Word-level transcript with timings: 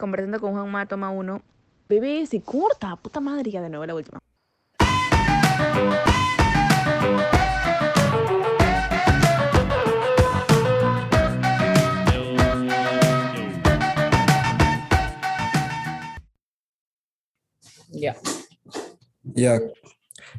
conversando 0.00 0.40
con 0.40 0.52
Juanma, 0.52 0.86
toma 0.86 1.10
uno. 1.10 1.42
Bebé, 1.88 2.26
se 2.26 2.40
corta, 2.40 2.96
puta 2.96 3.20
madre, 3.20 3.50
ya 3.50 3.60
de 3.60 3.68
nuevo 3.68 3.86
la 3.86 3.94
última. 3.94 4.18
Ya. 17.92 18.16
Ya. 19.22 19.60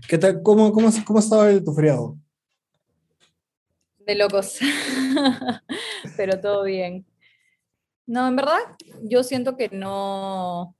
¿Qué 0.07 0.17
tal? 0.17 0.41
¿Cómo, 0.41 0.71
cómo, 0.71 0.89
cómo 1.05 1.19
estaba 1.19 1.49
el, 1.49 1.63
tu 1.63 1.73
feriado? 1.73 2.17
De 3.99 4.15
locos. 4.15 4.57
Pero 6.17 6.39
todo 6.39 6.63
bien. 6.63 7.05
No, 8.05 8.27
en 8.27 8.35
verdad, 8.35 8.59
yo 9.03 9.23
siento 9.23 9.55
que 9.55 9.69
no. 9.69 10.75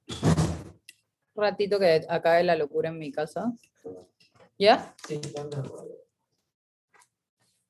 Un 1.34 1.44
ratito 1.44 1.80
que 1.80 2.06
acabe 2.10 2.44
la 2.44 2.56
locura 2.56 2.90
en 2.90 3.00
mi 3.00 3.12
casa. 3.12 3.54
¿Ya? 4.58 4.94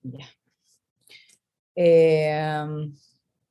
Ya. 0.04 0.26
Eh, 1.76 2.66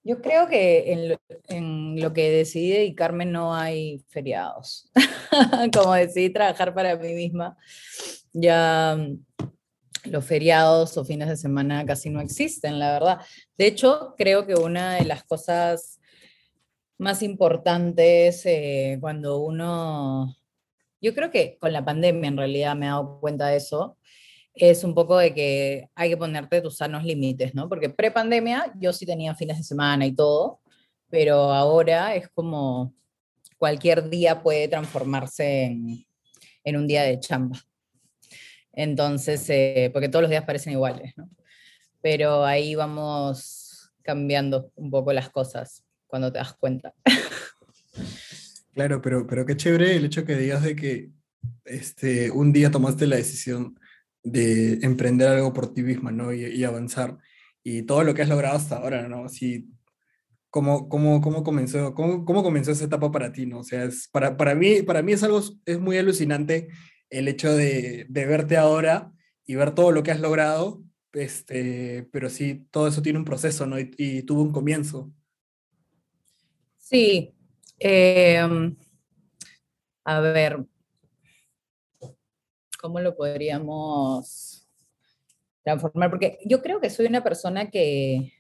yo 0.03 0.21
creo 0.21 0.49
que 0.49 0.93
en 0.93 1.09
lo, 1.11 1.21
en 1.49 2.01
lo, 2.01 2.13
que 2.13 2.31
decidí 2.31 2.71
dedicarme 2.71 3.27
no 3.27 3.55
hay 3.55 4.05
feriados. 4.09 4.91
Como 5.75 5.95
decidí 5.95 6.31
trabajar 6.31 6.75
para 6.75 6.97
mí 6.97 7.15
misma, 7.15 7.57
ya 8.33 8.99
los 10.05 10.25
feriados 10.25 10.97
o 10.97 11.05
fines 11.05 11.29
de 11.29 11.37
semana 11.37 11.85
casi 11.85 12.11
no 12.11 12.21
existen, 12.21 12.79
la 12.79 12.93
verdad. 12.93 13.21
De 13.57 13.67
hecho, 13.67 14.15
creo 14.17 14.47
que 14.47 14.55
una 14.55 14.95
de 14.95 15.05
las 15.05 15.25
cosas 15.25 16.01
más 16.99 17.23
importantes 17.23 18.45
eh, 18.45 18.99
cuando 19.01 19.39
uno, 19.39 20.37
yo 21.01 21.15
creo 21.15 21.31
que 21.31 21.57
con 21.59 21.73
la 21.73 21.85
pandemia 21.85 22.29
en 22.29 22.37
realidad 22.37 22.77
me 22.77 22.87
he 22.87 22.89
dado 22.91 23.21
cuenta 23.21 23.49
de 23.49 23.57
eso, 23.57 23.97
es 24.55 24.85
un 24.85 24.95
poco 24.95 25.17
de 25.17 25.33
que 25.33 25.89
hay 25.95 26.11
que 26.11 26.17
ponerte 26.17 26.61
tus 26.61 26.77
sanos 26.77 27.05
límites, 27.05 27.55
¿no? 27.55 27.69
Porque 27.69 27.89
pre-pandemia 27.89 28.75
yo 28.79 28.93
sí 28.93 29.07
tenía 29.07 29.35
fines 29.35 29.59
de 29.59 29.65
semana 29.65 30.07
y 30.07 30.13
todo, 30.13 30.61
pero 31.09 31.53
ahora 31.53 32.15
es 32.15 32.29
como 32.29 32.93
cualquier 33.57 34.11
día 34.11 34.43
puede 34.43 34.69
transformarse 34.69 35.65
en, 35.65 36.07
en 36.65 36.77
un 36.77 36.87
día 36.87 37.03
de 37.03 37.19
chamba. 37.21 37.59
Entonces, 38.73 39.49
eh, 39.49 39.91
porque 39.93 40.09
todos 40.09 40.23
los 40.23 40.31
días 40.31 40.45
parecen 40.45 40.73
iguales, 40.73 41.13
¿no? 41.17 41.29
Pero 42.03 42.45
ahí 42.45 42.75
vamos 42.75 43.91
cambiando 44.03 44.73
un 44.77 44.91
poco 44.91 45.13
las 45.13 45.29
cosas 45.31 45.85
cuando 46.07 46.33
te 46.33 46.39
das 46.39 46.55
cuenta. 46.55 46.95
Claro, 48.73 49.03
pero, 49.03 49.27
pero 49.27 49.45
qué 49.45 49.57
chévere 49.57 49.97
el 49.97 50.05
hecho 50.05 50.25
que 50.25 50.37
digas 50.37 50.63
de 50.63 50.77
que 50.77 51.11
este, 51.65 52.31
un 52.31 52.53
día 52.53 52.71
tomaste 52.71 53.09
la 53.09 53.17
decisión 53.17 53.79
de 54.23 54.75
emprender 54.83 55.29
algo 55.29 55.53
por 55.53 55.75
ti 55.75 55.83
misma, 55.83 56.13
¿no? 56.13 56.33
Y, 56.33 56.47
y 56.47 56.65
avanzar. 56.65 57.19
Y 57.65 57.83
todo 57.83 58.05
lo 58.05 58.15
que 58.15 58.23
has 58.23 58.29
logrado 58.29 58.57
hasta 58.57 58.77
ahora, 58.77 59.09
¿no? 59.09 59.25
Así, 59.25 59.69
¿cómo, 60.51 60.89
cómo, 60.89 61.21
cómo, 61.21 61.43
comenzó, 61.43 61.95
cómo, 61.95 62.25
cómo 62.25 62.43
comenzó 62.43 62.73
esa 62.73 62.85
etapa 62.85 63.11
para 63.11 63.33
ti, 63.33 63.47
¿no? 63.47 63.61
O 63.61 63.65
sea, 63.65 63.85
es, 63.85 64.09
para, 64.09 64.37
para, 64.37 64.55
mí, 64.55 64.83
para 64.83 65.03
mí 65.03 65.13
es 65.13 65.23
algo, 65.23 65.41
es 65.65 65.81
muy 65.81 65.97
alucinante 65.97 66.69
el 67.11 67.29
hecho 67.29 67.55
de, 67.55 68.07
verte 68.09 68.57
ahora 68.57 69.13
y 69.45 69.57
ver 69.57 69.75
todo 69.75 69.91
lo 69.93 70.03
que 70.03 70.13
has 70.13 70.21
logrado, 70.21 70.83
este, 71.13 72.09
pero 72.13 72.31
sí, 72.31 72.67
todo 72.71 72.87
eso 72.87 73.03
tiene 73.03 73.19
un 73.19 73.25
proceso, 73.25 73.67
¿no? 73.67 73.77
Y, 73.79 74.23
tuvo 74.23 74.43
un 74.43 74.53
comienzo. 74.53 75.13
Sí. 76.79 77.35
Eh, 77.79 78.41
a 80.05 80.21
ver, 80.21 80.65
¿cómo 82.81 83.01
lo 83.01 83.17
podríamos 83.17 84.69
transformar? 85.63 86.11
Porque 86.11 86.39
yo 86.45 86.63
creo 86.63 86.81
que 86.81 86.91
soy 86.91 87.07
una 87.07 87.23
persona 87.23 87.71
que 87.71 88.33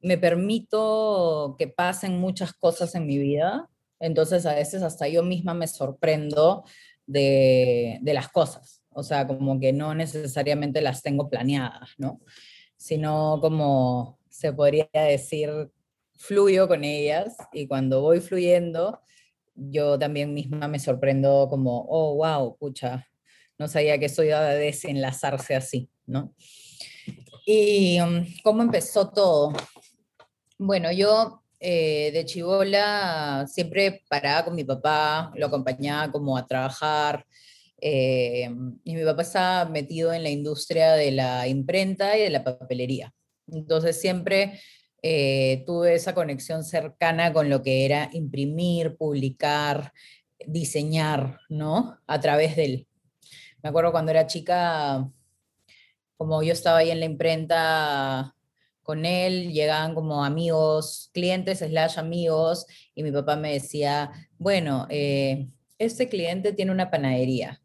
me 0.00 0.18
permito 0.18 1.56
que 1.58 1.68
pasen 1.68 2.20
muchas 2.20 2.52
cosas 2.52 2.94
en 2.94 3.06
mi 3.06 3.18
vida, 3.18 3.68
entonces 4.00 4.46
a 4.46 4.54
veces 4.54 4.82
hasta 4.82 5.08
yo 5.08 5.22
misma 5.22 5.54
me 5.54 5.66
sorprendo 5.66 6.64
de, 7.08 7.98
de 8.02 8.14
las 8.14 8.28
cosas, 8.28 8.82
o 8.90 9.02
sea, 9.02 9.26
como 9.26 9.58
que 9.58 9.72
no 9.72 9.94
necesariamente 9.94 10.80
las 10.80 11.02
tengo 11.02 11.28
planeadas, 11.28 11.90
¿no? 11.98 12.20
Sino 12.76 13.38
como 13.40 14.20
se 14.28 14.52
podría 14.52 14.88
decir, 14.92 15.50
fluyo 16.18 16.68
con 16.68 16.84
ellas 16.84 17.36
y 17.52 17.66
cuando 17.66 18.02
voy 18.02 18.20
fluyendo, 18.20 19.00
yo 19.54 19.98
también 19.98 20.34
misma 20.34 20.68
me 20.68 20.78
sorprendo 20.78 21.46
como, 21.48 21.86
oh, 21.88 22.16
wow, 22.16 22.56
pucha, 22.58 23.08
no 23.56 23.68
sabía 23.68 23.98
que 23.98 24.06
eso 24.06 24.22
iba 24.22 24.38
a 24.38 24.54
desenlazarse 24.54 25.54
así, 25.54 25.88
¿no? 26.06 26.34
¿Y 27.46 27.98
um, 28.00 28.26
cómo 28.44 28.62
empezó 28.62 29.10
todo? 29.10 29.52
Bueno, 30.58 30.92
yo 30.92 31.42
eh, 31.60 32.10
de 32.12 32.24
chivola 32.24 33.46
siempre 33.48 34.02
paraba 34.08 34.44
con 34.44 34.54
mi 34.54 34.64
papá, 34.64 35.32
lo 35.34 35.46
acompañaba 35.46 36.10
como 36.12 36.36
a 36.36 36.46
trabajar, 36.46 37.26
eh, 37.80 38.50
y 38.84 38.94
mi 38.94 39.04
papá 39.04 39.22
estaba 39.22 39.70
metido 39.70 40.12
en 40.12 40.22
la 40.22 40.30
industria 40.30 40.92
de 40.92 41.12
la 41.12 41.46
imprenta 41.46 42.16
y 42.16 42.22
de 42.22 42.30
la 42.30 42.44
papelería. 42.44 43.14
Entonces 43.46 44.00
siempre 44.00 44.60
eh, 45.02 45.62
tuve 45.66 45.94
esa 45.94 46.14
conexión 46.14 46.64
cercana 46.64 47.32
con 47.32 47.48
lo 47.48 47.62
que 47.62 47.84
era 47.84 48.10
imprimir, 48.12 48.96
publicar, 48.96 49.92
diseñar, 50.46 51.40
¿no? 51.48 51.98
A 52.06 52.20
través 52.20 52.56
del... 52.56 52.86
Me 53.62 53.70
acuerdo 53.70 53.92
cuando 53.92 54.10
era 54.10 54.26
chica, 54.26 55.08
como 56.16 56.42
yo 56.42 56.52
estaba 56.52 56.78
ahí 56.78 56.90
en 56.90 57.00
la 57.00 57.06
imprenta 57.06 58.34
con 58.88 59.04
él, 59.04 59.52
llegaban 59.52 59.94
como 59.94 60.24
amigos, 60.24 61.10
clientes, 61.12 61.58
slash 61.58 61.98
amigos, 61.98 62.64
y 62.94 63.02
mi 63.02 63.12
papá 63.12 63.36
me 63.36 63.52
decía, 63.52 64.10
bueno, 64.38 64.86
eh, 64.88 65.48
este 65.76 66.08
cliente 66.08 66.54
tiene 66.54 66.72
una 66.72 66.90
panadería, 66.90 67.60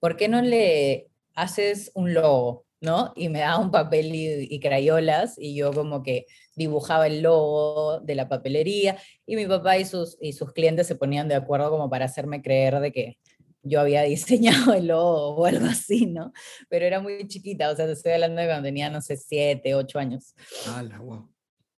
¿por 0.00 0.16
qué 0.16 0.28
no 0.28 0.40
le 0.40 1.10
haces 1.34 1.90
un 1.94 2.14
logo? 2.14 2.64
¿no? 2.80 3.12
Y 3.16 3.28
me 3.28 3.40
daba 3.40 3.58
un 3.58 3.70
papel 3.70 4.14
y, 4.14 4.46
y, 4.50 4.60
crayolas 4.60 5.34
y 5.38 5.54
yo 5.54 5.74
como 5.74 6.02
que 6.02 6.24
dibujaba 6.56 7.06
el 7.06 7.20
logo 7.20 8.00
de 8.00 8.14
la 8.14 8.30
papelería 8.30 8.96
y 9.26 9.36
mi 9.36 9.46
papá 9.46 9.76
y 9.76 9.84
sus, 9.84 10.16
y 10.22 10.32
sus 10.32 10.52
clientes 10.54 10.86
se 10.86 10.96
ponían 10.96 11.28
de 11.28 11.34
acuerdo 11.34 11.70
como 11.70 11.90
para 11.90 12.06
hacerme 12.06 12.40
creer 12.40 12.80
de 12.80 12.92
que 12.92 13.18
yo 13.62 13.80
había 13.80 14.02
diseñado 14.02 14.74
el 14.74 14.88
logo 14.88 15.36
o 15.36 15.46
algo 15.46 15.66
así, 15.66 16.06
¿no? 16.06 16.32
Pero 16.68 16.84
era 16.84 17.00
muy 17.00 17.26
chiquita, 17.28 17.70
o 17.70 17.76
sea, 17.76 17.86
te 17.86 17.92
estoy 17.92 18.12
hablando 18.12 18.40
de 18.40 18.48
cuando 18.48 18.64
tenía, 18.64 18.90
no 18.90 19.00
sé, 19.00 19.16
siete, 19.16 19.74
ocho 19.74 19.98
años. 19.98 20.34
¡Hala, 20.66 20.98
wow! 20.98 21.28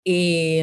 Y, 0.03 0.61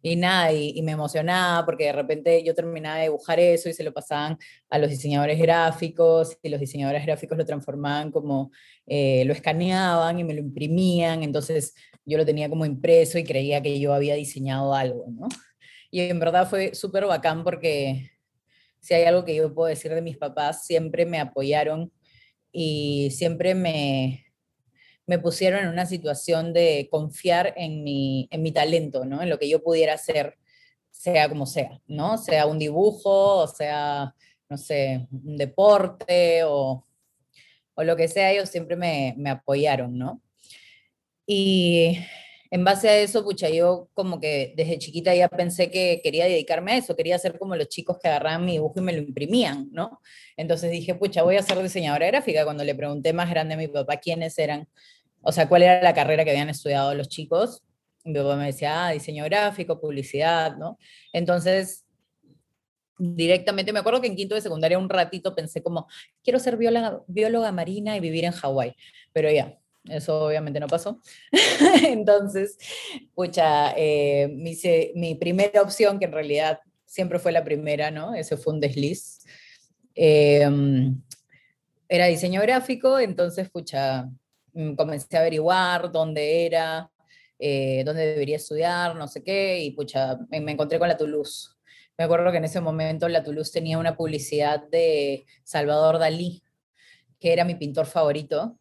y 0.00 0.16
nada, 0.16 0.52
y, 0.52 0.72
y, 0.76 0.82
me 0.82 0.92
emocionaba 0.92 1.64
porque 1.66 1.84
de 1.84 1.92
repente 1.92 2.42
yo 2.42 2.54
terminaba 2.54 2.96
de 2.96 3.04
dibujar 3.04 3.38
eso 3.38 3.68
y 3.68 3.74
se 3.74 3.84
lo 3.84 3.92
pasaban 3.92 4.38
a 4.70 4.78
los 4.78 4.88
diseñadores 4.88 5.38
gráficos 5.38 6.38
y 6.42 6.48
los 6.48 6.60
diseñadores 6.60 7.04
gráficos 7.04 7.36
lo 7.36 7.44
transformaban 7.44 8.10
como, 8.10 8.50
eh, 8.86 9.24
lo 9.26 9.34
escaneaban 9.34 10.18
y 10.18 10.24
me 10.24 10.34
lo 10.34 10.40
imprimían, 10.40 11.22
entonces 11.22 11.74
yo 12.06 12.18
lo 12.18 12.24
tenía 12.24 12.48
como 12.48 12.66
impreso 12.66 13.18
y 13.18 13.24
creía 13.24 13.62
que 13.62 13.78
yo 13.78 13.92
había 13.92 14.14
diseñado 14.14 14.74
algo, 14.74 15.06
¿no? 15.08 15.28
Y 15.90 16.00
en 16.00 16.18
verdad 16.18 16.48
fue 16.48 16.74
súper 16.74 17.06
bacán 17.06 17.44
porque 17.44 18.10
si 18.84 18.92
hay 18.92 19.04
algo 19.04 19.24
que 19.24 19.34
yo 19.34 19.54
puedo 19.54 19.68
decir 19.68 19.94
de 19.94 20.02
mis 20.02 20.18
papás, 20.18 20.66
siempre 20.66 21.06
me 21.06 21.18
apoyaron 21.18 21.90
y 22.52 23.08
siempre 23.12 23.54
me, 23.54 24.26
me 25.06 25.18
pusieron 25.18 25.60
en 25.60 25.68
una 25.70 25.86
situación 25.86 26.52
de 26.52 26.88
confiar 26.90 27.54
en 27.56 27.82
mi, 27.82 28.28
en 28.30 28.42
mi 28.42 28.52
talento, 28.52 29.06
¿no? 29.06 29.22
En 29.22 29.30
lo 29.30 29.38
que 29.38 29.48
yo 29.48 29.62
pudiera 29.62 29.94
hacer, 29.94 30.36
sea 30.90 31.30
como 31.30 31.46
sea, 31.46 31.80
¿no? 31.86 32.18
Sea 32.18 32.44
un 32.44 32.58
dibujo, 32.58 33.46
sea, 33.46 34.14
no 34.50 34.58
sé, 34.58 35.08
un 35.10 35.38
deporte 35.38 36.44
o, 36.44 36.86
o 37.76 37.84
lo 37.84 37.96
que 37.96 38.06
sea, 38.06 38.32
ellos 38.32 38.50
siempre 38.50 38.76
me, 38.76 39.14
me 39.16 39.30
apoyaron, 39.30 39.96
¿no? 39.96 40.20
Y 41.26 42.00
en 42.54 42.62
base 42.62 42.88
a 42.88 42.96
eso, 42.98 43.24
pucha, 43.24 43.48
yo 43.48 43.88
como 43.94 44.20
que 44.20 44.54
desde 44.56 44.78
chiquita 44.78 45.12
ya 45.12 45.28
pensé 45.28 45.72
que 45.72 46.00
quería 46.04 46.26
dedicarme 46.26 46.70
a 46.70 46.76
eso, 46.76 46.94
quería 46.94 47.18
ser 47.18 47.36
como 47.36 47.56
los 47.56 47.68
chicos 47.68 47.98
que 48.00 48.06
agarraban 48.06 48.44
mi 48.44 48.52
dibujo 48.52 48.74
y 48.76 48.80
me 48.80 48.92
lo 48.92 49.00
imprimían, 49.00 49.70
¿no? 49.72 50.00
Entonces 50.36 50.70
dije, 50.70 50.94
pucha, 50.94 51.24
voy 51.24 51.34
a 51.34 51.42
ser 51.42 51.60
diseñadora 51.60 52.06
gráfica. 52.06 52.44
Cuando 52.44 52.62
le 52.62 52.76
pregunté 52.76 53.12
más 53.12 53.28
grande 53.28 53.54
a 53.54 53.56
mi 53.56 53.66
papá 53.66 53.96
quiénes 53.96 54.38
eran, 54.38 54.68
o 55.20 55.32
sea, 55.32 55.48
cuál 55.48 55.64
era 55.64 55.82
la 55.82 55.94
carrera 55.94 56.22
que 56.24 56.30
habían 56.30 56.48
estudiado 56.48 56.94
los 56.94 57.08
chicos, 57.08 57.64
mi 58.04 58.14
papá 58.14 58.36
me 58.36 58.46
decía, 58.46 58.86
ah, 58.86 58.92
diseño 58.92 59.24
gráfico, 59.24 59.80
publicidad, 59.80 60.56
¿no? 60.56 60.78
Entonces, 61.12 61.84
directamente, 62.98 63.72
me 63.72 63.80
acuerdo 63.80 64.00
que 64.00 64.06
en 64.06 64.14
quinto 64.14 64.36
de 64.36 64.40
secundaria 64.40 64.78
un 64.78 64.88
ratito 64.88 65.34
pensé 65.34 65.60
como, 65.60 65.88
quiero 66.22 66.38
ser 66.38 66.56
bióloga, 66.56 67.02
bióloga 67.08 67.50
marina 67.50 67.96
y 67.96 68.00
vivir 68.00 68.24
en 68.24 68.32
Hawái, 68.32 68.76
pero 69.12 69.28
ya, 69.28 69.58
Eso 69.88 70.24
obviamente 70.24 70.60
no 70.60 70.66
pasó. 70.66 71.00
Entonces, 71.82 72.56
pucha, 73.14 73.74
eh, 73.76 74.28
mi, 74.28 74.56
mi, 74.94 75.14
primera 75.14 75.60
opción, 75.60 75.98
que 75.98 76.06
en 76.06 76.12
realidad 76.12 76.60
siempre 76.86 77.18
fue 77.18 77.32
la 77.32 77.44
primera, 77.44 77.90
¿no? 77.90 78.14
Ese 78.14 78.36
fue 78.36 78.54
un 78.54 78.60
desliz. 78.60 79.20
Em, 79.94 81.02
era 81.88 82.06
diseño 82.06 82.40
gráfico, 82.40 82.98
entonces, 82.98 83.50
pucha, 83.50 84.08
mm, 84.54 84.74
comencé 84.74 85.16
a 85.16 85.20
averiguar 85.20 85.92
dónde 85.92 86.46
era, 86.46 86.90
eh, 87.38 87.82
dónde 87.84 88.06
debería 88.06 88.36
estudiar, 88.36 88.96
no 88.96 89.06
sé 89.06 89.22
qué, 89.22 89.60
y 89.62 89.72
pucha, 89.72 90.18
me 90.30 90.52
encontré 90.52 90.78
con 90.78 90.88
la 90.88 90.96
Toulouse. 90.96 91.50
Me 91.98 92.04
acuerdo 92.04 92.32
que 92.32 92.38
en 92.38 92.44
ese 92.44 92.60
momento 92.60 93.08
la 93.08 93.22
Toulouse 93.22 93.52
tenía 93.52 93.78
una 93.78 93.96
publicidad 93.96 94.66
de 94.68 95.26
Salvador 95.44 95.98
Dalí, 95.98 96.42
que 97.20 97.32
era 97.32 97.44
mi 97.44 97.54
pintor 97.54 97.86
favorito 97.86 98.58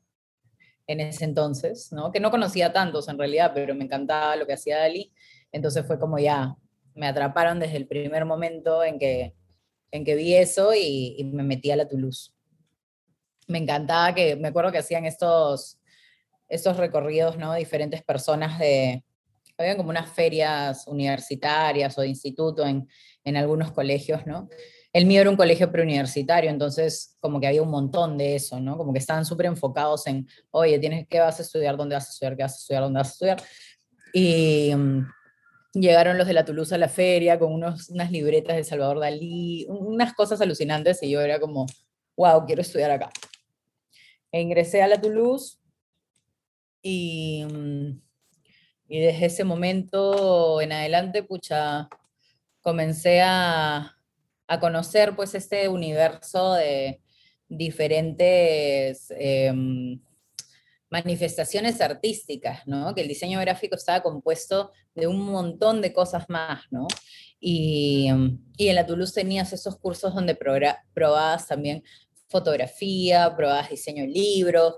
en 0.88 1.00
ese 1.00 1.26
entonces, 1.26 1.92
¿no? 1.92 2.12
Que 2.12 2.20
no 2.20 2.32
conocía 2.32 2.74
tantos 2.74 3.08
en 3.08 3.18
realidad, 3.18 3.52
pero 3.54 3.76
me 3.76 3.86
encantaba 3.86 4.36
lo 4.36 4.46
que 4.46 4.54
hacía 4.54 4.80
Dalí. 4.80 5.14
Entonces 5.52 5.86
fue 5.86 6.00
como 6.00 6.20
ya, 6.20 6.56
me 6.96 7.08
atraparon 7.08 7.60
desde 7.60 7.78
el 7.78 7.88
primer 7.88 8.26
momento 8.26 8.84
en 8.84 9.00
que, 9.00 9.34
en 9.92 10.04
que 10.04 10.16
vi 10.16 10.36
eso 10.36 10.74
y, 10.74 11.16
y 11.18 11.24
me 11.24 11.44
metí 11.44 11.72
a 11.72 11.76
la 11.76 11.88
Toulouse. 11.88 12.32
Me 13.48 13.60
encantaba 13.60 14.14
que, 14.14 14.36
me 14.36 14.50
acuerdo 14.50 14.72
que 14.72 14.78
hacían 14.80 15.06
estos, 15.06 15.80
estos 16.50 16.78
recorridos, 16.78 17.38
¿no? 17.38 17.54
Diferentes 17.54 18.04
personas 18.04 18.60
de, 18.60 19.04
habían 19.58 19.78
como 19.78 19.90
unas 19.90 20.10
ferias 20.10 20.88
universitarias 20.88 21.98
o 21.98 22.02
de 22.02 22.08
instituto 22.08 22.66
en, 22.66 22.88
en 23.24 23.38
algunos 23.38 23.72
colegios, 23.72 24.26
¿no? 24.26 24.50
El 24.94 25.08
mío 25.08 25.22
era 25.22 25.30
un 25.32 25.36
colegio 25.36 25.72
preuniversitario, 25.72 26.52
entonces 26.52 27.18
como 27.20 27.40
que 27.40 27.48
había 27.48 27.64
un 27.64 27.72
montón 27.72 28.16
de 28.16 28.36
eso, 28.36 28.60
¿no? 28.60 28.78
Como 28.78 28.94
que 28.94 29.00
estaban 29.00 29.26
súper 29.26 29.48
enfocados 29.48 30.06
en, 30.06 30.28
oye, 30.52 30.78
tienes, 30.78 31.08
¿qué 31.08 31.20
vas 31.20 31.40
a 31.40 31.42
estudiar? 31.42 31.76
¿Dónde 31.76 31.96
vas 31.96 32.08
a 32.08 32.12
estudiar? 32.12 32.38
¿Qué 32.38 32.44
vas 32.44 32.54
a 32.54 32.58
estudiar? 32.58 32.84
¿Dónde 32.84 33.00
vas 33.00 33.10
a 33.10 33.12
estudiar? 33.12 33.42
Y 34.14 34.72
um, 34.76 35.08
llegaron 35.74 36.16
los 36.20 36.28
de 36.28 36.34
la 36.34 36.46
Toulouse 36.46 36.76
a 36.76 36.78
la 36.78 36.90
feria 36.90 37.40
con 37.40 37.52
unos, 37.52 37.90
unas 37.90 38.12
libretas 38.12 38.56
de 38.56 38.64
Salvador 38.64 39.00
Dalí, 39.00 39.66
unas 39.68 40.14
cosas 40.14 40.40
alucinantes 40.42 41.02
y 41.02 41.10
yo 41.10 41.22
era 41.22 41.40
como, 41.40 41.66
wow, 42.16 42.46
quiero 42.46 42.62
estudiar 42.62 42.92
acá. 42.92 43.10
E 44.32 44.42
ingresé 44.42 44.84
a 44.84 44.88
la 44.88 45.02
Toulouse 45.02 45.58
y, 46.84 47.46
um, 47.46 48.00
y 48.88 49.00
desde 49.00 49.26
ese 49.26 49.44
momento 49.44 50.62
en 50.62 50.72
adelante, 50.72 51.24
pucha, 51.24 51.90
comencé 52.62 53.22
a, 53.22 53.98
a 54.54 54.60
conocer 54.60 55.16
pues 55.16 55.36
este 55.36 55.68
universo 55.68 56.54
de 56.54 57.02
diferentes 57.48 59.08
em, 59.18 60.00
manifestaciones 60.90 61.82
artísticas, 61.82 62.68
¿no? 62.68 62.94
Que 62.94 63.02
el 63.02 63.08
diseño 63.08 63.40
gráfico 63.40 63.76
estaba 63.76 64.04
compuesto 64.04 64.72
de 64.96 65.08
un 65.08 65.20
montón 65.20 65.82
de 65.82 65.92
cosas 65.92 66.26
más, 66.30 66.64
¿no? 66.72 66.88
Y, 67.40 68.08
em, 68.08 68.40
en 68.58 68.76
la 68.76 68.86
Toulouse 68.86 69.14
tenías 69.14 69.52
esos 69.54 69.78
cursos 69.78 70.14
donde 70.14 70.36
probabas 70.36 71.48
también 71.48 71.84
fotografía, 72.30 73.36
probabas 73.36 73.70
diseño 73.70 74.04
de 74.04 74.10
libros, 74.10 74.76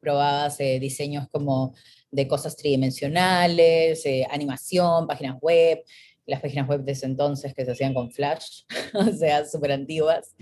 probabas 0.00 0.60
eh, 0.60 0.78
diseños 0.78 1.26
como 1.30 1.74
de 2.10 2.26
cosas 2.26 2.56
tridimensionales, 2.56 4.04
eh, 4.04 4.26
animación, 4.30 5.06
páginas 5.06 5.36
web, 5.40 5.82
las 6.28 6.40
páginas 6.42 6.68
web 6.68 6.84
de 6.84 6.92
ese 6.92 7.06
entonces 7.06 7.54
que 7.54 7.64
se 7.64 7.72
hacían 7.72 7.94
con 7.94 8.12
Flash, 8.12 8.62
o 8.94 9.04
sea, 9.12 9.44
súper 9.46 9.72
antiguas, 9.72 10.36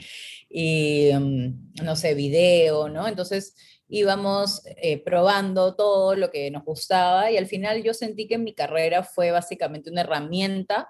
y 0.51 1.11
mm, 1.15 1.85
no 1.85 1.97
sé, 1.97 2.15
video, 2.15 2.89
¿no? 2.89 3.09
Entonces 3.09 3.55
íbamos 3.89 4.63
eh, 4.67 5.03
probando 5.03 5.77
todo 5.77 6.17
lo 6.17 6.31
que 6.31 6.51
nos 6.51 6.65
gustaba 6.65 7.31
y 7.31 7.37
al 7.37 7.47
final 7.47 7.85
yo 7.85 7.95
sentí 7.95 8.27
que 8.27 8.37
mi 8.37 8.53
carrera 8.53 9.05
fue 9.05 9.31
básicamente 9.31 9.91
una 9.91 10.01
herramienta 10.01 10.89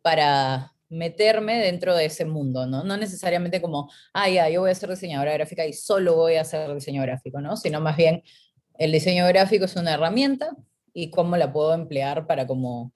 para 0.00 0.72
meterme 0.88 1.58
dentro 1.58 1.96
de 1.96 2.04
ese 2.04 2.24
mundo, 2.24 2.66
¿no? 2.66 2.84
No 2.84 2.96
necesariamente 2.96 3.60
como, 3.60 3.90
ah, 4.14 4.28
yo 4.48 4.60
voy 4.60 4.70
a 4.70 4.74
ser 4.74 4.90
diseñadora 4.90 5.32
gráfica 5.32 5.66
y 5.66 5.72
solo 5.72 6.14
voy 6.14 6.36
a 6.36 6.42
hacer 6.42 6.72
diseño 6.72 7.02
gráfico, 7.02 7.40
¿no? 7.40 7.56
Sino 7.56 7.80
más 7.80 7.96
bien, 7.96 8.22
el 8.78 8.92
diseño 8.92 9.26
gráfico 9.26 9.64
es 9.64 9.74
una 9.74 9.94
herramienta 9.94 10.56
y 10.92 11.10
cómo 11.10 11.36
la 11.36 11.52
puedo 11.52 11.74
emplear 11.74 12.26
para 12.26 12.46
como 12.46 12.92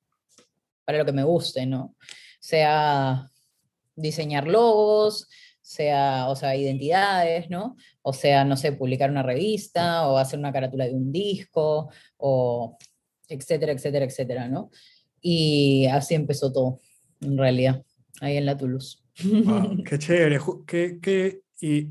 para 0.85 0.99
lo 0.99 1.05
que 1.05 1.13
me 1.13 1.25
guste, 1.25 1.67
¿no? 1.67 1.95
Sea 2.41 3.31
diseñar 3.97 4.47
logos, 4.47 5.29
sea, 5.65 6.29
o 6.29 6.37
sea, 6.37 6.55
identidades, 6.57 7.49
¿no? 7.49 7.77
O 8.03 8.13
sea, 8.13 8.45
no 8.45 8.57
sé, 8.57 8.73
publicar 8.73 9.11
una 9.11 9.23
revista 9.23 10.07
o 10.07 10.19
hacer 10.19 10.39
una 10.39 10.53
carátula 10.53 10.85
de 10.85 10.93
un 10.93 11.11
disco, 11.11 11.91
o 12.19 12.77
etcétera, 13.29 13.73
etcétera, 13.73 14.05
etcétera, 14.05 14.49
¿no? 14.49 14.71
Y 15.23 15.87
así 15.87 16.15
empezó 16.15 16.53
todo, 16.53 16.81
en 17.23 17.39
realidad, 17.39 17.83
ahí 18.21 18.37
en 18.37 18.45
la 18.45 18.59
Toulouse. 18.59 18.99
qué 19.87 19.99
chévere. 19.99 20.39
¿Qué, 20.67 21.41
y 21.61 21.89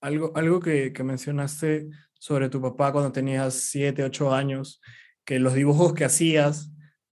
algo, 0.00 0.32
algo 0.34 0.58
que, 0.58 0.92
que 0.92 1.04
mencionaste 1.04 1.88
sobre 2.18 2.48
tu 2.48 2.60
papá 2.60 2.90
cuando 2.90 3.12
tenías 3.12 3.54
7, 3.54 4.02
8 4.02 4.34
años, 4.34 4.80
que 5.24 5.38
los 5.38 5.54
dibujos 5.54 5.94
que 5.94 6.04
hacías 6.04 6.71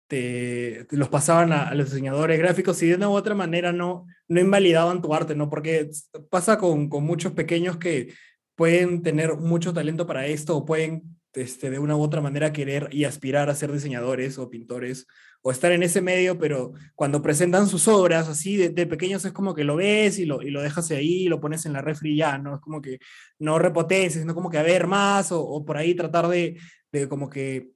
te, 0.07 0.87
los 0.91 1.09
pasaban 1.09 1.51
a, 1.51 1.73
los 1.75 1.89
diseñadores 1.91 2.39
gráficos 2.39 2.81
y 2.81 2.87
de 2.87 2.95
una 2.95 3.09
u 3.09 3.13
otra 3.13 3.35
manera 3.35 3.71
no, 3.73 4.05
no 4.27 4.39
invalidaban 4.39 5.01
tu 5.01 5.13
arte, 5.13 5.35
¿no? 5.35 5.49
Porque 5.49 5.89
pasa 6.29 6.57
con, 6.57 6.89
con 6.89 7.03
muchos 7.03 7.33
pequeños 7.33 7.77
que 7.77 8.13
pueden 8.55 9.03
tener 9.03 9.35
mucho 9.35 9.73
talento 9.73 10.07
para 10.07 10.25
esto 10.25 10.57
o 10.57 10.65
pueden 10.65 11.17
este, 11.33 11.69
de 11.69 11.79
una 11.79 11.95
u 11.95 12.01
otra 12.01 12.21
manera 12.21 12.51
querer 12.51 12.89
y 12.91 13.03
aspirar 13.03 13.49
a 13.49 13.55
ser 13.55 13.71
diseñadores 13.71 14.39
o 14.39 14.49
pintores 14.49 15.05
o 15.43 15.51
estar 15.51 15.71
en 15.71 15.83
ese 15.83 16.01
medio, 16.01 16.39
pero 16.39 16.73
cuando 16.95 17.21
presentan 17.21 17.67
sus 17.67 17.87
obras 17.87 18.27
así 18.27 18.57
de, 18.57 18.87
pequeños 18.87 19.23
es 19.23 19.33
como 19.33 19.53
que 19.53 19.63
lo 19.63 19.75
ves 19.75 20.17
y 20.17 20.25
lo, 20.25 20.41
y 20.41 20.49
lo 20.49 20.61
dejas 20.61 20.89
ahí 20.91 21.25
y 21.25 21.27
lo 21.29 21.39
pones 21.39 21.65
en 21.65 21.73
la 21.73 21.81
refri 21.81 22.17
ya, 22.17 22.37
¿no? 22.39 22.55
Es 22.55 22.61
como 22.61 22.81
que 22.81 22.99
no 23.37 23.59
repotencias, 23.59 24.23
sino 24.23 24.33
como 24.33 24.49
que 24.49 24.57
a 24.57 24.63
ver 24.63 24.87
más 24.87 25.31
o, 25.31 25.41
o 25.41 25.63
por 25.63 25.77
ahí 25.77 25.93
tratar 25.93 26.27
de, 26.27 26.57
de 26.91 27.07
como 27.07 27.29
que 27.29 27.69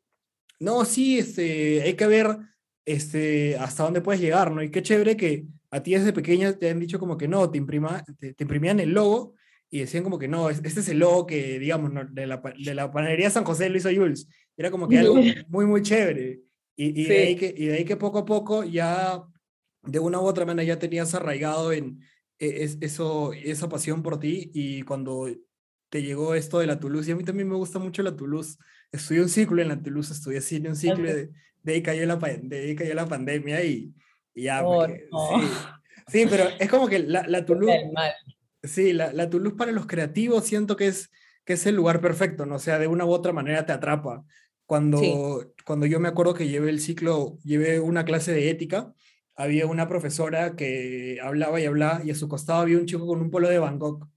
no, 0.62 0.86
sí, 0.86 1.18
este, 1.18 1.82
hay 1.82 1.96
que 1.96 2.08
ver 2.08 2.38
este, 2.86 3.58
hasta 3.58 3.84
dónde 3.84 4.02
puedes 4.02 4.22
llegar, 4.22 4.52
¿no? 4.52 4.62
Y 4.62 4.70
qué 4.70 4.82
chévere 4.84 5.18
que 5.18 5.46
a 5.72 5.82
ti 5.82 5.94
desde 5.94 6.14
pequeña 6.14 6.54
te 6.54 6.70
han 6.70 6.80
dicho 6.80 7.00
como 7.00 7.18
que 7.18 7.28
no, 7.28 7.50
te, 7.50 7.58
imprima, 7.58 8.04
te, 8.20 8.36
imprimían 8.38 8.80
el 8.80 8.92
logo 8.92 9.34
y 9.70 9.80
decían 9.80 10.04
como 10.04 10.20
que 10.20 10.28
no, 10.28 10.50
este 10.50 10.68
es 10.68 10.90
el 10.90 11.00
logo 11.00 11.26
que, 11.26 11.58
digamos, 11.58 11.92
de, 12.12 12.28
la, 12.28 12.42
de 12.58 12.76
la 12.76 12.92
panadería 12.92 13.30
San 13.30 13.44
José 13.44 13.70
lo 13.70 13.78
hizo 13.78 13.90
Jules. 13.90 14.28
Era 14.56 14.70
como 14.70 14.88
que 14.88 15.00
algo 15.00 15.16
muy, 15.48 15.66
muy 15.66 15.82
chévere. 15.82 16.42
Y, 16.76 17.02
y, 17.02 17.06
de 17.06 17.18
ahí 17.18 17.36
que, 17.36 17.54
y 17.58 17.66
de 17.66 17.78
ahí 17.78 17.86
que 17.86 17.98
poco 17.98 18.20
a 18.20 18.26
poco 18.26 18.64
ya, 18.64 19.24
de 19.84 20.00
una 20.00 20.20
u 20.20 20.26
otra 20.26 20.46
manera, 20.46 20.64
ya 20.64 20.80
tenías 20.80 21.16
arraigado 21.16 21.74
en 21.74 22.02
e, 22.38 22.70
eso, 22.82 23.34
esa 23.34 23.68
pasión 23.68 24.04
por 24.04 24.20
ti 24.20 24.52
y 24.54 24.84
cuando 24.84 25.28
te 25.90 26.04
llegó 26.04 26.36
esto 26.36 26.60
de 26.60 26.68
la 26.68 26.80
Toulouse, 26.80 27.10
y 27.10 27.14
a 27.14 27.16
mí 27.16 27.24
también 27.24 27.50
me 27.50 27.56
gusta 27.56 27.80
mucho 27.80 28.04
la 28.04 28.16
Toulouse, 28.16 28.58
estudié 28.92 29.22
un 29.22 29.30
ciclo 29.30 29.62
en 29.62 29.70
la 29.70 29.82
Toulouse, 29.82 30.12
estudié 30.12 30.42
cine, 30.42 30.70
un 30.70 30.76
ciclo, 30.76 31.04
de, 31.04 31.32
de, 31.64 31.74
ahí 31.74 31.82
cayó 31.82 32.06
la, 32.06 32.16
de 32.18 32.60
ahí 32.60 32.76
cayó 32.76 32.94
la 32.94 33.08
pandemia 33.08 33.64
y, 33.64 33.94
y 34.34 34.44
ya. 34.44 34.62
Oh, 34.64 34.88
sí. 36.08 36.26
pero 36.30 36.46
es 36.60 36.70
como 36.70 36.88
que 36.88 37.00
la, 37.00 37.28
la 37.28 37.46
Toulouse. 37.46 37.74
Sí, 38.64 38.94
la, 38.94 39.12
la, 39.14 39.30
Toulouse 39.30 39.58
para 39.58 39.72
los 39.72 39.88
creativos 39.88 40.46
siento 40.46 40.76
que 40.76 40.88
es, 40.88 41.10
que 41.46 41.54
es 41.54 41.66
el 41.66 41.76
lugar 41.76 42.02
perfecto, 42.02 42.46
¿no? 42.46 42.56
O 42.56 42.60
sea, 42.60 42.78
de 42.78 42.88
una 42.88 43.06
u 43.06 43.12
otra 43.12 43.34
manera 43.34 43.66
te 43.66 43.74
atrapa. 43.74 44.24
Cuando, 44.66 45.02
cuando 45.66 45.86
yo 45.86 46.00
me 46.00 46.08
acuerdo 46.08 46.34
que 46.34 46.48
llevé 46.48 46.70
el 46.70 46.80
ciclo, 46.80 47.38
llevé 47.44 47.82
una 47.82 48.06
clase 48.06 48.32
de 48.32 48.50
ética, 48.50 48.94
había 49.36 49.66
una 49.66 49.90
profesora 49.90 50.56
que 50.56 51.20
hablaba 51.22 51.60
y 51.60 51.66
hablaba 51.66 52.02
y 52.06 52.12
a 52.12 52.16
su 52.16 52.30
costado 52.30 52.62
había 52.62 52.78
un 52.78 52.86
chico 52.86 53.06
con 53.06 53.20
un 53.20 53.32
polo 53.32 53.50
de 53.50 53.60
Bangkok 53.60 54.08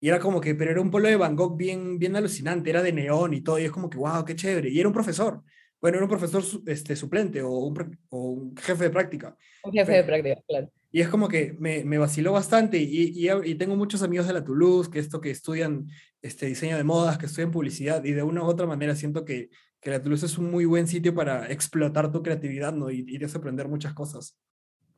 y 0.00 0.08
era 0.08 0.20
como 0.20 0.40
que, 0.40 0.54
pero 0.54 0.70
era 0.70 0.80
un 0.80 0.90
pueblo 0.90 1.08
de 1.08 1.16
Van 1.16 1.34
Gogh 1.34 1.56
bien, 1.56 1.98
bien 1.98 2.14
alucinante, 2.14 2.70
era 2.70 2.82
de 2.82 2.92
neón 2.92 3.34
y 3.34 3.40
todo, 3.40 3.58
y 3.58 3.64
es 3.64 3.72
como 3.72 3.90
que, 3.90 3.98
wow, 3.98 4.24
qué 4.24 4.36
chévere. 4.36 4.70
Y 4.70 4.78
era 4.78 4.88
un 4.88 4.94
profesor, 4.94 5.42
bueno, 5.80 5.96
era 5.96 6.04
un 6.04 6.10
profesor 6.10 6.42
este, 6.66 6.96
suplente 6.96 7.42
o 7.42 7.50
un, 7.50 7.98
o 8.10 8.30
un 8.30 8.56
jefe 8.56 8.84
de 8.84 8.90
práctica. 8.90 9.36
Un 9.64 9.72
jefe 9.72 9.92
de 9.92 10.04
práctica, 10.04 10.42
claro. 10.46 10.70
Y 10.90 11.00
es 11.02 11.08
como 11.08 11.28
que 11.28 11.54
me, 11.58 11.84
me 11.84 11.98
vaciló 11.98 12.32
bastante 12.32 12.78
y, 12.78 13.12
y, 13.14 13.28
y, 13.44 13.54
tengo 13.56 13.76
muchos 13.76 14.02
amigos 14.02 14.26
de 14.26 14.32
la 14.32 14.44
Toulouse, 14.44 14.90
que 14.90 14.98
esto 14.98 15.20
que 15.20 15.30
estudian 15.30 15.86
este 16.22 16.46
diseño 16.46 16.78
de 16.78 16.84
modas, 16.84 17.18
que 17.18 17.26
estudian 17.26 17.50
publicidad, 17.50 18.02
y 18.04 18.12
de 18.12 18.22
una 18.22 18.42
u 18.42 18.46
otra 18.46 18.66
manera 18.66 18.96
siento 18.96 19.24
que, 19.24 19.50
que 19.80 19.90
la 19.90 20.00
Toulouse 20.00 20.24
es 20.24 20.38
un 20.38 20.50
muy 20.50 20.64
buen 20.64 20.86
sitio 20.86 21.14
para 21.14 21.50
explotar 21.52 22.10
tu 22.10 22.22
creatividad, 22.22 22.72
¿no? 22.72 22.90
Y, 22.90 23.04
y 23.06 23.18
desaprender 23.18 23.68
muchas 23.68 23.92
cosas. 23.92 24.38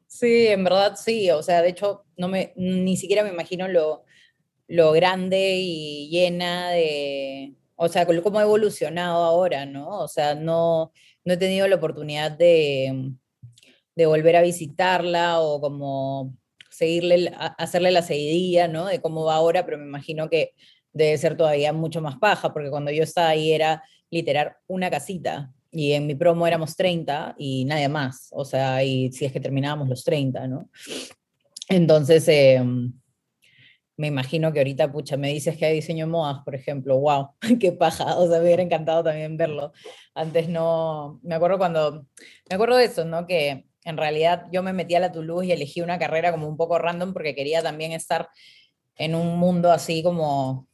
Sí, 0.07 0.47
en 0.47 0.65
verdad 0.65 0.97
sí, 0.97 1.31
o 1.31 1.43
sea, 1.43 1.61
de 1.61 1.71
hecho, 1.71 2.05
no 2.17 2.29
me, 2.29 2.53
ni 2.57 2.97
siquiera 2.97 3.25
me 3.25 3.31
imagino 3.31 3.67
lo, 3.69 4.05
lo 4.71 4.93
grande 4.93 5.57
y 5.57 6.09
llena 6.11 6.71
de, 6.71 7.55
o 7.75 7.89
sea, 7.89 8.07
cómo 8.07 8.39
ha 8.39 8.43
evolucionado 8.43 9.25
ahora, 9.25 9.67
¿no? 9.67 9.99
O 9.99 10.07
sea, 10.07 10.37
no, 10.37 10.93
no 11.25 11.33
he 11.33 11.37
tenido 11.37 11.67
la 11.67 11.75
oportunidad 11.75 12.31
de, 12.31 13.11
de 13.97 14.07
volver 14.07 14.37
a 14.37 14.43
visitarla 14.43 15.41
o 15.41 15.61
como 15.61 16.37
seguirle, 16.71 17.33
hacerle 17.59 17.91
la 17.91 18.03
seguidilla, 18.03 18.69
¿no? 18.69 18.87
De 18.87 19.01
cómo 19.01 19.25
va 19.25 19.35
ahora, 19.35 19.65
pero 19.65 19.77
me 19.77 19.87
imagino 19.87 20.31
que 20.31 20.55
debe 20.93 21.19
ser 21.19 21.37
todavía 21.37 21.73
mucho 21.73 22.01
más 22.01 22.17
paja, 22.19 22.53
porque 22.53 22.71
cuando 22.71 22.93
yo 22.93 23.03
estaba 23.03 23.31
ahí 23.31 23.53
era 23.53 23.83
literal 24.09 24.53
una 24.69 24.89
casita 24.89 25.53
y 25.73 25.93
en 25.93 26.07
mi 26.07 26.15
promo 26.15 26.47
éramos 26.47 26.77
30 26.77 27.35
y 27.37 27.65
nadie 27.65 27.89
más, 27.89 28.29
o 28.31 28.45
sea, 28.45 28.85
y 28.85 29.11
si 29.11 29.25
es 29.25 29.33
que 29.33 29.41
terminábamos 29.41 29.89
los 29.89 30.05
30, 30.05 30.47
¿no? 30.47 30.71
Entonces, 31.69 32.29
em, 32.29 33.00
me 34.01 34.07
imagino 34.07 34.51
que 34.51 34.61
ahorita, 34.61 34.91
pucha, 34.91 35.19
me 35.19 35.29
dices 35.29 35.59
que 35.59 35.67
hay 35.67 35.75
diseño 35.75 36.07
de 36.07 36.11
modas, 36.11 36.39
por 36.43 36.55
ejemplo, 36.55 36.99
wow, 36.99 37.33
qué 37.61 37.71
paja, 37.73 38.17
o 38.17 38.27
sea, 38.27 38.39
me 38.39 38.47
hubiera 38.47 38.63
encantado 38.63 39.05
también 39.05 39.37
verlo. 39.37 39.75
Antes 40.15 40.49
no, 40.49 41.21
me 41.23 41.35
acuerdo 41.35 41.59
cuando, 41.59 42.07
me 42.49 42.55
acuerdo 42.55 42.79
de 42.79 42.87
eso, 42.87 43.05
¿no? 43.05 43.27
Que 43.27 43.67
en 43.85 43.99
realidad 43.99 44.47
yo 44.51 44.63
me 44.63 44.73
metí 44.73 44.95
a 44.95 45.01
la 45.01 45.13
Toulouse 45.13 45.45
y 45.49 45.53
elegí 45.53 45.83
una 45.83 45.99
carrera 45.99 46.33
como 46.33 46.49
un 46.49 46.57
poco 46.57 46.79
random 46.79 47.13
porque 47.13 47.35
quería 47.35 47.63
también 47.63 47.93
estar 47.93 48.31
en 48.97 49.15
un 49.15 49.39
mundo 49.39 49.71
así 49.71 50.03
como 50.03 50.67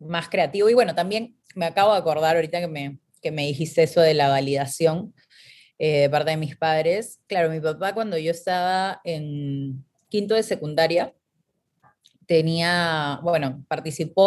más 0.00 0.28
creativo. 0.28 0.68
Y 0.68 0.74
bueno, 0.74 0.92
también 0.96 1.36
me 1.54 1.66
acabo 1.66 1.92
de 1.92 1.98
acordar 2.00 2.34
ahorita 2.34 2.58
que 2.58 2.66
me, 2.66 2.98
que 3.20 3.30
me 3.30 3.46
dijiste 3.46 3.84
eso 3.84 4.00
de 4.00 4.14
la 4.14 4.28
validación 4.28 5.14
eh, 5.78 6.00
de 6.00 6.10
parte 6.10 6.32
de 6.32 6.36
mis 6.36 6.56
padres. 6.56 7.20
Claro, 7.28 7.48
mi 7.48 7.60
papá 7.60 7.94
cuando 7.94 8.18
yo 8.18 8.32
estaba 8.32 9.00
en 9.04 9.84
quinto 10.08 10.34
de 10.34 10.42
secundaria, 10.42 11.14
tenía, 12.26 13.20
bueno, 13.22 13.64
participó 13.68 14.22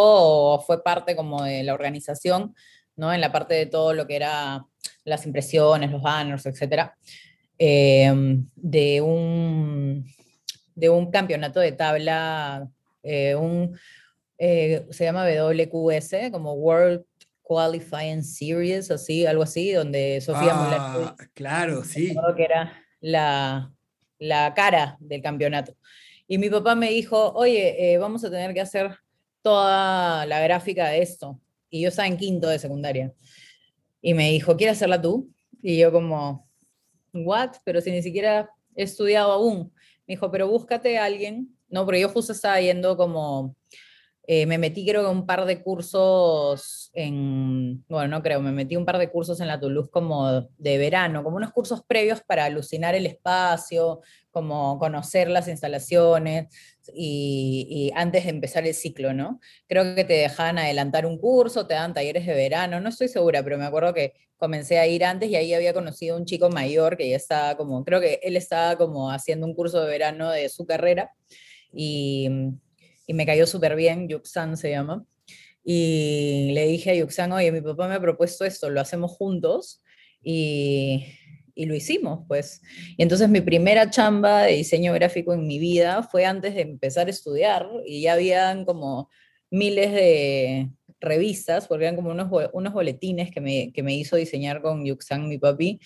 o 0.56 0.62
fue 0.62 0.84
parte 0.84 1.16
como 1.16 1.44
de 1.44 1.64
la 1.64 1.74
organización, 1.74 2.56
¿no? 2.96 3.14
En 3.14 3.22
la 3.22 3.32
parte 3.32 3.54
de 3.56 3.66
todo 3.66 3.94
lo 3.94 4.08
que 4.08 4.16
era 4.16 4.66
las 5.04 5.25
impresiones, 5.25 5.92
los 5.92 6.02
banners, 6.02 6.46
etcétera, 6.46 6.98
em, 7.58 8.48
de, 8.56 9.02
un, 9.02 10.06
de 10.75 10.90
un 10.90 11.12
campeonato 11.12 11.60
de 11.60 11.72
tabla, 11.72 12.68
eh, 13.04 13.36
un, 13.36 13.78
eh, 14.38 14.86
se 14.90 15.06
llama 15.06 15.25
WQS, 15.25 16.32
como 16.32 16.54
World 16.54 17.04
Qualifying 17.44 18.24
Series, 18.24 18.90
así, 18.92 19.25
algo 19.25 19.44
así, 19.44 19.72
donde 19.72 20.20
Sofía 20.22 20.52
ah, 20.54 21.16
Claro, 21.34 21.84
sí. 21.84 22.16
Que 22.36 22.44
era 22.44 22.74
la, 23.00 23.72
la 24.18 24.54
cara 24.56 24.98
del 25.00 25.22
campeonato. 25.22 25.75
Y 26.27 26.38
mi 26.38 26.50
papá 26.50 26.75
me 26.75 26.89
dijo, 26.89 27.32
oye, 27.34 27.94
eh, 27.94 27.98
vamos 27.98 28.24
a 28.24 28.32
tener 28.32 28.53
que 28.53 28.62
hacer 28.62 28.98
toda 29.41 30.25
la 30.25 30.39
gráfica 30.41 30.89
de 30.89 31.01
esto. 31.01 31.39
Y 31.70 31.82
yo 31.82 31.89
estaba 31.89 32.08
en 32.08 32.17
quinto 32.17 32.48
de 32.48 32.60
secundaria. 32.60 33.13
Y 34.01 34.13
me 34.13 34.32
dijo, 34.32 34.58
¿quieres 34.58 34.77
hacerla 34.77 35.01
tú? 35.01 35.29
Y 35.62 35.77
yo 35.77 35.91
como, 35.91 36.48
¿what? 37.13 37.58
Pero 37.63 37.82
si 37.82 37.91
ni 37.91 38.01
siquiera 38.01 38.50
he 38.75 38.84
estudiado 38.84 39.32
aún. 39.32 39.72
Me 40.08 40.13
dijo, 40.13 40.32
pero 40.32 40.48
búscate 40.48 40.98
a 40.98 41.05
alguien. 41.05 41.55
No, 41.67 41.86
porque 41.86 42.01
yo 42.01 42.10
justo 42.10 42.32
estaba 42.32 42.60
yendo 42.62 42.96
como 42.98 43.55
eh, 44.27 44.48
me 44.48 44.58
metí 44.58 44.86
creo 44.86 45.03
que 45.03 45.10
un 45.10 45.27
par 45.27 45.46
de 45.46 45.62
cursos 45.62 46.89
en, 46.94 47.86
bueno, 47.88 48.08
no 48.08 48.24
creo, 48.24 48.41
me 48.41 48.51
metí 48.51 48.75
un 48.75 48.86
par 48.86 48.98
de 48.98 49.12
cursos 49.12 49.39
en 49.39 49.48
la 49.48 49.60
Toulouse 49.60 49.89
como 49.91 50.41
de 50.58 50.77
verano, 50.79 51.24
como 51.24 51.38
unos 51.38 51.51
cursos 51.51 51.84
previos 51.86 52.22
para 52.22 52.46
alucinar 52.46 52.96
el 52.96 53.05
espacio, 53.05 54.01
como 54.36 54.77
conocer 54.77 55.30
las 55.30 55.48
instalaciones 55.48 56.48
y, 56.94 57.92
antes 57.96 58.25
de 58.25 58.30
empezar 58.30 58.68
el 58.68 58.74
ciclo, 58.75 59.13
¿no? 59.13 59.39
Creo 59.68 59.96
que 59.96 60.04
te 60.04 60.13
dejaban 60.13 60.60
adelantar 60.60 61.06
un 61.06 61.18
curso, 61.18 61.65
te 61.65 61.74
dan 61.74 61.94
talleres 61.94 62.27
de 62.27 62.36
verano, 62.36 62.80
no 62.82 62.89
estoy 62.89 63.08
segura, 63.08 63.42
pero 63.44 63.58
me 63.58 63.65
acuerdo 63.65 63.94
que 63.94 64.13
comencé 64.38 64.77
a 64.77 64.86
ir 64.86 65.06
antes 65.06 65.30
y 65.30 65.36
ahí 65.36 65.54
había 65.54 65.74
conocido 65.74 66.15
a 66.15 66.20
un 66.20 66.25
chico 66.25 66.50
mayor 66.50 66.98
que 66.98 67.10
ya 67.10 67.15
estaba 67.15 67.56
como, 67.58 67.84
creo 67.84 68.01
que 68.01 68.20
él 68.22 68.36
estaba 68.38 68.77
como 68.77 69.10
haciendo 69.10 69.48
un 69.48 69.56
curso 69.56 69.82
de 69.82 69.89
verano 69.89 70.30
de 70.30 70.50
su 70.50 70.65
carrera 70.65 71.12
y 71.74 72.30
y 73.08 73.13
me 73.13 73.25
cayó 73.25 73.46
súper 73.48 73.75
bien, 73.75 74.08
Yuxan 74.08 74.58
se 74.58 74.72
llama. 74.72 75.06
Y 75.63 76.51
le 76.54 76.68
dije 76.68 76.92
a 76.92 76.96
Yuxan, 76.96 77.32
oye, 77.32 77.51
mi 77.51 77.62
papá 77.62 77.88
me 77.88 77.96
ha 77.96 78.00
propuesto 78.00 78.46
esto, 78.46 78.70
lo 78.70 78.82
hacemos 78.82 79.12
juntos. 79.12 79.82
Y, 80.22 81.06
y 81.56 81.66
lo 81.66 81.74
hicimos, 81.74 82.26
pues. 82.28 82.62
Y 82.98 83.04
entonces 83.04 83.30
mi 83.30 83.42
primera 83.42 83.90
chamba 83.90 84.44
de 84.44 84.54
diseño 84.54 84.94
gráfico 84.94 85.34
en 85.34 85.48
mi 85.48 85.58
vida 85.58 86.04
fue 86.04 86.26
antes 86.26 86.54
de 86.54 86.62
empezar 86.62 87.08
a 87.08 87.12
estudiar 87.12 87.68
y 87.86 88.02
ya 88.02 88.14
habían 88.14 88.66
como 88.66 89.10
miles 89.50 89.92
de 89.92 90.70
revistas, 91.00 91.68
porque 91.68 91.86
eran 91.86 91.96
como 91.96 92.12
unos, 92.12 92.30
unos 92.54 92.74
boletines 92.74 93.32
que 93.32 93.42
me, 93.42 93.72
que 93.72 93.84
me 93.84 93.96
hizo 93.96 94.16
diseñar 94.18 94.62
con 94.62 94.86
Yuxan, 94.86 95.28
mi 95.28 95.38
papi, 95.38 95.80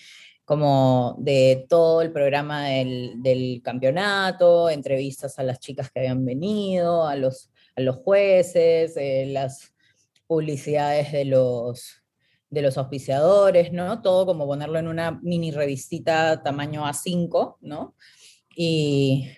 como 0.44 1.14
de 1.20 1.66
todo 1.68 2.02
el 2.02 2.10
programa 2.10 2.66
del, 2.66 3.60
campeonato, 3.62 4.68
entrevistas 4.68 5.38
a 5.38 5.44
las 5.44 5.60
chicas 5.60 5.90
que 5.92 6.00
habían 6.00 6.24
venido, 6.24 7.06
a 7.06 7.14
los, 7.14 7.50
a 7.76 7.80
los 7.80 7.96
jueces, 7.96 8.96
eh, 8.96 9.26
las 9.28 9.72
publicidades 10.26 11.12
de 11.12 11.26
los, 11.26 11.99
de 12.50 12.62
los 12.62 12.76
auspiciadores, 12.76 13.72
¿no? 13.72 14.02
Todo 14.02 14.26
como 14.26 14.46
ponerlo 14.46 14.78
en 14.78 14.88
una 14.88 15.20
mini 15.22 15.52
revistita 15.52 16.42
tamaño 16.42 16.84
A5, 16.84 17.56
¿no? 17.60 17.94
Y, 18.54 19.28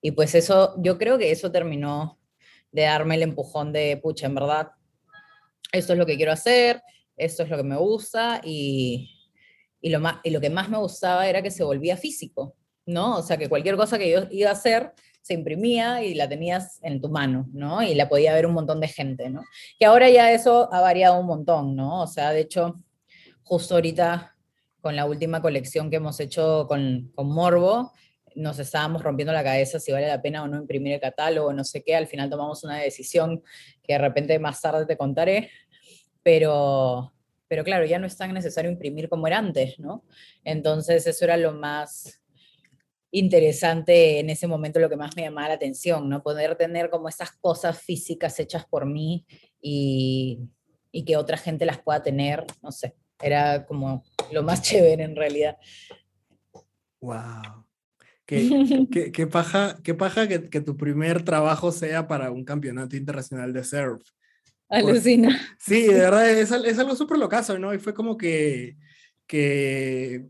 y 0.00 0.10
pues 0.12 0.34
eso, 0.34 0.74
yo 0.78 0.96
creo 0.98 1.18
que 1.18 1.30
eso 1.30 1.52
terminó 1.52 2.18
de 2.72 2.82
darme 2.82 3.16
el 3.16 3.22
empujón 3.22 3.72
de, 3.72 3.98
pucha, 4.02 4.26
en 4.26 4.34
verdad, 4.34 4.68
esto 5.72 5.92
es 5.92 5.98
lo 5.98 6.06
que 6.06 6.16
quiero 6.16 6.32
hacer, 6.32 6.82
esto 7.16 7.42
es 7.42 7.50
lo 7.50 7.56
que 7.58 7.62
me 7.62 7.76
gusta 7.76 8.40
y, 8.42 9.10
y 9.80 9.90
lo, 9.90 10.00
más, 10.00 10.18
y 10.24 10.30
lo 10.30 10.40
que 10.40 10.50
más 10.50 10.68
me 10.68 10.78
gustaba 10.78 11.28
era 11.28 11.42
que 11.42 11.50
se 11.50 11.64
volvía 11.64 11.96
físico, 11.96 12.56
¿no? 12.86 13.18
O 13.18 13.22
sea, 13.22 13.36
que 13.36 13.48
cualquier 13.48 13.76
cosa 13.76 13.98
que 13.98 14.10
yo 14.10 14.20
iba 14.30 14.48
a 14.48 14.54
hacer 14.54 14.92
se 15.26 15.34
imprimía 15.34 16.04
y 16.04 16.14
la 16.14 16.28
tenías 16.28 16.78
en 16.82 17.00
tu 17.00 17.08
mano, 17.08 17.48
¿no? 17.52 17.82
Y 17.82 17.96
la 17.96 18.08
podía 18.08 18.32
ver 18.32 18.46
un 18.46 18.52
montón 18.52 18.78
de 18.78 18.86
gente, 18.86 19.28
¿no? 19.28 19.42
Que 19.76 19.86
ahora 19.86 20.08
ya 20.08 20.30
eso 20.30 20.72
ha 20.72 20.80
variado 20.80 21.18
un 21.18 21.26
montón, 21.26 21.74
¿no? 21.74 22.02
O 22.02 22.06
sea, 22.06 22.30
de 22.30 22.42
hecho, 22.42 22.80
justo 23.42 23.74
ahorita 23.74 24.36
con 24.80 24.94
la 24.94 25.04
última 25.04 25.42
colección 25.42 25.90
que 25.90 25.96
hemos 25.96 26.20
hecho 26.20 26.68
con, 26.68 27.12
Morbo, 27.16 27.92
nos 28.36 28.60
estábamos 28.60 29.02
rompiendo 29.02 29.32
la 29.32 29.42
cabeza 29.42 29.80
si 29.80 29.90
vale 29.90 30.06
la 30.06 30.22
pena 30.22 30.44
o 30.44 30.46
no 30.46 30.58
imprimir 30.58 30.92
el 30.92 31.00
catálogo, 31.00 31.52
no 31.52 31.64
sé 31.64 31.82
qué, 31.82 31.96
al 31.96 32.06
final 32.06 32.30
tomamos 32.30 32.62
una 32.62 32.76
decisión 32.76 33.42
que 33.82 33.94
de 33.94 33.98
repente 33.98 34.38
más 34.38 34.60
tarde 34.60 34.86
te 34.86 34.96
contaré, 34.96 35.50
pero, 36.22 37.12
pero 37.48 37.64
claro, 37.64 37.84
ya 37.84 37.98
no 37.98 38.06
es 38.06 38.16
tan 38.16 38.32
necesario 38.32 38.70
imprimir 38.70 39.08
como 39.08 39.26
era 39.26 39.38
antes, 39.38 39.76
¿no? 39.80 40.04
Entonces 40.44 41.04
eso 41.04 41.24
era 41.24 41.36
lo 41.36 41.52
más 41.52 42.22
interesante 43.18 44.20
en 44.20 44.28
ese 44.28 44.46
momento, 44.46 44.78
lo 44.78 44.90
que 44.90 44.96
más 44.96 45.16
me 45.16 45.22
llamaba 45.22 45.48
la 45.48 45.54
atención, 45.54 46.06
¿no? 46.08 46.22
Poder 46.22 46.54
tener 46.56 46.90
como 46.90 47.08
esas 47.08 47.32
cosas 47.32 47.80
físicas 47.80 48.38
hechas 48.38 48.66
por 48.66 48.84
mí 48.84 49.24
y, 49.60 50.40
y 50.92 51.04
que 51.04 51.16
otra 51.16 51.38
gente 51.38 51.64
las 51.64 51.80
pueda 51.80 52.02
tener, 52.02 52.44
no 52.62 52.70
sé, 52.70 52.94
era 53.22 53.64
como 53.64 54.04
lo 54.32 54.42
más 54.42 54.60
chévere 54.62 55.04
en 55.04 55.16
realidad. 55.16 55.56
¡Wow! 57.00 57.64
Qué, 58.26 58.86
qué, 58.92 59.12
qué 59.12 59.26
paja, 59.26 59.78
qué 59.82 59.94
paja 59.94 60.28
que, 60.28 60.50
que, 60.50 60.60
tu 60.60 60.76
primer 60.76 61.22
trabajo 61.24 61.72
sea 61.72 62.06
para 62.06 62.30
un 62.30 62.44
campeonato 62.44 62.96
internacional 62.96 63.54
de 63.54 63.64
surf. 63.64 64.02
Alucina. 64.68 65.40
sí, 65.58 65.84
de 65.84 65.94
verdad, 65.94 66.28
es, 66.28 66.50
es 66.50 66.78
algo 66.78 66.94
súper 66.96 67.16
locazo, 67.16 67.58
¿no? 67.58 67.72
Y 67.72 67.78
fue 67.78 67.94
como 67.94 68.18
que, 68.18 68.76
que 69.26 70.26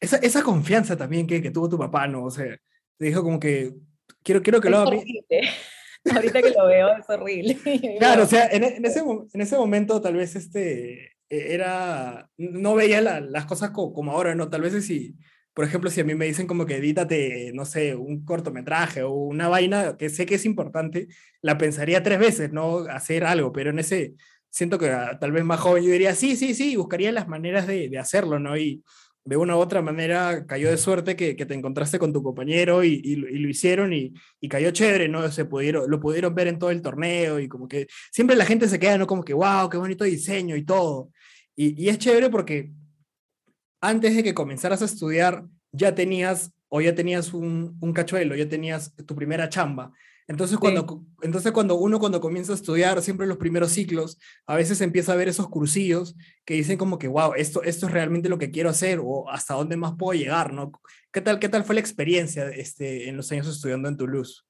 esa, 0.00 0.16
esa 0.18 0.42
confianza 0.42 0.96
también 0.96 1.26
que, 1.26 1.40
que, 1.42 1.50
tuvo 1.50 1.68
tu 1.68 1.78
papá, 1.78 2.06
¿no? 2.06 2.24
O 2.24 2.30
sea, 2.30 2.58
te 2.98 3.06
dijo 3.06 3.22
como 3.22 3.40
que, 3.40 3.74
quiero, 4.22 4.42
quiero 4.42 4.60
que 4.60 4.70
lo 4.70 4.78
haga. 4.78 4.90
Ahorita 6.14 6.42
que 6.42 6.50
lo 6.50 6.66
veo 6.66 6.96
es 6.98 7.08
horrible. 7.08 7.58
claro, 7.98 8.24
o 8.24 8.26
sea, 8.26 8.46
en, 8.48 8.64
en, 8.64 8.84
ese, 8.84 9.00
en 9.00 9.40
ese 9.40 9.56
momento 9.56 10.00
tal 10.02 10.16
vez 10.16 10.36
este, 10.36 11.12
e, 11.30 11.54
era, 11.54 12.28
no 12.36 12.74
veía 12.74 13.00
la, 13.00 13.20
las 13.20 13.46
cosas 13.46 13.70
como, 13.70 13.92
como, 13.92 14.12
ahora, 14.12 14.34
¿no? 14.34 14.50
Tal 14.50 14.60
vez 14.60 14.84
si, 14.84 15.16
por 15.54 15.64
ejemplo, 15.64 15.90
si 15.90 16.00
a 16.00 16.04
mí 16.04 16.14
me 16.14 16.26
dicen 16.26 16.46
como 16.46 16.66
que 16.66 16.76
edítate, 16.76 17.52
no 17.54 17.64
sé, 17.64 17.94
un 17.94 18.24
cortometraje 18.24 19.02
o 19.02 19.12
una 19.12 19.48
vaina 19.48 19.96
que 19.96 20.10
sé 20.10 20.26
que 20.26 20.34
es 20.34 20.44
importante, 20.44 21.08
la 21.40 21.56
pensaría 21.56 22.02
tres 22.02 22.18
veces, 22.18 22.52
¿no? 22.52 22.80
Hacer 22.80 23.24
algo, 23.24 23.52
pero 23.52 23.70
en 23.70 23.78
ese, 23.78 24.14
siento 24.50 24.78
que 24.78 24.90
ah, 24.90 25.18
tal 25.18 25.32
vez 25.32 25.44
más 25.44 25.60
joven 25.60 25.84
yo 25.84 25.90
diría, 25.90 26.14
sí, 26.14 26.36
sí, 26.36 26.54
sí, 26.54 26.76
buscaría 26.76 27.12
las 27.12 27.28
maneras 27.28 27.66
de, 27.66 27.88
de 27.88 27.98
hacerlo, 27.98 28.38
¿no? 28.38 28.56
Y 28.58 28.84
de 29.24 29.36
una 29.36 29.56
u 29.56 29.60
otra 29.60 29.80
manera 29.80 30.44
cayó 30.46 30.70
de 30.70 30.76
suerte 30.76 31.16
que, 31.16 31.34
que 31.34 31.46
te 31.46 31.54
encontraste 31.54 31.98
con 31.98 32.12
tu 32.12 32.22
compañero 32.22 32.84
y, 32.84 33.00
y, 33.02 33.16
lo 33.16 33.48
hicieron 33.48 33.92
y, 33.92 34.12
y, 34.40 34.48
cayó 34.48 34.70
chévere, 34.70 35.08
¿no? 35.08 35.30
Se 35.30 35.46
pudieron, 35.46 35.90
lo 35.90 35.98
pudieron 35.98 36.34
ver 36.34 36.48
en 36.48 36.58
todo 36.58 36.70
el 36.70 36.82
torneo 36.82 37.40
y 37.40 37.48
como 37.48 37.66
que 37.66 37.86
siempre 38.12 38.36
la 38.36 38.44
gente 38.44 38.68
se 38.68 38.78
queda, 38.78 38.98
¿no? 38.98 39.06
Como 39.06 39.24
que, 39.24 39.32
wow, 39.32 39.70
qué 39.70 39.78
bonito 39.78 40.04
diseño 40.04 40.56
y 40.56 40.64
todo. 40.64 41.10
Y, 41.56 41.82
y 41.82 41.88
es 41.88 41.98
chévere 41.98 42.28
porque 42.28 42.70
antes 43.80 44.14
de 44.14 44.22
que 44.22 44.34
comenzaras 44.34 44.82
a 44.82 44.86
estudiar, 44.86 45.44
ya 45.72 45.94
tenías 45.94 46.52
o 46.68 46.80
ya 46.80 46.94
tenías 46.94 47.32
un, 47.32 47.78
un 47.80 47.92
cachuelo, 47.92 48.34
ya 48.34 48.48
tenías 48.48 48.94
tu 49.06 49.14
primera 49.14 49.48
chamba. 49.48 49.92
Entonces 50.26 50.56
cuando, 50.56 51.04
entonces, 51.20 51.52
cuando 51.52 51.74
uno 51.74 51.98
cuando 51.98 52.20
comienza 52.20 52.52
a 52.52 52.54
estudiar, 52.54 53.00
siempre 53.02 53.26
los 53.26 53.36
primeros 53.36 53.72
ciclos, 53.72 54.18
a 54.46 54.56
veces 54.56 54.80
empieza 54.80 55.12
a 55.12 55.16
ver 55.16 55.28
esos 55.28 55.48
cursillos 55.48 56.16
que 56.46 56.54
dicen 56.54 56.78
como 56.78 56.98
que, 56.98 57.08
wow, 57.08 57.34
esto, 57.34 57.62
esto 57.62 57.86
es 57.86 57.92
realmente 57.92 58.30
lo 58.30 58.38
que 58.38 58.50
quiero 58.50 58.70
hacer 58.70 59.00
o 59.02 59.28
hasta 59.28 59.54
dónde 59.54 59.76
más 59.76 59.94
puedo 59.98 60.18
llegar, 60.18 60.52
¿no? 60.52 60.72
¿Qué 61.12 61.20
tal, 61.20 61.38
qué 61.38 61.50
tal 61.50 61.64
fue 61.64 61.74
la 61.74 61.82
experiencia 61.82 62.48
este, 62.48 63.08
en 63.08 63.16
los 63.18 63.30
años 63.32 63.46
estudiando 63.46 63.88
en 63.88 63.98
Toulouse? 63.98 64.44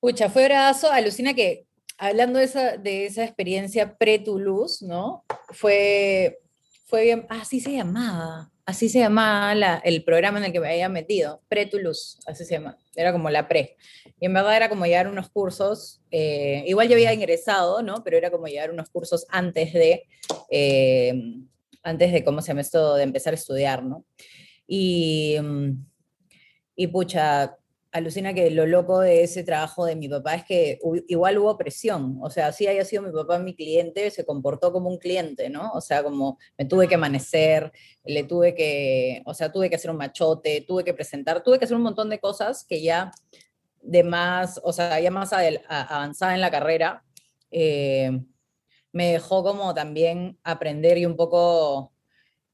Pucha, 0.00 0.30
fue 0.30 0.44
brazo, 0.44 0.92
alucina 0.92 1.34
que 1.34 1.66
hablando 1.98 2.38
de 2.38 2.44
esa, 2.44 2.76
de 2.76 3.06
esa 3.06 3.24
experiencia 3.24 3.96
pre-Toulouse, 3.96 4.86
¿no? 4.86 5.24
Fue, 5.50 6.38
fue 6.86 7.02
bien, 7.02 7.26
así 7.28 7.58
se 7.58 7.72
llamaba, 7.72 8.52
así 8.68 8.90
se 8.90 8.98
llamaba 8.98 9.54
la, 9.54 9.76
el 9.78 10.04
programa 10.04 10.38
en 10.38 10.44
el 10.44 10.52
que 10.52 10.60
me 10.60 10.68
había 10.68 10.90
metido, 10.90 11.40
pre-Toulouse, 11.48 12.18
así 12.26 12.44
se 12.44 12.52
llama, 12.52 12.76
era 12.94 13.12
como 13.12 13.30
la 13.30 13.48
pre. 13.48 13.78
Y 14.20 14.26
en 14.26 14.34
verdad 14.34 14.54
era 14.54 14.68
como 14.68 14.84
llevar 14.84 15.08
unos 15.08 15.30
cursos, 15.30 16.02
eh, 16.10 16.64
igual 16.66 16.86
yo 16.86 16.92
había 16.92 17.14
ingresado, 17.14 17.80
¿no? 17.80 18.04
Pero 18.04 18.18
era 18.18 18.30
como 18.30 18.46
llevar 18.46 18.70
unos 18.70 18.90
cursos 18.90 19.24
antes 19.30 19.72
de, 19.72 20.02
eh, 20.50 21.14
antes 21.82 22.12
de, 22.12 22.22
¿cómo 22.22 22.42
se 22.42 22.48
llama 22.48 22.60
esto?, 22.60 22.96
de 22.96 23.04
empezar 23.04 23.32
a 23.32 23.36
estudiar, 23.36 23.82
¿no? 23.82 24.04
Y, 24.66 25.38
mm, 25.40 25.70
y 26.76 26.86
pucha, 26.88 27.56
alucina 27.90 28.34
que 28.34 28.50
lo 28.50 28.66
loco 28.66 29.00
de 29.00 29.22
ese 29.22 29.42
trabajo 29.44 29.86
de 29.86 29.96
mi 29.96 30.08
papá 30.08 30.34
es 30.34 30.44
que 30.44 30.78
igual 31.08 31.38
hubo 31.38 31.56
presión, 31.56 32.18
o 32.22 32.30
sea, 32.30 32.52
si 32.52 32.66
haya 32.66 32.84
sido 32.84 33.02
mi 33.02 33.12
papá 33.12 33.38
mi 33.38 33.54
cliente, 33.54 34.10
se 34.10 34.24
comportó 34.24 34.72
como 34.72 34.90
un 34.90 34.98
cliente, 34.98 35.48
¿no? 35.48 35.70
O 35.72 35.80
sea, 35.80 36.02
como 36.02 36.38
me 36.58 36.66
tuve 36.66 36.88
que 36.88 36.96
amanecer, 36.96 37.72
le 38.04 38.24
tuve 38.24 38.54
que, 38.54 39.22
o 39.24 39.34
sea, 39.34 39.50
tuve 39.50 39.70
que 39.70 39.76
hacer 39.76 39.90
un 39.90 39.96
machote, 39.96 40.64
tuve 40.66 40.84
que 40.84 40.94
presentar, 40.94 41.42
tuve 41.42 41.58
que 41.58 41.64
hacer 41.64 41.76
un 41.76 41.82
montón 41.82 42.10
de 42.10 42.18
cosas 42.18 42.64
que 42.64 42.82
ya 42.82 43.10
de 43.80 44.02
más, 44.02 44.60
o 44.62 44.72
sea, 44.72 45.00
ya 45.00 45.10
más 45.10 45.32
avanzada 45.32 46.34
en 46.34 46.40
la 46.40 46.50
carrera, 46.50 47.04
eh, 47.50 48.10
me 48.92 49.12
dejó 49.12 49.42
como 49.42 49.74
también 49.74 50.38
aprender 50.42 50.98
y 50.98 51.06
un 51.06 51.16
poco 51.16 51.92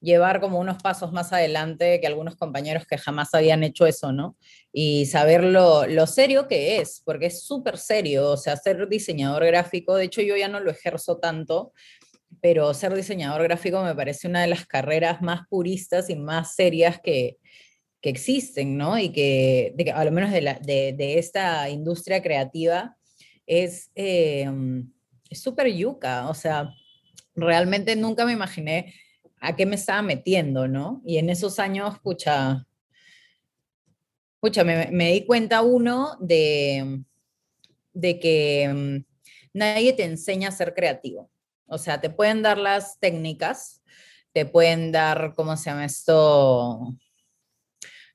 llevar 0.05 0.41
como 0.41 0.61
unos 0.61 0.83
pasos 0.83 1.13
más 1.13 1.33
adelante 1.33 1.99
que 2.01 2.07
algunos 2.07 2.37
compañeros 2.37 2.87
que 2.87 2.99
jamás 2.99 3.35
habían 3.35 3.65
hecho 3.65 3.87
eso, 3.87 4.13
¿no? 4.13 4.37
Y 4.77 5.07
saber 5.07 5.45
lo, 5.45 5.87
lo 5.87 6.07
serio 6.09 6.49
que 6.49 6.79
es, 6.79 7.01
porque 7.05 7.27
es 7.27 7.45
súper 7.45 7.79
serio, 7.79 8.31
o 8.31 8.37
sea, 8.37 8.57
ser 8.57 8.89
diseñador 8.89 9.47
gráfico, 9.47 9.95
de 9.95 10.07
hecho 10.07 10.21
yo 10.21 10.37
ya 10.37 10.49
no 10.49 10.59
lo 10.59 10.73
ejerzo 10.73 11.19
tanto, 11.19 11.73
pero 12.41 12.75
ser 12.75 12.93
diseñador 12.93 13.45
gráfico 13.45 13.85
me 13.85 13.95
parece 13.95 14.27
una 14.27 14.43
de 14.43 14.49
las 14.49 14.67
carreras 14.67 15.23
más 15.23 15.47
puristas 15.49 16.11
y 16.11 16.17
más 16.17 16.57
serias 16.57 17.01
que, 17.01 17.39
que 18.01 18.11
existen, 18.11 18.77
¿no? 18.77 18.99
Y 18.99 19.11
que, 19.11 19.73
de, 19.77 19.93
a 19.93 20.05
lo 20.05 20.11
menos 20.11 20.33
de, 20.33 20.41
la, 20.41 20.55
de, 20.55 21.19
esta 21.19 21.71
industria 21.71 22.21
creativa 22.21 22.97
es 23.47 23.93
eh, 23.95 24.51
súper 25.31 25.69
yuca, 25.69 26.29
o 26.29 26.35
sea, 26.35 26.71
realmente 27.35 27.97
nunca 27.97 28.27
me 28.27 28.33
imaginé 28.33 28.93
a 29.41 29.57
qué 29.57 29.67
me 29.67 29.77
estaba 29.77 30.03
metiendo, 30.03 30.69
¿no? 30.69 31.01
Y 31.07 31.19
en 31.19 31.31
esos 31.31 31.59
años, 31.59 31.99
pucha, 32.01 32.67
pucha, 34.45 34.63
me, 34.63 34.91
me 34.93 35.11
di 35.11 35.25
cuenta 35.25 35.63
uno 35.63 36.19
de, 36.21 37.03
de 37.95 38.21
que 38.21 38.69
mm, 38.71 39.05
nadie 39.55 39.95
te 39.95 40.05
enseña 40.05 40.51
a 40.51 40.53
ser 40.53 40.75
creativo. 40.75 41.31
O 41.67 41.79
sea, 41.79 41.99
te 41.99 42.11
pueden 42.11 42.43
dar 42.43 42.59
las 42.59 43.01
técnicas, 43.01 43.83
te 44.35 44.45
pueden 44.45 44.93
dar, 44.93 45.33
¿cómo 45.35 45.57
se 45.57 45.71
llama 45.71 45.87
esto? 45.87 46.95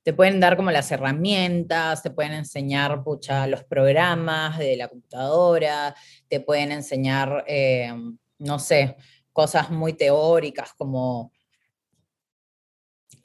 Te 0.04 0.14
pueden 0.14 0.40
dar 0.40 0.56
como 0.56 0.70
las 0.70 0.92
herramientas, 0.92 2.04
te 2.04 2.12
pueden 2.12 2.34
enseñar, 2.34 3.04
pucha, 3.04 3.48
los 3.48 3.64
programas 3.64 4.60
de 4.60 4.78
la 4.78 4.88
computadora, 4.88 5.96
te 6.28 6.42
pueden 6.42 6.72
enseñar, 6.72 7.44
eh, 7.48 7.92
no 8.38 8.60
sé, 8.60 8.98
cosas 9.34 9.72
muy 9.72 9.94
teóricas 9.94 10.74
como 10.76 11.32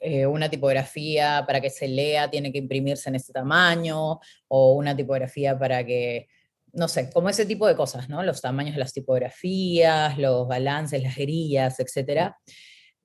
eh, 0.07 0.27
una 0.27 0.51
tipografía 0.51 1.43
para 1.47 1.59
que 1.59 1.71
se 1.71 1.87
lea 1.87 2.29
tiene 2.29 2.51
que 2.51 2.59
imprimirse 2.59 3.09
en 3.09 3.15
este 3.15 3.33
tamaño, 3.33 4.19
o 4.47 4.73
una 4.73 4.95
tipografía 4.95 5.57
para 5.57 5.83
que, 5.83 6.27
no 6.73 6.87
sé, 6.87 7.09
como 7.09 7.27
ese 7.27 7.43
tipo 7.47 7.65
de 7.65 7.75
cosas, 7.75 8.07
¿no? 8.07 8.21
Los 8.21 8.39
tamaños 8.39 8.75
de 8.75 8.79
las 8.81 8.93
tipografías, 8.93 10.15
los 10.19 10.47
balances, 10.47 11.01
las 11.01 11.15
grillas, 11.15 11.79
etc. 11.79 12.33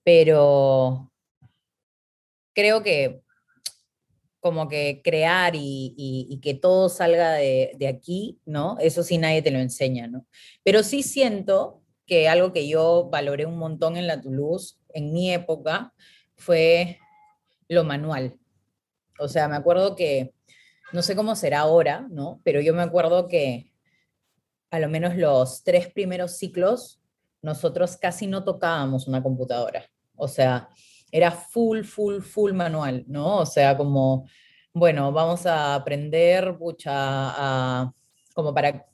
Pero 0.04 1.10
creo 2.54 2.82
que 2.82 3.22
como 4.40 4.68
que 4.68 5.00
crear 5.02 5.54
y, 5.56 6.38
que 6.42 6.52
todo 6.52 6.90
salga 6.90 7.32
de, 7.32 7.72
de, 7.78 7.88
aquí, 7.88 8.40
¿no? 8.44 8.76
Eso 8.78 9.02
sí 9.02 9.16
nadie 9.16 9.40
te 9.40 9.50
lo 9.50 9.58
enseña, 9.58 10.06
¿no? 10.06 10.26
Pero 10.62 10.82
sí 10.82 11.02
siento 11.02 11.82
que 12.04 12.28
algo 12.28 12.52
que 12.52 12.68
yo 12.68 13.08
valoré 13.10 13.46
un 13.46 13.56
montón 13.56 13.96
en 13.96 14.06
la 14.06 14.20
Toulouse 14.20 14.76
en 14.90 15.14
mi 15.14 15.32
época 15.32 15.94
fue 16.40 16.98
lo 17.68 17.84
manual. 17.84 18.38
O 19.18 19.28
sea, 19.28 19.46
me 19.46 19.56
acuerdo 19.56 19.94
que, 19.94 20.34
no 20.92 21.02
sé 21.02 21.14
cómo 21.14 21.36
será 21.36 21.60
ahora, 21.60 22.06
¿no? 22.10 22.40
Pero 22.42 22.60
yo 22.60 22.74
me 22.74 22.82
acuerdo 22.82 23.28
que 23.28 23.72
a 24.70 24.78
lo 24.78 24.88
menos 24.88 25.16
los 25.16 25.62
tres 25.62 25.92
primeros 25.92 26.38
ciclos 26.38 27.00
nosotros 27.42 27.96
casi 27.96 28.26
no 28.26 28.44
tocábamos 28.44 29.06
una 29.06 29.22
computadora. 29.22 29.84
O 30.16 30.28
sea, 30.28 30.68
era 31.12 31.30
full, 31.30 31.82
full, 31.82 32.20
full 32.20 32.52
manual, 32.52 33.04
¿no? 33.06 33.38
O 33.38 33.46
sea, 33.46 33.76
como, 33.76 34.28
bueno, 34.72 35.12
vamos 35.12 35.46
a 35.46 35.74
aprender, 35.74 36.56
pucha, 36.58 37.92
como 38.34 38.54
para 38.54 38.86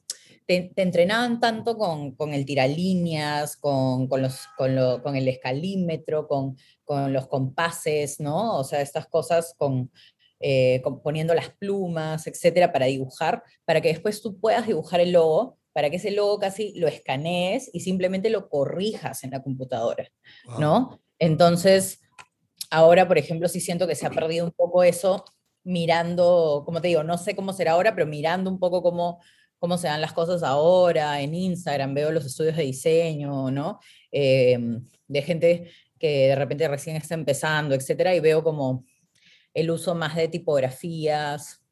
te, 0.47 0.73
entrenaban 0.77 1.41
tanto 1.41 1.77
con, 1.77 2.15
con 2.15 2.33
el 2.33 2.45
tiralíneas, 2.45 3.57
con, 3.57 4.09
con, 4.09 4.23
los, 4.23 4.47
con, 4.57 4.75
lo, 4.75 5.03
con 5.03 5.17
el 5.17 5.29
escalímetro, 5.29 6.29
con, 6.29 6.57
con, 6.85 7.13
los 7.13 7.27
compases, 7.27 8.21
¿no? 8.21 8.57
O 8.57 8.65
sea, 8.65 8.81
estas 8.81 9.07
cosas 9.07 9.55
con, 9.59 9.91
eh, 10.41 10.83
poniendo 11.03 11.35
las 11.35 11.51
plumas, 11.51 12.27
etcétera, 12.27 12.73
para 12.73 12.87
dibujar, 12.87 13.43
para 13.65 13.81
que 13.81 13.89
después 13.89 14.23
tú 14.23 14.39
puedas 14.39 14.67
dibujar 14.67 15.01
el 15.01 15.13
logo, 15.13 15.59
para 15.73 15.91
que 15.91 15.97
ese 15.97 16.11
logo 16.11 16.39
casi 16.39 16.73
lo 16.79 16.87
escanees 16.89 17.69
y 17.73 17.81
simplemente 17.81 18.31
lo 18.31 18.49
corrijas 18.49 19.25
en 19.25 19.33
la 19.33 19.43
computadora, 19.43 20.09
¿no? 20.59 21.03
Entonces, 21.19 22.01
ahora, 22.71 23.07
por 23.09 23.19
ejemplo, 23.19 23.49
sí 23.49 23.61
siento 23.61 23.87
que 23.87 23.95
se 23.95 24.07
ha 24.07 24.11
perdido 24.11 24.47
un 24.47 24.53
poco 24.53 24.83
eso 24.85 25.25
mirando, 25.65 26.63
como 26.65 26.81
te 26.81 26.89
digo, 26.89 27.03
no 27.03 27.19
sé 27.19 27.35
cómo 27.35 27.53
será 27.53 27.73
ahora, 27.73 27.95
pero 27.95 28.07
mirando 28.07 28.49
un 28.49 28.59
poco 28.59 28.83
cómo 28.83 29.21
cómo 29.67 29.79
se 29.79 29.89
dan 29.89 30.01
las 30.01 30.13
cosas 30.13 30.45
ahora, 30.45 31.21
en 31.21 31.35
Instagram 31.35 31.93
veo 31.93 32.13
los 32.13 32.25
estudios 32.25 32.55
de 32.55 32.63
diseño, 32.63 33.51
¿no? 33.51 33.81
Em, 34.13 34.87
de 35.09 35.23
gente 35.23 35.73
que 35.99 36.29
de 36.29 36.37
repente 36.37 36.69
recién 36.69 36.95
está 36.95 37.15
empezando, 37.15 37.75
etcétera, 37.75 38.15
y 38.15 38.21
veo 38.21 38.45
como 38.45 38.85
el 39.53 39.69
uso 39.73 39.97
más 39.97 40.15
de 40.15 40.29
tipografías 40.29 41.65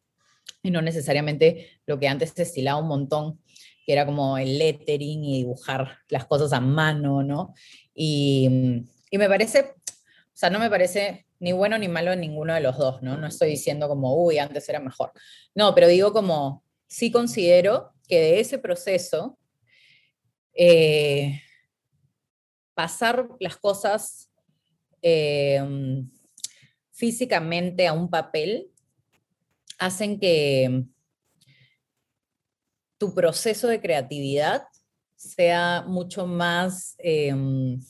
y 0.61 0.72
no 0.72 0.83
necesariamente 0.83 1.68
lo 1.87 2.00
que 2.00 2.09
antes 2.09 2.33
se 2.35 2.42
estilaba 2.42 2.80
un 2.80 2.88
montón, 2.88 3.38
que 3.87 3.92
era 3.92 4.04
como 4.04 4.38
el 4.38 4.59
lettering 4.59 5.22
y 5.22 5.37
dibujar 5.37 5.98
las 6.09 6.24
cosas 6.24 6.52
a 6.52 6.59
mano, 6.59 7.22
¿no? 7.22 7.54
Y, 7.94 8.48
me 9.12 9.28
parece, 9.28 9.61
o 9.61 10.33
sea, 10.33 10.50
no 10.50 10.59
me 10.59 10.68
parece 10.68 11.26
ni 11.38 11.52
bueno 11.52 11.78
ni 11.78 11.87
malo 11.87 12.11
en 12.11 12.22
ninguno 12.22 12.54
de 12.54 12.61
los 12.61 12.76
dos, 12.76 13.02
¿no? 13.02 13.16
No 13.16 13.28
estoy 13.28 13.50
diciendo 13.50 13.87
como, 13.87 14.16
uy, 14.16 14.38
antes 14.38 14.68
era 14.68 14.80
mejor. 14.80 15.12
No, 15.54 15.76
pero 15.76 15.87
digo 15.87 16.12
como, 16.12 16.63
sí 16.87 17.11
considero 17.11 17.92
que 18.09 18.20
de 18.20 18.40
ese 18.40 18.59
proceso, 18.59 19.38
eh, 20.55 21.40
pasar 22.75 23.29
las 23.40 23.57
cosas 23.57 24.31
em, 25.03 26.11
físicamente 26.92 27.87
a 27.87 27.92
un 27.92 28.09
papel 28.09 28.70
hacen 29.79 30.18
que 30.18 30.85
tu 32.99 33.14
proceso 33.14 33.68
de 33.68 33.81
creatividad 33.81 34.62
sea 35.16 35.85
mucho 35.87 36.27
más 36.27 36.94
em, 36.99 37.81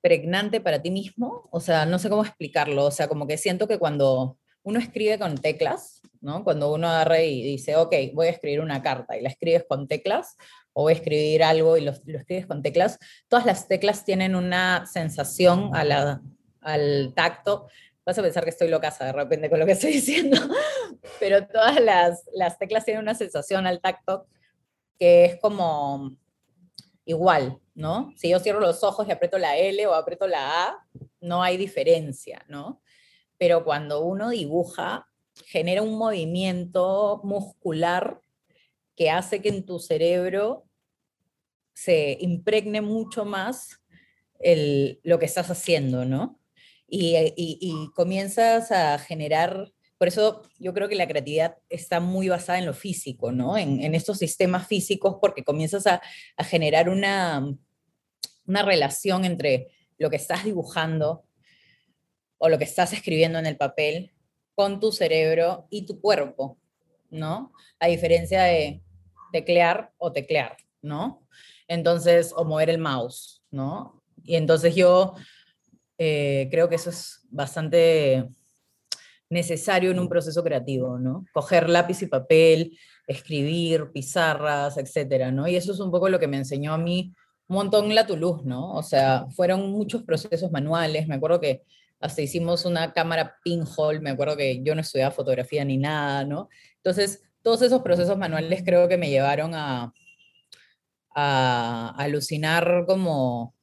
pregnante 0.00 0.60
para 0.60 0.82
ti 0.82 0.90
mismo. 0.90 1.48
O 1.50 1.60
sea, 1.60 1.86
no 1.86 1.98
sé 1.98 2.08
cómo 2.08 2.24
explicarlo. 2.24 2.86
O 2.86 2.90
sea, 2.90 3.08
como 3.08 3.26
que 3.26 3.38
siento 3.38 3.68
que 3.68 3.78
cuando 3.78 4.38
uno 4.62 4.78
escribe 4.78 5.18
con 5.18 5.36
teclas, 5.36 5.93
¿no? 6.24 6.42
Cuando 6.42 6.72
uno 6.72 6.88
agarra 6.88 7.20
y 7.20 7.42
dice, 7.42 7.76
ok, 7.76 7.94
voy 8.14 8.28
a 8.28 8.30
escribir 8.30 8.60
una 8.60 8.82
carta 8.82 9.16
y 9.16 9.20
la 9.20 9.28
escribes 9.28 9.66
con 9.68 9.86
teclas, 9.86 10.36
o 10.72 10.82
voy 10.82 10.94
a 10.94 10.96
escribir 10.96 11.44
algo 11.44 11.76
y 11.76 11.82
lo, 11.82 11.90
escribes 11.92 12.46
con 12.46 12.62
teclas, 12.62 12.98
todas 13.28 13.44
las 13.44 13.68
teclas 13.68 14.06
tienen 14.06 14.34
una 14.34 14.86
sensación 14.86 15.70
al 15.74 17.12
tacto. 17.14 17.68
Vas 18.06 18.18
a 18.18 18.22
pensar 18.22 18.42
que 18.42 18.50
estoy 18.50 18.68
loca 18.68 18.90
de 18.98 19.12
repente 19.12 19.50
con 19.50 19.60
lo 19.60 19.66
que 19.66 19.72
estoy 19.72 19.92
diciendo, 20.00 20.38
pero 21.20 21.46
todas 21.46 21.78
las, 21.78 22.24
las 22.32 22.58
teclas 22.58 22.86
tienen 22.86 23.02
una 23.02 23.14
sensación 23.14 23.66
al 23.66 23.82
tacto 23.82 24.26
que 24.98 25.26
es 25.26 25.36
como 25.40 26.16
igual, 27.04 27.60
¿no? 27.74 28.14
Si 28.16 28.30
yo 28.30 28.38
cierro 28.38 28.60
los 28.60 28.82
ojos 28.82 29.06
y 29.06 29.12
aprieto 29.12 29.36
la 29.36 29.58
L 29.58 29.86
o 29.86 29.92
aprieto 29.92 30.26
la 30.26 30.64
A, 30.64 30.86
no 31.20 31.42
hay 31.42 31.58
diferencia, 31.58 32.46
¿no? 32.48 32.80
Pero 33.36 33.62
cuando 33.62 34.00
uno 34.00 34.30
dibuja, 34.30 35.06
genera 35.46 35.82
un 35.82 35.96
movimiento 35.96 37.20
muscular 37.24 38.20
que 38.96 39.10
hace 39.10 39.42
que 39.42 39.48
en 39.48 39.66
tu 39.66 39.78
cerebro 39.78 40.66
se 41.74 42.16
impregne 42.20 42.80
mucho 42.80 43.24
más 43.24 43.80
el, 44.38 45.00
lo 45.02 45.18
que 45.18 45.26
estás 45.26 45.50
haciendo, 45.50 46.04
¿no? 46.04 46.40
Y, 46.86 47.16
y, 47.36 47.90
comienzas 47.94 48.70
a 48.70 48.98
generar 48.98 49.72
por 49.98 50.08
eso 50.08 50.42
yo 50.58 50.74
creo 50.74 50.88
que 50.88 50.96
la 50.96 51.08
creatividad 51.08 51.56
está 51.68 51.98
muy 51.98 52.28
basada 52.28 52.58
en 52.58 52.66
lo 52.66 52.74
físico, 52.74 53.32
¿no? 53.32 53.56
En, 53.56 53.82
en 53.82 53.94
estos 53.94 54.18
sistemas 54.18 54.66
físicos, 54.66 55.16
porque 55.20 55.44
comienzas 55.44 55.86
a, 55.86 56.02
a 56.36 56.44
generar 56.44 56.88
una, 56.88 57.56
una 58.46 58.62
relación 58.62 59.24
entre 59.24 59.68
lo 59.98 60.10
que 60.10 60.16
estás 60.16 60.44
dibujando 60.44 61.24
o 62.38 62.48
lo 62.48 62.58
que 62.58 62.64
estás 62.64 62.92
escribiendo 62.92 63.38
en 63.38 63.46
el 63.46 63.56
papel 63.56 64.13
con 64.54 64.80
tu 64.80 64.92
cerebro 64.92 65.66
y 65.70 65.86
tu 65.86 66.00
cuerpo, 66.00 66.58
¿no? 67.10 67.52
A 67.80 67.88
diferencia 67.88 68.44
de 68.44 68.82
teclear 69.32 69.92
o 69.98 70.12
teclear, 70.12 70.56
¿no? 70.82 71.26
Entonces, 71.68 72.32
o 72.36 72.44
mover 72.44 72.70
el 72.70 72.78
mouse, 72.78 73.42
¿no? 73.50 74.02
Y 74.22 74.36
entonces 74.36 74.74
yo 74.74 75.14
eh, 75.98 76.48
creo 76.50 76.68
que 76.68 76.76
eso 76.76 76.90
es 76.90 77.20
bastante 77.30 78.28
necesario 79.28 79.90
en 79.90 79.98
un 79.98 80.08
proceso 80.08 80.42
creativo, 80.42 80.98
¿no? 80.98 81.24
Coger 81.32 81.68
lápiz 81.68 82.02
y 82.02 82.06
papel, 82.06 82.78
escribir, 83.06 83.90
pizarras, 83.92 84.76
etcétera, 84.76 85.30
¿no? 85.30 85.48
Y 85.48 85.56
eso 85.56 85.72
es 85.72 85.80
un 85.80 85.90
poco 85.90 86.08
lo 86.08 86.18
que 86.18 86.28
me 86.28 86.36
enseñó 86.36 86.72
a 86.72 86.78
mí 86.78 87.12
un 87.46 87.56
montón 87.56 87.94
la 87.94 88.06
Toulouse, 88.06 88.44
¿no? 88.44 88.72
O 88.72 88.82
sea, 88.82 89.26
fueron 89.30 89.70
muchos 89.70 90.02
procesos 90.02 90.50
manuales, 90.50 91.06
me 91.06 91.16
acuerdo 91.16 91.40
que 91.40 91.62
hasta 92.04 92.20
hicimos 92.20 92.66
una 92.66 92.92
cámara 92.92 93.38
pinhole, 93.42 93.98
me 94.00 94.10
acuerdo 94.10 94.36
que 94.36 94.62
yo 94.62 94.74
no 94.74 94.82
estudiaba 94.82 95.10
fotografía 95.10 95.64
ni 95.64 95.78
nada, 95.78 96.22
¿no? 96.26 96.50
Entonces, 96.76 97.22
todos 97.40 97.62
esos 97.62 97.80
procesos 97.80 98.18
manuales 98.18 98.62
creo 98.62 98.88
que 98.88 98.98
me 98.98 99.08
llevaron 99.08 99.54
a, 99.54 99.90
a, 101.14 101.94
alucinar 101.96 102.84
como 102.86 103.54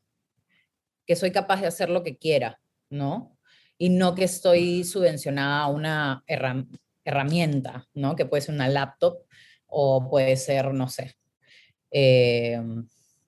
que 1.06 1.16
soy 1.16 1.30
capaz 1.32 1.62
de 1.62 1.68
hacer 1.68 1.92
lo 1.92 2.02
que 2.02 2.18
quiera, 2.18 2.60
¿no? 2.90 3.38
Y 3.78 3.90
no 3.90 4.16
que 4.16 4.24
estoy 4.24 4.86
subvencionada 4.86 5.62
a 5.62 5.68
una 5.68 6.24
herramienta, 7.06 7.88
¿no? 7.94 8.16
Que 8.16 8.26
puede 8.26 8.42
ser 8.42 8.56
una 8.56 8.70
laptop 8.70 9.20
o 9.68 10.10
puede 10.10 10.36
ser, 10.36 10.74
no 10.74 10.90
sé, 10.90 11.16
eh, 11.92 12.60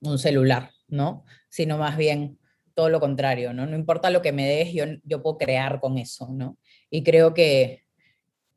un 0.02 0.18
celular, 0.18 0.72
¿no? 0.88 1.24
Sino 1.50 1.78
más 1.78 1.98
bien 1.98 2.40
todo 2.74 2.90
lo 2.90 3.00
contrario, 3.00 3.54
¿no? 3.54 3.66
No 3.66 3.76
importa 3.76 4.10
lo 4.10 4.22
que 4.22 4.32
me 4.32 4.48
des, 4.48 4.74
yo, 4.74 4.86
yo 5.04 5.22
puedo 5.22 5.38
crear 5.38 5.80
con 5.80 5.98
eso, 5.98 6.28
¿no? 6.32 6.58
Y 6.90 7.04
creo 7.04 7.34
que, 7.34 7.84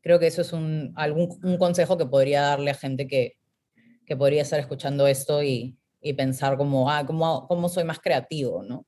creo 0.00 0.18
que 0.18 0.26
eso 0.26 0.42
es 0.42 0.52
un, 0.52 0.92
algún, 0.96 1.38
un 1.42 1.58
consejo 1.58 1.98
que 1.98 2.06
podría 2.06 2.42
darle 2.42 2.70
a 2.70 2.74
gente 2.74 3.06
que, 3.06 3.36
que 4.06 4.16
podría 4.16 4.42
estar 4.42 4.60
escuchando 4.60 5.06
esto 5.06 5.42
y, 5.42 5.78
y 6.00 6.12
pensar 6.12 6.56
como, 6.56 6.90
ah, 6.90 7.04
¿cómo, 7.06 7.46
¿cómo 7.48 7.68
soy 7.68 7.84
más 7.84 7.98
creativo, 7.98 8.62
no? 8.62 8.86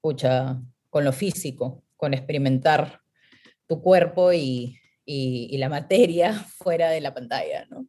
Pucha, 0.00 0.60
con 0.88 1.04
lo 1.04 1.12
físico, 1.12 1.82
con 1.96 2.14
experimentar 2.14 3.00
tu 3.66 3.80
cuerpo 3.80 4.32
y, 4.32 4.78
y, 5.04 5.56
la 5.58 5.68
materia 5.68 6.32
fuera 6.58 6.90
de 6.90 7.00
la 7.00 7.14
pantalla, 7.14 7.66
¿no? 7.70 7.86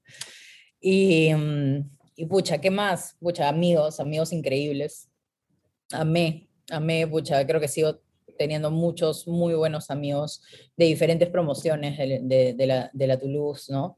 Y, 0.80 1.34
mm, 1.34 1.90
y 2.16 2.26
pucha, 2.26 2.60
¿qué 2.60 2.72
más? 2.72 3.16
Pucha, 3.20 3.50
amigos, 3.50 4.00
amigos 4.00 4.32
increíbles. 4.32 5.10
Amé, 5.92 6.48
amé, 6.72 7.06
pucha, 7.08 7.46
creo 7.46 7.60
que 7.60 7.68
sigo 7.68 8.00
teniendo 8.38 8.72
muchos 8.72 9.28
muy 9.28 9.54
buenos 9.54 9.92
amigos 9.92 10.42
de 10.76 10.86
diferentes 10.86 11.30
promociones 11.30 11.98
de, 11.98 12.20
de, 12.24 12.54
de, 12.54 12.66
la, 12.66 12.90
de 12.92 13.08
la 13.08 13.20
Toulouse, 13.20 13.72
¿no? 13.72 13.96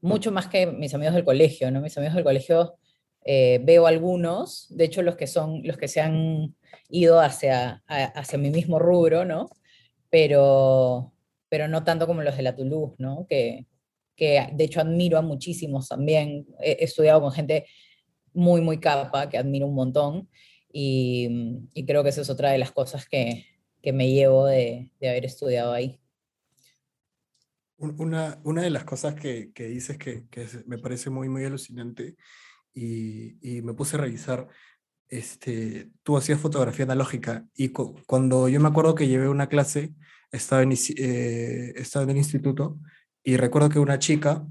Mucho 0.00 0.32
más 0.32 0.48
que 0.48 0.66
mis 0.66 0.92
amigos 0.94 1.14
del 1.14 1.24
colegio, 1.24 1.70
¿no? 1.70 1.80
Mis 1.80 1.96
amigos 1.96 2.14
del 2.14 2.24
colegio 2.24 2.74
eh, 3.24 3.60
veo 3.62 3.86
algunos, 3.86 4.66
de 4.68 4.84
hecho 4.84 5.02
los 5.02 5.16
que 5.16 5.26
son, 5.26 5.62
los 5.64 5.76
que 5.76 5.88
se 5.88 6.00
han 6.00 6.54
ido 6.90 7.20
hacia, 7.20 7.82
a, 7.86 8.04
hacia 8.04 8.38
mi 8.38 8.50
mismo 8.50 8.78
rubro, 8.78 9.24
¿no? 9.24 9.48
Pero, 10.10 11.12
pero 11.48 11.68
no 11.68 11.84
tanto 11.84 12.06
como 12.06 12.22
los 12.22 12.36
de 12.36 12.42
la 12.42 12.56
Toulouse, 12.56 12.96
¿no? 12.98 13.26
Que, 13.28 13.66
que 14.16 14.46
de 14.52 14.64
hecho 14.64 14.80
admiro 14.80 15.18
a 15.18 15.22
muchísimos 15.22 15.88
también. 15.88 16.46
He, 16.60 16.72
he 16.72 16.84
estudiado 16.84 17.20
con 17.20 17.32
gente 17.32 17.66
muy, 18.32 18.60
muy 18.60 18.78
capa, 18.78 19.28
que 19.28 19.38
admiro 19.38 19.66
un 19.66 19.74
montón, 19.74 20.28
y, 20.76 21.68
y 21.72 21.86
creo 21.86 22.02
que 22.02 22.08
esa 22.08 22.22
es 22.22 22.30
otra 22.30 22.50
de 22.50 22.58
las 22.58 22.72
cosas 22.72 23.08
que, 23.08 23.46
que 23.80 23.92
me 23.92 24.10
llevo 24.10 24.46
de, 24.46 24.90
de, 24.98 25.08
haber 25.08 25.24
estudiado 25.24 25.72
ahí. 25.72 26.00
Una, 27.76 28.40
una 28.42 28.62
de 28.62 28.70
las 28.70 28.82
cosas 28.82 29.14
que, 29.14 29.52
que 29.52 29.68
dices 29.68 29.98
que, 29.98 30.24
que, 30.30 30.48
me 30.66 30.78
parece 30.78 31.10
muy, 31.10 31.28
muy 31.28 31.44
alucinante 31.44 32.16
y, 32.74 33.36
y, 33.40 33.62
me 33.62 33.74
puse 33.74 33.94
a 33.96 34.00
revisar, 34.00 34.48
este, 35.08 35.92
tú 36.02 36.16
hacías 36.16 36.40
fotografía 36.40 36.86
analógica 36.86 37.46
y 37.54 37.68
cu 37.68 37.94
cuando 38.06 38.48
yo 38.48 38.58
me 38.58 38.68
acuerdo 38.68 38.96
que 38.96 39.06
llevé 39.06 39.28
una 39.28 39.48
clase, 39.48 39.94
estaba 40.32 40.62
en, 40.62 40.72
eh, 40.72 41.72
estaba 41.76 42.02
en 42.02 42.10
el 42.10 42.16
instituto 42.16 42.80
y 43.22 43.36
recuerdo 43.36 43.68
que 43.68 43.78
una 43.78 44.00
chica, 44.00 44.44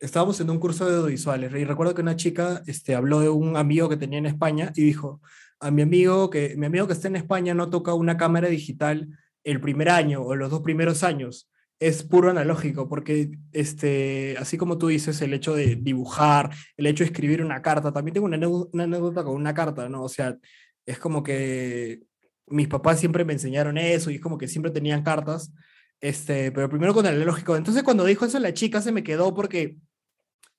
estábamos 0.00 0.40
en 0.40 0.50
un 0.50 0.58
curso 0.58 0.86
de 0.86 0.96
audiovisuales 0.96 1.52
y 1.54 1.64
recuerdo 1.64 1.94
que 1.94 2.02
una 2.02 2.16
chica 2.16 2.64
este, 2.66 2.96
habló 2.96 3.20
de 3.20 3.28
un 3.28 3.56
amigo 3.56 3.88
que 3.88 3.96
tenía 3.96 4.18
en 4.18 4.26
España 4.26 4.72
y 4.74 4.82
dijo, 4.82 5.20
a 5.60 5.70
mi 5.70 5.82
amigo 5.82 6.30
que 6.30 6.54
mi 6.56 6.66
amigo 6.66 6.86
que 6.86 6.92
está 6.92 7.08
en 7.08 7.16
España 7.16 7.54
no 7.54 7.70
toca 7.70 7.94
una 7.94 8.16
cámara 8.16 8.48
digital 8.48 9.08
el 9.44 9.60
primer 9.60 9.88
año 9.88 10.22
o 10.22 10.34
los 10.34 10.50
dos 10.50 10.62
primeros 10.62 11.02
años. 11.02 11.50
Es 11.80 12.02
puro 12.02 12.30
analógico, 12.30 12.88
porque 12.88 13.30
este, 13.52 14.36
así 14.38 14.58
como 14.58 14.78
tú 14.78 14.88
dices, 14.88 15.22
el 15.22 15.32
hecho 15.32 15.54
de 15.54 15.76
dibujar, 15.76 16.50
el 16.76 16.86
hecho 16.86 17.04
de 17.04 17.10
escribir 17.10 17.42
una 17.44 17.62
carta, 17.62 17.92
también 17.92 18.14
tengo 18.14 18.26
una, 18.26 18.36
anécdota 18.84 19.22
con 19.22 19.36
una 19.36 19.54
carta, 19.54 19.88
¿no? 19.88 20.02
O 20.02 20.08
sea, 20.08 20.36
es 20.84 20.98
como 20.98 21.22
que 21.22 22.02
mis 22.48 22.66
papás 22.66 22.98
siempre 22.98 23.24
me 23.24 23.32
enseñaron 23.34 23.78
eso 23.78 24.10
y 24.10 24.16
es 24.16 24.20
como 24.20 24.38
que 24.38 24.48
siempre 24.48 24.72
tenían 24.72 25.04
cartas, 25.04 25.52
este, 26.00 26.50
pero 26.50 26.68
primero 26.68 26.94
con 26.94 27.06
el 27.06 27.14
analógico. 27.14 27.56
Entonces 27.56 27.84
cuando 27.84 28.04
dijo 28.04 28.24
eso 28.24 28.40
la 28.40 28.54
chica 28.54 28.80
se 28.82 28.92
me 28.92 29.04
quedó 29.04 29.34
porque 29.34 29.76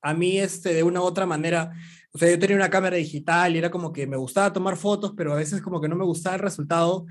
a 0.02 0.14
mí, 0.14 0.40
este, 0.40 0.74
de 0.74 0.84
una 0.84 1.02
u 1.02 1.04
otra 1.04 1.26
manera, 1.26 1.74
o 2.12 2.18
sea, 2.18 2.30
yo 2.30 2.40
tenía 2.40 2.56
una 2.56 2.70
cámara 2.70 2.98
digital 2.98 3.56
y 3.56 3.60
era 3.60 3.70
como 3.70 3.94
que 3.94 4.08
me 4.08 4.18
gustaba 4.18 4.52
tomar 4.52 4.78
fotos, 4.78 5.14
pero 5.16 5.34
a 5.34 5.36
veces 5.36 5.62
como 5.62 5.80
que 5.80 5.88
no 5.88 5.96
me 5.96 6.06
gustaba 6.06 6.36
el 6.36 6.42
resultado. 6.42 7.06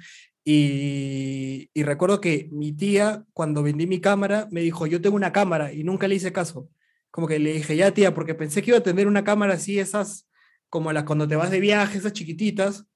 Y, 0.44 1.70
y, 1.74 1.82
recuerdo 1.82 2.20
que 2.20 2.48
mi 2.50 2.72
tía, 2.72 3.24
cuando 3.32 3.62
vendí 3.62 3.86
mi 3.86 4.00
cámara, 4.00 4.48
me 4.50 4.62
dijo, 4.62 4.86
yo 4.86 5.00
tengo 5.00 5.14
una 5.16 5.32
cámara 5.32 5.72
y 5.72 5.84
nunca 5.84 6.08
le 6.08 6.14
hice 6.14 6.32
caso. 6.32 6.68
Como 7.10 7.26
que 7.28 7.38
le 7.38 7.52
dije, 7.52 7.76
ya 7.76 7.92
tía, 7.92 8.14
porque 8.14 8.34
pensé 8.34 8.62
que 8.62 8.70
iba 8.70 8.78
a 8.78 8.82
tener 8.82 9.06
una 9.06 9.24
cámara 9.24 9.54
así, 9.54 9.78
esas, 9.78 10.28
como 10.68 10.92
las 10.92 11.04
cuando 11.04 11.28
te 11.28 11.36
vas 11.36 11.50
de 11.50 11.60
viaje, 11.60 11.98
esas 11.98 12.12
chiquititas, 12.12 12.86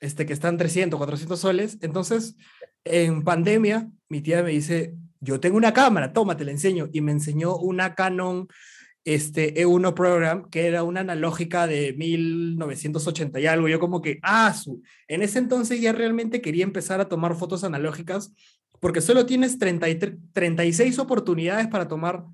este, 0.00 0.26
que 0.26 0.32
están 0.32 0.56
300, 0.56 0.96
400 0.98 1.38
soles. 1.38 1.78
Entonces, 1.82 2.36
en 2.84 3.22
pandemia, 3.22 3.90
mi 4.08 4.20
tía 4.20 4.42
me 4.42 4.50
dice, 4.50 4.94
yo 5.20 5.40
tengo 5.40 5.56
una 5.56 5.72
cámara, 5.72 6.12
toma, 6.12 6.36
te 6.36 6.44
la 6.44 6.52
enseño. 6.52 6.88
Y 6.92 7.00
me 7.00 7.12
enseñó 7.12 7.56
una 7.56 7.94
Canon 7.94 8.48
este 9.04 9.54
E1 9.54 9.92
Program, 9.94 10.48
que 10.48 10.66
era 10.66 10.82
una 10.82 11.00
analógica 11.00 11.66
de 11.66 11.92
1980 11.92 13.38
y 13.40 13.46
algo. 13.46 13.68
Yo 13.68 13.78
como 13.78 14.00
que, 14.00 14.18
ah, 14.22 14.52
su. 14.54 14.82
En 15.08 15.22
ese 15.22 15.38
entonces 15.38 15.80
ya 15.80 15.92
realmente 15.92 16.40
quería 16.40 16.64
empezar 16.64 17.00
a 17.00 17.08
tomar 17.08 17.36
fotos 17.36 17.64
analógicas 17.64 18.32
porque 18.80 19.00
solo 19.00 19.26
tienes 19.26 19.58
33, 19.58 20.16
36 20.32 20.98
oportunidades 20.98 21.68
para 21.68 21.88
tomar 21.88 22.24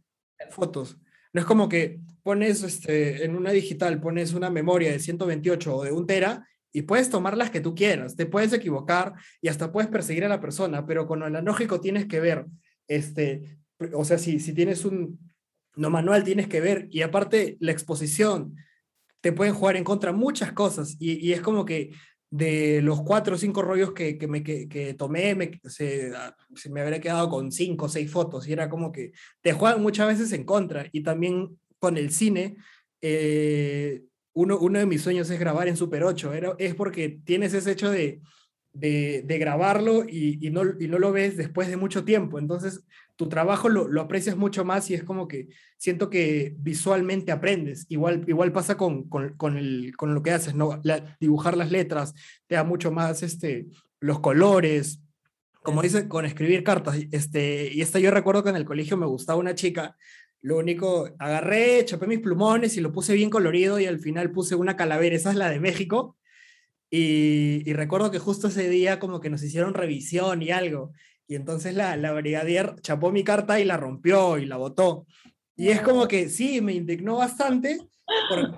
fotos. 0.50 0.96
No 1.32 1.40
es 1.40 1.46
como 1.46 1.68
que 1.68 2.00
pones 2.22 2.62
este, 2.62 3.24
en 3.24 3.36
una 3.36 3.50
digital, 3.50 4.00
pones 4.00 4.32
una 4.32 4.50
memoria 4.50 4.90
de 4.90 4.98
128 4.98 5.76
o 5.76 5.84
de 5.84 5.92
un 5.92 6.06
tera 6.06 6.46
y 6.72 6.82
puedes 6.82 7.10
tomar 7.10 7.36
las 7.36 7.50
que 7.50 7.60
tú 7.60 7.74
quieras. 7.74 8.16
Te 8.16 8.26
puedes 8.26 8.52
equivocar 8.52 9.14
y 9.40 9.48
hasta 9.48 9.72
puedes 9.72 9.90
perseguir 9.90 10.24
a 10.24 10.28
la 10.28 10.40
persona, 10.40 10.86
pero 10.86 11.06
con 11.06 11.20
lo 11.20 11.26
analógico 11.26 11.80
tienes 11.80 12.06
que 12.06 12.20
ver, 12.20 12.46
este, 12.88 13.58
o 13.92 14.04
sea, 14.04 14.18
si, 14.18 14.40
si 14.40 14.52
tienes 14.52 14.84
un, 14.84 15.18
no 15.76 15.90
manual 15.90 16.24
tienes 16.24 16.48
que 16.48 16.60
ver 16.60 16.88
y 16.90 17.02
aparte 17.02 17.56
la 17.60 17.72
exposición 17.72 18.56
te 19.20 19.32
pueden 19.32 19.54
jugar 19.54 19.76
en 19.76 19.84
contra 19.84 20.12
muchas 20.12 20.52
cosas 20.52 20.96
y, 20.98 21.26
y 21.26 21.32
es 21.32 21.40
como 21.40 21.64
que 21.64 21.92
de 22.30 22.80
los 22.80 23.02
cuatro 23.02 23.34
o 23.34 23.38
cinco 23.38 23.60
rollos 23.60 23.92
que, 23.92 24.16
que, 24.16 24.28
me, 24.28 24.42
que, 24.42 24.68
que 24.68 24.94
tomé, 24.94 25.34
me, 25.34 25.60
se, 25.64 26.12
se, 26.54 26.70
me 26.70 26.80
habría 26.80 27.00
quedado 27.00 27.28
con 27.28 27.50
cinco 27.50 27.86
o 27.86 27.88
seis 27.88 28.10
fotos 28.10 28.46
y 28.46 28.52
era 28.52 28.70
como 28.70 28.92
que 28.92 29.12
te 29.40 29.52
juegan 29.52 29.82
muchas 29.82 30.06
veces 30.06 30.32
en 30.32 30.44
contra 30.44 30.86
y 30.92 31.02
también 31.02 31.58
con 31.80 31.96
el 31.96 32.12
cine. 32.12 32.56
Eh, 33.02 34.04
uno, 34.32 34.58
uno 34.58 34.78
de 34.78 34.86
mis 34.86 35.02
sueños 35.02 35.28
es 35.28 35.40
grabar 35.40 35.66
en 35.66 35.76
Super 35.76 36.04
8, 36.04 36.32
era, 36.32 36.54
es 36.58 36.76
porque 36.76 37.20
tienes 37.24 37.52
ese 37.52 37.72
hecho 37.72 37.90
de, 37.90 38.20
de, 38.72 39.22
de 39.26 39.38
grabarlo 39.38 40.04
y, 40.08 40.38
y, 40.46 40.50
no, 40.50 40.62
y 40.78 40.86
no 40.86 41.00
lo 41.00 41.10
ves 41.10 41.36
después 41.36 41.68
de 41.68 41.76
mucho 41.76 42.04
tiempo. 42.04 42.38
Entonces, 42.38 42.84
tu 43.20 43.28
trabajo 43.28 43.68
lo, 43.68 43.86
lo, 43.86 44.00
aprecias 44.00 44.34
mucho 44.34 44.64
más 44.64 44.88
y 44.88 44.94
es 44.94 45.04
como 45.04 45.28
que 45.28 45.50
siento 45.76 46.08
que 46.08 46.54
visualmente 46.56 47.32
aprendes. 47.32 47.84
Igual, 47.90 48.24
igual 48.26 48.50
pasa 48.50 48.78
con, 48.78 49.10
con, 49.10 49.58
el, 49.58 49.94
con 49.94 50.14
lo 50.14 50.22
que 50.22 50.30
haces, 50.30 50.54
¿no? 50.54 50.80
Dibujar 51.20 51.54
las 51.54 51.70
letras 51.70 52.14
te 52.46 52.54
da 52.54 52.64
mucho 52.64 52.90
más 52.90 53.22
este, 53.22 53.66
los 53.98 54.20
colores, 54.20 55.02
como 55.62 55.82
dice, 55.82 56.08
con 56.08 56.24
escribir 56.24 56.64
cartas. 56.64 56.96
Este, 57.12 57.70
y 57.70 57.82
esta 57.82 57.98
yo 57.98 58.10
recuerdo 58.10 58.42
que 58.42 58.48
en 58.48 58.56
el 58.56 58.64
colegio 58.64 58.96
me 58.96 59.04
gustaba 59.04 59.38
una 59.38 59.54
chica, 59.54 59.98
lo 60.40 60.56
único, 60.56 61.10
agarré, 61.18 61.84
chapé 61.84 62.06
mis 62.06 62.20
plumones 62.20 62.78
y 62.78 62.80
lo 62.80 62.90
puse 62.90 63.12
bien 63.12 63.28
colorido 63.28 63.78
y 63.78 63.84
al 63.84 63.98
final 63.98 64.32
puse 64.32 64.54
una 64.54 64.78
calavera, 64.78 65.14
esa 65.14 65.28
es 65.28 65.36
la 65.36 65.50
de 65.50 65.60
México. 65.60 66.16
Y, 66.88 67.68
y 67.68 67.74
recuerdo 67.74 68.10
que 68.10 68.18
justo 68.18 68.48
ese 68.48 68.70
día 68.70 68.98
como 68.98 69.20
que 69.20 69.28
nos 69.28 69.42
hicieron 69.42 69.74
revisión 69.74 70.40
y 70.40 70.52
algo 70.52 70.94
y 71.30 71.36
entonces 71.36 71.76
la, 71.76 71.96
la 71.96 72.12
brigadier 72.12 72.74
chapó 72.80 73.12
mi 73.12 73.22
carta 73.22 73.60
y 73.60 73.64
la 73.64 73.76
rompió 73.76 74.36
y 74.36 74.46
la 74.46 74.56
botó. 74.56 75.06
Y 75.54 75.68
es 75.68 75.80
como 75.80 76.08
que 76.08 76.28
sí, 76.28 76.60
me 76.60 76.72
indignó 76.72 77.18
bastante, 77.18 77.78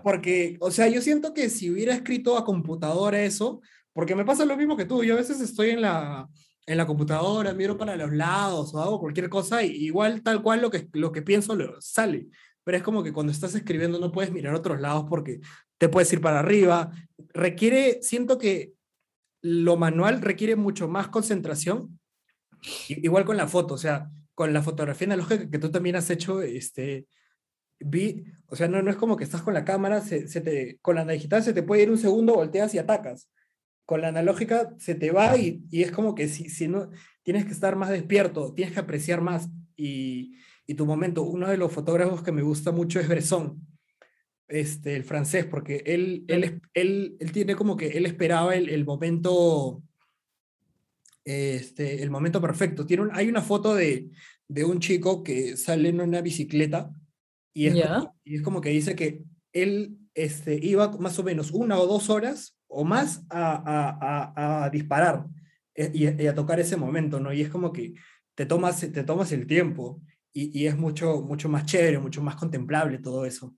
porque, 0.03 0.57
o 0.59 0.71
sea, 0.71 0.89
yo 0.89 1.03
siento 1.03 1.35
que 1.35 1.51
si 1.51 1.71
hubiera 1.71 1.93
escrito 1.93 2.39
a 2.39 2.47
computadora 2.47 3.23
eso, 3.25 3.61
porque 3.93 4.17
me 4.17 4.25
pasa 4.25 4.47
lo 4.47 4.57
mismo 4.57 4.75
que 4.75 4.87
tú, 4.87 5.05
yo 5.05 5.13
a 5.13 5.19
veces 5.19 5.43
estoy 5.43 5.69
en 5.69 5.83
la, 5.83 6.27
en 6.65 6.79
la 6.79 6.87
computadora, 6.87 7.53
miro 7.53 7.77
para 7.77 7.95
los 7.95 8.11
lados 8.11 8.73
o 8.73 8.81
hago 8.81 8.99
cualquier 8.99 9.29
cosa, 9.29 9.63
y 9.63 9.73
igual 9.73 10.23
tal 10.23 10.43
cual 10.43 10.63
lo 10.63 10.71
que, 10.71 10.89
lo 10.95 11.13
que 11.13 11.21
pienso 11.21 11.55
lo, 11.55 11.79
sale. 11.79 12.29
Pero 12.65 12.79
es 12.79 12.83
como 12.83 13.03
que 13.03 13.13
cuando 13.13 13.33
estás 13.33 13.55
escribiendo 13.55 13.99
no 13.99 14.13
puedes 14.13 14.33
mirar 14.33 14.55
a 14.55 14.59
otros 14.59 14.81
lados 14.81 15.05
porque 15.11 15.41
te 15.77 15.91
puedes 15.91 16.11
ir 16.15 16.23
para 16.23 16.39
arriba. 16.39 16.91
Requiere, 17.35 17.99
siento 18.01 18.39
que 18.39 18.73
lo 19.43 19.77
manual 19.77 20.23
requiere 20.23 20.57
mucho 20.57 20.89
más 20.89 21.09
concentración. 21.09 21.99
Igual 22.89 23.25
con 23.25 23.37
la 23.37 23.49
foto, 23.49 23.75
o 23.75 23.79
sea, 23.79 24.11
con 24.35 24.53
la 24.53 24.63
fotografía 24.63 25.07
analógica 25.07 25.51
que 25.51 25.59
tú 25.59 25.71
también 25.71 25.97
has 25.97 26.11
hecho, 26.11 26.43
este, 26.43 27.07
vi, 27.81 28.25
o 28.47 28.57
sea, 28.57 28.69
no, 28.69 28.83
no 28.83 28.91
es 28.91 28.97
como 28.97 29.17
que 29.17 29.25
estás 29.25 29.43
con 29.43 29.55
la 29.55 29.65
cámara, 29.65 30.01
se, 30.01 30.29
se 30.29 30.41
te, 30.41 30.79
con 30.81 30.97
la 30.97 31.05
digital 31.05 31.43
se 31.43 31.53
te 31.53 31.63
puede 31.63 31.83
ir 31.83 31.91
un 31.91 31.99
segundo, 31.99 32.35
volteas 32.35 32.75
y 32.75 32.79
atacas. 32.79 33.29
Con 33.85 34.01
la 34.01 34.09
analógica 34.09 34.75
se 34.79 34.95
te 34.95 35.11
va 35.11 35.37
y, 35.37 35.65
y 35.71 35.83
es 35.83 35.91
como 35.91 36.15
que 36.15 36.29
si, 36.29 36.49
si 36.49 36.69
no, 36.69 36.91
tienes 37.23 37.45
que 37.45 37.53
estar 37.53 37.77
más 37.77 37.91
despierto, 37.91 38.55
tienes 38.55 38.73
que 38.73 38.81
apreciar 38.81 39.21
más 39.21 39.49
y, 39.77 40.37
y 40.67 40.75
tu 40.75 40.87
momento. 40.87 41.23
Uno 41.25 41.49
de 41.49 41.57
los 41.57 41.73
fotógrafos 41.73 42.23
que 42.23 42.33
me 42.33 42.43
gusta 42.43 42.71
mucho 42.71 43.01
es 43.01 43.09
Bresson, 43.09 43.61
este, 44.49 44.95
el 44.95 45.05
francés, 45.05 45.47
porque 45.47 45.83
él, 45.85 46.25
él, 46.29 46.61
él, 46.75 47.17
él 47.19 47.33
tiene 47.33 47.57
como 47.57 47.77
que 47.77 47.89
él 47.89 48.07
esperaba 48.07 48.55
el, 48.55 48.69
el 48.69 48.85
momento 48.85 49.83
este, 51.25 52.03
el 52.03 52.11
momento 52.11 52.41
perfecto. 52.41 52.87
Tiene 52.87 53.09
hay 53.13 53.29
una 53.29 53.43
foto 53.43 53.75
de, 53.75 54.11
de, 54.49 54.65
un 54.65 54.81
chico 54.81 55.23
que 55.23 55.57
sale 55.57 55.89
en 55.89 56.01
una 56.01 56.21
bicicleta 56.21 56.91
y 57.55 57.67
es, 57.67 57.87
como, 57.87 58.17
y 58.25 58.37
es 58.37 58.43
como 58.43 58.61
que 58.61 58.71
dice 58.71 58.97
que 58.97 59.25
él 59.53 59.99
este, 60.15 60.59
iba 60.63 60.91
más 60.99 61.19
o 61.19 61.23
menos 61.23 61.51
una 61.51 61.79
o 61.79 61.87
dos 61.87 62.11
horas 62.11 62.57
o 62.67 62.85
más 62.85 63.23
a, 63.29 64.33
a, 64.35 64.65
a, 64.65 64.71
disparar 64.71 65.27
eh, 65.75 65.91
y, 65.93 66.23
y, 66.23 66.27
a 66.27 66.35
tocar 66.35 66.59
ese 66.61 66.77
momento, 66.77 67.21
¿no? 67.21 67.33
Y 67.33 67.43
es 67.43 67.51
como 67.51 67.73
que 67.73 67.95
te 68.35 68.47
tomas, 68.47 68.81
te 68.81 69.05
tomas 69.05 69.33
el 69.33 69.47
tiempo 69.47 70.01
y, 70.33 70.59
y 70.59 70.67
es 70.67 70.77
mucho, 70.77 71.21
mucho 71.21 71.49
más 71.49 71.67
chévere, 71.67 71.99
mucho 71.99 72.23
más 72.23 72.37
contemplable 72.37 72.99
todo 72.99 73.27
eso. 73.27 73.55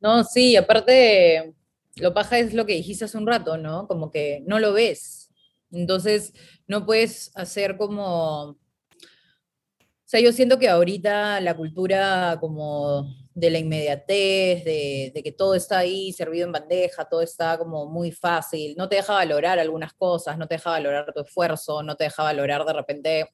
No, 0.00 0.24
sí, 0.24 0.56
aparte, 0.56 1.54
lo 1.96 2.12
paja 2.14 2.38
es 2.38 2.54
lo 2.54 2.66
que 2.66 2.74
dijiste 2.74 3.04
hace 3.04 3.18
un 3.18 3.26
rato, 3.26 3.56
¿no? 3.56 3.86
Como 3.86 4.10
que 4.10 4.42
no 4.46 4.58
lo 4.58 4.72
ves. 4.72 5.25
Entonces, 5.70 6.32
no 6.66 6.86
puedes 6.86 7.30
hacer 7.34 7.76
como... 7.76 8.50
O 8.50 10.08
sea, 10.08 10.20
yo 10.20 10.32
siento 10.32 10.58
que 10.58 10.68
ahorita 10.68 11.40
la 11.40 11.56
cultura 11.56 12.38
como 12.40 13.08
de 13.36 13.50
la 13.50 13.58
inmediatez, 13.58 14.64
de, 14.64 15.20
que 15.22 15.30
todo 15.30 15.54
está 15.54 15.78
ahí 15.78 16.10
servido 16.12 16.46
en 16.46 16.52
bandeja, 16.52 17.04
todo 17.04 17.20
está 17.20 17.58
como 17.58 17.86
muy 17.86 18.10
fácil, 18.10 18.74
no 18.78 18.88
te 18.88 18.96
deja 18.96 19.12
valorar 19.12 19.58
algunas 19.58 19.92
cosas, 19.92 20.38
no 20.38 20.48
te 20.48 20.54
deja 20.54 20.70
valorar 20.70 21.12
tu 21.12 21.20
esfuerzo, 21.20 21.82
no 21.82 21.96
te 21.96 22.04
deja 22.04 22.22
valorar 22.22 22.64
de 22.64 22.72
repente 22.72 23.28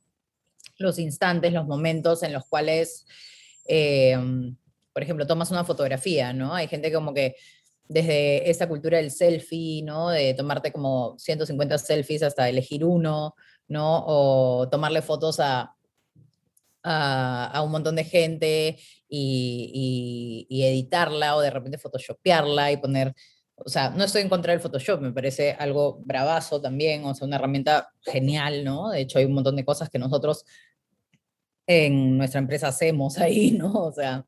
los 0.78 0.98
instantes, 0.98 1.52
los 1.52 1.66
momentos 1.66 2.24
en 2.24 2.32
los 2.32 2.44
cuales, 2.46 3.06
eh, 3.68 4.18
por 4.92 5.04
ejemplo, 5.04 5.24
tomas 5.24 5.52
una 5.52 5.64
fotografía, 5.64 6.32
¿no? 6.32 6.52
Hay 6.52 6.66
gente 6.66 6.92
como 6.92 7.14
que 7.14 7.36
desde 7.88 8.50
esa 8.50 8.68
cultura 8.68 8.98
del 8.98 9.10
selfie, 9.10 9.82
¿no? 9.82 10.10
De 10.10 10.34
tomarte 10.34 10.72
como 10.72 11.18
150 11.18 11.78
selfies 11.78 12.22
hasta 12.22 12.48
elegir 12.48 12.84
uno, 12.84 13.34
¿no? 13.68 14.04
O 14.06 14.68
tomarle 14.70 15.02
fotos 15.02 15.40
a, 15.40 15.74
a, 16.82 17.62
un 17.64 17.70
montón 17.70 17.96
de 17.96 18.04
gente 18.04 18.78
y, 19.08 20.46
y, 20.48 20.56
y, 20.56 20.64
editarla 20.64 21.36
o 21.36 21.40
de 21.40 21.50
repente 21.50 21.78
photoshopearla 21.78 22.72
y 22.72 22.76
poner, 22.78 23.14
o 23.56 23.68
sea, 23.68 23.90
no 23.90 24.04
estoy 24.04 24.22
en 24.22 24.28
contra 24.28 24.52
del 24.52 24.60
Photoshop, 24.60 25.00
me 25.00 25.12
parece 25.12 25.52
algo 25.52 26.00
bravazo 26.04 26.60
también, 26.60 27.04
o 27.04 27.14
sea, 27.14 27.26
una 27.26 27.36
herramienta 27.36 27.92
genial, 28.00 28.64
¿no? 28.64 28.90
De 28.90 29.00
hecho, 29.00 29.18
hay 29.18 29.26
un 29.26 29.34
montón 29.34 29.56
de 29.56 29.64
cosas 29.64 29.90
que 29.90 29.98
nosotros 29.98 30.44
en 31.66 32.18
nuestra 32.18 32.40
empresa 32.40 32.68
hacemos 32.68 33.18
ahí, 33.18 33.52
¿no? 33.52 33.72
O 33.72 33.92
sea, 33.92 34.26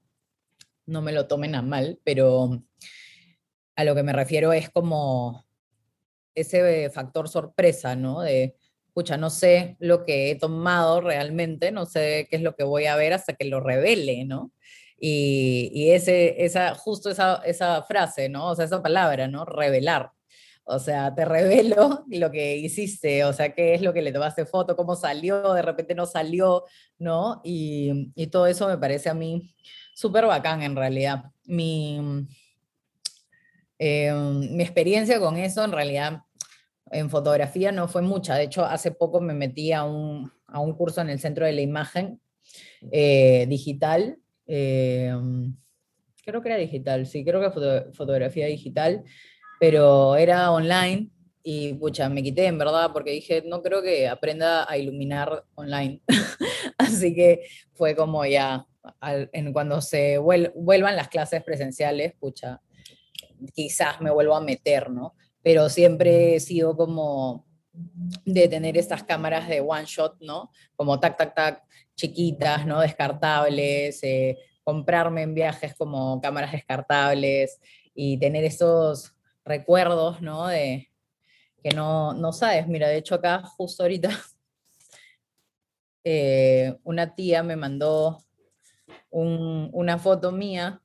no 0.86 1.02
me 1.02 1.12
lo 1.12 1.26
tomen 1.26 1.54
a 1.54 1.62
mal, 1.62 1.98
pero 2.04 2.62
a 3.76 3.84
lo 3.84 3.94
que 3.94 4.02
me 4.02 4.12
refiero 4.12 4.52
es 4.52 4.70
como 4.70 5.44
ese 6.34 6.90
factor 6.90 7.28
sorpresa, 7.28 7.96
¿no? 7.96 8.20
De, 8.20 8.56
escucha, 8.94 9.16
no 9.16 9.28
sé 9.30 9.76
lo 9.80 10.04
que 10.04 10.30
he 10.30 10.36
tomado 10.36 11.00
realmente, 11.00 11.72
no 11.72 11.84
sé 11.84 12.28
qué 12.30 12.36
es 12.36 12.42
lo 12.42 12.54
que 12.54 12.62
voy 12.62 12.86
a 12.86 12.94
ver 12.96 13.12
hasta 13.12 13.34
que 13.34 13.44
lo 13.44 13.60
revele, 13.60 14.24
¿no? 14.24 14.52
Y, 14.98 15.70
y 15.74 15.90
ese, 15.90 16.44
esa, 16.44 16.74
justo 16.76 17.10
esa, 17.10 17.42
esa 17.44 17.82
frase, 17.82 18.28
¿no? 18.28 18.50
O 18.50 18.54
sea, 18.54 18.64
esa 18.64 18.82
palabra, 18.82 19.26
¿no? 19.26 19.44
Revelar. 19.44 20.12
O 20.62 20.78
sea, 20.78 21.14
te 21.14 21.24
revelo 21.24 22.04
lo 22.08 22.30
que 22.30 22.56
hiciste, 22.56 23.24
o 23.24 23.32
sea, 23.32 23.52
qué 23.54 23.74
es 23.74 23.82
lo 23.82 23.92
que 23.92 24.02
le 24.02 24.12
tomaste 24.12 24.46
foto, 24.46 24.76
cómo 24.76 24.94
salió, 24.94 25.52
de 25.54 25.62
repente 25.62 25.94
no 25.96 26.06
salió, 26.06 26.64
¿no? 26.98 27.40
Y, 27.44 28.12
y 28.14 28.28
todo 28.28 28.46
eso 28.46 28.68
me 28.68 28.78
parece 28.78 29.08
a 29.10 29.14
mí 29.14 29.54
súper 29.94 30.26
bacán 30.26 30.62
en 30.62 30.76
realidad. 30.76 31.24
Mi, 31.44 32.00
eh, 33.78 34.12
mi 34.12 34.62
experiencia 34.62 35.18
con 35.20 35.36
eso 35.36 35.64
en 35.64 35.72
realidad 35.72 36.22
en 36.90 37.10
fotografía 37.10 37.72
no 37.72 37.88
fue 37.88 38.02
mucha. 38.02 38.36
De 38.36 38.44
hecho, 38.44 38.64
hace 38.64 38.92
poco 38.92 39.20
me 39.20 39.34
metí 39.34 39.72
a 39.72 39.84
un, 39.84 40.30
a 40.46 40.60
un 40.60 40.74
curso 40.74 41.00
en 41.00 41.10
el 41.10 41.18
Centro 41.18 41.46
de 41.46 41.52
la 41.52 41.60
Imagen 41.60 42.20
eh, 42.92 43.46
digital. 43.48 44.18
Eh, 44.46 45.12
creo 46.24 46.42
que 46.42 46.48
era 46.48 46.58
digital, 46.58 47.06
sí, 47.06 47.24
creo 47.24 47.40
que 47.40 47.50
foto, 47.50 47.92
fotografía 47.92 48.46
digital, 48.46 49.02
pero 49.58 50.16
era 50.16 50.50
online 50.50 51.10
y 51.42 51.74
pucha, 51.74 52.08
me 52.08 52.22
quité 52.22 52.46
en 52.46 52.58
verdad 52.58 52.90
porque 52.92 53.10
dije, 53.10 53.42
no 53.44 53.62
creo 53.62 53.82
que 53.82 54.08
aprenda 54.08 54.70
a 54.70 54.78
iluminar 54.78 55.44
online. 55.54 56.00
Así 56.78 57.14
que 57.14 57.42
fue 57.74 57.94
como 57.94 58.24
ya, 58.24 58.66
al, 59.00 59.28
en 59.32 59.52
cuando 59.52 59.80
se 59.80 60.18
vuel, 60.18 60.52
vuelvan 60.54 60.96
las 60.96 61.08
clases 61.08 61.42
presenciales, 61.42 62.14
pucha, 62.14 62.62
quizás 63.54 64.00
me 64.00 64.10
vuelvo 64.10 64.34
a 64.36 64.40
meter, 64.40 64.90
¿no? 64.90 65.14
Pero 65.42 65.68
siempre 65.68 66.36
he 66.36 66.40
sido 66.40 66.76
como 66.76 67.46
de 68.24 68.48
tener 68.48 68.76
estas 68.76 69.02
cámaras 69.02 69.48
de 69.48 69.60
one 69.60 69.84
shot, 69.86 70.16
¿no? 70.20 70.50
Como 70.76 71.00
tac, 71.00 71.16
tac, 71.16 71.34
tac, 71.34 71.62
chiquitas, 71.96 72.66
¿no? 72.66 72.80
Descartables, 72.80 74.02
eh, 74.02 74.38
comprarme 74.62 75.22
en 75.22 75.34
viajes 75.34 75.74
como 75.74 76.20
cámaras 76.20 76.52
descartables 76.52 77.60
y 77.94 78.18
tener 78.18 78.44
esos 78.44 79.14
recuerdos, 79.44 80.22
¿no? 80.22 80.46
De 80.46 80.90
que 81.62 81.70
no, 81.70 82.12
no 82.12 82.32
sabes, 82.32 82.66
mira, 82.68 82.88
de 82.88 82.98
hecho 82.98 83.14
acá 83.14 83.42
justo 83.42 83.82
ahorita 83.82 84.10
eh, 86.04 86.76
una 86.84 87.14
tía 87.14 87.42
me 87.42 87.56
mandó 87.56 88.22
un, 89.10 89.70
una 89.72 89.98
foto 89.98 90.30
mía 90.30 90.82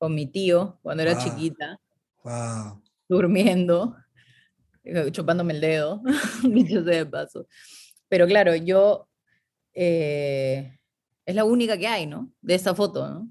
con 0.00 0.14
mi 0.14 0.26
tío 0.26 0.78
cuando 0.80 1.02
era 1.02 1.12
wow. 1.12 1.22
chiquita, 1.22 1.78
wow. 2.24 2.82
durmiendo, 3.06 3.94
eh, 4.82 5.10
chupándome 5.12 5.52
el 5.52 5.60
dedo, 5.60 6.02
dicho 6.42 6.82
sea 6.82 6.96
de 6.96 7.06
paso. 7.06 7.46
Pero 8.08 8.26
claro, 8.26 8.56
yo, 8.56 9.10
eh, 9.74 10.78
es 11.26 11.34
la 11.34 11.44
única 11.44 11.76
que 11.76 11.86
hay, 11.86 12.06
¿no? 12.06 12.32
De 12.40 12.54
esa 12.54 12.74
foto, 12.74 13.06
¿no? 13.06 13.30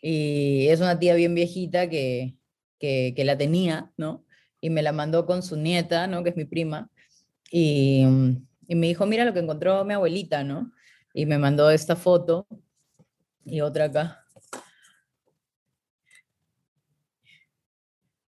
Y 0.00 0.68
es 0.68 0.80
una 0.80 1.00
tía 1.00 1.16
bien 1.16 1.34
viejita 1.34 1.90
que, 1.90 2.36
que, 2.78 3.12
que, 3.16 3.24
la 3.24 3.36
tenía, 3.36 3.90
¿no? 3.96 4.24
Y 4.60 4.70
me 4.70 4.82
la 4.82 4.92
mandó 4.92 5.26
con 5.26 5.42
su 5.42 5.56
nieta, 5.56 6.06
¿no? 6.06 6.22
Que 6.22 6.30
es 6.30 6.36
mi 6.36 6.44
prima. 6.44 6.90
Y, 7.50 8.06
y 8.68 8.74
me 8.76 8.86
dijo, 8.86 9.04
mira 9.04 9.24
lo 9.24 9.32
que 9.32 9.40
encontró 9.40 9.84
mi 9.84 9.94
abuelita, 9.94 10.44
¿no? 10.44 10.70
Y 11.12 11.26
me 11.26 11.38
mandó 11.38 11.70
esta 11.70 11.96
foto 11.96 12.46
y 13.44 13.62
otra 13.62 13.86
acá. 13.86 14.23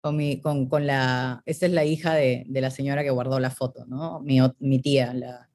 Con, 0.06 0.18
mi, 0.18 0.40
con, 0.40 0.70
con 0.70 0.86
la, 0.86 1.42
esta 1.48 1.66
es 1.66 1.72
la 1.72 1.84
hija 1.84 2.14
de, 2.14 2.44
de, 2.48 2.62
la 2.62 2.70
señora 2.70 3.02
que 3.02 3.10
guardó 3.10 3.40
la 3.40 3.50
foto, 3.50 3.88
¿no? 3.88 4.20
Mi, 4.20 4.38
mi 4.60 4.78
tía, 4.80 5.16
la, 5.16 5.50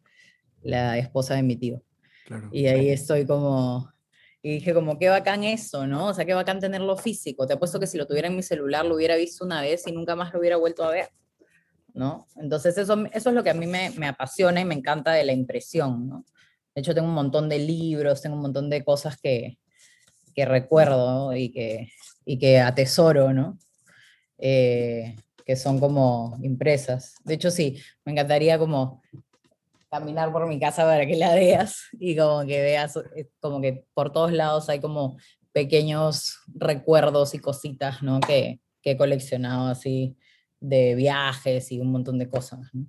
la, 0.62 0.98
esposa 0.98 1.36
de 1.36 1.44
mi 1.44 1.54
tío. 1.54 1.84
Claro. 2.26 2.48
Y 2.50 2.66
ahí 2.66 2.88
estoy 2.88 3.24
como, 3.24 3.92
y 4.42 4.54
dije 4.54 4.74
como, 4.74 4.98
qué 4.98 5.08
bacán 5.08 5.44
eso, 5.44 5.86
¿no? 5.86 6.08
O 6.08 6.14
sea, 6.14 6.24
qué 6.24 6.34
bacán 6.34 6.58
tenerlo 6.58 6.96
físico. 6.96 7.46
Te 7.46 7.52
apuesto 7.52 7.78
que 7.78 7.86
si 7.86 7.96
lo 7.96 8.08
tuviera 8.08 8.26
en 8.26 8.34
mi 8.34 8.42
celular 8.42 8.84
lo 8.84 8.96
hubiera 8.96 9.14
visto 9.14 9.44
una 9.44 9.62
vez 9.62 9.86
y 9.86 9.92
nunca 9.92 10.16
más 10.16 10.32
lo 10.32 10.40
hubiera 10.40 10.56
vuelto 10.56 10.82
a 10.82 10.90
ver, 10.90 11.10
¿no? 11.94 12.26
Entonces 12.34 12.76
eso, 12.76 13.04
eso 13.12 13.28
es 13.28 13.34
lo 13.36 13.44
que 13.44 13.50
a 13.50 13.54
mí 13.54 13.68
me, 13.68 13.90
me 13.90 14.08
apasiona 14.08 14.60
y 14.60 14.64
me 14.64 14.74
encanta 14.74 15.12
de 15.12 15.22
la 15.22 15.32
impresión, 15.32 16.08
¿no? 16.08 16.24
De 16.74 16.80
hecho, 16.80 16.92
tengo 16.92 17.06
un 17.06 17.14
montón 17.14 17.48
de 17.48 17.60
libros, 17.60 18.20
tengo 18.20 18.34
un 18.34 18.42
montón 18.42 18.68
de 18.68 18.82
cosas 18.82 19.16
que, 19.16 19.58
que 20.34 20.44
recuerdo 20.44 21.36
y 21.36 21.52
que, 21.52 21.92
y 22.24 22.36
que 22.36 22.58
atesoro, 22.58 23.32
¿no? 23.32 23.56
Eh, 24.40 25.16
que 25.44 25.56
son 25.56 25.78
como 25.78 26.38
impresas. 26.42 27.14
De 27.24 27.34
hecho, 27.34 27.50
sí, 27.50 27.78
me 28.04 28.12
encantaría 28.12 28.58
como 28.58 29.02
caminar 29.90 30.30
por 30.32 30.46
mi 30.46 30.60
casa 30.60 30.84
para 30.84 31.06
que 31.06 31.16
la 31.16 31.34
veas 31.34 31.88
y 31.98 32.16
como 32.16 32.46
que 32.46 32.60
veas, 32.60 32.96
eh, 33.16 33.28
como 33.40 33.60
que 33.60 33.84
por 33.92 34.12
todos 34.12 34.32
lados 34.32 34.68
hay 34.68 34.80
como 34.80 35.18
pequeños 35.52 36.38
recuerdos 36.54 37.34
y 37.34 37.38
cositas, 37.38 38.02
¿no? 38.02 38.20
Que, 38.20 38.60
que 38.82 38.92
he 38.92 38.96
coleccionado 38.96 39.68
así 39.68 40.16
de 40.60 40.94
viajes 40.94 41.72
y 41.72 41.80
un 41.80 41.90
montón 41.90 42.18
de 42.18 42.28
cosas. 42.28 42.60
¿no? 42.72 42.86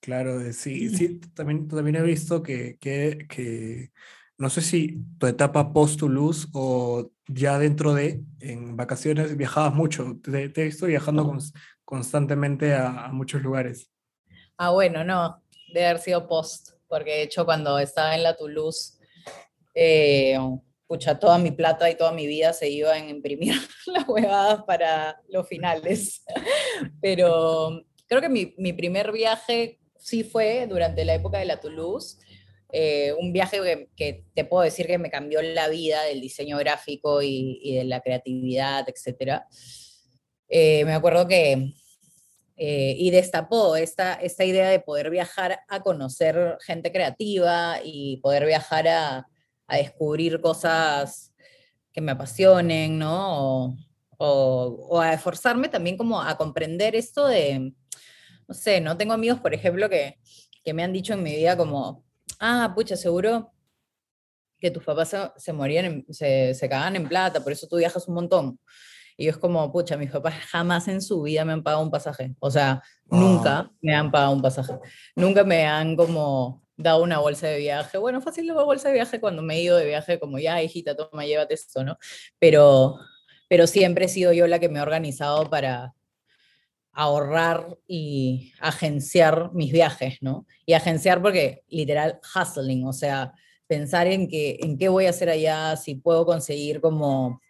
Claro, 0.00 0.40
eh, 0.40 0.52
sí, 0.52 0.90
sí, 0.90 1.20
también, 1.34 1.66
también 1.66 1.96
he 1.96 2.02
visto 2.02 2.42
que, 2.42 2.76
que, 2.78 3.26
que, 3.28 3.90
no 4.38 4.50
sé 4.50 4.60
si 4.62 5.04
tu 5.18 5.26
etapa 5.26 5.72
post-Toulouse 5.72 6.48
o 6.52 7.10
ya 7.28 7.58
dentro 7.58 7.94
de, 7.94 8.22
en 8.40 8.76
vacaciones, 8.76 9.36
viajabas 9.36 9.74
mucho, 9.74 10.18
te, 10.22 10.48
te 10.48 10.62
he 10.62 10.64
visto 10.64 10.86
viajando 10.86 11.24
cons- 11.24 11.52
constantemente 11.84 12.74
a, 12.74 13.06
a 13.06 13.12
muchos 13.12 13.42
lugares. 13.42 13.90
Ah, 14.56 14.70
bueno, 14.70 15.04
no, 15.04 15.42
debe 15.72 15.86
haber 15.86 16.00
sido 16.00 16.26
post, 16.28 16.70
porque 16.88 17.10
de 17.10 17.22
hecho 17.22 17.44
cuando 17.44 17.78
estaba 17.78 18.14
en 18.14 18.22
la 18.22 18.36
Toulouse, 18.36 18.98
eh, 19.74 20.38
pucha, 20.86 21.18
toda 21.18 21.38
mi 21.38 21.50
plata 21.50 21.90
y 21.90 21.96
toda 21.96 22.12
mi 22.12 22.26
vida 22.26 22.52
se 22.52 22.68
iba 22.70 22.96
en 22.98 23.08
imprimir 23.08 23.54
las 23.86 24.06
huevadas 24.08 24.62
para 24.64 25.20
los 25.28 25.48
finales. 25.48 26.24
Pero 27.00 27.84
creo 28.06 28.20
que 28.20 28.28
mi, 28.28 28.54
mi 28.58 28.72
primer 28.72 29.10
viaje 29.12 29.80
sí 29.98 30.22
fue 30.22 30.66
durante 30.68 31.04
la 31.04 31.14
época 31.14 31.38
de 31.38 31.46
la 31.46 31.60
Toulouse, 31.60 32.18
eh, 32.76 33.14
un 33.18 33.32
viaje 33.32 33.88
que, 33.96 34.24
te 34.34 34.44
puedo 34.44 34.64
decir 34.64 34.86
que 34.86 34.98
me 34.98 35.10
cambió 35.10 35.40
la 35.42 35.68
vida 35.68 36.02
del 36.02 36.20
diseño 36.20 36.58
gráfico 36.58 37.22
y, 37.22 37.74
de 37.76 37.84
la 37.84 38.00
creatividad, 38.00 38.86
etc. 38.88 39.42
me 40.48 40.92
acuerdo 40.92 41.28
que 41.28 41.74
eh, 42.56 42.94
y 42.98 43.10
destapó 43.10 43.74
esta, 43.74 44.14
esta 44.14 44.44
idea 44.44 44.68
de 44.70 44.78
poder 44.78 45.10
viajar 45.10 45.60
a 45.68 45.82
conocer 45.82 46.56
gente 46.60 46.92
creativa 46.92 47.80
y 47.82 48.18
poder 48.18 48.46
viajar 48.46 48.86
a, 48.86 49.26
a 49.66 49.76
descubrir 49.76 50.40
cosas 50.40 51.34
que 51.92 52.00
me 52.00 52.12
apasionen, 52.12 52.96
¿no? 52.98 53.66
O, 53.66 53.76
o, 54.18 54.86
o, 54.88 55.00
a 55.00 55.14
esforzarme 55.14 55.68
también 55.68 55.96
como 55.96 56.20
a 56.20 56.36
comprender 56.36 56.94
esto 56.94 57.26
de, 57.26 57.72
no 58.46 58.54
sé, 58.54 58.80
¿no? 58.80 58.96
Tengo 58.96 59.14
amigos, 59.14 59.40
por 59.40 59.52
ejemplo, 59.52 59.88
que, 59.88 60.18
que 60.64 60.72
me 60.74 60.84
han 60.84 60.92
dicho 60.92 61.14
en 61.14 61.24
mi 61.24 61.34
vida 61.34 61.56
como, 61.56 62.04
ah, 62.44 62.72
pucha, 62.74 62.96
seguro 62.96 63.52
que 64.60 64.70
tus 64.70 64.84
papás 64.84 65.08
se, 65.08 65.18
se 65.36 65.52
morían, 65.52 65.84
en, 65.84 66.06
se, 66.10 66.54
se 66.54 66.68
cagaban 66.68 66.96
en 66.96 67.08
plata, 67.08 67.42
por 67.42 67.52
eso 67.52 67.66
tú 67.66 67.76
viajas 67.76 68.06
un 68.08 68.14
montón. 68.14 68.58
Y 69.16 69.28
es 69.28 69.36
como, 69.36 69.70
pucha, 69.72 69.96
mis 69.96 70.10
papás 70.10 70.34
jamás 70.50 70.88
en 70.88 71.00
su 71.00 71.22
vida 71.22 71.44
me 71.44 71.52
han 71.52 71.62
pagado 71.62 71.82
un 71.82 71.90
pasaje. 71.90 72.34
O 72.40 72.50
sea, 72.50 72.82
wow. 73.06 73.20
nunca 73.20 73.70
me 73.80 73.94
han 73.94 74.10
pagado 74.10 74.32
un 74.32 74.42
pasaje. 74.42 74.74
Nunca 75.14 75.44
me 75.44 75.66
han 75.66 75.94
como 75.96 76.64
dado 76.76 77.02
una 77.02 77.18
bolsa 77.18 77.46
de 77.46 77.58
viaje. 77.58 77.96
Bueno, 77.98 78.20
fácil 78.20 78.46
la 78.46 78.54
bolsa 78.54 78.88
de 78.88 78.94
viaje 78.94 79.20
cuando 79.20 79.42
me 79.42 79.54
he 79.56 79.62
ido 79.62 79.76
de 79.76 79.86
viaje, 79.86 80.18
como 80.18 80.38
ya, 80.38 80.60
hijita, 80.62 80.96
toma, 80.96 81.24
llévate 81.24 81.54
esto, 81.54 81.84
¿no? 81.84 81.96
Pero, 82.38 82.98
pero 83.48 83.66
siempre 83.66 84.06
he 84.06 84.08
sido 84.08 84.32
yo 84.32 84.46
la 84.48 84.58
que 84.58 84.68
me 84.68 84.80
he 84.80 84.82
organizado 84.82 85.48
para 85.48 85.94
ahorrar 86.94 87.76
y 87.86 88.52
agenciar 88.60 89.50
mis 89.52 89.72
viajes, 89.72 90.18
¿no? 90.20 90.46
Y 90.64 90.74
agenciar 90.74 91.20
porque 91.20 91.64
literal 91.68 92.20
hustling, 92.34 92.86
o 92.86 92.92
sea, 92.92 93.34
pensar 93.66 94.06
en, 94.06 94.28
que, 94.28 94.58
en 94.60 94.78
qué 94.78 94.88
voy 94.88 95.06
a 95.06 95.10
hacer 95.10 95.28
allá, 95.28 95.76
si 95.76 95.96
puedo 95.96 96.24
conseguir 96.24 96.80
como 96.80 97.40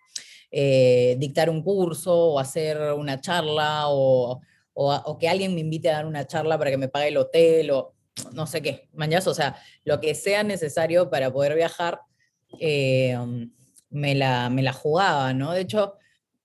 eh, 0.51 1.17
dictar 1.19 1.51
un 1.51 1.63
curso 1.63 2.15
o 2.15 2.39
hacer 2.39 2.81
una 2.95 3.21
charla 3.21 3.89
o, 3.89 4.41
o, 4.73 5.19
que 5.19 5.29
alguien 5.29 5.55
me 5.55 5.61
invite 5.61 5.91
a 5.91 5.95
dar 5.95 6.07
una 6.07 6.27
charla 6.27 6.59
para 6.59 6.71
que 6.71 6.79
me 6.79 6.89
pague 6.89 7.09
el 7.09 7.17
hotel 7.17 7.71
o 7.71 7.95
no 8.33 8.47
sé 8.47 8.63
qué, 8.63 8.89
mañas, 8.93 9.27
o 9.27 9.35
sea, 9.35 9.57
lo 9.85 10.01
que 10.01 10.15
sea 10.15 10.43
necesario 10.45 11.11
para 11.11 11.33
poder 11.33 11.55
viajar, 11.55 12.01
eh, 12.61 13.19
me, 13.91 14.15
la, 14.15 14.49
me 14.51 14.63
la 14.63 14.73
jugaba, 14.73 15.33
¿no? 15.35 15.53
De 15.53 15.63
hecho, 15.63 15.95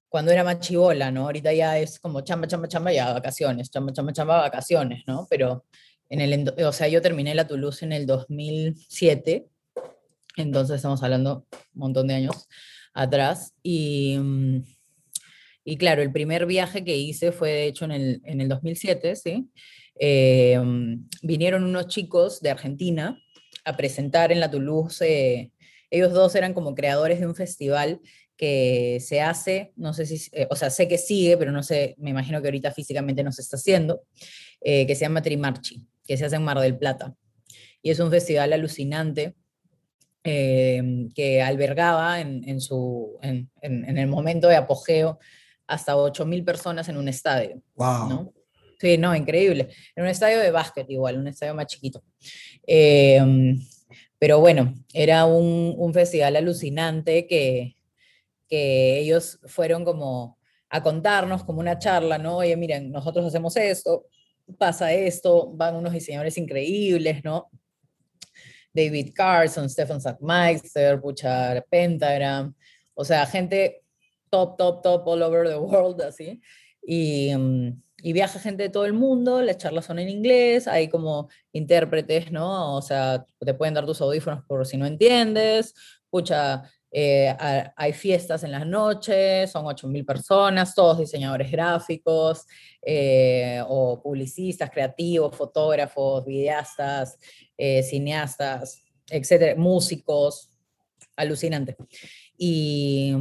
cuando 0.10 0.32
era 0.32 0.44
más 0.44 0.60
chivola, 0.60 1.12
¿no? 1.12 1.26
Ahorita 1.26 1.54
ya 1.54 1.78
es 1.78 2.00
como 2.00 2.22
chamba, 2.22 2.48
chamba, 2.48 2.68
chamba, 2.68 2.92
ya 2.92 3.14
vacaciones, 3.14 3.70
chamba, 3.70 3.94
chamba, 3.94 4.12
chamba, 4.12 4.42
vacaciones, 4.42 5.04
¿no? 5.08 5.28
Pero 5.30 5.66
en 6.10 6.22
el, 6.22 6.54
o 6.66 6.72
sea, 6.74 6.88
yo 6.88 7.02
terminé 7.02 7.36
la 7.36 7.48
Toulouse 7.48 7.86
en 7.86 7.94
el 7.94 8.08
2007, 8.08 9.48
entonces 10.38 10.78
estamos 10.78 11.04
hablando 11.04 11.46
un 11.52 11.80
montón 11.80 12.08
de 12.08 12.16
años 12.16 12.48
atrás. 12.94 13.54
Y, 13.62 14.18
y 15.64 15.78
claro, 15.78 16.02
el 16.02 16.12
primer 16.12 16.48
viaje 16.48 16.84
que 16.84 16.98
hice 16.98 17.32
fue 17.32 17.52
de 17.52 17.68
hecho 17.68 17.86
en 17.86 17.92
el, 17.92 18.22
en 18.26 18.42
el 18.42 18.50
2007, 18.50 19.16
¿sí? 19.16 19.50
Eh, 20.00 20.60
vinieron 21.22 21.64
unos 21.64 21.88
chicos 21.88 22.42
de 22.42 22.50
Argentina 22.50 23.22
a 23.66 23.78
presentar 23.78 24.32
en 24.32 24.40
la 24.40 24.50
Toulouse. 24.50 25.06
Eh, 25.06 25.52
ellos 25.92 26.14
dos 26.14 26.34
eran 26.36 26.54
como 26.54 26.74
creadores 26.74 27.20
de 27.20 27.28
un 27.28 27.36
festival 27.36 28.00
que 28.40 29.00
se 29.02 29.20
hace, 29.20 29.74
no 29.76 29.94
sé 29.94 30.06
si, 30.06 30.30
eh, 30.32 30.48
o 30.50 30.56
sea, 30.56 30.70
sé 30.70 30.88
que 30.88 30.98
sigue, 30.98 31.36
pero 31.36 31.52
no 31.52 31.62
sé, 31.62 31.96
me 31.98 32.12
imagino 32.12 32.42
que 32.42 32.48
ahorita 32.48 32.72
físicamente 32.72 33.22
no 33.22 33.34
se 33.34 33.42
está 33.42 33.58
haciendo, 33.58 34.04
eh, 34.62 34.88
que 34.88 34.96
se 34.96 35.02
llama 35.02 35.22
Trimarchi, 35.22 35.86
que 36.08 36.16
se 36.16 36.24
hace 36.24 36.38
en 36.38 36.44
Mar 36.44 36.58
del 36.58 36.78
Plata. 36.78 37.14
Y 37.82 37.90
es 37.90 38.00
un 38.00 38.10
festival 38.10 38.54
alucinante 38.54 39.36
eh, 40.24 40.82
que 41.14 41.42
albergaba 41.42 42.22
en, 42.22 42.48
en 42.48 42.62
su, 42.62 43.20
en, 43.22 43.52
en, 43.62 43.84
en, 43.84 43.98
el 43.98 44.08
momento 44.08 44.48
de 44.48 44.56
apogeo 44.56 45.20
hasta 45.68 45.98
8.000 45.98 46.46
personas 46.46 46.88
en 46.88 46.96
un 46.96 47.10
estadio. 47.10 47.62
Wow. 47.76 48.08
¿no? 48.08 48.34
Sí, 48.80 48.98
no, 48.98 49.14
increíble. 49.14 49.68
En 49.98 50.04
un 50.04 50.10
estadio 50.10 50.40
de 50.40 50.52
básquet 50.52 50.90
igual, 50.90 51.18
un 51.18 51.28
estadio 51.28 51.56
más 51.56 51.66
chiquito. 51.66 52.02
Eh, 52.66 53.22
pero 54.18 54.40
bueno, 54.40 54.74
era 54.94 55.26
un, 55.26 55.76
un 55.78 55.94
festival 55.94 56.38
alucinante 56.38 57.28
que, 57.28 57.76
que 58.50 59.00
ellos 59.00 59.40
fueron 59.46 59.86
como 59.86 60.38
a 60.70 60.84
contarnos 60.84 61.44
como 61.44 61.60
una 61.60 61.80
charla, 61.80 62.18
¿no? 62.18 62.38
Oye, 62.38 62.56
miren, 62.56 62.92
nosotros 62.92 63.26
hacemos 63.26 63.56
esto, 63.58 64.06
pasa 64.58 64.92
esto, 64.94 65.52
van 65.54 65.76
unos 65.76 65.94
diseñadores 65.94 66.38
increíbles, 66.38 67.24
¿no? 67.24 67.50
David 68.74 69.14
Carson, 69.16 69.70
Stefan 69.70 70.02
Sackmeister, 70.02 71.02
Pucha 71.02 71.62
Pentagram, 71.70 72.54
o 72.94 73.04
sea, 73.04 73.26
gente 73.26 73.82
top, 74.30 74.58
top, 74.58 74.82
top 74.84 75.08
all 75.08 75.24
over 75.24 75.48
the 75.48 75.58
world, 75.58 76.02
así. 76.02 76.42
Y, 76.86 77.32
y, 78.02 78.14
viaja 78.14 78.40
gente 78.40 78.64
de 78.64 78.70
todo 78.70 78.86
el 78.86 78.94
mundo, 78.94 79.42
las 79.42 79.58
charlas 79.58 79.86
son 79.86 80.00
en 80.00 80.10
inglés, 80.10 80.68
hay 80.68 80.88
como 80.88 81.30
intérpretes, 81.52 82.32
¿no? 82.32 82.76
O 82.76 82.82
sea, 82.82 83.26
te 83.40 83.54
pueden 83.54 83.74
dar 83.74 83.86
tus 83.86 84.02
audífonos 84.02 84.44
por 84.46 84.66
si 84.66 84.78
no 84.78 84.86
entiendes, 84.86 85.74
pucha, 86.10 86.64
eh, 86.92 87.36
hay 87.76 87.94
fiestas 87.94 88.44
en 88.44 88.52
las 88.52 88.66
noches, 88.66 89.52
son 89.52 89.66
8.000 89.66 90.06
personas, 90.06 90.74
todos 90.74 91.00
diseñadores 91.00 91.52
gráficos, 91.52 92.46
eh, 92.82 93.62
o 93.68 94.02
publicistas, 94.02 94.72
creativos, 94.72 95.36
fotógrafos, 95.36 96.26
videastas, 96.26 97.20
eh, 97.58 97.84
cineastas, 97.84 98.84
etcétera, 99.10 99.56
músicos, 99.56 100.52
alucinante. 101.16 101.76
Y, 102.38 103.14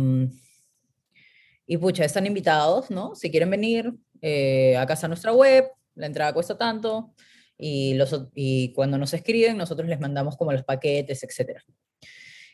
y 1.66 1.76
pucha, 1.76 2.04
están 2.04 2.26
invitados, 2.26 2.90
¿no? 2.90 3.14
Si 3.14 3.30
quieren 3.30 3.50
venir, 3.50 3.92
eh, 4.22 4.76
acá 4.76 4.94
está 4.94 5.08
nuestra 5.08 5.32
web, 5.32 5.68
la 5.94 6.06
entrada 6.06 6.32
cuesta 6.32 6.56
tanto, 6.56 7.14
y, 7.58 7.94
los, 7.94 8.28
y 8.34 8.72
cuando 8.72 8.96
nos 8.96 9.12
escriben, 9.12 9.56
nosotros 9.56 9.88
les 9.88 10.00
mandamos 10.00 10.36
como 10.36 10.52
los 10.52 10.64
paquetes, 10.64 11.22
etcétera. 11.24 11.62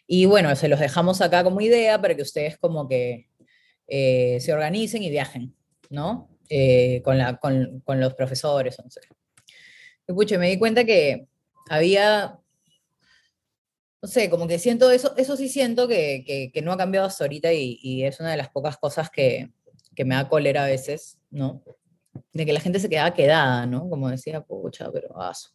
Y 0.07 0.27
bueno, 0.27 0.55
se 0.57 0.69
los 0.69 0.81
dejamos 0.81 1.21
acá 1.21 1.43
como 1.45 1.61
idea 1.61 2.01
para 2.01 2.15
que 2.15 2.23
ustedes 2.23 2.59
como 2.59 2.89
que 2.89 3.29
eh, 3.89 4.39
se 4.41 4.53
organicen 4.53 5.03
y 5.03 5.11
viajen, 5.11 5.55
¿no? 5.91 6.29
Eh, 6.51 7.01
con, 7.05 7.17
la, 7.17 7.39
con, 7.39 7.81
con, 7.81 8.01
los 8.01 8.15
profesores, 8.15 8.79
no 8.79 8.91
me 10.39 10.51
di 10.51 10.59
cuenta 10.59 10.85
que 10.85 11.27
había, 11.71 12.39
no 14.03 14.09
sé, 14.09 14.29
como 14.29 14.47
que 14.47 14.59
siento 14.59 14.91
eso, 14.91 15.17
eso 15.17 15.37
sí 15.39 15.49
siento 15.49 15.89
que, 15.89 16.51
que, 16.53 16.63
no 16.63 16.73
ha 16.73 16.77
cambiado 16.77 17.07
hasta 17.07 17.25
ahorita 17.25 17.51
y, 17.55 18.05
es 18.05 18.21
una 18.21 18.31
de 18.31 18.37
las 18.37 18.51
pocas 18.51 18.77
cosas 18.77 19.09
que, 19.09 19.51
que 19.97 20.05
me 20.05 20.15
da 20.15 20.29
cólera 20.29 20.65
a 20.65 20.69
veces, 20.69 21.19
¿no? 21.31 21.63
De 22.35 22.45
que 22.45 22.53
la 22.53 22.61
gente 22.61 22.79
se 22.79 22.91
quedaba 22.91 23.15
quedada, 23.15 23.65
¿no? 23.65 23.89
Como 23.89 24.11
decía, 24.11 24.43
pucha, 24.43 24.93
pero 24.93 25.15
vaso 25.15 25.55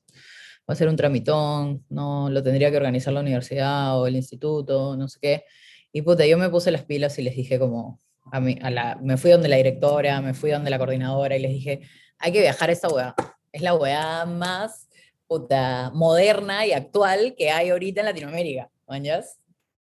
va 0.69 0.73
a 0.73 0.75
ser 0.75 0.87
un 0.87 0.95
tramitón, 0.95 1.83
no 1.89 2.29
lo 2.29 2.43
tendría 2.43 2.69
que 2.69 2.77
organizar 2.77 3.11
la 3.11 3.21
universidad 3.21 3.99
o 3.99 4.05
el 4.05 4.15
instituto, 4.15 4.95
no 4.95 5.07
sé 5.07 5.17
qué. 5.19 5.45
Y 5.91 6.03
puta, 6.03 6.27
yo 6.27 6.37
me 6.37 6.47
puse 6.49 6.69
las 6.69 6.83
pilas 6.83 7.17
y 7.17 7.23
les 7.23 7.35
dije 7.35 7.57
como, 7.57 7.99
a 8.31 8.39
mí, 8.39 8.55
a 8.61 8.69
la, 8.69 8.99
me 9.01 9.17
fui 9.17 9.31
donde 9.31 9.47
la 9.47 9.55
directora, 9.55 10.21
me 10.21 10.35
fui 10.35 10.51
donde 10.51 10.69
la 10.69 10.77
coordinadora 10.77 11.35
y 11.35 11.39
les 11.39 11.51
dije, 11.53 11.81
hay 12.19 12.31
que 12.31 12.41
viajar 12.41 12.69
a 12.69 12.73
esta 12.73 12.87
weá. 12.87 13.15
Es 13.51 13.63
la 13.63 13.73
weá 13.73 14.27
más 14.27 14.87
puta, 15.25 15.89
moderna 15.91 16.67
y 16.67 16.71
actual 16.73 17.33
que 17.35 17.49
hay 17.49 17.69
ahorita 17.69 18.01
en 18.01 18.05
Latinoamérica, 18.05 18.69
¿mañas? 18.87 19.39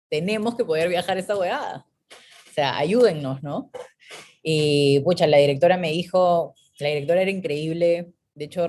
Tenemos 0.09 0.55
que 0.55 0.63
poder 0.63 0.87
viajar 0.87 1.17
a 1.17 1.19
esta 1.19 1.37
weá. 1.37 1.85
O 2.49 2.53
sea, 2.53 2.77
ayúdennos, 2.77 3.43
¿no? 3.43 3.71
Y 4.41 5.01
pucha, 5.01 5.27
la 5.27 5.37
directora 5.37 5.75
me 5.75 5.91
dijo, 5.91 6.55
la 6.79 6.87
directora 6.87 7.23
era 7.23 7.31
increíble, 7.31 8.13
de 8.37 8.45
hecho 8.45 8.67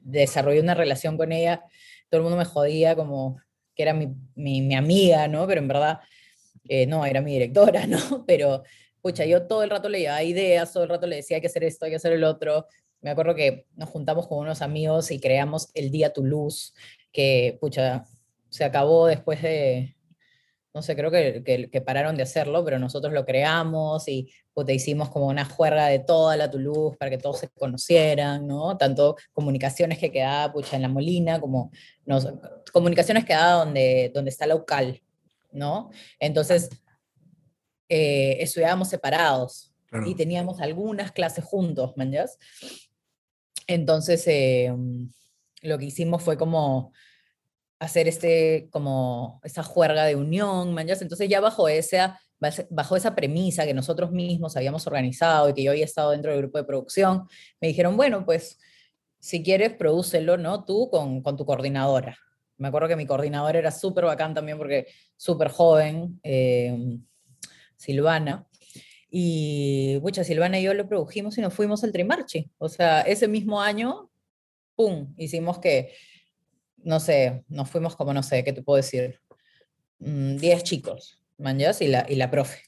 desarrollé 0.00 0.60
una 0.60 0.74
relación 0.74 1.16
con 1.16 1.32
ella, 1.32 1.62
todo 2.10 2.18
el 2.18 2.22
mundo 2.22 2.36
me 2.36 2.44
jodía 2.44 2.96
como 2.96 3.40
que 3.74 3.82
era 3.84 3.94
mi, 3.94 4.08
mi, 4.34 4.74
amiga, 4.74 5.28
¿no? 5.28 5.46
Pero 5.46 5.60
en 5.60 5.68
verdad, 5.68 6.00
eh, 6.68 6.86
no, 6.86 7.06
era 7.06 7.20
mi 7.20 7.32
directora, 7.32 7.86
¿no? 7.86 8.24
Pero, 8.26 8.64
pucha, 9.00 9.24
yo 9.24 9.46
todo 9.46 9.62
el 9.62 9.70
rato 9.70 9.88
le 9.88 10.00
llevaba 10.00 10.22
ideas, 10.24 10.72
todo 10.72 10.82
el 10.82 10.88
rato 10.88 11.06
le 11.06 11.16
decía 11.16 11.36
hay 11.36 11.40
que 11.40 11.46
hacer 11.46 11.62
esto, 11.62 11.84
hay 11.84 11.92
que 11.92 11.96
hacer 11.96 12.12
el 12.12 12.24
otro. 12.24 12.66
Me 13.00 13.10
acuerdo 13.10 13.36
que 13.36 13.66
nos 13.76 13.88
juntamos 13.88 14.26
con 14.26 14.38
unos 14.38 14.62
amigos 14.62 15.12
y 15.12 15.20
creamos 15.20 15.68
el 15.74 15.92
Día 15.92 16.12
Tu 16.12 16.24
Luz, 16.24 16.74
que, 17.12 17.56
pucha, 17.60 18.04
se 18.48 18.64
acabó 18.64 19.06
después 19.06 19.42
de, 19.42 19.94
no 20.74 20.82
sé, 20.82 20.94
creo 20.94 21.10
que, 21.10 21.68
que, 21.70 21.80
pararon 21.80 22.16
de 22.16 22.22
hacerlo, 22.22 22.64
pero 22.64 22.78
nosotros 22.78 23.12
lo 23.12 23.24
creamos 23.24 24.06
y 24.06 24.30
te 24.64 24.74
hicimos 24.74 25.08
como 25.10 25.26
una 25.26 25.44
juerga 25.44 25.86
de 25.86 25.98
toda 25.98 26.36
la 26.36 26.50
Toulouse 26.50 26.96
para 26.96 27.10
que 27.10 27.18
todos 27.18 27.38
se 27.38 27.48
conocieran, 27.48 28.46
¿no? 28.46 28.76
Tanto 28.76 29.16
comunicaciones 29.32 29.98
que 29.98 30.10
quedaba 30.10 30.52
pucha 30.52 30.76
en 30.76 30.82
la 30.82 30.88
Molina, 30.88 31.40
como 31.40 31.70
comunicaciones 32.72 33.24
que 33.24 33.28
quedaba 33.28 33.64
donde, 33.64 34.10
donde 34.14 34.30
está 34.30 34.46
la 34.46 34.56
UCAL, 34.56 35.02
¿no? 35.52 35.90
Entonces, 36.18 36.70
eh, 37.88 38.36
estudiábamos 38.40 38.88
separados 38.88 39.72
y 40.04 40.14
teníamos 40.14 40.60
algunas 40.60 41.12
clases 41.12 41.44
juntos, 41.44 41.94
¿me 41.96 42.10
Entonces, 43.66 44.26
eh, 44.26 44.74
lo 45.62 45.78
que 45.78 45.86
hicimos 45.86 46.22
fue 46.22 46.36
como 46.36 46.92
hacer 47.78 48.08
este, 48.08 48.68
como 48.70 49.40
esa 49.44 49.62
juerga 49.62 50.04
de 50.04 50.16
unión, 50.16 50.74
¿me 50.74 50.82
Entonces 50.82 51.28
ya 51.28 51.40
bajo 51.40 51.68
esa, 51.68 52.20
bajo 52.70 52.96
esa 52.96 53.14
premisa 53.14 53.64
que 53.64 53.74
nosotros 53.74 54.10
mismos 54.10 54.56
habíamos 54.56 54.86
organizado 54.86 55.48
y 55.48 55.54
que 55.54 55.62
yo 55.62 55.70
había 55.70 55.84
estado 55.84 56.10
dentro 56.10 56.32
del 56.32 56.40
grupo 56.40 56.58
de 56.58 56.64
producción, 56.64 57.24
me 57.60 57.68
dijeron, 57.68 57.96
bueno, 57.96 58.24
pues 58.24 58.58
si 59.20 59.42
quieres, 59.42 59.72
prodúcelo, 59.72 60.36
¿no? 60.36 60.64
Tú 60.64 60.90
con, 60.90 61.22
con 61.22 61.36
tu 61.36 61.44
coordinadora. 61.44 62.16
Me 62.56 62.68
acuerdo 62.68 62.88
que 62.88 62.96
mi 62.96 63.06
coordinadora 63.06 63.58
era 63.58 63.70
súper 63.70 64.04
bacán 64.04 64.34
también 64.34 64.58
porque 64.58 64.86
súper 65.16 65.48
joven, 65.48 66.20
eh, 66.22 66.98
Silvana. 67.76 68.46
Y, 69.10 69.98
pucha, 70.00 70.24
Silvana 70.24 70.58
y 70.58 70.64
yo 70.64 70.74
lo 70.74 70.88
produjimos 70.88 71.38
y 71.38 71.40
nos 71.40 71.54
fuimos 71.54 71.82
al 71.84 71.92
Trimarchi. 71.92 72.50
O 72.58 72.68
sea, 72.68 73.00
ese 73.02 73.28
mismo 73.28 73.60
año, 73.60 74.10
¡pum! 74.74 75.14
Hicimos 75.16 75.58
que 75.60 75.94
no 76.84 77.00
sé, 77.00 77.44
nos 77.48 77.70
fuimos 77.70 77.96
como, 77.96 78.12
no 78.12 78.22
sé, 78.22 78.44
¿qué 78.44 78.52
te 78.52 78.62
puedo 78.62 78.76
decir? 78.76 79.20
10 79.98 80.40
mm, 80.40 80.62
chicos, 80.62 81.22
manjas, 81.38 81.82
y 81.82 81.88
la, 81.88 82.06
y 82.08 82.16
la 82.16 82.30
profe. 82.30 82.62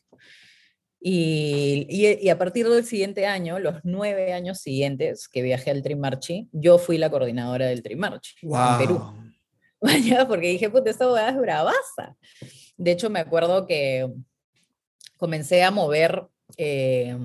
Y, 1.02 1.86
y, 1.88 2.28
a 2.28 2.36
partir 2.36 2.68
del 2.68 2.84
siguiente 2.84 3.26
año, 3.26 3.58
los 3.58 3.76
nueve 3.84 4.34
años 4.34 4.58
siguientes 4.58 5.28
que 5.28 5.40
viajé 5.40 5.70
al 5.70 5.82
Trimarchi, 5.82 6.50
yo 6.52 6.76
fui 6.76 6.98
la 6.98 7.10
coordinadora 7.10 7.66
del 7.66 7.82
Trimarchi 7.82 8.34
en 8.42 8.78
Perú. 8.78 9.02
Porque 10.28 10.48
dije, 10.48 10.68
puta, 10.68 10.90
esta 10.90 11.06
boda 11.06 11.30
es 11.30 11.38
bravaza. 11.38 12.16
De 12.76 12.90
hecho, 12.90 13.08
me 13.08 13.20
acuerdo 13.20 13.66
que 13.66 14.12
comencé 15.16 15.62
a 15.62 15.70
mover, 15.70 16.26
eh, 16.58 17.16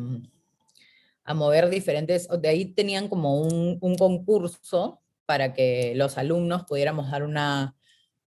a 1.25 1.33
mover 1.33 1.69
diferentes, 1.69 2.29
de 2.29 2.47
ahí 2.47 2.65
tenían 2.65 3.09
como 3.09 3.41
un, 3.41 3.77
un 3.81 3.95
concurso 3.95 5.01
para 5.25 5.53
que 5.53 5.93
los 5.95 6.17
alumnos 6.17 6.63
pudiéramos 6.65 7.11
dar 7.11 7.23
una, 7.23 7.75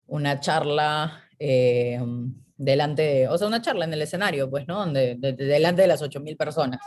una 0.06 0.40
charla 0.40 1.24
eh, 1.38 2.00
delante, 2.56 3.02
de, 3.02 3.28
o 3.28 3.38
sea, 3.38 3.46
una 3.46 3.62
charla 3.62 3.84
en 3.84 3.92
el 3.92 4.02
escenario, 4.02 4.50
pues, 4.50 4.66
¿no? 4.66 4.78
Donde, 4.80 5.14
delante 5.16 5.82
de 5.82 5.88
las 5.88 6.02
8.000 6.02 6.36
personas. 6.36 6.80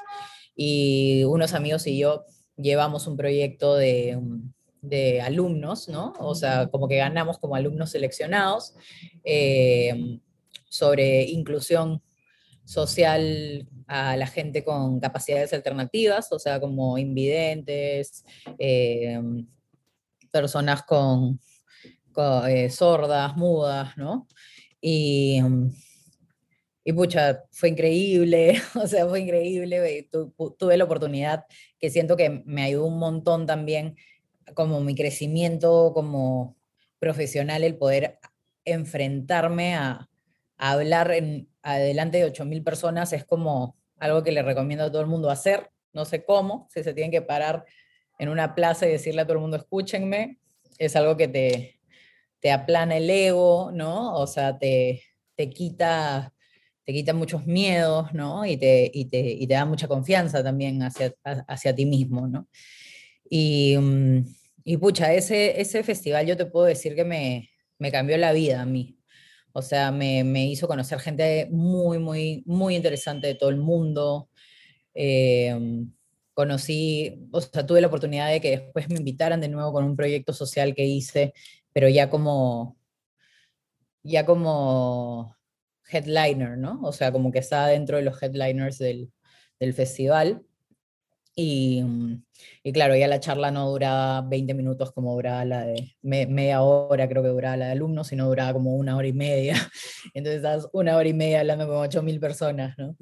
Y 0.55 1.23
unos 1.23 1.53
amigos 1.53 1.87
y 1.87 1.97
yo 1.97 2.25
llevamos 2.57 3.07
un 3.07 3.15
proyecto 3.15 3.75
de, 3.75 4.19
de 4.81 5.21
alumnos, 5.21 5.87
¿no? 5.87 6.13
O 6.19 6.35
sea, 6.35 6.67
como 6.67 6.87
que 6.87 6.97
ganamos 6.97 7.37
como 7.39 7.55
alumnos 7.55 7.91
seleccionados 7.91 8.75
eh, 9.23 10.19
sobre 10.67 11.23
inclusión 11.23 12.01
social 12.65 13.67
a 13.87 14.15
la 14.17 14.27
gente 14.27 14.63
con 14.63 14.99
capacidades 14.99 15.53
alternativas, 15.53 16.31
o 16.31 16.39
sea, 16.39 16.59
como 16.59 16.97
invidentes, 16.97 18.23
eh, 18.57 19.19
personas 20.31 20.83
con, 20.83 21.39
eh, 22.47 22.69
sordas, 22.69 23.35
mudas, 23.37 23.97
¿no? 23.97 24.27
Y, 24.81 25.41
mm, 25.41 25.69
y 26.83 26.93
pucha, 26.93 27.43
fue 27.51 27.69
increíble, 27.69 28.59
o 28.75 28.87
sea, 28.87 29.07
fue 29.07 29.21
increíble, 29.21 30.09
tuve 30.57 30.77
la 30.77 30.83
oportunidad 30.83 31.45
que 31.79 31.89
siento 31.89 32.17
que 32.17 32.43
me 32.45 32.63
ayudó 32.63 32.85
un 32.85 32.99
montón 32.99 33.45
también 33.45 33.95
como 34.55 34.81
mi 34.81 34.95
crecimiento 34.95 35.91
como 35.93 36.57
profesional, 36.99 37.63
el 37.63 37.77
poder 37.77 38.19
enfrentarme 38.65 39.75
a, 39.75 40.07
hablar 40.57 41.11
en, 41.11 41.49
adelante 41.63 42.19
de 42.19 42.31
8.000 42.31 42.63
personas 42.63 43.13
es 43.13 43.25
como 43.25 43.75
algo 43.97 44.23
que 44.23 44.31
le 44.31 44.43
recomiendo 44.43 44.85
a 44.85 44.91
todo 44.91 45.01
el 45.01 45.07
mundo 45.07 45.31
hacer, 45.31 45.71
no 45.91 46.05
sé 46.05 46.23
cómo, 46.23 46.67
si 46.69 46.83
se 46.83 46.93
tienen 46.93 47.09
que 47.11 47.23
parar 47.23 47.65
en 48.21 48.29
una 48.29 48.53
plaza 48.53 48.85
y 48.87 48.91
decirle 48.91 49.21
a 49.21 49.25
todo 49.25 49.33
el 49.33 49.41
mundo, 49.41 49.57
escúchenme, 49.57 50.37
es 50.77 50.95
algo 50.95 51.17
que 51.17 51.27
te, 51.27 51.79
te 52.39 52.51
aplana 52.51 52.97
el 52.97 53.09
ego, 53.09 53.71
¿no? 53.73 54.15
O 54.15 54.27
sea, 54.27 54.59
te, 54.59 55.01
te 55.35 55.49
quita 55.49 56.31
te 56.85 56.93
quita 56.93 57.15
muchos 57.15 57.47
miedos, 57.47 58.13
¿no? 58.13 58.45
Y 58.45 58.57
te, 58.57 58.91
y 58.93 59.05
te, 59.05 59.19
y 59.19 59.47
te 59.47 59.55
da 59.55 59.65
mucha 59.65 59.87
confianza 59.87 60.43
también 60.43 60.83
hacia, 60.83 61.15
hacia 61.23 61.75
ti 61.75 61.87
mismo, 61.87 62.27
¿no? 62.27 62.47
Y, 63.27 63.75
mm, 63.77 64.25
y, 64.65 64.77
pucha, 64.77 65.13
ese, 65.13 65.59
ese 65.59 65.83
festival 65.83 66.27
yo 66.27 66.37
te 66.37 66.45
puedo 66.45 66.67
decir 66.67 66.95
que 66.95 67.05
me, 67.05 67.49
me 67.79 67.91
cambió 67.91 68.17
la 68.17 68.33
vida 68.33 68.61
a 68.61 68.65
mí. 68.65 68.99
O 69.51 69.63
sea, 69.63 69.91
me, 69.91 70.23
me, 70.23 70.45
hizo 70.45 70.67
conocer 70.67 70.99
gente 70.99 71.47
muy, 71.51 71.97
muy, 71.97 72.43
muy 72.45 72.75
interesante 72.75 73.27
de 73.27 73.35
todo 73.35 73.49
el 73.49 73.57
mundo. 73.57 74.29
Eh, 74.93 75.55
conocí, 76.41 77.27
o 77.31 77.39
sea, 77.39 77.65
tuve 77.67 77.81
la 77.81 77.87
oportunidad 77.87 78.29
de 78.31 78.41
que 78.41 78.51
después 78.51 78.89
me 78.89 78.97
invitaran 78.97 79.41
de 79.41 79.47
nuevo 79.47 79.71
con 79.73 79.83
un 79.83 79.95
proyecto 79.95 80.33
social 80.33 80.73
que 80.73 80.85
hice, 80.85 81.33
pero 81.71 81.87
ya 81.87 82.09
como, 82.09 82.77
ya 84.03 84.25
como 84.25 85.35
headliner, 85.91 86.57
¿no? 86.57 86.81
O 86.83 86.91
sea, 86.93 87.11
como 87.11 87.31
que 87.31 87.39
estaba 87.39 87.67
dentro 87.67 87.97
de 87.97 88.03
los 88.03 88.21
headliners 88.23 88.79
del, 88.79 89.11
del 89.59 89.73
festival. 89.75 90.43
Y, 91.33 91.81
mm, 91.81 92.23
y, 92.63 92.73
claro, 92.73 92.95
ya 92.95 93.07
la 93.07 93.19
charla 93.19 93.51
no 93.51 93.69
duraba 93.69 94.21
20 94.21 94.53
minutos 94.53 94.91
como 94.91 95.13
duraba 95.13 95.45
la 95.45 95.65
de 95.65 95.95
media 96.01 96.61
hora, 96.61 97.07
creo 97.07 97.23
que 97.23 97.29
duraba 97.29 97.55
la 97.55 97.67
de 97.67 97.71
alumnos, 97.71 98.07
sino 98.07 98.27
duraba 98.27 98.53
como 98.53 98.75
una 98.75 98.97
hora 98.97 99.07
y 99.07 99.13
media. 99.13 99.53
Entonces 100.13 100.37
estás 100.37 100.67
una 100.73 100.97
hora 100.97 101.07
y 101.07 101.13
media 101.13 101.39
hablando 101.39 101.67
con 101.67 101.77
8.000 101.77 102.19
personas, 102.19 102.77
¿no? 102.77 102.95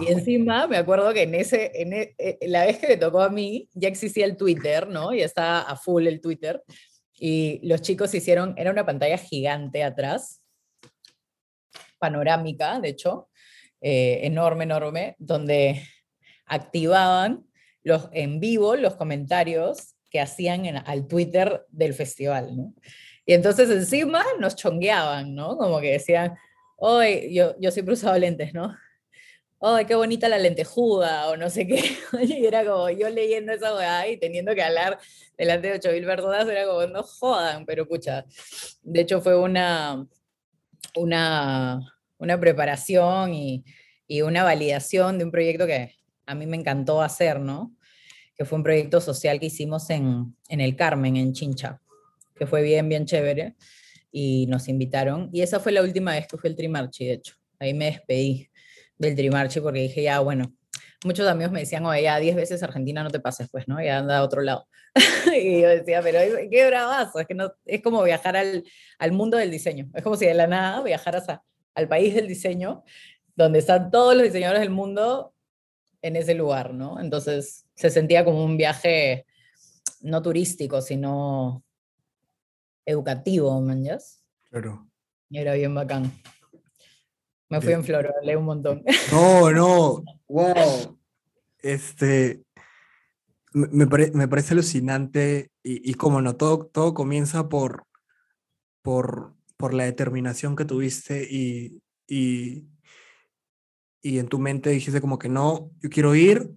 Y 0.00 0.10
encima 0.10 0.66
me 0.66 0.78
acuerdo 0.78 1.12
que 1.12 1.22
en 1.22 1.34
ese, 1.34 1.72
en 1.74 1.92
e, 1.92 2.14
eh, 2.18 2.38
la 2.42 2.64
vez 2.64 2.78
que 2.78 2.88
me 2.88 2.96
tocó 2.96 3.20
a 3.20 3.28
mí, 3.28 3.68
ya 3.74 3.88
existía 3.88 4.24
el 4.24 4.36
Twitter, 4.36 4.88
¿no? 4.88 5.12
Y 5.12 5.20
estaba 5.20 5.60
a 5.60 5.76
full 5.76 6.06
el 6.06 6.20
Twitter. 6.20 6.62
Y 7.16 7.60
los 7.66 7.82
chicos 7.82 8.14
hicieron, 8.14 8.54
era 8.56 8.70
una 8.70 8.86
pantalla 8.86 9.18
gigante 9.18 9.84
atrás, 9.84 10.42
panorámica, 11.98 12.80
de 12.80 12.88
hecho, 12.88 13.28
eh, 13.80 14.20
enorme, 14.22 14.64
enorme, 14.64 15.14
donde 15.18 15.82
activaban 16.46 17.46
los, 17.84 18.08
en 18.12 18.40
vivo 18.40 18.74
los 18.74 18.96
comentarios 18.96 19.94
que 20.10 20.20
hacían 20.20 20.66
en, 20.66 20.76
al 20.78 21.06
Twitter 21.06 21.64
del 21.68 21.94
festival, 21.94 22.56
¿no? 22.56 22.74
Y 23.26 23.32
entonces 23.34 23.70
encima 23.70 24.24
nos 24.40 24.56
chongueaban, 24.56 25.34
¿no? 25.34 25.56
Como 25.56 25.80
que 25.80 25.92
decían, 25.92 26.34
hoy 26.76 27.32
yo, 27.32 27.54
yo 27.58 27.70
siempre 27.70 27.94
usaba 27.94 28.18
lentes, 28.18 28.52
¿no? 28.52 28.76
¡Ay, 29.60 29.86
qué 29.86 29.94
bonita 29.94 30.28
la 30.28 30.38
lentejuda! 30.38 31.28
O 31.28 31.36
no 31.36 31.48
sé 31.48 31.66
qué. 31.66 31.82
Y 32.22 32.44
era 32.44 32.64
como 32.64 32.90
yo 32.90 33.08
leyendo 33.08 33.52
esa 33.52 33.74
weá 33.74 34.08
y 34.08 34.18
teniendo 34.18 34.54
que 34.54 34.62
hablar 34.62 34.98
delante 35.38 35.68
de 35.68 35.80
8.000 35.80 36.06
personas, 36.06 36.48
era 36.48 36.66
como, 36.66 36.86
no 36.86 37.02
jodan, 37.02 37.64
pero 37.64 37.88
pucha. 37.88 38.26
De 38.82 39.00
hecho, 39.00 39.22
fue 39.22 39.38
una, 39.38 40.06
una, 40.96 41.80
una 42.18 42.38
preparación 42.40 43.32
y, 43.32 43.64
y 44.06 44.20
una 44.22 44.44
validación 44.44 45.18
de 45.18 45.24
un 45.24 45.30
proyecto 45.30 45.66
que 45.66 45.94
a 46.26 46.34
mí 46.34 46.46
me 46.46 46.56
encantó 46.56 47.02
hacer, 47.02 47.40
¿no? 47.40 47.74
Que 48.36 48.44
fue 48.44 48.58
un 48.58 48.64
proyecto 48.64 49.00
social 49.00 49.38
que 49.38 49.46
hicimos 49.46 49.90
en, 49.90 50.36
en 50.48 50.60
el 50.60 50.76
Carmen, 50.76 51.16
en 51.16 51.32
Chincha, 51.32 51.80
que 52.34 52.46
fue 52.46 52.62
bien, 52.62 52.88
bien 52.88 53.06
chévere, 53.06 53.54
y 54.10 54.46
nos 54.48 54.68
invitaron. 54.68 55.28
Y 55.32 55.42
esa 55.42 55.60
fue 55.60 55.72
la 55.72 55.82
última 55.82 56.12
vez 56.12 56.26
que 56.26 56.36
fui 56.36 56.50
al 56.50 56.56
Trimarchi, 56.56 57.06
de 57.06 57.12
hecho. 57.14 57.34
Ahí 57.58 57.74
me 57.74 57.86
despedí 57.86 58.50
del 58.98 59.14
Trimarchi 59.14 59.60
porque 59.60 59.80
dije, 59.80 60.02
ya, 60.02 60.20
bueno, 60.20 60.52
muchos 61.04 61.28
amigos 61.28 61.52
me 61.52 61.60
decían, 61.60 61.84
oye, 61.86 62.02
ya 62.02 62.18
10 62.18 62.36
veces 62.36 62.62
Argentina 62.62 63.02
no 63.02 63.10
te 63.10 63.20
pases, 63.20 63.48
pues, 63.50 63.68
¿no? 63.68 63.82
Ya 63.82 63.98
anda 63.98 64.18
a 64.18 64.22
otro 64.22 64.40
lado. 64.42 64.66
y 65.36 65.60
yo 65.60 65.68
decía, 65.68 66.00
pero 66.02 66.18
qué 66.50 66.66
bravazo, 66.66 67.20
es 67.20 67.26
que 67.26 67.34
no, 67.34 67.52
es 67.64 67.82
como 67.82 68.02
viajar 68.02 68.36
al, 68.36 68.64
al 68.98 69.12
mundo 69.12 69.36
del 69.36 69.50
diseño. 69.50 69.90
Es 69.94 70.02
como 70.02 70.16
si 70.16 70.26
de 70.26 70.34
la 70.34 70.46
nada 70.46 70.82
viajaras 70.82 71.28
a, 71.28 71.42
al 71.74 71.88
país 71.88 72.14
del 72.14 72.26
diseño, 72.26 72.84
donde 73.36 73.58
están 73.58 73.90
todos 73.90 74.14
los 74.14 74.24
diseñadores 74.24 74.60
del 74.60 74.70
mundo 74.70 75.33
en 76.04 76.16
ese 76.16 76.34
lugar, 76.34 76.74
¿no? 76.74 77.00
Entonces 77.00 77.64
se 77.74 77.88
sentía 77.88 78.26
como 78.26 78.44
un 78.44 78.58
viaje 78.58 79.24
no 80.02 80.20
turístico, 80.20 80.82
sino 80.82 81.64
educativo, 82.84 83.58
¿me 83.62 83.98
Claro. 84.50 84.86
Era 85.30 85.54
bien 85.54 85.74
bacán. 85.74 86.12
Me 87.48 87.58
fui 87.62 87.72
en 87.72 87.84
flor, 87.84 88.12
leí 88.22 88.36
un 88.36 88.44
montón. 88.44 88.84
No, 89.10 89.50
no, 89.50 90.04
wow. 90.28 90.98
Este, 91.62 92.42
me, 93.52 93.86
me 93.86 94.28
parece 94.28 94.52
alucinante 94.52 95.52
y, 95.62 95.90
y, 95.90 95.94
como 95.94 96.20
no, 96.20 96.36
todo, 96.36 96.66
todo 96.66 96.92
comienza 96.92 97.48
por, 97.48 97.86
por, 98.82 99.34
por 99.56 99.72
la 99.72 99.84
determinación 99.84 100.54
que 100.54 100.66
tuviste 100.66 101.26
y, 101.30 101.80
y, 102.06 102.66
y 104.04 104.18
en 104.18 104.28
tu 104.28 104.38
mente 104.38 104.68
dijiste 104.68 105.00
como 105.00 105.18
que 105.18 105.30
no, 105.30 105.70
yo 105.80 105.88
quiero 105.88 106.14
ir 106.14 106.50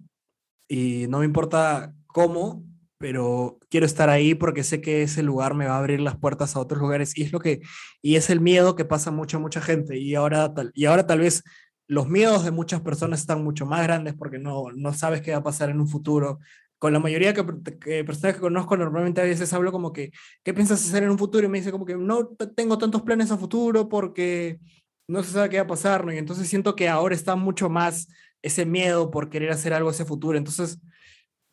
y 0.68 1.06
no 1.08 1.20
me 1.20 1.24
importa 1.24 1.94
cómo, 2.06 2.62
pero 2.98 3.58
quiero 3.70 3.86
estar 3.86 4.10
ahí 4.10 4.34
porque 4.34 4.62
sé 4.62 4.82
que 4.82 5.02
ese 5.02 5.22
lugar 5.22 5.54
me 5.54 5.66
va 5.66 5.76
a 5.76 5.78
abrir 5.78 6.00
las 6.00 6.18
puertas 6.18 6.54
a 6.54 6.60
otros 6.60 6.82
lugares 6.82 7.16
y 7.16 7.22
es 7.22 7.32
lo 7.32 7.40
que 7.40 7.62
y 8.02 8.16
es 8.16 8.28
el 8.28 8.40
miedo 8.40 8.76
que 8.76 8.84
pasa 8.84 9.10
mucha 9.10 9.38
mucha 9.38 9.62
gente 9.62 9.96
y 9.96 10.14
ahora 10.14 10.52
tal 10.52 10.72
y 10.74 10.84
ahora 10.84 11.06
tal 11.06 11.20
vez 11.20 11.42
los 11.86 12.06
miedos 12.06 12.44
de 12.44 12.50
muchas 12.50 12.82
personas 12.82 13.20
están 13.20 13.42
mucho 13.42 13.64
más 13.64 13.82
grandes 13.82 14.14
porque 14.14 14.38
no 14.38 14.64
no 14.76 14.92
sabes 14.92 15.22
qué 15.22 15.30
va 15.32 15.38
a 15.38 15.42
pasar 15.42 15.70
en 15.70 15.80
un 15.80 15.88
futuro. 15.88 16.40
Con 16.78 16.92
la 16.92 17.00
mayoría 17.00 17.34
que, 17.34 17.44
que 17.80 18.04
personas 18.04 18.36
que 18.36 18.40
conozco 18.40 18.76
normalmente 18.76 19.20
a 19.20 19.24
veces 19.24 19.52
hablo 19.52 19.72
como 19.72 19.92
que 19.92 20.12
¿qué 20.44 20.54
piensas 20.54 20.84
hacer 20.84 21.02
en 21.02 21.10
un 21.10 21.18
futuro? 21.18 21.46
y 21.46 21.48
me 21.48 21.58
dice 21.58 21.72
como 21.72 21.86
que 21.86 21.96
no 21.96 22.28
tengo 22.54 22.78
tantos 22.78 23.02
planes 23.02 23.30
a 23.32 23.38
futuro 23.38 23.88
porque 23.88 24.60
no 25.08 25.22
se 25.22 25.32
sabe 25.32 25.48
qué 25.48 25.56
va 25.56 25.64
a 25.64 25.66
pasar, 25.66 26.04
¿no? 26.04 26.12
Y 26.12 26.18
entonces 26.18 26.48
siento 26.48 26.76
que 26.76 26.88
ahora 26.88 27.14
está 27.14 27.34
mucho 27.34 27.68
más 27.68 28.08
ese 28.42 28.66
miedo 28.66 29.10
por 29.10 29.30
querer 29.30 29.50
hacer 29.50 29.72
algo 29.72 29.90
ese 29.90 30.04
futuro. 30.04 30.38
Entonces, 30.38 30.78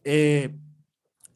eh, 0.03 0.53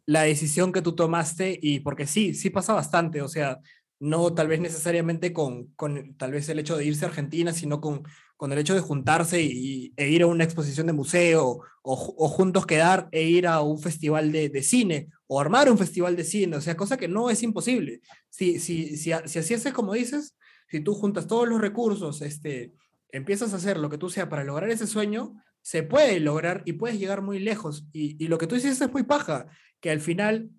la 0.06 0.24
decisión 0.24 0.72
que 0.72 0.82
tú 0.82 0.94
tomaste 0.96 1.58
y 1.62 1.80
porque 1.80 2.06
sí, 2.06 2.34
sí 2.34 2.50
pasa 2.50 2.74
bastante, 2.74 3.22
o 3.22 3.28
sea, 3.28 3.60
no 4.00 4.34
tal 4.34 4.48
vez 4.48 4.60
necesariamente 4.60 5.34
con, 5.34 5.68
con 5.76 6.16
tal 6.18 6.32
vez 6.32 6.48
el 6.50 6.60
hecho 6.60 6.78
de 6.78 6.86
irse 6.86 7.06
a 7.06 7.10
Argentina, 7.10 7.54
sino 7.54 7.82
con, 7.82 8.04
con 8.38 8.52
el 8.52 8.60
hecho 8.60 8.74
de 8.74 8.82
juntarse 8.82 9.42
y, 9.42 9.94
e 9.98 10.10
ir 10.10 10.24
a 10.24 10.28
una 10.28 10.44
exposición 10.44 10.88
de 10.88 10.94
museo 10.94 11.60
o, 11.82 12.16
o 12.18 12.28
juntos 12.30 12.66
quedar 12.66 13.08
e 13.12 13.24
ir 13.24 13.48
a 13.48 13.62
un 13.62 13.80
festival 13.80 14.32
de, 14.32 14.50
de, 14.50 14.64
cine 14.64 15.10
o 15.28 15.40
armar 15.40 15.70
un 15.70 15.78
festival 15.78 16.16
de 16.16 16.24
cine, 16.24 16.58
o 16.58 16.62
sea, 16.62 16.78
cosa 16.78 16.98
que 16.98 17.08
no 17.08 17.30
es 17.30 17.44
imposible. 17.44 18.02
Si, 18.30 18.60
si, 18.60 18.98
si, 18.98 19.12
si 19.26 19.40
así 19.40 19.54
es 19.54 19.74
como 19.74 19.94
dices, 19.94 20.36
si 20.70 20.82
tú 20.82 20.94
juntas 20.94 21.28
todos 21.28 21.48
los 21.48 21.60
recursos, 21.60 22.22
este, 22.22 22.74
empiezas 23.12 23.54
a 23.54 23.58
hacer 23.58 23.78
lo 23.78 23.90
que 23.90 23.98
tú 23.98 24.10
sea 24.10 24.30
para 24.30 24.44
lograr 24.44 24.70
ese 24.70 24.88
sueño, 24.88 25.36
se 25.62 25.84
puede 25.84 26.20
lograr 26.20 26.62
y 26.66 26.74
puedes 26.74 27.00
llegar 27.00 27.22
muy 27.22 27.40
lejos. 27.40 27.88
Y, 27.92 28.24
y 28.24 28.28
lo 28.28 28.38
que 28.38 28.48
tú 28.48 28.56
dices 28.56 28.80
es 28.80 28.92
muy 28.92 29.04
paja 29.04 29.48
que 29.80 29.92
al 29.92 30.00
final 30.00 30.50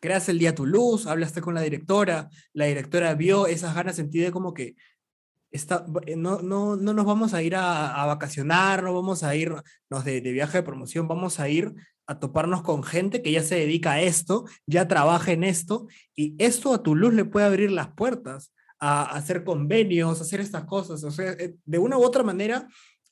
creas 0.00 0.28
el 0.28 0.38
día 0.38 0.54
tu 0.54 0.66
luz, 0.66 1.06
hablaste 1.06 1.40
con 1.40 1.54
la 1.54 1.60
directora, 1.60 2.28
la 2.52 2.66
directora 2.66 3.14
vio 3.14 3.46
esas 3.46 3.74
ganas 3.74 3.98
en 3.98 4.10
ti 4.10 4.18
de 4.18 4.32
como 4.32 4.52
que 4.52 4.74
está, 5.52 5.86
eh, 6.06 6.16
no, 6.16 6.42
no, 6.42 6.76
no 6.76 6.92
nos 6.92 7.04
vamos 7.04 7.34
a 7.34 7.42
ir 7.42 7.54
a, 7.54 8.02
a 8.02 8.06
vacacionar, 8.06 8.82
no 8.82 8.94
vamos 8.94 9.22
a 9.22 9.36
irnos 9.36 9.62
de, 10.04 10.20
de 10.20 10.32
viaje 10.32 10.58
de 10.58 10.64
promoción, 10.64 11.06
vamos 11.06 11.38
a 11.38 11.48
ir 11.48 11.74
a 12.06 12.18
toparnos 12.18 12.62
con 12.62 12.82
gente 12.82 13.22
que 13.22 13.30
ya 13.30 13.42
se 13.42 13.54
dedica 13.54 13.92
a 13.92 14.00
esto, 14.02 14.44
ya 14.66 14.88
trabaja 14.88 15.30
en 15.32 15.44
esto, 15.44 15.86
y 16.16 16.34
esto 16.38 16.74
a 16.74 16.82
tu 16.82 16.96
luz 16.96 17.14
le 17.14 17.24
puede 17.24 17.46
abrir 17.46 17.70
las 17.70 17.92
puertas 17.92 18.52
a, 18.84 19.04
hacer 19.04 19.44
convenios, 19.44 20.18
a 20.18 20.22
hacer 20.22 20.40
estas 20.40 20.64
cosas. 20.64 21.04
O 21.04 21.10
sea, 21.12 21.32
eh, 21.32 21.54
de 21.64 21.78
una 21.78 21.96
u 21.96 22.02
otra 22.02 22.24
manera, 22.24 22.66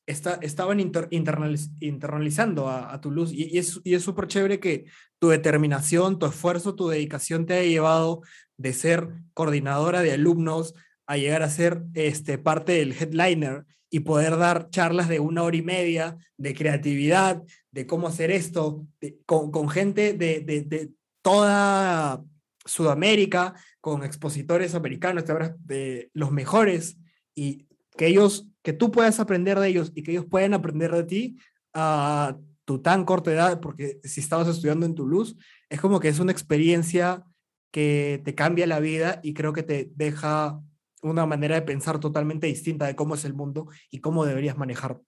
está, 0.04 0.38
estaban 0.42 0.80
inter, 0.80 1.06
internaliz, 1.10 1.70
internalizando 1.78 2.68
a, 2.68 2.92
a, 2.92 3.00
tu 3.00 3.12
luz 3.12 3.32
y, 3.32 3.48
y 3.84 3.94
es 3.94 4.02
súper 4.02 4.26
chévere 4.26 4.58
que 4.58 4.86
tu 5.20 5.28
determinación, 5.28 6.18
tu 6.18 6.26
esfuerzo, 6.26 6.74
tu 6.74 6.88
dedicación 6.88 7.46
te 7.46 7.54
haya 7.54 7.68
llevado 7.68 8.22
de 8.56 8.72
ser 8.72 9.08
coordinadora 9.32 10.02
de 10.02 10.12
alumnos 10.12 10.74
a 11.06 11.16
llegar 11.16 11.42
a 11.42 11.50
ser 11.50 11.84
este, 11.94 12.38
parte 12.38 12.72
del 12.72 12.92
headliner 12.92 13.64
y 13.90 14.00
poder 14.00 14.36
dar 14.38 14.70
charlas 14.70 15.08
de 15.08 15.20
una 15.20 15.42
hora 15.44 15.56
y 15.56 15.62
media 15.62 16.16
de 16.36 16.54
creatividad, 16.54 17.42
de 17.70 17.86
cómo 17.86 18.08
hacer 18.08 18.30
esto, 18.30 18.86
con, 19.26 19.50
con, 19.50 19.68
gente 19.68 20.14
de, 20.14 20.40
de, 20.40 20.62
de, 20.62 20.90
toda 21.22 22.24
Sudamérica, 22.64 23.54
con 23.80 24.04
expositores 24.04 24.74
americanos, 24.74 25.24
de 25.60 26.10
los 26.12 26.30
mejores, 26.30 26.98
y 27.34 27.66
que 27.96 28.06
ellos 28.06 28.46
que 28.62 28.72
tú 28.72 28.90
puedas 28.90 29.20
aprender 29.20 29.58
de 29.58 29.68
ellos 29.68 29.92
y 29.94 30.02
que 30.02 30.12
ellos 30.12 30.26
puedan 30.30 30.54
aprender 30.54 30.92
de 30.92 31.04
ti 31.04 31.38
a 31.72 32.36
tu 32.64 32.80
tan 32.80 33.04
corta 33.04 33.32
edad, 33.32 33.60
porque 33.60 34.00
si 34.04 34.20
estabas 34.20 34.48
estudiando 34.48 34.86
en 34.86 34.94
Toulouse, 34.94 35.36
es 35.68 35.80
como 35.80 35.98
que 35.98 36.08
es 36.08 36.18
una 36.20 36.32
experiencia 36.32 37.24
que 37.70 38.20
te 38.24 38.34
cambia 38.34 38.66
la 38.66 38.80
vida 38.80 39.20
y 39.22 39.34
creo 39.34 39.52
que 39.52 39.62
te 39.62 39.90
deja 39.94 40.60
una 41.02 41.24
manera 41.24 41.54
de 41.54 41.62
pensar 41.62 41.98
totalmente 41.98 42.46
distinta 42.46 42.86
de 42.86 42.94
cómo 42.94 43.14
es 43.14 43.24
el 43.24 43.32
mundo 43.32 43.68
y 43.90 44.00
cómo 44.00 44.26
deberías 44.26 44.58
manejar. 44.58 45.00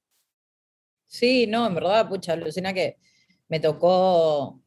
Sí, 1.06 1.46
no, 1.46 1.66
en 1.66 1.74
verdad, 1.74 2.08
pucha, 2.08 2.32
alucina 2.32 2.72
que 2.72 2.96
me 3.48 3.60
tocó, 3.60 4.61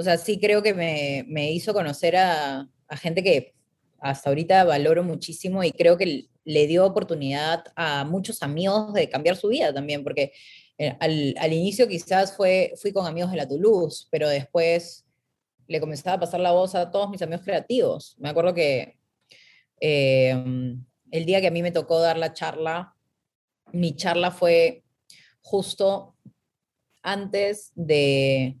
o 0.00 0.02
sea, 0.02 0.16
sí 0.16 0.40
creo 0.40 0.62
que 0.62 0.72
me, 0.72 1.24
me 1.28 1.52
hizo 1.52 1.74
conocer 1.74 2.16
a, 2.16 2.66
a 2.88 2.96
gente 2.96 3.22
que 3.22 3.54
hasta 4.00 4.30
ahorita 4.30 4.64
valoro 4.64 5.04
muchísimo 5.04 5.62
y 5.62 5.72
creo 5.72 5.98
que 5.98 6.28
le 6.44 6.66
dio 6.66 6.86
oportunidad 6.86 7.64
a 7.76 8.04
muchos 8.04 8.42
amigos 8.42 8.94
de 8.94 9.10
cambiar 9.10 9.36
su 9.36 9.48
vida 9.48 9.74
también, 9.74 10.02
porque 10.02 10.32
eh, 10.78 10.96
al, 11.00 11.34
al, 11.38 11.52
inicio 11.52 11.86
quizás 11.86 12.34
fue, 12.34 12.72
fui 12.80 12.92
con 12.92 13.06
amigos 13.06 13.30
de 13.30 13.36
la 13.36 13.46
Toulouse, 13.46 14.08
pero 14.10 14.26
después 14.26 15.04
le 15.68 15.80
comenzaba 15.80 16.16
a 16.16 16.20
pasar 16.20 16.40
la 16.40 16.52
voz 16.52 16.74
a 16.74 16.90
todos 16.90 17.10
mis 17.10 17.20
amigos 17.20 17.44
creativos. 17.44 18.16
Me 18.18 18.30
acuerdo 18.30 18.54
que 18.54 18.98
eh, 19.82 20.32
el 21.10 21.26
día 21.26 21.42
que 21.42 21.48
a 21.48 21.52
mí 21.52 21.60
me 21.60 21.72
tocó 21.72 22.00
dar 22.00 22.16
la 22.16 22.32
charla, 22.32 22.96
mi 23.70 23.94
charla 23.94 24.30
fue 24.30 24.82
justo 25.42 26.16
antes 27.02 27.72
de 27.74 28.56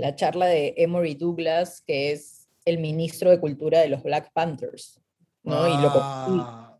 la 0.00 0.16
charla 0.16 0.46
de 0.46 0.74
Emory 0.76 1.14
Douglas, 1.14 1.82
que 1.86 2.12
es 2.12 2.48
el 2.64 2.78
ministro 2.78 3.30
de 3.30 3.40
Cultura 3.40 3.80
de 3.80 3.88
los 3.88 4.02
Black 4.02 4.32
Panthers. 4.32 5.00
¿no? 5.42 5.62
Ah. 5.62 6.78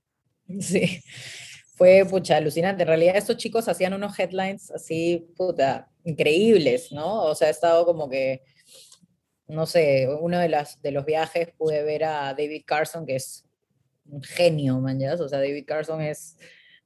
Y 0.48 0.56
lo 0.56 0.60
Sí, 0.60 1.00
fue 1.74 2.04
pucha, 2.04 2.36
alucinante. 2.36 2.82
En 2.82 2.88
realidad 2.88 3.16
estos 3.16 3.36
chicos 3.36 3.68
hacían 3.68 3.94
unos 3.94 4.18
headlines 4.18 4.70
así, 4.72 5.28
puta, 5.36 5.88
increíbles, 6.04 6.90
¿no? 6.92 7.22
O 7.24 7.34
sea, 7.34 7.48
he 7.48 7.52
estado 7.52 7.86
como 7.86 8.08
que, 8.08 8.42
no 9.46 9.64
sé, 9.66 10.08
uno 10.20 10.38
de, 10.38 10.48
las, 10.48 10.82
de 10.82 10.90
los 10.90 11.06
viajes 11.06 11.50
pude 11.56 11.82
ver 11.82 12.04
a 12.04 12.34
David 12.34 12.64
Carson, 12.66 13.06
que 13.06 13.16
es 13.16 13.44
un 14.06 14.22
genio, 14.22 14.80
man, 14.80 15.00
O 15.20 15.28
sea, 15.28 15.38
David 15.38 15.64
Carson 15.66 16.00
es 16.00 16.36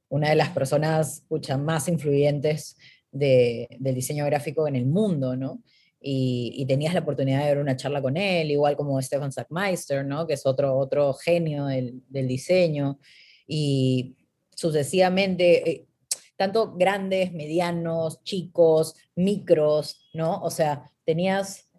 una 0.09 0.29
de 0.29 0.35
las 0.35 0.49
personas, 0.49 1.23
pucha, 1.27 1.57
más 1.57 1.87
influyentes 1.87 2.77
de, 3.11 3.67
del 3.79 3.95
diseño 3.95 4.25
gráfico 4.25 4.67
en 4.67 4.75
el 4.75 4.85
mundo, 4.85 5.35
¿no? 5.35 5.63
Y, 6.07 6.63
tenías 6.67 6.93
la 6.93 6.99
oportunidad 6.99 7.39
de 7.39 7.47
ver 7.47 7.57
una 7.57 7.75
charla 7.75 7.99
con 7.99 8.15
él, 8.15 8.51
igual 8.51 8.75
como 8.75 9.01
Stefan 9.01 9.31
Sackmeister, 9.31 10.05
¿no? 10.05 10.27
Que 10.27 10.33
es 10.33 10.45
otro, 10.45 10.77
otro 10.77 11.13
genio 11.13 11.65
del, 11.65 12.03
del 12.09 12.27
diseño 12.27 12.99
y 13.47 14.15
sucesivamente, 14.55 15.69
eh, 15.69 15.87
tanto 16.35 16.73
grandes, 16.75 17.33
medianos, 17.33 18.23
chicos, 18.23 18.95
micros, 19.15 20.07
¿no? 20.13 20.41
O 20.41 20.51
sea, 20.51 20.91
tenías 21.05 21.69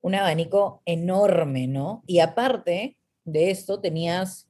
un 0.00 0.14
abanico 0.14 0.82
enorme, 0.84 1.66
¿no? 1.66 2.02
Y 2.06 2.20
aparte 2.20 2.98
de 3.24 3.50
esto, 3.50 3.80
tenías 3.80 4.48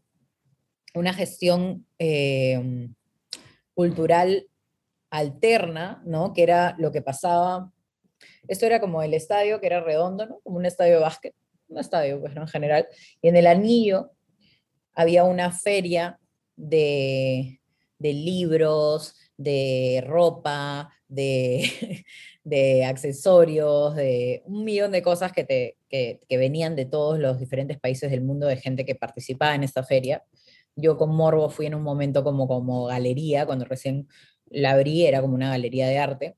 una 0.95 1.15
gestión 1.15 1.87
eh, 1.99 2.89
cultural 3.75 4.47
alterna, 5.11 6.03
¿no? 6.05 6.33
Que 6.33 6.43
era 6.43 6.77
lo 6.79 6.93
que 6.93 7.03
pasaba. 7.03 7.73
Esto 8.51 8.67
era 8.67 8.81
como 8.81 9.01
el 9.01 9.15
estadio, 9.15 9.61
que 9.61 9.67
era 9.69 9.81
redondo. 9.81 10.41
Como 10.43 10.57
un 10.57 10.67
estadio 10.67 10.95
de 10.95 11.01
básquet, 11.01 11.35
un 11.69 11.79
estadio, 11.79 12.21
pues, 12.21 12.35
¿no? 12.35 12.43
en 12.43 12.49
general. 12.49 12.89
Y 13.23 13.29
en 13.29 13.37
el 13.37 13.47
anillo 13.47 14.11
había 14.93 15.23
una 15.23 15.53
feria 15.53 16.19
de, 16.57 17.61
de 18.01 18.13
libros, 18.13 19.15
de 19.37 20.03
ropa, 20.05 20.93
de, 21.07 22.05
de, 22.45 22.85
accesorios, 22.85 23.95
de 23.95 24.43
un 24.47 24.65
millón 24.65 24.91
de 24.91 25.03
cosas 25.03 25.31
que, 25.33 25.45
te, 25.45 25.77
que, 25.89 26.21
que, 26.29 26.37
venían 26.37 26.75
de 26.75 26.87
todos 26.87 27.21
los 27.21 27.39
diferentes 27.39 27.79
países 27.79 28.11
del 28.11 28.23
mundo 28.23 28.49
de 28.49 28.57
gente 28.57 28.85
que 28.85 28.97
participaba 28.97 29.55
en 29.55 29.63
esta 29.63 29.85
feria. 29.85 30.25
Yo 30.75 30.97
con 30.97 31.15
Morbo 31.15 31.51
fui 31.51 31.67
en 31.67 31.77
un 31.77 31.85
momento 31.85 32.25
como, 32.25 32.49
como 32.49 32.87
galería, 32.87 33.47
cuando 33.47 33.65
recién 33.65 34.09
la 34.47 34.73
abrí, 34.73 35.07
era 35.07 35.21
como 35.21 35.35
una 35.35 35.51
galería 35.51 35.87
de 35.87 35.99
arte. 35.99 36.37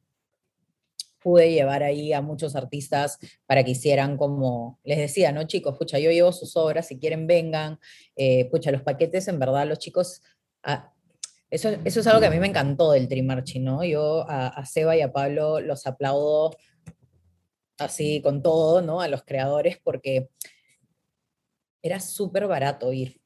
Pude 1.23 1.51
llevar 1.51 1.83
ahí 1.83 2.13
a 2.13 2.21
muchos 2.21 2.57
artistas 2.57 3.19
para 3.47 3.65
que 3.65 3.73
hicieran 3.73 4.17
como, 4.17 4.81
les 4.85 4.99
decía, 4.99 5.33
¿no, 5.33 5.45
chicos? 5.45 5.79
Pucha, 5.79 5.99
yo 5.99 6.11
llevo 6.11 6.33
sus 6.33 6.57
obras, 6.57 6.89
si 6.89 6.99
quieren 6.99 7.27
vengan. 7.27 7.79
Eh, 8.17 8.49
pucha, 8.51 8.71
los 8.71 8.83
paquetes, 8.83 9.29
en 9.29 9.39
verdad, 9.39 9.67
los 9.67 9.79
chicos 9.79 10.23
Ah, 10.63 10.93
eso, 11.51 11.71
eso, 11.85 12.01
es 12.01 12.07
algo 12.07 12.21
que 12.21 12.27
a 12.27 12.31
mí 12.31 12.39
me 12.39 12.47
encantó 12.47 12.93
del 12.93 13.09
Trimarchi, 13.09 13.59
¿no? 13.59 13.85
Yo 13.85 14.25
a, 14.29 14.49
a, 14.49 14.65
Seba 14.65 14.97
y 14.97 15.01
a 15.03 15.13
Pablo 15.13 15.61
los 15.61 15.87
aplaudo 15.87 16.57
así 17.79 18.23
con 18.23 18.43
todo, 18.43 18.81
¿no? 18.81 19.01
A 19.01 19.09
los 19.09 19.25
creadores, 19.25 19.79
porque 19.83 20.31
era 21.83 22.01
súper 22.01 22.47
barato 22.47 22.93
ir. 22.93 23.21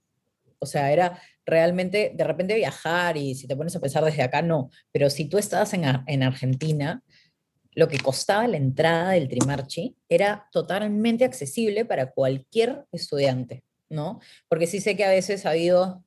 O 0.59 0.66
sea, 0.66 0.90
era 0.92 1.20
realmente, 1.44 2.12
de 2.14 2.24
repente 2.24 2.55
viajar 2.55 3.16
y 3.18 3.34
si 3.34 3.47
te 3.47 3.55
pones 3.55 3.76
a 3.76 3.80
pensar 3.80 4.03
desde 4.05 4.22
acá, 4.22 4.40
no. 4.42 4.70
Pero 4.90 5.11
si 5.11 5.26
tú 5.28 5.36
estabas 5.38 5.74
en, 5.74 5.84
en 6.07 6.22
Argentina, 6.22 7.05
lo 7.77 7.89
que 7.89 7.99
costaba 7.99 8.49
la 8.49 8.57
entrada 8.57 9.11
del 9.11 9.29
Trimarchi 9.29 9.95
era 10.09 10.49
totalmente 10.51 11.27
accesible 11.27 11.85
para 11.85 12.11
cualquier 12.11 12.87
estudiante, 12.91 13.64
¿no? 13.91 14.18
Porque 14.49 14.66
sí 14.66 14.81
sé 14.81 14.97
que 14.97 15.05
a 15.05 15.11
veces 15.11 15.45
ha 15.45 15.51
habido 15.51 16.03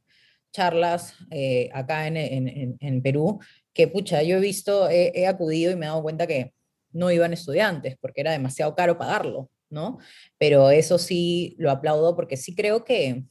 charlas 0.51 1.13
eh, 1.29 1.69
acá 1.71 2.07
en, 2.07 2.17
en, 2.17 2.75
en, 2.79 3.01
Perú 3.03 3.39
que, 3.71 3.87
pucha, 3.87 4.23
yo 4.23 4.37
he 4.37 4.39
visto, 4.39 4.89
he, 4.89 5.11
he 5.13 5.27
acudido 5.27 5.71
y 5.71 5.75
me 5.75 5.85
he 5.85 5.89
dado 5.89 6.01
cuenta 6.01 6.25
que 6.25 6.55
no 6.91 7.11
iban 7.11 7.33
estudiantes 7.33 7.97
porque 8.01 8.21
era 8.21 8.31
demasiado 8.31 8.73
caro 8.73 8.97
pagarlo, 8.97 9.51
¿no? 9.69 9.99
Pero 10.39 10.71
eso 10.71 10.97
sí 10.97 11.55
lo 11.59 11.69
aplaudo 11.69 12.15
porque 12.15 12.35
sí 12.35 12.55
creo 12.55 12.83
que 12.83 13.25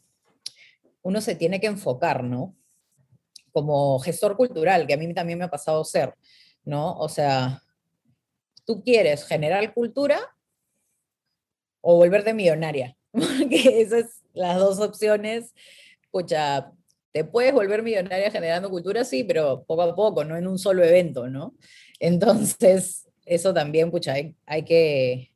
uno 1.03 1.21
se 1.21 1.35
tiene 1.35 1.59
que 1.59 1.67
enfocar, 1.67 2.23
¿no? 2.23 2.55
Como 3.51 3.99
gestor 3.99 4.37
cultural, 4.37 4.87
que 4.87 4.95
a 4.95 4.97
mí 4.97 5.13
también 5.13 5.41
me 5.41 5.47
ha 5.47 5.51
pasado 5.51 5.85
ser, 5.85 6.15
¿no? 6.65 6.97
O 6.99 7.09
sea, 7.09 7.65
tú 8.69 8.83
quieres 8.85 9.25
generar 9.25 9.73
cultura 9.73 10.21
o 11.81 11.97
volverte 11.97 12.35
millonaria, 12.35 12.95
porque 13.13 13.81
esas 13.81 14.23
las 14.35 14.59
dos 14.59 14.79
opciones, 14.79 15.55
pucha, 16.11 16.71
te 17.11 17.25
puedes 17.25 17.55
volver 17.55 17.83
millonaria 17.83 18.31
generando 18.31 18.69
cultura, 18.69 19.05
sí, 19.05 19.25
pero 19.25 19.65
poco 19.65 19.83
a 19.83 19.97
poco, 19.97 20.23
no 20.23 20.37
en 20.37 20.47
un 20.47 20.59
solo 20.59 20.85
evento, 20.85 21.31
¿no? 21.31 21.55
Entonces, 21.99 23.09
eso 23.25 23.55
también, 23.55 23.91
pucha, 23.91 24.13
hay, 24.13 24.37
hay 24.45 24.65
que, 24.65 25.33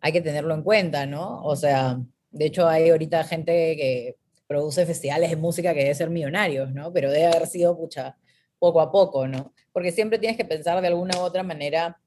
hay 0.00 0.12
que 0.12 0.22
tenerlo 0.22 0.54
en 0.54 0.62
cuenta, 0.62 1.04
¿no? 1.04 1.44
O 1.44 1.54
sea, 1.54 2.00
de 2.30 2.46
hecho 2.46 2.66
hay 2.66 2.88
ahorita 2.88 3.22
gente 3.24 3.76
que 3.76 4.16
produce 4.46 4.86
festivales 4.86 5.28
de 5.28 5.36
música 5.36 5.74
que 5.74 5.80
debe 5.80 5.94
ser 5.94 6.08
millonarios, 6.08 6.72
¿no? 6.72 6.90
Pero 6.90 7.10
debe 7.10 7.26
haber 7.26 7.46
sido, 7.46 7.76
pucha, 7.76 8.16
poco 8.58 8.80
a 8.80 8.90
poco, 8.90 9.28
¿no? 9.28 9.52
Porque 9.72 9.92
siempre 9.92 10.18
tienes 10.18 10.38
que 10.38 10.46
pensar 10.46 10.80
de 10.80 10.88
alguna 10.88 11.18
u 11.18 11.20
otra 11.20 11.42
manera 11.42 12.01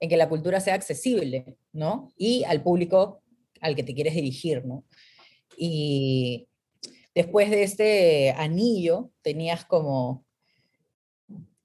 en 0.00 0.08
que 0.08 0.16
la 0.16 0.28
cultura 0.28 0.60
sea 0.60 0.74
accesible, 0.74 1.56
¿no? 1.72 2.12
Y 2.16 2.44
al 2.44 2.62
público 2.62 3.22
al 3.60 3.74
que 3.74 3.82
te 3.82 3.94
quieres 3.94 4.14
dirigir, 4.14 4.64
¿no? 4.64 4.84
Y 5.56 6.48
después 7.14 7.50
de 7.50 7.62
este 7.62 8.32
anillo 8.32 9.10
tenías 9.22 9.64
como 9.64 10.24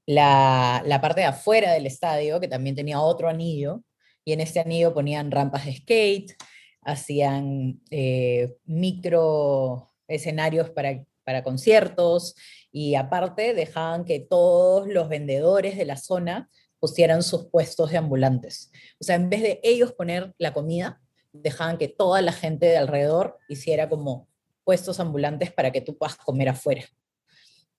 la, 0.06 0.82
la, 0.86 1.02
parte 1.02 1.22
de 1.22 1.28
afuera 1.28 1.74
del 1.74 1.86
estadio, 1.86 2.40
que 2.40 2.48
también 2.48 2.76
tenía 2.76 3.02
otro 3.02 3.30
anillo, 3.30 3.84
y 4.26 4.34
en 4.34 4.42
este 4.42 4.60
anillo 4.60 4.94
ponían 4.94 5.32
rampas 5.32 5.66
de 5.66 5.76
skate, 5.76 6.34
hacían 6.82 7.82
eh, 7.92 8.56
micro 8.66 9.92
escenarios 10.08 10.70
para, 10.70 11.04
para 11.24 11.44
conciertos, 11.44 12.36
y 12.72 12.96
aparte 12.96 13.54
dejaban 13.54 14.06
que 14.06 14.20
todos 14.20 14.88
los 14.88 15.10
vendedores 15.10 15.78
de 15.78 15.86
la 15.86 15.98
zona 15.98 16.50
pusieran 16.82 17.22
sus 17.22 17.46
puestos 17.46 17.92
de 17.92 17.98
ambulantes. 17.98 18.72
O 19.00 19.04
sea, 19.04 19.16
en 19.16 19.30
vez 19.30 19.42
de 19.44 19.62
ellos 19.64 19.94
poner 19.94 20.34
la 20.40 20.52
comida, 20.52 21.00
dejaban 21.32 21.78
que 21.78 21.88
toda 21.88 22.22
la 22.22 22.34
gente 22.34 22.66
de 22.66 22.78
alrededor 22.78 23.38
hiciera 23.48 23.88
como 23.88 24.28
puestos 24.66 25.00
ambulantes 25.00 25.52
para 25.52 25.72
que 25.72 25.80
tú 25.80 25.98
puedas 25.98 26.18
comer 26.18 26.50
afuera, 26.50 26.84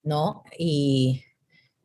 ¿no? 0.03 0.45
Y, 0.57 1.25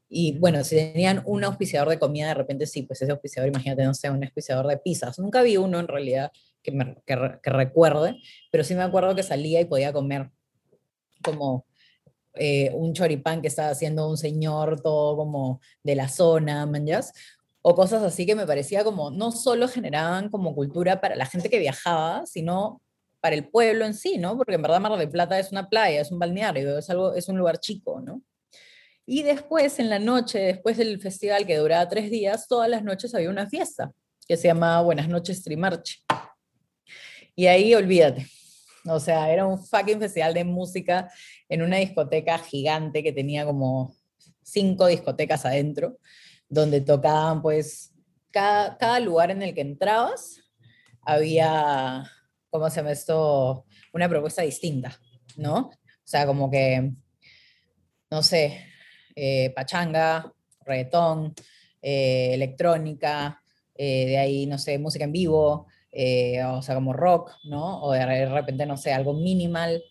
y 0.07 0.37
bueno, 0.37 0.63
si 0.63 0.75
tenían 0.75 1.23
un 1.25 1.43
auspiciador 1.43 1.89
de 1.89 1.99
comida, 1.99 2.27
de 2.27 2.35
repente 2.35 2.67
sí, 2.67 2.83
pues 2.83 3.01
ese 3.01 3.11
auspiciador, 3.11 3.49
imagínate, 3.49 3.83
no 3.83 3.95
sé, 3.95 4.09
un 4.11 4.23
auspiciador 4.23 4.67
de 4.67 4.77
pizzas. 4.77 5.17
Nunca 5.17 5.41
vi 5.41 5.57
uno 5.57 5.79
en 5.79 5.87
realidad 5.87 6.31
que, 6.61 6.71
me, 6.71 6.95
que, 7.05 7.17
que 7.41 7.49
recuerde, 7.49 8.21
pero 8.51 8.63
sí 8.63 8.75
me 8.75 8.83
acuerdo 8.83 9.15
que 9.15 9.23
salía 9.23 9.59
y 9.59 9.65
podía 9.65 9.91
comer 9.91 10.29
como 11.23 11.65
eh, 12.39 12.71
un 12.73 12.93
choripán 12.93 13.41
que 13.41 13.47
estaba 13.47 13.69
haciendo 13.69 14.09
un 14.09 14.17
señor 14.17 14.81
todo 14.81 15.17
como 15.17 15.61
de 15.83 15.95
la 15.95 16.07
zona, 16.07 16.65
manjas, 16.65 17.13
o 17.61 17.75
cosas 17.75 18.03
así 18.03 18.25
que 18.25 18.35
me 18.35 18.45
parecía 18.45 18.83
como, 18.83 19.11
no 19.11 19.31
solo 19.31 19.67
generaban 19.67 20.29
como 20.29 20.55
cultura 20.55 21.01
para 21.01 21.15
la 21.15 21.25
gente 21.25 21.49
que 21.49 21.59
viajaba, 21.59 22.25
sino 22.25 22.81
para 23.19 23.35
el 23.35 23.49
pueblo 23.49 23.85
en 23.85 23.93
sí, 23.93 24.17
¿no? 24.17 24.37
Porque 24.37 24.55
en 24.55 24.61
verdad 24.61 24.79
Mar 24.79 24.97
del 24.97 25.09
Plata 25.09 25.37
es 25.37 25.51
una 25.51 25.67
playa, 25.69 26.01
es 26.01 26.11
un 26.11 26.19
balneario, 26.19 26.77
es, 26.77 26.89
algo, 26.89 27.13
es 27.13 27.27
un 27.27 27.37
lugar 27.37 27.59
chico, 27.59 27.99
¿no? 27.99 28.21
Y 29.05 29.23
después, 29.23 29.79
en 29.79 29.89
la 29.89 29.99
noche, 29.99 30.39
después 30.39 30.77
del 30.77 30.99
festival 31.01 31.45
que 31.45 31.57
duraba 31.57 31.87
tres 31.87 32.11
días, 32.11 32.47
todas 32.47 32.69
las 32.69 32.83
noches 32.83 33.15
había 33.15 33.29
una 33.29 33.49
fiesta 33.49 33.91
que 34.27 34.35
se 34.35 34.49
llamaba 34.49 34.81
Buenas 34.81 35.07
noches 35.07 35.43
Trimarch. 35.43 36.03
Y 37.35 37.47
ahí 37.47 37.73
olvídate. 37.73 38.27
O 38.85 38.99
sea, 38.99 39.31
era 39.31 39.45
un 39.45 39.63
fucking 39.63 39.99
festival 39.99 40.33
de 40.33 40.43
música 40.43 41.09
en 41.49 41.61
una 41.61 41.77
discoteca 41.77 42.37
gigante 42.37 43.03
que 43.03 43.13
tenía 43.13 43.45
como 43.45 43.95
cinco 44.43 44.87
discotecas 44.87 45.45
adentro, 45.45 45.97
donde 46.49 46.81
tocaban 46.81 47.41
pues 47.41 47.93
cada, 48.31 48.77
cada 48.77 48.99
lugar 48.99 49.31
en 49.31 49.41
el 49.41 49.53
que 49.53 49.61
entrabas 49.61 50.41
había, 51.01 52.03
¿cómo 52.49 52.69
se 52.69 52.77
llama 52.77 52.91
esto? 52.91 53.65
Una 53.93 54.09
propuesta 54.09 54.41
distinta, 54.41 54.99
¿no? 55.37 55.57
O 55.57 56.09
sea, 56.09 56.25
como 56.25 56.51
que, 56.51 56.91
no 58.11 58.23
sé, 58.23 58.65
eh, 59.15 59.51
pachanga, 59.55 60.33
reggaetón, 60.65 61.33
eh, 61.81 62.33
electrónica, 62.33 63.41
eh, 63.73 64.05
de 64.05 64.17
ahí, 64.17 64.45
no 64.45 64.57
sé, 64.57 64.77
música 64.79 65.05
en 65.05 65.11
vivo, 65.11 65.67
o 66.45 66.61
sea, 66.61 66.75
como 66.75 66.93
rock, 66.93 67.31
¿no? 67.45 67.81
O 67.81 67.91
de 67.91 68.25
repente, 68.27 68.65
no 68.65 68.77
sé, 68.77 68.93
algo 68.93 69.13
minimal 69.13 69.81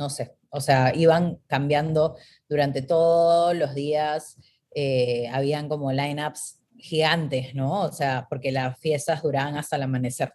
no 0.00 0.08
sé, 0.08 0.34
o 0.48 0.62
sea, 0.62 0.94
iban 0.96 1.40
cambiando 1.46 2.16
durante 2.48 2.80
todos 2.80 3.54
los 3.54 3.74
días, 3.74 4.38
eh, 4.74 5.28
habían 5.30 5.68
como 5.68 5.92
lineups 5.92 6.62
gigantes, 6.78 7.54
¿no? 7.54 7.82
O 7.82 7.92
sea, 7.92 8.26
porque 8.30 8.50
las 8.50 8.78
fiestas 8.78 9.22
duraban 9.22 9.58
hasta 9.58 9.76
el 9.76 9.82
amanecer, 9.82 10.32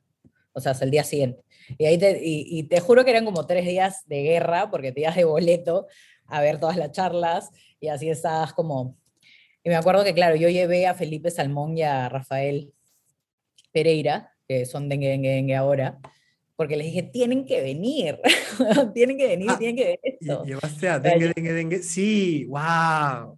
o 0.54 0.60
sea, 0.60 0.74
hasta 0.74 0.86
el 0.86 0.92
día 0.92 1.04
siguiente. 1.04 1.42
Y, 1.80 1.86
ahí 1.86 1.98
te, 1.98 2.20
y, 2.22 2.62
te 2.64 2.80
juro 2.80 3.04
que 3.04 3.10
eran 3.10 3.26
como 3.26 3.48
tres 3.48 3.66
días 3.66 4.04
de 4.06 4.22
guerra, 4.22 4.70
porque 4.70 4.92
te 4.92 5.02
ibas 5.02 5.16
de 5.16 5.24
boleto 5.24 5.88
a 6.28 6.42
ver 6.42 6.60
todas 6.60 6.78
las 6.78 6.92
charlas, 6.92 7.50
y 7.80 7.88
así 7.88 8.08
estabas 8.08 8.54
como... 8.54 8.96
Y 9.64 9.70
me 9.70 9.78
acuerdo 9.78 10.04
que, 10.04 10.14
claro, 10.14 10.36
yo 10.36 10.48
llevé 10.48 10.86
a 10.86 10.94
Felipe 10.94 11.32
Salmón 11.32 11.76
y 11.76 11.82
a 11.82 12.08
Rafael 12.08 12.72
Pereira, 13.72 14.32
que 14.48 14.68
son 14.68 14.90
dengue, 14.90 15.10
dengue, 15.10 15.32
dengue 15.32 15.56
ahora, 15.56 16.00
porque 16.56 16.78
les 16.78 16.88
dije, 16.88 17.04
tienen 17.04 17.46
que 17.46 17.62
venir, 17.62 18.20
tienen 18.94 19.18
que 19.18 19.28
venir, 19.28 19.50
ah, 19.50 19.58
tienen 19.58 19.76
que 19.76 19.86
ver 19.86 20.00
esto. 20.04 20.44
¿Llevaste 20.46 20.88
a 20.88 21.00
dengue, 21.00 21.34
dengue, 21.36 21.54
dengue? 21.54 21.84
Sí, 21.84 22.46
wow. 22.46 23.38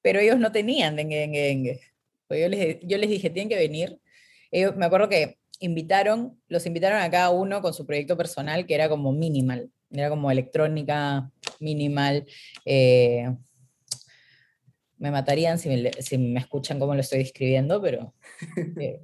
Pero 0.00 0.18
ellos 0.18 0.38
no 0.38 0.50
tenían 0.50 0.96
dengue, 0.96 1.18
dengue, 1.18 1.40
dengue. 1.40 1.80
Pues 2.26 2.40
yo 2.40 2.48
les, 2.48 2.78
yo 2.82 2.98
les 2.98 3.08
dije, 3.08 3.30
tienen 3.30 3.48
que 3.48 3.56
venir. 3.56 4.00
Ellos, 4.50 4.74
me 4.76 4.86
acuerdo 4.86 5.08
que 5.08 5.38
invitaron, 5.60 6.40
los 6.48 6.66
invitaron 6.66 7.00
a 7.00 7.10
cada 7.10 7.30
uno 7.30 7.62
con 7.62 7.72
su 7.72 7.86
proyecto 7.86 8.16
personal, 8.16 8.66
que 8.66 8.74
era 8.74 8.88
como 8.88 9.12
minimal, 9.12 9.70
era 9.90 10.10
como 10.10 10.30
electrónica 10.30 11.30
minimal. 11.60 12.26
Eh, 12.64 13.32
me 14.98 15.10
matarían 15.10 15.58
si 15.58 15.68
me, 15.68 15.92
si 16.02 16.18
me, 16.18 16.40
escuchan 16.40 16.80
cómo 16.80 16.94
lo 16.94 17.00
estoy 17.00 17.20
describiendo, 17.20 17.80
pero... 17.80 18.14
Eh, 18.80 19.00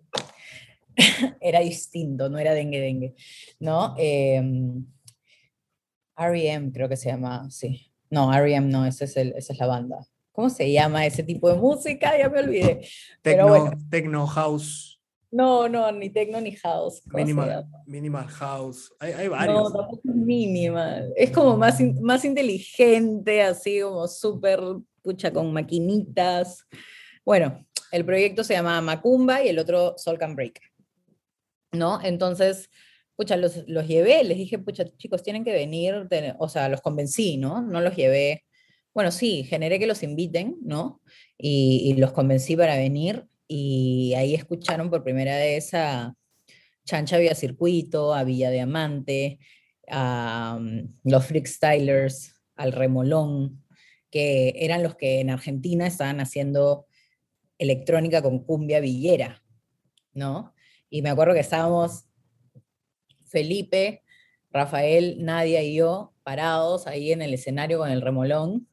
era 1.41 1.61
distinto, 1.61 2.29
no 2.29 2.39
era 2.39 2.53
dengue 2.53 2.81
dengue, 2.81 3.15
¿no? 3.61 3.95
Eh, 3.99 4.43
R.E.M. 6.17 6.73
creo 6.73 6.89
que 6.89 6.97
se 6.97 7.11
llama, 7.11 7.49
sí. 7.51 7.93
No, 8.11 8.33
R.E.M. 8.35 8.69
no, 8.69 8.85
ese 8.85 9.05
es 9.05 9.17
el, 9.17 9.33
esa 9.37 9.53
es 9.53 9.59
la 9.59 9.67
banda. 9.67 10.07
¿Cómo 10.33 10.51
se 10.51 10.71
llama 10.71 11.05
ese 11.07 11.23
tipo 11.23 11.51
de 11.51 11.59
música? 11.59 12.17
Ya 12.19 12.29
me 12.29 12.41
olvidé. 12.41 12.87
Tecno, 13.23 13.73
techno 13.91 14.27
house. 14.27 15.01
No, 15.31 15.69
no, 15.69 15.91
ni 15.93 16.11
techno 16.11 16.41
ni 16.41 16.53
house. 16.53 17.03
Minimal, 17.13 17.67
minimal 17.87 18.27
house. 18.29 18.93
Hay, 18.99 19.13
hay 19.13 19.29
varios. 19.29 19.55
No, 19.55 19.73
tampoco 19.73 20.01
es 20.09 20.15
minimal. 20.15 21.13
Es 21.17 21.31
como 21.31 21.57
más, 21.57 21.81
más 22.01 22.25
inteligente, 22.25 23.43
así 23.43 23.81
como 23.81 24.09
súper, 24.09 24.61
pucha, 25.03 25.33
con 25.33 25.53
maquinitas. 25.53 26.67
Bueno, 27.25 27.67
el 27.93 28.05
proyecto 28.05 28.43
se 28.43 28.55
llama 28.55 28.81
Macumba 28.81 29.43
y 29.43 29.49
el 29.49 29.59
otro 29.59 29.95
Soul 29.99 30.19
Can 30.19 30.35
Break. 30.35 30.61
¿No? 31.73 32.01
Entonces, 32.03 32.71
pucha, 33.17 33.37
los, 33.37 33.65
los 33.67 33.87
llevé, 33.87 34.23
les 34.25 34.39
dije, 34.39 34.59
pucha, 34.59 34.85
chicos, 34.97 35.23
tienen 35.23 35.45
que 35.45 35.53
venir, 35.53 36.09
o 36.39 36.49
sea, 36.49 36.69
los 36.69 36.81
convencí, 36.81 37.37
¿no? 37.37 37.63
No 37.63 37.81
los 37.81 37.97
llevé, 37.97 38.45
bueno, 38.99 39.13
sí, 39.13 39.45
generé 39.45 39.79
que 39.79 39.87
los 39.87 40.03
inviten, 40.03 40.57
¿no? 40.63 41.01
Y, 41.39 41.95
los 41.99 42.13
convencí 42.13 42.57
para 42.57 42.77
venir 42.77 43.27
y 43.47 44.13
ahí 44.17 44.35
escucharon 44.35 44.91
por 44.91 45.05
primera 45.05 45.37
vez 45.37 45.73
a 45.73 46.15
Chancha 46.85 47.19
Vía 47.19 47.37
Circuito, 47.37 48.13
a 48.13 48.25
Villa 48.25 48.51
Diamante, 48.51 49.39
a 49.89 50.59
mm, 50.61 50.99
los 51.05 51.27
Freakstylers, 51.27 52.35
al 52.57 52.73
Remolón, 52.73 53.65
que 54.11 54.55
eran 54.57 54.83
los 54.83 54.97
que 54.97 55.21
en 55.21 55.31
Argentina 55.31 55.87
estaban 55.87 56.19
haciendo 56.21 56.87
electrónica 57.59 58.21
con 58.21 58.45
cumbia 58.45 58.81
villera, 58.81 59.45
¿no? 60.13 60.55
Y 60.91 61.03
me 61.03 61.11
acuerdo 61.11 61.35
que 61.35 61.41
estábamos 61.41 62.05
Felipe, 63.27 64.03
Rafael, 64.51 65.25
Nadia 65.25 65.63
y 65.63 65.75
yo 65.75 66.15
parados 66.23 66.87
ahí 66.87 67.13
en 67.13 67.23
el 67.23 67.35
escenario 67.35 67.79
con 67.79 67.91
el 67.91 68.03
remolón. 68.03 68.69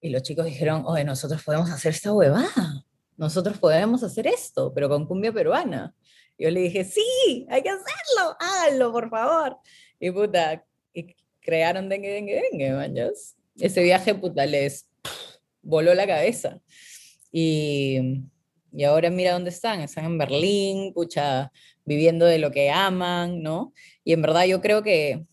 Y 0.00 0.10
los 0.10 0.22
chicos 0.22 0.46
dijeron, 0.46 0.84
oye, 0.86 1.04
nosotros 1.04 1.42
podemos 1.42 1.70
hacer 1.70 1.92
esta 1.92 2.12
huevada. 2.12 2.84
Nosotros 3.16 3.58
podemos 3.58 4.02
hacer 4.02 4.26
esto, 4.26 4.72
pero 4.74 4.88
con 4.88 5.06
cumbia 5.06 5.32
peruana. 5.32 5.94
Yo 6.38 6.50
le 6.50 6.60
dije, 6.60 6.84
sí, 6.84 7.46
hay 7.48 7.62
que 7.62 7.70
hacerlo, 7.70 8.36
háganlo, 8.38 8.92
por 8.92 9.08
favor. 9.08 9.56
Y 9.98 10.10
puta, 10.10 10.62
y 10.92 11.16
crearon 11.40 11.88
Dengue, 11.88 12.12
Dengue, 12.12 12.42
Dengue, 12.50 12.72
manjas. 12.72 13.36
Ese 13.58 13.82
viaje, 13.82 14.14
puta, 14.14 14.44
les 14.44 14.86
voló 15.62 15.94
la 15.94 16.06
cabeza. 16.06 16.60
Y, 17.32 18.28
y 18.76 18.84
ahora 18.84 19.08
mira 19.08 19.32
dónde 19.32 19.48
están, 19.48 19.80
están 19.80 20.04
en 20.04 20.18
Berlín, 20.18 20.92
pucha, 20.92 21.50
viviendo 21.86 22.26
de 22.26 22.38
lo 22.38 22.50
que 22.50 22.70
aman, 22.70 23.42
¿no? 23.42 23.72
Y 24.04 24.12
en 24.12 24.20
verdad 24.20 24.44
yo 24.44 24.60
creo 24.60 24.82
que, 24.82 25.24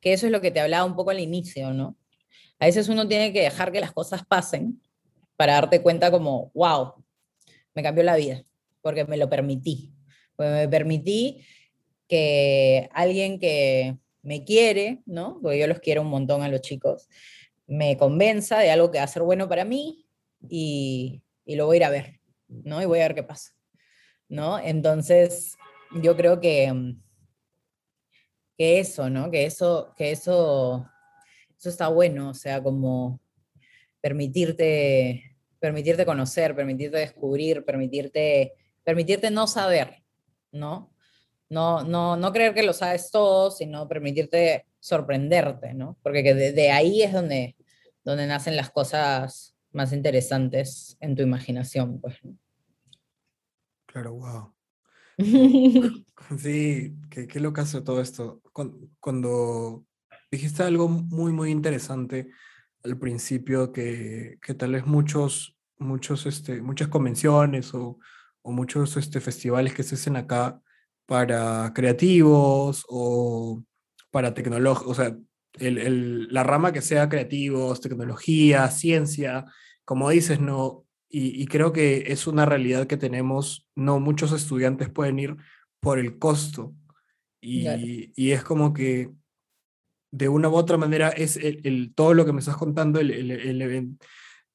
que 0.00 0.12
eso 0.12 0.26
es 0.26 0.32
lo 0.32 0.40
que 0.40 0.52
te 0.52 0.60
hablaba 0.60 0.84
un 0.84 0.94
poco 0.94 1.10
al 1.10 1.18
inicio, 1.18 1.72
¿no? 1.72 1.96
A 2.60 2.66
veces 2.66 2.88
uno 2.88 3.08
tiene 3.08 3.32
que 3.32 3.40
dejar 3.40 3.72
que 3.72 3.80
las 3.80 3.90
cosas 3.90 4.24
pasen 4.24 4.80
para 5.36 5.54
darte 5.54 5.82
cuenta 5.82 6.12
como, 6.12 6.52
wow, 6.54 6.94
me 7.74 7.82
cambió 7.82 8.04
la 8.04 8.14
vida, 8.14 8.44
porque 8.82 9.04
me 9.04 9.16
lo 9.16 9.28
permití. 9.28 9.92
Porque 10.36 10.52
me 10.52 10.68
permití 10.68 11.44
que 12.06 12.88
alguien 12.92 13.40
que 13.40 13.96
me 14.22 14.44
quiere, 14.44 15.02
¿no? 15.06 15.40
Porque 15.42 15.58
yo 15.58 15.66
los 15.66 15.80
quiero 15.80 16.02
un 16.02 16.08
montón 16.08 16.42
a 16.42 16.48
los 16.48 16.60
chicos, 16.60 17.08
me 17.66 17.96
convenza 17.96 18.60
de 18.60 18.70
algo 18.70 18.92
que 18.92 18.98
va 18.98 19.04
a 19.04 19.08
ser 19.08 19.22
bueno 19.22 19.48
para 19.48 19.64
mí 19.64 20.06
y, 20.48 21.21
y 21.44 21.56
lo 21.56 21.66
voy 21.66 21.76
a 21.76 21.78
ir 21.78 21.84
a 21.84 21.90
ver, 21.90 22.20
¿no? 22.48 22.80
Y 22.82 22.86
voy 22.86 23.00
a 23.00 23.08
ver 23.08 23.14
qué 23.14 23.22
pasa, 23.22 23.52
¿no? 24.28 24.58
Entonces, 24.58 25.56
yo 26.02 26.16
creo 26.16 26.40
que, 26.40 26.94
que 28.56 28.80
eso, 28.80 29.10
¿no? 29.10 29.30
Que 29.30 29.44
eso, 29.46 29.92
que 29.96 30.12
eso, 30.12 30.88
eso 31.58 31.68
está 31.68 31.88
bueno, 31.88 32.30
o 32.30 32.34
sea, 32.34 32.62
como 32.62 33.20
permitirte, 34.00 35.36
permitirte 35.58 36.06
conocer, 36.06 36.54
permitirte 36.54 36.98
descubrir, 36.98 37.64
permitirte, 37.64 38.54
permitirte 38.84 39.30
no 39.30 39.46
saber, 39.46 40.02
¿no? 40.50 40.92
No, 41.48 41.84
no, 41.84 42.16
no 42.16 42.32
creer 42.32 42.54
que 42.54 42.62
lo 42.62 42.72
sabes 42.72 43.10
todo, 43.10 43.50
sino 43.50 43.86
permitirte 43.86 44.66
sorprenderte, 44.80 45.74
¿no? 45.74 45.98
Porque 46.02 46.22
de, 46.34 46.52
de 46.52 46.70
ahí 46.70 47.02
es 47.02 47.12
donde, 47.12 47.56
donde 48.04 48.26
nacen 48.26 48.56
las 48.56 48.70
cosas 48.70 49.51
más 49.72 49.92
interesantes 49.92 50.96
en 51.00 51.16
tu 51.16 51.22
imaginación, 51.22 52.00
pues. 52.00 52.18
Claro, 53.86 54.14
wow. 54.14 54.54
Sí, 56.38 56.94
qué, 57.10 57.26
qué 57.26 57.40
locazo 57.40 57.82
todo 57.82 58.00
esto. 58.00 58.40
Cuando, 58.52 58.78
cuando 59.00 59.84
dijiste 60.30 60.62
algo 60.62 60.88
muy, 60.88 61.32
muy 61.32 61.50
interesante 61.50 62.30
al 62.84 62.98
principio, 62.98 63.72
que, 63.72 64.38
que 64.42 64.54
tal 64.54 64.72
vez 64.72 64.86
muchos, 64.86 65.56
muchos, 65.78 66.26
este, 66.26 66.62
muchas 66.62 66.88
convenciones 66.88 67.74
o, 67.74 67.98
o 68.42 68.52
muchos 68.52 68.96
este, 68.96 69.20
festivales 69.20 69.74
que 69.74 69.82
se 69.82 69.94
hacen 69.94 70.16
acá 70.16 70.60
para 71.06 71.72
creativos 71.74 72.84
o 72.88 73.62
para 74.10 74.34
tecnología, 74.34 74.88
o 74.88 74.94
sea, 74.94 75.16
el, 75.58 75.78
el, 75.78 76.28
la 76.32 76.42
rama 76.42 76.72
que 76.72 76.82
sea 76.82 77.08
creativos, 77.08 77.80
tecnología, 77.80 78.68
ciencia, 78.68 79.46
como 79.84 80.10
dices, 80.10 80.40
no, 80.40 80.84
y, 81.08 81.42
y, 81.42 81.46
creo 81.46 81.72
que 81.72 82.04
es 82.06 82.26
una 82.26 82.46
realidad 82.46 82.86
que 82.86 82.96
tenemos, 82.96 83.68
no 83.74 84.00
muchos 84.00 84.32
estudiantes 84.32 84.88
pueden 84.88 85.18
ir 85.18 85.36
por 85.80 85.98
el 85.98 86.18
costo. 86.18 86.74
Y, 87.40 87.62
claro. 87.62 87.82
y 87.82 88.30
es 88.30 88.44
como 88.44 88.72
que 88.72 89.10
de 90.12 90.28
una 90.28 90.48
u 90.48 90.54
otra 90.54 90.76
manera 90.76 91.08
es 91.08 91.36
el, 91.36 91.60
el 91.64 91.92
todo 91.94 92.14
lo 92.14 92.24
que 92.24 92.32
me 92.32 92.40
estás 92.40 92.56
contando, 92.56 93.00
el, 93.00 93.10
el 93.10 93.96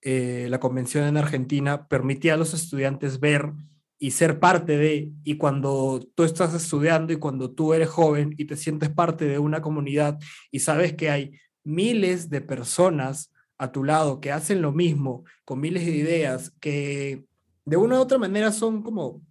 eh, 0.04 0.48
la 0.50 0.60
convención 0.60 1.06
en 1.06 1.18
Argentina 1.18 1.88
permitía 1.88 2.36
a 2.36 2.38
los 2.38 2.54
estudiantes 2.54 3.20
ver 3.20 3.52
y 4.00 4.12
ser 4.12 4.40
parte 4.40 4.78
de, 4.78 5.12
y 5.24 5.38
cuando 5.38 6.06
tú 6.16 6.24
estás 6.24 6.54
estudiando 6.54 7.14
y 7.14 7.18
cuando 7.18 7.52
tú 7.52 7.74
eres 7.74 7.90
joven 7.90 8.36
y 8.38 8.46
te 8.46 8.56
sientes 8.56 8.90
parte 8.90 9.26
de 9.26 9.40
una 9.40 9.62
comunidad 9.62 10.20
y 10.52 10.60
sabes 10.60 10.94
que 10.94 11.10
hay 11.10 11.32
miles 11.64 12.30
de 12.30 12.42
personas 12.42 13.32
a 13.58 13.72
tu 13.72 13.84
lado 13.84 14.22
que 14.22 14.32
hacen 14.32 14.62
lo 14.62 14.72
mismo, 14.72 15.24
con 15.44 15.60
miles 15.60 15.86
de 15.86 15.92
ideas, 15.92 16.54
que 16.60 17.26
de 17.66 17.78
una 17.78 17.98
u 17.98 18.02
otra 18.02 18.18
manera 18.18 18.52
son 18.52 18.84
como, 18.84 19.22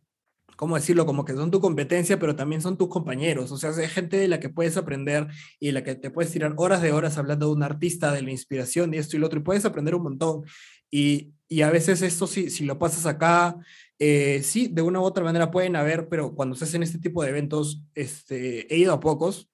¿cómo 0.57 0.75
decirlo? 0.75 1.07
Como 1.07 1.25
que 1.25 1.35
son 1.35 1.51
tu 1.51 1.61
competencia, 1.61 2.19
pero 2.19 2.35
también 2.35 2.61
son 2.61 2.77
tus 2.77 2.89
compañeros. 2.89 3.53
O 3.53 3.57
sea, 3.59 3.71
es 3.71 3.93
gente 3.93 4.17
de 4.17 4.29
la 4.29 4.41
que 4.41 4.49
puedes 4.49 4.77
aprender 4.77 5.29
y 5.61 5.67
de 5.69 5.73
la 5.73 5.85
que 5.85 5.95
te 5.95 6.11
puedes 6.11 6.33
tirar 6.33 6.55
horas 6.57 6.83
de 6.83 6.93
horas 6.93 7.19
hablando 7.19 7.47
de 7.47 7.53
un 7.53 7.63
artista, 7.63 8.13
de 8.13 8.23
la 8.23 8.33
inspiración 8.33 8.93
y 8.93 8.99
esto 8.99 9.17
y 9.17 9.21
lo 9.21 9.27
otro, 9.27 9.39
y 9.39 9.43
puedes 9.43 9.65
aprender 9.65 9.95
un 9.95 10.03
montón. 10.03 10.43
Y, 10.91 11.33
y 11.49 11.63
a 11.63 11.71
veces 11.71 12.03
esto, 12.03 12.27
si, 12.27 12.51
si 12.51 12.65
lo 12.65 12.79
pasas 12.79 13.07
acá, 13.07 13.57
eh, 13.99 14.43
sí, 14.43 14.69
de 14.69 14.83
una 14.83 15.01
u 15.01 15.05
otra 15.05 15.25
manera 15.25 15.51
pueden 15.51 15.77
haber, 15.77 16.09
pero 16.09 16.35
cuando 16.35 16.55
se 16.55 16.65
hacen 16.65 16.83
este 16.83 16.99
tipo 16.99 17.23
de 17.23 17.31
eventos, 17.31 17.83
este, 17.95 18.73
he 18.73 18.79
ido 18.79 18.93
a 18.93 19.01
pocos, 19.01 19.51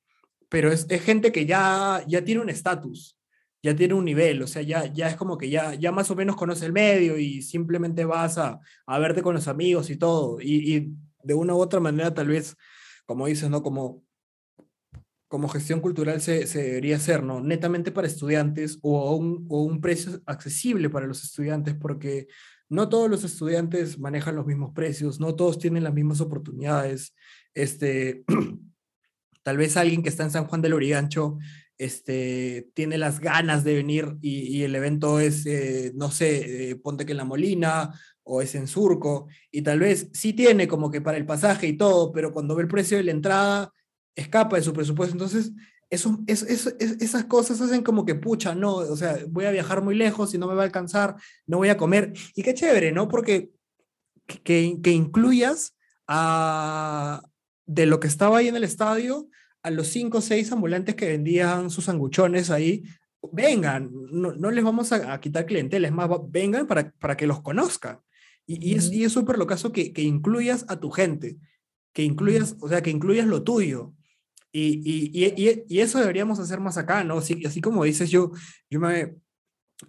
pero 0.48 0.70
es, 0.72 0.86
gente 1.02 1.32
que 1.32 1.46
ya, 1.46 2.04
ya 2.06 2.24
tiene 2.24 2.40
un 2.40 2.50
estatus 2.50 3.16
ya 3.62 3.76
tiene 3.76 3.94
un 3.94 4.04
nivel, 4.04 4.42
o 4.42 4.46
sea, 4.46 4.62
ya, 4.62 4.86
ya 4.92 5.08
es 5.08 5.16
como 5.16 5.38
que 5.38 5.48
ya, 5.48 5.74
ya 5.74 5.92
más 5.92 6.10
o 6.10 6.16
menos 6.16 6.36
conoce 6.36 6.66
el 6.66 6.72
medio 6.72 7.16
y 7.16 7.42
simplemente 7.42 8.04
vas 8.04 8.36
a, 8.36 8.60
a 8.86 8.98
verte 8.98 9.22
con 9.22 9.34
los 9.34 9.46
amigos 9.46 9.88
y 9.90 9.96
todo. 9.96 10.40
Y, 10.40 10.94
de 11.24 11.34
una 11.34 11.54
u 11.54 11.58
otra 11.58 11.78
manera, 11.78 12.12
tal 12.12 12.26
vez, 12.26 12.56
como 13.06 13.28
dices, 13.28 13.48
¿no? 13.48 13.62
Como, 13.62 14.02
como 15.28 15.48
gestión 15.48 15.80
cultural 15.80 16.20
se, 16.20 16.48
se 16.48 16.60
debería 16.60 16.96
hacer, 16.96 17.22
¿no? 17.22 17.40
Netamente 17.40 17.92
para 17.92 18.08
estudiantes 18.08 18.80
o 18.82 19.14
un, 19.14 19.46
o 19.48 19.62
un 19.62 19.80
precio 19.80 20.20
accesible 20.26 20.90
para 20.90 21.06
los 21.06 21.22
estudiantes, 21.22 21.76
porque 21.76 22.26
no 22.72 22.88
todos 22.88 23.10
los 23.10 23.22
estudiantes 23.22 23.98
manejan 23.98 24.34
los 24.34 24.46
mismos 24.46 24.72
precios, 24.74 25.20
no 25.20 25.34
todos 25.34 25.58
tienen 25.58 25.84
las 25.84 25.92
mismas 25.92 26.22
oportunidades. 26.22 27.14
Este, 27.52 28.24
tal 29.42 29.56
vez 29.58 29.76
alguien 29.76 30.02
que 30.02 30.08
está 30.08 30.24
en 30.24 30.30
San 30.30 30.46
Juan 30.46 30.62
del 30.62 30.72
Origancho 30.72 31.38
este, 31.76 32.70
tiene 32.74 32.96
las 32.96 33.20
ganas 33.20 33.62
de 33.62 33.74
venir 33.74 34.16
y, 34.22 34.62
el 34.62 34.74
evento 34.74 35.20
es, 35.20 35.44
eh, 35.44 35.92
no 35.94 36.10
sé, 36.10 36.70
eh, 36.70 36.76
ponte 36.76 37.04
que 37.04 37.12
en 37.12 37.18
La 37.18 37.24
Molina 37.24 37.92
o 38.22 38.40
es 38.40 38.54
en 38.54 38.66
Surco, 38.66 39.26
y 39.50 39.62
tal 39.62 39.80
vez 39.80 40.08
sí 40.12 40.32
tiene 40.32 40.66
como 40.66 40.90
que 40.90 41.00
para 41.00 41.18
el 41.18 41.26
pasaje 41.26 41.66
y 41.66 41.76
todo, 41.76 42.12
pero 42.12 42.32
cuando 42.32 42.54
ve 42.54 42.62
el 42.62 42.68
precio 42.68 42.96
de 42.96 43.02
la 43.02 43.10
entrada, 43.10 43.72
escapa 44.14 44.56
de 44.56 44.62
su 44.62 44.72
presupuesto. 44.72 45.14
Entonces, 45.14 45.52
eso, 45.92 46.18
eso, 46.26 46.46
eso, 46.48 46.70
esas 46.78 47.26
cosas 47.26 47.60
hacen 47.60 47.82
como 47.82 48.06
que, 48.06 48.14
pucha, 48.14 48.54
no, 48.54 48.76
o 48.76 48.96
sea, 48.96 49.18
voy 49.28 49.44
a 49.44 49.50
viajar 49.50 49.82
muy 49.82 49.94
lejos 49.94 50.32
y 50.32 50.38
no 50.38 50.46
me 50.46 50.54
va 50.54 50.62
a 50.62 50.64
alcanzar, 50.64 51.16
no 51.46 51.58
voy 51.58 51.68
a 51.68 51.76
comer. 51.76 52.14
Y 52.34 52.42
qué 52.42 52.54
chévere, 52.54 52.92
¿no? 52.92 53.08
Porque 53.08 53.50
que, 54.26 54.78
que 54.82 54.90
incluyas 54.90 55.76
a, 56.08 57.22
de 57.66 57.84
lo 57.84 58.00
que 58.00 58.08
estaba 58.08 58.38
ahí 58.38 58.48
en 58.48 58.56
el 58.56 58.64
estadio, 58.64 59.28
a 59.62 59.70
los 59.70 59.88
cinco 59.88 60.18
o 60.18 60.22
seis 60.22 60.50
ambulantes 60.50 60.94
que 60.94 61.08
vendían 61.08 61.68
sus 61.68 61.84
sanguchones 61.84 62.48
ahí, 62.48 62.84
vengan, 63.30 63.90
no, 64.10 64.32
no 64.32 64.50
les 64.50 64.64
vamos 64.64 64.92
a, 64.92 65.12
a, 65.12 65.20
quitar 65.20 65.44
clientela, 65.44 65.86
es 65.86 65.92
más, 65.92 66.08
vengan 66.30 66.66
para, 66.66 66.90
para 66.92 67.18
que 67.18 67.26
los 67.26 67.42
conozcan. 67.42 68.00
Y, 68.46 68.70
y 68.70 68.76
es 68.76 68.90
y 68.90 69.06
súper 69.10 69.36
lo 69.36 69.46
caso 69.46 69.72
que, 69.72 69.92
que 69.92 70.00
incluyas 70.00 70.64
a 70.68 70.80
tu 70.80 70.90
gente, 70.90 71.36
que 71.92 72.02
incluyas, 72.02 72.56
o 72.60 72.68
sea, 72.70 72.82
que 72.82 72.88
incluyas 72.88 73.26
lo 73.26 73.42
tuyo. 73.42 73.92
Y, 74.52 74.82
y, 74.84 75.24
y, 75.24 75.64
y, 75.66 75.80
eso 75.80 75.98
deberíamos 75.98 76.38
hacer 76.38 76.60
más 76.60 76.76
acá, 76.76 77.04
¿no? 77.04 77.18
Así, 77.18 77.42
así 77.46 77.62
como 77.62 77.84
dices, 77.84 78.10
yo, 78.10 78.32
yo 78.68 78.80
me, 78.80 79.16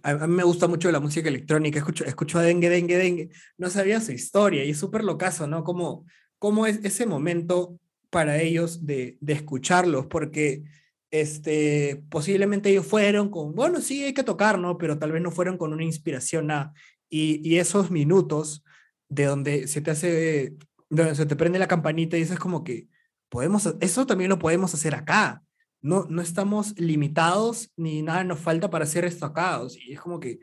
a, 0.02 0.26
mí 0.26 0.34
me 0.34 0.42
gusta 0.42 0.68
mucho 0.68 0.90
la 0.90 1.00
música 1.00 1.28
electrónica, 1.28 1.78
escucho, 1.78 2.04
escucho 2.04 2.38
a 2.38 2.42
Dengue, 2.42 2.70
Dengue, 2.70 2.96
Dengue, 2.96 3.30
no 3.58 3.68
sabía 3.68 4.00
su 4.00 4.12
historia 4.12 4.64
y 4.64 4.70
es 4.70 4.78
súper 4.78 5.04
locazo, 5.04 5.46
¿no? 5.46 5.64
Como, 5.64 6.06
cómo 6.38 6.66
es 6.66 6.80
ese 6.82 7.06
momento 7.06 7.78
para 8.10 8.40
ellos 8.40 8.86
de, 8.86 9.18
de 9.20 9.32
escucharlos, 9.34 10.06
porque 10.06 10.64
este, 11.10 12.02
posiblemente 12.08 12.70
ellos 12.70 12.86
fueron 12.86 13.28
con, 13.28 13.54
bueno, 13.54 13.80
sí, 13.80 14.02
hay 14.02 14.14
que 14.14 14.24
tocar, 14.24 14.58
¿no? 14.58 14.78
Pero 14.78 14.98
tal 14.98 15.12
vez 15.12 15.22
no 15.22 15.30
fueron 15.30 15.58
con 15.58 15.72
una 15.72 15.84
inspiración 15.84 16.50
a, 16.50 16.72
y 17.10 17.58
esos 17.58 17.92
minutos 17.92 18.64
de 19.08 19.24
donde 19.26 19.68
se 19.68 19.80
te 19.80 19.92
hace, 19.92 20.56
donde 20.90 21.14
se 21.14 21.26
te 21.26 21.36
prende 21.36 21.60
la 21.60 21.68
campanita 21.68 22.16
y 22.16 22.20
dices 22.20 22.38
como 22.38 22.64
que, 22.64 22.88
podemos, 23.34 23.74
eso 23.80 24.06
también 24.06 24.30
lo 24.30 24.38
podemos 24.38 24.72
hacer 24.74 24.94
acá. 24.94 25.42
No, 25.82 26.06
no 26.08 26.22
estamos 26.22 26.78
limitados 26.78 27.72
ni 27.76 28.00
nada 28.00 28.22
nos 28.22 28.38
falta 28.38 28.70
para 28.70 28.84
hacer 28.84 29.04
esto 29.04 29.26
acá. 29.26 29.60
O 29.60 29.68
sea, 29.68 29.82
y 29.84 29.92
es 29.92 30.00
como 30.00 30.20
que 30.20 30.38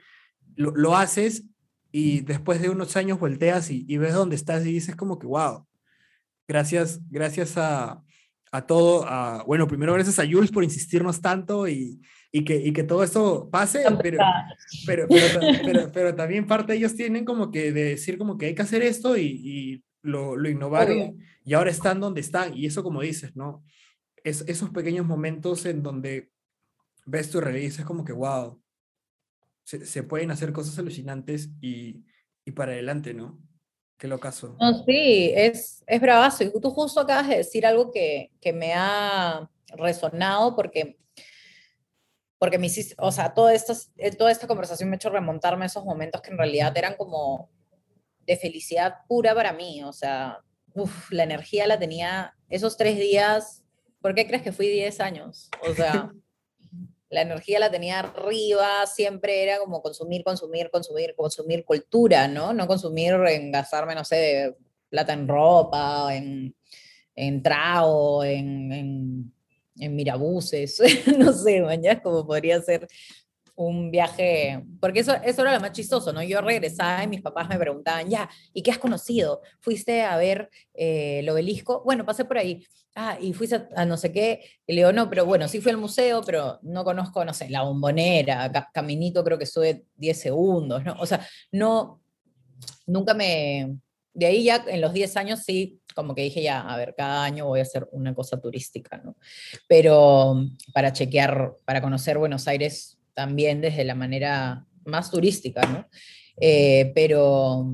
lo, 0.58 0.72
lo, 0.72 0.98
haces 0.98 1.46
y 1.90 2.20
después 2.20 2.62
de 2.62 2.70
unos 2.70 2.98
años 2.98 3.18
volteas 3.18 3.72
y, 3.72 3.86
y 3.88 3.96
ves 3.96 4.14
dónde 4.14 4.36
estás 4.36 4.66
y 4.66 4.74
dices 4.74 4.98
como 4.98 5.20
que, 5.20 5.26
wow, 5.26 5.66
gracias, 6.50 7.00
gracias 7.10 7.58
a, 7.58 8.04
a 8.52 8.62
todo, 8.68 9.06
a, 9.08 9.46
bueno, 9.46 9.70
primero 9.70 9.94
gracias 9.94 10.20
a 10.20 10.30
Jules 10.30 10.52
por 10.52 10.66
insistirnos 10.66 11.22
tanto 11.22 11.70
y, 11.70 12.02
y, 12.30 12.44
que, 12.44 12.58
y 12.58 12.74
que 12.74 12.84
todo 12.84 13.06
esto 13.06 13.48
pase, 13.50 13.86
pero, 14.04 14.18
pero, 14.86 15.08
pero, 15.08 15.92
pero, 15.94 16.14
también 16.14 16.46
parte 16.46 16.74
de 16.74 16.80
ellos 16.80 16.98
tienen 16.98 17.24
como 17.24 17.52
que 17.52 17.72
de 17.72 17.84
decir 17.86 18.18
como 18.18 18.38
que 18.38 18.48
hay 18.48 18.54
que 18.54 18.64
hacer 18.64 18.82
esto 18.82 19.16
y, 19.16 19.24
y 19.24 19.84
lo, 20.02 20.36
lo, 20.36 20.50
innovaron 20.50 21.20
y 21.44 21.54
ahora 21.54 21.72
están 21.72 22.00
donde 22.00 22.22
están. 22.22 22.56
Y 22.58 22.66
eso 22.66 22.84
como 22.84 23.02
dices, 23.02 23.36
¿no? 23.36 23.64
Es, 24.24 24.44
esos 24.48 24.70
pequeños 24.70 25.06
momentos 25.06 25.66
en 25.66 25.84
donde 25.84 26.32
ves 27.06 27.30
tu 27.30 27.42
realidad 27.42 27.64
y 27.64 27.68
dices 27.68 27.86
como 27.86 28.04
que, 28.04 28.14
wow, 28.14 28.62
se, 29.64 29.86
se 29.86 30.04
pueden 30.04 30.32
hacer 30.32 30.54
cosas 30.54 30.78
alucinantes 30.80 31.50
y, 31.62 32.04
y 32.46 32.52
para 32.52 32.74
adelante, 32.74 33.14
¿no? 33.14 33.40
Qué 33.98 34.08
locazo. 34.08 34.56
No, 34.60 34.84
sí, 34.84 35.32
es, 35.36 35.84
es 35.86 36.02
bravazo. 36.02 36.44
Y 36.44 36.52
tú 36.60 36.72
justo 36.72 37.00
acabas 37.00 37.28
de 37.28 37.38
decir 37.38 37.66
algo 37.66 37.92
que, 37.92 38.32
que 38.42 38.52
me 38.52 38.74
ha 38.74 39.50
resonado 39.78 40.56
porque, 40.56 40.98
porque 42.40 42.58
me 42.58 42.68
hiciste, 42.68 42.96
o 42.98 43.12
sea, 43.12 43.34
toda 43.34 43.54
esta, 43.54 43.76
toda 44.18 44.32
esta 44.32 44.48
conversación 44.48 44.90
me 44.90 44.96
ha 44.96 44.98
hecho 44.98 45.12
remontarme 45.12 45.66
a 45.66 45.68
esos 45.68 45.86
momentos 45.86 46.22
que 46.22 46.32
en 46.32 46.38
realidad 46.40 46.76
eran 46.76 46.96
como 46.96 47.52
de 48.26 48.38
felicidad 48.38 48.96
pura 49.08 49.34
para 49.36 49.54
mí. 49.54 49.84
O 49.84 49.94
sea, 49.94 50.40
uf, 50.74 51.12
la 51.12 51.24
energía 51.24 51.68
la 51.68 51.80
tenía 51.80 52.36
esos 52.50 52.78
tres 52.78 52.98
días. 52.98 53.64
¿Por 54.02 54.16
qué 54.16 54.28
crees 54.28 54.42
que 54.42 54.52
fui 54.52 54.68
10 54.68 55.00
años? 55.00 55.50
O 55.70 55.74
sea, 55.74 56.12
la 57.10 57.22
energía 57.22 57.60
la 57.60 57.70
tenía 57.70 58.00
arriba, 58.00 58.86
siempre 58.88 59.44
era 59.44 59.60
como 59.60 59.82
consumir, 59.82 60.24
consumir, 60.24 60.70
consumir, 60.72 61.14
consumir 61.16 61.66
cultura, 61.66 62.28
¿no? 62.28 62.54
No 62.54 62.68
consumir 62.68 63.14
en 63.28 63.52
gastarme, 63.52 63.96
no 63.96 64.06
sé, 64.06 64.16
de 64.16 64.56
plata 64.90 65.14
en 65.14 65.28
ropa, 65.28 66.16
en, 66.16 66.56
en 67.16 67.44
trago, 67.44 68.24
en, 68.24 68.72
en, 68.72 69.34
en 69.78 69.96
mirabuses, 69.96 70.80
no 71.18 71.34
sé, 71.34 71.62
mañana 71.62 72.02
como 72.02 72.26
podría 72.26 72.62
ser 72.62 72.88
un 73.68 73.92
viaje, 73.92 74.64
porque 74.80 75.00
eso, 75.00 75.14
eso 75.24 75.42
era 75.42 75.54
lo 75.54 75.60
más 75.60 75.72
chistoso, 75.72 76.14
¿no? 76.14 76.24
Yo 76.24 76.42
regresaba 76.42 77.04
y 77.04 77.08
mis 77.08 77.22
papás 77.22 77.50
me 77.50 77.58
preguntaban, 77.58 78.10
ya, 78.10 78.30
¿y 78.54 78.62
qué 78.62 78.72
has 78.72 78.78
conocido? 78.78 79.42
¿Fuiste 79.60 80.04
a 80.04 80.18
ver 80.18 80.50
eh, 80.74 81.20
el 81.20 81.30
obelisco? 81.30 81.82
Bueno, 81.84 82.06
pasé 82.06 82.26
por 82.26 82.38
ahí 82.38 82.66
ah, 82.96 83.18
y 83.20 83.34
fuiste 83.34 83.68
a, 83.76 83.86
no 83.86 83.98
sé 83.98 84.12
qué, 84.12 84.42
y 84.68 84.74
le 84.74 84.82
digo, 84.82 84.92
no, 84.92 85.10
pero 85.10 85.26
bueno, 85.26 85.48
sí 85.48 85.62
fui 85.62 85.72
al 85.72 85.78
museo, 85.78 86.22
pero 86.26 86.60
no 86.64 86.84
conozco, 86.84 87.24
no 87.26 87.34
sé, 87.34 87.50
la 87.50 87.64
bombonera, 87.64 88.52
caminito 88.74 89.24
creo 89.24 89.38
que 89.38 89.46
sube 89.46 89.86
10 89.96 90.20
segundos, 90.20 90.84
¿no? 90.84 90.96
O 91.00 91.06
sea, 91.06 91.26
no, 91.52 92.02
nunca 92.86 93.14
me, 93.14 93.78
de 94.14 94.26
ahí 94.26 94.44
ya 94.44 94.64
en 94.68 94.82
los 94.82 94.94
10 94.94 95.18
años 95.18 95.42
sí, 95.46 95.80
como 95.96 96.16
que 96.16 96.24
dije 96.24 96.42
ya, 96.42 96.62
a 96.62 96.78
ver, 96.78 96.94
cada 96.96 97.24
año 97.24 97.46
voy 97.46 97.60
a 97.60 97.64
hacer 97.64 97.88
una 97.92 98.14
cosa 98.14 98.40
turística, 98.40 98.98
¿no? 98.98 99.16
Pero 99.68 100.46
para 100.74 100.94
chequear, 100.94 101.54
para 101.66 101.82
conocer 101.82 102.18
Buenos 102.18 102.48
Aires 102.48 102.98
también 103.22 103.62
desde 103.62 103.84
la 103.84 103.94
manera 103.94 104.66
más 104.84 105.12
turística, 105.12 105.62
¿no? 105.68 105.88
Eh, 106.38 106.92
pero, 106.96 107.72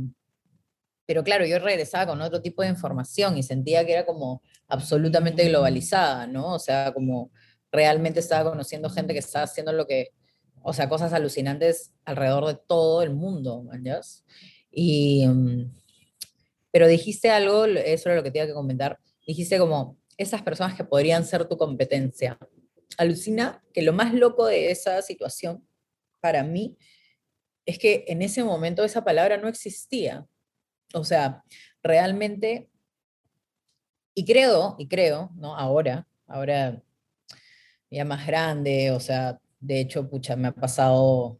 pero 1.06 1.24
claro, 1.24 1.46
yo 1.46 1.58
regresaba 1.60 2.08
con 2.08 2.20
otro 2.20 2.42
tipo 2.42 2.64
de 2.64 2.68
información 2.68 3.38
y 3.38 3.44
sentía 3.44 3.86
que 3.86 3.94
era 3.94 4.06
como 4.06 4.42
absolutamente 4.68 5.48
globalizada, 5.48 6.28
¿no? 6.28 6.54
O 6.54 6.60
sea, 6.60 6.94
como 6.94 7.32
realmente 7.72 8.20
estaba 8.20 8.50
conociendo 8.50 8.90
gente 8.90 9.14
que 9.14 9.20
estaba 9.20 9.46
haciendo 9.46 9.72
lo 9.72 9.88
que, 9.88 10.10
o 10.64 10.74
sea, 10.74 10.90
cosas 10.90 11.14
alucinantes 11.14 11.94
alrededor 12.04 12.46
de 12.48 12.60
todo 12.68 13.02
el 13.02 13.12
mundo, 13.12 13.64
¿sabes? 13.72 14.26
Y, 14.70 15.26
mm, 15.28 15.72
pero 16.72 16.90
dijiste 16.90 17.30
algo, 17.30 17.64
eso 17.64 18.10
era 18.10 18.18
lo 18.18 18.24
que 18.24 18.32
tenía 18.32 18.48
que 18.48 18.54
comentar, 18.54 19.00
dijiste 19.26 19.58
como 19.60 19.96
esas 20.18 20.42
personas 20.42 20.76
que 20.76 20.84
podrían 20.84 21.24
ser 21.24 21.46
tu 21.48 21.56
competencia. 21.56 22.38
Alucina 22.98 23.64
que 23.74 23.82
lo 23.82 23.94
más 23.94 24.14
loco 24.14 24.48
de 24.48 24.72
esa 24.72 25.02
situación 25.02 25.68
para 26.20 26.44
mí 26.44 26.78
es 27.66 27.78
que 27.80 28.06
en 28.08 28.22
ese 28.22 28.44
momento 28.44 28.84
esa 28.84 29.04
palabra 29.04 29.38
no 29.38 29.48
existía. 29.48 30.26
O 30.94 31.04
sea, 31.04 31.44
realmente 31.84 32.70
y 34.18 34.26
creo, 34.26 34.76
y 34.80 34.88
creo, 34.88 35.30
¿no? 35.36 35.56
Ahora, 35.56 36.08
ahora 36.26 36.82
ya 37.92 38.04
más 38.04 38.26
grande, 38.26 38.90
o 38.90 39.00
sea, 39.00 39.40
de 39.60 39.80
hecho, 39.80 40.10
pucha, 40.10 40.36
me 40.36 40.48
ha 40.48 40.52
pasado 40.54 41.40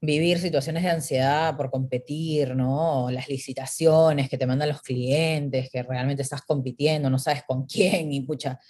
vivir 0.00 0.38
situaciones 0.38 0.84
de 0.84 0.90
ansiedad 0.90 1.56
por 1.56 1.72
competir, 1.72 2.54
¿no? 2.54 3.10
Las 3.10 3.28
licitaciones 3.28 4.30
que 4.30 4.38
te 4.38 4.46
mandan 4.46 4.68
los 4.68 4.80
clientes, 4.80 5.68
que 5.70 5.82
realmente 5.82 6.22
estás 6.22 6.42
compitiendo, 6.42 7.10
no 7.10 7.18
sabes 7.18 7.42
con 7.42 7.66
quién, 7.66 8.12
y 8.12 8.20
pucha. 8.20 8.60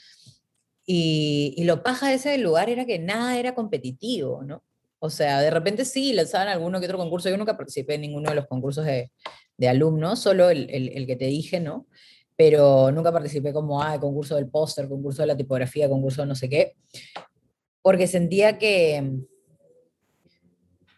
Y, 0.92 1.62
lo 1.62 1.84
paja 1.84 2.08
de 2.08 2.14
ese 2.14 2.36
lugar 2.38 2.68
era 2.68 2.84
que 2.84 2.98
nada 2.98 3.38
era 3.38 3.54
competitivo, 3.54 4.42
¿no? 4.42 4.64
O 4.98 5.08
sea, 5.08 5.40
de 5.40 5.48
repente 5.48 5.84
sí, 5.84 6.12
lanzaban 6.12 6.48
alguno 6.48 6.80
que 6.80 6.86
otro 6.86 6.98
concurso. 6.98 7.30
Yo 7.30 7.36
nunca 7.36 7.56
participé 7.56 7.94
en 7.94 8.00
ninguno 8.00 8.28
de 8.28 8.34
los 8.34 8.48
concursos 8.48 8.84
de, 8.84 9.12
de 9.56 9.68
alumnos, 9.68 10.18
solo 10.18 10.50
el, 10.50 10.68
el, 10.68 10.88
el, 10.88 11.06
que 11.06 11.14
te 11.14 11.26
dije, 11.26 11.60
¿no? 11.60 11.86
pero 12.36 12.90
nunca 12.90 13.12
participé 13.12 13.52
como, 13.52 13.82
ah, 13.82 14.00
concurso 14.00 14.34
del 14.34 14.48
póster, 14.48 14.88
concurso 14.88 15.20
de 15.20 15.26
la 15.26 15.36
tipografía, 15.36 15.90
concurso 15.90 16.22
de 16.22 16.28
no 16.28 16.34
sé 16.34 16.48
qué, 16.48 16.74
porque 17.82 18.06
sentía 18.06 18.56
que, 18.56 19.20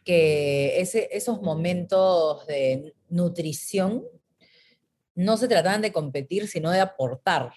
que 0.05 0.80
ese, 0.80 1.09
esos 1.11 1.43
momentos 1.43 2.47
de 2.47 2.95
nutrición 3.09 4.05
no 5.16 5.36
se 5.36 5.49
trataban 5.49 5.82
de 5.82 5.93
competir, 5.93 6.47
sino 6.47 6.70
de 6.70 6.78
aportar, 6.78 7.53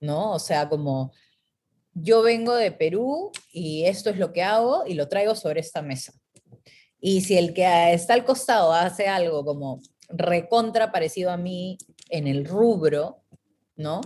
¿no? 0.00 0.34
O 0.34 0.38
sea, 0.38 0.68
como 0.68 1.10
yo 2.02 2.22
vengo 2.22 2.54
de 2.54 2.72
Perú 2.72 3.30
y 3.52 3.84
esto 3.84 4.10
es 4.10 4.18
lo 4.18 4.32
que 4.32 4.42
hago 4.42 4.84
y 4.86 4.94
lo 4.94 5.08
traigo 5.08 5.34
sobre 5.34 5.60
esta 5.60 5.82
mesa. 5.82 6.12
Y 7.00 7.20
si 7.22 7.38
el 7.38 7.54
que 7.54 7.92
está 7.92 8.14
al 8.14 8.24
costado 8.24 8.72
hace 8.72 9.06
algo 9.06 9.44
como 9.44 9.80
recontra 10.08 10.90
parecido 10.90 11.30
a 11.30 11.36
mí 11.36 11.78
en 12.08 12.26
el 12.26 12.44
rubro, 12.44 13.22
¿no? 13.76 14.00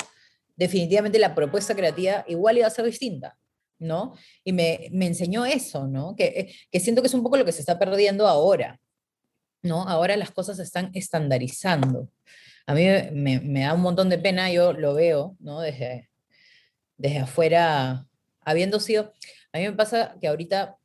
Definitivamente 0.57 1.19
la 1.19 1.35
propuesta 1.35 1.75
creativa 1.75 2.25
igual 2.29 2.59
iba 2.59 2.67
a 2.67 2.71
ser 2.71 2.85
distinta, 2.85 3.39
¿no? 3.79 4.15
Y 4.45 4.53
me, 4.53 4.89
me 4.93 5.07
enseñó 5.07 5.47
eso, 5.47 5.87
¿no? 5.87 6.15
Que, 6.17 6.55
que, 6.71 6.81
siento 6.81 7.01
que 7.03 7.09
es 7.09 7.15
un 7.15 7.23
poco 7.23 7.37
lo 7.37 7.45
que 7.45 7.53
se 7.53 7.61
está 7.61 7.79
perdiendo 7.79 8.27
ahora, 8.27 8.81
¿no? 9.63 9.89
Ahora 9.89 10.17
las 10.17 10.31
cosas 10.31 10.59
se 10.59 10.63
están 10.65 10.91
estandarizando. 10.93 12.11
A 12.67 12.75
mí 12.75 12.85
me, 13.13 13.41
me 13.41 13.61
da 13.61 13.75
un 13.75 13.81
montón 13.81 14.09
de 14.09 14.19
pena, 14.19 14.53
yo 14.53 14.73
lo 14.73 14.95
veo, 14.95 15.37
¿no? 15.41 15.61
Desde, 15.61 16.11
desde 16.97 17.19
afuera, 17.19 18.07
habiendo 18.41 18.81
sido, 18.81 19.13
a 19.53 19.59
mí 19.59 19.65
me 19.65 19.73
pasa 19.73 20.17
que 20.21 20.29
ahorita 20.29 20.77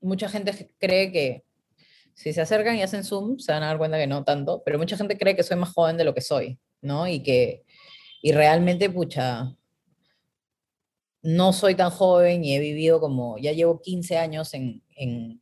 mucha 0.00 0.28
gente 0.28 0.70
cree 0.78 1.10
que 1.12 1.44
si 2.14 2.32
se 2.32 2.40
acercan 2.40 2.76
y 2.76 2.82
hacen 2.82 3.04
Zoom, 3.04 3.38
se 3.38 3.52
van 3.52 3.62
a 3.62 3.66
dar 3.66 3.78
cuenta 3.78 3.98
que 3.98 4.06
no 4.06 4.24
tanto, 4.24 4.62
pero 4.64 4.78
mucha 4.78 4.96
gente 4.96 5.18
cree 5.18 5.34
que 5.34 5.42
soy 5.42 5.56
más 5.56 5.72
joven 5.72 5.96
de 5.96 6.04
lo 6.04 6.14
que 6.14 6.20
soy, 6.20 6.58
¿no? 6.80 7.08
Y 7.08 7.22
que, 7.22 7.64
y 8.22 8.32
realmente, 8.32 8.88
pucha, 8.88 9.56
no 11.22 11.52
soy 11.52 11.74
tan 11.74 11.90
joven 11.90 12.44
y 12.44 12.54
he 12.54 12.60
vivido 12.60 13.00
como, 13.00 13.38
ya 13.38 13.52
llevo 13.52 13.80
15 13.80 14.18
años 14.18 14.54
en, 14.54 14.82
en, 14.94 15.40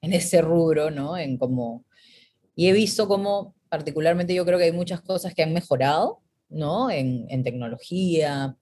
en 0.00 0.12
ese 0.12 0.42
rubro, 0.42 0.90
¿no? 0.90 1.16
En 1.16 1.38
como, 1.38 1.84
y 2.56 2.68
he 2.68 2.72
visto 2.72 3.06
como, 3.06 3.54
particularmente 3.68 4.34
yo 4.34 4.44
creo 4.44 4.58
que 4.58 4.64
hay 4.64 4.72
muchas 4.72 5.02
cosas 5.02 5.34
que 5.34 5.42
han 5.42 5.52
mejorado, 5.52 6.22
¿no? 6.48 6.90
En, 6.90 7.26
en 7.28 7.44
tecnología, 7.44 8.56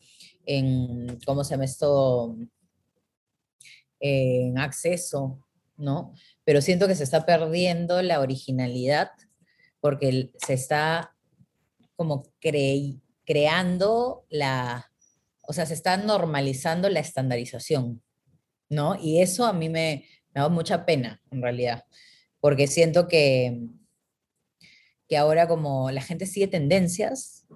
en, 0.49 1.19
¿cómo 1.27 1.45
se 1.45 1.51
llama 1.53 1.67
esto? 1.67 2.37
En 4.01 4.59
acceso, 4.59 5.45
¿no? 5.77 6.15
pero 6.49 6.63
siento 6.63 6.89
que 6.89 6.95
se 6.95 7.05
está 7.05 7.27
perdiendo 7.27 8.01
la 8.01 8.21
originalidad 8.21 9.11
porque 9.81 10.33
se 10.39 10.55
está 10.55 11.15
como 11.95 12.25
creando 13.27 14.25
la, 14.31 14.91
o 15.43 15.53
sea, 15.53 15.67
se 15.67 15.75
está 15.75 15.99
normalizando 15.99 16.89
la 16.89 17.01
estandarización, 17.01 18.03
¿no? 18.71 18.97
Y 18.99 19.21
eso 19.21 19.45
a 19.45 19.53
mí 19.53 19.69
me, 19.69 20.07
me 20.35 20.41
da 20.41 20.49
mucha 20.49 20.87
pena, 20.87 21.21
en 21.31 21.43
realidad, 21.43 21.85
porque 22.41 22.67
siento 22.67 23.09
que, 23.09 23.61
que 25.07 25.19
ahora 25.19 25.47
como 25.49 25.91
la 25.91 26.01
gente 26.01 26.25
sigue 26.25 26.47
tendencias, 26.49 27.47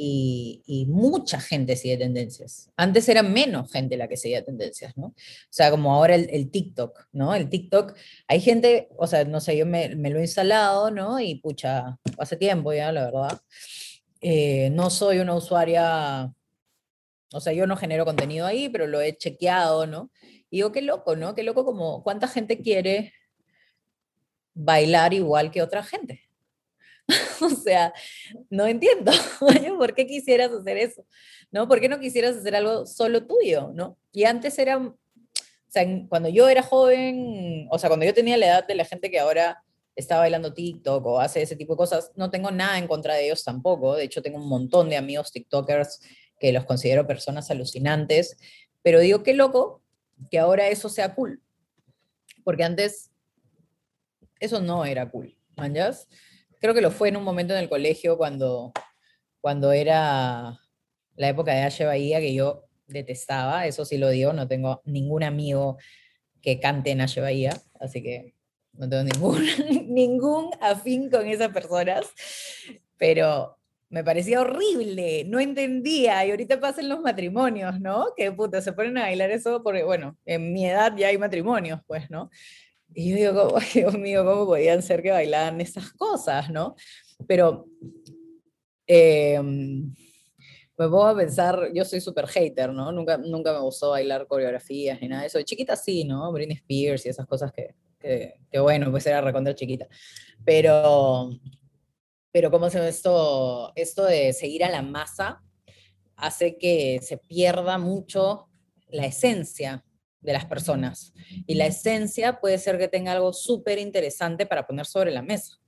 y, 0.00 0.86
mucha 0.88 1.40
gente 1.40 1.76
sigue 1.76 1.96
tendencias. 1.96 2.70
Antes 2.76 3.08
era 3.08 3.22
menos 3.22 3.70
gente 3.72 3.96
la 3.96 4.08
que 4.08 4.16
seguía 4.16 4.44
tendencias, 4.44 4.96
¿no? 4.96 5.06
O 5.08 5.14
sea, 5.50 5.70
como 5.70 5.92
ahora 5.94 6.14
el, 6.14 6.50
TikTok, 6.50 7.08
¿no? 7.12 7.34
El 7.34 7.48
TikTok, 7.48 7.96
hay 8.28 8.40
gente, 8.40 8.88
o 8.96 9.06
sea, 9.06 9.24
no 9.24 9.40
sé, 9.40 9.56
yo 9.56 9.66
me, 9.66 9.88
lo 9.88 10.18
he 10.18 10.22
instalado, 10.22 10.90
¿no? 10.90 11.20
Y 11.20 11.36
pucha, 11.36 11.98
hace 12.18 12.36
tiempo 12.36 12.72
ya, 12.72 12.92
la 12.92 13.04
verdad. 13.06 13.40
Eh, 14.20 14.70
no 14.70 14.90
soy 14.90 15.18
una 15.18 15.34
usuaria, 15.34 16.32
o 17.32 17.40
sea, 17.40 17.52
yo 17.52 17.66
no 17.66 17.76
genero 17.76 18.04
contenido 18.04 18.46
ahí, 18.46 18.68
pero 18.68 18.86
lo 18.86 19.00
he 19.00 19.16
chequeado, 19.16 19.86
¿no? 19.86 20.10
Y 20.50 20.58
digo, 20.58 20.72
qué 20.72 20.82
loco, 20.82 21.16
¿no? 21.16 21.34
Qué 21.34 21.42
loco 21.42 21.64
como, 21.64 22.02
¿cuánta 22.02 22.28
gente 22.28 22.60
quiere 22.60 23.12
bailar 24.54 25.14
igual 25.14 25.50
que 25.50 25.62
otra 25.62 25.82
gente? 25.82 26.27
o 27.40 27.50
sea, 27.50 27.92
no 28.50 28.66
entiendo 28.66 29.12
por 29.78 29.94
qué 29.94 30.06
quisieras 30.06 30.52
hacer 30.52 30.76
eso, 30.76 31.04
¿no? 31.50 31.66
¿Por 31.66 31.80
qué 31.80 31.88
no 31.88 32.00
quisieras 32.00 32.36
hacer 32.36 32.54
algo 32.54 32.86
solo 32.86 33.26
tuyo, 33.26 33.70
¿no? 33.74 33.98
Y 34.12 34.24
antes 34.24 34.58
era, 34.58 34.78
o 34.78 34.96
sea, 35.68 35.86
cuando 36.08 36.28
yo 36.28 36.48
era 36.48 36.62
joven, 36.62 37.66
o 37.70 37.78
sea, 37.78 37.88
cuando 37.88 38.04
yo 38.06 38.14
tenía 38.14 38.36
la 38.36 38.46
edad 38.46 38.66
de 38.66 38.74
la 38.74 38.84
gente 38.84 39.10
que 39.10 39.18
ahora 39.18 39.62
está 39.96 40.18
bailando 40.18 40.54
TikTok 40.54 41.04
o 41.06 41.20
hace 41.20 41.42
ese 41.42 41.56
tipo 41.56 41.72
de 41.72 41.78
cosas, 41.78 42.12
no 42.14 42.30
tengo 42.30 42.50
nada 42.50 42.78
en 42.78 42.86
contra 42.86 43.14
de 43.14 43.26
ellos 43.26 43.42
tampoco. 43.42 43.96
De 43.96 44.04
hecho, 44.04 44.22
tengo 44.22 44.38
un 44.38 44.48
montón 44.48 44.88
de 44.88 44.96
amigos 44.96 45.32
TikTokers 45.32 46.00
que 46.38 46.52
los 46.52 46.64
considero 46.64 47.06
personas 47.06 47.50
alucinantes, 47.50 48.36
pero 48.82 49.00
digo, 49.00 49.22
qué 49.22 49.34
loco 49.34 49.82
que 50.30 50.38
ahora 50.38 50.68
eso 50.68 50.88
sea 50.88 51.14
cool. 51.14 51.42
Porque 52.44 52.64
antes 52.64 53.10
eso 54.38 54.60
no 54.60 54.84
era 54.84 55.10
cool, 55.10 55.36
¿manjas? 55.56 56.08
Creo 56.60 56.74
que 56.74 56.80
lo 56.80 56.90
fue 56.90 57.08
en 57.08 57.16
un 57.16 57.24
momento 57.24 57.54
en 57.54 57.60
el 57.60 57.68
colegio 57.68 58.16
cuando, 58.16 58.72
cuando 59.40 59.72
era 59.72 60.58
la 61.16 61.28
época 61.28 61.52
de 61.52 61.62
Ashe 61.62 61.84
Bahía 61.84 62.20
que 62.20 62.34
yo 62.34 62.64
detestaba, 62.86 63.66
eso 63.66 63.84
sí 63.84 63.98
lo 63.98 64.08
digo, 64.08 64.32
no 64.32 64.48
tengo 64.48 64.82
ningún 64.84 65.22
amigo 65.22 65.78
que 66.40 66.58
cante 66.60 66.90
en 66.90 67.00
Ashe 67.00 67.20
Bahía, 67.20 67.56
así 67.80 68.02
que 68.02 68.34
no 68.72 68.88
tengo 68.88 69.04
ningún, 69.04 69.44
ningún 69.94 70.50
afín 70.60 71.10
con 71.10 71.26
esas 71.26 71.50
personas, 71.52 72.06
pero 72.96 73.58
me 73.90 74.04
parecía 74.04 74.40
horrible, 74.40 75.24
no 75.24 75.40
entendía, 75.40 76.24
y 76.26 76.30
ahorita 76.30 76.60
pasan 76.60 76.88
los 76.88 77.00
matrimonios, 77.00 77.80
¿no? 77.80 78.08
Que 78.16 78.30
puta, 78.32 78.60
se 78.60 78.72
ponen 78.72 78.98
a 78.98 79.02
bailar 79.02 79.30
eso 79.30 79.62
porque, 79.62 79.82
bueno, 79.82 80.18
en 80.26 80.52
mi 80.52 80.66
edad 80.66 80.94
ya 80.96 81.08
hay 81.08 81.18
matrimonios, 81.18 81.80
pues, 81.86 82.10
¿no? 82.10 82.30
Y 82.94 83.10
yo 83.10 83.16
digo, 83.16 83.58
Dios 83.74 83.98
mío, 83.98 84.24
¿cómo 84.24 84.46
podían 84.46 84.82
ser 84.82 85.02
que 85.02 85.10
bailaban 85.10 85.60
esas 85.60 85.92
cosas, 85.92 86.50
no? 86.50 86.74
Pero 87.26 87.66
em, 88.86 89.92
me 90.78 90.88
pongo 90.88 91.06
a 91.06 91.16
pensar, 91.16 91.70
yo 91.74 91.84
soy 91.84 92.00
súper 92.00 92.26
hater, 92.26 92.72
¿no? 92.72 92.92
Nunca, 92.92 93.18
nunca 93.18 93.52
me 93.52 93.60
gustó 93.60 93.90
bailar 93.90 94.26
coreografías 94.26 95.00
ni 95.00 95.08
nada 95.08 95.22
de 95.22 95.28
eso. 95.28 95.38
De 95.38 95.44
chiquita 95.44 95.76
sí, 95.76 96.04
¿no? 96.04 96.32
Britney 96.32 96.56
Spears 96.56 97.04
y 97.06 97.08
esas 97.08 97.26
cosas 97.26 97.52
que, 97.52 97.74
que, 97.98 98.40
que 98.50 98.58
bueno, 98.60 98.90
pues 98.90 99.06
era 99.06 99.20
recontra 99.20 99.54
chiquita. 99.54 99.86
Pero, 100.44 101.30
pero 102.30 102.50
¿cómo 102.50 102.70
se 102.70 102.86
esto? 102.88 103.72
Esto 103.74 104.04
de 104.04 104.32
seguir 104.32 104.64
a 104.64 104.70
la 104.70 104.82
masa 104.82 105.42
hace 106.16 106.56
que 106.56 107.00
se 107.02 107.18
pierda 107.18 107.78
mucho 107.78 108.48
la 108.88 109.06
esencia 109.06 109.84
de 110.20 110.32
las 110.32 110.44
personas. 110.44 111.12
Y 111.46 111.54
la 111.54 111.66
esencia 111.66 112.40
puede 112.40 112.58
ser 112.58 112.78
que 112.78 112.88
tenga 112.88 113.12
algo 113.12 113.32
súper 113.32 113.78
interesante 113.78 114.46
para 114.46 114.66
poner 114.66 114.86
sobre 114.86 115.10
la 115.10 115.22
mesa. 115.22 115.60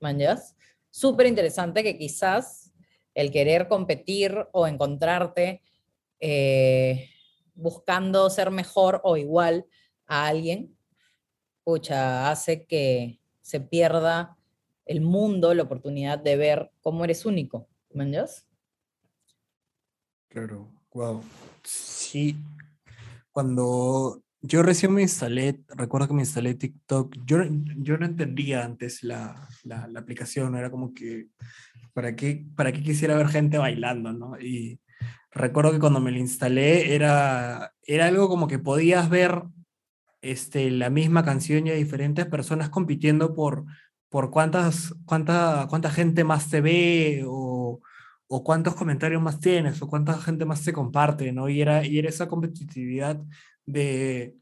¿Manjas? 0.00 0.56
Súper 0.90 1.26
interesante 1.26 1.82
que 1.82 1.98
quizás 1.98 2.72
el 3.14 3.30
querer 3.30 3.68
competir 3.68 4.46
o 4.52 4.66
encontrarte 4.66 5.62
eh, 6.20 7.08
buscando 7.54 8.30
ser 8.30 8.50
mejor 8.50 9.00
o 9.04 9.16
igual 9.16 9.66
a 10.06 10.26
alguien, 10.26 10.76
pucha, 11.64 12.30
hace 12.30 12.66
que 12.66 13.20
se 13.40 13.60
pierda 13.60 14.36
el 14.86 15.00
mundo, 15.00 15.54
la 15.54 15.62
oportunidad 15.62 16.18
de 16.18 16.36
ver 16.36 16.72
cómo 16.80 17.04
eres 17.04 17.24
único. 17.26 17.68
¿Manjas? 17.92 18.46
Claro, 20.28 20.70
wow. 20.92 21.22
Sí, 21.62 22.36
cuando 23.32 24.22
yo 24.40 24.62
recién 24.62 24.92
me 24.92 25.02
instalé, 25.02 25.62
recuerdo 25.68 26.08
que 26.08 26.14
me 26.14 26.22
instalé 26.22 26.54
TikTok, 26.54 27.16
yo, 27.24 27.38
yo 27.78 27.96
no 27.96 28.06
entendía 28.06 28.64
antes 28.64 29.02
la, 29.02 29.48
la, 29.64 29.88
aplicación, 29.96 30.56
era 30.56 30.70
como 30.70 30.92
que, 30.92 31.28
¿para 31.92 32.16
qué, 32.16 32.44
¿para 32.56 32.72
qué 32.72 32.82
quisiera 32.82 33.16
ver 33.16 33.28
gente 33.28 33.58
bailando, 33.58 34.12
no? 34.12 34.38
Y 34.40 34.80
recuerdo 35.30 35.72
que 35.72 35.78
cuando 35.78 36.00
me 36.00 36.10
lo 36.10 36.18
instalé 36.18 36.94
era, 36.94 37.72
era 37.82 38.06
algo 38.06 38.28
como 38.28 38.48
que 38.48 38.58
podías 38.58 39.08
ver 39.08 39.42
este, 40.22 40.70
la 40.70 40.90
misma 40.90 41.24
canción 41.24 41.66
y 41.66 41.70
a 41.70 41.74
diferentes 41.74 42.26
personas 42.26 42.68
compitiendo 42.68 43.34
por, 43.34 43.64
por 44.08 44.30
cuántas, 44.30 44.94
cuánta, 45.04 45.66
cuánta 45.70 45.90
gente 45.90 46.24
más 46.24 46.50
te 46.50 46.60
ve 46.60 47.24
o, 47.26 47.51
o 48.34 48.42
cuántos 48.42 48.74
comentarios 48.74 49.20
más 49.20 49.40
tienes, 49.40 49.82
o 49.82 49.88
cuánta 49.88 50.18
gente 50.18 50.46
más 50.46 50.64
te 50.64 50.72
comparte, 50.72 51.32
¿no? 51.32 51.50
Y 51.50 51.60
era, 51.60 51.86
y 51.86 51.98
era 51.98 52.08
esa 52.08 52.28
competitividad 52.28 53.22
de 53.66 54.34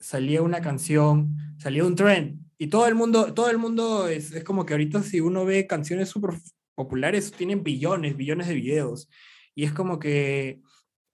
salía 0.00 0.42
una 0.42 0.60
canción, 0.60 1.36
salía 1.56 1.84
un 1.84 1.94
trend, 1.94 2.40
y 2.58 2.66
todo 2.66 2.88
el 2.88 2.96
mundo, 2.96 3.32
todo 3.34 3.48
el 3.48 3.58
mundo 3.58 4.08
es, 4.08 4.32
es 4.32 4.42
como 4.42 4.66
que 4.66 4.74
ahorita 4.74 5.00
si 5.04 5.20
uno 5.20 5.44
ve 5.44 5.68
canciones 5.68 6.08
súper 6.08 6.32
populares, 6.74 7.30
tienen 7.30 7.62
billones, 7.62 8.16
billones 8.16 8.48
de 8.48 8.54
videos, 8.54 9.08
y 9.54 9.62
es 9.62 9.72
como 9.72 10.00
que 10.00 10.60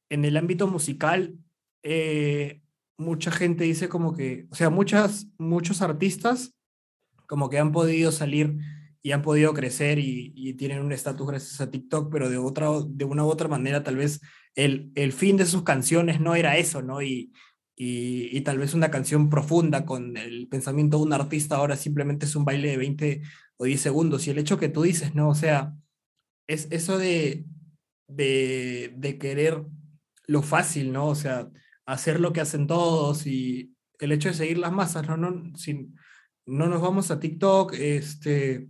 en 0.08 0.24
el 0.24 0.38
ámbito 0.38 0.66
musical, 0.66 1.36
eh, 1.82 2.62
mucha 2.96 3.30
gente 3.30 3.64
dice 3.64 3.90
como 3.90 4.14
que, 4.14 4.46
o 4.50 4.54
sea, 4.54 4.70
muchas, 4.70 5.26
muchos 5.36 5.82
artistas 5.82 6.54
como 7.26 7.50
que 7.50 7.58
han 7.58 7.72
podido 7.72 8.10
salir 8.10 8.56
y 9.02 9.12
han 9.12 9.22
podido 9.22 9.52
crecer 9.52 9.98
y, 9.98 10.54
tienen 10.54 10.80
un 10.80 10.92
estatus 10.92 11.26
gracias 11.26 11.60
a 11.60 11.70
TikTok, 11.70 12.10
pero 12.10 12.30
de, 12.30 12.38
otra, 12.38 12.68
de 12.86 13.04
una 13.04 13.24
u 13.24 13.28
otra 13.28 13.48
manera 13.48 13.82
tal 13.82 13.96
vez 13.96 14.20
el, 14.54 14.92
el 14.94 15.12
fin 15.12 15.36
de 15.36 15.46
sus 15.46 15.64
canciones 15.64 16.20
no 16.20 16.34
era 16.34 16.56
eso, 16.56 16.82
¿no? 16.82 17.02
Y, 17.02 17.32
y, 17.76 18.40
tal 18.42 18.58
vez 18.58 18.74
una 18.74 18.90
canción 18.90 19.28
profunda 19.28 19.84
con 19.84 20.16
el 20.16 20.46
pensamiento 20.48 20.98
de 20.98 21.04
un 21.04 21.12
artista 21.12 21.56
ahora 21.56 21.76
simplemente 21.76 22.26
es 22.26 22.36
un 22.36 22.44
baile 22.44 22.70
de 22.70 22.76
20 22.76 23.22
o 23.56 23.64
10 23.64 23.80
segundos. 23.80 24.26
Y 24.26 24.30
el 24.30 24.38
hecho 24.38 24.58
que 24.58 24.68
tú 24.68 24.82
dices, 24.82 25.14
¿no? 25.14 25.28
O 25.30 25.34
sea, 25.34 25.74
es 26.46 26.68
eso 26.70 26.98
de, 26.98 27.44
de, 28.08 28.94
de 28.96 29.18
querer 29.18 29.64
lo 30.26 30.42
fácil, 30.42 30.92
¿no? 30.92 31.08
O 31.08 31.14
sea, 31.14 31.48
hacer 31.86 32.20
lo 32.20 32.32
que 32.32 32.40
hacen 32.40 32.66
todos 32.66 33.26
y 33.26 33.74
el 33.98 34.12
hecho 34.12 34.28
de 34.28 34.34
seguir 34.34 34.58
las 34.58 34.72
masas, 34.72 35.08
¿no? 35.08 35.16
No, 35.16 35.56
sin, 35.56 35.96
no 36.46 36.66
nos 36.68 36.82
vamos 36.82 37.10
a 37.10 37.20
TikTok, 37.20 37.74
este, 37.74 38.68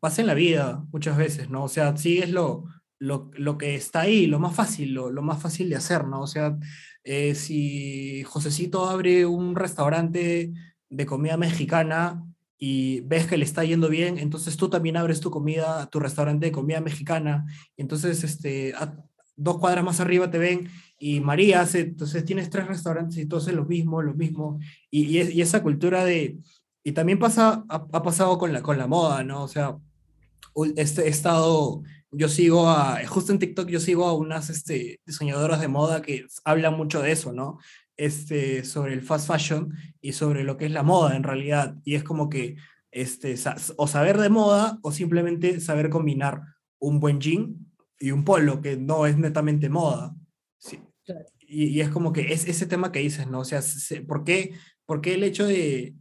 pasa 0.00 0.20
en 0.20 0.26
la 0.26 0.34
vida 0.34 0.84
muchas 0.92 1.16
veces, 1.16 1.50
¿no? 1.50 1.64
O 1.64 1.68
sea, 1.68 1.96
sigues 1.96 2.30
lo, 2.30 2.64
lo, 2.98 3.30
lo 3.34 3.58
que 3.58 3.74
está 3.74 4.02
ahí, 4.02 4.26
lo 4.26 4.38
más 4.38 4.54
fácil, 4.54 4.94
lo, 4.94 5.10
lo, 5.10 5.22
más 5.22 5.40
fácil 5.40 5.68
de 5.70 5.76
hacer, 5.76 6.04
¿no? 6.06 6.20
O 6.22 6.26
sea, 6.26 6.56
eh, 7.04 7.34
si 7.34 8.22
Josecito 8.24 8.88
abre 8.88 9.26
un 9.26 9.54
restaurante 9.56 10.52
de 10.90 11.06
comida 11.06 11.36
mexicana 11.36 12.24
y 12.58 13.00
ves 13.02 13.26
que 13.26 13.36
le 13.36 13.44
está 13.44 13.64
yendo 13.64 13.88
bien, 13.88 14.18
entonces 14.18 14.56
tú 14.56 14.68
también 14.68 14.96
abres 14.96 15.20
tu 15.20 15.30
comida, 15.30 15.86
tu 15.90 16.00
restaurante 16.00 16.46
de 16.46 16.52
comida 16.52 16.80
mexicana, 16.80 17.46
entonces 17.76 18.24
este, 18.24 18.74
dos 19.36 19.58
cuadras 19.58 19.84
más 19.84 20.00
arriba 20.00 20.30
te 20.30 20.38
ven 20.38 20.68
y 20.98 21.20
María 21.20 21.60
hace, 21.60 21.80
entonces 21.80 22.24
tienes 22.24 22.50
tres 22.50 22.66
restaurantes 22.66 23.18
y 23.18 23.26
todos 23.26 23.46
es 23.46 23.54
lo 23.54 23.64
mismo, 23.64 24.02
lo 24.02 24.14
mismo, 24.14 24.58
y, 24.90 25.18
y, 25.18 25.22
y 25.30 25.40
esa 25.40 25.62
cultura 25.62 26.04
de, 26.04 26.38
y 26.82 26.92
también 26.92 27.18
pasa, 27.20 27.64
ha, 27.68 27.86
ha, 27.92 28.02
pasado 28.02 28.38
con 28.38 28.52
la, 28.52 28.62
con 28.62 28.78
la 28.78 28.88
moda, 28.88 29.22
¿no? 29.22 29.44
O 29.44 29.48
sea, 29.48 29.78
este, 30.76 31.04
he 31.04 31.08
estado, 31.08 31.82
yo 32.10 32.28
sigo 32.28 32.68
a, 32.68 33.04
justo 33.06 33.32
en 33.32 33.38
TikTok 33.38 33.68
yo 33.68 33.80
sigo 33.80 34.06
a 34.06 34.14
unas 34.14 34.50
este, 34.50 35.00
diseñadoras 35.06 35.60
de 35.60 35.68
moda 35.68 36.02
que 36.02 36.26
hablan 36.44 36.76
mucho 36.76 37.02
de 37.02 37.12
eso, 37.12 37.32
¿no? 37.32 37.58
Este, 37.96 38.64
sobre 38.64 38.94
el 38.94 39.02
fast 39.02 39.26
fashion 39.26 39.74
y 40.00 40.12
sobre 40.12 40.44
lo 40.44 40.56
que 40.56 40.66
es 40.66 40.72
la 40.72 40.82
moda 40.82 41.16
en 41.16 41.24
realidad. 41.24 41.76
Y 41.84 41.94
es 41.96 42.04
como 42.04 42.28
que 42.28 42.56
este, 42.90 43.34
o 43.76 43.86
saber 43.86 44.18
de 44.18 44.28
moda 44.28 44.78
o 44.82 44.92
simplemente 44.92 45.60
saber 45.60 45.90
combinar 45.90 46.42
un 46.78 47.00
buen 47.00 47.20
jean 47.20 47.56
y 47.98 48.12
un 48.12 48.24
polo, 48.24 48.60
que 48.60 48.76
no 48.76 49.06
es 49.06 49.18
netamente 49.18 49.68
moda. 49.68 50.14
Sí. 50.58 50.80
Y, 51.40 51.64
y, 51.64 51.80
es 51.80 51.88
como 51.88 52.12
que 52.12 52.32
es 52.32 52.46
ese 52.46 52.66
tema 52.66 52.92
que 52.92 53.00
dices, 53.00 53.26
¿no? 53.26 53.40
O 53.40 53.44
sea, 53.44 53.60
¿por 54.06 54.24
qué, 54.24 54.52
por 54.84 55.00
qué 55.00 55.14
el 55.14 55.24
hecho 55.24 55.46
de, 55.46 55.94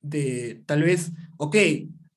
de 0.00 0.62
tal 0.66 0.82
vez, 0.82 1.12
ok, 1.38 1.56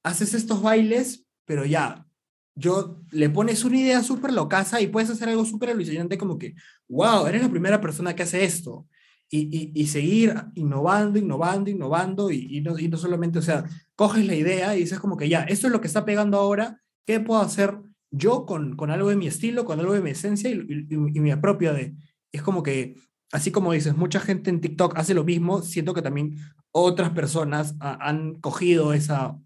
haces 0.04 0.34
estos 0.34 0.62
bailes, 0.62 1.27
pero 1.48 1.66
ya, 1.66 2.06
yo 2.54 3.02
le 3.12 3.30
pones 3.30 3.64
una 3.64 3.78
idea 3.78 4.04
súper 4.04 4.34
locaza 4.34 4.82
y 4.82 4.88
puedes 4.88 5.10
hacer 5.10 5.30
algo 5.30 5.46
súper 5.46 5.70
alucinante 5.70 6.18
como 6.18 6.38
que, 6.38 6.56
wow, 6.90 7.26
eres 7.26 7.42
la 7.42 7.50
primera 7.50 7.80
persona 7.80 8.14
que 8.16 8.24
hace 8.24 8.44
esto. 8.44 8.86
Y, 9.30 9.74
y, 9.76 9.82
y 9.82 9.88
seguir 9.88 10.34
innovando, 10.56 11.20
innovando, 11.20 11.70
innovando 11.70 12.32
y, 12.32 12.48
y, 12.50 12.62
no, 12.62 12.80
y 12.80 12.88
no 12.88 12.98
solamente, 12.98 13.40
o 13.40 13.42
sea, 13.42 13.66
coges 13.96 14.26
la 14.26 14.36
idea 14.36 14.76
y 14.76 14.82
dices 14.82 15.00
como 15.00 15.18
que 15.18 15.28
ya, 15.28 15.44
esto 15.44 15.68
es 15.68 15.74
lo 15.74 15.82
que 15.82 15.88
está 15.88 16.06
pegando 16.06 16.38
ahora, 16.38 16.82
¿qué 17.06 17.20
puedo 17.20 17.42
hacer 17.42 17.78
yo 18.10 18.46
con, 18.46 18.76
con 18.76 18.90
algo 18.90 19.10
de 19.10 19.18
mi 19.18 19.28
estilo, 19.28 19.66
con 19.66 19.80
algo 19.80 19.94
de 19.94 20.02
mi 20.02 20.12
esencia 20.12 20.50
y, 20.50 20.88
y, 20.90 21.32
apropio 21.32 21.74
de? 21.74 21.96
Es 22.32 22.42
como 22.42 22.64
que, 22.64 22.96
así 23.32 23.52
como 23.52 23.74
dices, 23.74 23.96
mucha 23.98 24.20
gente 24.20 24.50
en 24.50 24.62
TikTok 24.62 24.98
hace 24.98 25.14
lo 25.14 25.26
mismo, 25.26 25.62
siento 25.62 25.94
que 25.94 26.02
también 26.02 26.38
otras 26.72 27.12
personas 27.12 27.76
han 27.80 28.36
cogido 28.40 28.94
esa, 28.94 29.38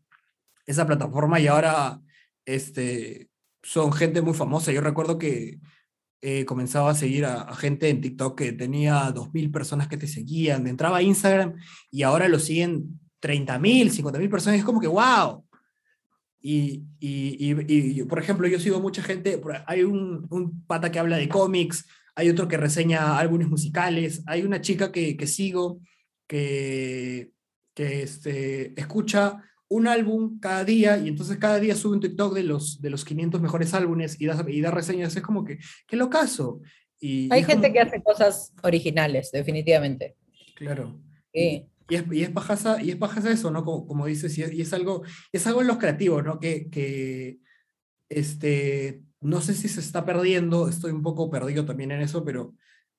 esa 0.71 0.87
plataforma 0.87 1.39
y 1.39 1.47
ahora 1.47 2.01
este, 2.45 3.29
son 3.63 3.93
gente 3.93 4.21
muy 4.21 4.33
famosa. 4.33 4.71
Yo 4.71 4.81
recuerdo 4.81 5.17
que 5.17 5.59
eh, 6.21 6.45
comenzaba 6.45 6.91
a 6.91 6.95
seguir 6.95 7.25
a, 7.25 7.41
a, 7.41 7.55
gente 7.55 7.89
en 7.89 8.01
TikTok 8.01 8.37
que 8.37 8.51
tenía 8.53 9.11
2.000 9.13 9.51
personas 9.51 9.87
que 9.87 9.97
te 9.97 10.07
seguían, 10.07 10.67
entraba 10.67 10.97
a 10.97 11.01
Instagram 11.01 11.55
y 11.89 12.03
ahora 12.03 12.27
lo 12.27 12.39
siguen 12.39 12.99
30.000, 13.21 13.91
50.000 13.91 14.29
personas. 14.29 14.59
Es 14.59 14.65
como 14.65 14.79
que, 14.81 14.87
wow, 14.87 15.45
Y, 16.39 16.83
y, 16.99 17.37
y, 17.39 18.03
por 18.03 18.19
ejemplo, 18.19 18.47
yo 18.47 18.59
sigo 18.59 18.79
mucha 18.79 19.03
gente, 19.03 19.39
hay 19.67 19.83
un, 19.83 20.27
un, 20.29 20.65
pata 20.65 20.91
que 20.91 20.99
habla 20.99 21.17
de 21.17 21.29
cómics, 21.29 21.85
hay 22.15 22.29
otro 22.29 22.47
que 22.47 22.57
reseña 22.57 23.17
álbumes 23.17 23.47
musicales, 23.47 24.23
hay 24.25 24.41
una 24.43 24.61
chica 24.61 24.91
que, 24.91 25.15
que 25.15 25.27
sigo 25.27 25.79
que, 26.27 27.31
que 27.75 28.03
este, 28.03 28.79
escucha 28.79 29.43
un 29.71 29.87
álbum 29.87 30.37
cada 30.39 30.65
día 30.65 30.97
y 30.97 31.07
entonces 31.07 31.37
cada 31.37 31.57
día 31.57 31.75
sube 31.75 31.93
un 31.93 32.01
TikTok 32.01 32.33
de 32.33 32.43
los, 32.43 32.81
de 32.81 32.89
los 32.89 33.05
500 33.05 33.41
mejores 33.41 33.73
álbumes 33.73 34.19
y 34.19 34.25
da, 34.25 34.45
y 34.45 34.59
da 34.59 34.69
reseñas. 34.69 35.15
Es 35.15 35.23
como 35.23 35.45
que, 35.45 35.59
qué 35.87 35.95
locazo. 35.95 36.59
Y, 36.99 37.29
Hay 37.31 37.45
gente 37.45 37.71
que 37.71 37.79
hace 37.79 38.03
cosas 38.03 38.53
originales, 38.63 39.31
definitivamente. 39.31 40.17
Claro. 40.55 40.99
Y, 41.31 41.67
es, 41.87 42.03
y, 42.11 42.21
es 42.23 42.29
y 42.83 42.89
es 42.91 42.97
pajaza 42.97 43.31
eso, 43.31 43.49
¿no? 43.49 43.63
Como, 43.63 43.87
como 43.87 44.05
dices, 44.07 44.37
y 44.37 44.43
es, 44.43 44.51
y 44.51 44.61
es, 44.61 44.73
algo, 44.73 45.03
es 45.31 45.47
algo 45.47 45.61
en 45.61 45.67
los 45.67 45.77
creativos, 45.77 46.21
¿no? 46.21 46.37
Que, 46.37 46.69
que 46.69 47.39
este, 48.09 49.01
no 49.21 49.39
sé 49.39 49.53
si 49.53 49.69
se 49.69 49.79
está 49.79 50.03
perdiendo, 50.03 50.67
estoy 50.67 50.91
un 50.91 51.01
poco 51.01 51.31
perdido 51.31 51.63
también 51.63 51.91
en 51.91 52.01
eso, 52.01 52.25
pero 52.25 52.55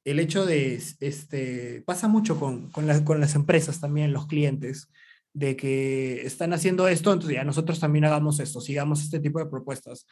el 0.06 0.18
hecho 0.18 0.46
de, 0.46 0.82
este, 1.00 1.82
pasa 1.84 2.08
mucho 2.08 2.40
con, 2.40 2.70
con, 2.70 3.04
con 3.04 3.20
las 3.20 3.34
empresas 3.34 3.78
también, 3.78 4.14
los 4.14 4.26
clientes 4.26 4.88
de 5.34 5.56
que 5.56 6.26
están 6.26 6.52
haciendo 6.52 6.88
esto, 6.88 7.12
entonces 7.12 7.36
ya 7.36 7.44
nosotros 7.44 7.80
también 7.80 8.04
hagamos 8.04 8.38
esto, 8.40 8.60
sigamos 8.60 9.02
este 9.02 9.20
tipo 9.20 9.38
de 9.38 9.46
propuestas. 9.46 10.06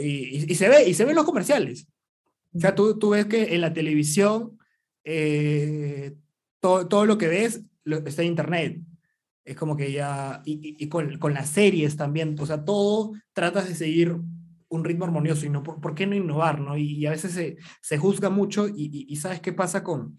Y, 0.00 0.54
se 0.54 0.68
ve, 0.68 0.88
y 0.88 0.94
se 0.94 1.04
ven 1.04 1.14
los 1.14 1.24
comerciales. 1.24 1.86
O 2.54 2.60
sea, 2.60 2.74
tú, 2.74 2.98
tú 2.98 3.10
ves 3.10 3.26
que 3.26 3.54
en 3.54 3.60
la 3.60 3.72
televisión 3.72 4.58
eh, 5.04 6.14
todo, 6.60 6.88
todo, 6.88 7.06
lo 7.06 7.18
que 7.18 7.28
ves 7.28 7.62
lo, 7.84 7.98
está 7.98 8.22
en 8.22 8.28
internet. 8.28 8.80
Es 9.44 9.56
como 9.56 9.76
que 9.76 9.92
ya, 9.92 10.42
y, 10.44 10.88
con, 10.88 11.18
con, 11.18 11.34
las 11.34 11.50
series 11.50 11.96
también, 11.96 12.34
o 12.40 12.46
sea, 12.46 12.64
todo 12.64 13.12
tratas 13.32 13.68
de 13.68 13.76
seguir 13.76 14.16
un 14.68 14.84
ritmo 14.84 15.04
armonioso 15.04 15.46
y 15.46 15.50
no, 15.50 15.62
¿por, 15.62 15.80
¿por 15.80 15.94
qué 15.94 16.06
no 16.06 16.16
innovar? 16.16 16.60
No? 16.60 16.76
Y, 16.76 17.06
a 17.06 17.10
veces 17.10 17.32
se, 17.32 17.56
se 17.80 17.98
juzga 17.98 18.30
mucho 18.30 18.66
y, 18.68 19.14
¿sabes 19.16 19.40
qué 19.40 19.52
pasa 19.52 19.84
con, 19.84 20.16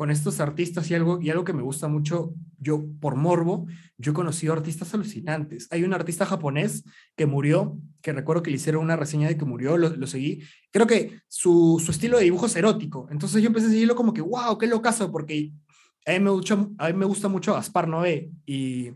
con 0.00 0.10
estos 0.10 0.40
artistas 0.40 0.90
y 0.90 0.94
algo, 0.94 1.20
y 1.20 1.28
algo 1.28 1.44
que 1.44 1.52
me 1.52 1.60
gusta 1.60 1.86
mucho, 1.86 2.32
yo 2.58 2.86
por 3.02 3.16
morbo, 3.16 3.66
yo 3.98 4.12
he 4.12 4.14
conocido 4.14 4.54
artistas 4.54 4.94
alucinantes. 4.94 5.68
Hay 5.70 5.84
un 5.84 5.92
artista 5.92 6.24
japonés 6.24 6.84
que 7.14 7.26
murió, 7.26 7.76
que 8.00 8.14
recuerdo 8.14 8.42
que 8.42 8.50
le 8.50 8.56
hicieron 8.56 8.82
una 8.82 8.96
reseña 8.96 9.28
de 9.28 9.36
que 9.36 9.44
murió, 9.44 9.76
lo, 9.76 9.90
lo 9.90 10.06
seguí. 10.06 10.42
Creo 10.70 10.86
que 10.86 11.20
su, 11.28 11.82
su, 11.84 11.90
estilo 11.90 12.16
de 12.16 12.24
dibujo 12.24 12.46
es 12.46 12.56
erótico. 12.56 13.08
Entonces 13.10 13.42
yo 13.42 13.48
empecé 13.48 13.66
a 13.66 13.68
seguirlo 13.68 13.94
como 13.94 14.14
que, 14.14 14.22
wow, 14.22 14.56
qué 14.56 14.66
locazo, 14.66 15.12
porque 15.12 15.52
a 16.06 16.12
mí 16.12 16.20
me, 16.20 16.30
gusta, 16.30 16.66
a 16.78 16.86
mí 16.86 16.94
me 16.94 17.04
gusta 17.04 17.28
mucho 17.28 17.52
Gaspar 17.52 17.86
Noé. 17.86 18.30
Y 18.46 18.92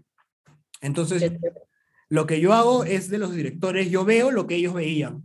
entonces 0.80 1.34
lo 2.08 2.26
que 2.26 2.40
yo 2.40 2.54
hago 2.54 2.84
es 2.84 3.10
de 3.10 3.18
los 3.18 3.34
directores, 3.34 3.90
yo 3.90 4.06
veo 4.06 4.30
lo 4.30 4.46
que 4.46 4.54
ellos 4.54 4.72
veían. 4.72 5.22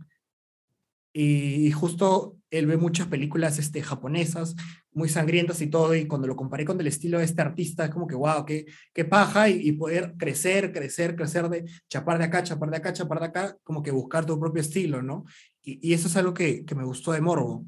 Y 1.14 1.70
justo 1.70 2.36
él 2.50 2.66
ve 2.66 2.76
muchas 2.76 3.06
películas 3.06 3.58
este, 3.58 3.82
japonesas, 3.82 4.56
muy 4.92 5.08
sangrientas 5.08 5.60
y 5.60 5.68
todo, 5.68 5.94
y 5.94 6.06
cuando 6.06 6.26
lo 6.26 6.36
comparé 6.36 6.64
con 6.64 6.80
el 6.80 6.86
estilo 6.86 7.18
de 7.18 7.24
este 7.24 7.42
artista, 7.42 7.84
es 7.84 7.90
como 7.90 8.06
que, 8.06 8.16
wow, 8.16 8.44
qué, 8.44 8.66
qué 8.92 9.04
paja, 9.04 9.48
y, 9.48 9.72
poder 9.72 10.14
crecer, 10.18 10.72
crecer, 10.72 11.14
crecer 11.16 11.48
de 11.48 11.64
chapar 11.88 12.18
de 12.18 12.24
acá, 12.24 12.42
chapar 12.42 12.70
de 12.70 12.76
acá, 12.76 12.92
chapar 12.92 13.20
de 13.20 13.26
acá, 13.26 13.56
como 13.62 13.82
que 13.82 13.90
buscar 13.90 14.26
tu 14.26 14.38
propio 14.38 14.60
estilo, 14.60 15.00
¿no? 15.02 15.24
Y, 15.62 15.88
y 15.88 15.94
eso 15.94 16.08
es 16.08 16.16
algo 16.16 16.34
que, 16.34 16.64
que, 16.64 16.74
me 16.74 16.84
gustó 16.84 17.12
de 17.12 17.20
Morbo, 17.20 17.64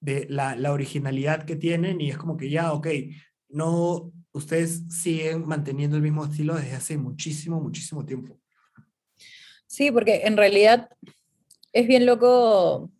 de 0.00 0.26
la, 0.28 0.54
la, 0.56 0.72
originalidad 0.72 1.44
que 1.44 1.56
tienen, 1.56 2.00
y 2.00 2.10
es 2.10 2.16
como 2.16 2.36
que 2.36 2.48
ya, 2.48 2.72
ok, 2.72 2.88
no, 3.48 4.12
ustedes 4.32 4.84
siguen 4.88 5.46
manteniendo 5.46 5.96
el 5.96 6.02
mismo 6.02 6.24
estilo 6.24 6.54
desde 6.54 6.74
hace 6.74 6.96
muchísimo, 6.96 7.60
muchísimo 7.60 8.04
tiempo. 8.04 8.38
Sí, 9.66 9.90
porque 9.90 10.22
en 10.24 10.36
realidad 10.36 10.90
es 11.72 11.86
bien 11.86 12.06
loco 12.06 12.90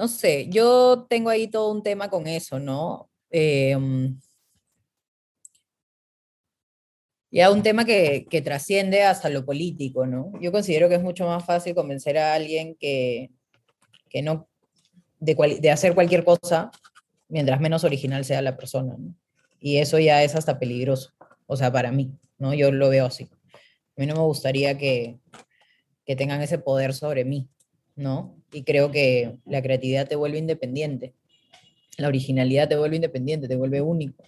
no 0.00 0.08
sé, 0.08 0.48
yo 0.48 1.06
tengo 1.10 1.28
ahí 1.28 1.46
todo 1.46 1.70
un 1.70 1.82
tema 1.82 2.08
con 2.08 2.26
eso, 2.26 2.58
¿no? 2.58 3.10
Eh, 3.30 3.76
ya 7.30 7.50
un 7.50 7.62
tema 7.62 7.84
que, 7.84 8.26
que, 8.30 8.40
trasciende 8.40 9.02
hasta 9.02 9.28
lo 9.28 9.44
político, 9.44 10.06
¿no? 10.06 10.32
Yo 10.40 10.52
considero 10.52 10.88
que 10.88 10.94
es 10.94 11.02
mucho 11.02 11.26
más 11.26 11.44
fácil 11.44 11.74
convencer 11.74 12.16
a 12.16 12.32
alguien 12.32 12.76
que, 12.76 13.30
que 14.08 14.22
no, 14.22 14.48
de, 15.18 15.36
cual, 15.36 15.60
de, 15.60 15.70
hacer 15.70 15.94
cualquier 15.94 16.24
cosa 16.24 16.70
mientras 17.28 17.60
menos 17.60 17.84
original 17.84 18.24
sea 18.24 18.40
la 18.40 18.56
persona, 18.56 18.96
¿no? 18.98 19.14
Y 19.60 19.76
eso 19.76 19.98
ya 19.98 20.24
es 20.24 20.34
hasta 20.34 20.58
peligroso, 20.58 21.10
o 21.46 21.58
sea, 21.58 21.70
para 21.70 21.92
mí, 21.92 22.10
¿no? 22.38 22.54
Yo 22.54 22.72
lo 22.72 22.88
veo 22.88 23.04
así. 23.04 23.24
A 23.24 24.00
mí 24.00 24.06
no 24.06 24.14
me 24.14 24.22
gustaría 24.22 24.78
que, 24.78 25.18
que 26.06 26.16
tengan 26.16 26.40
ese 26.40 26.58
poder 26.58 26.94
sobre 26.94 27.26
mí, 27.26 27.50
¿no? 27.96 28.39
Y 28.52 28.64
creo 28.64 28.90
que 28.90 29.38
la 29.46 29.62
creatividad 29.62 30.08
te 30.08 30.16
vuelve 30.16 30.38
independiente, 30.38 31.14
la 31.96 32.08
originalidad 32.08 32.68
te 32.68 32.76
vuelve 32.76 32.96
independiente, 32.96 33.48
te 33.48 33.56
vuelve 33.56 33.80
único. 33.80 34.24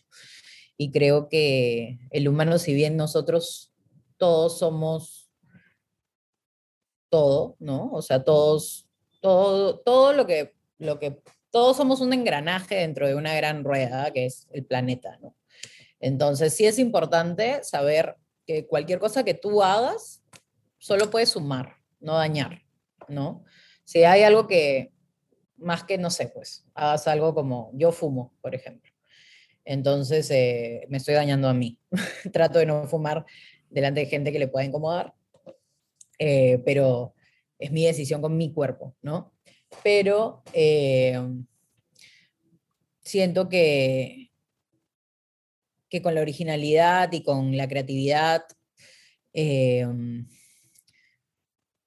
Y 0.76 0.90
creo 0.90 1.28
que 1.28 1.98
el 2.10 2.28
humano, 2.28 2.58
si 2.58 2.74
bien 2.74 2.96
nosotros 2.96 3.72
todos 4.16 4.58
somos 4.58 5.30
todo, 7.08 7.56
¿no? 7.58 7.90
O 7.92 8.02
sea, 8.02 8.24
todos, 8.24 8.88
todo, 9.20 9.78
todo 9.80 10.12
lo 10.12 10.26
que, 10.26 10.54
lo 10.78 10.98
que, 10.98 11.20
todos 11.50 11.76
somos 11.76 12.00
un 12.00 12.12
engranaje 12.12 12.76
dentro 12.76 13.06
de 13.06 13.14
una 13.14 13.34
gran 13.34 13.64
rueda 13.64 14.10
que 14.12 14.26
es 14.26 14.48
el 14.52 14.64
planeta, 14.64 15.18
¿no? 15.20 15.36
Entonces, 16.00 16.54
sí 16.54 16.64
es 16.64 16.78
importante 16.78 17.62
saber 17.62 18.16
que 18.46 18.66
cualquier 18.66 18.98
cosa 18.98 19.24
que 19.24 19.34
tú 19.34 19.62
hagas 19.62 20.22
solo 20.78 21.10
puede 21.10 21.26
sumar, 21.26 21.76
no 22.00 22.14
dañar, 22.14 22.62
¿no? 23.08 23.44
Si 23.84 24.04
hay 24.04 24.22
algo 24.22 24.46
que, 24.46 24.92
más 25.56 25.84
que, 25.84 25.98
no 25.98 26.10
sé, 26.10 26.28
pues, 26.28 26.66
hagas 26.74 27.06
algo 27.08 27.34
como 27.34 27.70
yo 27.74 27.92
fumo, 27.92 28.32
por 28.40 28.54
ejemplo. 28.54 28.90
Entonces, 29.64 30.30
eh, 30.30 30.86
me 30.88 30.98
estoy 30.98 31.14
dañando 31.14 31.48
a 31.48 31.54
mí. 31.54 31.78
Trato 32.32 32.58
de 32.58 32.66
no 32.66 32.86
fumar 32.86 33.24
delante 33.70 34.00
de 34.00 34.06
gente 34.06 34.32
que 34.32 34.38
le 34.38 34.48
pueda 34.48 34.66
incomodar, 34.66 35.14
eh, 36.18 36.60
pero 36.64 37.14
es 37.58 37.70
mi 37.70 37.84
decisión 37.84 38.20
con 38.20 38.36
mi 38.36 38.52
cuerpo, 38.52 38.94
¿no? 39.02 39.32
Pero 39.82 40.42
eh, 40.52 41.18
siento 43.00 43.48
que, 43.48 44.30
que 45.88 46.02
con 46.02 46.14
la 46.14 46.20
originalidad 46.20 47.10
y 47.12 47.22
con 47.22 47.56
la 47.56 47.68
creatividad, 47.68 48.44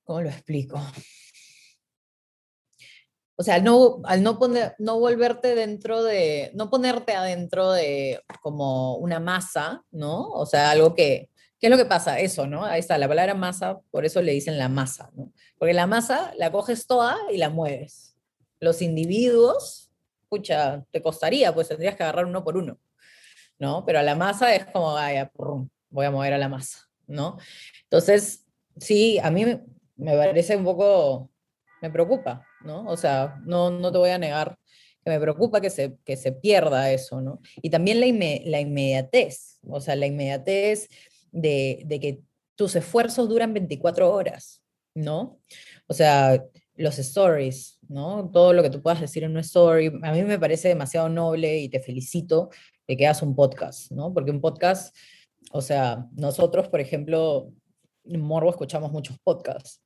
¿cómo 0.03 0.21
lo 0.21 0.29
explico? 0.29 0.81
O 3.37 3.43
sea, 3.43 3.59
no, 3.59 4.01
al 4.05 4.23
no, 4.23 4.39
poner, 4.39 4.75
no 4.79 4.99
volverte 4.99 5.55
dentro 5.55 6.03
de, 6.03 6.51
no 6.53 6.69
ponerte 6.69 7.13
adentro 7.13 7.71
de 7.71 8.21
como 8.41 8.95
una 8.95 9.19
masa, 9.19 9.83
¿no? 9.91 10.29
O 10.29 10.45
sea, 10.45 10.71
algo 10.71 10.95
que, 10.95 11.29
¿qué 11.59 11.67
es 11.67 11.71
lo 11.71 11.77
que 11.77 11.85
pasa? 11.85 12.19
Eso, 12.19 12.47
¿no? 12.47 12.63
Ahí 12.63 12.79
está, 12.79 12.97
la 12.97 13.09
palabra 13.09 13.33
masa, 13.33 13.79
por 13.91 14.05
eso 14.05 14.21
le 14.21 14.31
dicen 14.31 14.57
la 14.57 14.69
masa, 14.69 15.09
¿no? 15.15 15.33
Porque 15.57 15.73
la 15.73 15.85
masa 15.85 16.33
la 16.37 16.51
coges 16.51 16.87
toda 16.87 17.17
y 17.29 17.37
la 17.37 17.49
mueves. 17.49 18.15
Los 18.61 18.81
individuos, 18.81 19.91
escucha, 20.23 20.85
te 20.91 21.01
costaría, 21.01 21.53
pues 21.53 21.67
tendrías 21.67 21.95
que 21.95 22.03
agarrar 22.03 22.25
uno 22.25 22.41
por 22.43 22.55
uno, 22.55 22.79
¿no? 23.59 23.85
Pero 23.85 23.99
a 23.99 24.03
la 24.03 24.15
masa 24.15 24.55
es 24.55 24.65
como, 24.65 24.93
vaya, 24.93 25.29
voy 25.89 26.05
a 26.05 26.11
mover 26.11 26.33
a 26.33 26.37
la 26.37 26.47
masa, 26.47 26.89
¿no? 27.05 27.37
Entonces, 27.83 28.45
sí, 28.77 29.19
a 29.19 29.29
mí 29.29 29.45
me 29.97 30.17
parece 30.17 30.55
un 30.55 30.63
poco, 30.63 31.29
me 31.81 31.89
preocupa, 31.89 32.45
¿no? 32.65 32.85
O 32.87 32.97
sea, 32.97 33.41
no, 33.45 33.71
no 33.71 33.91
te 33.91 33.97
voy 33.97 34.09
a 34.09 34.17
negar 34.17 34.57
que 35.05 35.11
me 35.11 35.19
preocupa 35.19 35.61
que 35.61 35.69
se, 35.69 35.97
que 36.03 36.17
se 36.17 36.31
pierda 36.31 36.91
eso, 36.91 37.21
¿no? 37.21 37.39
Y 37.61 37.69
también 37.69 37.99
la, 37.99 38.07
inme, 38.07 38.41
la 38.45 38.59
inmediatez, 38.59 39.59
o 39.67 39.79
sea, 39.79 39.95
la 39.95 40.07
inmediatez 40.07 40.89
de, 41.31 41.83
de, 41.85 41.99
que 41.99 42.21
tus 42.55 42.75
esfuerzos 42.75 43.29
duran 43.29 43.53
24 43.53 44.11
horas, 44.11 44.63
¿no? 44.95 45.39
O 45.87 45.93
sea, 45.93 46.43
los 46.75 46.97
stories, 46.97 47.77
¿no? 47.87 48.31
Todo 48.33 48.53
lo 48.53 48.63
que 48.63 48.71
tú 48.71 48.81
puedas 48.81 48.99
decir 48.99 49.23
en 49.23 49.31
una 49.31 49.41
story, 49.41 49.91
a 50.01 50.11
mí 50.11 50.23
me 50.23 50.39
parece 50.39 50.69
demasiado 50.69 51.07
noble 51.07 51.59
y 51.59 51.69
te 51.69 51.79
felicito 51.79 52.49
de 52.87 52.97
que 52.97 53.05
hagas 53.05 53.21
un 53.21 53.35
podcast, 53.35 53.91
¿no? 53.91 54.11
Porque 54.11 54.31
un 54.31 54.41
podcast, 54.41 54.95
o 55.51 55.61
sea, 55.61 56.07
nosotros, 56.15 56.67
por 56.67 56.79
ejemplo, 56.79 57.51
en 58.05 58.21
Morbo 58.21 58.49
escuchamos 58.49 58.91
muchos 58.91 59.19
podcasts, 59.19 59.81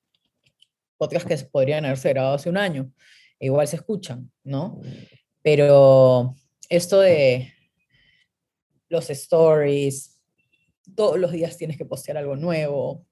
podcasts 1.00 1.28
que 1.28 1.50
podrían 1.50 1.86
haberse 1.86 2.10
grabado 2.10 2.36
hace 2.36 2.50
un 2.50 2.58
año, 2.58 2.92
igual 3.40 3.68
se 3.68 3.78
escuchan, 3.78 4.32
¿no? 4.44 4.82
Pero 5.42 6.36
esto 6.70 7.00
de 7.00 7.54
los 8.90 9.10
stories, 9.10 10.22
todos 10.96 11.18
los 11.18 11.32
días 11.32 11.58
tienes 11.58 11.78
que 11.78 11.86
postear 11.86 12.18
algo 12.18 12.36
nuevo, 12.36 13.06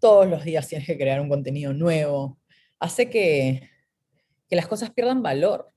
todos 0.00 0.26
los 0.26 0.44
días 0.44 0.66
tienes 0.66 0.86
que 0.86 0.96
crear 0.96 1.20
un 1.20 1.28
contenido 1.28 1.74
nuevo, 1.74 2.38
hace 2.78 3.10
que, 3.10 3.68
que 4.48 4.56
las 4.56 4.66
cosas 4.66 4.90
pierdan 4.90 5.22
valor 5.22 5.72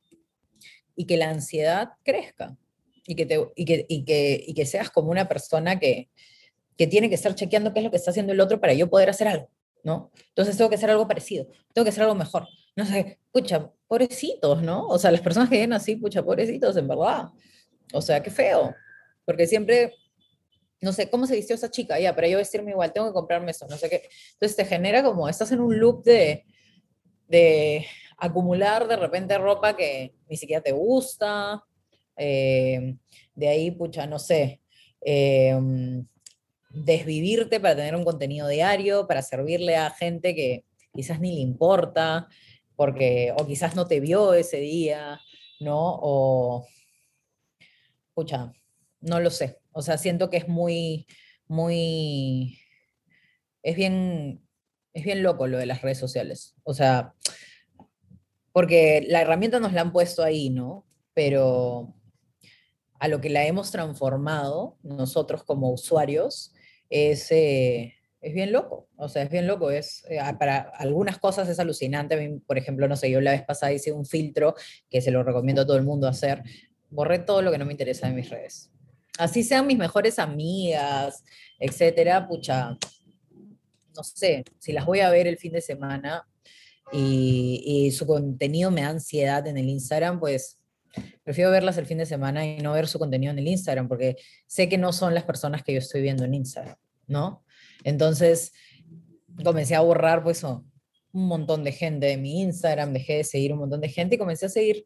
y 0.95 1.05
que 1.05 1.17
la 1.17 1.29
ansiedad 1.29 1.89
crezca 2.03 2.57
y 3.05 3.15
que, 3.15 3.25
te, 3.25 3.39
y 3.55 3.65
que, 3.65 3.85
y 3.89 4.05
que, 4.05 4.43
y 4.47 4.53
que 4.53 4.65
seas 4.65 4.89
como 4.89 5.11
una 5.11 5.27
persona 5.27 5.79
que, 5.79 6.09
que 6.77 6.87
tiene 6.87 7.09
que 7.09 7.15
estar 7.15 7.35
chequeando 7.35 7.73
qué 7.73 7.79
es 7.79 7.83
lo 7.83 7.91
que 7.91 7.97
está 7.97 8.11
haciendo 8.11 8.33
el 8.33 8.39
otro 8.39 8.61
para 8.61 8.73
yo 8.73 8.89
poder 8.89 9.09
hacer 9.09 9.27
algo, 9.27 9.49
¿no? 9.83 10.11
Entonces 10.29 10.57
tengo 10.57 10.69
que 10.69 10.75
hacer 10.75 10.89
algo 10.89 11.07
parecido, 11.07 11.47
tengo 11.73 11.83
que 11.83 11.89
hacer 11.89 12.03
algo 12.03 12.15
mejor. 12.15 12.47
No 12.75 12.85
sé, 12.85 13.19
pucha, 13.31 13.71
pobrecitos, 13.87 14.61
¿no? 14.61 14.87
O 14.87 14.97
sea, 14.97 15.11
las 15.11 15.21
personas 15.21 15.49
que 15.49 15.55
vienen 15.57 15.73
así, 15.73 15.95
pucha, 15.95 16.23
pobrecitos, 16.23 16.77
en 16.77 16.87
verdad. 16.87 17.29
O 17.93 18.01
sea, 18.01 18.23
qué 18.23 18.31
feo. 18.31 18.73
Porque 19.25 19.45
siempre, 19.47 19.93
no 20.79 20.93
sé, 20.93 21.09
¿cómo 21.09 21.27
se 21.27 21.35
vistió 21.35 21.55
esa 21.55 21.69
chica? 21.69 21.99
Ya, 21.99 22.15
para 22.15 22.27
yo 22.27 22.37
vestirme 22.37 22.71
igual, 22.71 22.93
tengo 22.93 23.07
que 23.07 23.13
comprarme 23.13 23.51
eso, 23.51 23.67
no 23.69 23.77
sé 23.77 23.89
qué. 23.89 24.09
Entonces 24.33 24.55
te 24.55 24.65
genera 24.65 25.03
como, 25.03 25.27
estás 25.27 25.51
en 25.51 25.59
un 25.59 25.77
loop 25.77 26.03
de, 26.03 26.45
de 27.27 27.85
acumular 28.17 28.87
de 28.87 28.95
repente 28.95 29.37
ropa 29.37 29.75
que 29.75 30.15
ni 30.29 30.37
siquiera 30.37 30.61
te 30.61 30.71
gusta. 30.71 31.63
Eh, 32.15 32.95
de 33.35 33.47
ahí, 33.47 33.71
pucha, 33.71 34.05
no 34.05 34.19
sé. 34.19 34.61
Eh, 35.01 35.57
desvivirte 36.73 37.59
para 37.59 37.75
tener 37.75 37.95
un 37.95 38.03
contenido 38.03 38.47
diario, 38.47 39.07
para 39.07 39.21
servirle 39.21 39.75
a 39.75 39.89
gente 39.91 40.35
que 40.35 40.65
quizás 40.93 41.19
ni 41.19 41.33
le 41.33 41.41
importa, 41.41 42.27
porque, 42.75 43.33
o 43.37 43.45
quizás 43.45 43.75
no 43.75 43.87
te 43.87 43.99
vio 43.99 44.33
ese 44.33 44.57
día, 44.57 45.19
¿no? 45.59 45.99
O, 46.01 46.67
pucha, 48.13 48.51
no 48.99 49.19
lo 49.19 49.29
sé. 49.29 49.59
O 49.71 49.81
sea, 49.81 49.97
siento 49.97 50.29
que 50.29 50.37
es 50.37 50.47
muy, 50.47 51.07
muy, 51.47 52.59
es 53.63 53.75
bien, 53.75 54.41
es 54.93 55.03
bien 55.03 55.23
loco 55.23 55.47
lo 55.47 55.57
de 55.57 55.65
las 55.65 55.81
redes 55.81 55.97
sociales. 55.97 56.55
O 56.63 56.73
sea, 56.73 57.13
porque 58.51 59.05
la 59.07 59.21
herramienta 59.21 59.59
nos 59.59 59.73
la 59.73 59.81
han 59.81 59.93
puesto 59.93 60.23
ahí, 60.23 60.49
¿no? 60.49 60.85
Pero 61.13 61.93
a 62.99 63.07
lo 63.07 63.21
que 63.21 63.29
la 63.29 63.45
hemos 63.45 63.71
transformado 63.71 64.77
nosotros 64.83 65.43
como 65.43 65.71
usuarios 65.71 66.53
es, 66.91 67.31
eh, 67.31 67.95
es 68.19 68.33
bien 68.33 68.51
loco. 68.51 68.89
O 68.97 69.09
sea, 69.09 69.23
es 69.23 69.31
bien 69.31 69.47
loco. 69.47 69.71
Es, 69.71 70.05
eh, 70.09 70.19
para 70.37 70.59
algunas 70.75 71.17
cosas 71.17 71.49
es 71.49 71.59
alucinante. 71.59 72.13
A 72.13 72.17
mí, 72.17 72.39
por 72.45 72.57
ejemplo, 72.57 72.87
no 72.87 72.95
sé, 72.95 73.09
yo 73.09 73.21
la 73.21 73.31
vez 73.31 73.43
pasada 73.43 73.71
hice 73.71 73.91
un 73.91 74.05
filtro 74.05 74.53
que 74.89 75.01
se 75.01 75.09
lo 75.09 75.23
recomiendo 75.23 75.63
a 75.63 75.65
todo 75.65 75.77
el 75.77 75.83
mundo 75.83 76.07
hacer. 76.07 76.43
Borré 76.89 77.19
todo 77.19 77.41
lo 77.41 77.51
que 77.51 77.57
no 77.57 77.65
me 77.65 77.71
interesa 77.71 78.07
en 78.07 78.15
mis 78.15 78.29
redes. 78.29 78.69
Así 79.17 79.43
sean 79.43 79.65
mis 79.65 79.77
mejores 79.77 80.19
amigas, 80.19 81.23
etcétera, 81.59 82.27
pucha, 82.27 82.77
no 83.95 84.03
sé, 84.03 84.43
si 84.57 84.71
las 84.71 84.85
voy 84.85 85.01
a 85.01 85.09
ver 85.09 85.27
el 85.27 85.37
fin 85.37 85.51
de 85.51 85.61
semana 85.61 86.27
y, 86.91 87.61
y 87.65 87.91
su 87.91 88.07
contenido 88.07 88.71
me 88.71 88.81
da 88.81 88.89
ansiedad 88.89 89.45
en 89.47 89.57
el 89.57 89.67
Instagram, 89.67 90.19
pues 90.19 90.60
prefiero 91.23 91.51
verlas 91.51 91.77
el 91.77 91.85
fin 91.85 91.97
de 91.97 92.05
semana 92.05 92.45
y 92.45 92.59
no 92.59 92.73
ver 92.73 92.87
su 92.87 92.99
contenido 92.99 93.31
en 93.31 93.39
el 93.39 93.47
Instagram, 93.47 93.87
porque 93.87 94.17
sé 94.47 94.69
que 94.69 94.77
no 94.77 94.93
son 94.93 95.13
las 95.13 95.23
personas 95.23 95.63
que 95.63 95.73
yo 95.73 95.79
estoy 95.79 96.01
viendo 96.01 96.25
en 96.25 96.33
Instagram, 96.33 96.75
¿no? 97.07 97.43
Entonces, 97.83 98.53
comencé 99.43 99.75
a 99.75 99.81
borrar, 99.81 100.23
pues, 100.23 100.43
un 100.43 100.63
montón 101.13 101.63
de 101.63 101.71
gente 101.71 102.05
de 102.05 102.17
mi 102.17 102.41
Instagram, 102.41 102.93
dejé 102.93 103.17
de 103.17 103.23
seguir 103.23 103.53
un 103.53 103.59
montón 103.59 103.81
de 103.81 103.89
gente 103.89 104.15
y 104.15 104.17
comencé 104.17 104.45
a 104.45 104.49
seguir 104.49 104.85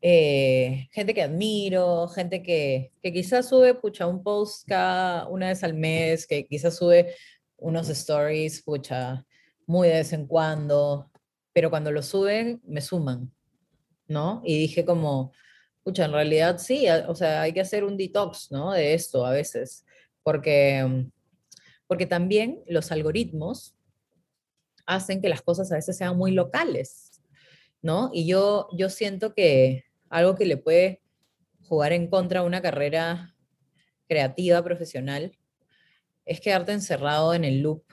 eh, 0.00 0.86
gente 0.92 1.12
que 1.12 1.22
admiro, 1.22 2.06
gente 2.08 2.42
que, 2.42 2.92
que 3.02 3.12
quizás 3.12 3.48
sube, 3.48 3.74
pucha, 3.74 4.06
un 4.06 4.22
post 4.22 4.66
cada 4.68 5.26
una 5.28 5.48
vez 5.48 5.64
al 5.64 5.74
mes, 5.74 6.26
que 6.26 6.46
quizás 6.46 6.76
sube 6.76 7.14
unos 7.56 7.88
stories, 7.88 8.62
pucha, 8.62 9.24
muy 9.66 9.88
de 9.88 9.94
vez 9.94 10.12
en 10.12 10.26
cuando, 10.26 11.10
pero 11.52 11.70
cuando 11.70 11.90
lo 11.90 12.02
suben, 12.02 12.60
me 12.64 12.80
suman, 12.80 13.32
¿no? 14.08 14.42
Y 14.44 14.58
dije 14.58 14.84
como, 14.84 15.32
pucha, 15.84 16.06
en 16.06 16.12
realidad 16.12 16.58
sí, 16.58 16.86
o 17.06 17.14
sea, 17.14 17.42
hay 17.42 17.52
que 17.52 17.60
hacer 17.60 17.84
un 17.84 17.96
detox, 17.96 18.50
¿no? 18.50 18.72
De 18.72 18.94
esto 18.94 19.24
a 19.24 19.30
veces, 19.30 19.84
porque, 20.22 21.06
porque 21.86 22.06
también 22.06 22.62
los 22.66 22.90
algoritmos 22.90 23.74
hacen 24.86 25.20
que 25.20 25.28
las 25.28 25.42
cosas 25.42 25.70
a 25.70 25.76
veces 25.76 25.96
sean 25.96 26.16
muy 26.16 26.32
locales, 26.32 27.22
¿no? 27.82 28.10
Y 28.12 28.26
yo, 28.26 28.68
yo 28.72 28.88
siento 28.88 29.34
que 29.34 29.84
algo 30.08 30.34
que 30.34 30.46
le 30.46 30.56
puede 30.56 31.02
jugar 31.62 31.92
en 31.92 32.08
contra 32.08 32.40
a 32.40 32.44
una 32.44 32.62
carrera 32.62 33.34
creativa, 34.08 34.64
profesional, 34.64 35.36
es 36.24 36.40
quedarte 36.40 36.72
encerrado 36.72 37.34
en 37.34 37.44
el 37.44 37.60
loop 37.60 37.84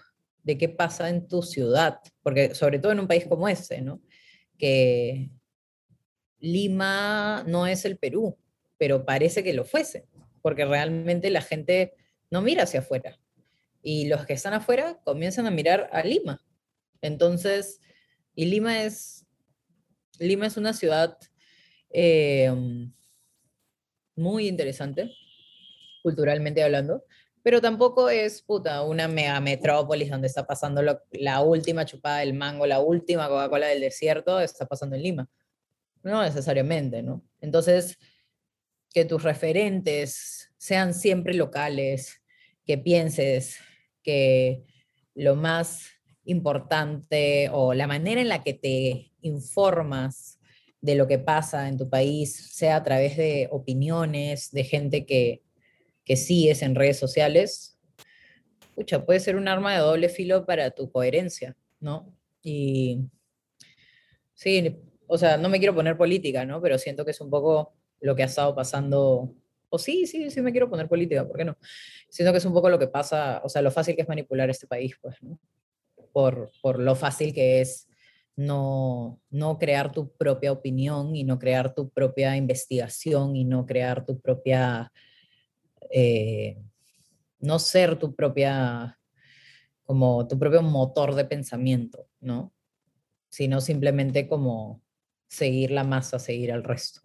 de 0.44 0.58
qué 0.58 0.70
pasa 0.70 1.10
en 1.10 1.28
tu 1.28 1.42
ciudad, 1.42 2.00
porque 2.24 2.56
sobre 2.56 2.80
todo 2.80 2.92
en 2.92 3.02
un 3.02 3.08
país 3.08 3.26
como 3.26 3.48
ese, 3.48 3.82
¿no? 3.82 4.02
Que, 4.58 5.30
Lima 6.46 7.44
no 7.48 7.66
es 7.66 7.86
el 7.86 7.98
Perú, 7.98 8.38
pero 8.78 9.04
parece 9.04 9.44
que 9.44 9.54
lo 9.54 9.66
fuese, 9.66 10.06
porque 10.44 10.64
realmente 10.64 11.32
la 11.32 11.42
gente 11.42 11.96
no 12.30 12.44
mira 12.44 12.64
hacia 12.64 12.82
afuera. 12.82 13.20
Y 13.82 14.08
los 14.08 14.28
que 14.28 14.34
están 14.34 14.54
afuera 14.54 15.00
comienzan 15.04 15.48
a 15.48 15.52
mirar 15.52 15.90
a 15.92 16.04
Lima. 16.04 16.46
Entonces, 17.02 17.80
y 18.36 18.46
Lima 18.46 18.84
es, 18.84 19.26
Lima 20.20 20.46
es 20.46 20.56
una 20.56 20.74
ciudad 20.74 21.18
eh, 21.90 22.54
muy 24.16 24.48
interesante, 24.48 25.12
culturalmente 26.04 26.62
hablando, 26.62 27.06
pero 27.42 27.60
tampoco 27.60 28.10
es 28.10 28.44
puta, 28.44 28.84
una 28.84 29.08
mega 29.08 29.40
metrópolis 29.40 30.12
donde 30.12 30.28
está 30.28 30.46
pasando 30.46 30.84
la 31.12 31.42
última 31.42 31.86
chupada 31.86 32.20
del 32.20 32.36
mango, 32.36 32.68
la 32.68 32.82
última 32.82 33.28
Coca-Cola 33.28 33.68
del 33.68 33.82
desierto, 33.82 34.40
está 34.40 34.68
pasando 34.68 34.96
en 34.96 35.02
Lima. 35.02 35.30
No 36.06 36.22
necesariamente, 36.22 37.02
¿no? 37.02 37.24
Entonces, 37.42 37.98
que 38.94 39.06
tus 39.06 39.24
referentes 39.24 40.52
sean 40.56 40.94
siempre 40.94 41.34
locales, 41.34 42.22
que 42.64 42.78
pienses 42.78 43.58
que 44.04 44.64
lo 45.16 45.36
más 45.36 45.90
importante 46.24 47.50
o 47.52 47.74
la 47.74 47.88
manera 47.88 48.22
en 48.22 48.30
la 48.30 48.44
que 48.44 48.54
te 48.54 49.14
informas 49.22 50.40
de 50.80 50.94
lo 50.94 51.08
que 51.08 51.18
pasa 51.18 51.68
en 51.68 51.78
tu 51.78 51.90
país 51.90 52.36
sea 52.54 52.76
a 52.76 52.84
través 52.84 53.18
de 53.18 53.48
opiniones, 53.52 54.52
de 54.52 54.64
gente 54.64 55.08
que, 55.08 55.42
que 56.04 56.18
sigues 56.18 56.62
en 56.62 56.76
redes 56.76 57.00
sociales, 57.00 57.80
pucha, 58.76 59.04
puede 59.04 59.20
ser 59.20 59.38
un 59.38 59.48
arma 59.48 59.74
de 59.74 59.80
doble 59.80 60.10
filo 60.10 60.46
para 60.46 60.70
tu 60.70 60.92
coherencia, 60.92 61.58
¿no? 61.80 62.16
Y 62.44 63.10
sí, 64.36 64.78
o 65.08 65.18
sea, 65.18 65.38
no 65.38 65.50
me 65.50 65.60
quiero 65.60 65.76
poner 65.76 65.98
política, 65.98 66.46
¿no? 66.46 66.62
Pero 66.62 66.78
siento 66.78 67.06
que 67.06 67.12
es 67.12 67.22
un 67.22 67.30
poco 67.30 67.74
lo 68.02 68.16
que 68.16 68.24
ha 68.24 68.28
estado 68.28 68.56
pasando. 68.56 69.34
O 69.70 69.78
sí, 69.78 70.06
sí, 70.08 70.30
sí 70.30 70.42
me 70.42 70.52
quiero 70.52 70.70
poner 70.70 70.88
política, 70.88 71.28
¿por 71.28 71.38
qué 71.38 71.46
no? 71.46 71.58
Siento 72.10 72.32
que 72.32 72.38
es 72.38 72.46
un 72.46 72.54
poco 72.54 72.70
lo 72.70 72.80
que 72.80 72.88
pasa, 72.88 73.42
o 73.44 73.50
sea, 73.50 73.62
lo 73.62 73.72
fácil 73.72 73.96
que 73.96 74.04
es 74.04 74.08
manipular 74.08 74.50
este 74.50 74.68
país, 74.68 74.96
pues, 75.02 75.22
¿no? 75.22 75.40
Por, 76.14 76.52
por 76.62 76.80
lo 76.80 76.96
fácil 76.96 77.34
que 77.34 77.62
es 77.62 77.88
no, 78.36 79.22
no 79.30 79.58
crear 79.58 79.92
tu 79.92 80.12
propia 80.12 80.52
opinión 80.52 81.16
y 81.16 81.24
no 81.24 81.40
crear 81.40 81.74
tu 81.74 81.90
propia 81.90 82.36
investigación 82.36 83.36
y 83.36 83.46
no 83.46 83.66
crear 83.66 84.06
tu 84.06 84.20
propia, 84.20 84.92
eh, 85.90 86.58
no 87.40 87.60
ser 87.60 87.98
tu 87.98 88.14
propia, 88.16 89.00
como 89.84 90.28
tu 90.28 90.38
propio 90.38 90.62
motor 90.62 91.16
de 91.16 91.26
pensamiento, 91.26 92.08
¿no? 92.20 92.54
Sino 93.30 93.62
simplemente 93.62 94.28
como 94.28 94.82
seguir 95.28 95.72
la 95.72 95.84
masa, 95.84 96.20
seguir 96.20 96.52
al 96.52 96.64
resto. 96.64 97.02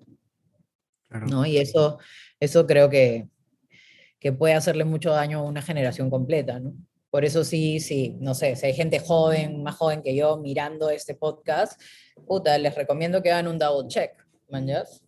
¿no? 1.10 1.44
Y 1.44 1.58
eso, 1.58 1.98
eso 2.38 2.66
creo 2.66 2.88
que, 2.88 3.28
que 4.18 4.32
puede 4.32 4.54
hacerle 4.54 4.84
mucho 4.84 5.10
daño 5.10 5.40
a 5.40 5.42
una 5.42 5.62
generación 5.62 6.10
completa, 6.10 6.60
¿no? 6.60 6.74
Por 7.10 7.24
eso 7.24 7.42
sí, 7.42 7.80
sí, 7.80 8.16
no 8.20 8.34
sé, 8.34 8.54
si 8.54 8.66
hay 8.66 8.74
gente 8.74 9.00
joven, 9.00 9.64
más 9.64 9.74
joven 9.74 10.00
que 10.00 10.14
yo, 10.14 10.36
mirando 10.36 10.90
este 10.90 11.16
podcast, 11.16 11.80
puta, 12.24 12.56
les 12.56 12.76
recomiendo 12.76 13.20
que 13.20 13.32
hagan 13.32 13.48
un 13.48 13.58
double 13.58 13.88
check, 13.88 14.12
¿manjas? 14.48 15.02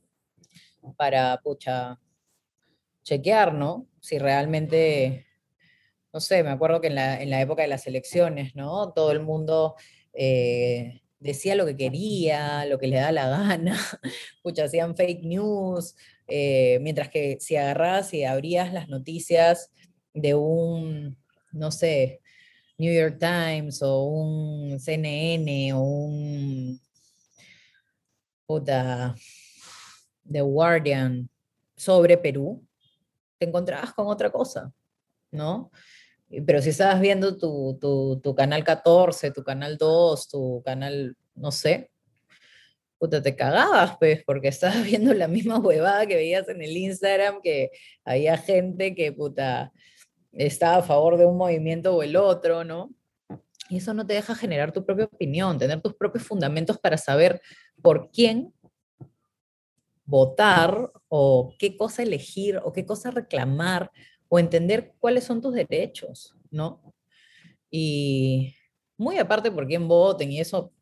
Para, 0.96 1.40
pucha, 1.44 2.00
chequear, 3.04 3.54
¿no? 3.54 3.86
Si 4.00 4.18
realmente, 4.18 5.26
no 6.12 6.18
sé, 6.18 6.42
me 6.42 6.50
acuerdo 6.50 6.80
que 6.80 6.88
en 6.88 6.96
la, 6.96 7.22
en 7.22 7.30
la 7.30 7.40
época 7.40 7.62
de 7.62 7.68
las 7.68 7.86
elecciones, 7.86 8.56
¿no? 8.56 8.92
Todo 8.92 9.12
el 9.12 9.20
mundo 9.20 9.76
eh, 10.12 11.01
decía 11.22 11.54
lo 11.54 11.64
que 11.64 11.76
quería, 11.76 12.66
lo 12.66 12.78
que 12.78 12.88
le 12.88 12.96
da 12.96 13.12
la 13.12 13.28
gana, 13.28 13.78
pucha, 14.42 14.64
hacían 14.64 14.96
fake 14.96 15.22
news, 15.24 15.94
eh, 16.26 16.78
mientras 16.80 17.08
que 17.08 17.38
si 17.40 17.56
agarras 17.56 18.12
y 18.12 18.24
abrías 18.24 18.72
las 18.72 18.88
noticias 18.88 19.70
de 20.12 20.34
un, 20.34 21.16
no 21.52 21.70
sé, 21.70 22.20
New 22.78 22.92
York 22.92 23.18
Times 23.18 23.82
o 23.82 24.04
un 24.04 24.80
CNN 24.80 25.72
o 25.74 25.80
un, 25.80 26.80
puta, 28.46 29.14
The 30.30 30.40
Guardian 30.40 31.28
sobre 31.76 32.18
Perú, 32.18 32.66
te 33.38 33.46
encontrabas 33.46 33.92
con 33.92 34.08
otra 34.08 34.30
cosa, 34.30 34.72
¿no? 35.30 35.70
Pero 36.46 36.62
si 36.62 36.70
estabas 36.70 37.00
viendo 37.00 37.36
tu, 37.36 37.78
tu, 38.22 38.34
canal 38.34 38.64
14, 38.64 39.30
tu 39.32 39.44
canal 39.44 39.76
2, 39.76 40.28
tu 40.28 40.62
canal, 40.64 41.16
no 41.34 41.52
sé, 41.52 41.90
puta, 42.98 43.20
te 43.20 43.36
cagabas, 43.36 43.96
pues, 43.98 44.22
porque 44.24 44.48
estabas 44.48 44.82
viendo 44.84 45.12
la 45.12 45.28
misma 45.28 45.58
huevada 45.58 46.06
que 46.06 46.16
veías 46.16 46.48
en 46.48 46.62
el 46.62 46.76
Instagram, 46.76 47.40
que 47.42 47.70
había 48.04 48.38
gente 48.38 48.94
que, 48.94 49.12
puta, 49.12 49.72
está 50.32 50.76
a 50.76 50.82
favor 50.82 51.18
de 51.18 51.26
un 51.26 51.36
movimiento 51.36 51.94
o 51.94 52.02
el 52.02 52.16
otro, 52.16 52.64
¿no? 52.64 52.90
Y 53.68 53.78
eso 53.78 53.92
no 53.94 54.06
te 54.06 54.14
deja 54.14 54.34
generar 54.34 54.72
tu 54.72 54.84
propia 54.84 55.06
opinión, 55.06 55.58
tener 55.58 55.80
tus 55.80 55.94
propios 55.94 56.24
fundamentos 56.24 56.78
para 56.78 56.96
saber 56.96 57.40
por 57.82 58.10
quién 58.10 58.52
votar 60.04 60.90
o 61.08 61.54
qué 61.58 61.76
cosa 61.76 62.02
elegir 62.02 62.60
o 62.62 62.72
qué 62.72 62.84
cosa 62.84 63.10
reclamar 63.10 63.90
o 64.34 64.38
entender 64.38 64.94
cuáles 64.98 65.24
son 65.24 65.42
tus 65.42 65.52
derechos, 65.52 66.34
¿no? 66.50 66.94
Y 67.70 68.54
muy 68.96 69.18
aparte 69.18 69.50
por 69.50 69.66
quién 69.66 69.86
voten 69.86 70.32
y 70.32 70.40
eso, 70.40 70.72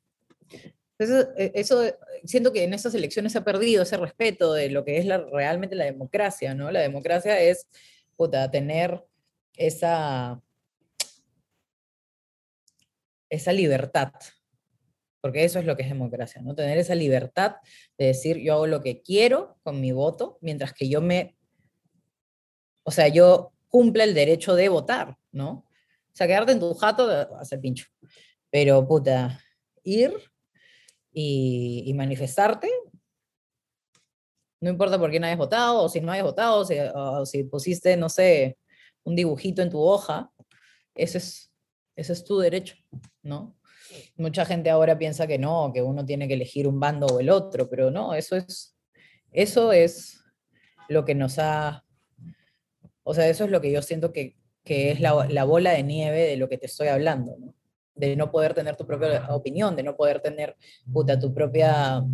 e, 1.01 1.51
eso, 1.57 1.83
siento 2.23 2.53
que 2.53 2.63
en 2.63 2.75
estas 2.75 2.95
elecciones 2.95 3.33
se 3.33 3.39
ha 3.39 3.45
perdido 3.45 3.83
ese 3.83 3.97
respeto 3.97 4.53
de 4.53 4.71
lo 4.71 4.85
que 4.85 4.99
es 4.99 5.07
realmente 5.33 5.75
la 5.75 5.85
democracia, 5.85 6.55
¿no? 6.55 6.71
La 6.71 6.79
democracia 6.79 7.41
es, 7.41 7.67
puta, 8.15 8.49
tener 8.53 9.05
esa, 9.57 10.41
esa 13.31 13.53
libertad, 13.53 14.13
porque 15.21 15.43
eso 15.43 15.59
es 15.59 15.65
lo 15.65 15.77
que 15.77 15.83
es 15.83 15.89
democracia, 15.89 16.41
¿no? 16.41 16.55
Tener 16.55 16.79
esa 16.79 16.95
libertad 16.95 17.57
de 17.99 18.07
decir 18.07 18.37
yo 18.39 18.55
hago 18.55 18.69
lo 18.69 18.81
que 18.81 19.03
quiero 19.03 19.59
con 19.65 19.81
mi 19.81 19.91
voto, 19.91 20.39
mientras 20.41 20.73
que 20.73 20.89
yo 20.89 21.01
me, 21.01 21.35
o 22.91 22.93
sea, 22.93 23.07
yo 23.07 23.53
cumple 23.69 24.03
el 24.03 24.15
derecho 24.15 24.57
de 24.57 24.69
votar, 24.69 25.17
¿no? 25.31 25.51
O 25.51 26.13
sea, 26.13 26.27
quedarte 26.27 26.51
en 26.51 26.59
tu 26.59 26.75
jato, 26.75 27.09
hacer 27.39 27.61
pincho. 27.61 27.87
Pero, 28.51 28.85
puta, 28.85 29.39
ir 29.85 30.13
y, 31.13 31.93
manifestarte, 31.95 32.69
no 34.61 34.71
importa 34.71 34.99
por 34.99 35.11
quién 35.11 35.23
hayas 35.23 35.39
votado, 35.39 35.85
o 35.85 35.89
si 35.89 36.01
no 36.01 36.11
hayas 36.11 36.25
votado, 36.25 36.67
o 36.95 37.25
si, 37.25 37.45
pusiste, 37.45 37.97
no 37.97 38.09
sé, 38.09 38.59
un 39.05 39.15
dibujito 39.15 39.63
en 39.63 39.71
tu 39.71 39.81
hoja, 39.81 40.33
ese 40.97 41.19
es, 41.19 41.53
ese 41.95 42.13
es 42.13 42.25
tu 42.25 42.41
derecho, 42.41 42.75
¿no? 43.23 43.57
Mucha 44.17 44.45
gente 44.45 44.69
ahora 44.69 44.99
piensa 44.99 45.29
que 45.29 45.39
no, 45.39 45.71
que 45.73 45.81
uno 45.81 46.05
tiene 46.05 46.27
que 46.27 46.35
elegir 46.35 46.67
un 46.67 46.81
bando 46.81 47.07
o 47.07 47.21
el 47.21 47.31
otro, 47.31 47.71
pero 47.71 47.93
no, 47.93 48.15
eso 48.15 48.35
es, 48.35 48.77
eso 49.31 49.71
es 49.71 50.25
lo 50.89 51.05
que 51.05 51.15
nos 51.15 51.39
ha, 51.39 51.85
o 53.11 53.15
sea, 53.15 53.29
eso 53.29 53.43
es 53.43 53.51
lo 53.51 53.61
que 53.61 53.73
yo 53.73 53.83
siento 53.83 54.13
que, 54.13 54.37
que 54.63 54.93
es 54.93 55.01
la, 55.01 55.27
la, 55.29 55.43
bola 55.43 55.73
de 55.73 55.83
nieve 55.83 56.29
de 56.29 56.37
lo 56.37 56.49
que 56.49 56.59
te 56.59 56.67
estoy 56.67 56.87
hablando, 56.87 57.37
de 57.97 58.15
no 58.15 58.31
poder 58.31 58.55
tener 58.55 58.77
tu 58.77 58.87
propia 58.87 59.27
opinión, 59.35 59.75
de 59.75 59.83
no 59.83 59.97
poder 59.97 60.21
tener 60.21 60.57
puta, 60.93 61.19
tu, 61.19 61.35
propia, 61.35 62.05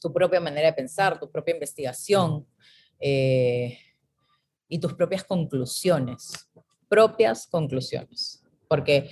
tu 0.00 0.10
propia 0.14 0.40
manera 0.40 0.68
de 0.68 0.72
pensar, 0.72 1.20
tu 1.20 1.30
propia 1.30 1.52
investigación 1.52 2.46
eh, 2.98 3.78
y 4.68 4.78
tus 4.78 4.94
propias 4.94 5.22
conclusiones, 5.22 6.48
propias 6.88 7.46
conclusiones, 7.46 8.42
porque 8.70 9.10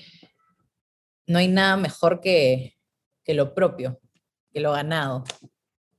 no 1.26 1.38
hay 1.38 1.48
nada 1.48 1.76
mejor 1.76 2.22
que, 2.22 2.78
que 3.22 3.34
lo 3.34 3.52
propio, 3.52 4.00
que 4.54 4.60
lo 4.60 4.72
ganado, 4.72 5.24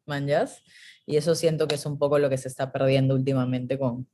¿manjas? 0.07 0.64
Y 1.06 1.18
eso 1.18 1.36
siento 1.36 1.68
que 1.68 1.76
es 1.76 1.86
un 1.86 1.99
poco 1.99 2.18
lo 2.18 2.27
que 2.27 2.40
se 2.40 2.48
está 2.48 2.72
perdiendo 2.72 3.14
últimamente 3.14 3.77
con, 3.77 4.07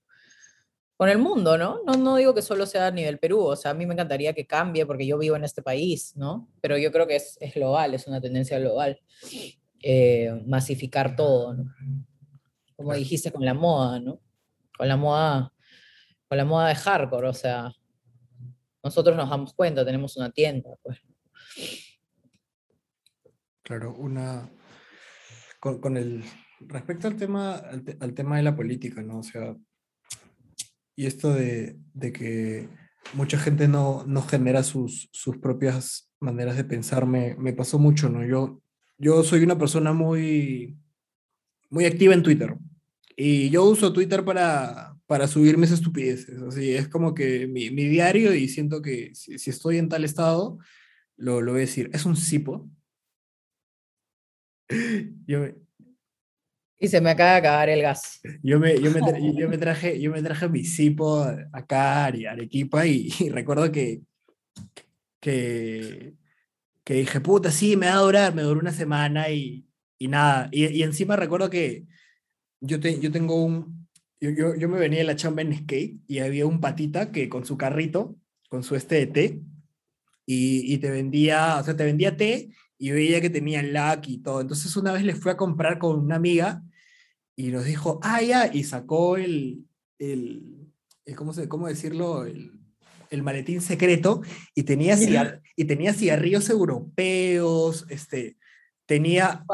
con 1.01 1.09
el 1.09 1.17
mundo, 1.17 1.57
¿no? 1.57 1.81
¿no? 1.83 1.93
No 1.93 2.15
digo 2.17 2.35
que 2.35 2.43
solo 2.43 2.67
sea 2.67 2.85
a 2.85 2.91
nivel 2.91 3.17
Perú, 3.17 3.39
o 3.39 3.55
sea, 3.55 3.71
a 3.71 3.73
mí 3.73 3.87
me 3.87 3.95
encantaría 3.95 4.33
que 4.33 4.45
cambie 4.45 4.85
porque 4.85 5.07
yo 5.07 5.17
vivo 5.17 5.35
en 5.35 5.43
este 5.43 5.63
país, 5.63 6.15
¿no? 6.15 6.47
Pero 6.61 6.77
yo 6.77 6.91
creo 6.91 7.07
que 7.07 7.15
es, 7.15 7.39
es 7.41 7.55
global, 7.55 7.95
es 7.95 8.05
una 8.05 8.21
tendencia 8.21 8.59
global, 8.59 9.01
eh, 9.81 10.43
masificar 10.45 11.15
todo, 11.15 11.55
¿no? 11.55 11.73
Como 12.75 12.93
dijiste 12.93 13.31
con 13.31 13.43
la 13.43 13.55
moda, 13.55 13.99
¿no? 13.99 14.21
Con 14.77 14.87
la 14.87 14.95
moda, 14.95 15.51
con 16.29 16.37
la 16.37 16.45
moda 16.45 16.67
de 16.67 16.75
hardcore, 16.75 17.29
o 17.29 17.33
sea, 17.33 17.73
nosotros 18.83 19.17
nos 19.17 19.27
damos 19.27 19.55
cuenta, 19.55 19.83
tenemos 19.83 20.15
una 20.17 20.29
tienda, 20.29 20.69
pues. 20.83 20.99
Claro, 23.63 23.95
una, 23.95 24.51
con, 25.59 25.81
con 25.81 25.97
el, 25.97 26.23
respecto 26.59 27.07
al 27.07 27.15
tema, 27.15 27.55
al, 27.55 27.83
al 27.99 28.13
tema 28.13 28.37
de 28.37 28.43
la 28.43 28.55
política, 28.55 29.01
¿no? 29.01 29.17
O 29.17 29.23
sea, 29.23 29.55
y 31.01 31.07
esto 31.07 31.33
de, 31.33 31.79
de 31.95 32.13
que 32.13 32.69
mucha 33.13 33.39
gente 33.39 33.67
no, 33.67 34.05
no 34.05 34.21
genera 34.21 34.61
sus, 34.61 35.09
sus 35.11 35.37
propias 35.37 36.11
maneras 36.19 36.57
de 36.57 36.63
pensar 36.63 37.07
me, 37.07 37.33
me, 37.37 37.53
pasó 37.53 37.79
mucho, 37.79 38.07
¿no? 38.07 38.23
Yo, 38.23 38.61
yo 38.99 39.23
soy 39.23 39.43
una 39.43 39.57
persona 39.57 39.93
muy, 39.93 40.77
muy 41.71 41.85
activa 41.85 42.13
en 42.13 42.21
Twitter 42.21 42.55
y 43.15 43.49
yo 43.49 43.65
uso 43.65 43.91
Twitter 43.91 44.23
para, 44.23 44.95
para 45.07 45.27
subir 45.27 45.57
mis 45.57 45.71
estupideces, 45.71 46.39
así 46.43 46.71
es 46.75 46.87
como 46.87 47.15
que 47.15 47.47
mi, 47.47 47.71
mi 47.71 47.85
diario 47.85 48.35
y 48.35 48.47
siento 48.47 48.83
que 48.83 49.15
si, 49.15 49.49
estoy 49.49 49.79
en 49.79 49.89
tal 49.89 50.03
estado, 50.03 50.59
lo, 51.17 51.41
lo 51.41 51.53
voy 51.53 51.61
a 51.61 51.65
decir, 51.65 51.89
es 51.93 52.05
un 52.05 52.15
cipo. 52.15 52.69
Yo, 55.25 55.47
y 56.81 56.87
se 56.87 56.99
me 56.99 57.11
acaba 57.11 57.33
de 57.33 57.37
acabar 57.37 57.69
el 57.69 57.83
gas. 57.83 58.19
Yo 58.41 58.59
me, 58.59 58.73
yo 58.81 58.89
me, 58.89 59.01
yo 59.37 59.47
me 59.47 59.59
traje, 59.59 60.01
yo 60.01 60.09
me 60.09 60.23
traje 60.23 60.49
mi 60.49 60.65
cipo 60.65 61.23
acá 61.53 62.05
a 62.05 62.07
Arequipa 62.07 62.87
y, 62.87 63.13
y, 63.19 63.29
recuerdo 63.29 63.71
que, 63.71 64.01
que, 65.19 66.15
que 66.83 66.93
dije, 66.95 67.21
puta, 67.21 67.51
sí, 67.51 67.77
me 67.77 67.85
va 67.85 67.93
a 67.93 68.01
durar, 68.01 68.33
me 68.33 68.41
duró 68.41 68.59
una 68.59 68.71
semana 68.71 69.29
y, 69.29 69.67
y 69.99 70.07
nada. 70.07 70.49
Y, 70.51 70.65
y, 70.65 70.81
encima 70.81 71.15
recuerdo 71.15 71.51
que 71.51 71.85
yo, 72.59 72.79
te, 72.79 72.99
yo 72.99 73.11
tengo 73.11 73.45
un, 73.45 73.87
yo, 74.19 74.31
yo, 74.31 74.55
yo, 74.55 74.67
me 74.67 74.79
venía 74.79 74.99
de 74.99 75.05
la 75.05 75.15
chamba 75.15 75.43
en 75.43 75.55
skate 75.55 75.99
y 76.07 76.17
había 76.17 76.47
un 76.47 76.59
patita 76.59 77.11
que 77.11 77.29
con 77.29 77.45
su 77.45 77.59
carrito, 77.59 78.15
con 78.49 78.63
su 78.63 78.75
este 78.75 78.95
de 78.95 79.05
té, 79.05 79.41
y, 80.25 80.73
y 80.73 80.79
te 80.79 80.89
vendía, 80.89 81.57
o 81.59 81.63
sea, 81.63 81.75
te 81.75 81.85
vendía 81.85 82.17
té 82.17 82.49
y 82.79 82.89
veía 82.89 83.21
que 83.21 83.29
tenía 83.29 83.61
lag 83.61 84.01
y 84.07 84.17
todo. 84.17 84.41
Entonces 84.41 84.75
una 84.75 84.93
vez 84.93 85.03
le 85.03 85.13
fui 85.13 85.31
a 85.31 85.37
comprar 85.37 85.77
con 85.77 85.99
una 85.99 86.15
amiga 86.15 86.63
y 87.35 87.51
nos 87.51 87.65
dijo, 87.65 87.99
ah, 88.03 88.21
ya, 88.21 88.51
y 88.53 88.63
sacó 88.63 89.17
el, 89.17 89.65
el, 89.99 90.71
el 91.05 91.15
¿cómo, 91.15 91.33
se, 91.33 91.47
¿cómo 91.47 91.67
decirlo? 91.67 92.25
El, 92.25 92.61
el 93.11 93.23
maletín 93.23 93.61
secreto 93.61 94.21
y 94.55 94.63
tenía, 94.63 94.97
cigar 94.97 95.41
y 95.55 95.65
tenía 95.65 95.93
cigarrillos 95.93 96.49
europeos, 96.49 97.85
este, 97.89 98.37
tenía, 98.85 99.45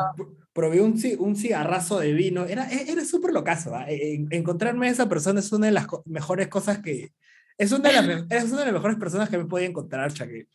probé 0.53 0.81
un, 0.81 0.99
un 1.19 1.35
cigarrazo 1.35 1.99
de 1.99 2.13
vino, 2.13 2.45
era, 2.45 2.71
e, 2.71 2.91
era 2.91 3.03
súper 3.03 3.33
locazo. 3.33 3.75
¿eh? 3.87 4.25
Encontrarme 4.29 4.87
a 4.87 4.91
esa 4.91 5.09
persona 5.09 5.39
es 5.39 5.51
una 5.51 5.67
de 5.67 5.73
las 5.73 5.87
mejores 6.05 6.47
cosas 6.47 6.79
que, 6.79 7.13
es 7.57 7.71
una 7.71 7.89
de 7.89 7.95
las, 7.95 8.25
es 8.29 8.51
una 8.51 8.59
de 8.59 8.65
las 8.65 8.73
mejores 8.73 8.97
personas 8.97 9.29
que 9.29 9.37
me 9.39 9.45
podía 9.45 9.67
encontrar, 9.67 10.13
ya 10.13 10.27
que 10.27 10.47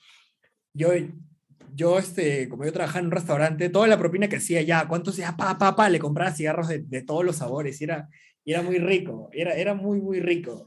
yo 0.73 0.91
yo, 1.75 1.99
este, 1.99 2.49
como 2.49 2.65
yo 2.65 2.73
trabajaba 2.73 3.01
en 3.01 3.07
un 3.07 3.13
restaurante, 3.13 3.69
toda 3.69 3.87
la 3.87 3.99
propina 3.99 4.29
que 4.29 4.37
hacía 4.37 4.63
ya, 4.63 4.87
¿cuántos 4.89 5.17
ya, 5.17 5.37
pa, 5.37 5.59
pa, 5.59 5.75
pa, 5.77 5.89
le 5.89 5.99
compraba 5.99 6.33
cigarros 6.33 6.69
de, 6.69 6.81
de, 6.81 7.03
todos 7.03 7.25
los 7.25 7.37
sabores 7.37 7.81
y 7.81 7.85
era, 7.85 8.09
era 8.45 8.63
muy 8.63 8.79
rico, 8.79 9.29
era, 9.33 9.55
era 9.55 9.75
muy, 9.75 10.01
muy 10.01 10.21
rico. 10.21 10.67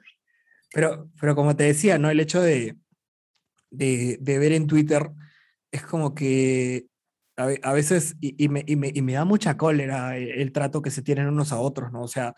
Pero, 0.74 1.10
pero 1.20 1.36
como 1.36 1.56
te 1.56 1.64
decía, 1.64 1.98
¿no? 1.98 2.10
El 2.10 2.20
hecho 2.20 2.42
de, 2.42 2.76
de, 3.70 4.18
de 4.20 4.40
ver 4.40 4.52
en 4.52 4.68
Twitter 4.68 5.10
es 5.72 5.84
como 5.84 6.16
que 6.16 6.88
a, 7.38 7.74
veces, 7.74 8.16
y, 8.22 8.44
y, 8.44 8.48
me, 8.48 8.64
y, 8.66 8.76
me, 8.78 8.92
y, 8.94 9.02
me, 9.02 9.14
da 9.14 9.26
mucha 9.26 9.58
cólera 9.58 10.18
el, 10.18 10.30
el, 10.30 10.52
trato 10.54 10.82
que 10.82 10.92
se 10.92 11.02
tienen 11.02 11.28
unos 11.28 11.52
a 11.52 11.60
otros, 11.60 11.92
¿no? 11.92 12.02
O 12.02 12.08
sea, 12.08 12.34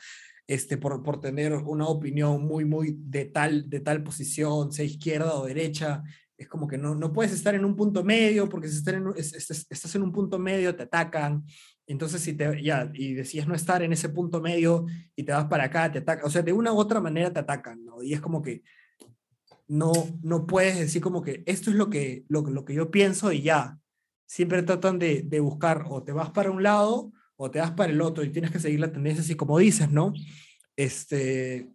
este, 0.48 0.77
por, 0.77 1.03
por 1.03 1.19
tener 1.19 1.53
una 1.53 1.88
opinión 1.88 2.45
muy, 2.45 2.65
muy 2.65 2.95
de 2.98 3.26
tal, 3.26 3.69
de 3.69 3.81
tal 3.81 4.02
posición, 4.02 4.72
sea 4.72 4.85
izquierda 4.85 5.35
o 5.35 5.45
derecha, 5.45 6.03
es 6.38 6.47
como 6.47 6.68
que 6.68 6.77
no, 6.77 6.93
no 6.93 7.11
puedes 7.11 7.34
estar 7.34 7.55
en 7.55 7.65
un 7.65 7.76
punto 7.76 8.03
medio, 8.03 8.47
porque 8.47 8.68
si 8.68 8.77
estás 8.77 9.95
en, 9.95 10.03
un 10.03 10.11
punto 10.11 10.38
medio 10.38 10.76
te 10.76 10.84
atacan, 10.84 11.43
entonces 11.88 12.22
si 12.22 12.34
te, 12.34 12.61
ya, 12.61 12.91
y 12.93 13.14
decías 13.14 13.47
no 13.47 13.55
estar 13.55 13.81
en 13.81 13.91
ese 13.91 14.09
punto 14.09 14.39
medio 14.39 14.85
y 15.15 15.23
te 15.23 15.31
vas 15.31 15.45
para 15.45 15.65
acá, 15.65 15.91
te 15.91 15.99
atacan, 15.99 16.26
o 16.26 16.30
sea, 16.30 16.43
de 16.43 16.53
una 16.53 16.72
u 16.73 16.77
otra 16.77 17.01
manera 17.01 17.34
te 17.34 17.39
atacan. 17.39 17.81
Y 18.03 18.14
es 18.14 18.22
como 18.22 18.41
que 18.41 18.61
no, 19.68 19.91
no 20.22 20.45
puedes 20.45 20.77
decir 20.77 21.01
como 21.01 21.22
que 21.22 21.43
esto 21.45 21.72
es 21.72 21.76
lo 21.76 21.89
que, 21.89 22.23
lo, 22.30 22.41
lo 22.41 22.65
que 22.65 22.76
yo 22.76 22.91
pienso 22.91 23.31
y 23.31 23.41
ya. 23.41 23.80
Siempre 24.27 24.61
tratan 24.61 24.99
de, 24.99 25.23
de 25.23 25.39
buscar 25.39 25.85
o 25.89 26.03
te 26.03 26.11
vas 26.11 26.30
para 26.31 26.51
un 26.51 26.61
lado 26.61 27.11
o 27.35 27.49
te 27.49 27.59
vas 27.59 27.72
para 27.72 27.91
el 27.91 28.01
otro 28.01 28.23
y 28.23 28.30
tienes 28.30 28.51
que 28.51 28.59
seguir 28.59 28.80
la 28.80 28.91
tendencia 28.91 29.23
así 29.23 29.35
como 29.35 29.57
dices, 29.57 29.89
¿no? 29.89 30.14
Este, 30.76 31.69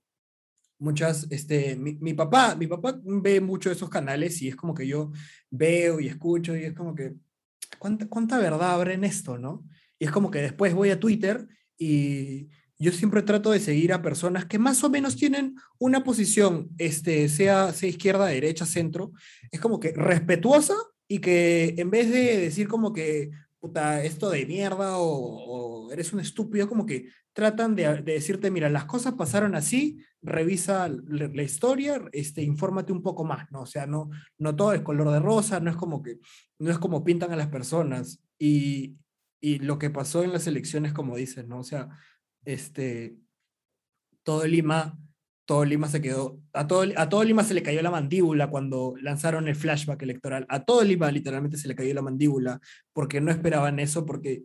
muchas, 0.82 1.26
este, 1.30 1.76
mi, 1.76 2.12
papá, 2.12 2.56
mi 2.56 2.66
papá 2.66 3.00
ve 3.04 3.40
mucho 3.40 3.70
esos 3.70 3.88
canales 3.88 4.42
y 4.42 4.48
es 4.48 4.56
como 4.56 4.74
que 4.74 4.86
yo 4.86 5.12
veo 5.48 6.00
y 6.00 6.08
escucho 6.08 6.56
y 6.56 6.64
es 6.64 6.74
como 6.74 6.94
que, 6.94 7.14
¿cuánta, 7.78 8.08
cuánta 8.08 8.38
verdad 8.38 8.72
habrá 8.72 8.92
en 8.92 9.04
esto, 9.04 9.38
no? 9.38 9.64
Y 9.98 10.06
es 10.06 10.10
como 10.10 10.30
que 10.30 10.42
después 10.42 10.74
voy 10.74 10.90
a 10.90 10.98
Twitter 10.98 11.46
y 11.78 12.48
yo 12.78 12.90
siempre 12.90 13.22
trato 13.22 13.52
de 13.52 13.60
seguir 13.60 13.92
a 13.92 14.02
personas 14.02 14.44
que 14.44 14.58
más 14.58 14.82
o 14.82 14.90
menos 14.90 15.14
tienen 15.14 15.54
una 15.78 16.02
posición, 16.02 16.70
este, 16.78 17.28
sea, 17.28 17.72
sea 17.72 17.88
izquierda, 17.88 18.26
derecha, 18.26 18.66
centro, 18.66 19.12
es 19.52 19.60
como 19.60 19.78
que 19.78 19.92
respetuosa 19.92 20.74
y 21.06 21.20
que 21.20 21.76
en 21.78 21.90
vez 21.90 22.10
de 22.10 22.38
decir 22.38 22.66
como 22.66 22.92
que 22.92 23.30
puta, 23.62 24.02
esto 24.02 24.28
de 24.28 24.44
mierda 24.44 24.98
o, 24.98 25.06
o 25.06 25.92
eres 25.92 26.12
un 26.12 26.18
estúpido, 26.18 26.68
como 26.68 26.84
que 26.84 27.10
tratan 27.32 27.76
de, 27.76 28.02
de, 28.02 28.14
decirte, 28.14 28.50
mira, 28.50 28.68
las 28.68 28.86
cosas 28.86 29.14
pasaron 29.14 29.54
así, 29.54 30.04
revisa 30.20 30.88
la, 30.88 31.28
la, 31.28 31.42
historia, 31.44 32.02
este, 32.10 32.42
infórmate 32.42 32.92
un 32.92 33.02
poco 33.02 33.24
más, 33.24 33.52
¿no? 33.52 33.60
O 33.60 33.66
sea, 33.66 33.86
no, 33.86 34.10
no 34.36 34.56
todo 34.56 34.72
es 34.72 34.80
color 34.80 35.12
de 35.12 35.20
rosa, 35.20 35.60
no 35.60 35.70
es 35.70 35.76
como 35.76 36.02
que, 36.02 36.18
no 36.58 36.72
es 36.72 36.78
como 36.78 37.04
pintan 37.04 37.30
a 37.30 37.36
las 37.36 37.46
personas. 37.48 38.20
Y, 38.36 38.96
y 39.40 39.60
lo 39.60 39.78
que 39.78 39.90
pasó 39.90 40.24
en 40.24 40.32
las 40.32 40.48
elecciones, 40.48 40.92
como 40.92 41.16
dices, 41.16 41.46
¿no? 41.46 41.60
O 41.60 41.64
sea, 41.64 41.88
este, 42.44 43.16
todo 44.24 44.44
Lima, 44.44 44.98
todo 45.44 45.64
Lima 45.64 45.88
se 45.88 46.00
quedó, 46.00 46.38
a 46.52 46.66
todo, 46.66 46.84
a 46.96 47.08
todo 47.08 47.24
Lima 47.24 47.44
se 47.44 47.54
le 47.54 47.62
cayó 47.62 47.82
la 47.82 47.90
mandíbula 47.90 48.48
cuando 48.48 48.94
lanzaron 49.00 49.48
el 49.48 49.56
flashback 49.56 50.02
electoral, 50.02 50.46
a 50.48 50.64
todo 50.64 50.84
Lima 50.84 51.10
literalmente 51.10 51.56
se 51.56 51.68
le 51.68 51.74
cayó 51.74 51.92
la 51.94 52.02
mandíbula, 52.02 52.60
porque 52.92 53.20
no 53.20 53.30
esperaban 53.30 53.78
eso, 53.78 54.06
porque 54.06 54.44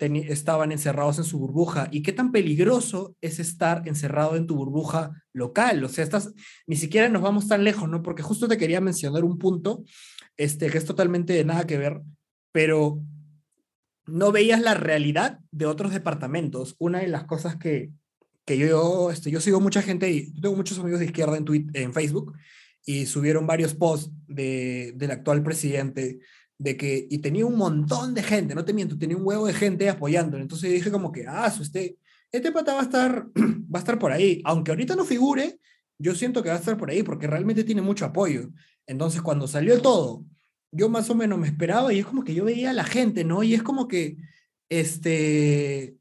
estaban 0.00 0.72
encerrados 0.72 1.18
en 1.18 1.24
su 1.24 1.38
burbuja. 1.38 1.88
¿Y 1.90 2.02
qué 2.02 2.12
tan 2.12 2.32
peligroso 2.32 3.16
es 3.20 3.38
estar 3.38 3.86
encerrado 3.86 4.36
en 4.36 4.46
tu 4.46 4.56
burbuja 4.56 5.12
local? 5.32 5.84
O 5.84 5.88
sea, 5.88 6.04
estás, 6.04 6.32
ni 6.66 6.76
siquiera 6.76 7.08
nos 7.08 7.22
vamos 7.22 7.48
tan 7.48 7.64
lejos, 7.64 7.88
¿no? 7.88 8.02
Porque 8.02 8.22
justo 8.22 8.48
te 8.48 8.56
quería 8.56 8.80
mencionar 8.80 9.24
un 9.24 9.38
punto 9.38 9.84
este, 10.36 10.70
que 10.70 10.78
es 10.78 10.86
totalmente 10.86 11.34
de 11.34 11.44
nada 11.44 11.66
que 11.66 11.76
ver, 11.76 12.00
pero 12.50 13.02
no 14.06 14.32
veías 14.32 14.60
la 14.60 14.74
realidad 14.74 15.40
de 15.50 15.66
otros 15.66 15.92
departamentos. 15.92 16.76
Una 16.78 17.00
de 17.00 17.08
las 17.08 17.24
cosas 17.24 17.56
que, 17.56 17.90
que 18.50 18.58
yo, 18.58 19.12
este, 19.12 19.30
yo 19.30 19.40
sigo 19.40 19.60
mucha 19.60 19.80
gente 19.80 20.10
y 20.10 20.32
tengo 20.32 20.56
muchos 20.56 20.76
amigos 20.80 20.98
de 20.98 21.06
izquierda 21.06 21.36
en, 21.36 21.44
Twitter, 21.44 21.82
en 21.82 21.92
Facebook 21.92 22.36
y 22.84 23.06
subieron 23.06 23.46
varios 23.46 23.74
posts 23.74 24.10
de, 24.26 24.92
del 24.96 25.12
actual 25.12 25.44
presidente 25.44 26.18
de 26.58 26.76
que, 26.76 27.06
y 27.08 27.18
tenía 27.18 27.46
un 27.46 27.56
montón 27.56 28.12
de 28.12 28.24
gente, 28.24 28.56
no 28.56 28.64
te 28.64 28.72
miento, 28.72 28.98
tenía 28.98 29.16
un 29.16 29.24
huevo 29.24 29.46
de 29.46 29.52
gente 29.52 29.88
apoyándolo. 29.88 30.42
Entonces 30.42 30.72
dije 30.72 30.90
como 30.90 31.12
que, 31.12 31.26
ah, 31.28 31.46
este, 31.60 31.96
este 32.32 32.50
pata 32.50 32.74
va 32.74 32.80
a, 32.80 32.82
estar, 32.82 33.28
va 33.36 33.78
a 33.78 33.82
estar 33.82 34.00
por 34.00 34.10
ahí. 34.10 34.42
Aunque 34.44 34.72
ahorita 34.72 34.96
no 34.96 35.04
figure, 35.04 35.60
yo 35.96 36.16
siento 36.16 36.42
que 36.42 36.48
va 36.48 36.56
a 36.56 36.58
estar 36.58 36.76
por 36.76 36.90
ahí 36.90 37.04
porque 37.04 37.28
realmente 37.28 37.62
tiene 37.62 37.82
mucho 37.82 38.04
apoyo. 38.04 38.50
Entonces 38.84 39.22
cuando 39.22 39.46
salió 39.46 39.80
todo, 39.80 40.24
yo 40.72 40.88
más 40.88 41.08
o 41.08 41.14
menos 41.14 41.38
me 41.38 41.46
esperaba 41.46 41.92
y 41.92 42.00
es 42.00 42.06
como 42.06 42.24
que 42.24 42.34
yo 42.34 42.46
veía 42.46 42.70
a 42.70 42.74
la 42.74 42.84
gente, 42.84 43.22
¿no? 43.22 43.44
Y 43.44 43.54
es 43.54 43.62
como 43.62 43.86
que, 43.86 44.16
este, 44.68 45.99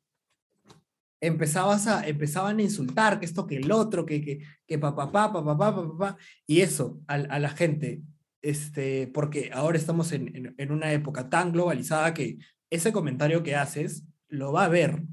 empezabas 1.22 1.88
a, 1.88 2.08
empezaban 2.08 2.60
a 2.60 2.64
insultar, 2.64 3.20
que 3.20 3.26
esto, 3.26 3.46
que 3.46 3.58
el 3.58 3.72
otro, 3.72 4.06
que, 4.06 4.22
que, 4.22 4.40
que 4.66 4.78
papá, 4.80 5.12
papá, 5.12 5.44
papá, 5.44 5.76
papá, 5.76 6.18
y 6.48 6.62
eso 6.62 7.02
a, 7.08 7.16
a 7.16 7.40
la 7.40 7.50
gente 7.50 8.02
este, 8.42 9.08
porque 9.08 9.52
ahora 9.54 9.78
estamos 9.78 10.12
en, 10.12 10.56
en, 10.58 10.72
una 10.72 10.94
época 10.94 11.30
tan 11.30 11.52
globalizada 11.52 12.14
que 12.14 12.38
ese 12.70 12.94
comentario 12.94 13.44
que 13.44 13.56
haces 13.56 14.06
lo 14.28 14.54
va 14.54 14.66
a 14.66 14.70
ver, 14.70 15.04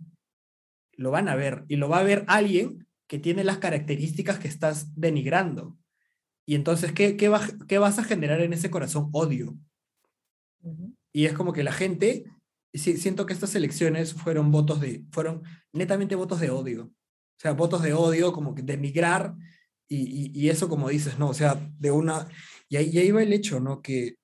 lo 0.92 1.10
van 1.10 1.28
a 1.28 1.34
ver, 1.34 1.64
y 1.68 1.76
lo 1.76 1.88
va 1.88 1.98
a 1.98 2.04
ver 2.04 2.24
alguien 2.28 2.86
que 3.08 3.18
tiene 3.18 3.44
las 3.44 3.58
características 3.58 4.38
que 4.38 4.48
estás 4.48 4.94
denigrando. 4.94 5.76
Y 6.44 6.54
entonces, 6.54 6.92
¿qué, 6.92 7.16
qué, 7.16 7.28
va, 7.28 7.40
qué 7.66 7.78
vas 7.78 7.98
a 7.98 8.04
generar 8.04 8.40
en 8.40 8.52
ese 8.52 8.70
corazón? 8.70 9.08
Odio. 9.12 9.56
Uh 10.62 10.72
-huh. 10.72 10.94
Y 11.12 11.26
es 11.26 11.32
como 11.32 11.52
que 11.52 11.64
la 11.64 11.72
gente, 11.72 12.24
siento 12.78 13.26
que 13.26 13.32
estas 13.32 13.54
elecciones 13.54 14.14
fueron 14.14 14.50
votos 14.50 14.80
de, 14.80 15.04
fueron 15.10 15.42
netamente 15.72 16.14
votos 16.14 16.40
de 16.40 16.50
odio. 16.50 16.84
O 16.84 17.40
sea, 17.40 17.52
votos 17.52 17.82
de 17.82 17.92
odio, 17.92 18.32
como 18.32 18.54
que 18.54 18.62
de 18.62 18.76
migrar, 18.76 19.34
y, 19.88 20.32
y, 20.38 20.48
eso 20.48 20.68
como 20.68 20.88
dices, 20.88 21.18
¿no? 21.18 21.28
O 21.28 21.34
sea, 21.34 21.54
de 21.78 21.90
una, 21.90 22.26
y 22.68 22.76
ahí, 22.76 22.90
y 22.92 22.98
ahí 22.98 23.10
va 23.12 23.22
el 23.22 23.32
hecho, 23.32 23.60
¿no? 23.60 23.82
Que 23.82 24.16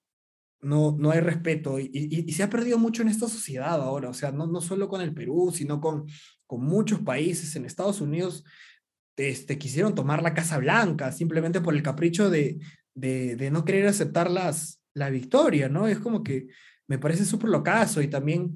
no, 0.62 0.96
no 0.98 1.10
hay 1.10 1.20
respeto 1.20 1.78
y, 1.78 2.32
se 2.32 2.42
ha 2.42 2.50
perdido 2.50 2.78
mucho 2.78 3.02
en 3.02 3.08
esta 3.08 3.28
sociedad 3.28 3.80
ahora, 3.82 4.08
o 4.08 4.14
sea, 4.14 4.32
no, 4.32 4.46
no 4.46 4.60
solo 4.60 4.88
con 4.88 5.00
el 5.00 5.12
Perú, 5.12 5.52
sino 5.54 5.80
con, 5.80 6.06
con 6.46 6.64
muchos 6.64 7.00
países. 7.00 7.54
En 7.56 7.64
Estados 7.64 8.00
Unidos 8.00 8.44
este, 9.16 9.58
quisieron 9.58 9.94
tomar 9.94 10.22
la 10.22 10.34
Casa 10.34 10.58
Blanca 10.58 11.12
simplemente 11.12 11.60
por 11.60 11.74
el 11.74 11.82
capricho 11.82 12.30
de, 12.30 12.58
de, 12.94 13.36
de 13.36 13.50
no 13.50 13.64
querer 13.64 13.86
aceptar 13.88 14.30
las, 14.30 14.80
la 14.94 15.10
victoria, 15.10 15.68
¿no? 15.68 15.88
Es 15.88 15.98
como 15.98 16.22
que 16.22 16.48
me 16.88 16.98
parece 16.98 17.24
súper 17.24 17.50
locazo 17.50 18.02
y 18.02 18.08
también 18.08 18.52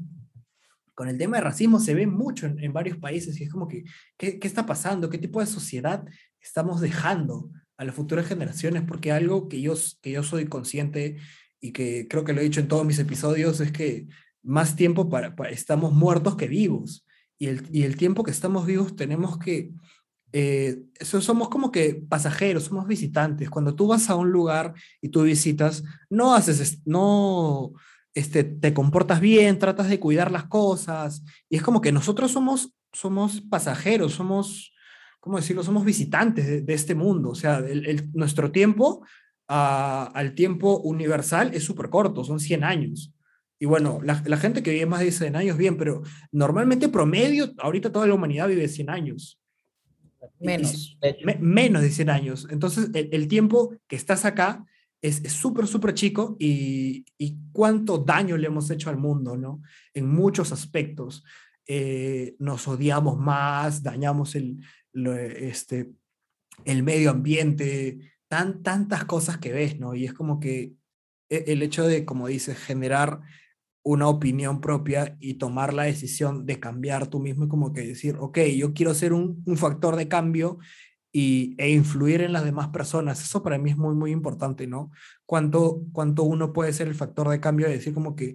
con 0.95 1.09
el 1.09 1.19
tema 1.19 1.37
de 1.37 1.45
racismo 1.45 1.79
se 1.79 1.95
ve 1.95 2.07
mucho 2.07 2.47
en, 2.47 2.59
en 2.63 2.73
varios 2.73 2.99
países 2.99 3.39
y 3.41 3.45
es 3.45 3.51
como 3.51 3.69
que, 3.69 3.85
¿qué, 4.17 4.39
¿qué 4.39 4.47
está 4.47 4.65
pasando? 4.65 5.11
¿Qué 5.11 5.19
tipo 5.19 5.41
de 5.41 5.47
sociedad 5.47 6.05
estamos 6.41 6.81
dejando? 6.81 7.51
a 7.79 7.85
las 7.85 7.95
futuras 7.95 8.27
generaciones, 8.27 8.83
porque 8.87 9.13
algo 9.13 9.49
que 9.49 9.61
yo, 9.61 9.75
que 10.01 10.13
yo 10.13 10.23
soy 10.23 10.47
consciente 10.47 11.17
y 11.61 11.73
que 11.73 12.07
creo 12.09 12.25
que 12.25 12.33
lo 12.33 12.41
he 12.41 12.45
dicho 12.45 12.61
en 12.61 12.69
todos 12.69 12.87
mis 12.87 12.99
episodios 12.99 13.61
es 13.61 13.73
que 13.73 14.07
más 14.43 14.77
tiempo 14.77 15.09
para, 15.09 15.35
para 15.37 15.51
estamos 15.51 15.93
muertos 15.93 16.37
que 16.37 16.49
vivos. 16.49 17.05
Y 17.39 17.49
el, 17.49 17.69
y 17.71 17.83
el, 17.83 17.97
tiempo 17.97 18.25
que 18.25 18.31
estamos 18.31 18.65
vivos 18.65 18.97
tenemos 18.97 19.39
que, 19.39 19.73
eh, 20.33 20.79
eso 20.99 21.21
somos 21.21 21.49
como 21.51 21.71
que 21.71 22.03
pasajeros, 22.09 22.65
somos 22.65 22.87
visitantes. 22.87 23.51
Cuando 23.51 23.75
tú 23.75 23.89
vas 23.89 24.09
a 24.09 24.15
un 24.15 24.31
lugar 24.31 24.73
y 25.03 25.11
tú 25.11 25.23
visitas, 25.23 25.85
no 26.09 26.35
haces, 26.35 26.81
no, 26.87 27.73
este, 28.17 28.45
te 28.45 28.75
comportas 28.75 29.21
bien, 29.21 29.59
tratas 29.59 29.89
de 29.89 30.01
cuidar 30.01 30.31
las 30.31 30.45
cosas. 30.45 31.23
Y 31.49 31.57
es 31.57 31.63
como 31.63 31.81
que 31.81 31.93
nosotros 31.93 32.33
somos, 32.33 32.75
somos 32.93 33.43
pasajeros, 33.43 34.15
somos 34.15 34.73
¿cómo 35.27 35.39
decirlo? 35.39 35.65
Somos 35.65 35.85
visitantes 35.85 36.47
de, 36.47 36.61
de 36.63 36.75
este 36.75 36.95
mundo. 36.95 37.31
O 37.31 37.35
sea, 37.35 37.59
el, 37.59 37.85
el, 37.85 38.13
nuestro 38.13 38.53
tiempo 38.53 39.05
uh, 39.49 40.09
al 40.15 40.35
tiempo 40.37 40.79
universal 40.79 41.51
es 41.53 41.65
súper 41.65 41.91
corto, 41.91 42.23
son 42.23 42.39
100 42.39 42.63
años. 42.63 43.13
Y 43.59 43.67
bueno, 43.67 43.99
la, 44.05 44.23
la, 44.25 44.37
gente 44.37 44.63
que 44.63 44.71
vive 44.71 44.87
más 44.87 45.01
de 45.01 45.11
100 45.11 45.35
años, 45.35 45.57
bien, 45.57 45.77
pero 45.77 46.03
normalmente 46.31 46.89
promedio, 46.89 47.53
ahorita 47.59 47.91
toda 47.91 48.07
la 48.07 48.15
humanidad 48.15 48.47
vive 48.47 48.69
100 48.69 48.89
años. 48.89 49.41
Menos. 50.39 50.97
Y, 51.03 51.25
me, 51.25 51.39
menos 51.41 51.83
de 51.83 51.91
100 51.91 52.09
años. 52.09 52.47
Entonces, 52.51 52.91
el, 52.95 53.09
el 53.11 53.27
tiempo 53.27 53.75
que 53.89 53.97
estás 53.97 54.25
acá 54.25 54.65
es 55.03 55.33
súper, 55.33 55.67
súper 55.67 55.95
chico 55.95 56.37
y, 56.39 57.05
y, 57.19 57.37
cuánto 57.53 57.99
daño 57.99 58.37
le 58.37 58.47
hemos 58.49 58.71
hecho 58.71 58.91
al 58.91 58.97
mundo, 58.97 59.37
¿no? 59.37 59.63
En 59.95 60.09
muchos 60.09 60.53
aspectos. 60.53 61.25
Eh, 61.67 62.37
nos 62.39 62.67
odiamos 62.69 63.19
más, 63.19 63.83
dañamos 63.83 64.35
el, 64.35 64.59
lo, 64.93 65.15
este, 65.15 65.93
el 66.65 66.83
medio 66.83 67.11
ambiente, 67.11 67.99
tan, 68.29 68.63
tantas 68.63 69.05
cosas 69.05 69.39
que 69.39 69.53
ves, 69.53 69.79
¿no? 69.79 69.95
Y 69.95 70.05
es 70.05 70.13
como 70.13 70.41
que 70.41 70.75
e, 71.29 71.45
el 71.49 71.63
hecho 71.63 71.87
de, 71.87 72.05
como 72.05 72.29
dices, 72.29 72.59
generar 72.59 73.21
una 73.83 74.09
opinión 74.09 74.61
propia 74.61 75.17
y 75.21 75.35
tomar 75.35 75.73
la 75.73 75.85
decisión 75.85 76.45
de 76.45 76.59
cambiar 76.59 77.07
tú 77.07 77.21
mismo, 77.21 77.49
como 77.49 77.73
que 77.73 77.83
decir, 77.87 78.17
ok, 78.19 78.39
yo 78.57 78.75
quiero 78.75 78.95
ser 78.95 79.13
un, 79.13 79.43
un 79.47 79.57
factor 79.57 79.95
de 79.95 80.09
cambio 80.09 80.59
y, 81.19 81.55
e 81.57 81.71
influir 81.71 82.21
en 82.21 82.35
las 82.35 82.45
demás 82.45 82.69
personas. 82.69 83.23
Eso 83.23 83.43
para 83.43 83.57
mí 83.57 83.71
es 83.71 83.79
muy, 83.79 83.95
muy 83.95 84.11
importante, 84.11 84.67
¿no? 84.67 84.91
Cuánto, 85.25 85.81
cuánto 85.93 86.25
uno 86.25 86.53
puede 86.53 86.75
ser 86.75 86.89
el 86.89 86.95
factor 86.95 87.31
de 87.31 87.41
cambio 87.41 87.67
de 87.67 87.73
decir 87.73 87.95
como 87.95 88.15
que 88.15 88.35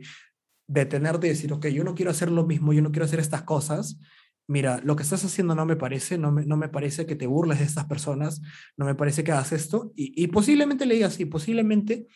detenerte 0.65 1.27
y 1.27 1.29
decir, 1.29 1.53
ok, 1.53 1.67
yo 1.67 1.83
no 1.83 1.93
quiero 1.93 2.09
hacer 2.09 2.31
lo 2.31 2.43
mismo, 2.43 2.73
yo 2.73 2.81
no 2.81 2.91
quiero 2.91 3.05
hacer 3.05 3.19
estas 3.19 3.43
cosas, 3.43 3.99
mira, 4.47 4.81
lo 4.83 4.95
que 4.95 5.03
estás 5.03 5.23
haciendo 5.23 5.53
no 5.53 5.67
me 5.67 5.75
parece, 5.75 6.17
no 6.17 6.31
me, 6.31 6.43
no 6.43 6.57
me 6.57 6.69
parece 6.69 7.05
que 7.05 7.15
te 7.15 7.27
burles 7.27 7.59
de 7.59 7.65
estas 7.65 7.85
personas, 7.85 8.41
no 8.77 8.85
me 8.85 8.95
parece 8.95 9.23
que 9.23 9.31
hagas 9.31 9.51
esto, 9.51 9.93
y, 9.95 10.19
y 10.19 10.27
posiblemente 10.27 10.87
le 10.87 10.95
digas, 10.95 11.13
sí, 11.13 11.25
posiblemente, 11.25 12.07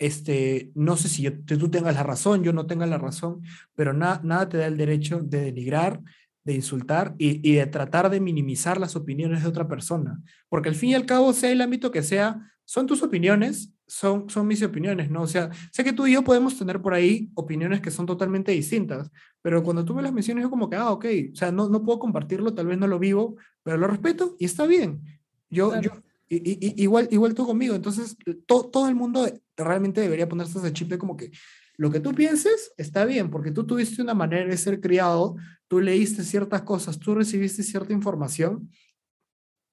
este, 0.00 0.72
no 0.74 0.96
sé 0.96 1.08
si 1.08 1.22
yo, 1.22 1.44
tú 1.44 1.70
tengas 1.70 1.94
la 1.94 2.02
razón, 2.02 2.42
yo 2.42 2.52
no 2.52 2.66
tenga 2.66 2.86
la 2.86 2.98
razón, 2.98 3.42
pero 3.76 3.92
na, 3.92 4.20
nada 4.24 4.48
te 4.48 4.56
da 4.56 4.66
el 4.66 4.76
derecho 4.76 5.20
de 5.20 5.42
denigrar, 5.42 6.00
de 6.48 6.54
insultar 6.54 7.14
y, 7.18 7.46
y, 7.46 7.56
de 7.56 7.66
tratar 7.66 8.08
de 8.08 8.20
minimizar 8.20 8.80
las 8.80 8.96
opiniones 8.96 9.42
de 9.42 9.48
otra 9.50 9.68
persona, 9.68 10.18
porque 10.48 10.70
al 10.70 10.74
fin 10.74 10.88
y 10.88 10.94
al 10.94 11.04
cabo, 11.04 11.34
sea 11.34 11.52
el 11.52 11.60
ámbito 11.60 11.90
que 11.90 12.02
sea, 12.02 12.50
son 12.64 12.86
tus 12.86 13.02
opiniones, 13.02 13.74
son, 13.86 14.30
son 14.30 14.46
mis 14.46 14.62
opiniones, 14.62 15.10
¿no? 15.10 15.20
O 15.20 15.26
sea, 15.26 15.50
sé 15.70 15.84
que 15.84 15.92
tú 15.92 16.06
y 16.06 16.14
yo 16.14 16.24
podemos 16.24 16.58
tener 16.58 16.80
por 16.80 16.94
ahí 16.94 17.30
opiniones 17.34 17.82
que 17.82 17.90
son 17.90 18.06
totalmente 18.06 18.50
distintas, 18.52 19.10
pero 19.42 19.62
cuando 19.62 19.84
tú 19.84 19.94
me 19.94 20.00
las 20.00 20.14
mencionas, 20.14 20.42
yo 20.42 20.48
como 20.48 20.70
que, 20.70 20.76
ah, 20.76 20.90
ok, 20.90 21.04
o 21.32 21.36
sea, 21.36 21.52
no, 21.52 21.68
no 21.68 21.82
puedo 21.82 21.98
compartirlo, 21.98 22.54
tal 22.54 22.66
vez 22.66 22.78
no 22.78 22.86
lo 22.86 22.98
vivo, 22.98 23.36
pero 23.62 23.76
lo 23.76 23.86
respeto 23.86 24.34
y 24.38 24.46
está 24.46 24.66
bien. 24.66 25.02
Yo, 25.50 25.68
claro. 25.68 25.82
yo 25.82 26.02
y, 26.30 26.36
y, 26.66 26.82
igual, 26.82 27.08
igual 27.10 27.34
tú 27.34 27.46
conmigo, 27.46 27.74
entonces 27.74 28.16
to, 28.46 28.70
todo 28.70 28.88
el 28.88 28.94
mundo 28.94 29.26
realmente 29.54 30.00
debería 30.00 30.28
ponerse 30.28 30.58
ese 30.58 30.72
chip 30.72 30.88
de 30.88 30.98
como 30.98 31.16
que 31.16 31.30
lo 31.78 31.90
que 31.92 32.00
tú 32.00 32.12
pienses 32.12 32.72
está 32.76 33.04
bien, 33.04 33.30
porque 33.30 33.52
tú 33.52 33.64
tuviste 33.64 34.02
una 34.02 34.12
manera 34.12 34.44
de 34.44 34.56
ser 34.56 34.80
criado, 34.80 35.36
tú 35.68 35.80
leíste 35.80 36.24
ciertas 36.24 36.62
cosas, 36.62 36.98
tú 36.98 37.14
recibiste 37.14 37.62
cierta 37.62 37.92
información 37.92 38.70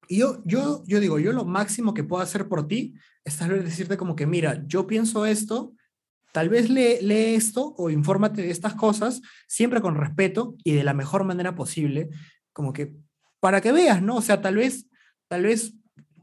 y 0.08 0.20
yo, 0.20 0.42
yo, 0.46 0.84
yo 0.86 1.00
digo, 1.00 1.20
yo 1.20 1.32
lo 1.32 1.46
máximo 1.46 1.94
que 1.94 2.04
puedo 2.04 2.22
hacer 2.22 2.48
por 2.48 2.68
ti 2.68 2.94
es 3.24 3.38
tal 3.38 3.52
vez 3.52 3.64
decirte 3.64 3.98
como 3.98 4.16
que, 4.16 4.28
mira, 4.28 4.64
yo 4.68 4.86
pienso 4.86 5.26
esto, 5.26 5.74
tal 6.32 6.50
vez 6.50 6.70
lee, 6.70 6.98
lee 7.02 7.36
esto 7.36 7.74
o 7.78 7.90
infórmate 7.90 8.44
de 8.44 8.52
estas 8.52 8.76
cosas, 8.76 9.22
siempre 9.48 9.82
con 9.82 9.96
respeto 9.96 10.56
y 10.64 10.74
de 10.74 10.84
la 10.84 10.94
mejor 10.94 11.24
manera 11.24 11.56
posible, 11.56 12.10
como 12.54 12.72
que 12.72 12.94
para 13.40 13.62
que 13.62 13.72
veas, 13.72 14.02
¿no? 14.02 14.18
O 14.18 14.22
sea, 14.22 14.42
tal 14.42 14.56
vez, 14.56 14.88
tal 15.28 15.44
vez 15.44 15.74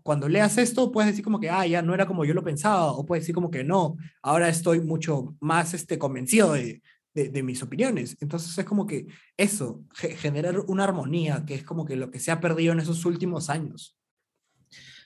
cuando 0.03 0.29
leas 0.29 0.59
esto 0.59 0.93
puedes 0.93 1.11
decir 1.11 1.25
como 1.25 1.41
que, 1.41 1.51
ah, 1.51 1.67
ya 1.67 1.83
no 1.83 1.95
era 1.95 2.07
como 2.07 2.25
yo 2.25 2.35
lo 2.35 2.45
pensaba, 2.45 2.93
o 2.93 3.05
puedes 3.05 3.23
decir 3.23 3.35
como 3.35 3.51
que 3.51 3.65
no, 3.65 3.97
ahora 4.23 4.49
estoy 4.49 4.81
mucho 4.81 5.35
más 5.41 5.75
este, 5.75 5.99
convencido 5.99 6.53
de, 6.53 6.83
de, 7.15 7.43
mis 7.43 7.63
opiniones. 7.63 8.17
Entonces 8.21 8.57
es 8.57 8.65
como 8.65 8.87
que 8.87 9.07
eso, 9.37 9.85
ge- 9.95 10.17
generar 10.17 10.59
una 10.61 10.85
armonía, 10.85 11.45
que 11.47 11.55
es 11.55 11.65
como 11.65 11.85
que 11.85 11.97
lo 11.97 12.11
que 12.11 12.19
se 12.19 12.31
ha 12.31 12.41
perdido 12.41 12.73
en 12.73 12.81
esos 12.81 13.05
últimos 13.05 13.51
años. 13.51 13.97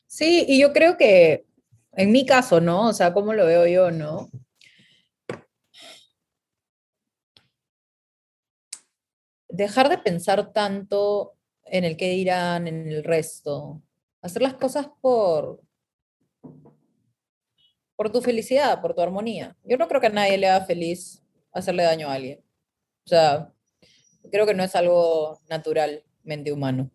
Sí, 0.07 0.45
y 0.49 0.61
yo 0.61 0.73
creo 0.73 0.97
que 0.97 1.47
en 1.93 2.13
mi 2.13 2.27
caso, 2.27 2.61
¿no? 2.61 2.89
O 2.89 2.93
sea, 2.93 3.13
¿cómo 3.13 3.33
lo 3.33 3.47
veo 3.47 3.67
yo, 3.67 3.91
no? 3.91 4.31
Dejar 9.49 9.89
de 9.89 9.99
pensar 9.99 10.53
tanto 10.53 11.35
en 11.65 11.85
el 11.85 11.97
qué 11.97 12.11
dirán, 12.11 12.69
en 12.69 12.87
el 12.89 13.03
resto. 13.03 13.83
Hacer 14.23 14.43
las 14.43 14.55
cosas 14.55 14.89
por, 15.01 15.61
por 17.97 18.13
tu 18.13 18.21
felicidad, 18.21 18.81
por 18.81 18.95
tu 18.95 19.01
armonía. 19.01 19.57
Yo 19.65 19.77
no 19.77 19.89
creo 19.89 20.01
que 20.01 20.09
a 20.09 20.11
nadie 20.11 20.39
le 20.39 20.49
haga 20.49 20.67
feliz 20.67 21.23
hacerle 21.59 21.83
daño 21.85 22.09
a 22.09 22.15
alguien. 22.15 22.41
O 23.07 23.09
sea, 23.09 23.53
creo 24.31 24.47
que 24.47 24.55
no 24.55 24.65
es 24.65 24.75
algo 24.77 25.41
naturalmente 25.49 26.53
humano. 26.53 26.91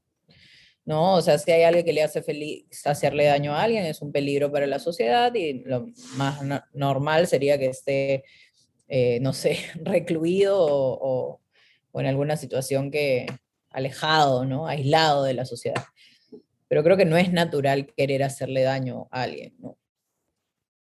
¿no? 0.86 1.16
O 1.16 1.22
sea, 1.22 1.38
si 1.38 1.52
hay 1.52 1.64
alguien 1.64 1.86
que 1.86 1.94
le 1.94 2.04
hace 2.04 2.24
feliz 2.24 2.66
hacerle 2.86 3.26
daño 3.26 3.54
a 3.54 3.62
alguien, 3.64 3.86
es 3.86 4.02
un 4.02 4.12
peligro 4.12 4.52
para 4.52 4.66
la 4.68 4.80
sociedad 4.80 5.34
y 5.36 5.64
lo 5.64 5.88
más 6.16 6.42
no- 6.44 6.64
normal 6.74 7.28
sería 7.28 7.58
que 7.60 7.68
esté, 7.68 8.24
eh, 8.88 9.20
no 9.22 9.34
sé, 9.34 9.58
recluido 9.84 10.60
o, 10.60 10.98
o- 11.34 11.42
o 11.94 12.00
en 12.02 12.08
alguna 12.08 12.38
situación 12.38 12.90
que 12.92 13.26
alejado, 13.70 14.46
¿no? 14.46 14.68
Aislado 14.68 15.24
de 15.24 15.34
la 15.34 15.46
sociedad. 15.46 15.84
Pero 16.70 16.84
creo 16.84 16.98
que 16.98 17.06
no 17.06 17.18
es 17.18 17.32
natural 17.34 17.88
querer 17.96 18.24
hacerle 18.24 18.64
daño 18.64 19.08
a 19.12 19.24
alguien, 19.24 19.56
¿no? 19.60 19.78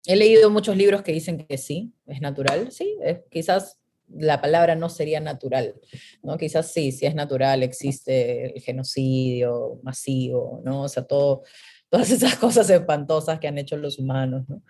He 0.06 0.16
leído 0.16 0.50
muchos 0.50 0.76
libros 0.76 1.02
que 1.02 1.12
dicen 1.12 1.38
que 1.46 1.58
sí, 1.58 1.92
es 2.06 2.20
natural, 2.20 2.70
sí, 2.70 2.96
quizás 3.30 3.78
la 4.08 4.40
palabra 4.40 4.76
no 4.76 4.88
sería 4.88 5.20
natural, 5.20 5.74
¿no? 6.22 6.38
Quizás 6.38 6.70
sí, 6.72 6.92
sí 6.92 7.06
es 7.06 7.14
natural, 7.14 7.62
existe 7.62 8.54
el 8.54 8.62
genocidio 8.62 9.80
masivo, 9.82 10.60
¿no? 10.64 10.82
O 10.82 10.88
sea, 10.88 11.04
todas 11.04 12.10
esas 12.10 12.36
cosas 12.38 12.70
espantosas 12.70 13.40
que 13.40 13.48
han 13.48 13.58
hecho 13.58 13.76
los 13.76 13.98
humanos, 13.98 14.48
¿no? 14.48 14.62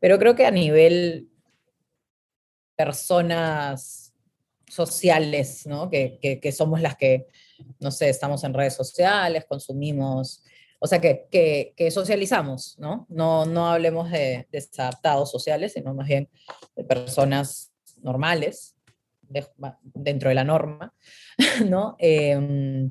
Pero 0.00 0.18
creo 0.18 0.34
que 0.34 0.46
a 0.46 0.50
nivel 0.50 1.28
personas 2.76 4.14
sociales, 4.68 5.66
¿no? 5.66 5.90
Que, 5.90 6.18
que, 6.20 6.40
que 6.40 6.52
somos 6.52 6.80
las 6.80 6.96
que, 6.96 7.26
no 7.80 7.90
sé, 7.90 8.08
estamos 8.08 8.44
en 8.44 8.54
redes 8.54 8.74
sociales, 8.74 9.44
consumimos, 9.46 10.44
o 10.80 10.86
sea, 10.86 11.00
que, 11.00 11.26
que, 11.30 11.74
que 11.76 11.90
socializamos, 11.90 12.76
¿no? 12.78 13.06
No, 13.08 13.44
no 13.46 13.68
hablemos 13.68 14.10
de 14.10 14.46
desadaptados 14.52 15.30
sociales, 15.30 15.72
sino 15.72 15.92
más 15.94 16.06
bien 16.08 16.28
de 16.76 16.84
personas 16.84 17.72
normales, 18.02 18.76
de- 19.22 19.46
dentro 19.82 20.28
de 20.28 20.34
la 20.36 20.44
norma, 20.44 20.94
¿no? 21.68 21.96
Em, 21.98 22.88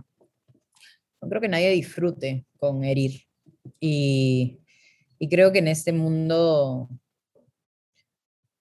no 1.22 1.30
creo 1.30 1.42
que 1.42 1.48
nadie 1.50 1.70
disfrute 1.70 2.46
con 2.58 2.84
herir. 2.84 3.24
Y, 3.80 4.60
y 5.20 5.30
creo 5.30 5.52
que 5.52 5.60
en 5.60 5.68
este 5.70 5.94
mundo, 5.94 6.90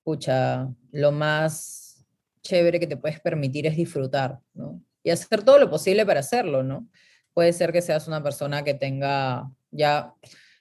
pucha, 0.04 0.68
lo 0.92 1.12
más 1.12 2.06
chévere 2.42 2.78
que 2.80 2.86
te 2.86 2.96
puedes 2.96 3.20
permitir 3.20 3.66
es 3.66 3.76
disfrutar, 3.76 4.38
¿no? 4.54 4.80
Y 5.02 5.10
hacer 5.10 5.42
todo 5.42 5.58
lo 5.58 5.68
posible 5.70 6.04
para 6.06 6.20
hacerlo, 6.20 6.62
¿no? 6.62 6.88
Puede 7.36 7.52
ser 7.52 7.70
que 7.70 7.82
seas 7.82 8.08
una 8.08 8.22
persona 8.22 8.64
que 8.64 8.72
tenga 8.72 9.52
ya, 9.70 10.14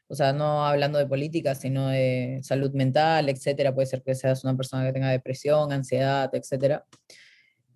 o 0.10 0.14
sea, 0.14 0.34
no 0.34 0.65
hablando 0.68 0.99
de 0.99 1.06
política, 1.06 1.56
sino 1.56 1.88
de 1.88 2.41
salud 2.43 2.73
mental, 2.73 3.30
etcétera. 3.30 3.73
Puede 3.73 3.85
ser 3.88 4.03
que 4.03 4.14
seas 4.14 4.43
una 4.43 4.57
persona 4.57 4.85
que 4.85 4.91
tenga 4.91 5.10
depresión, 5.10 5.72
ansiedad, 5.72 6.30
etcétera. 6.35 6.85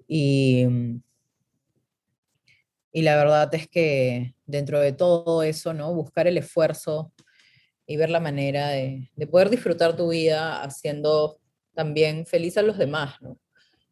Y, 0.05 0.67
y 2.91 3.01
la 3.03 3.15
verdad 3.15 3.55
es 3.55 3.69
que 3.69 4.35
dentro 4.45 4.81
de 4.81 4.91
todo 4.91 5.43
eso, 5.43 5.73
¿no? 5.73 5.93
Buscar 5.93 6.27
el 6.27 6.37
esfuerzo 6.37 7.13
y 7.87 7.95
ver 7.95 8.09
la 8.09 8.19
manera 8.19 8.67
de, 8.67 9.09
de 9.15 9.27
poder 9.27 9.49
disfrutar 9.49 9.95
tu 9.95 10.09
vida 10.09 10.61
haciendo 10.61 11.39
también 11.73 12.25
feliz 12.25 12.57
a 12.57 12.63
los 12.63 12.77
demás, 12.77 13.15
¿no? 13.21 13.39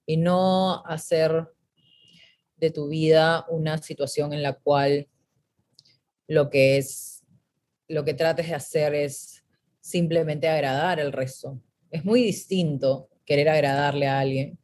Y 0.06 0.18
no 0.18 0.86
hacer 0.86 1.48
de 2.58 2.72
tu 2.72 2.88
vida 2.88 3.46
una 3.50 3.78
situación 3.78 4.34
en 4.34 4.44
la 4.44 4.54
cual 4.54 5.08
lo 6.28 6.50
que 6.50 6.78
es, 6.78 7.24
lo 7.88 8.04
que 8.04 8.14
trates 8.14 8.48
de 8.48 8.56
hacer 8.56 8.94
es 8.96 9.44
simplemente 9.80 10.50
agradar 10.50 11.00
al 11.00 11.14
resto. 11.14 11.62
Es 11.90 12.04
muy 12.04 12.22
distinto 12.22 13.10
querer 13.26 13.50
agradarle 13.50 14.08
a 14.08 14.20
alguien 14.20 14.58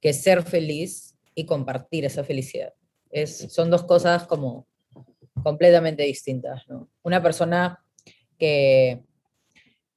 que 0.00 0.12
ser 0.12 0.42
feliz 0.42 1.16
y 1.34 1.46
compartir 1.46 2.04
esa 2.04 2.24
felicidad. 2.24 2.74
Es, 3.10 3.52
son 3.52 3.70
dos 3.70 3.84
cosas 3.84 4.26
como 4.26 4.66
completamente 5.42 6.02
distintas. 6.02 6.64
Una 7.02 7.22
persona 7.22 7.82
que, 8.38 9.02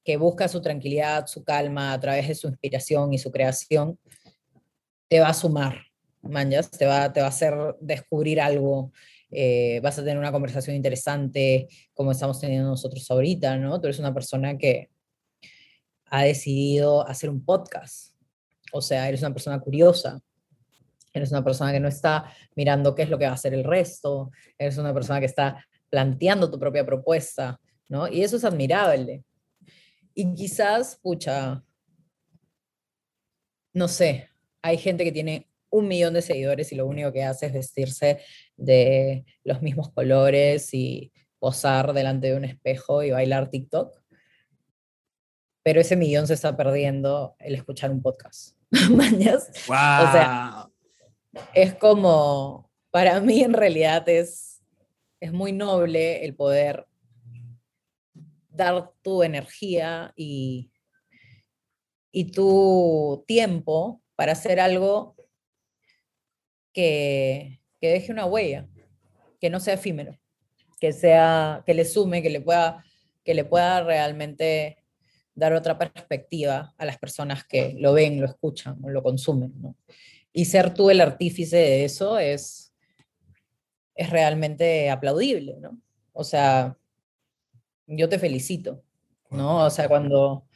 que 0.04 0.16
busca 0.16 0.48
su 0.48 0.62
tranquilidad, 0.62 1.26
su 1.26 1.44
calma 1.44 1.92
a 1.92 2.00
través 2.00 2.28
de 2.28 2.34
su 2.34 2.48
inspiración 2.48 3.12
y 3.12 3.18
su 3.18 3.30
creación, 3.30 3.98
te 5.08 5.20
va 5.20 5.28
a 5.28 5.34
sumar, 5.34 5.76
manjas, 6.22 6.70
te 6.70 6.86
va, 6.86 7.12
te 7.12 7.20
va 7.20 7.26
a 7.26 7.30
hacer 7.30 7.54
descubrir 7.80 8.40
algo, 8.40 8.92
eh, 9.30 9.80
vas 9.82 9.98
a 9.98 10.02
tener 10.02 10.18
una 10.18 10.32
conversación 10.32 10.76
interesante, 10.76 11.68
como 11.94 12.12
estamos 12.12 12.40
teniendo 12.40 12.68
nosotros 12.68 13.10
ahorita, 13.10 13.56
¿no? 13.56 13.80
Tú 13.80 13.86
eres 13.86 13.98
una 13.98 14.14
persona 14.14 14.56
que 14.58 14.90
ha 16.06 16.24
decidido 16.24 17.06
hacer 17.06 17.30
un 17.30 17.44
podcast, 17.44 18.14
o 18.72 18.82
sea, 18.82 19.08
eres 19.08 19.22
una 19.22 19.32
persona 19.32 19.58
curiosa, 19.60 20.20
eres 21.12 21.30
una 21.30 21.42
persona 21.42 21.72
que 21.72 21.80
no 21.80 21.88
está 21.88 22.32
mirando 22.54 22.94
qué 22.94 23.02
es 23.02 23.10
lo 23.10 23.18
que 23.18 23.24
va 23.24 23.32
a 23.32 23.34
hacer 23.34 23.54
el 23.54 23.64
resto, 23.64 24.30
eres 24.58 24.78
una 24.78 24.94
persona 24.94 25.20
que 25.20 25.26
está 25.26 25.66
planteando 25.88 26.50
tu 26.50 26.58
propia 26.58 26.84
propuesta, 26.84 27.60
¿no? 27.88 28.08
Y 28.08 28.22
eso 28.22 28.36
es 28.36 28.44
admirable. 28.44 29.24
Y 30.14 30.34
quizás, 30.34 30.96
pucha, 31.02 31.62
no 33.74 33.88
sé, 33.88 34.28
hay 34.60 34.78
gente 34.78 35.04
que 35.04 35.12
tiene 35.12 35.51
un 35.72 35.88
millón 35.88 36.14
de 36.14 36.22
seguidores 36.22 36.70
y 36.70 36.76
lo 36.76 36.86
único 36.86 37.12
que 37.12 37.24
hace 37.24 37.46
es 37.46 37.52
vestirse 37.52 38.20
de 38.56 39.24
los 39.42 39.62
mismos 39.62 39.90
colores 39.90 40.72
y 40.74 41.12
posar 41.38 41.94
delante 41.94 42.28
de 42.28 42.36
un 42.36 42.44
espejo 42.44 43.02
y 43.02 43.10
bailar 43.10 43.50
TikTok. 43.50 44.00
Pero 45.64 45.80
ese 45.80 45.96
millón 45.96 46.26
se 46.26 46.34
está 46.34 46.56
perdiendo 46.56 47.34
el 47.38 47.54
escuchar 47.54 47.90
un 47.90 48.02
podcast. 48.02 48.54
¿Mañas? 48.90 49.50
¡Wow! 49.66 49.76
O 49.76 50.12
sea, 50.12 50.68
es 51.54 51.74
como, 51.74 52.70
para 52.90 53.20
mí 53.20 53.42
en 53.42 53.54
realidad 53.54 54.06
es, 54.10 54.62
es 55.20 55.32
muy 55.32 55.52
noble 55.52 56.22
el 56.24 56.34
poder 56.34 56.86
dar 58.50 58.92
tu 59.00 59.22
energía 59.22 60.12
y, 60.16 60.70
y 62.12 62.30
tu 62.30 63.24
tiempo 63.26 64.02
para 64.16 64.32
hacer 64.32 64.60
algo 64.60 65.16
que, 66.72 67.60
que 67.80 67.88
deje 67.88 68.12
una 68.12 68.26
huella, 68.26 68.68
que 69.40 69.50
no 69.50 69.60
sea 69.60 69.74
efímero, 69.74 70.18
que, 70.80 70.92
sea, 70.92 71.62
que 71.66 71.74
le 71.74 71.84
sume, 71.84 72.22
que 72.22 72.30
le 72.30 72.40
pueda, 72.40 72.84
que 73.24 73.34
le 73.34 73.44
pueda 73.44 73.82
realmente 73.82 74.78
dar 75.34 75.52
otra 75.52 75.78
perspectiva 75.78 76.74
a 76.76 76.84
las 76.84 76.98
personas 76.98 77.44
que 77.44 77.74
lo 77.78 77.92
ven, 77.92 78.20
lo 78.20 78.26
escuchan 78.26 78.78
o 78.84 78.90
lo 78.90 79.02
consumen. 79.02 79.52
¿no? 79.60 79.76
Y 80.32 80.44
ser 80.44 80.74
tú 80.74 80.90
el 80.90 81.00
artífice 81.00 81.56
de 81.56 81.84
eso 81.84 82.18
es, 82.18 82.74
es 83.94 84.10
realmente 84.10 84.90
aplaudible, 84.90 85.58
¿no? 85.60 85.78
O 86.12 86.24
sea, 86.24 86.76
yo 87.86 88.08
te 88.08 88.18
felicito, 88.18 88.82
¿no? 89.30 89.64
O 89.64 89.70
sea, 89.70 89.88
cuando, 89.88 90.46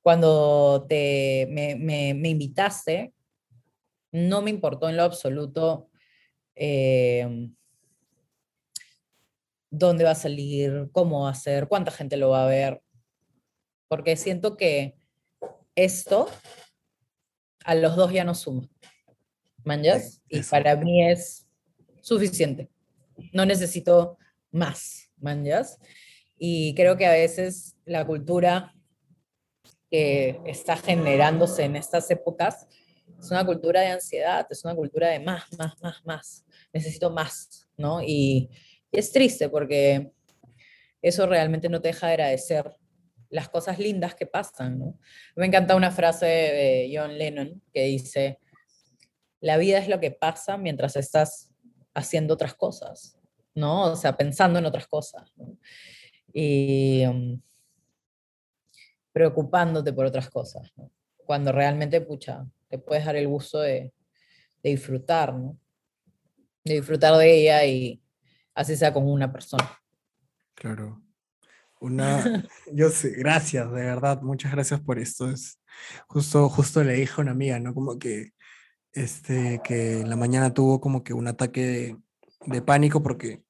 cuando 0.00 0.86
te, 0.88 1.46
me, 1.50 1.76
me, 1.76 2.14
me 2.14 2.30
invitaste, 2.30 3.12
no 4.12 4.42
me 4.42 4.50
importó 4.50 4.88
en 4.88 4.96
lo 4.96 5.02
absoluto 5.02 5.90
eh, 6.54 7.50
dónde 9.70 10.04
va 10.04 10.10
a 10.10 10.14
salir, 10.14 10.90
cómo 10.92 11.22
va 11.22 11.30
a 11.30 11.34
ser, 11.34 11.66
cuánta 11.66 11.90
gente 11.90 12.16
lo 12.18 12.28
va 12.30 12.44
a 12.44 12.48
ver, 12.48 12.82
porque 13.88 14.16
siento 14.16 14.56
que 14.56 14.94
esto 15.74 16.28
a 17.64 17.74
los 17.74 17.96
dos 17.96 18.12
ya 18.12 18.24
nos 18.24 18.40
suma. 18.40 18.68
¿Manjas? 19.64 20.20
Y 20.28 20.42
para 20.42 20.76
mí 20.76 21.08
es 21.08 21.46
suficiente. 22.00 22.68
No 23.32 23.46
necesito 23.46 24.18
más, 24.50 25.10
¿manjas? 25.16 25.78
Y 26.36 26.74
creo 26.74 26.96
que 26.96 27.06
a 27.06 27.12
veces 27.12 27.76
la 27.84 28.04
cultura 28.04 28.74
que 29.90 30.40
está 30.46 30.76
generándose 30.76 31.64
en 31.64 31.76
estas 31.76 32.10
épocas 32.10 32.66
es 33.22 33.30
una 33.30 33.46
cultura 33.46 33.80
de 33.80 33.88
ansiedad, 33.88 34.46
es 34.50 34.64
una 34.64 34.74
cultura 34.74 35.08
de 35.08 35.20
más, 35.20 35.44
más, 35.56 35.80
más, 35.80 36.04
más. 36.04 36.44
Necesito 36.72 37.10
más, 37.10 37.68
¿no? 37.76 38.02
Y, 38.02 38.50
es 38.92 39.10
triste 39.10 39.48
porque 39.48 40.12
eso 41.00 41.26
realmente 41.26 41.70
no 41.70 41.80
te 41.80 41.88
deja 41.88 42.08
agradecer 42.08 42.76
las 43.30 43.48
cosas 43.48 43.78
lindas 43.78 44.14
que 44.14 44.26
pasan, 44.26 44.78
¿no? 44.78 44.98
Me 45.34 45.46
encanta 45.46 45.74
una 45.74 45.90
frase 45.90 46.26
de 46.26 46.92
John 46.94 47.16
Lennon 47.16 47.62
que 47.72 47.84
dice, 47.84 48.38
la 49.40 49.56
vida 49.56 49.78
es 49.78 49.88
lo 49.88 49.98
que 49.98 50.10
pasa 50.10 50.58
mientras 50.58 50.96
estás 50.96 51.50
haciendo 51.94 52.34
otras 52.34 52.54
cosas, 52.54 53.18
¿no? 53.54 53.84
O 53.92 53.96
sea, 53.96 54.14
pensando 54.14 54.58
en 54.58 54.66
otras 54.66 54.86
cosas. 54.86 55.32
Y 56.34 57.06
um, 57.06 57.40
preocupándote 59.12 59.94
por 59.94 60.04
otras 60.04 60.28
cosas, 60.28 60.70
¿no? 60.76 60.90
Cuando 61.24 61.50
realmente, 61.50 62.02
pucha, 62.02 62.46
te 62.72 62.78
puedes 62.78 63.04
dar 63.04 63.16
el 63.16 63.28
gusto 63.28 63.60
de, 63.60 63.92
de 64.62 64.70
disfrutar, 64.70 65.34
¿no? 65.34 65.58
De 66.64 66.76
disfrutar 66.76 67.14
de 67.18 67.40
ella 67.40 67.66
y 67.66 68.02
así 68.54 68.76
sea 68.76 68.94
con 68.94 69.06
una 69.06 69.30
persona. 69.30 69.78
Claro. 70.54 71.02
Una, 71.82 72.48
yo 72.72 72.88
sé, 72.88 73.10
gracias, 73.10 73.70
de 73.70 73.82
verdad, 73.82 74.22
muchas 74.22 74.52
gracias 74.52 74.80
por 74.80 74.98
esto. 74.98 75.28
Es, 75.28 75.60
justo, 76.06 76.48
justo 76.48 76.82
le 76.82 76.94
dije 76.94 77.12
a 77.18 77.20
una 77.20 77.32
amiga, 77.32 77.58
¿no? 77.60 77.74
Como 77.74 77.98
que, 77.98 78.30
este, 78.94 79.60
que 79.62 80.00
en 80.00 80.08
la 80.08 80.16
mañana 80.16 80.54
tuvo 80.54 80.80
como 80.80 81.04
que 81.04 81.12
un 81.12 81.28
ataque 81.28 81.66
de, 81.66 81.96
de 82.46 82.62
pánico 82.62 83.02
porque 83.02 83.42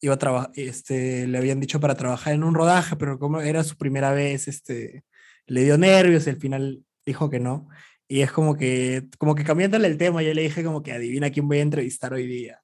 iba 0.00 0.14
a 0.14 0.18
trabajar, 0.18 0.52
este, 0.54 1.26
le 1.26 1.36
habían 1.36 1.58
dicho 1.58 1.80
para 1.80 1.96
trabajar 1.96 2.32
en 2.32 2.44
un 2.44 2.54
rodaje, 2.54 2.94
pero 2.94 3.18
como 3.18 3.40
era 3.40 3.64
su 3.64 3.76
primera 3.76 4.12
vez, 4.12 4.46
este, 4.46 5.02
le 5.46 5.64
dio 5.64 5.76
nervios 5.78 6.28
y 6.28 6.30
al 6.30 6.36
final 6.36 6.84
dijo 7.04 7.28
que 7.28 7.40
no. 7.40 7.68
Y 8.08 8.22
es 8.22 8.32
como 8.32 8.56
que, 8.56 9.06
como 9.18 9.34
que 9.34 9.44
cambiándole 9.44 9.86
el 9.86 9.98
tema, 9.98 10.22
yo 10.22 10.32
le 10.32 10.42
dije 10.42 10.64
como 10.64 10.82
que 10.82 10.92
adivina 10.92 11.30
quién 11.30 11.46
voy 11.46 11.58
a 11.58 11.62
entrevistar 11.62 12.14
hoy 12.14 12.26
día. 12.26 12.62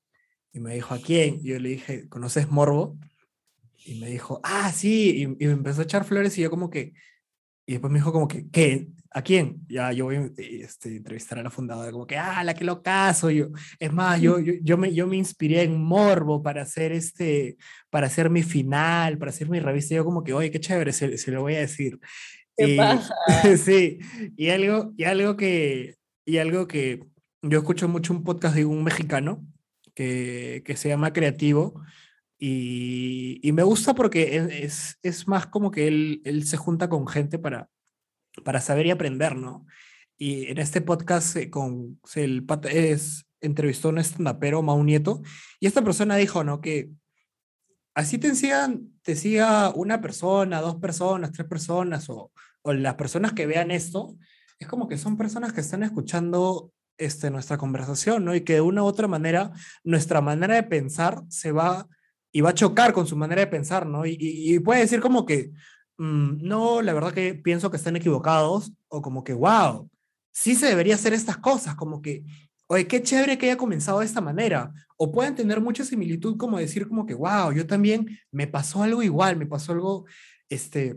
Y 0.52 0.60
me 0.60 0.74
dijo, 0.74 0.94
¿a 0.94 0.98
quién? 0.98 1.42
Yo 1.42 1.58
le 1.58 1.68
dije, 1.68 2.08
¿conoces 2.08 2.50
Morbo? 2.50 2.96
Y 3.84 4.00
me 4.00 4.08
dijo, 4.08 4.40
ah, 4.42 4.72
sí, 4.72 5.22
y, 5.22 5.26
me 5.26 5.52
empezó 5.52 5.82
a 5.82 5.84
echar 5.84 6.04
flores 6.04 6.38
y 6.38 6.42
yo 6.42 6.50
como 6.50 6.70
que, 6.70 6.94
y 7.66 7.72
después 7.72 7.92
me 7.92 7.98
dijo 7.98 8.12
como 8.12 8.26
que, 8.26 8.48
¿qué? 8.50 8.88
¿A 9.10 9.22
quién? 9.22 9.58
Ya, 9.68 9.92
yo 9.92 10.06
voy 10.06 10.16
a 10.16 10.30
este, 10.36 10.96
entrevistar 10.96 11.38
a 11.38 11.42
la 11.42 11.50
fundadora, 11.50 11.92
como 11.92 12.06
que, 12.06 12.16
ah, 12.16 12.42
la 12.42 12.54
que 12.54 12.64
lo 12.64 12.82
caso. 12.82 13.30
Yo, 13.30 13.48
es 13.78 13.92
más, 13.92 14.20
yo, 14.20 14.38
yo, 14.40 14.54
yo, 14.62 14.78
me, 14.78 14.92
yo 14.94 15.06
me 15.06 15.16
inspiré 15.16 15.62
en 15.62 15.80
Morbo 15.82 16.42
para 16.42 16.62
hacer, 16.62 16.92
este, 16.92 17.56
para 17.90 18.06
hacer 18.06 18.30
mi 18.30 18.42
final, 18.42 19.18
para 19.18 19.30
hacer 19.30 19.48
mi 19.48 19.60
revista. 19.60 19.94
Yo 19.94 20.04
como 20.04 20.24
que, 20.24 20.32
oye, 20.32 20.50
qué 20.50 20.60
chévere, 20.60 20.92
se, 20.92 21.16
se 21.18 21.30
lo 21.30 21.42
voy 21.42 21.54
a 21.56 21.60
decir. 21.60 21.98
¿Qué 22.56 22.74
Y- 22.74 22.76
pasa? 22.76 23.14
sí, 23.56 23.98
y 24.36 24.48
algo, 24.50 24.92
y 24.96 25.04
algo 25.04 25.36
que, 25.36 25.96
y 26.24 26.38
algo 26.38 26.66
que 26.66 27.04
yo 27.42 27.58
escucho 27.58 27.88
mucho 27.88 28.12
un 28.12 28.24
podcast 28.24 28.54
de 28.54 28.64
un 28.64 28.82
mexicano 28.84 29.44
que, 29.94 30.62
que 30.64 30.76
se 30.76 30.88
llama 30.88 31.12
Creativo 31.12 31.82
y, 32.38 33.38
y 33.42 33.52
me 33.52 33.62
gusta 33.62 33.94
porque 33.94 34.36
es, 34.36 34.50
es, 34.50 34.98
es 35.02 35.28
más 35.28 35.46
como 35.46 35.70
que 35.70 35.86
él, 35.88 36.22
él 36.24 36.46
se 36.46 36.56
junta 36.56 36.88
con 36.88 37.06
gente 37.06 37.38
para, 37.38 37.68
para 38.44 38.60
saber 38.60 38.86
y 38.86 38.90
aprender, 38.90 39.36
¿no? 39.36 39.66
Y 40.16 40.46
en 40.46 40.58
este 40.58 40.80
podcast 40.80 41.36
eh, 41.36 41.50
con, 41.50 42.00
el 42.14 42.46
es, 42.70 43.26
entrevistó 43.40 43.88
a 43.88 43.92
un 43.92 43.98
estandapero, 43.98 44.62
Mau 44.62 44.82
Nieto, 44.82 45.22
y 45.60 45.66
esta 45.66 45.82
persona 45.82 46.16
dijo, 46.16 46.44
¿no? 46.44 46.60
Que 46.60 46.90
así 47.94 48.18
te 48.18 48.34
sigan, 48.34 48.93
te 49.04 49.14
siga 49.16 49.70
una 49.70 50.00
persona, 50.00 50.60
dos 50.60 50.76
personas, 50.76 51.32
tres 51.32 51.46
personas, 51.46 52.08
o, 52.08 52.32
o 52.62 52.72
las 52.72 52.94
personas 52.94 53.34
que 53.34 53.46
vean 53.46 53.70
esto, 53.70 54.16
es 54.58 54.66
como 54.66 54.88
que 54.88 54.96
son 54.96 55.16
personas 55.16 55.52
que 55.52 55.60
están 55.60 55.82
escuchando 55.82 56.72
este, 56.96 57.30
nuestra 57.30 57.58
conversación, 57.58 58.24
¿no? 58.24 58.34
Y 58.34 58.40
que 58.40 58.54
de 58.54 58.60
una 58.62 58.82
u 58.82 58.86
otra 58.86 59.06
manera, 59.06 59.52
nuestra 59.84 60.20
manera 60.20 60.54
de 60.54 60.62
pensar 60.62 61.22
se 61.28 61.52
va 61.52 61.86
y 62.32 62.40
va 62.40 62.50
a 62.50 62.54
chocar 62.54 62.92
con 62.92 63.06
su 63.06 63.16
manera 63.16 63.42
de 63.42 63.46
pensar, 63.46 63.86
¿no? 63.86 64.06
Y, 64.06 64.16
y, 64.18 64.54
y 64.54 64.58
puede 64.58 64.80
decir 64.80 65.00
como 65.00 65.26
que, 65.26 65.52
mm, 65.98 66.38
no, 66.42 66.82
la 66.82 66.94
verdad 66.94 67.12
que 67.12 67.34
pienso 67.34 67.70
que 67.70 67.76
están 67.76 67.96
equivocados, 67.96 68.72
o 68.88 69.02
como 69.02 69.22
que, 69.22 69.34
wow, 69.34 69.88
sí 70.32 70.54
se 70.54 70.66
debería 70.66 70.94
hacer 70.94 71.12
estas 71.12 71.36
cosas, 71.36 71.74
como 71.74 72.00
que, 72.00 72.24
oye, 72.66 72.86
qué 72.86 73.02
chévere 73.02 73.38
que 73.38 73.46
haya 73.46 73.56
comenzado 73.56 74.00
de 74.00 74.06
esta 74.06 74.20
manera. 74.20 74.72
O 74.96 75.10
pueden 75.12 75.34
tener 75.34 75.60
mucha 75.60 75.84
similitud 75.84 76.36
como 76.36 76.58
decir 76.58 76.88
como 76.88 77.06
que, 77.06 77.14
wow, 77.14 77.52
yo 77.52 77.66
también 77.66 78.18
me 78.30 78.46
pasó 78.46 78.82
algo 78.82 79.02
igual, 79.02 79.36
me 79.36 79.46
pasó 79.46 79.72
algo, 79.72 80.06
este, 80.48 80.96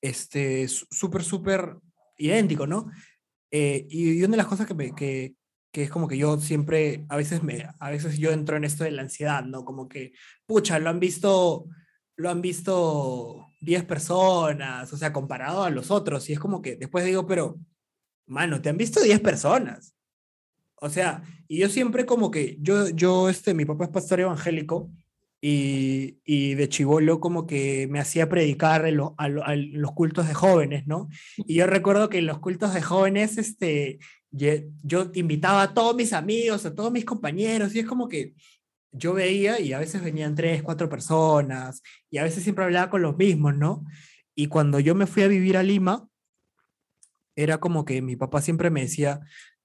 este, 0.00 0.68
súper, 0.68 1.22
súper 1.22 1.76
idéntico, 2.16 2.66
¿no? 2.66 2.90
Eh, 3.50 3.86
y 3.90 4.22
una 4.22 4.32
de 4.32 4.36
las 4.36 4.46
cosas 4.46 4.66
que, 4.66 4.74
me, 4.74 4.94
que, 4.94 5.34
que 5.72 5.84
es 5.84 5.90
como 5.90 6.08
que 6.08 6.18
yo 6.18 6.38
siempre, 6.38 7.04
a 7.08 7.16
veces, 7.16 7.42
me, 7.42 7.66
a 7.78 7.90
veces 7.90 8.18
yo 8.18 8.30
entro 8.30 8.56
en 8.56 8.64
esto 8.64 8.84
de 8.84 8.92
la 8.92 9.02
ansiedad, 9.02 9.44
¿no? 9.44 9.64
Como 9.64 9.88
que, 9.88 10.12
pucha, 10.46 10.78
lo 10.78 10.90
han 10.90 11.00
visto, 11.00 11.66
lo 12.16 12.30
han 12.30 12.40
visto 12.40 13.48
10 13.60 13.84
personas, 13.84 14.92
o 14.92 14.96
sea, 14.96 15.12
comparado 15.12 15.64
a 15.64 15.70
los 15.70 15.90
otros, 15.90 16.28
y 16.30 16.32
es 16.32 16.40
como 16.40 16.62
que 16.62 16.76
después 16.76 17.04
digo, 17.04 17.26
pero, 17.26 17.58
mano, 18.26 18.60
te 18.62 18.68
han 18.68 18.76
visto 18.76 19.00
10 19.02 19.20
personas. 19.20 19.94
O 20.80 20.88
sea, 20.90 21.22
y 21.48 21.58
yo 21.58 21.68
siempre 21.68 22.06
como 22.06 22.30
que, 22.30 22.56
yo, 22.60 22.88
yo, 22.88 23.28
este, 23.28 23.54
mi 23.54 23.64
papá 23.64 23.84
es 23.84 23.90
pastor 23.90 24.20
evangélico, 24.20 24.90
y, 25.42 26.18
y 26.24 26.54
de 26.54 26.68
chivolo 26.68 27.18
como 27.18 27.46
que 27.46 27.86
me 27.90 27.98
hacía 27.98 28.28
predicar 28.28 28.86
en, 28.86 28.98
lo- 28.98 29.14
a 29.16 29.28
lo- 29.28 29.42
a 29.44 29.56
los 29.56 29.92
cultos 29.92 30.28
de 30.28 30.34
jóvenes, 30.34 30.86
¿no? 30.86 31.08
Y 31.38 31.54
yo 31.54 31.66
recuerdo 31.66 32.10
que 32.10 32.18
en 32.18 32.26
los 32.26 32.40
cultos 32.40 32.74
de 32.74 32.82
jóvenes, 32.82 33.38
este, 33.38 33.98
ye- 34.30 34.68
yo 34.82 35.10
invitaba 35.14 35.62
a 35.62 35.72
todos 35.74 35.96
mis 35.96 36.12
amigos, 36.12 36.66
a 36.66 36.74
todos 36.74 36.92
mis 36.92 37.06
compañeros, 37.06 37.74
y 37.74 37.78
es 37.80 37.86
como 37.86 38.06
que 38.08 38.34
yo 38.92 39.14
veía 39.14 39.60
y 39.60 39.72
a 39.72 39.78
veces 39.78 40.02
venían 40.02 40.34
tres, 40.34 40.62
cuatro 40.62 40.88
personas, 40.90 41.82
y 42.10 42.18
a 42.18 42.24
veces 42.24 42.42
siempre 42.42 42.64
hablaba 42.64 42.90
con 42.90 43.00
los 43.02 43.16
mismos, 43.16 43.56
¿no? 43.56 43.84
Y 44.34 44.46
cuando 44.48 44.78
yo 44.78 44.94
me 44.94 45.06
fui 45.06 45.22
a 45.22 45.28
vivir 45.28 45.56
a 45.56 45.62
Lima, 45.62 46.06
era 47.36 47.58
como 47.58 47.84
que 47.84 48.02
mi 48.02 48.16
papá 48.16 48.42
siempre 48.42 48.70
me 48.70 48.82
decía, 48.82 49.20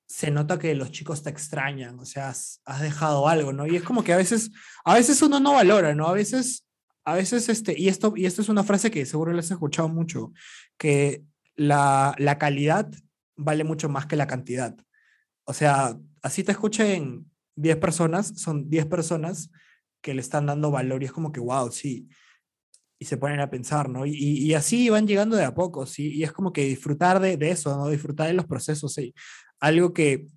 se 0.07 0.32
nota 0.32 0.60
que 0.60 0.76
los 0.76 0.91
chicos 0.91 1.23
te 1.23 1.30
extrañan, 1.30 1.99
o 1.99 2.06
sea, 2.06 2.30
has, 2.30 2.61
dejado 2.82 3.27
algo, 3.27 3.53
¿no? 3.53 3.65
Y 3.65 3.76
es 3.76 3.84
como 3.84 4.03
que 4.03 4.14
a 4.14 4.18
veces, 4.18 4.52
a 4.84 4.94
veces 4.94 5.22
uno 5.22 5.40
no 5.40 5.53
valora, 5.53 5.95
¿no? 5.95 6.07
A 6.07 6.14
veces, 6.14 6.65
a 7.03 7.15
veces, 7.15 7.49
este, 7.49 7.80
y 7.80 7.88
esto, 7.88 8.14
y 8.15 8.26
esto 8.26 8.41
es 8.41 8.49
una 8.49 8.64
frase 8.64 8.91
que 8.91 9.06
seguro 9.06 9.34
les 9.34 9.45
has 9.45 9.52
escuchado 9.52 9.90
mucho, 9.90 10.32
que 10.77 11.23
la, 11.56 12.15
la 12.18 12.38
calidad 12.38 12.91
vale 13.36 13.64
mucho 13.64 13.90
más 13.90 14.06
que 14.06 14.15
la 14.15 14.27
cantidad. 14.27 14.76
O 15.45 15.53
sea, 15.53 15.98
así 16.22 16.44
te 16.44 16.52
escuchen 16.52 17.30
10 17.56 17.77
personas, 17.77 18.27
son 18.40 18.69
10 18.69 18.86
personas 18.86 19.49
que 20.02 20.14
le 20.14 20.22
están 20.22 20.45
dando 20.45 20.72
valor 20.72 21.02
y 21.02 21.07
es 21.07 21.11
como 21.11 21.32
que, 21.32 21.40
wow, 21.40 21.72
sí. 21.72 22.07
Y 22.98 23.06
se 23.06 23.18
ponen 23.18 23.40
a 23.40 23.49
pensar, 23.49 23.90
¿no? 23.90 24.06
Y, 24.06 24.11
y, 24.11 24.45
y 24.45 24.53
así 24.53 24.90
van 24.90 25.07
llegando 25.07 25.36
de 25.36 25.44
a 25.44 25.53
poco, 25.53 25.86
¿sí? 25.86 26.14
Y 26.14 26.23
es 26.23 26.32
como 26.32 26.53
que 26.53 26.64
disfrutar 26.64 27.19
de, 27.19 27.38
de 27.38 27.52
eso, 27.52 27.76
¿no? 27.76 27.90
Disfrutar 27.90 28.27
de 28.27 28.34
los 28.34 28.45
procesos, 28.45 28.94
¿sí? 28.94 29.14
Algo 29.60 29.94
que 29.94 30.27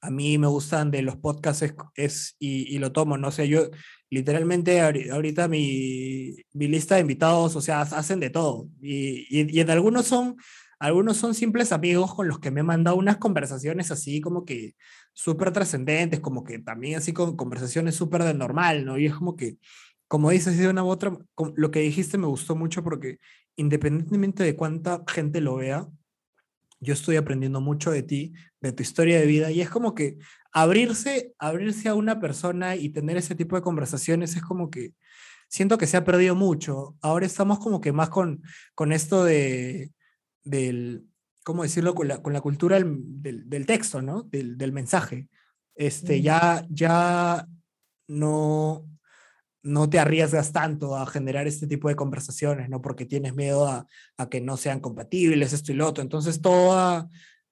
a 0.00 0.10
mí 0.10 0.38
me 0.38 0.46
gustan 0.46 0.90
de 0.90 1.02
los 1.02 1.16
podcasts 1.16 1.62
es, 1.62 1.74
es 1.94 2.36
y, 2.38 2.78
lo 2.78 2.92
tomo, 2.92 3.16
¿no? 3.18 3.28
O 3.28 3.30
sea, 3.32 3.44
yo 3.44 3.70
literalmente 4.10 4.80
ahori- 4.82 5.10
ahorita 5.10 5.48
mi, 5.48 6.36
mi 6.52 6.68
lista 6.68 6.94
de 6.96 7.00
invitados, 7.02 7.56
o 7.56 7.60
sea, 7.60 7.80
hacen 7.80 8.20
de 8.20 8.30
todo. 8.30 8.68
Y, 8.80 9.26
y, 9.30 9.58
y 9.58 9.60
algunos 9.70 10.06
son, 10.06 10.36
algunos 10.78 11.16
son 11.16 11.34
simples 11.34 11.72
amigos 11.72 12.14
con 12.14 12.28
los 12.28 12.38
que 12.38 12.50
me 12.50 12.60
han 12.60 12.66
mandado 12.66 12.96
unas 12.96 13.16
conversaciones 13.16 13.90
así 13.90 14.20
como 14.20 14.44
que 14.44 14.74
súper 15.12 15.50
trascendentes, 15.52 16.20
como 16.20 16.44
que 16.44 16.58
también 16.58 16.98
así 16.98 17.12
con 17.12 17.36
conversaciones 17.36 17.94
súper 17.96 18.22
de 18.24 18.34
normal, 18.34 18.84
¿no? 18.84 18.98
Y 18.98 19.06
es 19.06 19.14
como 19.14 19.34
que, 19.36 19.56
como 20.08 20.30
dices 20.30 20.56
de 20.58 20.68
una 20.68 20.84
u 20.84 20.88
otra, 20.88 21.16
lo 21.56 21.70
que 21.70 21.80
dijiste 21.80 22.18
me 22.18 22.26
gustó 22.26 22.54
mucho 22.54 22.84
porque 22.84 23.18
independientemente 23.56 24.44
de 24.44 24.54
cuánta 24.54 25.02
gente 25.08 25.40
lo 25.40 25.56
vea, 25.56 25.88
yo 26.86 26.94
estoy 26.94 27.16
aprendiendo 27.16 27.60
mucho 27.60 27.90
de 27.90 28.02
ti, 28.02 28.32
de 28.60 28.72
tu 28.72 28.82
historia 28.82 29.18
de 29.20 29.26
vida, 29.26 29.50
y 29.50 29.60
es 29.60 29.68
como 29.68 29.94
que 29.94 30.18
abrirse, 30.52 31.34
abrirse 31.38 31.88
a 31.88 31.94
una 31.94 32.20
persona 32.20 32.76
y 32.76 32.88
tener 32.90 33.16
ese 33.16 33.34
tipo 33.34 33.56
de 33.56 33.62
conversaciones 33.62 34.36
es 34.36 34.42
como 34.42 34.70
que 34.70 34.94
siento 35.48 35.76
que 35.78 35.86
se 35.86 35.96
ha 35.96 36.04
perdido 36.04 36.34
mucho. 36.34 36.96
Ahora 37.02 37.26
estamos 37.26 37.58
como 37.58 37.80
que 37.80 37.92
más 37.92 38.08
con, 38.08 38.42
con 38.74 38.92
esto 38.92 39.24
de, 39.24 39.90
del, 40.44 41.04
¿cómo 41.44 41.62
decirlo? 41.64 41.94
Con 41.94 42.08
la, 42.08 42.22
con 42.22 42.32
la 42.32 42.40
cultura 42.40 42.76
del, 42.76 42.96
del, 43.22 43.48
del 43.48 43.66
texto, 43.66 44.00
¿no? 44.00 44.22
Del, 44.22 44.56
del 44.56 44.72
mensaje. 44.72 45.28
Este, 45.74 46.18
Mm. 46.18 46.22
ya, 46.22 46.66
ya 46.70 47.46
no, 48.08 48.86
no 49.66 49.90
te 49.90 49.98
arriesgas 49.98 50.52
tanto 50.52 50.96
a 50.96 51.06
generar 51.06 51.46
este 51.46 51.66
tipo 51.66 51.88
de 51.88 51.96
conversaciones, 51.96 52.68
¿no? 52.68 52.80
Porque 52.80 53.04
tienes 53.04 53.34
miedo 53.34 53.66
a, 53.66 53.86
a 54.16 54.28
que 54.28 54.40
no 54.40 54.56
sean 54.56 54.80
compatibles, 54.80 55.52
esto 55.52 55.72
y 55.72 55.74
lo 55.74 55.88
otro. 55.88 56.02
Entonces, 56.02 56.40
toda, 56.40 57.08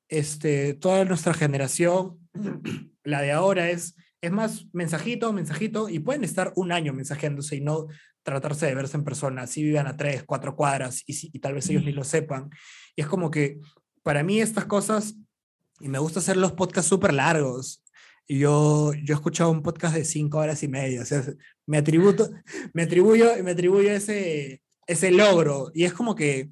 este, 0.09 0.75
toda 0.75 1.05
nuestra 1.05 1.35
generación, 1.35 2.19
la 3.05 3.21
de 3.21 3.33
ahora, 3.33 3.69
es, 3.71 3.97
es 4.21 4.33
más 4.33 4.67
mensajito, 4.73 5.33
mensajito, 5.33 5.89
y 5.89 5.99
pueden 5.99 6.25
estar 6.25 6.53
un 6.57 6.73
año 6.73 6.93
mensajeándose 6.93 7.57
y 7.57 7.61
no 7.61 7.87
tratarse 8.23 8.67
de 8.67 8.75
verse 8.75 8.97
en 8.97 9.05
persona, 9.05 9.43
así 9.43 9.63
vivan 9.63 9.87
a 9.87 9.97
tres, 9.97 10.25
cuatro 10.25 10.57
cuadras, 10.57 11.03
y, 11.07 11.13
si- 11.13 11.31
y 11.33 11.41
tal 11.41 11.55
vez 11.55 11.69
ellos 11.69 11.85
ni 11.85 11.93
lo 11.93 12.05
sepan. 12.05 12.49
Y 12.97 13.03
es 13.03 13.07
como 13.07 13.31
que, 13.31 13.61
para 14.03 14.23
mí, 14.23 14.41
estas 14.41 14.65
cosas, 14.65 15.15
y 15.81 15.89
me 15.89 15.99
gusta 15.99 16.21
hacer 16.21 16.37
los 16.39 16.53
podcasts 16.53 16.89
súper 16.89 17.13
largos, 17.13 17.84
y 18.27 18.39
yo, 18.39 18.93
yo 18.95 19.15
he 19.15 19.17
escuchado 19.17 19.51
un 19.51 19.63
podcast 19.63 19.95
de 19.97 20.05
cinco 20.05 20.39
horas 20.39 20.63
y 20.63 20.69
media, 20.69 21.03
o 21.03 21.05
sea, 21.05 21.23
me, 21.67 21.79
atributo, 21.79 22.31
me 22.75 22.83
atribuyo, 22.85 23.31
me 23.43 23.51
atribuyo 23.53 23.91
ese, 23.91 24.63
ese 24.87 25.11
logro, 25.11 25.71
y 25.75 25.85
es 25.85 25.93
como 25.93 26.15
que 26.15 26.51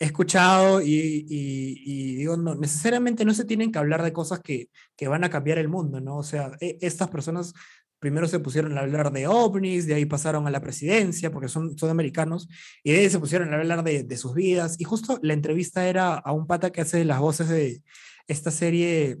he 0.00 0.06
escuchado 0.06 0.80
y, 0.82 0.88
y- 1.28 1.82
y 1.86 2.16
digo, 2.16 2.36
no, 2.36 2.54
necesariamente 2.56 3.24
no 3.24 3.32
se 3.34 3.44
tienen 3.44 3.70
que 3.72 3.78
hablar 3.78 4.02
de 4.02 4.12
cosas 4.12 4.40
que, 4.40 4.68
que 4.96 5.06
van 5.08 5.22
a 5.24 5.30
cambiar 5.30 5.58
el 5.58 5.68
mundo, 5.68 6.00
¿no? 6.00 6.16
O 6.18 6.22
sea, 6.24 6.50
e- 6.60 6.78
estas 6.80 7.08
personas 7.08 7.54
primero 8.00 8.26
se 8.28 8.38
pusieron 8.40 8.76
a 8.76 8.82
hablar 8.82 9.12
de 9.12 9.26
ovnis, 9.28 9.86
de 9.86 9.94
ahí 9.94 10.04
pasaron 10.04 10.46
a 10.46 10.50
la 10.50 10.60
presidencia, 10.60 11.30
porque 11.30 11.48
son, 11.48 11.78
son 11.78 11.88
americanos, 11.90 12.48
y 12.82 12.92
de 12.92 12.98
ahí 13.00 13.08
se 13.10 13.18
pusieron 13.20 13.54
a 13.54 13.56
hablar 13.56 13.82
de, 13.84 14.02
de 14.02 14.16
sus 14.18 14.34
vidas. 14.34 14.76
Y 14.78 14.84
justo 14.84 15.18
la 15.22 15.32
entrevista 15.32 15.88
era 15.88 16.14
a 16.14 16.32
un 16.32 16.46
pata 16.46 16.70
que 16.70 16.82
hace 16.82 17.04
las 17.04 17.20
voces 17.20 17.48
de 17.48 17.82
esta 18.28 18.50
serie 18.50 19.18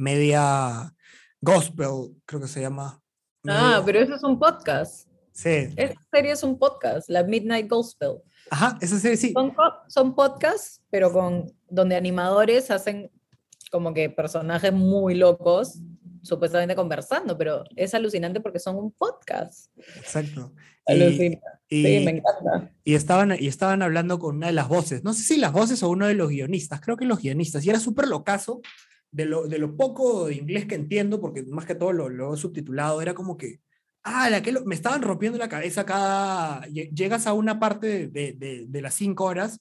media 0.00 0.94
gospel, 1.40 2.16
creo 2.26 2.40
que 2.40 2.48
se 2.48 2.60
llama. 2.60 3.00
Ah, 3.46 3.68
media- 3.76 3.82
pero 3.84 4.00
eso 4.00 4.14
es 4.14 4.22
un 4.22 4.38
podcast. 4.38 5.08
Sí, 5.32 5.68
Esta 5.76 6.00
serie 6.12 6.32
es 6.32 6.42
un 6.42 6.58
podcast, 6.58 7.08
la 7.08 7.22
Midnight 7.22 7.68
Gospel. 7.68 8.16
ajá, 8.50 8.76
esa 8.80 8.98
serie 8.98 9.16
sí. 9.16 9.32
Son, 9.32 9.54
son 9.88 10.14
podcasts, 10.14 10.82
pero 10.90 11.12
con 11.12 11.46
donde 11.68 11.96
animadores 11.96 12.70
hacen 12.70 13.10
como 13.70 13.94
que 13.94 14.10
personajes 14.10 14.72
muy 14.72 15.14
locos, 15.14 15.78
supuestamente 16.22 16.74
conversando, 16.74 17.38
pero 17.38 17.64
es 17.76 17.94
alucinante 17.94 18.40
porque 18.40 18.58
son 18.58 18.76
un 18.76 18.90
podcast. 18.90 19.70
Exacto. 19.96 20.52
Y, 20.86 20.92
Alucina. 20.92 21.38
y- 21.68 21.82
Sí, 21.84 22.04
me 22.04 22.10
encanta. 22.10 22.72
y 22.84 22.94
estaban, 22.94 23.32
y 23.38 23.46
estaban 23.46 23.80
hablando 23.82 24.18
con 24.18 24.36
una 24.36 24.48
de 24.48 24.52
las 24.52 24.68
voces, 24.68 25.04
no 25.04 25.12
sé 25.14 25.22
si 25.22 25.36
las 25.38 25.52
voces 25.52 25.82
o 25.84 25.88
uno 25.88 26.06
de 26.06 26.14
los 26.14 26.28
guionistas, 26.30 26.80
creo 26.80 26.96
que 26.96 27.04
los 27.04 27.20
guionistas, 27.20 27.64
y 27.64 27.70
era 27.70 27.78
súper 27.78 28.08
locazo 28.08 28.60
de 29.12 29.24
lo, 29.26 29.46
de 29.48 29.58
lo 29.58 29.76
poco 29.76 30.26
de 30.26 30.34
inglés 30.36 30.66
que 30.66 30.74
entiendo, 30.76 31.20
porque 31.20 31.42
más 31.44 31.66
que 31.66 31.74
todo 31.74 31.92
lo, 31.92 32.08
lo 32.08 32.34
he 32.34 32.36
subtitulado, 32.36 33.02
era 33.02 33.14
como 33.14 33.36
que, 33.36 33.60
ah, 34.04 34.30
la 34.30 34.42
que 34.42 34.52
lo- 34.52 34.64
me 34.64 34.74
estaban 34.74 35.02
rompiendo 35.02 35.38
la 35.38 35.48
cabeza 35.48 35.84
cada, 35.86 36.62
lle- 36.68 36.90
llegas 36.94 37.26
a 37.26 37.32
una 37.34 37.58
parte 37.60 38.08
de, 38.08 38.32
de, 38.34 38.66
de- 38.68 38.82
las 38.82 38.94
cinco 38.94 39.24
horas, 39.24 39.60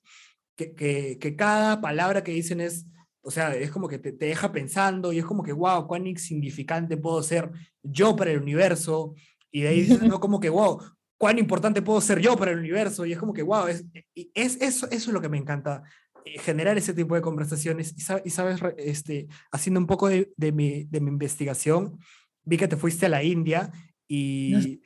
que, 0.56 0.74
que, 0.76 1.18
que 1.20 1.36
cada 1.36 1.82
palabra 1.82 2.24
que 2.24 2.32
dicen 2.34 2.62
es, 2.62 2.86
o 3.22 3.32
sea, 3.32 3.54
es 3.56 3.72
como 3.72 3.88
que 3.88 4.00
te, 4.00 4.12
te 4.12 4.26
deja 4.28 4.52
pensando, 4.52 5.12
y 5.14 5.20
es 5.20 5.26
como 5.26 5.44
que, 5.44 5.54
wow, 5.54 5.88
cuán 5.88 6.08
insignificante 6.08 6.98
puedo 6.98 7.22
ser 7.24 7.52
yo 7.84 8.16
para 8.16 8.32
el 8.32 8.42
universo, 8.42 9.14
y 9.52 9.62
de 9.62 9.68
ahí 9.70 9.82
dices, 9.82 10.02
no, 10.04 10.20
como 10.20 10.40
que, 10.40 10.50
wow, 10.50 10.80
cuán 11.18 11.38
importante 11.38 11.82
puedo 11.82 12.00
ser 12.02 12.20
yo 12.22 12.38
para 12.38 12.52
el 12.52 12.60
universo. 12.60 13.06
Y 13.06 13.12
es 13.14 13.20
como 13.20 13.34
que, 13.34 13.44
wow, 13.44 13.68
es, 13.68 13.84
es 14.16 14.56
eso, 14.62 14.86
eso 14.90 15.10
es 15.10 15.14
lo 15.14 15.20
que 15.22 15.28
me 15.30 15.38
encanta, 15.38 15.84
generar 16.26 16.78
ese 16.78 16.94
tipo 16.94 17.16
de 17.16 17.22
conversaciones. 17.22 17.94
Y, 17.98 18.28
y 18.28 18.30
sabes, 18.30 18.60
este, 18.78 19.28
haciendo 19.52 19.80
un 19.80 19.88
poco 19.88 20.08
de, 20.10 20.32
de 20.38 20.52
mi, 20.52 20.84
de 20.86 21.00
mi 21.02 21.10
investigación, 21.10 21.98
vi 22.44 22.58
que 22.58 22.68
te 22.68 22.78
fuiste 22.78 23.06
a 23.06 23.10
la 23.10 23.24
India 23.24 23.72
y 24.08 24.82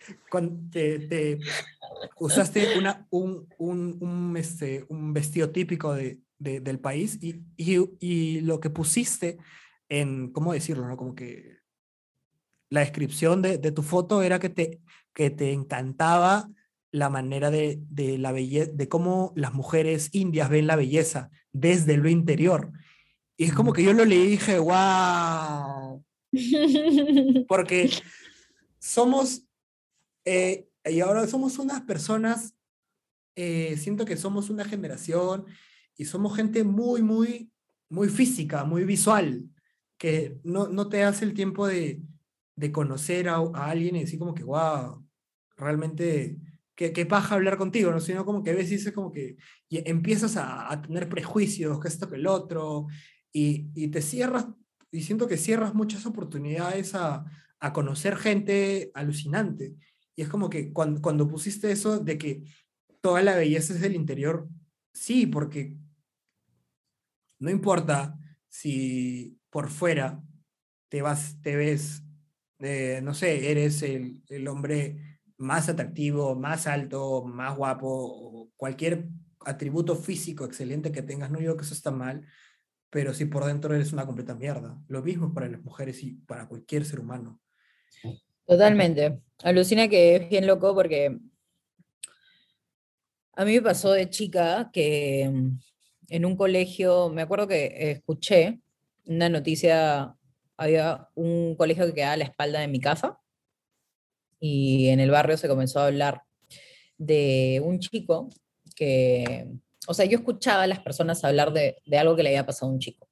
te, 0.72 1.00
te 1.00 1.40
usaste 2.20 2.78
una, 2.78 3.08
un, 3.10 3.48
un, 3.58 3.98
un, 4.02 4.38
este, 4.38 4.86
un 4.90 5.14
vestido 5.14 5.50
típico 5.52 5.94
de, 5.94 6.20
de- 6.40 6.60
del 6.60 6.80
país 6.80 7.18
y, 7.22 7.42
y, 7.58 7.78
y 8.00 8.42
lo 8.42 8.60
que 8.60 8.70
pusiste 8.70 9.38
en, 9.90 10.32
¿cómo 10.32 10.54
decirlo? 10.54 10.88
No? 10.88 10.98
Como 10.98 11.16
que 11.16 11.58
la 12.70 12.82
descripción 12.82 13.42
de, 13.42 13.58
de 13.58 13.72
tu 13.72 13.84
foto 13.84 14.24
era 14.24 14.40
que 14.40 14.50
te, 14.50 14.82
que 15.14 15.30
te 15.30 15.52
encantaba 15.54 16.50
la 16.94 17.10
manera 17.10 17.50
de, 17.50 17.80
de 17.90 18.20
la 18.20 18.32
belleza, 18.32 18.72
de 18.72 18.88
cómo 18.88 19.34
las 19.36 19.54
mujeres 19.54 20.10
indias 20.14 20.48
ven 20.50 20.68
la 20.68 20.76
belleza 20.76 21.32
desde 21.52 21.98
lo 21.98 22.08
interior. 22.08 22.72
Y 23.36 23.46
es 23.46 23.54
como 23.54 23.74
que 23.74 23.84
yo 23.84 23.94
lo 23.94 24.06
leí 24.06 24.22
y 24.22 24.28
dije, 24.28 24.60
wow, 24.60 26.06
porque 27.48 27.90
somos, 28.78 29.48
eh, 30.24 30.70
y 30.86 31.00
ahora 31.00 31.26
somos 31.26 31.58
unas 31.58 31.82
personas, 31.82 32.54
eh, 33.36 33.76
siento 33.78 34.06
que 34.06 34.16
somos 34.16 34.52
una 34.52 34.64
generación 34.64 35.46
y 35.98 36.06
somos 36.06 36.36
gente 36.36 36.64
muy, 36.64 37.02
muy, 37.02 37.52
muy 37.90 38.08
física, 38.10 38.66
muy 38.66 38.84
visual, 38.84 39.50
que 39.98 40.38
no, 40.44 40.68
no 40.68 40.90
te 40.90 41.04
hace 41.04 41.26
el 41.26 41.34
tiempo 41.34 41.66
de, 41.66 42.04
de 42.56 42.72
conocer 42.72 43.30
a, 43.30 43.38
a 43.38 43.72
alguien 43.72 43.96
y 43.96 44.02
decir 44.02 44.20
como 44.20 44.36
que, 44.36 44.44
wow, 44.44 45.04
realmente, 45.58 46.38
qué, 46.76 46.92
qué 46.94 47.06
paja 47.06 47.36
hablar 47.36 47.58
contigo, 47.58 47.92
¿no? 47.92 48.00
Sino 48.00 48.26
como 48.26 48.44
que 48.44 48.52
a 48.52 48.56
veces 48.56 48.72
dices 48.72 48.94
como 48.94 49.12
que 49.12 49.38
empiezas 49.70 50.38
a, 50.38 50.72
a 50.72 50.82
tener 50.82 51.10
prejuicios, 51.10 51.80
que 51.80 51.88
esto, 51.88 52.10
que 52.10 52.16
el 52.16 52.28
otro, 52.28 52.88
y, 53.32 53.70
y 53.76 53.88
te 53.90 54.02
cierras, 54.02 54.48
y 54.92 55.02
siento 55.02 55.28
que 55.28 55.38
cierras 55.38 55.74
muchas 55.74 56.06
oportunidades 56.06 56.96
a, 56.96 57.26
a 57.60 57.74
conocer 57.74 58.16
gente 58.16 58.92
alucinante. 58.94 59.76
Y 60.16 60.22
es 60.22 60.30
como 60.30 60.50
que 60.50 60.72
cuando, 60.72 61.02
cuando 61.02 61.28
pusiste 61.28 61.72
eso 61.72 62.00
de 62.00 62.18
que 62.18 62.44
toda 63.02 63.22
la 63.24 63.36
belleza 63.36 63.74
es 63.74 63.82
del 63.82 63.96
interior, 63.96 64.48
sí, 64.94 65.26
porque 65.26 65.76
no 67.40 67.50
importa 67.50 68.18
si 68.48 69.40
por 69.50 69.70
fuera 69.70 70.24
te 70.90 71.02
vas, 71.02 71.42
te 71.42 71.56
ves, 71.56 72.04
eh, 72.60 73.02
no 73.04 73.14
sé, 73.14 73.50
eres 73.50 73.82
el, 73.82 74.22
el 74.30 74.48
hombre 74.48 75.13
más 75.38 75.70
atractivo, 75.70 76.36
más 76.36 76.68
alto, 76.68 77.24
más 77.26 77.58
guapo, 77.58 77.88
o 77.90 78.50
cualquier 78.56 79.08
atributo 79.46 79.96
físico 79.96 80.46
excelente 80.46 80.92
que 80.92 81.02
tengas, 81.02 81.30
no 81.32 81.40
digo 81.40 81.58
que 81.58 81.64
eso 81.64 81.74
está 81.74 81.92
mal, 81.92 82.26
pero 82.90 83.14
si 83.14 83.26
por 83.26 83.46
dentro 83.46 83.74
eres 83.74 83.92
una 83.92 84.06
completa 84.06 84.36
mierda. 84.36 84.80
Lo 84.88 85.02
mismo 85.02 85.34
para 85.34 85.50
las 85.50 85.62
mujeres 85.64 86.04
y 86.04 86.14
para 86.14 86.48
cualquier 86.48 86.86
ser 86.86 87.00
humano. 87.00 87.40
Totalmente. 88.46 89.20
Alucina 89.44 89.88
que 89.88 90.16
es 90.16 90.30
bien 90.30 90.48
loco 90.48 90.76
porque 90.76 91.18
a 93.36 93.46
mí 93.46 93.54
me 93.54 93.62
pasó 93.62 93.92
de 93.92 94.10
chica 94.10 94.70
que 94.72 95.30
mm, 95.32 95.60
en 96.10 96.26
un 96.26 96.38
colegio, 96.38 97.10
me 97.10 97.24
acuerdo 97.24 97.48
que 97.48 97.92
escuché 97.92 98.60
una 99.06 99.28
noticia, 99.28 100.16
había 100.56 101.10
un 101.16 101.56
colegio 101.56 101.86
que 101.88 101.94
quedaba 101.94 102.14
a 102.14 102.18
la 102.18 102.26
espalda 102.26 102.60
de 102.60 102.68
mi 102.68 102.80
casa 102.80 103.20
y 104.46 104.90
en 104.90 105.00
el 105.00 105.10
barrio 105.10 105.38
se 105.38 105.48
comenzó 105.48 105.80
a 105.80 105.88
hablar 105.88 106.24
de 106.98 107.62
un 107.64 107.80
chico 107.80 108.28
que, 108.76 109.48
o 109.88 109.94
sea, 109.94 110.04
yo 110.04 110.18
escuchaba 110.18 110.64
a 110.64 110.68
las 110.68 110.80
personas 110.80 111.24
hablar 111.24 111.54
de, 111.54 111.78
de 111.86 111.98
algo 111.98 112.14
que 112.18 112.24
le 112.24 112.30
había 112.30 112.46
pasado 112.46 112.70
a 112.70 112.74
un 112.74 112.80
chico. 112.80 113.08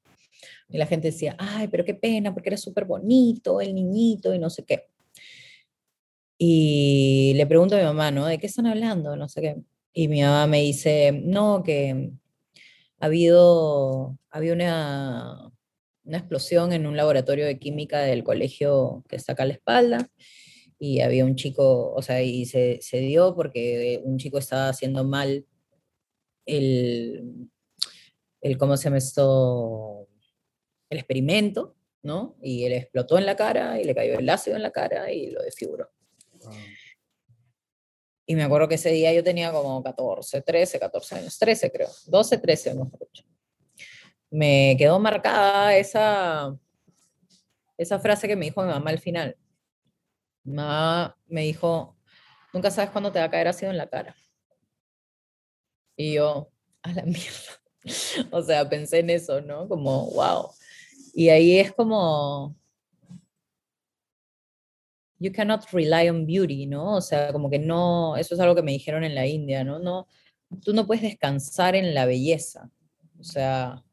Y 0.68 0.78
la 0.78 0.88
gente 0.88 1.08
decía, 1.08 1.38
ay, 1.40 1.70
pero 1.70 1.86
qué 1.86 1.94
pena, 1.94 2.34
porque 2.34 2.50
era 2.50 2.58
súper 2.58 2.84
bonito 2.84 3.62
el 3.62 3.74
niñito 3.74 4.34
y 4.34 4.40
no 4.40 4.50
sé 4.50 4.66
qué. 4.66 4.90
Y 6.38 7.32
le 7.38 7.48
pregunto 7.48 7.76
a 7.76 7.80
mi 7.80 7.86
mamá, 7.86 8.12
¿no? 8.12 8.26
¿De 8.26 8.38
qué 8.38 8.48
están 8.48 8.66
hablando? 8.68 9.16
No 9.16 9.30
sé 9.30 9.40
qué. 9.40 9.56
Y 9.94 10.10
mi 10.10 10.22
mamá 10.24 10.48
me 10.48 10.60
dice, 10.60 11.14
no, 11.14 11.64
que 11.64 12.12
ha 13.00 13.06
habido, 13.06 14.18
había 14.30 14.52
una, 14.52 15.50
una 16.04 16.18
explosión 16.18 16.74
en 16.74 16.88
un 16.88 16.98
laboratorio 16.98 17.46
de 17.46 17.58
química 17.58 18.00
del 18.00 18.26
colegio 18.26 19.06
que 19.08 19.16
está 19.16 19.34
a 19.38 19.46
la 19.46 19.54
espalda. 19.54 20.10
Y 20.84 21.02
había 21.02 21.26
un 21.26 21.36
chico, 21.36 21.94
o 21.94 22.02
sea, 22.02 22.24
y 22.24 22.46
se, 22.46 22.80
se 22.82 22.98
dio 22.98 23.36
porque 23.36 24.02
un 24.04 24.18
chico 24.18 24.40
estaba 24.40 24.70
haciendo 24.70 25.04
mal 25.04 25.46
el, 26.48 27.52
el, 28.42 28.58
¿cómo 28.58 28.76
se 28.76 28.86
llama 28.86 28.98
esto? 28.98 30.08
El 30.90 30.98
experimento, 30.98 31.76
¿no? 32.02 32.36
Y 32.42 32.66
él 32.66 32.74
explotó 32.74 33.20
en 33.20 33.28
la 33.28 33.36
cara 33.36 33.80
y 33.80 33.84
le 33.84 33.94
cayó 33.94 34.18
el 34.18 34.28
ácido 34.28 34.56
en 34.56 34.64
la 34.64 34.72
cara 34.72 35.12
y 35.12 35.30
lo 35.30 35.44
desfiguró. 35.44 35.88
Y 38.26 38.36
me 38.36 38.42
acuerdo 38.42 38.68
que 38.68 38.76
ese 38.76 38.90
día 38.92 39.14
yo 39.14 39.24
tenía 39.24 39.52
como 39.52 39.84
14, 39.84 40.42
13, 40.42 40.80
14 40.80 41.16
años, 41.16 41.38
13 41.38 41.72
creo, 41.72 41.90
12, 42.08 42.40
13, 42.40 42.74
mejor 42.74 43.00
dicho. 43.00 43.24
Me 44.32 44.76
quedó 44.80 44.98
marcada 45.00 45.76
esa, 45.78 46.58
esa 47.78 48.00
frase 48.00 48.28
que 48.28 48.36
me 48.36 48.46
dijo 48.46 48.64
mi 48.64 48.70
mamá 48.70 48.90
al 48.90 48.98
final. 48.98 49.38
Mi 50.44 50.64
me 51.28 51.42
dijo, 51.42 51.96
nunca 52.54 52.72
sabes 52.72 52.92
cuándo 52.92 53.12
te 53.12 53.20
va 53.20 53.26
a 53.26 53.32
caer 53.32 53.48
ácido 53.48 53.72
en 53.72 53.78
la 53.78 53.88
cara. 53.90 54.16
Y 55.96 56.14
yo, 56.14 56.50
a 56.82 56.92
la 56.94 57.04
mierda. 57.06 57.62
o 58.32 58.42
sea, 58.42 58.68
pensé 58.68 59.00
en 59.00 59.10
eso, 59.10 59.42
¿no? 59.42 59.68
Como, 59.68 60.12
wow. 60.12 60.50
Y 61.14 61.30
ahí 61.30 61.60
es 61.60 61.72
como, 61.74 62.56
you 65.20 65.32
cannot 65.32 65.70
rely 65.72 66.10
on 66.10 66.26
beauty, 66.26 66.66
¿no? 66.66 66.96
O 66.96 67.02
sea, 67.02 67.32
como 67.32 67.50
que 67.50 67.60
no, 67.60 68.18
eso 68.18 68.34
es 68.36 68.42
algo 68.42 68.56
que 68.56 68.64
me 68.64 68.72
dijeron 68.72 69.04
en 69.04 69.16
la 69.16 69.28
India, 69.28 69.64
¿no? 69.64 69.80
no 69.80 70.08
tú 70.60 70.74
no 70.74 70.86
puedes 70.86 71.04
descansar 71.04 71.76
en 71.76 71.94
la 71.94 72.06
belleza. 72.06 72.70
O 73.20 73.24
sea, 73.24 73.84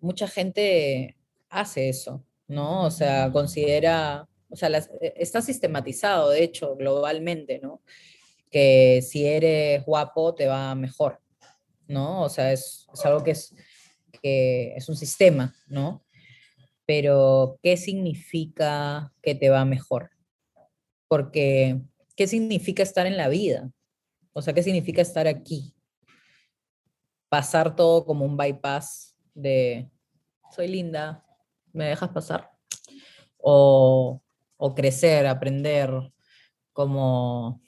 mucha 0.00 0.28
gente 0.28 1.16
hace 1.48 1.88
eso, 1.88 2.24
¿no? 2.46 2.84
O 2.84 2.90
sea, 2.90 3.30
considera, 3.32 4.27
o 4.50 4.56
sea, 4.56 4.68
las, 4.68 4.90
está 5.00 5.42
sistematizado, 5.42 6.30
de 6.30 6.42
hecho, 6.42 6.76
globalmente, 6.76 7.60
¿no? 7.60 7.82
Que 8.50 9.02
si 9.02 9.26
eres 9.26 9.84
guapo 9.84 10.34
te 10.34 10.46
va 10.46 10.74
mejor, 10.74 11.20
¿no? 11.86 12.22
O 12.22 12.28
sea, 12.28 12.52
es, 12.52 12.86
es 12.92 13.06
algo 13.06 13.22
que 13.22 13.32
es, 13.32 13.54
que 14.22 14.74
es 14.76 14.88
un 14.88 14.96
sistema, 14.96 15.54
¿no? 15.66 16.04
Pero, 16.86 17.58
¿qué 17.62 17.76
significa 17.76 19.12
que 19.22 19.34
te 19.34 19.50
va 19.50 19.64
mejor? 19.64 20.10
Porque, 21.06 21.80
¿qué 22.16 22.26
significa 22.26 22.82
estar 22.82 23.06
en 23.06 23.16
la 23.16 23.28
vida? 23.28 23.70
O 24.32 24.40
sea, 24.40 24.54
¿qué 24.54 24.62
significa 24.62 25.02
estar 25.02 25.26
aquí? 25.26 25.74
pasar 27.28 27.76
todo 27.76 28.04
como 28.04 28.24
un 28.24 28.36
bypass 28.36 29.16
de 29.34 29.90
soy 30.50 30.68
linda, 30.68 31.24
¿me 31.72 31.86
dejas 31.86 32.10
pasar? 32.10 32.50
O, 33.36 34.20
o 34.58 34.74
crecer, 34.74 35.26
aprender, 35.26 35.90
como 36.74 37.62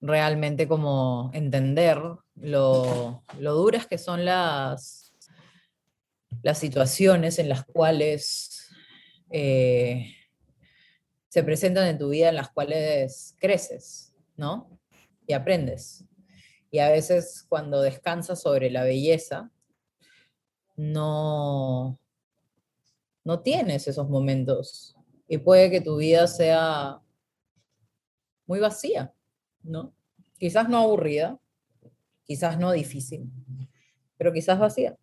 realmente 0.00 0.68
como 0.68 1.30
entender 1.34 2.00
lo, 2.36 3.24
lo 3.38 3.54
duras 3.54 3.86
que 3.86 3.98
son 3.98 4.24
las, 4.24 5.12
las 6.42 6.58
situaciones 6.58 7.38
en 7.38 7.48
las 7.48 7.64
cuales 7.64 8.68
eh, 9.30 10.14
se 11.28 11.42
presentan 11.42 11.88
en 11.88 11.98
tu 11.98 12.10
vida, 12.10 12.28
en 12.28 12.36
las 12.36 12.50
cuales 12.50 13.34
creces, 13.38 14.14
¿no? 14.36 14.78
Y 15.26 15.32
aprendes. 15.32 16.04
Y 16.70 16.78
a 16.78 16.90
veces 16.90 17.44
cuando 17.48 17.82
descansas 17.82 18.40
sobre 18.40 18.70
la 18.70 18.84
belleza, 18.84 19.50
no, 20.76 21.98
no 23.24 23.40
tienes 23.40 23.88
esos 23.88 24.08
momentos. 24.08 24.97
Y 25.28 25.38
puede 25.38 25.70
que 25.70 25.80
tu 25.80 25.98
vida 25.98 26.26
sea 26.26 27.00
muy 28.46 28.60
vacía, 28.60 29.12
¿no? 29.62 29.94
Quizás 30.38 30.68
no 30.68 30.78
aburrida, 30.78 31.38
quizás 32.24 32.58
no 32.58 32.72
difícil, 32.72 33.30
pero 34.16 34.32
quizás 34.32 34.58
vacía, 34.58 34.96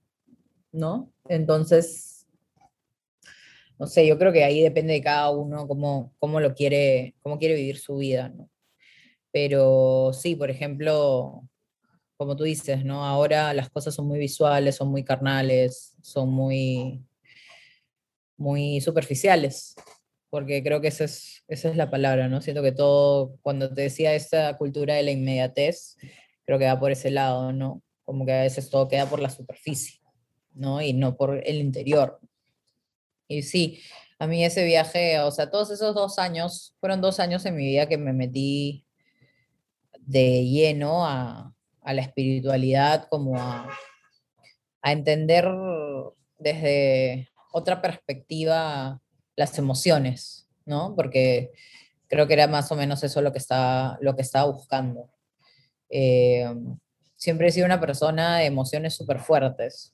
¿no? 0.72 1.12
Entonces, 1.30 2.28
no 3.78 3.88
sé, 3.88 4.08
yo 4.08 4.18
creo 4.18 4.34
que 4.34 4.44
ahí 4.44 4.62
depende 4.62 4.94
de 4.94 5.02
cada 5.02 5.30
uno 5.30 5.68
cómo, 5.68 6.14
cómo 6.20 6.40
lo 6.40 6.56
quiere, 6.56 7.16
cómo 7.22 7.38
quiere 7.38 7.56
vivir 7.56 7.78
su 7.78 7.98
vida, 7.98 8.30
¿no? 8.30 8.50
Pero 9.32 10.12
sí, 10.14 10.36
por 10.36 10.50
ejemplo, 10.50 11.44
como 12.18 12.36
tú 12.36 12.46
dices, 12.46 12.86
¿no? 12.86 13.06
Ahora 13.06 13.54
las 13.54 13.70
cosas 13.70 13.94
son 13.94 14.08
muy 14.08 14.18
visuales, 14.18 14.76
son 14.76 14.90
muy 14.90 15.04
carnales, 15.04 15.96
son 16.02 16.30
muy, 16.30 17.04
muy 18.38 18.82
superficiales, 18.82 19.76
porque 20.36 20.62
creo 20.62 20.82
que 20.82 20.90
esa 20.90 21.06
es, 21.06 21.46
esa 21.48 21.70
es 21.70 21.78
la 21.78 21.90
palabra, 21.90 22.28
¿no? 22.28 22.42
Siento 22.42 22.62
que 22.62 22.74
todo, 22.74 23.38
cuando 23.42 23.74
te 23.74 23.84
decía 23.84 24.14
esta 24.16 24.58
cultura 24.58 24.96
de 24.96 25.04
la 25.04 25.12
inmediatez, 25.12 25.96
creo 26.44 26.60
que 26.60 26.66
va 26.66 26.78
por 26.78 26.92
ese 26.92 27.10
lado, 27.10 27.54
¿no? 27.54 27.82
Como 28.04 28.26
que 28.26 28.34
a 28.34 28.42
veces 28.42 28.70
todo 28.70 28.90
queda 28.90 29.06
por 29.06 29.22
la 29.22 29.30
superficie, 29.30 30.02
¿no? 30.54 30.82
Y 30.82 30.92
no 30.92 31.16
por 31.16 31.42
el 31.48 31.56
interior. 31.56 32.20
Y 33.30 33.44
sí, 33.44 33.80
a 34.20 34.28
mí 34.28 34.44
ese 34.44 34.66
viaje, 34.66 35.22
o 35.22 35.32
sea, 35.32 35.50
todos 35.50 35.72
esos 35.72 35.96
dos 35.96 36.20
años, 36.20 36.76
fueron 36.82 37.00
dos 37.00 37.22
años 37.22 37.46
en 37.46 37.56
mi 37.56 37.68
vida 37.68 37.88
que 37.88 37.98
me 37.98 38.12
metí 38.12 38.86
de 40.02 40.44
lleno 40.44 41.06
a, 41.06 41.56
a 41.80 41.94
la 41.94 42.02
espiritualidad, 42.02 43.08
como 43.08 43.40
a, 43.40 43.70
a 44.82 44.92
entender 44.92 45.48
desde 46.40 47.30
otra 47.54 47.82
perspectiva 47.82 49.02
las 49.36 49.58
emociones, 49.58 50.48
¿no? 50.66 50.96
Porque 50.96 51.52
creo 52.08 52.28
que 52.28 52.34
era 52.34 52.48
más 52.48 52.72
o 52.72 52.76
menos 52.76 53.04
eso 53.04 53.22
lo 53.22 53.32
que 53.32 53.40
estaba, 53.40 53.98
lo 54.02 54.16
que 54.16 54.22
estaba 54.22 54.52
buscando. 54.52 55.10
Eh, 55.90 56.54
siempre 57.16 57.48
he 57.48 57.52
sido 57.52 57.66
una 57.66 57.80
persona 57.80 58.38
de 58.40 58.46
emociones 58.46 58.96
súper 58.96 59.20
fuertes, 59.20 59.94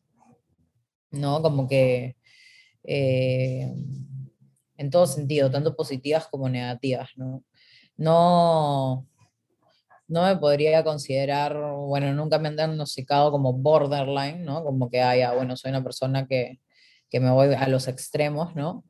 ¿no? 1.11 1.41
Como 1.41 1.67
que 1.67 2.15
eh, 2.83 3.71
en 4.77 4.89
todo 4.89 5.05
sentido, 5.05 5.51
tanto 5.51 5.75
positivas 5.75 6.27
como 6.27 6.49
negativas, 6.49 7.11
¿no? 7.15 7.43
No, 7.97 9.07
no 10.07 10.25
me 10.25 10.35
podría 10.37 10.83
considerar, 10.83 11.55
bueno, 11.55 12.13
nunca 12.13 12.39
me 12.39 12.47
han 12.47 12.55
diagnosticado 12.55 13.31
como 13.31 13.53
borderline, 13.53 14.43
¿no? 14.43 14.63
Como 14.63 14.89
que, 14.89 15.01
haya, 15.01 15.33
bueno, 15.33 15.55
soy 15.55 15.69
una 15.69 15.83
persona 15.83 16.27
que, 16.27 16.59
que 17.09 17.19
me 17.19 17.29
voy 17.31 17.53
a 17.53 17.67
los 17.67 17.87
extremos, 17.87 18.55
¿no? 18.55 18.83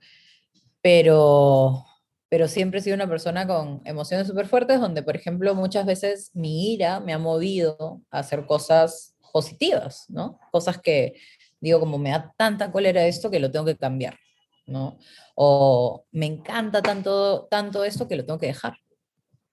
Pero, 0.82 1.86
pero 2.30 2.48
siempre 2.48 2.80
he 2.80 2.84
sido 2.84 2.95
una 2.95 3.08
persona 3.08 3.45
con 3.48 3.82
emociones 3.86 4.28
súper 4.28 4.48
fuertes, 4.48 4.80
donde, 4.80 5.03
por 5.03 5.16
ejemplo, 5.16 5.53
muchas 5.56 5.86
veces 5.86 6.32
mi 6.34 6.74
ira 6.74 6.99
me 6.99 7.14
ha 7.14 7.20
movido 7.20 8.02
a 8.10 8.20
hacer 8.20 8.45
cosas 8.45 9.16
positivas, 9.32 10.06
¿no? 10.10 10.40
Cosas 10.52 10.80
que 10.82 11.14
digo, 11.62 11.80
como 11.80 11.98
me 11.98 12.10
da 12.10 12.34
tanta 12.36 12.72
cólera 12.72 13.06
esto 13.06 13.30
que 13.30 13.40
lo 13.40 13.52
tengo 13.52 13.66
que 13.66 13.78
cambiar, 13.78 14.18
¿no? 14.66 14.98
O 15.36 16.06
me 16.12 16.26
encanta 16.26 16.82
tanto, 16.82 17.48
tanto 17.49 17.84
esto 17.84 18.08
que 18.08 18.16
lo 18.16 18.26
tengo 18.26 18.40
que 18.40 18.48
dejar, 18.48 18.74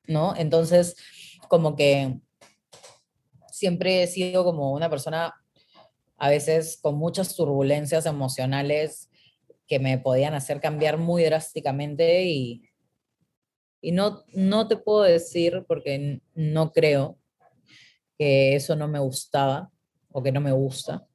¿no? 0.07 0.35
Entonces, 0.37 0.97
como 1.49 1.77
que 1.77 2.19
siempre 3.53 4.03
he 4.03 4.07
sido 4.07 4.45
como 4.45 4.73
una 4.73 4.89
persona 4.89 5.35
a 6.17 6.31
veces 6.31 6.79
con 6.81 6.97
muchas 6.97 7.37
turbulencias 7.37 8.07
emocionales 8.07 9.08
que 9.69 9.79
me 9.79 9.99
podían 9.99 10.35
hacer 10.35 10.61
cambiar 10.61 10.99
muy 10.99 11.23
drásticamente 11.25 12.25
y, 12.25 12.63
y 13.81 13.93
no, 13.93 14.25
no 14.33 14.67
te 14.67 14.77
puedo 14.77 15.03
decir 15.03 15.65
porque 15.69 16.21
no 16.35 16.73
creo 16.73 17.19
que 18.19 18.57
eso 18.57 18.75
no 18.75 18.89
me 18.89 18.99
gustaba 18.99 19.71
o 20.11 20.23
que 20.23 20.33
no 20.33 20.41
me 20.41 20.53
gusta, 20.53 21.07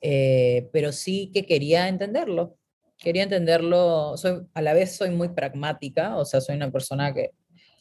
eh, 0.00 0.68
pero 0.72 0.90
sí 0.90 1.30
que 1.32 1.46
quería 1.46 1.86
entenderlo. 1.86 2.56
Quería 2.96 3.24
entenderlo, 3.24 4.16
soy, 4.16 4.46
a 4.54 4.62
la 4.62 4.72
vez 4.72 4.96
soy 4.96 5.10
muy 5.10 5.28
pragmática, 5.28 6.16
o 6.16 6.24
sea, 6.24 6.40
soy 6.40 6.56
una 6.56 6.70
persona 6.70 7.12
que 7.12 7.32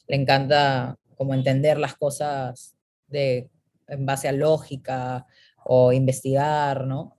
le 0.08 0.16
encanta 0.16 0.98
como 1.16 1.34
entender 1.34 1.78
las 1.78 1.96
cosas 1.96 2.76
de, 3.08 3.50
en 3.88 4.06
base 4.06 4.28
a 4.28 4.32
lógica 4.32 5.26
o 5.64 5.94
investigar, 5.94 6.86
¿no? 6.86 7.18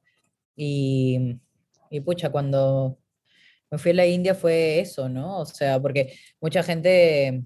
Y, 0.56 1.39
y 1.93 2.01
pucha, 2.01 2.31
cuando 2.31 2.98
me 3.70 3.78
fui 3.78 3.90
a 3.93 3.94
la 3.94 4.06
India 4.06 4.35
fue 4.35 4.81
eso, 4.81 5.09
¿no? 5.09 5.40
O 5.40 5.47
sea, 5.47 5.81
porque 5.81 6.14
mucha 6.40 6.62
gente 6.62 7.44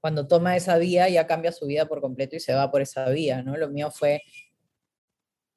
cuando 0.00 0.26
toma 0.26 0.56
esa 0.56 0.78
vía 0.78 1.08
ya 1.08 1.26
cambia 1.26 1.52
su 1.52 1.66
vida 1.66 1.86
por 1.86 2.00
completo 2.00 2.36
y 2.36 2.40
se 2.40 2.54
va 2.54 2.70
por 2.70 2.82
esa 2.82 3.08
vía, 3.10 3.42
¿no? 3.42 3.56
Lo 3.56 3.68
mío 3.68 3.90
fue 3.90 4.22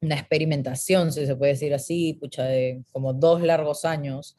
una 0.01 0.15
experimentación, 0.15 1.11
si 1.11 1.25
se 1.25 1.35
puede 1.35 1.53
decir 1.53 1.73
así, 1.73 2.13
pucha, 2.13 2.43
de 2.45 2.83
como 2.91 3.13
dos 3.13 3.41
largos 3.41 3.85
años 3.85 4.37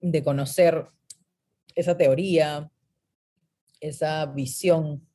de 0.00 0.22
conocer 0.22 0.86
esa 1.74 1.96
teoría, 1.96 2.70
esa 3.80 4.26
visión 4.26 5.06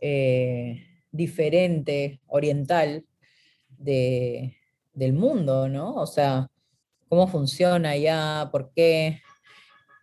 eh, 0.00 0.86
diferente, 1.10 2.20
oriental, 2.26 3.06
de, 3.68 4.56
del 4.94 5.12
mundo, 5.12 5.68
¿no? 5.68 5.94
O 5.96 6.06
sea, 6.06 6.48
cómo 7.08 7.28
funciona 7.28 7.96
ya, 7.96 8.48
por 8.52 8.72
qué, 8.74 9.20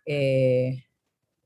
eh, 0.06 0.84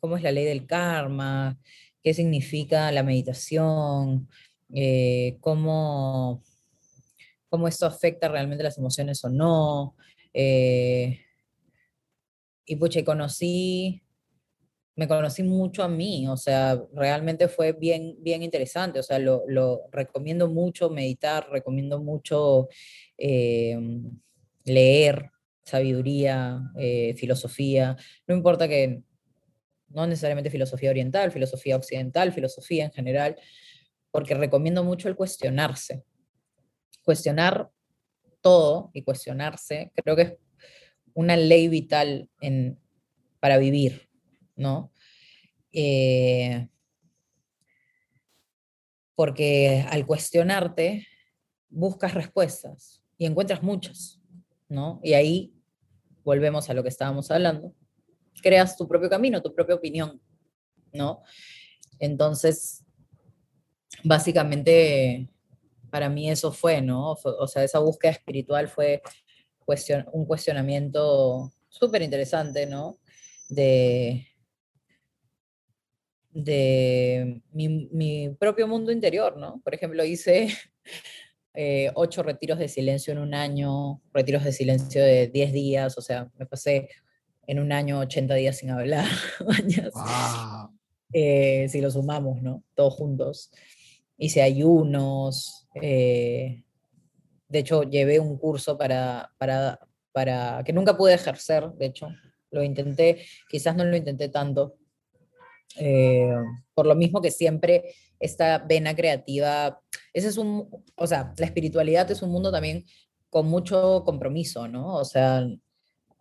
cómo 0.00 0.16
es 0.16 0.22
la 0.22 0.32
ley 0.32 0.44
del 0.44 0.66
karma, 0.66 1.58
qué 2.02 2.14
significa 2.14 2.92
la 2.92 3.02
meditación, 3.02 4.28
eh, 4.74 5.38
cómo, 5.40 6.42
cómo 7.48 7.68
esto 7.68 7.86
afecta 7.86 8.28
realmente 8.28 8.64
las 8.64 8.78
emociones 8.78 9.24
o 9.24 9.28
no. 9.30 9.96
y 12.68 12.76
pucha, 12.76 13.04
conocí 13.04 14.02
me 14.96 15.06
conocí 15.06 15.42
mucho 15.42 15.82
a 15.82 15.88
mí, 15.88 16.26
o 16.26 16.38
sea, 16.38 16.82
realmente 16.94 17.48
fue 17.48 17.72
bien, 17.72 18.16
bien 18.18 18.42
interesante, 18.42 18.98
o 18.98 19.02
sea, 19.02 19.18
lo, 19.18 19.44
recomiendo 19.92 20.48
mucho 20.48 20.88
meditar, 20.88 21.48
recomiendo 21.50 22.00
mucho 22.02 22.68
eh, 23.18 23.78
leer 24.64 25.30
sabiduría, 25.64 26.62
eh, 26.78 27.14
filosofía, 27.14 27.96
no 28.26 28.34
importa 28.34 28.66
que, 28.66 29.02
no 29.88 30.06
necesariamente 30.06 30.50
filosofía 30.50 30.90
oriental, 30.90 31.30
filosofía 31.30 31.76
occidental, 31.76 32.32
filosofía 32.32 32.86
en 32.86 32.92
general, 32.92 33.36
porque 34.10 34.34
recomiendo 34.34 34.82
mucho 34.82 35.08
el 35.08 35.16
cuestionarse. 35.16 36.04
Cuestionar 37.04 37.70
todo 38.40 38.90
y 38.94 39.02
cuestionarse, 39.02 39.92
creo 39.94 40.16
que 40.16 40.22
es 40.22 40.34
una 41.14 41.36
ley 41.36 41.68
vital 41.68 42.28
para 43.40 43.58
vivir, 43.58 44.05
¿no? 44.56 44.92
Eh, 45.72 46.68
porque 49.14 49.86
al 49.88 50.06
cuestionarte, 50.06 51.06
buscas 51.68 52.14
respuestas 52.14 53.02
y 53.18 53.26
encuentras 53.26 53.62
muchas, 53.62 54.20
¿no? 54.68 55.00
Y 55.02 55.14
ahí 55.14 55.54
volvemos 56.24 56.68
a 56.68 56.74
lo 56.74 56.82
que 56.82 56.88
estábamos 56.88 57.30
hablando. 57.30 57.74
Creas 58.42 58.76
tu 58.76 58.86
propio 58.86 59.08
camino, 59.08 59.42
tu 59.42 59.54
propia 59.54 59.74
opinión, 59.74 60.20
¿no? 60.92 61.22
Entonces, 61.98 62.84
básicamente, 64.04 65.28
para 65.90 66.08
mí 66.08 66.30
eso 66.30 66.52
fue, 66.52 66.82
¿no? 66.82 67.12
O 67.12 67.46
sea, 67.46 67.64
esa 67.64 67.78
búsqueda 67.78 68.12
espiritual 68.12 68.68
fue 68.68 69.02
un 70.12 70.26
cuestionamiento 70.26 71.52
súper 71.68 72.02
interesante, 72.02 72.66
¿no? 72.66 72.98
De, 73.48 74.26
de 76.36 77.40
mi, 77.52 77.88
mi 77.90 78.28
propio 78.38 78.68
mundo 78.68 78.92
interior, 78.92 79.38
¿no? 79.38 79.58
Por 79.64 79.74
ejemplo, 79.74 80.04
hice 80.04 80.48
eh, 81.54 81.90
ocho 81.94 82.22
retiros 82.22 82.58
de 82.58 82.68
silencio 82.68 83.14
en 83.14 83.20
un 83.20 83.32
año, 83.34 84.02
retiros 84.12 84.44
de 84.44 84.52
silencio 84.52 85.02
de 85.02 85.28
10 85.28 85.52
días, 85.52 85.96
o 85.96 86.02
sea, 86.02 86.30
me 86.38 86.44
pasé 86.44 86.90
en 87.46 87.58
un 87.58 87.72
año 87.72 88.00
80 88.00 88.34
días 88.34 88.58
sin 88.58 88.70
hablar, 88.70 89.06
eh, 91.14 91.66
si 91.70 91.80
lo 91.80 91.90
sumamos, 91.90 92.42
¿no? 92.42 92.62
Todos 92.74 92.92
juntos. 92.94 93.50
Hice 94.18 94.42
ayunos, 94.42 95.66
eh, 95.80 96.64
de 97.48 97.58
hecho 97.58 97.82
llevé 97.84 98.20
un 98.20 98.36
curso 98.36 98.76
para, 98.76 99.32
para, 99.38 99.80
para, 100.12 100.62
que 100.66 100.74
nunca 100.74 100.98
pude 100.98 101.14
ejercer, 101.14 101.70
de 101.78 101.86
hecho, 101.86 102.08
lo 102.50 102.62
intenté, 102.62 103.24
quizás 103.48 103.74
no 103.74 103.84
lo 103.84 103.96
intenté 103.96 104.28
tanto, 104.28 104.76
por 106.74 106.86
lo 106.86 106.94
mismo 106.94 107.20
que 107.20 107.30
siempre 107.30 107.94
esta 108.18 108.58
vena 108.58 108.94
creativa. 108.94 109.80
Ese 110.12 110.28
es 110.28 110.38
un, 110.38 110.68
o 110.96 111.06
sea, 111.06 111.34
la 111.36 111.46
espiritualidad 111.46 112.10
es 112.10 112.22
un 112.22 112.30
mundo 112.30 112.50
también 112.50 112.84
con 113.30 113.46
mucho 113.46 114.02
compromiso, 114.04 114.68
¿no? 114.68 114.94
O 114.94 115.04
sea, 115.04 115.46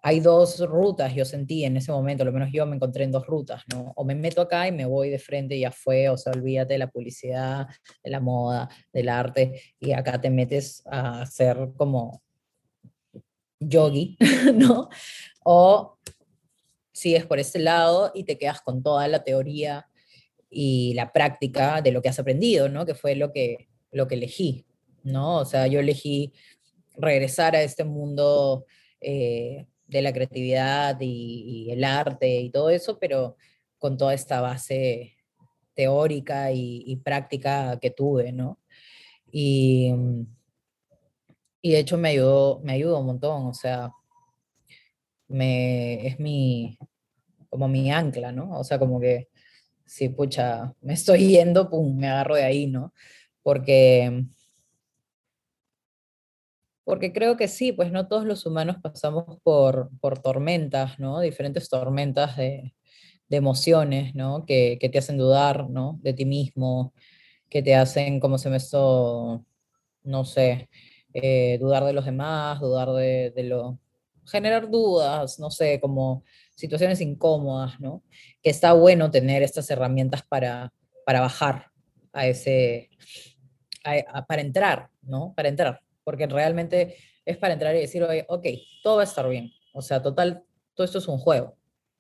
hay 0.02 0.20
dos 0.20 0.60
rutas, 0.60 1.16
yo 1.16 1.26
sentí 1.26 1.66
en 1.66 1.78
ese 1.78 1.92
momento, 1.92 2.24
lo 2.24 2.32
menos 2.32 2.50
yo 2.54 2.66
me 2.68 2.76
encontré 2.76 3.06
en 3.06 3.12
dos 3.12 3.26
rutas, 3.26 3.64
¿no? 3.74 3.92
O 3.96 4.06
me 4.06 4.14
meto 4.14 4.42
acá 4.42 4.68
y 4.68 4.72
me 4.72 4.86
voy 4.86 5.10
de 5.10 5.18
frente 5.18 5.56
y 5.56 5.62
ya 5.62 5.72
fue, 5.72 6.10
o 6.10 6.18
sea, 6.18 6.32
olvídate 6.34 6.74
de 6.74 6.78
la 6.78 6.92
publicidad, 6.92 7.68
de 8.04 8.12
la 8.12 8.20
moda, 8.20 8.70
del 8.94 9.10
arte, 9.10 9.62
y 9.80 9.94
acá 9.94 10.22
te 10.22 10.30
metes 10.30 10.84
a 10.86 11.26
ser 11.26 11.72
como 11.76 12.22
yogi, 13.60 14.18
¿no? 14.54 14.90
O 15.44 15.98
sigues 16.96 17.26
por 17.26 17.40
ese 17.40 17.60
lado 17.60 18.12
y 18.16 18.24
te 18.24 18.38
quedas 18.38 18.62
con 18.62 18.82
toda 18.82 19.06
la 19.10 19.22
teoría 19.22 19.90
y 20.50 20.94
la 20.94 21.12
práctica 21.12 21.82
de 21.82 21.92
lo 21.92 22.02
que 22.02 22.08
has 22.08 22.20
aprendido, 22.20 22.70
¿no? 22.70 22.86
Que 22.86 22.96
fue 22.96 23.16
lo 23.16 23.34
que, 23.34 23.68
lo 23.92 24.08
que 24.08 24.16
elegí, 24.16 24.66
¿no? 25.04 25.40
O 25.40 25.46
sea, 25.46 25.68
yo 25.68 25.82
elegí 25.82 26.32
regresar 26.96 27.54
a 27.54 27.62
este 27.62 27.84
mundo 27.84 28.66
eh, 29.02 29.68
de 29.88 30.02
la 30.02 30.14
creatividad 30.14 30.98
y, 31.02 31.70
el 31.70 31.84
arte 31.84 32.40
y 32.40 32.50
todo 32.50 32.70
eso, 32.70 32.98
pero 32.98 33.36
con 33.78 33.98
toda 33.98 34.14
esta 34.14 34.40
base 34.40 35.18
teórica 35.74 36.54
y, 36.54 36.96
práctica 37.04 37.78
que 37.82 37.92
tuve, 37.92 38.32
¿no? 38.32 38.62
Y, 39.30 39.92
y, 41.62 41.72
de 41.72 41.80
hecho 41.80 41.98
me 41.98 42.10
ayudó, 42.10 42.62
me 42.64 42.72
ayudó 42.72 43.00
un 43.00 43.08
montón, 43.08 43.48
o 43.48 43.54
sea, 43.54 43.92
me, 45.28 46.08
es 46.08 46.20
mi, 46.20 46.78
como 47.50 47.68
mi 47.68 47.92
ancla, 47.92 48.32
¿no? 48.32 48.60
O 48.60 48.64
sea, 48.64 48.80
como 48.80 49.00
que 49.00 49.30
si 49.86 50.10
pucha, 50.10 50.74
me 50.82 50.94
estoy 50.94 51.28
yendo, 51.30 51.70
pum, 51.70 51.98
me 51.98 52.08
agarro 52.10 52.36
de 52.36 52.44
ahí, 52.44 52.68
¿no? 52.68 52.94
Porque, 53.44 54.26
porque 56.84 57.14
creo 57.14 57.38
que 57.38 57.48
sí, 57.48 57.72
pues 57.72 57.92
no 57.92 58.08
todos 58.08 58.26
los 58.26 58.46
humanos 58.46 58.78
pasamos 58.82 59.40
por, 59.44 59.90
por 60.02 60.20
tormentas, 60.22 61.00
¿no? 61.00 61.20
Diferentes 61.20 61.70
tormentas 61.70 62.38
de, 62.38 62.74
emociones, 63.30 64.16
¿no? 64.16 64.46
Que, 64.46 64.78
te 64.80 64.98
hacen 64.98 65.18
dudar, 65.18 65.70
¿no? 65.70 66.00
De 66.02 66.14
ti 66.14 66.26
mismo, 66.26 66.94
que 67.50 67.62
te 67.64 67.76
hacen, 67.76 68.20
como 68.20 68.38
se 68.38 68.50
me 68.50 68.58
esto, 68.58 69.46
no 70.04 70.26
sé, 70.26 70.70
eh, 71.14 71.58
dudar 71.60 71.86
de 71.86 71.94
los 71.94 72.06
demás, 72.06 72.60
dudar 72.62 72.90
de, 72.94 73.32
de 73.36 73.44
lo, 73.44 73.80
generar 74.26 74.70
dudas, 74.70 75.40
no 75.40 75.52
sé, 75.52 75.80
como 75.80 76.24
situaciones 76.56 77.02
incómodas, 77.02 77.80
¿no? 77.80 78.04
Que 78.42 78.50
está 78.50 78.74
bueno 78.74 79.12
tener 79.12 79.44
estas 79.44 79.70
herramientas 79.70 80.24
para, 80.24 80.74
para 81.06 81.22
bajar 81.22 81.72
a 82.14 82.28
ese, 82.28 82.90
para 84.28 84.42
entrar, 84.42 84.90
¿no? 85.02 85.34
Para 85.36 85.50
entrar, 85.50 85.82
porque 86.04 86.28
realmente 86.28 86.96
es 87.26 87.38
para 87.38 87.54
entrar 87.54 87.76
y 87.76 87.80
decir, 87.80 88.04
oye, 88.04 88.26
ok, 88.28 88.46
todo 88.84 88.98
va 88.98 89.02
a 89.02 89.06
estar 89.06 89.28
bien. 89.28 89.52
O 89.74 89.82
sea, 89.82 90.02
total, 90.02 90.44
todo 90.74 90.86
esto 90.86 91.00
es 91.00 91.08
un 91.08 91.18
juego, 91.18 91.58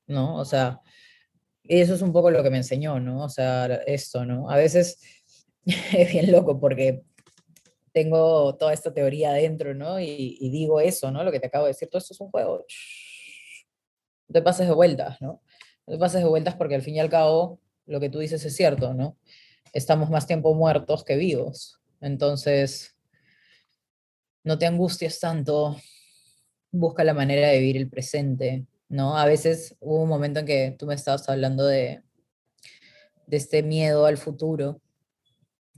¿no? 0.07 0.37
O 0.37 0.45
sea, 0.45 0.81
y 1.63 1.79
eso 1.79 1.95
es 1.95 2.01
un 2.01 2.13
poco 2.13 2.31
lo 2.31 2.43
que 2.43 2.49
me 2.49 2.57
enseñó, 2.57 2.99
¿no? 2.99 3.23
O 3.23 3.29
sea, 3.29 3.65
esto, 3.87 4.25
¿no? 4.25 4.49
A 4.49 4.57
veces 4.57 4.99
es 5.65 6.11
bien 6.11 6.31
loco 6.31 6.59
porque 6.59 7.03
tengo 7.95 8.57
toda 8.57 8.73
esta 8.73 8.93
teoría 8.93 9.29
adentro, 9.29 9.73
¿no? 9.73 10.01
Y, 10.01 10.49
digo 10.49 10.81
eso, 10.81 11.11
¿no? 11.11 11.23
Lo 11.23 11.31
que 11.31 11.39
te 11.39 11.47
acabo 11.47 11.63
de 11.63 11.69
decir, 11.69 11.87
todo 11.87 11.99
esto 11.99 12.13
es 12.13 12.19
un 12.19 12.29
juego 12.29 12.65
no 14.27 14.33
te 14.33 14.41
pases 14.41 14.67
de 14.67 14.73
vueltas, 14.73 15.21
¿no? 15.21 15.41
No 15.87 15.93
te 15.93 15.97
pases 15.97 16.21
de 16.21 16.27
vueltas 16.27 16.55
porque 16.55 16.75
al 16.75 16.81
fin 16.81 16.95
y 16.95 16.99
al 16.99 17.09
cabo 17.09 17.61
lo 17.85 18.01
que 18.01 18.09
tú 18.09 18.19
dices 18.19 18.43
es 18.43 18.53
cierto, 18.53 18.93
¿no? 18.93 19.17
Estamos 19.71 20.09
más 20.09 20.27
tiempo 20.27 20.53
muertos 20.53 21.05
que 21.05 21.15
vivos. 21.15 21.79
Entonces, 22.01 22.97
no 24.43 24.59
te 24.59 24.65
angusties 24.65 25.21
tanto, 25.21 25.77
busca 26.71 27.05
la 27.05 27.13
manera 27.13 27.47
de 27.47 27.59
vivir 27.59 27.77
el 27.77 27.89
presente, 27.89 28.65
¿no? 28.89 29.17
A 29.17 29.25
veces 29.25 29.77
hubo 29.79 30.03
un 30.03 30.09
momento 30.09 30.41
en 30.41 30.45
que 30.45 30.75
tú 30.77 30.85
me 30.85 30.95
estabas 30.95 31.29
hablando 31.29 31.65
de, 31.65 32.01
de 33.25 33.37
este 33.37 33.63
miedo 33.63 34.05
al 34.05 34.17
futuro 34.17 34.81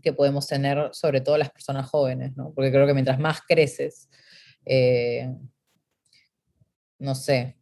que 0.07 0.13
podemos 0.13 0.47
tener, 0.47 0.89
sobre 0.93 1.21
todo 1.21 1.38
las 1.38 1.51
personas 1.51 1.89
jóvenes, 1.89 2.35
¿no? 2.38 2.53
Porque 2.53 2.71
creo 2.71 2.88
que 2.88 2.93
mientras 2.93 3.19
más 3.19 3.41
creces, 3.41 4.09
eh, 4.65 5.29
no 6.99 7.13
sé, 7.13 7.57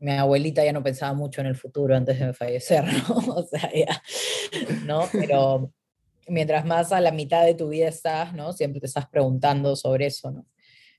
mi 0.00 0.12
abuelita 0.12 0.64
ya 0.64 0.72
no 0.72 0.82
pensaba 0.82 1.12
mucho 1.14 1.40
en 1.40 1.46
el 1.46 1.56
futuro 1.56 1.94
antes 1.94 2.18
de 2.18 2.32
fallecer, 2.32 2.84
¿no? 3.08 3.16
O 3.34 3.46
sea, 3.46 3.70
ya, 3.72 4.02
¿no? 4.84 5.08
Pero 5.12 5.72
mientras 6.26 6.64
más 6.64 6.90
a 6.90 7.00
la 7.00 7.12
mitad 7.12 7.44
de 7.44 7.54
tu 7.54 7.68
vida 7.68 7.88
estás, 7.88 8.34
¿no? 8.34 8.52
Siempre 8.52 8.80
te 8.80 8.86
estás 8.86 9.08
preguntando 9.08 9.76
sobre 9.76 10.06
eso, 10.06 10.30
¿no? 10.30 10.46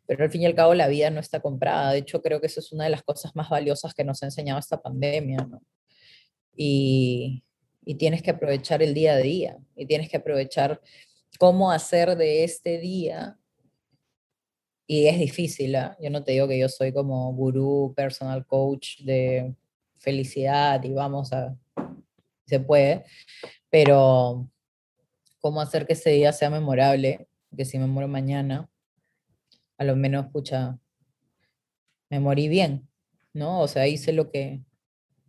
Pero 0.06 0.24
al 0.24 0.32
fin 0.32 0.42
y 0.42 0.46
al 0.46 0.56
cabo 0.56 0.74
la 0.74 0.88
vida 0.88 1.10
no 1.10 1.20
está 1.20 1.42
comprada. 1.42 1.92
De 1.92 2.00
hecho, 2.00 2.22
creo 2.22 2.40
que 2.40 2.48
eso 2.48 2.60
es 2.60 2.72
una 2.72 2.86
de 2.86 2.90
las 2.92 3.04
cosas 3.04 3.36
más 3.36 3.50
valiosas 3.50 3.94
que 3.94 4.04
nos 4.04 4.24
ha 4.24 4.28
enseñado 4.28 4.60
esta 4.60 4.82
pandemia, 4.82 5.38
¿no? 5.50 5.62
Y, 6.56 7.44
y 7.84 7.96
tienes 7.96 8.22
que 8.22 8.32
aprovechar 8.32 8.82
el 8.84 8.94
día 8.94 9.14
a 9.14 9.18
día 9.18 9.58
y 9.76 9.86
tienes 9.86 10.10
que 10.10 10.18
aprovechar 10.18 10.82
cómo 11.40 11.72
hacer 11.72 12.16
de 12.16 12.44
este 12.44 12.78
día 12.80 13.38
y 14.92 15.08
es 15.08 15.18
difícil, 15.18 15.74
¿ah? 15.78 15.96
yo 16.02 16.10
no 16.10 16.22
te 16.22 16.34
digo 16.34 16.50
que 16.50 16.60
yo 16.60 16.68
soy 16.68 16.92
como 16.92 17.32
gurú, 17.34 17.94
personal 17.96 18.46
coach 18.46 19.00
de 19.04 19.56
felicidad 19.98 20.84
y 20.84 20.92
vamos 20.92 21.32
a, 21.32 21.58
se 22.46 22.60
puede, 22.60 23.06
pero 23.70 24.50
cómo 25.40 25.62
hacer 25.62 25.88
que 25.88 25.94
ese 25.94 26.10
día 26.10 26.34
sea 26.34 26.50
memorable, 26.50 27.30
que 27.56 27.64
si 27.64 27.80
me 27.80 27.88
muero 27.88 28.10
mañana, 28.10 28.70
a 29.78 29.86
lo 29.86 29.96
menos, 29.96 30.26
escucha, 30.26 30.78
me 32.10 32.20
morí 32.20 32.50
bien, 32.50 32.86
¿no? 33.34 33.62
O 33.62 33.70
sea, 33.70 33.88
hice 33.88 34.12
lo 34.12 34.30
que, 34.30 34.62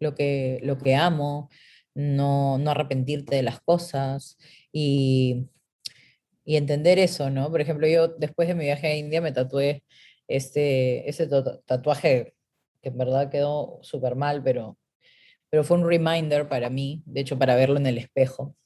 lo 0.01 0.17
que, 0.17 0.59
lo 0.65 0.77
que 0.77 0.97
amo, 0.97 1.51
no, 1.95 2.59
no 2.59 2.71
arrepentirte 2.71 3.37
de 3.37 3.43
las 3.43 3.61
cosas 3.61 4.39
y 4.73 5.49
y 6.45 6.57
entender 6.57 6.99
eso, 6.99 7.31
¿no? 7.31 7.51
Por 7.51 7.61
ejemplo, 7.61 7.87
yo 7.87 8.09
después 8.09 8.49
de 8.49 8.55
mi 8.55 8.65
viaje 8.65 8.87
a 8.89 8.97
India 8.97 9.21
me 9.21 9.33
tatué 9.33 9.85
este, 10.29 11.09
ese 11.09 11.29
tatuaje 11.67 12.35
que 12.81 12.89
en 12.89 12.99
verdad 12.99 13.31
quedó 13.31 13.79
súper 13.83 14.17
mal, 14.17 14.43
pero, 14.43 14.77
pero 15.51 15.63
fue 15.63 15.77
un 15.77 15.87
reminder 15.87 16.49
para 16.49 16.69
mí, 16.69 17.03
de 17.07 17.21
hecho, 17.21 17.39
para 17.39 17.55
verlo 17.55 17.77
en 17.77 17.87
el 17.87 17.99
espejo. 17.99 18.57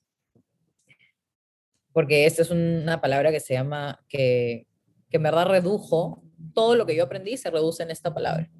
Porque 1.92 2.26
esta 2.26 2.42
es 2.42 2.50
una 2.50 3.00
palabra 3.00 3.30
que 3.30 3.40
se 3.40 3.54
llama, 3.54 4.02
que, 4.08 4.66
que 5.10 5.18
en 5.18 5.22
verdad 5.22 5.46
redujo, 5.46 6.22
todo 6.54 6.76
lo 6.76 6.86
que 6.86 6.96
yo 6.96 7.04
aprendí 7.04 7.36
se 7.36 7.50
reduce 7.50 7.82
en 7.82 7.90
esta 7.90 8.12
palabra, 8.12 8.50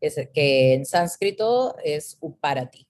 es, 0.00 0.16
que 0.32 0.74
en 0.74 0.86
sánscrito 0.86 1.76
es 1.82 2.16
uparati. 2.20 2.89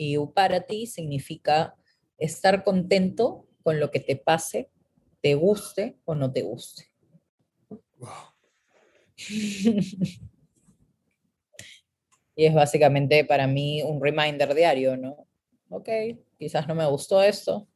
Y 0.00 0.16
uparati 0.16 0.86
significa 0.86 1.76
estar 2.16 2.64
contento 2.64 3.46
con 3.62 3.78
lo 3.78 3.90
que 3.90 4.00
te 4.00 4.16
pase, 4.16 4.70
te 5.20 5.34
guste 5.34 5.98
o 6.06 6.14
no 6.14 6.32
te 6.32 6.40
guste. 6.40 6.90
y 12.34 12.46
es 12.46 12.54
básicamente 12.54 13.26
para 13.26 13.46
mí 13.46 13.82
un 13.82 14.02
reminder 14.02 14.54
diario, 14.54 14.96
¿no? 14.96 15.26
Ok, 15.68 15.90
quizás 16.38 16.66
no 16.66 16.74
me 16.74 16.86
gustó 16.86 17.22
esto, 17.22 17.68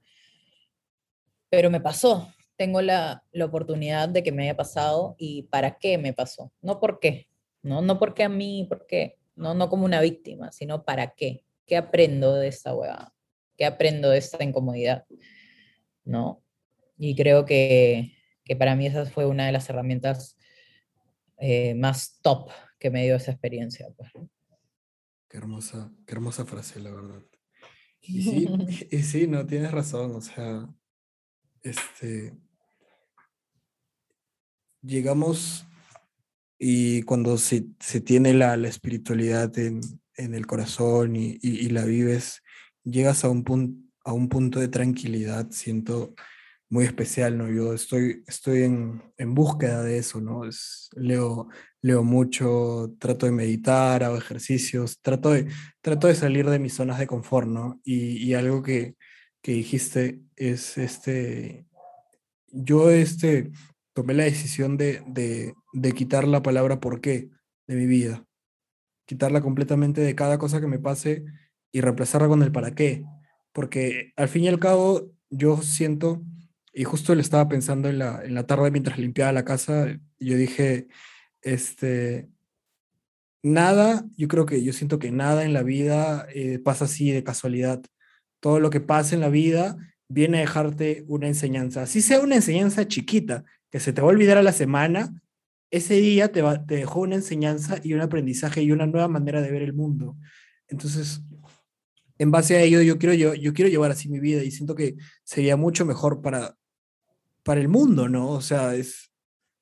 pero 1.50 1.68
me 1.68 1.82
pasó. 1.82 2.32
Tengo 2.56 2.80
la, 2.80 3.22
la 3.32 3.44
oportunidad 3.44 4.08
de 4.08 4.22
que 4.22 4.32
me 4.32 4.44
haya 4.44 4.56
pasado 4.56 5.14
y 5.18 5.42
para 5.42 5.76
qué 5.76 5.98
me 5.98 6.14
pasó. 6.14 6.50
No 6.62 6.80
por 6.80 7.00
qué, 7.00 7.28
¿no? 7.60 7.82
No 7.82 7.98
porque 7.98 8.22
a 8.22 8.30
mí, 8.30 8.64
porque, 8.66 9.18
no, 9.36 9.52
no 9.52 9.68
como 9.68 9.84
una 9.84 10.00
víctima, 10.00 10.52
sino 10.52 10.86
para 10.86 11.14
qué. 11.14 11.44
¿Qué 11.66 11.76
aprendo 11.76 12.34
de 12.34 12.48
esta 12.48 12.74
hueá? 12.74 13.12
¿Qué 13.56 13.64
aprendo 13.64 14.10
de 14.10 14.18
esta 14.18 14.42
incomodidad? 14.42 15.04
¿no? 16.04 16.42
Y 16.96 17.16
creo 17.16 17.44
que, 17.44 18.16
para 18.58 18.76
mí 18.76 18.86
esa 18.86 19.06
fue 19.06 19.26
una 19.26 19.46
de 19.46 19.52
las 19.52 19.68
herramientas 19.68 20.36
eh, 21.38 21.74
más 21.74 22.20
top 22.22 22.50
que 22.78 22.90
me 22.90 23.04
dio 23.04 23.16
esa 23.16 23.32
experiencia. 23.32 23.88
Pues. 23.96 24.10
Qué 25.28 25.38
hermosa, 25.38 25.92
qué 26.06 26.12
hermosa 26.14 26.44
frase, 26.44 26.80
la 26.80 26.90
verdad. 26.90 27.22
Y 28.00 28.22
sí, 28.22 28.48
y 28.90 29.02
sí, 29.02 29.26
no, 29.26 29.46
tienes 29.46 29.72
razón, 29.72 30.14
o 30.14 30.20
sea, 30.20 30.68
este, 31.62 32.36
llegamos 34.82 35.66
y 36.58 37.02
cuando 37.02 37.36
se, 37.38 37.66
se 37.80 38.00
tiene 38.00 38.32
la, 38.32 38.56
la 38.56 38.68
espiritualidad 38.68 39.58
en, 39.58 39.80
en, 40.16 40.34
el 40.34 40.46
corazón 40.46 41.16
y, 41.16 41.38
la 41.68 41.84
vives, 41.84 42.42
llegas 42.84 43.24
a 43.24 43.30
un, 43.30 43.44
punto 43.44 43.84
a 44.04 44.12
un 44.12 44.28
punto 44.28 44.60
de 44.60 44.68
tranquilidad, 44.68 45.50
siento 45.50 46.14
muy 46.68 46.84
especial, 46.84 47.38
¿no? 47.38 47.48
Yo 47.50 47.72
estoy, 47.72 48.22
estoy 48.26 48.62
en, 48.62 49.02
en 49.16 49.34
búsqueda 49.34 49.82
de 49.82 49.98
eso, 49.98 50.20
¿no? 50.20 50.42
Leo, 50.96 51.48
leo 51.82 52.02
mucho, 52.02 52.94
trato 52.98 53.26
de 53.26 53.32
meditar, 53.32 54.02
hago 54.02 54.16
ejercicios, 54.16 55.00
trato 55.00 55.30
de, 55.30 55.46
trato 55.80 56.06
de 56.08 56.14
salir 56.14 56.48
de 56.50 56.58
mis 56.58 56.74
zonas 56.74 56.98
de 56.98 57.06
confort, 57.06 57.48
¿no? 57.48 57.80
Y, 57.84 58.16
y 58.18 58.34
algo 58.34 58.62
que, 58.62 58.96
que 59.42 59.52
dijiste 59.52 60.20
es, 60.36 60.76
este, 60.78 61.66
yo 62.48 62.90
este, 62.90 63.52
tomé 63.92 64.14
la 64.14 64.24
decisión 64.24 64.76
de, 64.76 65.02
de, 65.06 65.54
de 65.72 65.92
quitar 65.92 66.26
la 66.26 66.42
palabra 66.42 66.80
por 66.80 67.00
qué 67.00 67.30
de 67.66 67.76
mi 67.76 67.86
vida, 67.86 68.24
quitarla 69.06 69.40
completamente 69.40 70.00
de 70.00 70.14
cada 70.14 70.38
cosa 70.38 70.60
que 70.60 70.66
me 70.66 70.78
pase 70.78 71.24
y 71.72 71.80
reemplazarla 71.80 72.28
con 72.28 72.42
el 72.42 72.52
para 72.52 72.74
qué, 72.74 73.04
porque 73.52 74.12
al 74.16 74.28
fin 74.28 74.44
y 74.44 74.48
al 74.48 74.60
cabo 74.60 75.10
yo 75.30 75.60
siento 75.62 76.22
y 76.72 76.84
justo 76.84 77.14
le 77.14 77.22
estaba 77.22 77.48
pensando 77.48 77.88
en 77.88 77.98
la, 77.98 78.24
en 78.24 78.34
la 78.34 78.46
tarde 78.46 78.70
mientras 78.70 78.98
limpiaba 78.98 79.32
la 79.32 79.44
casa, 79.44 79.86
yo 80.18 80.36
dije, 80.36 80.88
este, 81.40 82.28
nada, 83.42 84.04
yo 84.16 84.26
creo 84.26 84.44
que 84.44 84.62
yo 84.64 84.72
siento 84.72 84.98
que 84.98 85.12
nada 85.12 85.44
en 85.44 85.52
la 85.52 85.62
vida 85.62 86.26
eh, 86.34 86.58
pasa 86.58 86.86
así 86.86 87.12
de 87.12 87.22
casualidad. 87.22 87.82
Todo 88.40 88.58
lo 88.58 88.70
que 88.70 88.80
pasa 88.80 89.14
en 89.14 89.20
la 89.20 89.28
vida 89.28 89.76
viene 90.08 90.38
a 90.38 90.40
dejarte 90.40 91.04
una 91.06 91.28
enseñanza. 91.28 91.82
Así 91.82 92.02
sea 92.02 92.20
una 92.20 92.36
enseñanza 92.36 92.88
chiquita, 92.88 93.44
que 93.70 93.78
se 93.78 93.92
te 93.92 94.00
va 94.00 94.08
a 94.08 94.10
olvidar 94.10 94.38
a 94.38 94.42
la 94.42 94.52
semana, 94.52 95.22
ese 95.76 95.94
día 95.94 96.30
te, 96.30 96.40
va, 96.40 96.64
te 96.64 96.76
dejó 96.76 97.00
una 97.00 97.16
enseñanza 97.16 97.78
y 97.82 97.94
un 97.94 98.00
aprendizaje 98.00 98.62
y 98.62 98.70
una 98.70 98.86
nueva 98.86 99.08
manera 99.08 99.42
de 99.42 99.50
ver 99.50 99.62
el 99.62 99.72
mundo. 99.72 100.16
Entonces, 100.68 101.20
en 102.16 102.30
base 102.30 102.56
a 102.56 102.60
ello, 102.62 102.80
yo 102.80 102.96
quiero, 102.96 103.12
yo, 103.14 103.34
yo 103.34 103.52
quiero 103.52 103.68
llevar 103.68 103.90
así 103.90 104.08
mi 104.08 104.20
vida 104.20 104.44
y 104.44 104.52
siento 104.52 104.76
que 104.76 104.94
sería 105.24 105.56
mucho 105.56 105.84
mejor 105.84 106.22
para, 106.22 106.56
para 107.42 107.60
el 107.60 107.68
mundo, 107.68 108.08
¿no? 108.08 108.30
O 108.30 108.40
sea, 108.40 108.76
es 108.76 109.10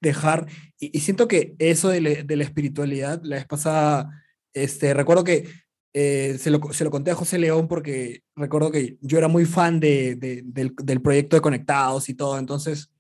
dejar, 0.03 0.49
y, 0.79 0.97
y 0.97 1.01
siento 1.01 1.29
que 1.29 1.55
eso 1.59 1.89
de, 1.89 2.03
le, 2.03 2.25
de, 2.25 2.37
la 2.37 2.45
espiritualidad, 2.45 3.23
la 3.25 3.37
vez 3.37 3.47
pasada, 3.47 4.11
este, 4.53 4.93
recuerdo 4.93 5.25
que 5.25 5.49
eh, 5.95 6.37
se, 6.39 6.51
lo, 6.51 6.61
se, 6.73 6.85
lo, 6.85 6.91
conté 6.91 7.11
a 7.11 7.15
José 7.15 7.39
León 7.39 7.69
porque 7.69 8.23
recuerdo 8.37 8.71
que 8.71 8.99
yo 9.01 9.17
era 9.17 9.29
muy 9.29 9.47
fan 9.47 9.81
de, 9.81 10.17
de, 10.17 10.43
del, 10.45 10.75
del, 10.77 11.01
proyecto 11.01 11.37
de 11.37 11.43
Conectados 11.43 12.11
y 12.11 12.15
todo, 12.15 12.39
entonces 12.39 12.92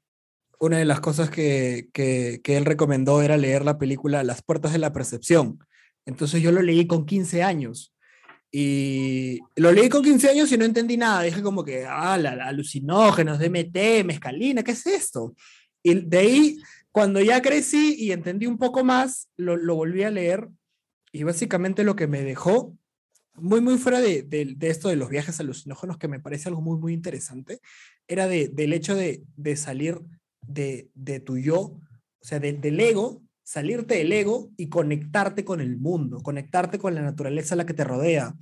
una 0.62 0.78
de 0.78 0.84
las 0.84 1.00
cosas 1.00 1.28
que, 1.28 1.88
que, 1.92 2.40
que, 2.44 2.56
él 2.56 2.64
recomendó 2.64 3.20
era 3.20 3.36
leer 3.36 3.64
la 3.64 3.78
película 3.78 4.22
Las 4.22 4.42
Puertas 4.42 4.70
de 4.72 4.78
la 4.78 4.92
Percepción. 4.92 5.58
Entonces 6.06 6.40
yo 6.40 6.52
lo 6.52 6.62
leí 6.62 6.86
con 6.86 7.04
15 7.04 7.42
años. 7.42 7.92
Y 8.52 9.40
lo 9.56 9.72
leí 9.72 9.88
con 9.88 10.04
15 10.04 10.30
años 10.30 10.52
y 10.52 10.56
no 10.56 10.64
entendí 10.64 10.96
nada. 10.96 11.22
Dije 11.22 11.42
como 11.42 11.64
que, 11.64 11.84
ah, 11.84 12.16
la, 12.16 12.36
la, 12.36 12.46
alucinógenos, 12.46 13.40
DMT, 13.40 14.04
mescalina, 14.04 14.62
¿qué 14.62 14.70
es 14.70 14.86
esto? 14.86 15.34
Y 15.82 15.94
de 15.94 16.18
ahí, 16.18 16.58
cuando 16.92 17.20
ya 17.20 17.42
crecí 17.42 17.96
y 17.98 18.12
entendí 18.12 18.46
un 18.46 18.56
poco 18.56 18.84
más, 18.84 19.28
lo, 19.36 19.56
lo 19.56 19.74
volví 19.74 20.04
a 20.04 20.12
leer. 20.12 20.48
Y 21.10 21.24
básicamente 21.24 21.82
lo 21.82 21.96
que 21.96 22.06
me 22.06 22.22
dejó, 22.22 22.78
muy, 23.34 23.60
muy 23.60 23.78
fuera 23.78 24.00
de, 24.00 24.22
de, 24.22 24.54
de, 24.56 24.68
esto 24.68 24.88
de 24.88 24.96
los 24.96 25.08
viajes 25.08 25.40
alucinógenos, 25.40 25.98
que 25.98 26.06
me 26.06 26.20
parece 26.20 26.50
algo 26.50 26.60
muy, 26.60 26.78
muy 26.78 26.92
interesante, 26.92 27.58
era 28.06 28.28
de, 28.28 28.46
del 28.46 28.72
hecho 28.72 28.94
de, 28.94 29.24
de 29.36 29.56
salir 29.56 30.00
de, 30.46 30.90
de 30.94 31.20
tu 31.20 31.38
yo, 31.38 31.58
o 31.60 31.80
sea, 32.20 32.38
de, 32.38 32.52
del 32.52 32.78
ego, 32.80 33.22
salirte 33.42 33.96
del 33.96 34.12
ego 34.12 34.50
y 34.56 34.68
conectarte 34.68 35.44
con 35.44 35.60
el 35.60 35.76
mundo, 35.76 36.20
conectarte 36.20 36.78
con 36.78 36.94
la 36.94 37.02
naturaleza 37.02 37.54
a 37.54 37.58
la 37.58 37.66
que 37.66 37.74
te 37.74 37.84
rodea. 37.84 38.34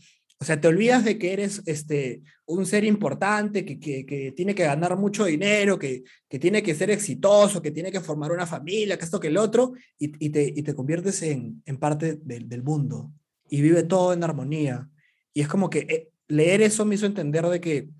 O 0.42 0.44
sea, 0.44 0.58
te 0.58 0.68
olvidas 0.68 1.04
de 1.04 1.18
que 1.18 1.34
eres 1.34 1.62
este, 1.66 2.22
un 2.46 2.64
ser 2.64 2.84
importante, 2.84 3.64
que, 3.66 3.78
que, 3.78 4.06
que 4.06 4.32
tiene 4.32 4.54
que 4.54 4.64
ganar 4.64 4.96
mucho 4.96 5.26
dinero, 5.26 5.78
que, 5.78 6.02
que, 6.30 6.38
tiene 6.38 6.62
que 6.62 6.74
ser 6.74 6.90
exitoso, 6.90 7.60
que 7.60 7.70
tiene 7.70 7.92
que 7.92 8.00
formar 8.00 8.32
una 8.32 8.46
familia, 8.46 8.96
que 8.96 9.04
esto, 9.04 9.20
que 9.20 9.28
el 9.28 9.36
otro, 9.36 9.74
y, 9.98 10.12
y, 10.24 10.30
te, 10.30 10.44
y 10.44 10.62
te 10.62 10.74
conviertes 10.74 11.20
en, 11.22 11.62
en 11.66 11.76
parte 11.76 12.14
del, 12.22 12.48
del 12.48 12.62
mundo 12.62 13.12
y 13.50 13.60
vive 13.60 13.82
todo 13.82 14.14
en 14.14 14.24
armonía. 14.24 14.88
Y 15.34 15.42
es 15.42 15.48
como 15.48 15.68
que 15.68 15.80
eh, 15.80 16.08
leer 16.28 16.62
eso 16.62 16.86
me 16.86 16.94
hizo 16.94 17.04
entender 17.04 17.46
de 17.46 17.60
que, 17.60 17.90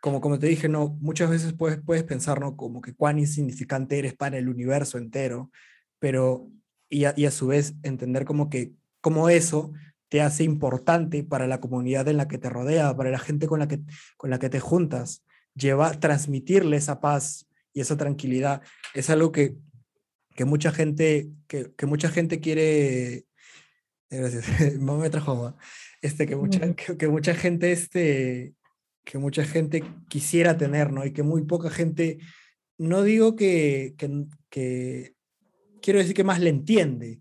como, 0.00 0.20
como 0.20 0.38
te 0.38 0.46
dije, 0.46 0.68
no, 0.68 0.96
muchas 1.00 1.30
veces 1.30 1.52
puedes, 1.52 1.80
puedes 1.80 2.04
pensar, 2.04 2.40
¿no? 2.40 2.56
Como 2.56 2.80
que 2.80 2.94
cuán 2.94 3.18
insignificante 3.18 3.98
eres 3.98 4.14
para 4.14 4.38
el 4.38 4.48
universo 4.48 4.98
entero, 4.98 5.50
pero 5.98 6.50
y 6.88 7.04
a, 7.04 7.14
y 7.16 7.26
a 7.26 7.30
su 7.30 7.48
vez 7.48 7.74
entender 7.82 8.24
como 8.24 8.50
que 8.50 8.72
como 9.00 9.28
eso 9.28 9.72
te 10.08 10.20
hace 10.20 10.44
importante 10.44 11.22
para 11.22 11.46
la 11.46 11.60
comunidad 11.60 12.08
en 12.08 12.16
la 12.16 12.28
que 12.28 12.38
te 12.38 12.50
rodea, 12.50 12.96
para 12.96 13.10
la 13.10 13.18
gente 13.18 13.46
con 13.46 13.60
la 13.60 13.68
que, 13.68 13.80
con 14.16 14.30
la 14.30 14.38
que 14.38 14.50
te 14.50 14.60
juntas. 14.60 15.24
Lleva, 15.54 15.92
transmitirle 15.92 16.76
esa 16.76 17.00
paz 17.00 17.46
y 17.72 17.80
esa 17.80 17.96
tranquilidad 17.96 18.62
es 18.94 19.08
algo 19.08 19.30
que, 19.32 19.56
que 20.34 20.44
mucha 20.44 20.72
gente, 20.72 21.30
que, 21.46 21.72
que 21.76 21.86
mucha 21.86 22.08
gente 22.08 22.40
quiere, 22.40 23.26
gracias, 24.10 24.46
mamá 24.80 25.02
me 25.02 25.10
trajo, 25.10 25.56
este, 26.02 26.26
que 26.26 26.36
mucha, 26.36 26.74
que, 26.74 26.96
que, 26.96 27.08
mucha 27.08 27.34
gente, 27.34 27.72
este, 27.72 28.54
que 29.10 29.18
mucha 29.18 29.44
gente 29.44 29.82
quisiera 30.08 30.56
tener, 30.56 30.92
¿no? 30.92 31.04
Y 31.04 31.12
que 31.12 31.24
muy 31.24 31.42
poca 31.42 31.68
gente, 31.68 32.18
no 32.78 33.02
digo 33.02 33.34
que, 33.34 33.96
que, 34.48 35.14
quiero 35.82 35.98
decir 35.98 36.14
que 36.14 36.22
más 36.22 36.38
le 36.38 36.50
entiende, 36.50 37.20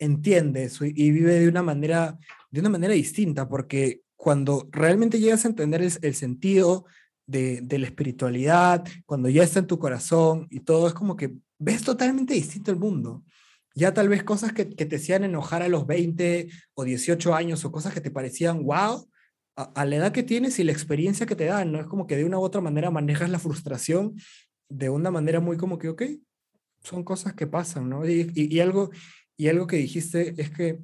entiende 0.00 0.64
eso 0.64 0.84
y 0.84 1.12
vive 1.12 1.34
de 1.34 1.48
una 1.48 1.62
manera, 1.62 2.18
de 2.50 2.58
una 2.58 2.70
manera 2.70 2.92
distinta, 2.92 3.48
porque 3.48 4.00
cuando 4.16 4.68
realmente 4.72 5.20
llegas 5.20 5.44
a 5.44 5.48
entender 5.48 5.80
el, 5.80 5.92
el 6.02 6.14
sentido 6.16 6.86
de, 7.24 7.60
de, 7.62 7.78
la 7.78 7.86
espiritualidad, 7.86 8.84
cuando 9.06 9.28
ya 9.28 9.44
está 9.44 9.60
en 9.60 9.68
tu 9.68 9.78
corazón 9.78 10.48
y 10.50 10.58
todo, 10.58 10.88
es 10.88 10.94
como 10.94 11.14
que 11.14 11.34
ves 11.56 11.84
totalmente 11.84 12.34
distinto 12.34 12.72
el 12.72 12.78
mundo. 12.78 13.22
Ya 13.76 13.94
tal 13.94 14.08
vez 14.08 14.24
cosas 14.24 14.52
que, 14.52 14.68
que 14.70 14.86
te 14.86 14.96
hacían 14.96 15.22
enojar 15.22 15.62
a 15.62 15.68
los 15.68 15.86
20 15.86 16.48
o 16.74 16.82
18 16.82 17.32
años 17.32 17.64
o 17.64 17.70
cosas 17.70 17.94
que 17.94 18.00
te 18.00 18.10
parecían 18.10 18.64
wow, 18.64 19.08
a, 19.56 19.62
a, 19.62 19.84
la 19.84 19.96
edad 19.96 20.12
que 20.12 20.22
tienes 20.22 20.58
y 20.58 20.64
la 20.64 20.72
experiencia 20.72 21.26
que 21.26 21.36
te 21.36 21.46
dan, 21.46 21.72
¿no? 21.72 21.80
Es 21.80 21.86
como 21.86 22.06
que 22.06 22.16
de 22.16 22.24
una 22.24 22.38
u 22.38 22.42
otra 22.42 22.60
manera 22.60 22.90
manejas 22.90 23.30
la 23.30 23.38
frustración 23.38 24.14
de 24.68 24.90
una 24.90 25.10
manera 25.10 25.40
muy 25.40 25.56
como 25.56 25.78
que, 25.78 25.88
ok, 25.88 26.02
son 26.82 27.04
cosas 27.04 27.34
que 27.34 27.46
pasan, 27.46 27.88
¿no? 27.88 28.08
Y, 28.08 28.30
y, 28.34 28.54
y, 28.54 28.60
algo, 28.60 28.90
y 29.36 29.48
algo 29.48 29.66
que 29.66 29.76
dijiste 29.76 30.34
es 30.40 30.50
que, 30.50 30.80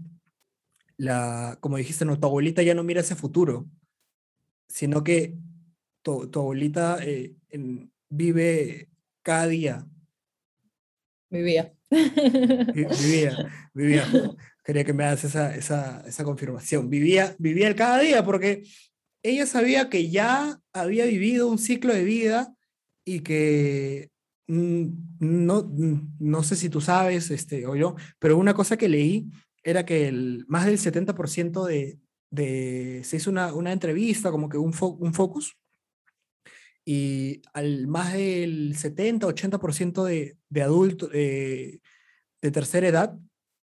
la, 0.97 1.59
como 1.61 1.77
dijiste, 1.77 2.05
no, 2.05 2.19
tu 2.19 2.27
abuelita 2.27 2.63
ya 2.63 2.75
no 2.75 2.85
mira 2.85 3.01
ese 3.01 3.17
futuro, 3.17 3.69
sino 4.69 5.03
que 5.03 5.37
tu, 6.03 6.29
tu 6.29 6.41
abuelita 6.41 6.99
eh, 7.03 7.35
en, 7.49 7.91
vive 8.09 8.89
cada 9.23 9.47
día. 9.47 9.87
Vivía. 11.31 11.73
Vivía, 11.91 13.71
vivía. 13.75 14.07
Quería 14.65 14.85
que 14.85 14.93
me 14.93 15.05
hagas 15.05 15.25
esa, 15.25 15.55
esa, 15.55 16.03
esa 16.07 16.25
confirmación. 16.25 16.91
Vivía, 16.91 17.35
vivía 17.39 17.69
el 17.69 17.75
cada 17.75 17.99
día 18.01 18.25
porque 18.25 18.65
ella 19.23 19.47
sabía 19.47 19.89
que 19.89 20.11
ya 20.11 20.61
había 20.73 21.05
vivido 21.07 21.49
un 21.49 21.59
ciclo 21.59 21.93
de 21.95 22.05
vida 22.05 22.55
y 23.05 23.21
que 23.21 24.11
no, 24.47 25.71
no 26.19 26.43
sé 26.43 26.57
si 26.57 26.69
tú 26.69 26.81
sabes 26.81 27.31
este, 27.31 27.67
o 27.67 27.77
yo, 27.77 27.95
pero 28.19 28.37
una 28.37 28.55
cosa 28.55 28.77
que 28.77 28.89
leí 28.89 29.31
era 29.63 29.85
que 29.85 30.09
el, 30.09 30.45
más 30.49 30.67
del 30.67 30.79
70% 30.79 31.65
de, 31.67 31.99
de, 32.31 33.03
se 33.05 33.17
hizo 33.17 33.31
una, 33.31 33.53
una 33.55 33.73
entrevista, 33.73 34.31
como 34.31 34.49
que 34.49 34.59
un, 34.59 34.73
fo, 34.73 34.89
un 34.89 35.15
focus, 35.15 35.57
y 36.85 37.43
al 37.53 37.87
más 37.87 38.15
del 38.15 38.75
70-80% 38.75 40.05
de, 40.05 40.37
de 40.49 40.63
adultos 40.63 41.11
de, 41.11 41.81
de 42.41 42.51
tercera 42.51 42.89
edad 42.89 43.19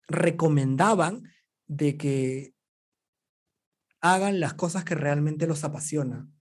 recomendaban 0.07 1.23
de 1.67 1.97
que 1.97 2.53
hagan 4.01 4.39
las 4.39 4.53
cosas 4.53 4.83
que 4.83 4.95
realmente 4.95 5.47
los 5.47 5.63
apasionan. 5.63 6.33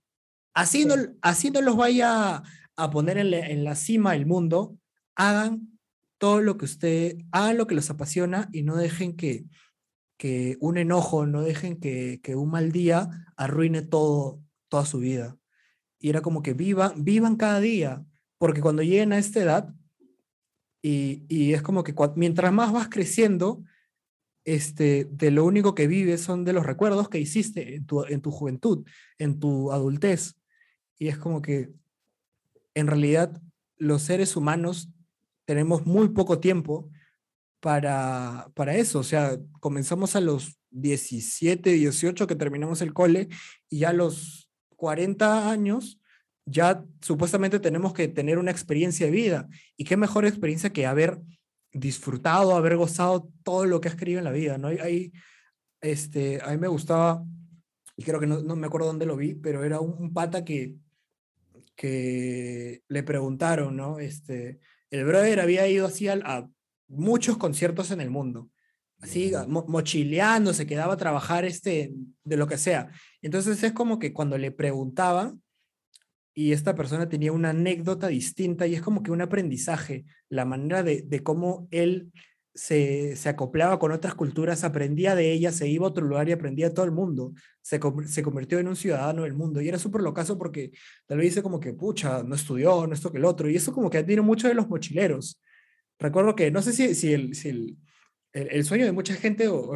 Así 0.53 0.85
no, 0.85 0.95
así 1.21 1.51
no 1.51 1.61
los 1.61 1.75
vaya 1.75 2.43
a 2.75 2.89
poner 2.91 3.17
en 3.17 3.31
la, 3.31 3.39
en 3.39 3.63
la 3.63 3.75
cima 3.75 4.13
del 4.13 4.25
mundo, 4.25 4.77
hagan 5.15 5.79
todo 6.17 6.41
lo 6.41 6.57
que 6.57 6.65
usted, 6.65 7.17
hagan 7.31 7.57
lo 7.57 7.67
que 7.67 7.75
los 7.75 7.89
apasiona 7.89 8.49
y 8.51 8.63
no 8.63 8.75
dejen 8.75 9.15
que, 9.15 9.45
que 10.17 10.57
un 10.59 10.77
enojo, 10.77 11.25
no 11.25 11.41
dejen 11.41 11.79
que, 11.79 12.19
que 12.23 12.35
un 12.35 12.49
mal 12.49 12.71
día 12.71 13.09
arruine 13.35 13.81
todo, 13.81 14.41
toda 14.69 14.85
su 14.85 14.99
vida. 14.99 15.37
Y 15.99 16.09
era 16.09 16.21
como 16.21 16.41
que 16.41 16.53
vivan, 16.53 17.03
vivan 17.03 17.35
cada 17.35 17.59
día, 17.59 18.03
porque 18.37 18.61
cuando 18.61 18.83
lleguen 18.83 19.13
a 19.13 19.17
esta 19.17 19.41
edad, 19.41 19.73
y, 20.81 21.53
es 21.53 21.61
como 21.61 21.83
que 21.83 21.93
mientras 22.15 22.53
más 22.53 22.71
vas 22.71 22.87
creciendo, 22.89 23.63
este, 24.45 25.05
de 25.11 25.31
lo 25.31 25.45
único 25.45 25.75
que 25.75 25.87
vives 25.87 26.21
son 26.21 26.45
de 26.45 26.53
los 26.53 26.65
recuerdos 26.65 27.09
que 27.09 27.19
hiciste 27.19 27.75
en 27.75 27.85
tu, 27.85 28.03
en 28.05 28.21
tu 28.21 28.31
juventud, 28.31 28.85
en 29.17 29.39
tu 29.39 29.71
adultez. 29.71 30.37
Y 30.97 31.09
es 31.09 31.17
como 31.17 31.41
que 31.41 31.73
en 32.73 32.87
realidad 32.87 33.41
los 33.77 34.03
seres 34.03 34.35
humanos 34.35 34.89
tenemos 35.45 35.85
muy 35.85 36.09
poco 36.09 36.39
tiempo 36.39 36.89
para, 37.59 38.49
para 38.53 38.75
eso. 38.75 38.99
O 38.99 39.03
sea, 39.03 39.37
comenzamos 39.59 40.15
a 40.15 40.21
los 40.21 40.57
17, 40.71 41.71
18 41.71 42.27
que 42.27 42.35
terminamos 42.35 42.81
el 42.81 42.93
cole 42.93 43.29
y 43.69 43.79
ya 43.79 43.89
a 43.89 43.93
los 43.93 44.49
40 44.75 45.49
años 45.49 45.96
ya 46.47 46.83
supuestamente 47.01 47.59
tenemos 47.59 47.93
que 47.93 48.07
tener 48.07 48.39
una 48.39 48.51
experiencia 48.51 49.05
de 49.05 49.11
vida. 49.11 49.49
¿Y 49.75 49.83
qué 49.83 49.97
mejor 49.97 50.25
experiencia 50.25 50.71
que 50.71 50.85
haber 50.85 51.19
disfrutado, 51.73 52.55
haber 52.55 52.77
gozado 52.77 53.29
todo 53.43 53.65
lo 53.65 53.81
que 53.81 53.89
has 53.89 53.95
querido 53.95 54.19
en 54.19 54.23
la 54.23 54.31
vida? 54.31 54.57
¿no? 54.57 54.69
Hay, 54.69 55.11
este, 55.81 56.41
a 56.41 56.51
mí 56.51 56.57
me 56.57 56.69
gustaba, 56.69 57.23
y 57.97 58.03
creo 58.03 58.19
que 58.19 58.27
no, 58.27 58.41
no, 58.41 58.55
me 58.55 58.67
acuerdo 58.67 58.87
dónde 58.87 59.05
lo 59.05 59.17
vi, 59.17 59.35
pero 59.35 59.65
era 59.65 59.81
un, 59.81 60.13
pata 60.13 60.45
que, 60.45 60.75
que 61.75 62.81
le 62.87 63.03
preguntaron, 63.03 63.75
¿no? 63.75 63.99
Este, 63.99 64.59
el 64.89 65.03
brother 65.03 65.41
había 65.41 65.67
ido 65.67 65.85
así 65.85 66.07
a, 66.07 66.49
muchos 66.89 67.35
conciertos 67.37 67.91
en 67.91 67.99
el 67.99 68.09
mundo, 68.09 68.49
así 69.01 69.33
mochileando, 69.47 70.53
se 70.53 70.65
quedaba 70.65 70.93
a 70.93 70.97
trabajar 70.97 71.43
este, 71.43 71.91
de 72.23 72.37
lo 72.37 72.47
que 72.47 72.57
sea. 72.57 72.89
Entonces 73.21 73.61
es 73.61 73.73
como 73.73 73.99
que 73.99 74.13
cuando 74.13 74.37
le 74.37 74.51
preguntaban, 74.51 75.41
y 76.37 76.51
esta 76.51 76.75
persona 76.75 77.09
tenía 77.09 77.31
una 77.31 77.49
anécdota 77.49 78.09
distinta 78.09 78.67
y 78.67 78.75
es 78.75 78.83
como 78.83 79.01
que 79.01 79.09
un 79.09 79.21
aprendizaje, 79.21 80.05
la 80.29 80.45
manera 80.45 80.83
de, 80.83 81.01
de 81.01 81.23
cómo 81.23 81.67
él 81.71 82.11
se, 82.53 83.15
se, 83.15 83.27
acoplaba 83.27 83.79
con 83.79 83.91
otras 83.91 84.13
culturas, 84.13 84.63
aprendía 84.63 85.15
de 85.15 85.31
ellas, 85.33 85.55
se 85.55 85.67
iba 85.67 85.87
a 85.87 85.89
otro 85.89 86.05
lugar 86.05 86.29
y 86.29 86.33
aprendía 86.33 86.69
de 86.69 86.75
todo 86.75 86.85
el 86.85 86.91
mundo, 86.91 87.33
se, 87.63 87.79
se 88.05 88.21
convirtió 88.21 88.59
en 88.59 88.67
un 88.67 88.75
ciudadano 88.75 89.23
del 89.23 89.33
mundo 89.33 89.61
y 89.61 89.67
era 89.67 89.79
súper 89.79 90.03
locazo 90.03 90.37
porque 90.37 90.69
tal 91.07 91.17
vez 91.17 91.29
dice 91.29 91.41
como 91.41 91.59
que, 91.59 91.73
pucha, 91.73 92.21
no 92.21 92.35
estudió, 92.35 92.85
no 92.85 92.93
esto 92.93 93.11
que 93.11 93.17
el 93.17 93.25
otro, 93.25 93.49
y 93.49 93.55
eso 93.55 93.73
como 93.73 93.89
que 93.89 93.97
admiro 93.97 94.21
mucho 94.21 94.47
de 94.47 94.53
los 94.53 94.69
mochileros. 94.69 95.41
Recuerdo 95.97 96.35
que, 96.35 96.51
no 96.51 96.61
sé 96.61 96.71
si, 96.71 96.93
si, 96.93 97.13
el, 97.13 97.33
si 97.33 97.49
el, 97.49 97.77
el, 98.33 98.63
sueño 98.63 98.85
de 98.85 98.91
mucha 98.91 99.15
gente 99.15 99.47
o, 99.47 99.71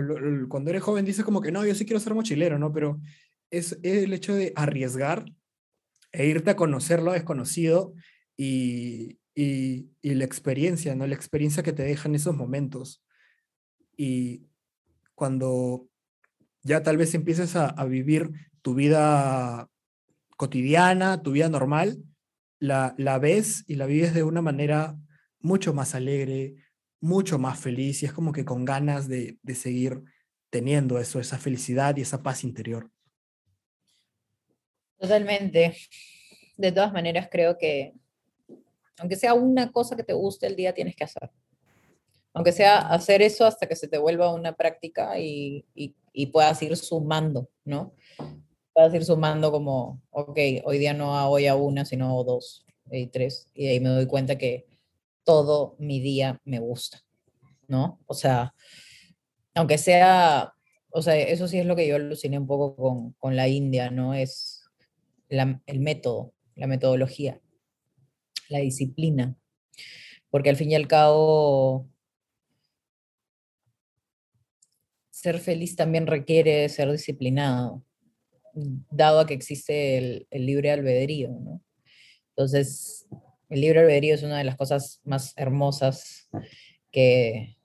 cuando 0.47 0.69
eres 0.69 0.83
joven 0.83 1.05
dice 1.05 1.23
como 1.23 1.41
que 1.41 1.51
no, 1.51 1.65
yo 1.65 1.73
sí 1.73 1.85
quiero 1.85 1.99
ser 1.99 2.13
mochilero, 2.13 2.59
¿no? 2.59 2.71
Pero 2.71 3.01
es 3.49 3.79
el 3.81 4.13
hecho 4.13 4.35
de 4.35 4.53
arriesgar 4.55 5.25
e 6.11 6.27
irte 6.27 6.51
a 6.51 6.55
conocer 6.55 7.01
lo 7.01 7.13
desconocido 7.13 7.93
y, 8.37 9.19
y, 9.35 9.89
la 10.01 10.25
experiencia, 10.25 10.95
¿no? 10.95 11.07
La 11.07 11.15
experiencia 11.15 11.63
que 11.63 11.73
te 11.73 11.83
dejan 11.83 12.15
esos 12.15 12.35
momentos. 12.35 13.03
Y 13.95 14.47
cuando 15.15 15.87
ya 16.63 16.83
tal 16.83 16.97
vez 16.97 17.13
empieces 17.13 17.55
a, 17.55 17.67
a 17.67 17.85
vivir 17.85 18.31
tu 18.61 18.73
vida 18.73 19.69
cotidiana, 20.37 21.21
tu 21.21 21.31
vida 21.31 21.49
normal, 21.49 22.03
la, 22.59 22.95
la 22.97 23.19
ves 23.19 23.63
y 23.67 23.75
la 23.75 23.85
vives 23.85 24.13
de 24.13 24.23
una 24.23 24.41
manera 24.41 24.97
mucho 25.39 25.73
más 25.73 25.95
alegre, 25.95 26.55
mucho 26.99 27.39
más 27.39 27.59
feliz 27.59 28.03
y 28.03 28.05
es 28.05 28.13
como 28.13 28.31
que 28.31 28.45
con 28.45 28.65
ganas 28.65 29.07
de, 29.07 29.39
de 29.41 29.55
seguir 29.55 30.03
teniendo 30.51 30.99
eso, 30.99 31.19
esa 31.19 31.37
felicidad 31.37 31.97
y 31.97 32.01
esa 32.01 32.21
paz 32.21 32.43
interior. 32.43 32.91
Totalmente. 35.01 35.75
De 36.57 36.71
todas 36.71 36.93
maneras, 36.93 37.27
creo 37.31 37.57
que 37.57 37.93
aunque 38.99 39.15
sea 39.15 39.33
una 39.33 39.71
cosa 39.71 39.95
que 39.95 40.03
te 40.03 40.13
guste 40.13 40.45
el 40.45 40.55
día, 40.55 40.73
tienes 40.73 40.95
que 40.95 41.03
hacer. 41.03 41.31
Aunque 42.33 42.51
sea 42.51 42.77
hacer 42.77 43.23
eso 43.23 43.47
hasta 43.47 43.67
que 43.67 43.75
se 43.75 43.87
te 43.87 43.97
vuelva 43.97 44.31
una 44.31 44.55
práctica 44.55 45.17
y, 45.19 45.65
y, 45.73 45.95
y 46.13 46.27
puedas 46.27 46.61
ir 46.61 46.77
sumando, 46.77 47.49
¿no? 47.65 47.95
Puedas 48.73 48.93
ir 48.93 49.03
sumando 49.03 49.51
como, 49.51 50.03
ok, 50.11 50.37
hoy 50.63 50.77
día 50.77 50.93
no 50.93 51.27
voy 51.29 51.47
a 51.47 51.55
una, 51.55 51.83
sino 51.83 52.19
a 52.19 52.23
dos 52.23 52.63
y 52.91 53.07
tres. 53.07 53.49
Y 53.55 53.67
ahí 53.67 53.79
me 53.79 53.89
doy 53.89 54.05
cuenta 54.05 54.37
que 54.37 54.67
todo 55.23 55.75
mi 55.79 55.99
día 55.99 56.39
me 56.45 56.59
gusta, 56.59 57.03
¿no? 57.67 57.99
O 58.05 58.13
sea, 58.13 58.53
aunque 59.55 59.79
sea, 59.79 60.53
o 60.91 61.01
sea, 61.01 61.17
eso 61.17 61.47
sí 61.47 61.57
es 61.57 61.65
lo 61.65 61.75
que 61.75 61.87
yo 61.87 61.95
aluciné 61.95 62.37
un 62.37 62.47
poco 62.47 62.75
con, 62.75 63.13
con 63.13 63.35
la 63.35 63.47
India, 63.47 63.89
¿no? 63.89 64.13
Es 64.13 64.60
la, 65.31 65.61
el 65.65 65.79
método, 65.79 66.33
la 66.55 66.67
metodología, 66.67 67.41
la 68.49 68.59
disciplina, 68.59 69.35
porque 70.29 70.49
al 70.49 70.57
fin 70.57 70.71
y 70.71 70.75
al 70.75 70.87
cabo 70.87 71.89
ser 75.09 75.39
feliz 75.39 75.75
también 75.75 76.07
requiere 76.07 76.67
ser 76.69 76.91
disciplinado, 76.91 77.83
dado 78.89 79.21
a 79.21 79.27
que 79.27 79.33
existe 79.33 79.97
el, 79.97 80.45
libre 80.45 80.71
albedrío. 80.71 81.29
Entonces, 82.29 83.07
el 83.49 83.61
libre 83.61 83.81
albedrío 83.81 84.15
es 84.15 84.23
una 84.23 84.37
de 84.37 84.43
las 84.43 84.57
cosas 84.57 84.99
más 85.03 85.33
hermosas 85.37 86.27
que, 86.91 87.55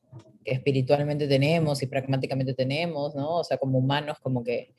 que, 0.44 0.52
espiritualmente 0.52 1.26
tenemos 1.26 1.82
y 1.82 1.86
pragmáticamente 1.86 2.54
tenemos, 2.54 3.14
¿no? 3.14 3.36
O 3.36 3.44
sea, 3.44 3.58
como 3.58 3.78
humanos, 3.78 4.18
como 4.20 4.44
que 4.44 4.74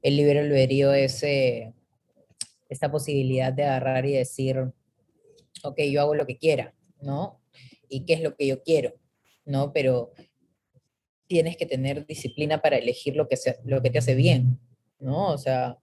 el 0.00 0.16
libre 0.16 0.40
albedrío 0.40 0.92
es 0.92 1.22
eh, 1.22 1.72
esta 2.72 2.90
posibilidad 2.90 3.52
de 3.52 3.64
agarrar 3.64 4.06
y 4.06 4.12
decir, 4.12 4.72
ok, 5.62 5.80
yo 5.90 6.00
hago 6.00 6.14
lo 6.14 6.26
que 6.26 6.38
quiera, 6.38 6.74
¿no? 7.00 7.40
¿Y 7.88 8.04
qué 8.04 8.14
es 8.14 8.22
lo 8.22 8.34
que 8.34 8.46
yo 8.46 8.62
quiero? 8.62 8.94
¿No? 9.44 9.72
Pero 9.72 10.12
tienes 11.26 11.56
que 11.56 11.66
tener 11.66 12.06
disciplina 12.06 12.60
para 12.60 12.76
elegir 12.76 13.16
lo 13.16 13.28
que, 13.28 13.36
se, 13.36 13.58
lo 13.64 13.82
que 13.82 13.90
te 13.90 13.98
hace 13.98 14.14
bien, 14.14 14.58
¿no? 14.98 15.28
O 15.30 15.38
sea, 15.38 15.78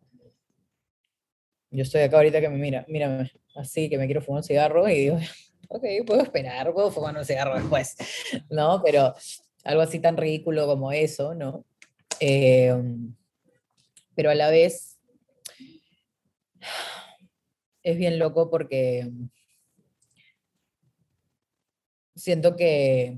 yo 1.72 1.84
estoy 1.84 2.02
acá 2.02 2.18
ahorita 2.18 2.41
que 2.41 2.49
me 2.49 2.57
mira, 2.57 2.86
mírame, 2.88 3.32
así 3.56 3.90
que 3.90 3.98
me 3.98 4.06
quiero 4.06 4.22
fumar 4.22 4.40
un 4.40 4.44
cigarro 4.44 4.90
y 4.90 4.95
digo, 4.95 5.18
ok, 5.70 5.84
puedo 6.06 6.22
esperar, 6.22 6.74
puedo 6.74 6.91
fumar 6.91 7.16
un 7.16 7.26
cigarro 7.26 7.56
después, 7.56 7.95
¿no? 8.49 8.82
Pero 8.84 9.14
algo 9.64 9.82
así 9.82 9.99
tan 9.99 10.18
ridículo 10.18 10.66
como 10.66 10.91
eso, 10.91 11.36
¿no? 11.36 11.66
Eh, 12.20 12.76
pero 14.16 14.32
a 14.32 14.36
la 14.36 14.49
vez 14.49 14.89
es 17.84 17.98
bien 17.98 18.19
loco 18.19 18.49
porque 18.49 19.10
siento 22.15 22.56
que 22.56 23.18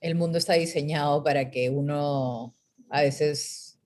el 0.00 0.14
mundo 0.14 0.38
está 0.38 0.54
diseñado 0.54 1.22
para 1.22 1.50
que 1.50 1.68
uno 1.70 2.54
a 2.88 3.02
veces 3.02 3.78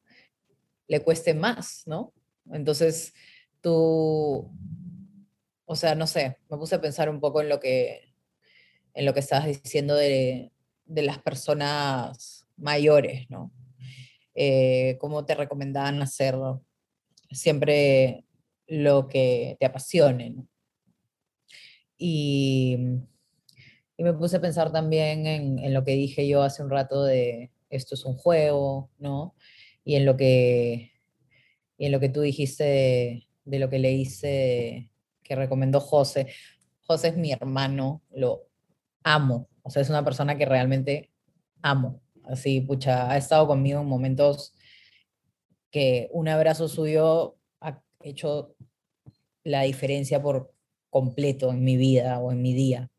le 0.87 1.01
cueste 1.01 1.35
más, 1.35 1.83
¿no? 1.87 2.13
Entonces, 2.53 3.15
tú, 3.61 4.51
o 5.65 5.77
sea, 5.77 5.95
no 5.95 6.07
sé, 6.07 6.39
me 6.51 6.59
puse 6.59 6.75
a 6.75 6.81
pensar 6.81 7.09
un 7.09 7.21
poco 7.21 7.41
en 7.41 7.49
lo 7.49 7.59
que, 7.59 8.13
en 8.93 9.07
lo 9.07 9.15
que 9.15 9.21
estabas 9.21 9.47
diciendo 9.47 9.95
de, 9.95 10.53
de 10.85 11.03
las 11.03 11.19
personas 11.19 12.47
mayores, 12.57 13.29
¿no? 13.31 13.51
Eh, 14.35 14.97
¿Cómo 15.01 15.25
te 15.25 15.35
recomendaban 15.35 16.03
hacer 16.03 16.37
siempre 17.31 18.25
lo 18.83 19.09
que 19.09 19.57
te 19.61 19.67
apasione. 19.67 20.37
Y, 21.97 22.77
y, 23.97 24.03
me 24.03 24.13
puse 24.13 24.37
a 24.37 24.41
pensar 24.41 24.73
también 24.73 25.27
en, 25.27 25.73
lo 25.73 25.85
que 25.85 25.93
dije 25.93 26.27
yo 26.27 26.43
hace 26.43 26.63
un 26.63 26.71
rato 26.71 27.05
de 27.05 27.53
esto 27.71 27.95
es 27.95 28.05
un 28.05 28.17
juego, 28.17 28.91
¿no? 28.99 29.35
Y 29.85 29.97
en 29.97 30.07
lo 30.07 30.17
que, 30.17 30.93
en 31.79 31.93
lo 31.93 32.01
que 32.01 32.09
tú 32.09 32.21
dijiste 32.21 32.65
de, 32.65 33.29
de 33.45 33.59
lo 33.59 33.71
que 33.71 33.79
le 33.79 33.93
hice, 33.93 34.91
que 35.23 35.37
recomendó 35.37 35.81
José. 35.81 36.29
José 36.87 37.09
es 37.09 37.17
mi 37.17 37.33
hermano, 37.33 38.03
lo 38.11 38.49
amo. 39.03 39.49
O 39.63 39.71
sea, 39.71 39.83
es 39.83 39.91
una 39.91 40.05
persona 40.05 40.37
que 40.37 40.47
realmente 40.47 41.11
amo. 41.63 42.03
Así, 42.25 42.61
pucha, 42.61 43.11
ha 43.11 43.17
estado 43.17 43.47
conmigo 43.47 43.81
en 43.81 43.87
momentos 43.87 44.55
que 45.71 46.09
un 46.13 46.29
abrazo 46.29 46.69
suyo 46.69 47.37
hecho 48.05 48.55
la 49.43 49.63
diferencia 49.63 50.23
por 50.23 50.53
completo 50.91 51.51
en 51.51 51.65
mi 51.65 51.77
vida 51.77 52.21
o 52.21 52.33
en 52.33 52.43
mi 52.43 52.55
día. 52.55 52.91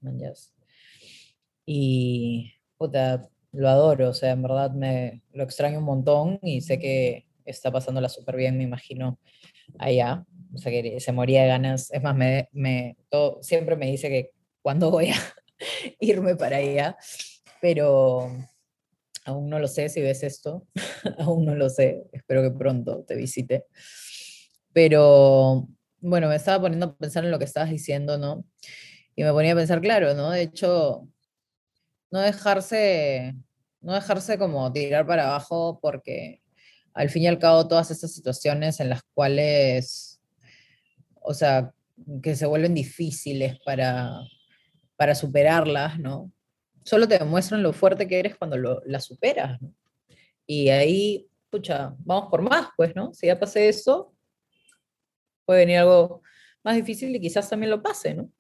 Y 1.65 2.53
puta, 2.77 3.29
lo 3.51 3.69
adoro, 3.69 4.09
o 4.09 4.13
sea, 4.13 4.31
en 4.31 4.41
verdad 4.41 4.71
me 4.71 5.21
lo 5.31 5.43
extraño 5.43 5.79
un 5.79 5.85
montón 5.85 6.39
y 6.41 6.61
sé 6.61 6.77
que 6.77 7.25
está 7.45 7.71
pasándola 7.71 8.09
súper 8.09 8.35
bien, 8.35 8.57
me 8.57 8.63
imagino, 8.63 9.19
allá. 9.79 10.25
O 10.53 10.57
sea, 10.57 10.71
que 10.71 10.99
se 10.99 11.11
moría 11.11 11.41
de 11.43 11.47
ganas. 11.47 11.91
Es 11.91 12.01
más, 12.01 12.15
me, 12.15 12.49
me 12.51 12.97
todo, 13.09 13.41
siempre 13.41 13.75
me 13.75 13.87
dice 13.87 14.09
que 14.09 14.31
cuando 14.61 14.91
voy 14.91 15.09
a 15.09 15.15
irme 15.99 16.35
para 16.35 16.57
allá, 16.57 16.97
pero 17.61 18.29
aún 19.25 19.49
no 19.49 19.59
lo 19.59 19.67
sé 19.67 19.89
si 19.89 20.01
ves 20.01 20.23
esto, 20.23 20.67
aún 21.19 21.45
no 21.45 21.55
lo 21.55 21.69
sé, 21.69 22.03
espero 22.11 22.41
que 22.41 22.51
pronto 22.51 23.03
te 23.03 23.15
visite. 23.15 23.65
Pero 24.75 25.69
bueno, 26.01 26.27
me 26.27 26.35
estaba 26.35 26.61
poniendo 26.61 26.87
a 26.87 26.97
pensar 26.97 27.23
en 27.23 27.31
lo 27.31 27.39
que 27.39 27.45
estabas 27.45 27.69
diciendo, 27.69 28.17
¿no? 28.17 28.43
Y 29.15 29.23
me 29.23 29.31
ponía 29.31 29.53
a 29.53 29.55
pensar, 29.55 29.79
claro, 29.79 30.13
¿no? 30.15 30.31
De 30.31 30.41
hecho, 30.41 31.07
no 32.11 32.19
dejarse, 32.19 33.37
no 33.79 33.93
dejarse 33.93 34.37
como 34.37 34.69
tirar 34.73 35.07
para 35.07 35.27
abajo 35.27 35.79
porque 35.81 36.41
al 36.93 37.09
fin 37.09 37.23
y 37.23 37.27
al 37.27 37.39
cabo 37.39 37.69
todas 37.69 37.89
estas 37.89 38.13
situaciones 38.13 38.81
en 38.81 38.89
las 38.89 39.03
cuales, 39.13 40.21
o 41.21 41.33
sea, 41.33 41.73
que 42.21 42.35
se 42.35 42.45
vuelven 42.45 42.73
difíciles 42.73 43.57
para, 43.63 44.19
para 44.97 45.15
superarlas, 45.15 45.99
¿no? 45.99 46.33
Solo 46.83 47.07
te 47.07 47.17
demuestran 47.17 47.63
lo 47.63 47.71
fuerte 47.71 48.09
que 48.09 48.19
eres 48.19 48.35
cuando 48.35 48.57
lo, 48.57 48.81
la 48.85 48.99
superas, 48.99 49.61
¿no? 49.61 49.73
Y 50.45 50.67
ahí, 50.67 51.29
pucha, 51.49 51.95
vamos 51.99 52.29
por 52.29 52.41
más, 52.41 52.67
pues, 52.75 52.93
¿no? 52.93 53.13
Si 53.13 53.27
ya 53.27 53.39
pasé 53.39 53.69
eso, 53.69 54.11
puede 55.45 55.59
venir 55.61 55.77
algo 55.77 56.21
más 56.63 56.75
difícil 56.75 57.15
y 57.15 57.19
quizás 57.19 57.49
también 57.49 57.69
lo 57.69 57.81
pase, 57.81 58.13
¿no? 58.13 58.31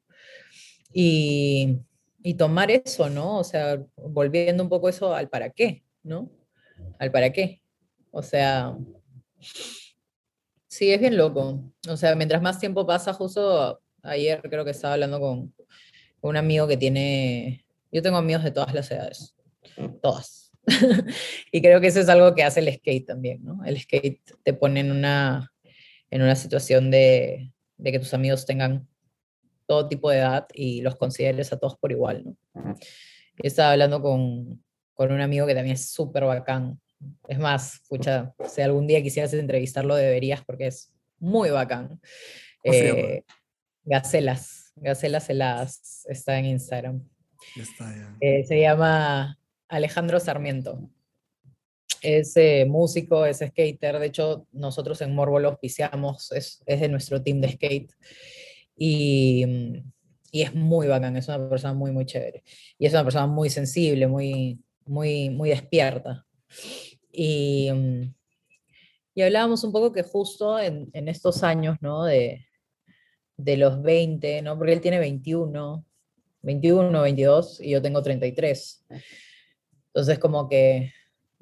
Y, 0.91 1.79
y 2.23 2.33
tomar 2.35 2.71
eso, 2.71 3.09
¿no? 3.09 3.37
O 3.37 3.43
sea, 3.43 3.83
volviendo 3.95 4.63
un 4.63 4.69
poco 4.69 4.89
eso 4.89 5.13
al 5.13 5.29
para 5.29 5.51
qué, 5.51 5.83
¿no? 6.03 6.31
Al 6.99 7.11
para 7.11 7.31
qué. 7.31 7.61
O 8.11 8.23
sea, 8.23 8.75
sí, 10.67 10.91
es 10.91 10.99
bien 10.99 11.17
loco. 11.17 11.71
O 11.87 11.97
sea, 11.97 12.15
mientras 12.15 12.41
más 12.41 12.59
tiempo 12.59 12.85
pasa, 12.85 13.13
justo 13.13 13.81
ayer 14.01 14.41
creo 14.49 14.65
que 14.65 14.71
estaba 14.71 14.93
hablando 14.93 15.19
con, 15.19 15.53
un 16.21 16.37
amigo 16.37 16.67
que 16.67 16.77
tiene, 16.77 17.65
yo 17.91 18.01
tengo 18.01 18.17
amigos 18.17 18.43
de 18.43 18.51
todas 18.51 18.73
las 18.73 18.89
edades, 18.89 19.35
todas. 20.01 20.51
y 21.51 21.61
creo 21.61 21.79
que 21.79 21.87
eso 21.87 21.99
es 21.99 22.09
algo 22.09 22.33
que 22.33 22.43
hace 22.43 22.59
el 22.61 22.73
skate 22.73 23.05
también, 23.05 23.43
¿no? 23.43 23.63
El 23.63 23.79
skate 23.79 24.21
te 24.41 24.53
pone 24.53 24.79
en 24.79 24.91
una, 24.91 25.53
en 26.15 26.21
una 26.21 26.35
situación 26.37 26.91
de, 26.91 27.51
de 27.75 27.91
que 27.91 27.99
tus 27.99 28.13
amigos 28.13 28.45
tengan 28.45 28.87
todo 29.67 29.89
tipo 29.89 30.09
de 30.09 30.19
edad 30.19 30.47
y 30.53 30.79
los 30.79 30.95
consideres 30.95 31.51
a 31.51 31.59
todos 31.59 31.77
por 31.77 31.91
igual, 31.91 32.23
¿no? 32.23 32.37
Yo 32.53 33.43
estaba 33.43 33.73
hablando 33.73 34.01
con, 34.01 34.63
con 34.93 35.11
un 35.11 35.19
amigo 35.19 35.45
que 35.45 35.53
también 35.53 35.73
es 35.73 35.89
súper 35.89 36.23
bacán. 36.23 36.79
Es 37.27 37.37
más, 37.37 37.81
escucha, 37.81 38.33
si 38.47 38.61
algún 38.61 38.87
día 38.87 39.03
quisieras 39.03 39.33
entrevistarlo, 39.33 39.93
deberías 39.93 40.41
porque 40.45 40.67
es 40.67 40.93
muy 41.19 41.49
bacán. 41.49 41.99
Eh, 42.63 43.25
Gacelas, 43.83 44.71
Gacelas 44.77 45.29
Heladas, 45.29 46.05
está 46.07 46.39
en 46.39 46.45
Instagram. 46.45 47.03
Está. 47.57 47.93
Eh, 48.21 48.45
se 48.45 48.61
llama 48.61 49.37
Alejandro 49.67 50.21
Sarmiento. 50.21 50.89
Es 52.01 52.35
eh, 52.37 52.65
músico, 52.67 53.25
es 53.25 53.37
skater. 53.37 53.99
De 53.99 54.07
hecho, 54.07 54.47
nosotros 54.51 55.01
en 55.01 55.15
Morbo 55.15 55.39
lo 55.39 55.49
auspiciamos, 55.49 56.31
es, 56.31 56.61
es 56.65 56.79
de 56.81 56.89
nuestro 56.89 57.21
team 57.21 57.41
de 57.41 57.51
skate. 57.51 57.91
Y, 58.77 59.45
y, 60.31 60.41
es 60.41 60.53
muy 60.53 60.87
bacán, 60.87 61.15
es 61.15 61.27
una 61.27 61.49
persona 61.49 61.73
muy, 61.73 61.91
muy 61.91 62.05
chévere. 62.05 62.43
Y 62.77 62.85
es 62.85 62.93
una 62.93 63.03
persona 63.03 63.27
muy 63.27 63.49
sensible, 63.49 64.07
muy, 64.07 64.59
muy, 64.85 65.29
muy 65.29 65.49
despierta. 65.49 66.25
Y, 67.11 67.69
y 69.13 69.21
hablábamos 69.21 69.63
un 69.63 69.71
poco 69.71 69.91
que 69.91 70.03
justo 70.03 70.59
en, 70.59 70.89
en 70.93 71.07
estos 71.07 71.41
años, 71.43 71.77
¿no? 71.81 72.03
De, 72.03 72.45
de 73.37 73.57
los 73.57 73.81
20, 73.81 74.41
¿no? 74.41 74.57
Porque 74.57 74.73
él 74.73 74.81
tiene 74.81 74.99
21, 74.99 75.85
21, 76.41 77.01
22 77.01 77.61
y 77.61 77.71
yo 77.71 77.81
tengo 77.81 78.01
33. 78.01 78.85
Entonces, 79.87 80.19
como 80.19 80.47
que 80.47 80.93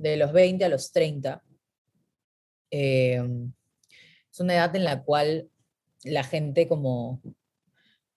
de 0.03 0.17
los 0.17 0.33
20 0.33 0.65
a 0.65 0.69
los 0.69 0.91
30, 0.91 1.41
eh, 2.71 3.23
es 4.29 4.39
una 4.39 4.55
edad 4.55 4.75
en 4.75 4.83
la 4.83 5.01
cual 5.01 5.49
la 6.03 6.23
gente 6.23 6.67
como 6.67 7.21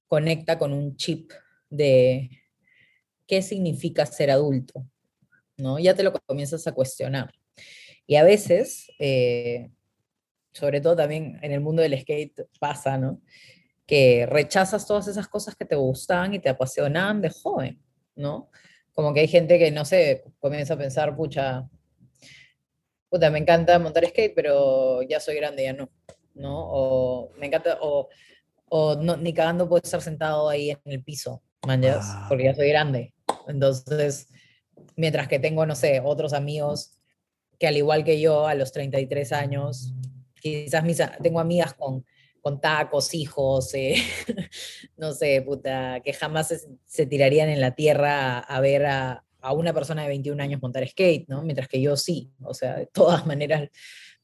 conecta 0.09 0.59
con 0.59 0.73
un 0.73 0.97
chip 0.97 1.31
de 1.71 2.31
qué 3.29 3.41
significa 3.41 4.05
ser 4.05 4.33
adulto, 4.33 4.85
¿no? 5.57 5.79
Ya 5.79 5.95
te 5.95 6.03
lo 6.03 6.13
comienzas 6.13 6.67
a 6.67 6.73
cuestionar. 6.73 7.33
Y 8.05 8.17
a 8.17 8.25
veces, 8.25 8.91
eh, 8.99 9.71
sobre 10.53 10.81
todo 10.81 10.97
también 10.97 11.39
en 11.43 11.53
el 11.53 11.61
mundo 11.61 11.83
del 11.83 12.01
skate 12.01 12.49
pasa, 12.59 12.99
¿no? 12.99 13.21
Que 13.87 14.27
rechazas 14.27 14.89
todas 14.89 15.07
esas 15.07 15.29
cosas 15.29 15.55
que 15.55 15.65
te 15.65 15.77
gustaban 15.77 16.35
y 16.35 16.41
te 16.41 16.49
apasionaban 16.49 17.21
de 17.21 17.31
joven, 17.31 17.81
¿no? 18.17 18.51
Como 18.93 19.15
que 19.15 19.21
hay 19.21 19.29
gente 19.29 19.57
que, 19.59 19.71
no 19.71 19.85
sé, 19.85 20.25
comienza 20.41 20.75
a 20.75 20.79
pensar, 20.79 21.15
pucha, 21.15 21.69
puta, 23.17 23.31
me 23.31 23.39
encanta 23.39 23.79
montar 23.79 24.07
skate, 24.07 24.35
pero 24.35 25.01
ya 25.03 25.21
soy 25.21 25.37
grande, 25.37 25.65
ya 25.65 25.73
no, 25.73 25.91
¿no? 26.35 26.69
O 26.71 27.33
me 27.39 27.47
encanta, 27.47 27.79
o, 27.81 28.09
o 28.69 28.95
no, 28.97 29.17
ni 29.17 29.33
cagando 29.33 29.69
puedo 29.69 29.83
estar 29.83 30.03
sentado 30.03 30.51
ahí 30.51 30.71
en 30.71 30.81
el 30.85 31.03
piso, 31.03 31.43
manjas, 31.67 32.05
Ah. 32.09 32.27
porque 32.29 32.45
ya 32.45 32.55
soy 32.55 32.69
grande. 32.69 33.15
Entonces, 33.49 34.29
mientras 34.97 35.29
que 35.29 35.39
tengo, 35.39 35.65
no 35.65 35.75
sé, 35.75 36.01
otros 36.05 36.35
amigos 36.35 36.99
que 37.59 37.67
al 37.67 37.77
igual 37.79 38.05
que 38.05 38.21
yo, 38.21 38.47
a 38.47 38.55
los 38.55 38.71
33 38.73 39.33
años, 39.33 39.95
quizás 40.43 40.85
mis, 40.85 41.01
tengo 41.23 41.41
amigas 41.41 41.73
con, 41.73 42.05
con 42.43 42.61
tacos, 42.61 43.15
hijos, 43.15 43.73
eh, 43.73 43.95
no 44.99 45.13
sé, 45.15 45.41
puta, 45.41 46.01
que 46.05 46.13
jamás 46.13 46.49
se, 46.49 46.61
se 46.85 47.07
tirarían 47.07 47.49
en 47.49 47.63
la 47.63 47.75
tierra 47.75 48.37
a, 48.37 48.39
a 48.41 48.61
ver 48.61 48.85
a, 48.85 49.25
a 49.47 49.53
una 49.53 49.73
persona 49.73 50.03
de 50.03 50.09
21 50.09 50.43
años 50.43 50.61
montar 50.61 50.87
skate, 50.89 51.29
¿no? 51.29 51.43
Mientras 51.43 51.69
que 51.69 51.81
yo 51.81 51.97
sí, 51.97 52.33
o 52.43 52.53
sea, 52.53 52.79
de 52.79 52.87
todas 52.87 53.25
maneras, 53.27 53.71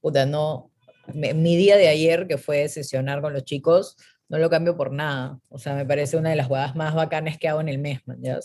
puta, 0.00 0.26
no, 0.26 0.72
mi 1.14 1.56
día 1.56 1.76
de 1.76 1.86
ayer, 1.86 2.26
que 2.26 2.38
fue 2.38 2.68
sesionar 2.68 3.20
con 3.20 3.32
los 3.32 3.44
chicos, 3.44 3.96
no 4.28 4.38
lo 4.38 4.50
cambio 4.50 4.76
por 4.76 4.90
nada. 4.90 5.38
O 5.48 5.58
sea, 5.58 5.74
me 5.74 5.86
parece 5.86 6.16
una 6.16 6.30
de 6.30 6.36
las 6.36 6.48
jugadas 6.48 6.74
más 6.74 6.92
bacanas 6.94 7.38
que 7.38 7.48
hago 7.48 7.60
en 7.60 7.68
el 7.68 7.78
mes, 7.78 8.00
man, 8.04 8.18
¿ya? 8.20 8.40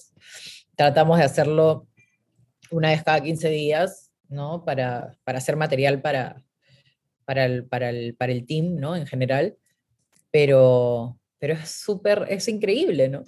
Tratamos 0.75 1.17
de 1.17 1.23
hacerlo 1.23 1.87
una 2.69 2.89
vez 2.89 3.03
cada 3.03 3.21
15 3.21 3.49
días, 3.49 4.11
¿no? 4.29 4.63
Para, 4.63 5.17
para 5.23 5.39
hacer 5.39 5.55
material 5.55 5.99
para, 6.01 6.43
para, 7.25 7.45
el, 7.45 7.65
para, 7.65 7.89
el, 7.89 8.15
para 8.15 8.33
el 8.33 8.45
team, 8.45 8.75
¿no? 8.75 8.95
En 8.95 9.07
general. 9.07 9.57
Pero, 10.29 11.19
pero 11.39 11.55
es 11.55 11.71
súper, 11.71 12.27
es 12.29 12.47
increíble, 12.47 13.09
¿no? 13.09 13.23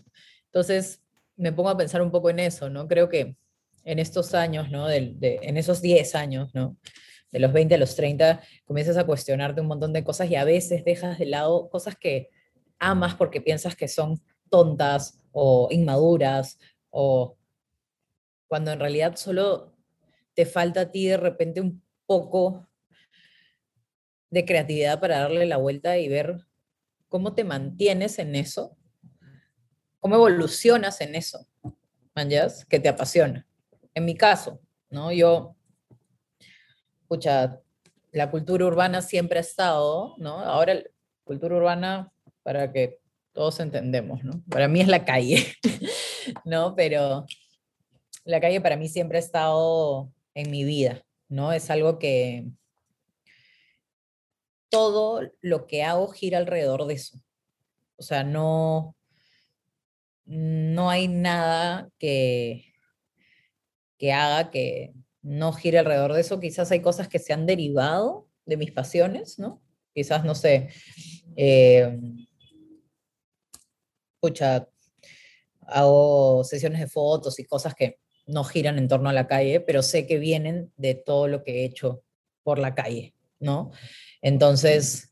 Entonces, 0.46 1.02
me 1.40 1.54
pongo 1.54 1.70
a 1.70 1.78
pensar 1.78 2.02
un 2.02 2.12
poco 2.12 2.30
en 2.30 2.40
eso, 2.40 2.70
¿no? 2.70 2.88
Creo 2.88 3.08
que 3.08 3.38
en 3.86 3.98
estos 3.98 4.36
años, 4.36 4.70
¿no? 4.70 4.90
En 4.90 5.58
esos 5.58 5.82
10 5.82 6.14
años, 6.14 6.54
¿no? 6.54 6.78
De 7.32 7.40
los 7.40 7.54
20 7.54 7.76
a 7.76 7.78
los 7.78 7.96
30, 7.96 8.42
comienzas 8.66 8.98
a 8.98 9.06
cuestionarte 9.06 9.62
un 9.62 9.68
montón 9.68 9.94
de 9.94 10.04
cosas 10.04 10.30
y 10.30 10.36
a 10.36 10.44
veces 10.44 10.84
dejas 10.84 11.18
de 11.18 11.28
lado 11.28 11.70
cosas 11.70 11.96
que 11.96 12.30
amas 12.78 13.16
porque 13.16 13.40
piensas 13.40 13.76
que 13.76 13.88
son 13.88 14.22
tontas 14.50 15.22
o 15.32 15.70
inmaduras 15.72 16.60
o 16.90 17.38
cuando 18.48 18.72
en 18.72 18.80
realidad 18.80 19.16
solo 19.16 19.76
te 20.34 20.46
falta 20.46 20.82
a 20.82 20.92
ti 20.92 21.08
de 21.08 21.18
repente 21.18 21.62
un 21.62 21.82
poco 22.06 22.68
de 24.30 24.44
creatividad 24.44 25.00
para 25.00 25.20
darle 25.20 25.46
la 25.46 25.58
vuelta 25.58 25.98
y 25.98 26.10
ver 26.10 26.46
cómo 27.08 27.34
te 27.34 27.44
mantienes 27.44 28.20
en 28.20 28.36
eso, 28.36 28.76
cómo 30.00 30.16
evolucionas 30.16 31.02
en 31.02 31.16
eso, 31.16 31.46
manjas, 32.16 32.66
que 32.66 32.80
te 32.80 32.90
apasiona. 32.90 33.46
En 33.94 34.06
mi 34.06 34.16
caso, 34.16 34.60
¿no? 34.90 35.12
Yo, 35.12 35.56
escucha, 37.02 37.60
la 38.12 38.32
cultura 38.32 38.66
urbana 38.66 39.02
siempre 39.02 39.40
ha 39.40 39.42
estado, 39.42 40.16
¿no? 40.18 40.40
Ahora, 40.40 40.76
la 40.76 40.84
cultura 41.24 41.56
urbana, 41.56 42.12
para 42.44 42.72
que 42.72 43.00
todos 43.34 43.60
entendemos, 43.60 44.24
¿no? 44.24 44.44
Para 44.50 44.68
mí 44.68 44.82
es 44.82 44.88
la 44.88 45.06
calle, 45.06 45.46
¿no? 46.46 46.76
Pero 46.76 47.26
la 48.24 48.40
calle 48.40 48.62
para 48.62 48.78
mí 48.78 48.88
siempre 48.88 49.18
ha 49.18 49.22
estado 49.22 50.12
en 50.34 50.52
mi 50.52 50.64
vida, 50.64 51.04
¿no? 51.28 51.54
Es 51.54 51.70
algo 51.70 52.00
que 52.00 52.48
todo 54.70 55.22
lo 55.42 55.68
que 55.68 55.84
hago 55.84 56.08
gira 56.10 56.38
alrededor 56.38 56.86
de 56.86 56.94
eso. 56.94 57.20
O 57.98 58.04
sea, 58.04 58.24
no, 58.24 58.96
no 60.30 60.92
hay 60.92 61.08
nada 61.08 61.90
que, 61.98 62.66
que 63.98 64.14
haga 64.14 64.52
que 64.52 64.94
no 65.24 65.54
gire 65.54 65.80
alrededor 65.80 66.14
de 66.14 66.22
eso. 66.22 66.40
Quizás 66.40 66.72
hay 66.72 66.82
cosas 66.82 67.08
que 67.08 67.18
se 67.18 67.34
han 67.34 67.48
derivado 67.48 68.28
de 68.46 68.58
mis 68.58 68.72
pasiones, 68.72 69.40
¿no? 69.40 69.62
Quizás, 69.94 70.24
no 70.24 70.36
sé, 70.36 70.70
eh, 71.36 72.00
escucha, 74.14 74.70
hago 75.62 76.44
sesiones 76.44 76.80
de 76.80 76.88
fotos 76.88 77.40
y 77.40 77.46
cosas 77.46 77.74
que 77.74 78.00
no 78.28 78.44
giran 78.44 78.78
en 78.78 78.88
torno 78.88 79.10
a 79.10 79.14
la 79.14 79.28
calle, 79.28 79.60
pero 79.60 79.82
sé 79.82 80.06
que 80.06 80.20
vienen 80.20 80.72
de 80.78 80.94
todo 80.94 81.28
lo 81.28 81.44
que 81.44 81.62
he 81.62 81.66
hecho 81.66 82.04
por 82.44 82.60
la 82.60 82.76
calle, 82.76 83.16
¿no? 83.40 83.72
Entonces, 84.22 85.09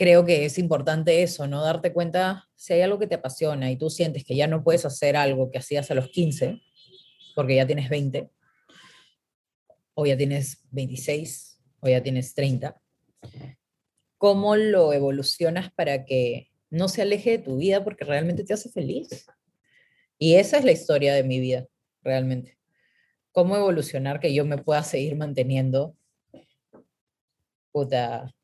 creo 0.00 0.24
que 0.24 0.46
es 0.46 0.58
importante 0.58 1.22
eso, 1.22 1.46
¿no? 1.46 1.60
Darte 1.60 1.92
cuenta 1.92 2.48
si 2.54 2.72
hay 2.72 2.80
algo 2.80 2.98
que 2.98 3.06
te 3.06 3.16
apasiona 3.16 3.70
y 3.70 3.76
tú 3.76 3.90
sientes 3.90 4.24
que 4.24 4.34
ya 4.34 4.46
no 4.46 4.64
puedes 4.64 4.86
hacer 4.86 5.14
algo 5.14 5.50
que 5.50 5.58
hacías 5.58 5.90
a 5.90 5.94
los 5.94 6.08
15, 6.08 6.58
porque 7.34 7.56
ya 7.56 7.66
tienes 7.66 7.90
20, 7.90 8.30
o 9.92 10.06
ya 10.06 10.16
tienes 10.16 10.64
26, 10.70 11.60
o 11.80 11.88
ya 11.90 12.02
tienes 12.02 12.32
30, 12.32 12.80
¿cómo 14.16 14.56
lo 14.56 14.94
evolucionas 14.94 15.70
para 15.70 16.06
que 16.06 16.50
no 16.70 16.88
se 16.88 17.02
aleje 17.02 17.32
de 17.32 17.38
tu 17.44 17.58
vida 17.58 17.84
porque 17.84 18.06
realmente 18.06 18.42
te 18.42 18.54
hace 18.54 18.70
feliz? 18.70 19.26
Y 20.16 20.36
esa 20.36 20.56
es 20.56 20.64
la 20.64 20.72
historia 20.72 21.12
de 21.12 21.24
mi 21.24 21.40
vida. 21.40 21.66
realmente. 22.02 22.56
¿Cómo 23.32 23.54
evolucionar 23.54 24.18
que 24.18 24.32
yo 24.32 24.46
me 24.46 24.56
pueda 24.56 24.82
seguir 24.82 25.14
manteniendo 25.14 25.94
puta, 27.70 28.34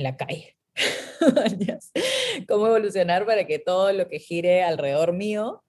en 0.00 0.04
la 0.04 0.16
calle? 0.16 0.56
¿Cómo 2.48 2.66
evolucionar 2.66 3.26
para 3.26 3.46
que 3.46 3.58
todo 3.58 3.92
lo 3.92 4.08
que 4.08 4.18
gire 4.18 4.62
alrededor 4.62 5.12
mío 5.12 5.62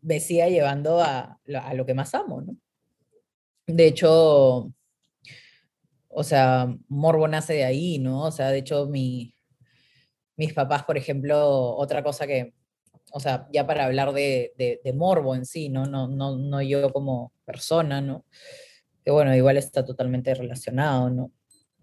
me 0.00 0.18
siga 0.18 0.48
llevando 0.48 1.00
a, 1.00 1.38
a 1.62 1.74
lo 1.74 1.84
que 1.84 1.94
más 1.94 2.14
amo, 2.14 2.40
¿no? 2.40 2.56
De 3.66 3.86
hecho, 3.86 4.72
o 6.08 6.24
sea, 6.24 6.74
Morbo 6.88 7.28
nace 7.28 7.52
de 7.52 7.64
ahí, 7.64 7.98
¿no? 7.98 8.24
O 8.24 8.30
sea, 8.32 8.50
de 8.50 8.58
hecho, 8.58 8.86
mi, 8.86 9.34
mis 10.36 10.54
papás, 10.54 10.84
por 10.84 10.96
ejemplo, 10.96 11.76
otra 11.76 12.02
cosa 12.02 12.26
que, 12.26 12.54
o 13.12 13.20
sea, 13.20 13.46
ya 13.52 13.66
para 13.66 13.84
hablar 13.84 14.12
de, 14.12 14.52
de, 14.56 14.92
Morbo 14.94 15.34
en 15.34 15.44
sí, 15.44 15.68
¿no? 15.68 15.84
No, 15.84 16.08
¿no? 16.08 16.36
no 16.36 16.62
yo 16.62 16.92
como 16.92 17.32
persona, 17.44 18.00
¿no? 18.00 18.24
Que 19.04 19.10
bueno, 19.10 19.36
igual 19.36 19.56
está 19.58 19.84
totalmente 19.84 20.34
relacionado, 20.34 21.10
¿no? 21.10 21.30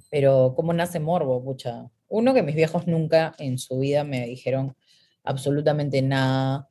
Pero 0.09 0.53
¿cómo 0.55 0.73
nace 0.73 0.99
Morbo? 0.99 1.43
Pucha, 1.43 1.89
uno 2.07 2.33
que 2.33 2.43
mis 2.43 2.55
viejos 2.55 2.87
nunca 2.87 3.35
en 3.39 3.57
su 3.57 3.79
vida 3.79 4.03
me 4.03 4.25
dijeron 4.25 4.75
absolutamente 5.23 6.01
nada 6.01 6.69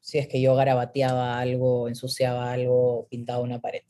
si 0.00 0.18
es 0.18 0.26
que 0.26 0.40
yo 0.40 0.54
garabateaba 0.54 1.38
algo, 1.38 1.86
ensuciaba 1.88 2.50
algo, 2.50 3.06
pintaba 3.10 3.42
una 3.42 3.60
pared. 3.60 3.82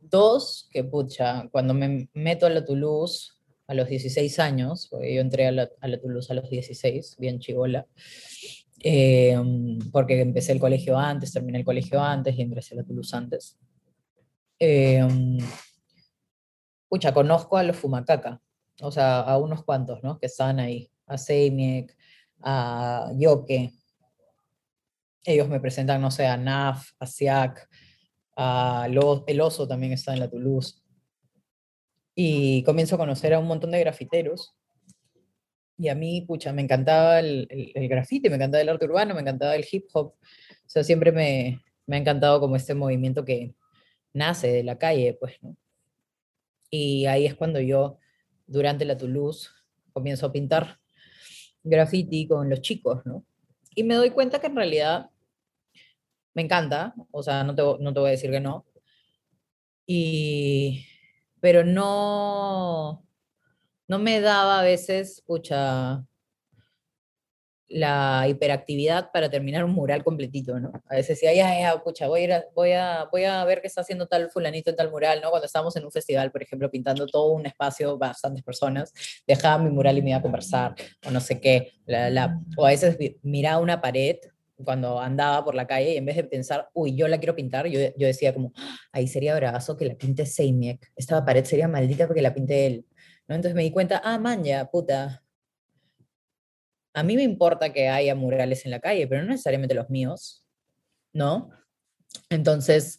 Dos, 0.00 0.68
que 0.70 0.84
pucha, 0.84 1.48
cuando 1.50 1.74
me 1.74 2.08
meto 2.14 2.46
a 2.46 2.50
la 2.50 2.64
Toulouse 2.64 3.32
a 3.66 3.74
los 3.74 3.88
16 3.88 4.38
años, 4.38 4.88
porque 4.90 5.14
yo 5.14 5.20
entré 5.20 5.46
a 5.46 5.52
la, 5.52 5.70
a 5.80 5.88
la 5.88 6.00
Toulouse 6.00 6.32
a 6.32 6.34
los 6.34 6.48
16, 6.48 7.16
bien 7.18 7.40
chivola, 7.40 7.86
eh, 8.82 9.36
porque 9.92 10.20
empecé 10.20 10.52
el 10.52 10.60
colegio 10.60 10.96
antes, 10.98 11.32
terminé 11.32 11.58
el 11.58 11.64
colegio 11.64 12.00
antes 12.00 12.36
y 12.36 12.42
ingresé 12.42 12.74
a 12.74 12.78
la 12.78 12.84
Toulouse 12.84 13.14
antes. 13.14 13.58
Eh, 14.58 15.06
pucha, 16.88 17.12
conozco 17.12 17.56
a 17.56 17.62
los 17.62 17.76
Fumacaca, 17.76 18.40
o 18.80 18.90
sea, 18.90 19.20
a 19.20 19.38
unos 19.38 19.64
cuantos, 19.64 20.02
¿no? 20.02 20.18
Que 20.18 20.26
están 20.26 20.60
ahí, 20.60 20.90
a 21.06 21.18
Seimiek, 21.18 21.96
a 22.42 23.10
Yoke. 23.16 23.72
Ellos 25.24 25.48
me 25.48 25.60
presentan, 25.60 26.00
no 26.00 26.10
sé, 26.10 26.26
a 26.26 26.36
Naf, 26.36 26.92
a 26.98 27.06
Siak, 27.06 27.68
a 28.36 28.86
El 29.26 29.40
Oso 29.40 29.66
también 29.66 29.92
está 29.92 30.12
en 30.12 30.20
la 30.20 30.30
Toulouse. 30.30 30.82
Y 32.14 32.62
comienzo 32.62 32.94
a 32.94 32.98
conocer 32.98 33.34
a 33.34 33.38
un 33.38 33.46
montón 33.46 33.72
de 33.72 33.80
grafiteros. 33.80 34.54
Y 35.78 35.88
a 35.88 35.94
mí, 35.94 36.22
pucha, 36.22 36.52
me 36.52 36.62
encantaba 36.62 37.18
el, 37.20 37.46
el, 37.50 37.88
grafite, 37.88 38.30
me 38.30 38.36
encantaba 38.36 38.62
el 38.62 38.68
arte 38.70 38.86
urbano, 38.86 39.14
me 39.14 39.20
encantaba 39.20 39.54
el 39.56 39.66
hip 39.70 39.86
hop. 39.92 40.14
O 40.14 40.68
sea, 40.68 40.82
siempre 40.84 41.12
me, 41.12 41.60
me 41.86 41.96
ha 41.96 41.98
encantado 41.98 42.40
como 42.40 42.56
este 42.56 42.74
movimiento 42.74 43.24
que 43.24 43.54
nace 44.14 44.48
de 44.48 44.64
la 44.64 44.78
calle, 44.78 45.16
pues, 45.20 45.34
¿no? 45.42 45.56
Y 46.70 47.06
ahí 47.06 47.26
es 47.26 47.34
cuando 47.34 47.60
yo, 47.60 47.98
durante 48.46 48.84
la 48.84 48.96
Toulouse, 48.96 49.50
comienzo 49.92 50.26
a 50.26 50.32
pintar 50.32 50.78
graffiti 51.62 52.28
con 52.28 52.48
los 52.48 52.60
chicos, 52.60 53.04
¿no? 53.04 53.24
Y 53.74 53.84
me 53.84 53.94
doy 53.94 54.10
cuenta 54.10 54.40
que 54.40 54.46
en 54.46 54.56
realidad 54.56 55.10
me 56.34 56.42
encanta, 56.42 56.94
o 57.10 57.22
sea, 57.22 57.44
no 57.44 57.54
te, 57.54 57.62
no 57.62 57.92
te 57.92 58.00
voy 58.00 58.08
a 58.08 58.12
decir 58.12 58.30
que 58.30 58.40
no. 58.40 58.66
Y, 59.86 60.86
pero 61.40 61.64
no, 61.64 63.06
no 63.88 63.98
me 63.98 64.20
daba 64.20 64.60
a 64.60 64.62
veces, 64.62 65.22
pucha, 65.26 66.04
la 67.68 68.26
hiperactividad 68.28 69.10
para 69.12 69.28
terminar 69.28 69.64
un 69.64 69.72
mural 69.72 70.04
completito, 70.04 70.58
¿no? 70.60 70.70
A 70.88 70.94
veces 70.94 71.20
decía, 71.20 71.34
ya, 71.34 71.58
ya, 71.58 71.82
pucha, 71.82 72.06
voy 72.06 72.30
a, 72.30 72.36
a, 72.36 72.44
voy, 72.54 72.72
a, 72.72 73.08
voy 73.10 73.24
a 73.24 73.44
ver 73.44 73.60
qué 73.60 73.66
está 73.66 73.80
haciendo 73.80 74.06
tal 74.06 74.30
fulanito 74.30 74.70
en 74.70 74.76
tal 74.76 74.90
mural, 74.90 75.20
¿no? 75.20 75.30
Cuando 75.30 75.46
estábamos 75.46 75.74
en 75.76 75.84
un 75.84 75.90
festival, 75.90 76.30
por 76.30 76.42
ejemplo, 76.42 76.70
pintando 76.70 77.06
todo 77.06 77.32
un 77.32 77.46
espacio, 77.46 77.98
bastantes 77.98 78.44
personas, 78.44 78.92
dejaba 79.26 79.62
mi 79.62 79.70
mural 79.70 79.98
y 79.98 80.02
me 80.02 80.10
iba 80.10 80.18
a 80.18 80.22
conversar, 80.22 80.74
o 81.06 81.10
no 81.10 81.20
sé 81.20 81.40
qué, 81.40 81.72
la, 81.86 82.08
la, 82.10 82.40
o 82.56 82.66
a 82.66 82.70
veces 82.70 82.96
miraba 83.22 83.58
una 83.58 83.80
pared 83.80 84.16
cuando 84.64 85.00
andaba 85.00 85.44
por 85.44 85.54
la 85.54 85.66
calle 85.66 85.94
y 85.94 85.96
en 85.96 86.06
vez 86.06 86.16
de 86.16 86.24
pensar, 86.24 86.68
uy, 86.72 86.96
yo 86.96 87.08
la 87.08 87.18
quiero 87.18 87.34
pintar, 87.34 87.66
yo, 87.66 87.80
yo 87.96 88.06
decía 88.06 88.32
como, 88.32 88.52
ah, 88.56 88.76
ahí 88.92 89.06
sería 89.06 89.34
bravazo 89.34 89.76
que 89.76 89.84
la 89.84 89.94
pinte 89.94 90.24
Seimiek, 90.24 90.92
esta 90.96 91.24
pared 91.24 91.44
sería 91.44 91.68
maldita 91.68 92.06
porque 92.06 92.22
la 92.22 92.32
pinte 92.32 92.66
él, 92.66 92.86
¿no? 93.28 93.34
Entonces 93.34 93.54
me 93.54 93.62
di 93.62 93.70
cuenta, 93.70 94.00
ah, 94.02 94.18
man, 94.18 94.44
ya, 94.44 94.70
puta, 94.70 95.22
a 96.96 97.02
mí 97.02 97.14
me 97.14 97.22
importa 97.22 97.74
que 97.74 97.88
haya 97.88 98.14
murales 98.14 98.64
en 98.64 98.70
la 98.70 98.80
calle, 98.80 99.06
pero 99.06 99.22
no 99.22 99.28
necesariamente 99.28 99.74
los 99.74 99.90
míos, 99.90 100.46
¿no? 101.12 101.50
Entonces 102.30 102.98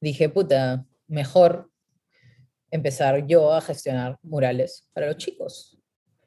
dije, 0.00 0.30
puta, 0.30 0.86
mejor 1.08 1.70
empezar 2.70 3.26
yo 3.26 3.52
a 3.52 3.60
gestionar 3.60 4.18
murales 4.22 4.88
para 4.94 5.08
los 5.08 5.18
chicos 5.18 5.78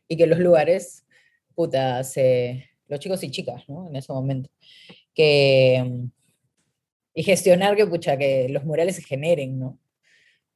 y 0.07 0.15
que 0.15 0.27
los 0.27 0.37
lugares, 0.37 1.07
puta, 1.55 2.03
se, 2.03 2.69
los 2.87 2.99
chicos 2.99 3.23
y 3.23 3.31
chicas, 3.31 3.67
¿no? 3.67 3.87
En 3.87 3.95
ese 3.95 4.13
momento. 4.13 4.51
Que, 5.15 6.07
y 7.15 7.23
gestionar 7.23 7.75
que, 7.75 7.87
pucha, 7.87 8.15
que 8.15 8.47
los 8.47 8.63
murales 8.63 8.95
se 8.95 9.01
generen, 9.01 9.57
¿no? 9.57 9.79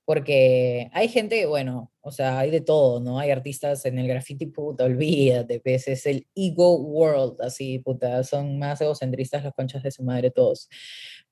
Porque 0.06 0.90
hay 0.94 1.08
gente, 1.08 1.46
bueno, 1.46 1.92
o 2.02 2.12
sea, 2.12 2.40
hay 2.40 2.52
de 2.52 2.62
todo, 2.62 3.00
¿no? 3.00 3.20
Hay 3.20 3.32
artistas 3.32 3.86
en 3.86 4.00
el 4.00 4.08
graffiti, 4.08 4.48
puta, 4.48 4.86
olvídate, 4.86 5.60
pues 5.60 5.88
es 5.88 6.06
el 6.06 6.28
ego 6.36 6.78
world, 6.78 7.42
así, 7.42 7.80
puta, 7.80 8.24
son 8.24 8.60
más 8.60 8.82
egocentristas 8.82 9.44
los 9.44 9.54
conchas 9.54 9.84
de 9.84 9.92
su 9.92 10.04
madre 10.04 10.32
todos. 10.32 10.68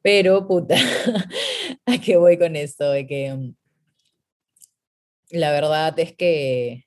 Pero, 0.02 0.48
puta, 0.48 0.76
¿a 1.86 1.98
qué 2.00 2.18
voy 2.18 2.38
con 2.38 2.56
esto? 2.56 2.92
De 2.92 3.08
que 3.08 3.34
mm, 3.34 3.56
la 5.32 5.52
verdad 5.52 5.98
es 6.00 6.14
que 6.16 6.86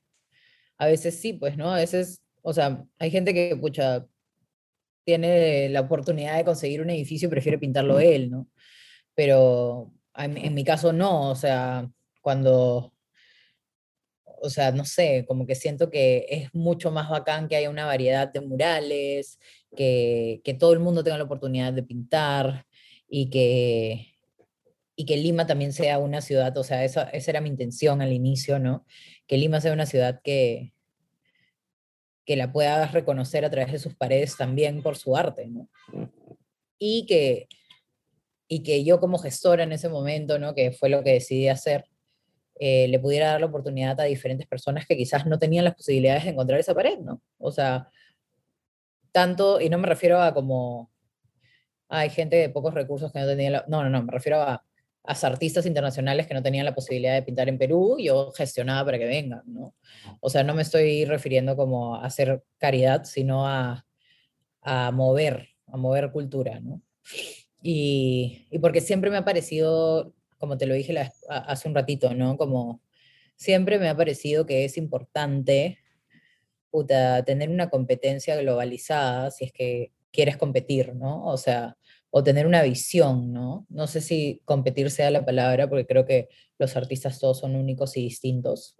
a 0.78 0.86
veces 0.86 1.20
sí, 1.20 1.32
pues, 1.34 1.56
¿no? 1.56 1.72
A 1.72 1.76
veces, 1.78 2.22
o 2.42 2.52
sea, 2.52 2.84
hay 2.98 3.10
gente 3.10 3.34
que, 3.34 3.56
pucha, 3.56 4.06
tiene 5.04 5.68
la 5.68 5.80
oportunidad 5.80 6.36
de 6.36 6.44
conseguir 6.44 6.80
un 6.80 6.90
edificio 6.90 7.28
y 7.28 7.30
prefiere 7.30 7.58
pintarlo 7.58 8.00
él, 8.00 8.30
¿no? 8.30 8.48
Pero 9.14 9.92
en, 10.16 10.54
mi 10.54 10.64
caso 10.64 10.92
no, 10.92 11.30
o 11.30 11.34
sea, 11.34 11.90
cuando, 12.20 12.92
o 14.24 14.50
sea, 14.50 14.72
no 14.72 14.84
sé, 14.84 15.24
como 15.26 15.46
que 15.46 15.54
siento 15.54 15.90
que 15.90 16.26
es 16.28 16.54
mucho 16.54 16.90
más 16.90 17.08
bacán 17.08 17.48
que 17.48 17.56
haya 17.56 17.70
una 17.70 17.86
variedad 17.86 18.32
de 18.32 18.40
murales, 18.40 19.38
que, 19.76 20.40
que 20.44 20.54
todo 20.54 20.72
el 20.72 20.80
mundo 20.80 21.02
tenga 21.02 21.18
la 21.18 21.24
oportunidad 21.24 21.72
de 21.72 21.82
pintar 21.82 22.66
y 23.08 23.30
que, 23.30 24.14
y 24.96 25.06
que 25.06 25.16
Lima 25.16 25.46
también 25.46 25.72
sea 25.72 25.98
una 25.98 26.20
ciudad, 26.20 26.56
o 26.56 26.64
sea, 26.64 26.84
esa, 26.84 27.04
esa 27.10 27.30
era 27.30 27.40
mi 27.40 27.48
intención 27.48 28.02
al 28.02 28.12
inicio, 28.12 28.58
¿no? 28.58 28.86
Que 29.26 29.38
Lima 29.38 29.60
sea 29.60 29.72
una 29.72 29.86
ciudad 29.86 30.20
que, 30.22 30.72
que 32.24 32.36
la 32.36 32.52
puedas 32.52 32.92
reconocer 32.92 33.44
a 33.44 33.50
través 33.50 33.72
de 33.72 33.78
sus 33.78 33.94
paredes 33.94 34.36
también 34.36 34.82
por 34.82 34.96
su 34.96 35.16
arte, 35.16 35.48
¿no? 35.48 35.68
Y 36.78 37.06
que, 37.06 37.48
y 38.52 38.62
que 38.62 38.84
yo 38.84 39.00
como 39.00 39.16
gestora 39.16 39.62
en 39.62 39.72
ese 39.72 39.88
momento, 39.88 40.38
¿no? 40.38 40.54
que 40.54 40.72
fue 40.72 40.90
lo 40.90 41.02
que 41.02 41.14
decidí 41.14 41.48
hacer, 41.48 41.86
eh, 42.60 42.86
le 42.86 42.98
pudiera 42.98 43.28
dar 43.28 43.40
la 43.40 43.46
oportunidad 43.46 43.98
a 43.98 44.04
diferentes 44.04 44.46
personas 44.46 44.84
que 44.86 44.94
quizás 44.94 45.24
no 45.24 45.38
tenían 45.38 45.64
las 45.64 45.74
posibilidades 45.74 46.24
de 46.24 46.30
encontrar 46.32 46.60
esa 46.60 46.74
pared, 46.74 46.98
¿no? 46.98 47.22
O 47.38 47.50
sea, 47.50 47.88
tanto, 49.10 49.58
y 49.58 49.70
no 49.70 49.78
me 49.78 49.86
refiero 49.86 50.20
a 50.20 50.34
como, 50.34 50.90
hay 51.88 52.10
gente 52.10 52.36
de 52.36 52.50
pocos 52.50 52.74
recursos 52.74 53.10
que 53.10 53.20
no 53.20 53.26
tenían, 53.26 53.62
no, 53.68 53.84
no, 53.84 53.88
no, 53.88 54.02
me 54.02 54.12
refiero 54.12 54.42
a, 54.42 54.62
a 55.02 55.26
artistas 55.26 55.64
internacionales 55.64 56.26
que 56.26 56.34
no 56.34 56.42
tenían 56.42 56.66
la 56.66 56.74
posibilidad 56.74 57.14
de 57.14 57.22
pintar 57.22 57.48
en 57.48 57.56
Perú, 57.56 57.96
yo 57.98 58.32
gestionaba 58.32 58.84
para 58.84 58.98
que 58.98 59.06
vengan, 59.06 59.44
¿no? 59.46 59.74
O 60.20 60.28
sea, 60.28 60.42
no 60.42 60.52
me 60.52 60.60
estoy 60.60 61.06
refiriendo 61.06 61.56
como 61.56 61.96
a 61.96 62.04
hacer 62.04 62.44
caridad, 62.58 63.04
sino 63.04 63.48
a, 63.48 63.86
a 64.60 64.90
mover, 64.90 65.48
a 65.68 65.78
mover 65.78 66.12
cultura, 66.12 66.60
¿no? 66.60 66.82
Y, 67.62 68.46
y, 68.50 68.58
porque 68.58 68.80
siempre 68.80 69.10
me 69.10 69.18
ha 69.18 69.24
parecido, 69.24 70.12
como 70.38 70.58
te 70.58 70.66
lo 70.66 70.74
dije 70.74 70.94
hace 71.28 71.68
un 71.68 71.74
ratito, 71.74 72.14
¿no? 72.14 72.36
Como 72.36 72.82
siempre 73.36 73.78
me 73.78 73.88
ha 73.88 73.96
parecido 73.96 74.46
que 74.46 74.64
es 74.64 74.76
importante 74.76 75.78
tener 77.26 77.50
una 77.50 77.68
competencia 77.68 78.36
globalizada 78.36 79.30
si 79.30 79.44
es 79.44 79.52
que 79.52 79.92
quieres 80.10 80.36
competir, 80.36 80.94
¿no? 80.94 81.26
O 81.26 81.36
sea, 81.36 81.76
o 82.10 82.22
tener 82.22 82.46
una 82.46 82.62
visión, 82.62 83.32
¿no? 83.32 83.66
No 83.68 83.86
sé 83.86 84.00
si 84.00 84.42
competir 84.44 84.90
sea 84.90 85.10
la 85.10 85.24
palabra, 85.24 85.68
porque 85.68 85.86
creo 85.86 86.04
que 86.04 86.28
los 86.58 86.76
artistas 86.76 87.18
todos 87.18 87.40
son 87.40 87.56
únicos 87.56 87.96
y 87.96 88.02
distintos, 88.02 88.76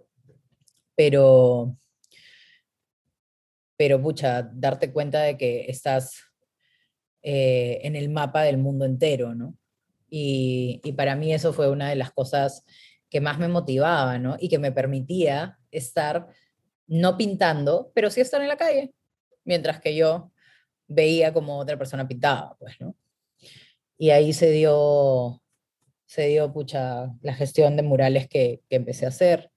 pero, 0.94 1.76
pero, 3.76 4.00
pucha, 4.02 4.42
darte 4.54 4.92
cuenta 4.92 5.22
de 5.22 5.36
que 5.36 5.66
estás 5.68 6.22
eh, 7.22 7.80
en 7.82 7.96
el 7.96 8.08
mapa 8.08 8.42
del 8.42 8.58
mundo 8.58 8.84
entero, 8.84 9.34
¿no? 9.34 9.56
Y, 10.10 10.80
y, 10.84 10.92
para 10.92 11.16
mí 11.16 11.32
eso 11.32 11.52
fue 11.52 11.70
una 11.70 11.88
de 11.88 11.96
las 11.96 12.12
cosas 12.12 12.64
que 13.08 13.20
más 13.20 13.38
me 13.38 13.48
motivaba, 13.48 14.18
¿no? 14.18 14.36
Y 14.38 14.48
que 14.48 14.58
me 14.58 14.72
permitía 14.72 15.58
estar 15.70 16.26
no 16.86 17.16
pintando, 17.16 17.90
pero 17.94 18.10
sí 18.10 18.20
estar 18.20 18.42
en 18.42 18.48
la 18.48 18.56
calle, 18.56 18.92
mientras 19.44 19.80
que 19.80 19.94
yo 19.96 20.30
veía 20.86 21.32
como 21.32 21.58
otra 21.58 21.78
persona 21.78 22.06
pintaba, 22.06 22.56
pues, 22.58 22.80
¿no? 22.80 22.94
Y 23.96 24.10
ahí 24.10 24.32
se 24.32 24.50
dio, 24.50 25.42
se 26.06 26.26
dio, 26.26 26.52
pucha, 26.52 27.12
la 27.22 27.34
gestión 27.34 27.76
de 27.76 27.82
murales 27.82 28.28
que, 28.28 28.62
que 28.68 28.76
empecé 28.76 29.06
a 29.06 29.08
hacer 29.08 29.50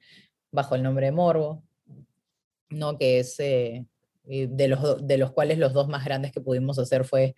bajo 0.52 0.76
el 0.76 0.84
nombre 0.84 1.08
de 1.08 1.12
Morbo, 1.12 1.64
¿no? 2.70 2.98
Que 2.98 3.20
es, 3.20 3.40
eh, 3.40 3.86
de, 4.27 4.68
los, 4.68 5.06
de 5.07 5.18
los 5.18 5.31
cuales 5.31 5.57
los 5.57 5.73
dos 5.73 5.88
más 5.88 6.06
grandes 6.06 6.31
que 6.31 6.41
pudimos 6.41 6.80
hacer 6.80 7.06
fue 7.06 7.35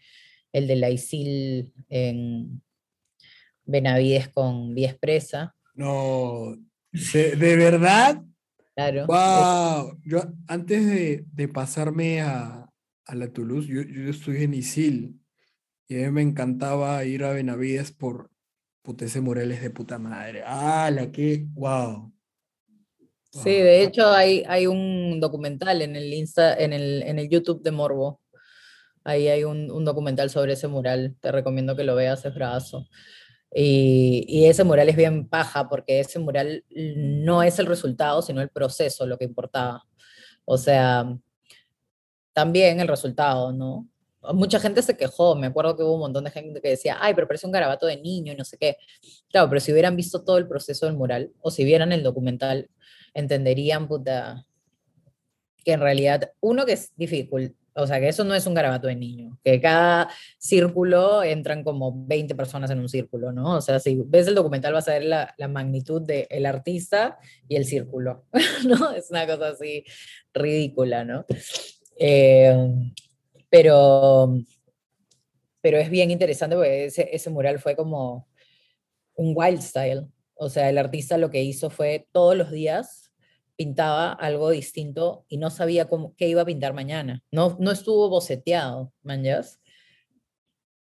el 0.54 0.68
de 0.68 0.76
la 0.76 0.90
ISIL 0.90 1.74
en 1.90 2.62
Benavides 3.66 4.30
con 4.30 4.74
Vía 4.74 4.90
Expresa. 4.90 5.56
No, 5.76 6.56
¿de 6.92 7.56
verdad? 7.58 8.24
Claro. 8.76 9.06
¡Wow! 9.08 10.00
Yo 10.04 10.22
antes 10.48 10.86
de, 10.86 11.26
de 11.32 11.48
pasarme 11.48 12.22
a, 12.22 12.70
a, 13.06 13.16
la 13.16 13.28
Toulouse, 13.28 13.68
yo, 13.68 13.82
yo 13.82 14.10
estuve 14.10 14.44
en 14.44 14.54
Isil 14.54 15.20
y 15.88 16.02
a 16.02 16.08
mí 16.08 16.12
me 16.12 16.22
encantaba 16.22 17.04
ir 17.06 17.24
a 17.24 17.34
Benavides 17.34 17.92
por 17.92 18.30
Putese 18.84 19.20
Morales 19.20 19.62
de 19.62 19.70
puta 19.70 19.98
madre. 19.98 20.44
¡Ah, 20.46 20.90
la 20.94 21.12
que! 21.12 21.46
¡Wow! 21.54 22.14
Sí, 23.32 23.52
de 23.52 23.84
hecho 23.84 24.08
hay, 24.08 24.44
hay 24.48 24.68
un 24.68 25.20
documental 25.20 25.82
en 25.82 25.96
el, 25.96 26.14
Insta, 26.14 26.56
en, 26.56 26.74
el, 26.74 27.04
en 27.04 27.20
el 27.20 27.30
YouTube 27.30 27.62
de 27.62 27.72
Morbo. 27.72 28.22
Ahí 29.04 29.28
hay 29.28 29.44
un, 29.44 29.72
un 29.72 29.86
documental 29.86 30.30
sobre 30.30 30.54
ese 30.54 30.68
mural. 30.68 31.16
Te 31.20 31.32
recomiendo 31.32 31.76
que 31.76 31.84
lo 31.84 31.96
veas, 31.96 32.26
es 32.26 32.34
brazo. 32.34 32.88
Y, 33.54 34.26
y, 34.28 34.46
ese 34.46 34.64
mural 34.64 34.90
es 34.90 34.98
bien 34.98 35.28
paja 35.28 35.70
porque 35.70 36.02
ese 36.02 36.20
mural 36.20 36.66
no 36.70 37.44
es 37.44 37.60
el 37.60 37.66
resultado, 37.66 38.22
sino 38.22 38.42
el 38.42 38.50
proceso 38.50 39.06
lo 39.06 39.18
que 39.18 39.26
importaba. 39.26 39.86
O 40.44 40.58
sea, 40.58 41.06
también 42.34 42.80
el 42.80 42.88
resultado, 42.88 43.52
¿no? 43.52 43.88
Mucha 44.34 44.60
gente 44.60 44.82
se 44.82 44.98
quejó, 44.98 45.36
me 45.36 45.48
acuerdo 45.48 45.76
que 45.76 45.84
hubo 45.84 45.96
un 45.96 46.02
montón 46.02 46.24
de 46.26 46.32
gente 46.32 46.62
que 46.62 46.70
decía, 46.70 46.98
ay, 47.00 47.14
pero 47.14 47.28
parece 47.28 47.46
un 47.46 47.52
garabato 47.52 47.86
de 47.86 47.98
niño 47.98 48.34
y 48.34 48.36
no 48.36 48.44
sé 48.44 48.58
qué. 48.58 48.78
Claro, 49.30 49.50
pero 49.50 49.60
si 49.62 49.72
hubieran 49.72 49.96
visto 49.96 50.24
todo 50.24 50.38
el 50.38 50.48
proceso 50.48 50.86
del 50.86 50.96
mural 50.96 51.32
o 51.40 51.50
si 51.50 51.64
vieran 51.64 51.92
el 51.92 52.04
documental, 52.04 52.70
entenderían, 53.18 53.88
puta, 53.88 54.46
que 55.66 55.74
en 55.74 55.82
realidad, 55.82 56.32
uno 56.40 56.66
que 56.66 56.74
es 56.74 56.94
difícil, 56.96 57.56
o 57.74 57.88
sea, 57.88 58.00
que 58.00 58.08
eso 58.08 58.24
no 58.24 58.36
es 58.36 58.46
un 58.46 58.54
garabato 58.54 58.88
de 58.88 58.96
niño, 58.96 59.40
que 59.44 59.60
cada 59.60 60.10
círculo 60.38 61.24
entran 61.24 61.64
como 61.64 62.06
20 62.08 62.36
personas 62.36 62.70
en 62.70 62.80
un 62.80 62.88
círculo, 62.88 63.32
¿no? 63.32 63.58
O 63.58 63.62
sea, 63.62 63.80
si 63.80 64.02
ves 64.06 64.28
el 64.28 64.36
documental 64.36 64.74
vas 64.74 64.88
a 64.88 64.94
ver 64.94 65.06
la, 65.06 65.34
la 65.38 65.48
magnitud 65.48 66.02
del 66.02 66.46
artista 66.46 67.18
y 67.48 67.56
el 67.56 67.66
círculo, 67.66 68.26
¿no? 68.68 68.92
Es 68.92 69.10
una 69.10 69.26
cosa 69.26 69.50
así 69.50 69.84
ridícula, 70.34 71.04
¿no? 71.04 71.26
Eh, 72.00 72.56
pero, 73.50 74.38
pero 75.62 75.78
es 75.80 75.90
bien 75.90 76.12
interesante 76.12 76.56
porque 76.56 76.86
ese, 76.86 77.10
ese 77.12 77.30
mural 77.32 77.60
fue 77.60 77.76
como 77.76 78.28
un 79.16 79.34
wild 79.36 79.62
style. 79.62 80.08
O 80.36 80.50
sea, 80.50 80.70
el 80.70 80.78
artista 80.78 81.18
lo 81.18 81.32
que 81.32 81.42
hizo 81.42 81.72
fue 81.72 82.08
todos 82.12 82.38
los 82.38 82.52
días 82.52 83.07
pintaba 83.58 84.14
algo 84.14 84.52
distinto 84.52 85.26
y 85.28 85.38
no 85.38 85.50
sabía 85.50 85.90
cómo, 85.90 86.16
qué 86.16 86.30
iba 86.30 86.44
a 86.44 86.46
pintar 86.46 86.74
mañana. 86.74 87.24
No, 87.32 87.58
no 87.60 87.72
estuvo 87.72 88.08
boceteado, 88.08 88.94
manjas. 89.02 89.60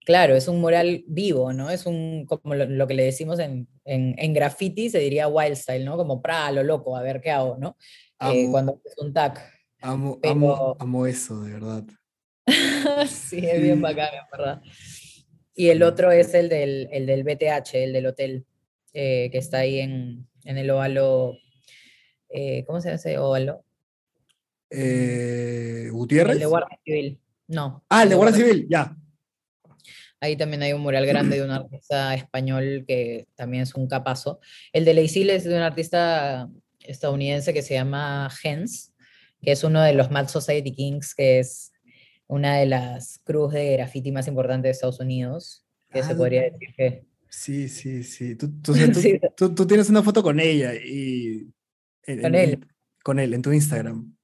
Claro, 0.05 0.35
es 0.35 0.47
un 0.47 0.59
mural 0.59 1.03
vivo, 1.07 1.53
¿no? 1.53 1.69
Es 1.69 1.85
un, 1.85 2.25
como 2.25 2.55
lo, 2.55 2.65
lo 2.65 2.87
que 2.87 2.93
le 2.93 3.05
decimos 3.05 3.39
en, 3.39 3.67
en, 3.85 4.15
en, 4.17 4.33
graffiti, 4.33 4.89
se 4.89 4.99
diría 4.99 5.27
wild 5.27 5.55
style, 5.55 5.85
¿no? 5.85 5.97
Como, 5.97 6.21
pra, 6.21 6.51
lo 6.51 6.63
loco, 6.63 6.95
a 6.97 7.01
ver 7.01 7.21
qué 7.21 7.31
hago, 7.31 7.57
¿no? 7.57 7.77
Eh, 8.19 8.47
cuando 8.51 8.81
es 8.83 8.97
un 8.97 9.13
tag. 9.13 9.39
Amo, 9.81 10.19
Pero... 10.21 10.31
amo, 10.33 10.77
amo 10.79 11.07
eso, 11.07 11.41
de 11.41 11.53
verdad. 11.53 11.83
sí, 13.07 13.37
es 13.37 13.61
bien 13.61 13.81
bacán, 13.81 14.09
en 14.13 14.29
verdad. 14.31 14.61
Y 15.53 15.69
el 15.69 15.83
otro 15.83 16.11
es 16.11 16.33
el 16.33 16.49
del, 16.49 16.89
el 16.91 17.05
del 17.05 17.23
BTH, 17.23 17.75
el 17.75 17.93
del 17.93 18.07
hotel, 18.07 18.45
eh, 18.93 19.29
que 19.31 19.37
está 19.37 19.59
ahí 19.59 19.79
en, 19.79 20.27
en 20.43 20.57
el 20.57 20.69
óvalo 20.71 21.37
eh, 22.29 22.63
¿cómo 22.65 22.81
se 22.81 22.89
llama 22.89 22.95
ese 22.95 23.17
óvalo? 23.17 23.63
Eh, 24.69 25.89
¿Gutiérrez? 25.91 26.33
El 26.33 26.39
de 26.39 26.45
Guardia 26.45 26.79
Civil, 26.83 27.19
no. 27.47 27.83
Ah, 27.89 28.03
el 28.03 28.09
de 28.09 28.15
Guardia 28.15 28.37
Civil, 28.37 28.67
ya. 28.69 28.95
Ahí 30.21 30.35
también 30.35 30.61
hay 30.63 30.73
un 30.73 30.81
mural 30.81 31.05
grande 31.05 31.37
de 31.37 31.43
un 31.43 31.51
artista 31.51 32.13
español 32.13 32.83
que 32.87 33.27
también 33.35 33.63
es 33.63 33.73
un 33.75 33.87
capazo. 33.87 34.39
El 34.73 34.85
de 34.85 34.93
Leisil 34.93 35.29
es 35.29 35.45
de 35.45 35.55
un 35.55 35.61
artista 35.61 36.49
estadounidense 36.79 37.53
que 37.53 37.61
se 37.61 37.75
llama 37.75 38.29
Hens, 38.43 38.93
que 39.41 39.51
es 39.51 39.63
uno 39.63 39.81
de 39.81 39.93
los 39.93 40.11
Mad 40.11 40.27
Society 40.27 40.73
Kings, 40.73 41.15
que 41.15 41.39
es 41.39 41.71
una 42.27 42.57
de 42.57 42.65
las 42.65 43.19
cruz 43.23 43.53
de 43.53 43.73
graffiti 43.73 44.11
más 44.11 44.27
importantes 44.27 44.63
de 44.63 44.71
Estados 44.71 44.99
Unidos, 44.99 45.65
que 45.91 45.99
ah, 45.99 46.03
se 46.03 46.15
podría 46.15 46.43
decir 46.43 46.69
que... 46.75 47.05
Sí, 47.29 47.67
sí, 47.67 48.03
sí. 48.03 48.35
Tú, 48.35 48.61
tú, 48.61 48.73
tú, 48.73 48.93
sí. 49.01 49.19
tú, 49.35 49.67
tienes 49.67 49.89
una 49.89 50.03
foto 50.03 50.21
con 50.21 50.39
ella 50.39 50.73
y 50.75 51.47
en, 52.09 52.21
con 52.21 52.35
él. 52.35 52.67
Con 53.03 53.19
él, 53.19 53.33
en 53.33 53.41
tu 53.41 53.51
Instagram. 53.51 54.15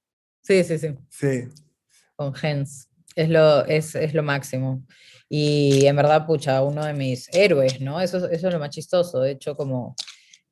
Sí, 0.42 0.64
sí, 0.64 0.78
sí. 0.78 0.88
Sí. 1.08 1.48
Con 2.16 2.34
Gens. 2.34 2.88
Es 3.14 3.28
lo, 3.28 3.64
es, 3.64 3.94
es 3.94 4.14
lo 4.14 4.22
máximo. 4.22 4.84
Y 5.28 5.86
en 5.86 5.96
verdad, 5.96 6.26
pucha, 6.26 6.62
uno 6.62 6.84
de 6.84 6.92
mis 6.92 7.28
héroes, 7.32 7.80
¿no? 7.80 8.00
Eso, 8.00 8.28
eso 8.28 8.48
es 8.48 8.54
lo 8.54 8.60
más 8.60 8.70
chistoso. 8.70 9.20
De 9.20 9.32
hecho, 9.32 9.56
como 9.56 9.96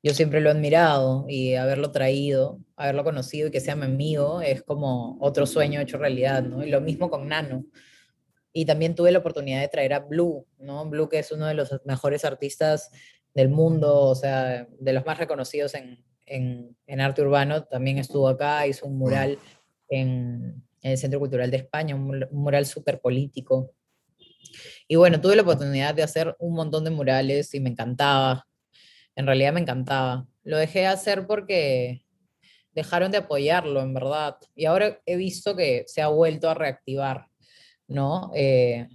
yo 0.01 0.13
siempre 0.13 0.41
lo 0.41 0.49
he 0.49 0.51
admirado 0.51 1.25
y 1.27 1.55
haberlo 1.55 1.91
traído, 1.91 2.59
haberlo 2.75 3.03
conocido 3.03 3.47
y 3.47 3.51
que 3.51 3.59
sea 3.59 3.75
mi 3.75 3.85
amigo 3.85 4.41
es 4.41 4.63
como 4.63 5.17
otro 5.19 5.45
sueño 5.45 5.79
hecho 5.79 5.97
realidad, 5.97 6.43
¿no? 6.43 6.63
Y 6.63 6.69
lo 6.69 6.81
mismo 6.81 7.09
con 7.09 7.27
Nano. 7.27 7.65
Y 8.53 8.65
también 8.65 8.95
tuve 8.95 9.11
la 9.11 9.19
oportunidad 9.19 9.61
de 9.61 9.67
traer 9.67 9.93
a 9.93 9.99
Blue, 9.99 10.45
¿no? 10.59 10.87
Blue 10.89 11.09
que 11.09 11.19
es 11.19 11.31
uno 11.31 11.47
de 11.47 11.55
los 11.55 11.81
mejores 11.85 12.23
artistas 12.23 12.91
del 13.33 13.49
mundo, 13.49 14.01
o 14.01 14.15
sea, 14.15 14.67
de 14.79 14.93
los 14.93 15.05
más 15.05 15.17
reconocidos 15.17 15.73
en, 15.73 16.03
en, 16.25 16.75
en, 16.87 17.01
arte 17.01 17.21
urbano, 17.21 17.63
también 17.63 17.97
estuvo 17.97 18.27
acá, 18.27 18.65
hizo 18.67 18.85
un 18.85 18.97
mural 18.97 19.37
en, 19.89 20.63
en 20.81 20.91
el 20.91 20.97
Centro 20.97 21.19
Cultural 21.19 21.51
de 21.51 21.57
España, 21.57 21.95
un, 21.95 22.23
un 22.29 22.41
mural 22.43 22.65
súper 22.65 22.99
político. 22.99 23.73
Y 24.87 24.95
bueno, 24.95 25.19
tuve 25.19 25.35
la 25.35 25.41
oportunidad 25.41 25.95
de 25.95 26.03
hacer 26.03 26.35
un 26.39 26.53
montón 26.53 26.83
de 26.83 26.91
murales 26.91 27.53
y 27.53 27.59
me 27.59 27.69
encantaba. 27.69 28.47
En 29.15 29.25
realidad 29.25 29.53
me 29.53 29.61
encantaba. 29.61 30.27
Lo 30.43 30.57
dejé 30.57 30.79
de 30.79 30.87
hacer 30.87 31.25
porque 31.25 32.05
dejaron 32.71 33.11
de 33.11 33.17
apoyarlo, 33.17 33.81
en 33.81 33.93
verdad. 33.93 34.37
Y 34.53 34.65
ahora 34.65 34.99
he 35.05 35.15
visto 35.15 35.55
que 35.55 35.85
se 35.87 36.01
ha 36.01 36.07
vuelto 36.09 36.49
a 36.49 36.53
reactivar, 36.53 37.27
¿no? 37.87 38.31
Eh, 38.35 38.87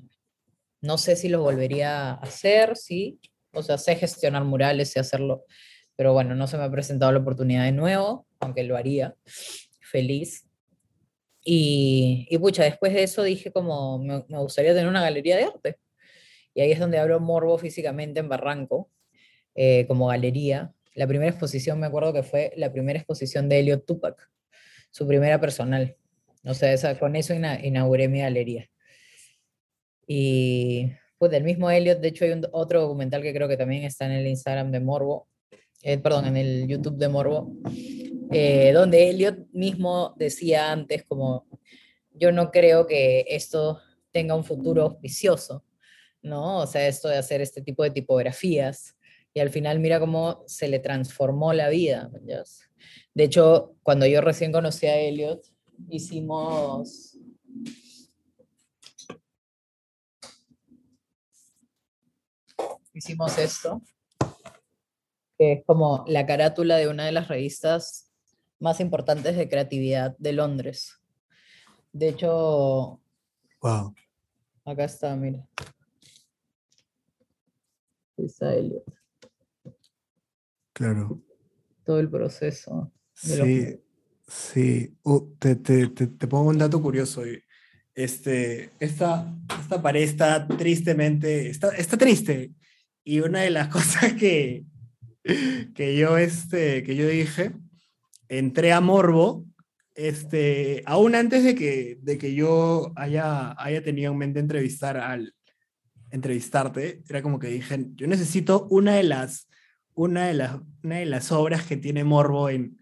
no 0.83 0.99
sé 0.99 1.17
si 1.17 1.29
lo 1.29 1.43
volvería 1.43 2.11
a 2.11 2.15
hacer, 2.15 2.77
sí. 2.77 3.19
O 3.53 3.63
sea, 3.63 3.79
sé 3.79 3.97
gestionar 3.97 4.45
murales, 4.45 4.93
sé 4.93 5.01
hacerlo 5.01 5.45
pero 5.97 6.13
bueno, 6.13 6.35
no 6.35 6.47
se 6.47 6.57
me 6.57 6.65
ha 6.65 6.71
presentado 6.71 7.13
la 7.13 7.19
oportunidad 7.19 7.65
de 7.65 7.73
nuevo, 7.73 8.27
aunque 8.39 8.65
lo 8.65 8.77
haría 8.77 9.15
feliz. 9.81 10.47
Y, 11.45 12.27
y 12.31 12.39
pucha, 12.39 12.65
después 12.65 12.93
de 12.93 13.03
eso 13.03 13.23
dije 13.23 13.53
como, 13.53 13.99
me, 13.99 14.25
me, 14.29 14.39
gustaría 14.39 14.73
tener 14.73 14.89
una 14.89 15.03
galería 15.03 15.37
de 15.37 15.45
arte. 15.45 15.77
Y 16.55 16.61
ahí 16.61 16.73
es 16.73 16.79
donde 16.79 16.99
abro 16.99 17.21
Morbo 17.21 17.59
físicamente 17.59 18.21
en 18.21 18.29
Barranco, 18.29 18.91
eh, 19.55 19.87
como 19.87 20.09
galería. 20.09 20.73
La 20.95 21.07
primera 21.07 21.31
exposición, 21.31 21.79
me 21.81 21.87
acuerdo 21.87 22.13
que 22.13 22.23
fue 22.23 22.53
la 22.57 22.73
primera 22.73 22.99
exposición 22.99 23.49
de 23.49 23.61
Elliot 23.61 23.87
Tupac, 23.87 24.31
su 24.91 25.07
primera 25.07 25.41
personal. 25.41 25.97
O 26.45 26.55
sea, 26.55 26.73
esa, 26.73 26.99
con 26.99 27.17
eso 27.17 27.35
ina, 27.35 27.65
inauguré 27.65 28.09
mi 28.09 28.21
galería. 28.21 28.69
Y 30.07 30.91
pues 31.19 31.31
del 31.31 31.45
mismo 31.45 31.71
Elliot, 31.71 32.01
de 32.01 32.09
hecho 32.09 32.25
hay 32.25 32.33
otro 32.53 32.81
documental 32.81 33.23
que 33.23 33.33
creo 33.33 33.47
que 33.47 33.57
también 33.57 33.85
está 33.85 34.07
en 34.07 34.13
el 34.13 34.27
Instagram 34.27 34.73
de 34.73 34.81
Morbo, 34.81 35.29
eh, 35.83 35.99
perdón, 35.99 36.27
en 36.27 36.37
el 36.37 36.67
YouTube 36.69 36.97
de 36.97 37.09
Morbo, 37.09 37.53
eh, 38.31 38.73
donde 38.73 39.09
Elliot 39.09 39.49
mismo 39.53 40.15
decía 40.17 40.71
antes 40.71 41.05
como, 41.05 41.47
yo 42.13 42.33
no 42.33 42.51
creo 42.51 42.87
que 42.87 43.25
esto 43.29 43.81
tenga 44.13 44.35
un 44.35 44.45
futuro 44.45 44.83
auspicioso, 44.83 45.65
¿no? 46.23 46.59
O 46.59 46.67
sea, 46.67 46.87
esto 46.87 47.09
de 47.09 47.17
hacer 47.17 47.41
este 47.41 47.63
tipo 47.63 47.83
de 47.83 47.91
tipografías. 47.91 48.97
Y 49.33 49.41
al 49.41 49.51
final 49.51 49.79
mira 49.79 50.01
cómo 50.01 50.43
se 50.47 50.67
le 50.67 50.81
transformó 50.81 51.53
la 51.53 51.69
vida. 51.69 52.11
De 53.15 53.25
hecho, 53.25 53.77
cuando 53.83 54.07
yo 54.07 54.21
recién 54.21 54.53
conocí 54.53 54.87
a 54.87 54.99
Elliot, 54.99 55.47
hicimos... 55.89 57.17
Hicimos 62.93 63.39
esto 63.39 63.81
que 65.41 65.53
es 65.53 65.65
como 65.65 66.05
la 66.07 66.27
carátula 66.27 66.77
de 66.77 66.87
una 66.87 67.07
de 67.07 67.13
las 67.13 67.29
revistas 67.29 68.13
más 68.59 68.79
importantes 68.79 69.39
de 69.39 69.49
creatividad 69.49 70.15
de 70.19 70.35
Londres. 70.35 71.01
De 71.95 72.11
hecho, 72.11 73.01
wow. 73.63 73.95
acá 74.67 74.85
está, 74.85 75.17
mira. 75.17 75.49
Está 78.19 78.55
Elliot. 78.55 78.85
Claro. 80.75 81.23
Todo 81.85 82.01
el 82.01 82.11
proceso. 82.11 82.93
Sí, 83.15 83.81
sí. 84.29 84.95
Uh, 85.05 85.35
te, 85.39 85.57
te, 85.57 85.89
te, 85.89 86.07
te, 86.07 86.27
pongo 86.29 86.51
un 86.51 86.59
dato 86.59 86.83
curioso. 86.83 87.23
este, 87.95 88.73
esta, 88.79 89.35
esta 89.59 89.81
pared 89.81 90.03
está 90.03 90.47
tristemente, 90.47 91.49
está, 91.49 91.71
está 91.71 91.97
triste. 91.97 92.53
Y 93.03 93.21
una 93.21 93.41
de 93.41 93.51
las 93.51 93.69
cosas 93.73 94.13
que, 94.13 94.67
que, 95.75 95.97
yo, 95.97 96.19
este, 96.19 96.83
que 96.83 96.97
yo 96.97 97.07
dije, 97.07 97.53
entré 98.29 98.73
a 98.73 98.81
Morbo, 98.81 99.47
este, 99.95 100.83
aún 100.87 101.15
antes 101.15 101.45
de 101.45 101.55
que, 101.55 101.99
de 102.03 102.19
que 102.19 102.35
yo 102.35 102.93
haya, 102.97 103.55
haya 103.63 103.83
tenido 103.83 104.13
en 104.13 104.19
mente 104.19 104.41
entrevistar 104.41 104.97
al, 104.97 105.35
entrevistarte, 106.11 107.03
era 107.09 107.23
como 107.23 107.39
que 107.39 107.49
dije, 107.49 107.87
yo 107.95 108.07
necesito 108.07 108.67
una 108.71 108.95
de 108.95 109.05
las, 109.05 109.49
una 109.95 110.27
de 110.27 110.35
las, 110.35 110.57
una 110.83 110.97
de 110.97 111.07
las 111.07 111.33
obras 111.33 111.65
que 111.65 111.77
tiene 111.77 112.05
Morbo 112.05 112.49
en, 112.49 112.81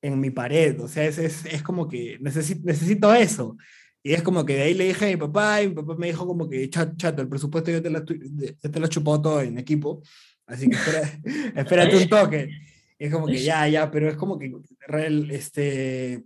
en 0.00 0.20
mi 0.20 0.30
pared, 0.30 0.80
o 0.80 0.88
sea, 0.88 1.04
es, 1.04 1.18
es, 1.18 1.44
es 1.46 1.62
como 1.62 1.88
que 1.88 2.18
necesito, 2.20 2.62
necesito 2.64 3.14
eso. 3.14 3.56
Y 4.02 4.14
es 4.14 4.22
como 4.22 4.44
que 4.44 4.56
de 4.56 4.62
ahí 4.62 4.74
le 4.74 4.84
dije 4.84 5.04
a 5.06 5.08
mi 5.08 5.16
papá, 5.16 5.62
y 5.62 5.68
mi 5.68 5.74
papá 5.74 5.94
me 5.96 6.08
dijo 6.08 6.26
como 6.26 6.48
que, 6.48 6.68
chato, 6.68 7.22
el 7.22 7.28
presupuesto 7.28 7.70
yo 7.70 7.80
te 7.80 7.90
lo, 7.90 8.04
te 8.04 8.80
lo 8.80 8.86
chupó 8.88 9.20
todo 9.22 9.40
en 9.40 9.58
equipo, 9.58 10.02
así 10.46 10.68
que 10.68 10.76
espera, 10.76 11.20
espérate 11.60 11.96
un 11.96 12.08
toque. 12.08 12.50
Y 12.98 13.04
es 13.06 13.12
como 13.12 13.26
que 13.26 13.42
ya, 13.42 13.66
ya, 13.68 13.90
pero 13.90 14.08
es 14.08 14.16
como 14.16 14.38
que 14.38 14.52
real, 14.86 15.30
este, 15.30 16.24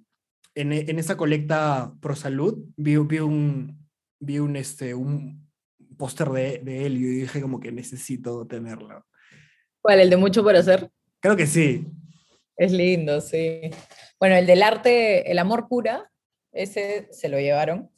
en, 0.55 0.73
en 0.73 0.99
esa 0.99 1.17
colecta 1.17 1.93
pro 2.01 2.17
salud 2.17 2.65
vi, 2.77 2.97
vi 2.97 3.19
un, 3.19 3.87
vi 4.19 4.39
un, 4.39 4.57
este, 4.57 4.95
un 4.95 5.47
póster 5.99 6.29
de, 6.31 6.59
de 6.59 6.87
él 6.87 6.97
y 6.97 7.05
dije 7.21 7.41
como 7.41 7.61
que 7.61 7.73
necesito 7.73 8.47
tenerlo. 8.47 9.07
¿Cuál? 9.83 10.01
¿El 10.01 10.11
de 10.11 10.17
mucho 10.17 10.43
por 10.43 10.57
hacer? 10.57 10.91
Creo 11.21 11.37
que 11.37 11.47
sí. 11.47 11.87
Es 12.57 12.73
lindo, 12.73 13.21
sí. 13.21 13.61
Bueno, 14.19 14.37
el 14.37 14.47
del 14.47 14.63
arte, 14.63 15.31
el 15.31 15.39
amor 15.39 15.69
cura, 15.69 16.11
ese 16.57 17.09
se 17.13 17.29
lo 17.29 17.39
llevaron, 17.39 17.91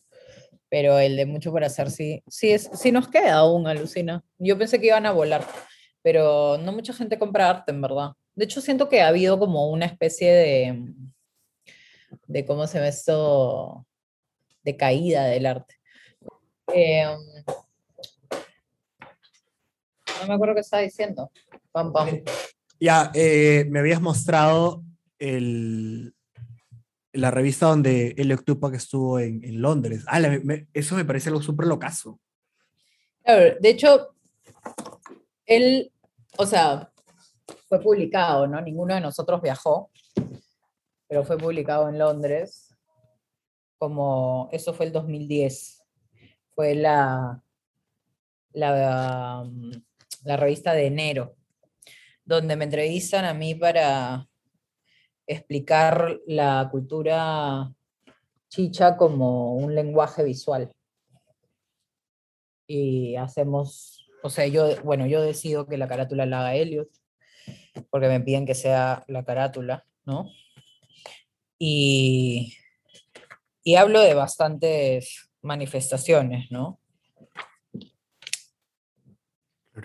pero 0.69 0.99
el 0.99 1.17
de 1.17 1.27
mucho 1.27 1.51
por 1.51 1.65
hacer 1.65 1.91
sí, 1.91 2.23
sí, 2.29 2.51
es, 2.51 2.71
sí 2.75 2.93
nos 2.93 3.09
queda 3.09 3.37
aún, 3.37 3.67
alucina. 3.67 4.25
Yo 4.39 4.59
pensé 4.59 4.81
que 4.81 4.89
iban 4.89 5.07
a 5.07 5.13
volar, 5.13 5.45
pero 6.03 6.59
no 6.59 6.73
mucha 6.73 6.93
gente 6.93 7.19
compra 7.19 7.49
arte, 7.49 7.73
en 7.73 7.81
verdad. 7.81 8.11
De 8.35 8.45
hecho, 8.45 8.61
siento 8.61 8.89
que 8.89 9.01
ha 9.01 9.09
habido 9.09 9.39
como 9.39 9.71
una 9.71 9.87
especie 9.87 10.33
de, 10.33 10.93
de 12.27 12.45
¿cómo 12.45 12.67
se 12.67 12.81
ve 12.81 12.89
esto? 12.89 13.87
De 14.63 14.77
caída 14.77 15.25
del 15.25 15.47
arte. 15.47 15.77
Em, 16.75 17.19
no 20.21 20.29
me 20.29 20.35
acuerdo 20.35 20.55
qué 20.55 20.61
estaba 20.61 20.83
diciendo. 20.83 21.31
Pam, 21.73 21.93
pam. 21.93 22.23
Ya, 22.81 23.11
eh, 23.15 23.65
me 23.69 23.81
habías 23.81 24.01
mostrado 24.01 24.85
el, 25.19 26.15
la 27.19 27.31
revista 27.31 27.67
donde 27.67 28.15
Elliot 28.17 28.45
Tupac 28.45 28.75
estuvo 28.75 29.19
en, 29.19 29.45
en 29.45 29.61
Londres. 29.61 30.05
Ah, 30.07 30.21
eso 30.73 30.95
me 30.95 31.05
parece 31.05 31.29
algo 31.29 31.43
súper 31.43 31.67
locazo. 31.67 32.21
De 33.25 33.69
hecho, 33.69 34.15
él, 35.45 35.93
o 36.39 36.47
sea, 36.47 36.91
fue 37.69 37.81
publicado, 37.81 38.47
¿no? 38.47 38.61
Ninguno 38.61 38.95
de 38.95 39.01
nosotros 39.01 39.43
viajó, 39.43 39.91
pero 41.09 41.25
fue 41.25 41.37
publicado 41.37 41.89
en 41.89 41.99
Londres, 41.99 42.75
como, 43.77 44.49
eso 44.53 44.73
fue 44.73 44.87
el 44.87 44.93
2010, 44.93 45.83
fue 46.55 46.75
la, 46.75 47.43
la, 48.53 49.47
la 50.25 50.37
revista 50.37 50.73
de 50.73 50.87
enero, 50.87 51.37
donde 52.25 52.57
me 52.57 52.65
entrevistan 52.65 53.25
a 53.25 53.35
mí 53.35 53.55
para 53.55 54.28
explicar 55.29 56.19
la 56.27 56.69
cultura 56.71 57.71
chicha 58.49 58.97
como 58.97 59.55
un 59.55 59.75
lenguaje 59.75 60.25
visual. 60.25 60.73
Y 62.67 63.15
hacemos, 63.17 64.09
o 64.23 64.31
sea, 64.31 64.47
yo, 64.47 64.83
bueno, 64.83 65.07
yo 65.07 65.23
decido 65.23 65.67
que 65.67 65.77
la 65.77 65.87
carátula 65.87 66.27
la 66.27 66.41
haga 66.41 66.55
Elliot, 66.55 66.89
porque 67.91 68.09
me 68.09 68.21
piden 68.21 68.47
que 68.47 68.55
sea 68.55 69.05
la 69.07 69.25
carátula, 69.25 69.87
¿no? 70.05 70.31
Y, 71.59 72.55
y 73.63 73.77
hablo 73.77 74.01
de 74.01 74.15
bastantes 74.15 75.31
manifestaciones, 75.43 76.51
¿no? 76.51 76.81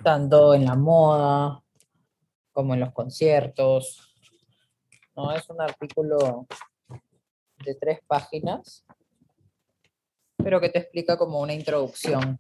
Tanto 0.04 0.54
en 0.54 0.66
la 0.66 0.76
moda 0.76 1.62
como 2.54 2.74
en 2.74 2.80
los 2.80 2.94
conciertos, 2.94 4.13
¿no? 5.16 5.32
Es 5.32 5.50
un 5.50 5.62
artículo 5.62 6.48
de 7.66 7.76
tres 7.76 8.00
páginas, 8.06 8.86
pero 10.38 10.60
que 10.60 10.70
te 10.70 10.80
explica 10.80 11.18
como 11.18 11.40
una 11.40 11.54
introducción 11.54 12.40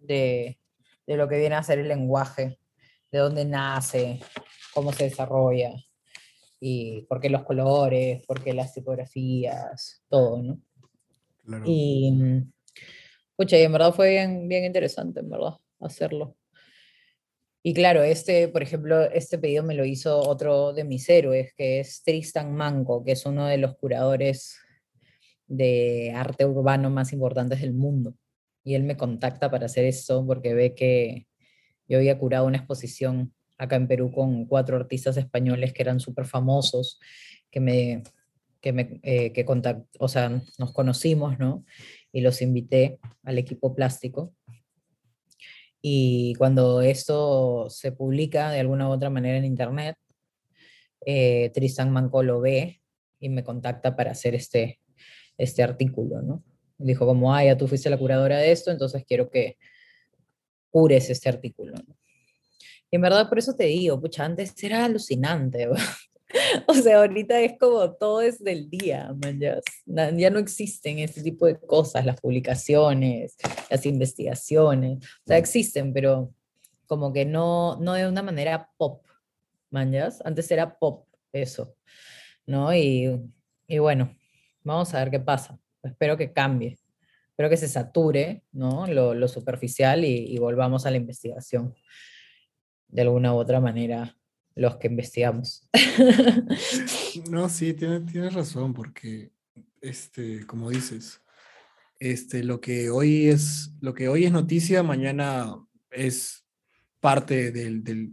de, 0.00 0.58
de 1.06 1.16
lo 1.16 1.28
que 1.28 1.38
viene 1.38 1.54
a 1.54 1.62
ser 1.62 1.78
el 1.78 1.88
lenguaje, 1.88 2.58
de 3.10 3.18
dónde 3.18 3.44
nace, 3.44 4.20
cómo 4.72 4.92
se 4.92 5.04
desarrolla, 5.04 5.74
y 6.64 7.02
por 7.02 7.20
qué 7.20 7.28
los 7.28 7.42
colores, 7.42 8.24
por 8.24 8.42
qué 8.42 8.52
las 8.52 8.72
tipografías, 8.72 10.02
todo, 10.08 10.40
¿no? 10.40 10.60
Claro. 11.44 11.64
Y, 11.66 12.44
pucha, 13.36 13.58
y 13.58 13.62
en 13.62 13.72
verdad 13.72 13.92
fue 13.92 14.10
bien, 14.10 14.48
bien 14.48 14.64
interesante, 14.64 15.20
en 15.20 15.28
verdad, 15.28 15.58
hacerlo. 15.80 16.36
Y 17.64 17.74
claro, 17.74 18.02
este, 18.02 18.48
por 18.48 18.62
ejemplo, 18.62 19.02
este 19.02 19.38
pedido 19.38 19.62
me 19.62 19.74
lo 19.74 19.84
hizo 19.84 20.18
otro 20.18 20.72
de 20.72 20.82
mis 20.82 21.08
héroes, 21.08 21.52
que 21.54 21.78
es 21.78 22.02
Tristan 22.02 22.54
Manco, 22.54 23.04
que 23.04 23.12
es 23.12 23.24
uno 23.24 23.46
de 23.46 23.58
los 23.58 23.76
curadores 23.76 24.58
de 25.46 26.12
arte 26.14 26.44
urbano 26.44 26.90
más 26.90 27.12
importantes 27.12 27.60
del 27.60 27.72
mundo. 27.72 28.16
Y 28.64 28.74
él 28.74 28.82
me 28.82 28.96
contacta 28.96 29.50
para 29.50 29.66
hacer 29.66 29.84
eso 29.84 30.26
porque 30.26 30.54
ve 30.54 30.74
que 30.74 31.28
yo 31.88 31.98
había 31.98 32.18
curado 32.18 32.46
una 32.46 32.58
exposición 32.58 33.32
acá 33.58 33.76
en 33.76 33.86
Perú 33.86 34.10
con 34.10 34.46
cuatro 34.46 34.76
artistas 34.76 35.16
españoles 35.16 35.72
que 35.72 35.82
eran 35.82 36.00
súper 36.00 36.26
famosos, 36.26 36.98
que 37.50 37.60
me, 37.60 38.02
que 38.60 38.72
me 38.72 39.00
eh, 39.02 39.32
que 39.32 39.44
contact, 39.44 39.86
o 40.00 40.08
sea, 40.08 40.42
nos 40.58 40.72
conocimos, 40.72 41.38
¿no? 41.38 41.64
Y 42.12 42.22
los 42.22 42.42
invité 42.42 42.98
al 43.22 43.38
equipo 43.38 43.74
plástico 43.74 44.34
y 45.82 46.34
cuando 46.34 46.80
esto 46.80 47.68
se 47.68 47.90
publica 47.90 48.50
de 48.52 48.60
alguna 48.60 48.88
u 48.88 48.92
otra 48.92 49.10
manera 49.10 49.36
en 49.36 49.44
internet, 49.44 49.96
eh, 51.04 51.50
Tristan 51.52 51.90
Manco 51.90 52.22
lo 52.22 52.40
ve 52.40 52.80
y 53.18 53.28
me 53.28 53.42
contacta 53.42 53.96
para 53.96 54.12
hacer 54.12 54.36
este, 54.36 54.80
este 55.36 55.62
artículo, 55.64 56.22
¿no? 56.22 56.44
Dijo 56.78 57.04
como, 57.04 57.34
ah, 57.34 57.44
ya 57.44 57.56
tú 57.56 57.66
fuiste 57.66 57.90
la 57.90 57.98
curadora 57.98 58.38
de 58.38 58.52
esto, 58.52 58.70
entonces 58.70 59.04
quiero 59.04 59.28
que 59.28 59.58
cures 60.70 61.10
este 61.10 61.28
artículo. 61.28 61.74
Y 62.88 62.96
en 62.96 63.02
verdad 63.02 63.28
por 63.28 63.38
eso 63.38 63.54
te 63.54 63.64
digo, 63.64 64.00
pucha, 64.00 64.24
antes 64.24 64.54
era 64.62 64.84
alucinante, 64.84 65.68
O 66.66 66.74
sea, 66.74 66.98
ahorita 66.98 67.40
es 67.40 67.58
como 67.58 67.92
todo 67.92 68.20
es 68.20 68.42
del 68.42 68.68
día, 68.70 69.12
man, 69.22 69.38
ya, 69.38 69.60
ya, 69.86 70.30
no 70.30 70.38
existen 70.38 70.98
ese 70.98 71.22
tipo 71.22 71.46
de 71.46 71.58
cosas, 71.58 72.06
las 72.06 72.20
publicaciones, 72.20 73.36
las 73.70 73.86
investigaciones, 73.86 75.04
o 75.04 75.26
sea, 75.26 75.38
existen, 75.38 75.92
pero 75.92 76.32
como 76.86 77.12
que 77.12 77.24
no, 77.24 77.76
no 77.80 77.94
de 77.94 78.08
una 78.08 78.22
manera 78.22 78.70
pop, 78.76 79.04
man, 79.70 79.92
ya. 79.92 80.10
Antes 80.24 80.50
era 80.50 80.78
pop 80.78 81.06
eso, 81.32 81.74
¿no? 82.46 82.74
Y, 82.74 83.30
y 83.66 83.78
bueno, 83.78 84.14
vamos 84.62 84.92
a 84.94 84.98
ver 84.98 85.10
qué 85.10 85.20
pasa. 85.20 85.58
Espero 85.82 86.16
que 86.16 86.32
cambie, 86.32 86.78
espero 87.30 87.48
que 87.48 87.56
se 87.56 87.68
sature, 87.68 88.44
¿no? 88.52 88.86
Lo, 88.86 89.14
lo 89.14 89.28
superficial 89.28 90.04
y, 90.04 90.26
y 90.32 90.38
volvamos 90.38 90.86
a 90.86 90.90
la 90.90 90.98
investigación 90.98 91.74
de 92.88 93.02
alguna 93.02 93.34
u 93.34 93.38
otra 93.38 93.58
manera 93.58 94.16
los 94.54 94.76
que 94.76 94.88
investigamos. 94.88 95.68
No, 97.30 97.48
sí, 97.48 97.74
tienes, 97.74 98.10
tienes 98.10 98.32
razón, 98.32 98.72
porque, 98.72 99.32
este, 99.80 100.46
como 100.46 100.70
dices, 100.70 101.20
este, 102.00 102.42
lo, 102.42 102.60
que 102.60 102.90
hoy 102.90 103.28
es, 103.28 103.70
lo 103.80 103.92
que 103.94 104.08
hoy 104.08 104.24
es 104.24 104.32
noticia, 104.32 104.82
mañana 104.82 105.54
es 105.90 106.46
parte 107.00 107.52
del, 107.52 107.84
del 107.84 108.12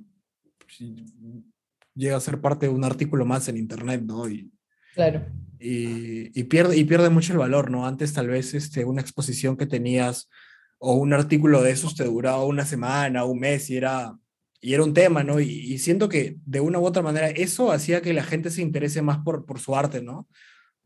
llega 1.95 2.17
a 2.17 2.21
ser 2.21 2.41
parte 2.41 2.67
de 2.67 2.73
un 2.73 2.83
artículo 2.83 3.25
más 3.25 3.47
en 3.47 3.57
internet, 3.57 4.01
¿no? 4.03 4.29
Y, 4.29 4.51
claro. 4.93 5.25
Y, 5.59 6.39
y, 6.39 6.43
pierde, 6.45 6.77
y 6.77 6.83
pierde 6.85 7.09
mucho 7.09 7.33
el 7.33 7.39
valor, 7.39 7.71
¿no? 7.71 7.85
Antes 7.85 8.13
tal 8.13 8.27
vez 8.27 8.53
este, 8.53 8.85
una 8.85 9.01
exposición 9.01 9.57
que 9.57 9.65
tenías 9.65 10.29
o 10.77 10.93
un 10.93 11.13
artículo 11.13 11.61
de 11.61 11.71
esos 11.71 11.95
te 11.95 12.05
duraba 12.05 12.45
una 12.45 12.65
semana, 12.65 13.25
un 13.25 13.39
mes 13.39 13.69
y 13.69 13.77
era 13.77 14.17
y 14.61 14.73
era 14.73 14.83
un 14.83 14.93
tema, 14.93 15.23
¿no? 15.23 15.39
Y, 15.39 15.45
y, 15.45 15.77
siento 15.77 16.09
que 16.09 16.37
de 16.45 16.59
una 16.59 16.79
u 16.79 16.85
otra 16.85 17.01
manera 17.01 17.29
eso 17.29 17.71
hacía 17.71 18.01
que 18.01 18.13
la 18.13 18.23
gente 18.23 18.49
se 18.49 18.61
interese 18.61 19.01
más 19.01 19.19
por, 19.19 19.45
por 19.45 19.59
su 19.59 19.75
arte, 19.75 20.01
¿no? 20.01 20.27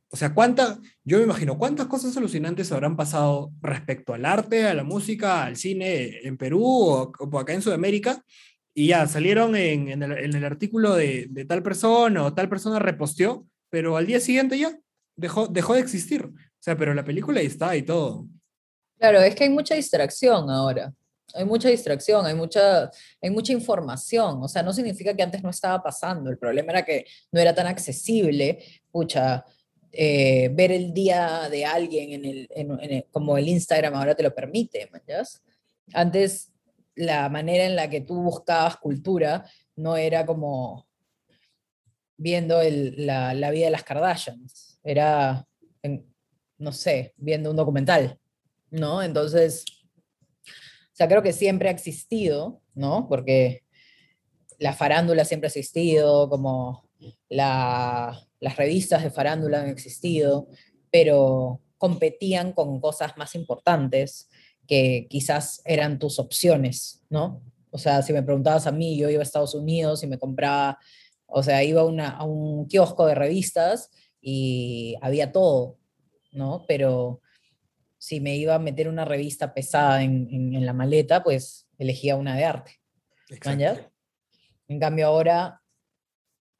O 0.09 0.15
sea, 0.15 0.35
¿cuánta, 0.35 0.79
yo 1.03 1.17
me 1.17 1.23
imagino, 1.23 1.57
cuántas 1.57 1.87
cosas 1.87 2.15
alucinantes 2.15 2.71
habrán 2.71 2.95
pasado 2.95 3.51
respecto 3.61 4.13
al 4.13 4.25
arte, 4.25 4.67
a 4.67 4.75
la 4.75 4.83
música, 4.83 5.43
al 5.43 5.55
cine 5.55 6.19
en 6.21 6.37
Perú 6.37 6.63
o, 6.63 7.11
o 7.17 7.39
acá 7.39 7.53
en 7.53 7.63
Sudamérica, 7.63 8.23
y 8.75 8.89
ya 8.89 9.07
salieron 9.07 9.55
en, 9.55 9.87
en, 9.89 10.03
el, 10.03 10.11
en 10.11 10.35
el, 10.35 10.45
artículo 10.45 10.93
de, 10.93 11.25
de, 11.31 11.45
tal 11.45 11.63
persona 11.63 12.25
o 12.25 12.33
tal 12.33 12.47
persona 12.47 12.77
reposteó, 12.77 13.47
pero 13.71 13.97
al 13.97 14.05
día 14.05 14.19
siguiente 14.19 14.59
ya 14.59 14.77
dejó, 15.15 15.47
dejó 15.47 15.73
de 15.73 15.79
existir. 15.79 16.29
sea, 16.59 16.77
pero 16.77 16.93
la 16.93 17.03
película 17.03 17.39
ahí 17.39 17.47
está 17.47 17.75
y 17.75 17.81
todo. 17.81 18.27
Claro, 18.99 19.19
es 19.19 19.33
que 19.33 19.45
hay 19.45 19.49
mucha 19.49 19.73
distracción 19.73 20.49
ahora. 20.49 20.93
Hay 21.33 21.45
mucha 21.45 21.69
distracción, 21.69 22.25
hay 22.25 22.35
mucha, 22.35 22.91
hay 23.21 23.29
mucha 23.29 23.53
información. 23.53 24.41
O 24.43 24.47
sea, 24.47 24.63
no 24.63 24.73
significa 24.73 25.15
que 25.15 25.23
antes 25.23 25.41
no 25.43 25.49
estaba 25.49 25.81
pasando. 25.81 26.29
El 26.29 26.37
problema 26.37 26.71
era 26.73 26.85
que 26.85 27.05
no 27.31 27.39
era 27.39 27.55
tan 27.55 27.67
accesible. 27.67 28.59
Pucha, 28.91 29.43
eh, 29.91 30.49
ver 30.51 30.71
el 30.71 30.91
día 30.91 31.47
de 31.49 31.65
alguien 31.65 32.13
en 32.13 32.25
el, 32.25 32.47
en, 32.49 32.79
el, 32.79 33.05
como 33.11 33.37
el 33.37 33.47
Instagram 33.47 33.93
ahora 33.93 34.15
te 34.15 34.23
lo 34.23 34.33
permite, 34.33 34.89
¿manjas? 34.91 35.43
Antes 35.93 36.51
la 36.95 37.29
manera 37.29 37.65
en 37.65 37.75
la 37.75 37.89
que 37.89 38.01
tú 38.01 38.21
buscabas 38.21 38.77
cultura 38.77 39.45
no 39.75 39.95
era 39.95 40.25
como 40.25 40.87
viendo 42.17 42.61
el, 42.61 43.05
la, 43.05 43.33
la, 43.33 43.51
vida 43.51 43.65
de 43.65 43.71
las 43.71 43.83
Kardashians, 43.83 44.79
era, 44.83 45.45
en, 45.81 46.05
no 46.57 46.71
sé, 46.71 47.13
viendo 47.17 47.51
un 47.51 47.57
documental, 47.57 48.19
¿no? 48.71 49.03
Entonces, 49.03 49.65
o 50.93 50.95
sea, 50.95 51.07
creo 51.07 51.23
que 51.23 51.33
siempre 51.33 51.69
ha 51.69 51.71
existido, 51.71 52.61
¿no? 52.75 53.07
Porque 53.09 53.63
la 54.59 54.73
farándula 54.73 55.25
siempre 55.25 55.47
ha 55.47 55.49
existido, 55.49 56.29
como 56.29 56.87
la, 57.29 58.15
las 58.39 58.57
revistas 58.57 59.03
de 59.03 59.09
farándula 59.09 59.61
han 59.61 59.69
existido, 59.69 60.47
pero 60.91 61.61
competían 61.79 62.53
con 62.53 62.79
cosas 62.79 63.17
más 63.17 63.33
importantes 63.33 64.29
que 64.67 65.07
quizás 65.09 65.63
eran 65.65 65.97
tus 65.97 66.19
opciones, 66.19 67.03
¿no? 67.09 67.41
O 67.71 67.79
sea, 67.79 68.03
si 68.03 68.13
me 68.13 68.21
preguntabas 68.21 68.67
a 68.67 68.71
mí, 68.71 68.95
yo 68.95 69.09
iba 69.09 69.21
a 69.21 69.23
Estados 69.23 69.55
Unidos 69.55 70.03
y 70.03 70.07
me 70.07 70.19
compraba, 70.19 70.77
o 71.25 71.41
sea, 71.41 71.63
iba 71.63 71.83
una, 71.83 72.11
a 72.11 72.23
un 72.23 72.67
kiosco 72.67 73.07
de 73.07 73.15
revistas 73.15 73.89
y 74.21 74.95
había 75.01 75.31
todo, 75.31 75.79
¿no? 76.31 76.65
Pero 76.67 77.22
si 78.03 78.19
me 78.19 78.35
iba 78.35 78.53
a 78.53 78.59
meter 78.59 78.89
una 78.89 79.05
revista 79.05 79.53
pesada 79.53 80.03
en, 80.03 80.27
en, 80.29 80.53
en 80.55 80.65
la 80.65 80.73
maleta, 80.73 81.23
pues 81.23 81.69
elegía 81.77 82.17
una 82.17 82.35
de 82.35 82.43
arte. 82.43 82.81
En 84.67 84.77
cambio 84.77 85.07
ahora 85.07 85.61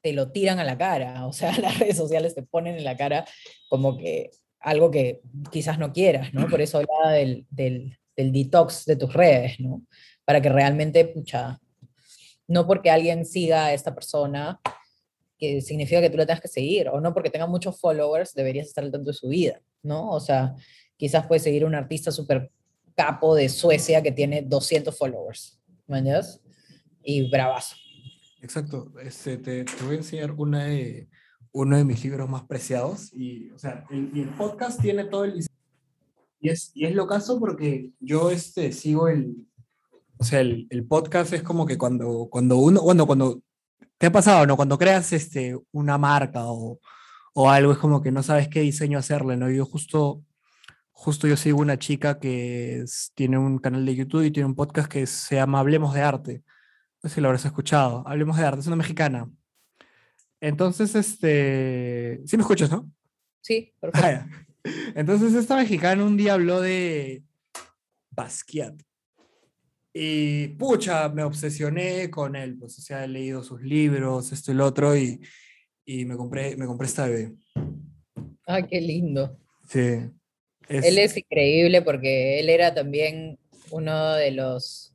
te 0.00 0.14
lo 0.14 0.32
tiran 0.32 0.58
a 0.58 0.64
la 0.64 0.78
cara, 0.78 1.26
o 1.26 1.34
sea, 1.34 1.52
las 1.60 1.78
redes 1.78 1.98
sociales 1.98 2.34
te 2.34 2.44
ponen 2.44 2.76
en 2.76 2.84
la 2.84 2.96
cara 2.96 3.26
como 3.68 3.98
que 3.98 4.30
algo 4.58 4.90
que 4.90 5.20
quizás 5.52 5.78
no 5.78 5.92
quieras, 5.92 6.32
¿no? 6.32 6.48
Por 6.48 6.62
eso 6.62 6.78
hablaba 6.78 7.12
del, 7.12 7.46
del, 7.50 7.98
del 8.16 8.32
detox 8.32 8.86
de 8.86 8.96
tus 8.96 9.12
redes, 9.12 9.60
¿no? 9.60 9.82
Para 10.24 10.40
que 10.40 10.48
realmente, 10.48 11.04
pucha, 11.04 11.60
no 12.48 12.66
porque 12.66 12.90
alguien 12.90 13.26
siga 13.26 13.66
a 13.66 13.74
esta 13.74 13.94
persona, 13.94 14.62
que 15.38 15.60
significa 15.60 16.00
que 16.00 16.08
tú 16.08 16.16
la 16.16 16.24
tengas 16.24 16.40
que 16.40 16.48
seguir, 16.48 16.88
o 16.88 17.02
no 17.02 17.12
porque 17.12 17.28
tenga 17.28 17.46
muchos 17.46 17.78
followers, 17.78 18.32
deberías 18.32 18.66
estar 18.66 18.82
al 18.82 18.92
tanto 18.92 19.10
de 19.10 19.14
su 19.14 19.28
vida, 19.28 19.60
¿no? 19.82 20.08
O 20.10 20.20
sea, 20.20 20.54
quizás 20.96 21.26
puedes 21.26 21.42
seguir 21.42 21.64
a 21.64 21.66
un 21.66 21.74
artista 21.74 22.10
súper 22.10 22.50
capo 22.94 23.34
de 23.34 23.48
Suecia 23.48 24.02
que 24.02 24.12
tiene 24.12 24.42
200 24.42 24.96
followers, 24.96 25.60
¿me 25.86 26.02
Y 27.02 27.30
bravazo. 27.30 27.76
Exacto, 28.40 28.92
este, 29.02 29.38
te, 29.38 29.64
te, 29.64 29.84
voy 29.84 29.94
a 29.94 29.98
enseñar 29.98 30.32
una 30.32 30.64
de, 30.64 31.08
uno 31.52 31.76
de 31.76 31.84
mis 31.84 32.04
libros 32.04 32.28
más 32.28 32.44
preciados, 32.44 33.12
y, 33.12 33.50
o 33.50 33.58
sea, 33.58 33.84
el, 33.90 34.10
el 34.14 34.28
podcast 34.30 34.80
tiene 34.80 35.04
todo 35.04 35.24
el 35.24 35.44
y 36.44 36.50
es, 36.50 36.72
y 36.74 36.84
es 36.84 36.94
lo 36.94 37.06
caso 37.06 37.40
porque 37.40 37.92
yo 38.00 38.30
este, 38.30 38.70
sigo 38.70 39.08
el, 39.08 39.34
o 40.18 40.24
sea, 40.24 40.40
el, 40.40 40.66
el, 40.68 40.86
podcast 40.86 41.32
es 41.32 41.42
como 41.42 41.64
que 41.64 41.78
cuando, 41.78 42.28
cuando 42.30 42.58
uno, 42.58 42.82
cuando, 42.82 43.06
cuando, 43.06 43.40
¿te 43.96 44.08
ha 44.08 44.12
pasado, 44.12 44.46
no? 44.46 44.54
Cuando 44.54 44.76
creas 44.76 45.10
este, 45.14 45.58
una 45.72 45.96
marca 45.96 46.44
o, 46.44 46.78
o 47.32 47.50
algo, 47.50 47.72
es 47.72 47.78
como 47.78 48.02
que 48.02 48.12
no 48.12 48.22
sabes 48.22 48.48
qué 48.48 48.60
diseño 48.60 48.98
hacerle, 48.98 49.38
¿no? 49.38 49.50
Yo 49.50 49.64
justo, 49.64 50.22
justo 50.94 51.26
yo 51.26 51.36
sigo 51.36 51.60
una 51.60 51.78
chica 51.78 52.18
que 52.18 52.80
es, 52.80 53.12
tiene 53.14 53.36
un 53.36 53.58
canal 53.58 53.84
de 53.84 53.94
YouTube 53.94 54.24
y 54.24 54.30
tiene 54.30 54.46
un 54.46 54.54
podcast 54.54 54.90
que 54.90 55.06
se 55.06 55.34
llama 55.34 55.58
Hablemos 55.60 55.92
de 55.92 56.00
Arte. 56.00 56.42
No 57.02 57.10
sé 57.10 57.16
si 57.16 57.20
lo 57.20 57.28
habrás 57.28 57.44
escuchado. 57.44 58.02
Hablemos 58.06 58.38
de 58.38 58.44
Arte, 58.44 58.60
es 58.60 58.66
una 58.66 58.76
mexicana. 58.76 59.30
Entonces, 60.40 60.94
este, 60.94 62.22
sí 62.24 62.36
me 62.36 62.42
escuchas, 62.42 62.70
¿no? 62.70 62.90
Sí, 63.42 63.74
perfecto. 63.78 64.06
Ah, 64.06 64.26
entonces 64.94 65.34
esta 65.34 65.56
mexicana 65.56 66.04
un 66.04 66.16
día 66.16 66.34
habló 66.34 66.60
de 66.60 67.22
Basquiat. 68.10 68.80
Y 69.92 70.48
pucha, 70.48 71.08
me 71.08 71.22
obsesioné 71.22 72.10
con 72.10 72.34
él, 72.34 72.56
pues, 72.58 72.78
o 72.78 72.82
sea, 72.82 73.04
he 73.04 73.08
leído 73.08 73.42
sus 73.42 73.62
libros, 73.62 74.32
esto 74.32 74.52
y 74.52 74.54
lo 74.54 74.64
otro, 74.64 74.96
y, 74.96 75.20
y 75.84 76.04
me, 76.04 76.16
compré, 76.16 76.56
me 76.56 76.66
compré 76.66 76.86
esta 76.86 77.06
bebé. 77.06 77.34
Ay, 78.46 78.66
qué 78.68 78.80
lindo. 78.80 79.38
Sí. 79.68 80.10
Es... 80.68 80.84
Él 80.84 80.98
es 80.98 81.16
increíble 81.16 81.82
porque 81.82 82.40
él 82.40 82.48
era 82.48 82.74
también 82.74 83.38
uno 83.70 84.14
de 84.14 84.30
los 84.30 84.94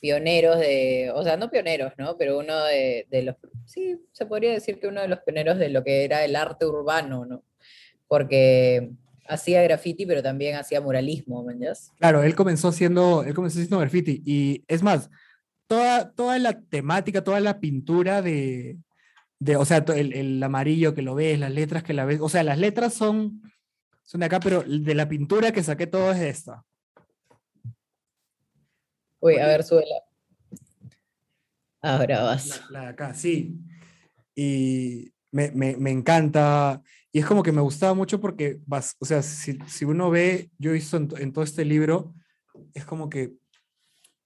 pioneros 0.00 0.58
de, 0.58 1.10
o 1.14 1.22
sea, 1.22 1.36
no 1.36 1.50
pioneros, 1.50 1.92
¿no? 1.96 2.16
Pero 2.18 2.38
uno 2.38 2.64
de, 2.64 3.06
de 3.10 3.22
los, 3.22 3.36
sí, 3.64 3.96
se 4.12 4.26
podría 4.26 4.52
decir 4.52 4.78
que 4.78 4.86
uno 4.86 5.00
de 5.00 5.08
los 5.08 5.20
pioneros 5.20 5.58
de 5.58 5.70
lo 5.70 5.82
que 5.82 6.04
era 6.04 6.24
el 6.24 6.36
arte 6.36 6.66
urbano, 6.66 7.24
¿no? 7.24 7.42
porque 8.14 8.90
hacía 9.26 9.62
graffiti, 9.62 10.06
pero 10.06 10.22
también 10.22 10.56
hacía 10.56 10.80
muralismo, 10.80 11.42
¿me 11.42 11.52
entiendes? 11.54 11.90
Claro, 11.98 12.22
él 12.22 12.34
comenzó 12.34 12.68
haciendo, 12.68 13.24
él 13.24 13.34
comenzó 13.34 13.58
haciendo 13.58 13.78
graffiti 13.78 14.22
y 14.24 14.62
es 14.68 14.82
más, 14.82 15.10
toda, 15.66 16.12
toda 16.12 16.38
la 16.38 16.60
temática, 16.60 17.24
toda 17.24 17.40
la 17.40 17.58
pintura 17.58 18.22
de, 18.22 18.76
de 19.38 19.56
o 19.56 19.64
sea, 19.64 19.84
el, 19.96 20.12
el, 20.12 20.42
amarillo 20.42 20.94
que 20.94 21.02
lo 21.02 21.14
ves, 21.14 21.38
las 21.38 21.50
letras 21.50 21.82
que 21.82 21.94
la 21.94 22.04
ves, 22.04 22.20
o 22.20 22.28
sea, 22.28 22.44
las 22.44 22.58
letras 22.58 22.94
son, 22.94 23.42
son 24.04 24.20
de 24.20 24.26
acá, 24.26 24.38
pero 24.40 24.62
de 24.62 24.94
la 24.94 25.08
pintura 25.08 25.52
que 25.52 25.62
saqué 25.62 25.86
todo 25.86 26.12
es 26.12 26.20
esta. 26.20 26.64
Uy, 29.20 29.38
a 29.38 29.46
ver, 29.46 29.64
súbela. 29.64 30.02
Ahora 31.80 32.22
vas. 32.22 32.62
La, 32.70 32.78
la 32.78 32.80
de 32.80 32.90
acá, 32.90 33.14
sí. 33.14 33.58
Y 34.34 35.12
me, 35.30 35.50
me, 35.50 35.76
me 35.76 35.90
encanta. 35.90 36.82
Y 37.10 37.20
es 37.20 37.26
como 37.26 37.42
que 37.42 37.52
me 37.52 37.60
gustaba 37.60 37.94
mucho 37.94 38.20
porque, 38.20 38.58
vas, 38.66 38.96
o 39.00 39.04
sea, 39.04 39.22
si, 39.22 39.58
si 39.66 39.84
uno 39.84 40.10
ve, 40.10 40.50
yo 40.58 40.70
he 40.70 40.74
visto 40.74 40.96
en, 40.96 41.08
en, 41.18 41.32
todo 41.32 41.44
este 41.44 41.64
libro, 41.64 42.14
es 42.74 42.84
como 42.84 43.08
que 43.08 43.34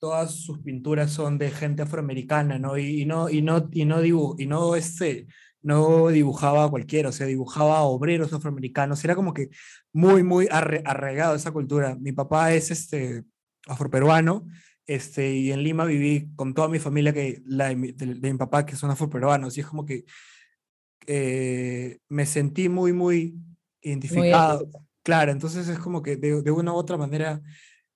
todas 0.00 0.32
sus 0.32 0.60
pinturas 0.60 1.10
son 1.12 1.39
de 1.39 1.50
gente 1.50 1.82
afroamericana, 1.82 2.58
¿no? 2.58 2.76
Y, 2.78 3.02
y 3.02 3.07
no, 3.07 3.28
y 3.28 3.42
no, 3.42 3.68
y 3.73 3.84
no, 3.84 4.00
dibu 4.00 4.36
y 4.39 4.47
no, 4.47 4.74
este, 4.76 5.26
no 5.62 6.09
dibujaba 6.09 6.65
a 6.65 6.70
cualquiera, 6.70 7.09
o 7.09 7.12
sea, 7.12 7.27
dibujaba 7.27 7.78
a 7.78 7.83
obreros 7.83 8.33
afroamericanos, 8.33 9.05
era 9.05 9.15
como 9.15 9.35
que 9.35 9.51
muy, 9.93 10.23
muy 10.23 10.49
arraigado 10.51 11.35
esa 11.35 11.53
cultura. 11.53 11.97
Mi 12.01 12.12
papá 12.12 12.53
es 12.53 12.70
este, 12.70 13.25
afroperuano, 13.67 14.47
este, 14.87 15.35
y 15.35 15.53
en 15.53 15.62
Lima 15.62 15.85
viví 15.85 16.31
con 16.37 16.55
toda 16.55 16.69
mi 16.69 16.78
familia, 16.78 17.12
que, 17.12 17.43
la 17.47 17.69
de, 17.69 17.77
mi, 17.77 17.93
de, 17.93 18.15
de 18.15 18.33
mi 18.33 18.39
papá, 18.39 18.65
que 18.65 18.77
son 18.77 18.91
afroperuanos, 18.91 19.57
y 19.57 19.61
es 19.61 19.67
como 19.67 19.85
que 19.85 20.05
eh, 21.07 21.99
me 22.09 22.27
sentí 22.27 22.69
muy, 22.69 22.93
muy 22.93 23.35
identificado. 23.81 24.67
Muy 24.67 24.83
claro, 25.03 25.33
entonces 25.33 25.67
es 25.69 25.78
como 25.78 26.03
que 26.03 26.17
de, 26.17 26.43
de, 26.43 26.51
una 26.51 26.73
u 26.73 26.77
otra 26.77 26.99
manera 26.99 27.41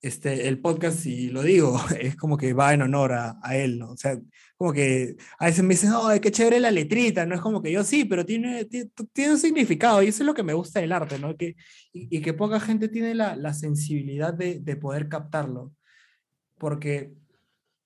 este, 0.03 0.49
el 0.49 0.59
podcast, 0.59 0.99
si 0.99 1.29
lo 1.29 1.41
digo, 1.43 1.79
es 1.99 2.17
como 2.17 2.37
que 2.37 2.53
va 2.53 2.73
en 2.73 2.81
honor 2.81 3.13
a, 3.13 3.39
a 3.41 3.55
él, 3.57 3.79
¿no? 3.79 3.91
O 3.91 3.97
sea, 3.97 4.19
como 4.57 4.73
que 4.73 5.15
a 5.39 5.45
veces 5.45 5.63
me 5.63 5.75
dicen, 5.75 5.91
no, 5.91 6.09
qué 6.21 6.29
chévere 6.29 6.59
la 6.59 6.71
letrita, 6.71 7.25
¿no? 7.25 7.35
Es 7.35 7.41
como 7.41 7.61
que 7.61 7.71
yo 7.71 7.85
sí, 7.85 8.03
pero 8.03 8.25
tiene, 8.25 8.65
tiene, 8.65 8.91
tiene 9.13 9.31
un 9.31 9.39
significado 9.39 10.03
y 10.03 10.09
eso 10.09 10.21
es 10.23 10.27
lo 10.27 10.33
que 10.33 10.43
me 10.43 10.53
gusta 10.53 10.81
del 10.81 10.91
arte, 10.91 11.17
¿no? 11.19 11.37
Que, 11.37 11.55
y, 11.93 12.17
y 12.17 12.21
que 12.21 12.33
poca 12.33 12.59
gente 12.59 12.89
tiene 12.89 13.15
la, 13.15 13.37
la 13.37 13.53
sensibilidad 13.53 14.33
de, 14.33 14.59
de, 14.59 14.75
poder 14.75 15.07
captarlo. 15.07 15.73
Porque, 16.57 17.13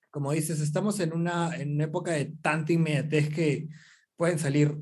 como 0.09 0.31
dices, 0.31 0.59
estamos 0.59 0.99
en 0.99 1.13
una, 1.13 1.55
en 1.55 1.75
una 1.75 1.83
época 1.83 2.13
de 2.13 2.33
tanta 2.41 2.73
inmediatez 2.73 3.29
que 3.29 3.67
pueden 4.15 4.39
salir 4.39 4.75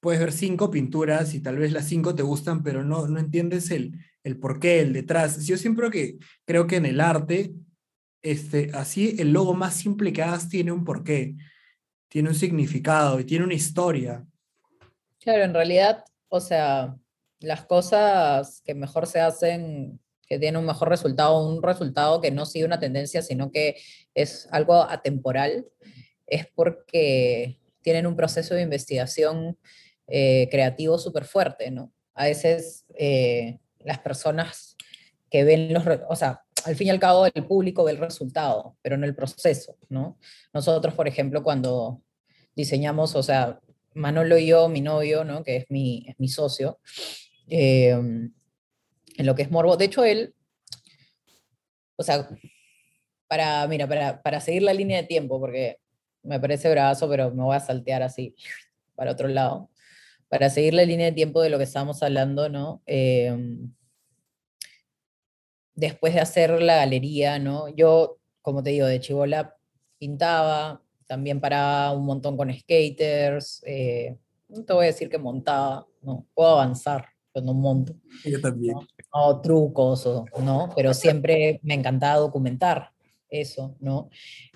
puedes 0.00 0.18
ver 0.18 0.32
cinco 0.32 0.68
pinturas 0.68 1.32
y 1.32 1.40
tal 1.40 1.58
vez 1.58 1.70
las 1.70 1.86
cinco 1.86 2.12
te 2.12 2.24
gustan, 2.24 2.64
pero 2.64 2.82
no, 2.82 3.06
no 3.06 3.20
entiendes 3.20 3.70
el, 3.70 4.00
el 4.24 4.38
porqué, 4.38 4.80
el 4.80 4.92
detrás. 4.92 5.46
Yo 5.46 5.56
siempre 5.56 5.90
que, 5.90 6.18
creo 6.44 6.66
que 6.66 6.76
en 6.76 6.86
el 6.86 7.00
arte, 7.00 7.52
este, 8.22 8.70
así 8.74 9.16
el 9.18 9.32
logo 9.32 9.54
más 9.54 9.74
simple 9.74 10.12
que 10.12 10.22
hagas 10.22 10.48
tiene 10.48 10.72
un 10.72 10.84
porqué, 10.84 11.34
tiene 12.08 12.28
un 12.28 12.34
significado 12.34 13.18
y 13.18 13.24
tiene 13.24 13.44
una 13.44 13.54
historia. 13.54 14.24
Claro, 15.20 15.44
en 15.44 15.54
realidad, 15.54 16.04
o 16.28 16.40
sea, 16.40 16.96
las 17.40 17.64
cosas 17.64 18.62
que 18.64 18.74
mejor 18.74 19.06
se 19.06 19.20
hacen, 19.20 20.00
que 20.26 20.38
tienen 20.38 20.60
un 20.60 20.66
mejor 20.66 20.88
resultado, 20.88 21.46
un 21.46 21.62
resultado 21.62 22.20
que 22.20 22.30
no 22.30 22.46
sigue 22.46 22.64
una 22.64 22.78
tendencia, 22.78 23.22
sino 23.22 23.50
que 23.50 23.76
es 24.14 24.48
algo 24.50 24.82
atemporal, 24.82 25.66
es 26.26 26.46
porque 26.54 27.58
tienen 27.82 28.06
un 28.06 28.16
proceso 28.16 28.54
de 28.54 28.62
investigación 28.62 29.58
eh, 30.06 30.48
creativo 30.50 30.98
súper 30.98 31.24
fuerte, 31.24 31.70
¿no? 31.70 31.92
A 32.14 32.24
veces 32.24 32.84
eh, 32.96 33.58
las 33.84 33.98
personas 33.98 34.76
que 35.30 35.44
ven 35.44 35.72
los, 35.72 35.84
o 36.08 36.16
sea, 36.16 36.42
al 36.64 36.76
fin 36.76 36.88
y 36.88 36.90
al 36.90 37.00
cabo 37.00 37.26
el 37.26 37.46
público 37.46 37.84
ve 37.84 37.92
el 37.92 37.98
resultado, 37.98 38.76
pero 38.82 38.96
no 38.96 39.06
el 39.06 39.14
proceso, 39.14 39.76
¿no? 39.88 40.18
Nosotros, 40.52 40.94
por 40.94 41.08
ejemplo, 41.08 41.42
cuando 41.42 42.02
diseñamos, 42.54 43.14
o 43.16 43.22
sea, 43.22 43.60
Manolo 43.94 44.38
y 44.38 44.46
yo, 44.46 44.68
mi 44.68 44.80
novio, 44.80 45.24
¿no? 45.24 45.42
Que 45.42 45.56
es 45.56 45.66
mi, 45.70 46.04
es 46.08 46.18
mi 46.18 46.28
socio, 46.28 46.78
eh, 47.48 47.90
en 47.90 48.32
lo 49.26 49.34
que 49.34 49.42
es 49.42 49.50
morbo. 49.50 49.76
De 49.76 49.86
hecho, 49.86 50.04
él, 50.04 50.34
o 51.96 52.02
sea, 52.02 52.28
para, 53.28 53.66
mira, 53.66 53.86
para, 53.86 54.22
para 54.22 54.40
seguir 54.40 54.62
la 54.62 54.74
línea 54.74 55.00
de 55.00 55.06
tiempo, 55.06 55.40
porque 55.40 55.78
me 56.22 56.38
parece 56.38 56.70
bravazo, 56.70 57.08
pero 57.08 57.30
me 57.30 57.42
voy 57.42 57.56
a 57.56 57.60
saltear 57.60 58.02
así 58.02 58.34
para 58.94 59.12
otro 59.12 59.28
lado. 59.28 59.70
Para 60.32 60.48
seguir 60.48 60.72
la 60.72 60.86
línea 60.86 61.04
de 61.04 61.12
tiempo 61.12 61.42
de 61.42 61.50
lo 61.50 61.58
que 61.58 61.64
estábamos 61.64 62.02
hablando, 62.02 62.48
¿no? 62.48 62.80
Em, 62.86 63.70
después 65.74 66.14
de 66.14 66.20
hacer 66.20 66.62
la 66.62 66.76
galería, 66.76 67.38
¿no? 67.38 67.68
Yo, 67.68 68.18
como 68.40 68.62
te 68.62 68.70
digo, 68.70 68.86
de 68.86 68.98
chivola 68.98 69.58
pintaba, 69.98 70.80
también 71.06 71.38
paraba 71.38 71.92
un 71.92 72.06
montón 72.06 72.38
con 72.38 72.50
skaters, 72.50 73.62
eh, 73.66 74.16
no 74.48 74.64
te 74.64 74.72
voy 74.72 74.84
a 74.84 74.86
decir 74.86 75.10
que 75.10 75.18
montaba, 75.18 75.86
no, 76.00 76.26
puedo 76.32 76.48
avanzar, 76.48 77.04
pero 77.30 77.44
no 77.44 77.52
monto. 77.52 77.94
Yo 78.24 78.40
también. 78.40 78.76
O 79.10 79.38
trucos, 79.42 80.06
o, 80.06 80.24
¿no? 80.42 80.70
Pero 80.74 80.94
siempre 80.94 81.60
me 81.62 81.74
encantaba 81.74 82.20
documentar 82.20 82.90
eso, 83.28 83.76
¿no? 83.80 84.08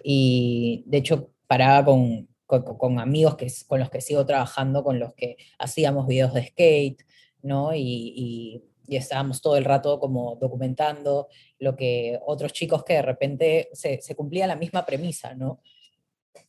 Y 0.03 0.85
de 0.87 0.97
hecho 0.97 1.33
paraba 1.47 1.85
con, 1.85 2.27
con, 2.47 2.99
amigos 2.99 3.37
que, 3.37 3.53
con 3.67 3.81
los 3.81 3.91
que 3.91 4.01
sigo 4.01 4.25
trabajando, 4.25 4.85
con 4.85 4.99
los 4.99 5.15
que 5.15 5.37
hacíamos 5.59 6.07
videos 6.07 6.33
de 6.33 6.47
skate, 6.47 7.03
¿no? 7.43 7.75
Y, 7.75 7.81
y, 7.81 8.65
y 8.87 8.97
estábamos 8.97 9.41
todo 9.41 9.57
el 9.57 9.65
rato 9.65 9.99
como 9.99 10.37
documentando 10.37 11.29
lo 11.59 11.77
que 11.77 12.19
otros 12.25 12.53
chicos 12.53 12.85
que 12.85 12.95
de 12.95 13.03
repente 13.03 13.69
se, 13.73 14.01
se 14.01 14.15
cumplía 14.15 14.47
la 14.47 14.57
misma 14.57 14.87
premisa, 14.87 15.35
¿no? 15.35 15.61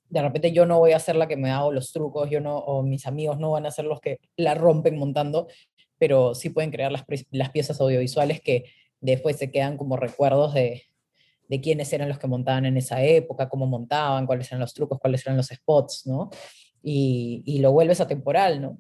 De 0.10 0.22
repente 0.22 0.52
yo 0.52 0.66
no 0.66 0.80
voy 0.80 0.94
a 0.94 1.00
ser 1.00 1.16
la 1.16 1.28
que 1.28 1.36
me 1.36 1.52
hago 1.52 1.72
los 1.72 1.92
trucos, 1.92 2.30
yo 2.30 2.40
no, 2.40 2.58
o 2.58 2.84
mis 2.84 3.08
amigos 3.08 3.40
no 3.40 3.52
van 3.52 3.66
a 3.66 3.72
ser 3.72 3.86
los 3.86 4.00
que 4.00 4.20
la 4.38 4.54
rompen 4.54 4.98
montando, 4.98 5.48
pero 5.98 6.36
sí 6.36 6.50
pueden 6.50 6.72
crear 6.72 6.92
las, 6.92 7.04
las 7.32 7.50
piezas 7.50 7.82
audiovisuales 7.82 8.40
que 8.42 8.66
después 9.02 9.38
se 9.38 9.52
quedan 9.52 9.78
como 9.78 9.98
recuerdos 9.98 10.54
de, 10.54 10.84
de 11.48 11.62
quiénes 11.62 11.92
eran 11.94 12.10
los 12.10 12.20
que 12.20 12.28
montaban 12.28 12.66
en 12.66 12.78
esa 12.78 13.02
época, 13.04 13.50
cómo 13.50 13.66
montaban, 13.66 14.26
cuáles 14.26 14.48
eran 14.52 14.62
los 14.62 14.74
trucos, 14.74 15.00
cuáles 15.00 15.26
eran 15.26 15.38
los 15.38 15.48
spots, 15.48 16.06
¿no? 16.06 16.30
Y, 16.84 17.44
y 17.46 17.60
lo 17.60 17.72
vuelves 17.72 18.02
atemporal, 18.02 18.62
¿no? 18.62 18.78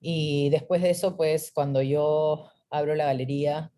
Y 0.00 0.50
después 0.50 0.82
de 0.82 0.90
eso, 0.90 1.16
pues 1.16 1.50
cuando 1.52 1.82
yo 1.82 2.48
abro 2.70 2.94
la 2.94 3.06
galería, 3.06 3.72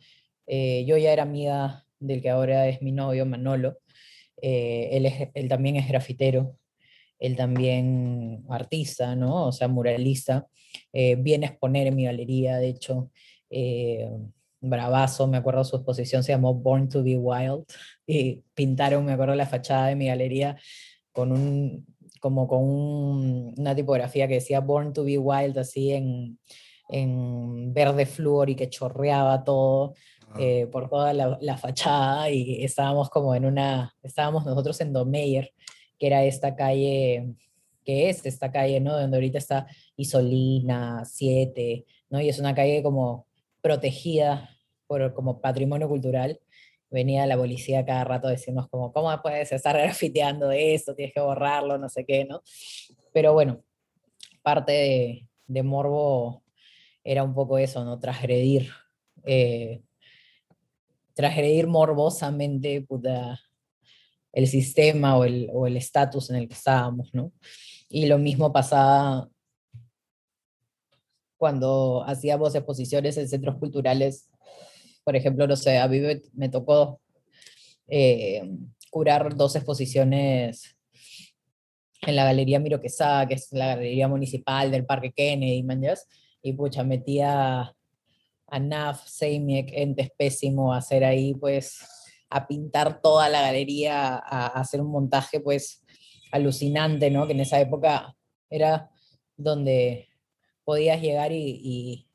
eh, 0.47 0.85
yo 0.87 0.97
ya 0.97 1.13
era 1.13 1.23
amiga 1.23 1.85
del 2.01 2.23
que 2.23 2.31
ahora 2.31 2.69
es 2.69 2.83
mi 2.83 2.93
novio, 2.93 3.27
Manolo. 3.27 3.79
Eh, 4.41 4.91
él, 4.93 5.07
es, 5.07 5.29
él 5.35 5.49
también 5.49 5.77
es 5.77 5.89
grafitero, 5.89 6.57
él 7.19 7.37
también 7.37 8.45
artista, 8.49 9.17
¿no? 9.17 9.47
O 9.47 9.53
sea, 9.53 9.69
muralista. 9.69 10.49
Eh, 10.93 11.17
viene 11.17 11.47
a 11.47 11.51
exponer 11.51 11.87
en 11.87 11.97
mi 11.97 12.05
galería, 12.05 12.59
de 12.59 12.69
hecho. 12.69 13.11
Eh, 13.51 14.09
bravazo, 14.61 15.27
me 15.27 15.37
acuerdo 15.37 15.65
su 15.65 15.77
exposición 15.77 16.23
se 16.25 16.33
llamó 16.33 16.55
Born 16.55 16.89
to 16.89 17.03
be 17.03 17.17
Wild 17.17 17.65
y 18.07 18.43
pintaron, 18.55 19.05
me 19.05 19.13
acuerdo 19.13 19.35
la 19.35 19.47
fachada 19.47 19.87
de 19.87 19.97
mi 19.97 20.07
galería 20.07 20.57
con 21.13 21.33
un 21.33 21.87
como 22.21 22.49
con 22.49 22.63
un, 22.63 23.55
una 23.57 23.75
tipografía 23.75 24.27
que 24.27 24.35
decía 24.35 24.61
Born 24.61 24.93
to 24.93 25.05
be 25.05 25.19
Wild 25.19 25.59
así 25.59 25.93
en, 25.93 26.39
en 26.89 27.73
verde 27.73 28.07
flúor 28.07 28.51
y 28.51 28.57
que 28.57 28.69
chorreaba 28.69 29.45
todo 29.45 29.95
eh, 30.39 30.67
por 30.67 30.91
toda 30.91 31.13
la, 31.13 31.39
la, 31.41 31.57
fachada 31.57 32.29
y 32.31 32.63
estábamos 32.63 33.09
como 33.09 33.35
en 33.35 33.47
una, 33.47 33.95
estábamos 34.03 34.45
nosotros 34.45 34.79
en 34.83 34.93
Domeyer, 34.93 35.53
que 35.99 36.07
era 36.07 36.23
esta 36.23 36.55
calle, 36.55 37.35
que 37.85 38.11
es 38.11 38.27
esta 38.27 38.53
calle, 38.53 38.79
¿no? 38.79 38.99
Donde 38.99 39.17
ahorita 39.17 39.39
está 39.39 39.67
Isolina, 39.97 41.03
7, 41.07 41.87
¿no? 42.11 42.21
Y 42.21 42.29
es 42.29 42.39
una 42.39 42.55
calle 42.55 42.83
como 42.83 43.28
protegida 43.61 44.51
por, 44.87 45.15
como 45.15 45.41
patrimonio 45.41 45.89
cultural, 45.89 46.41
venía 46.91 47.27
la 47.27 47.37
policía 47.37 47.85
cada 47.85 48.05
rato 48.05 48.29
a 48.29 48.33
decirnos 48.33 48.69
como, 48.69 48.93
¿cómo 48.93 49.11
puedes 49.23 49.53
estar 49.53 49.77
grafiteando 49.79 50.51
esto? 50.51 50.95
Tienes 50.95 51.15
que 51.15 51.21
borrarlo, 51.21 51.79
no 51.79 51.89
sé 51.89 52.05
qué, 52.05 52.25
¿no? 52.25 52.43
Pero 53.13 53.33
bueno, 53.33 53.63
parte 54.43 54.73
de, 54.73 55.29
de 55.47 55.63
Morbo 55.63 56.43
era 57.05 57.23
un 57.23 57.35
poco 57.35 57.59
eso, 57.59 57.85
¿no? 57.85 57.99
Transgredir, 57.99 58.71
eh, 59.25 59.83
transgredir 61.15 61.67
morbosamente 61.67 62.87
el 64.33 64.47
sistema 64.47 65.17
o 65.17 65.25
el 65.25 65.77
estatus 65.77 66.31
o 66.31 66.33
el 66.33 66.37
en 66.37 66.43
el 66.43 66.49
que 66.49 66.55
estábamos, 66.55 67.11
¿no? 67.13 67.33
Y 67.89 68.07
lo 68.07 68.19
mismo 68.19 68.53
pasaba 68.53 69.29
cuando 71.39 72.05
hacíamos 72.07 72.55
exposiciones 72.55 73.17
en 73.17 73.29
centros 73.29 73.57
culturales, 73.57 74.29
por 75.05 75.17
ejemplo, 75.17 75.47
no 75.47 75.57
sé, 75.57 75.79
a 75.79 75.89
mí 75.89 76.01
me, 76.01 76.21
me 76.35 76.49
tocó 76.49 77.01
eh, 77.87 78.43
curar 78.91 79.35
dos 79.35 79.57
exposiciones 79.57 80.77
en 82.03 82.17
la 82.17 82.25
Galería 82.25 82.61
Miro 82.61 82.81
que 82.81 82.89
es 82.89 82.99
la 83.53 83.67
galería 83.69 84.09
municipal 84.09 84.71
del 84.71 84.85
Parque 84.85 85.13
Kennedy, 85.13 85.63
manjas, 85.63 86.07
y 86.43 86.53
pucha, 86.53 86.85
metía 86.85 87.75
a 88.47 88.59
Naf, 88.59 89.07
Seimiek, 89.07 89.71
Entes 89.73 90.11
Pésimo 90.17 90.73
a 90.73 90.79
hacer 90.79 91.05
ahí, 91.05 91.35
pues, 91.35 91.81
a 92.31 92.47
pintar 92.47 93.01
toda 93.01 93.29
la 93.29 93.43
galería, 93.43 94.17
a, 94.17 94.47
a 94.47 94.61
hacer 94.61 94.81
un 94.81 94.91
montaje, 94.91 95.41
pues, 95.41 95.85
alucinante, 96.33 97.11
¿no? 97.11 97.27
Que 97.27 97.33
en 97.33 97.41
esa 97.41 97.61
época 97.61 98.15
era 98.51 98.91
donde 99.37 100.09
podías 100.69 101.01
llegar 101.01 101.33
y, 101.33 102.07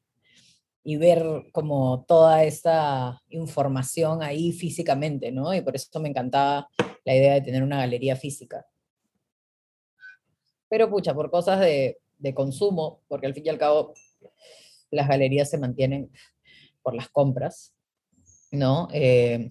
y, 0.83 0.97
ver 0.97 1.23
como 1.53 2.05
toda 2.07 2.43
esta 2.43 3.19
información 3.29 4.21
ahí 4.21 4.51
físicamente, 4.51 5.31
¿no? 5.31 5.55
Y 5.55 5.61
por 5.61 5.75
eso 5.75 5.99
me 5.99 6.09
encantaba 6.09 6.69
la 7.03 7.15
idea 7.15 7.33
de 7.33 7.41
tener 7.41 7.63
una 7.63 7.77
galería 7.77 8.15
física. 8.15 8.63
Pero 10.69 10.87
pucha, 10.87 11.15
por 11.15 11.31
cosas 11.31 11.61
de, 11.61 11.97
de 12.19 12.33
consumo, 12.35 13.01
porque 13.07 13.25
al 13.25 13.33
fin 13.33 13.47
y 13.47 13.49
al 13.49 13.57
cabo 13.57 13.95
las 14.91 15.07
galerías 15.07 15.49
se 15.49 15.57
mantienen 15.57 16.11
por 16.83 16.93
las 16.93 17.09
compras, 17.09 17.73
¿no? 18.51 18.87
Eh, 18.93 19.49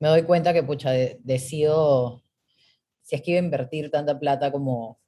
me 0.00 0.08
doy 0.08 0.22
cuenta 0.22 0.54
que, 0.54 0.62
pucha, 0.62 0.90
de, 0.90 1.18
decido, 1.22 2.22
si 3.02 3.14
es 3.14 3.20
que 3.20 3.32
iba 3.32 3.40
a 3.40 3.44
invertir 3.44 3.90
tanta 3.90 4.18
plata 4.18 4.50
como 4.50 4.98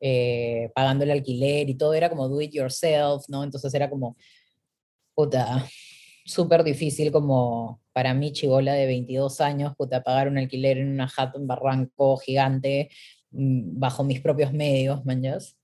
eh, 0.00 0.70
pagando 0.74 1.04
el 1.04 1.10
alquiler 1.10 1.68
y 1.70 1.74
todo 1.74 1.94
era 1.94 2.08
como 2.08 2.28
do 2.28 2.40
it 2.40 2.52
yourself, 2.52 3.24
¿no? 3.28 3.44
Entonces 3.44 3.72
era 3.74 3.88
como, 3.90 4.16
puta, 5.14 5.66
súper 6.24 6.64
difícil 6.64 7.12
como 7.12 7.80
para 7.92 8.12
mí, 8.14 8.32
chivola 8.32 8.74
de 8.74 8.86
22 8.86 9.40
años, 9.40 9.74
puta, 9.76 10.02
pagar 10.02 10.28
un 10.28 10.38
alquiler 10.38 10.78
en 10.78 10.90
una 10.90 11.08
jato 11.08 11.38
en 11.38 11.46
Barranco 11.46 12.18
gigante, 12.18 12.90
mm, 13.30 13.78
bajo 13.78 14.04
mis 14.04 14.20
propios 14.20 14.52
medios, 14.52 15.04
manjas. 15.06 15.56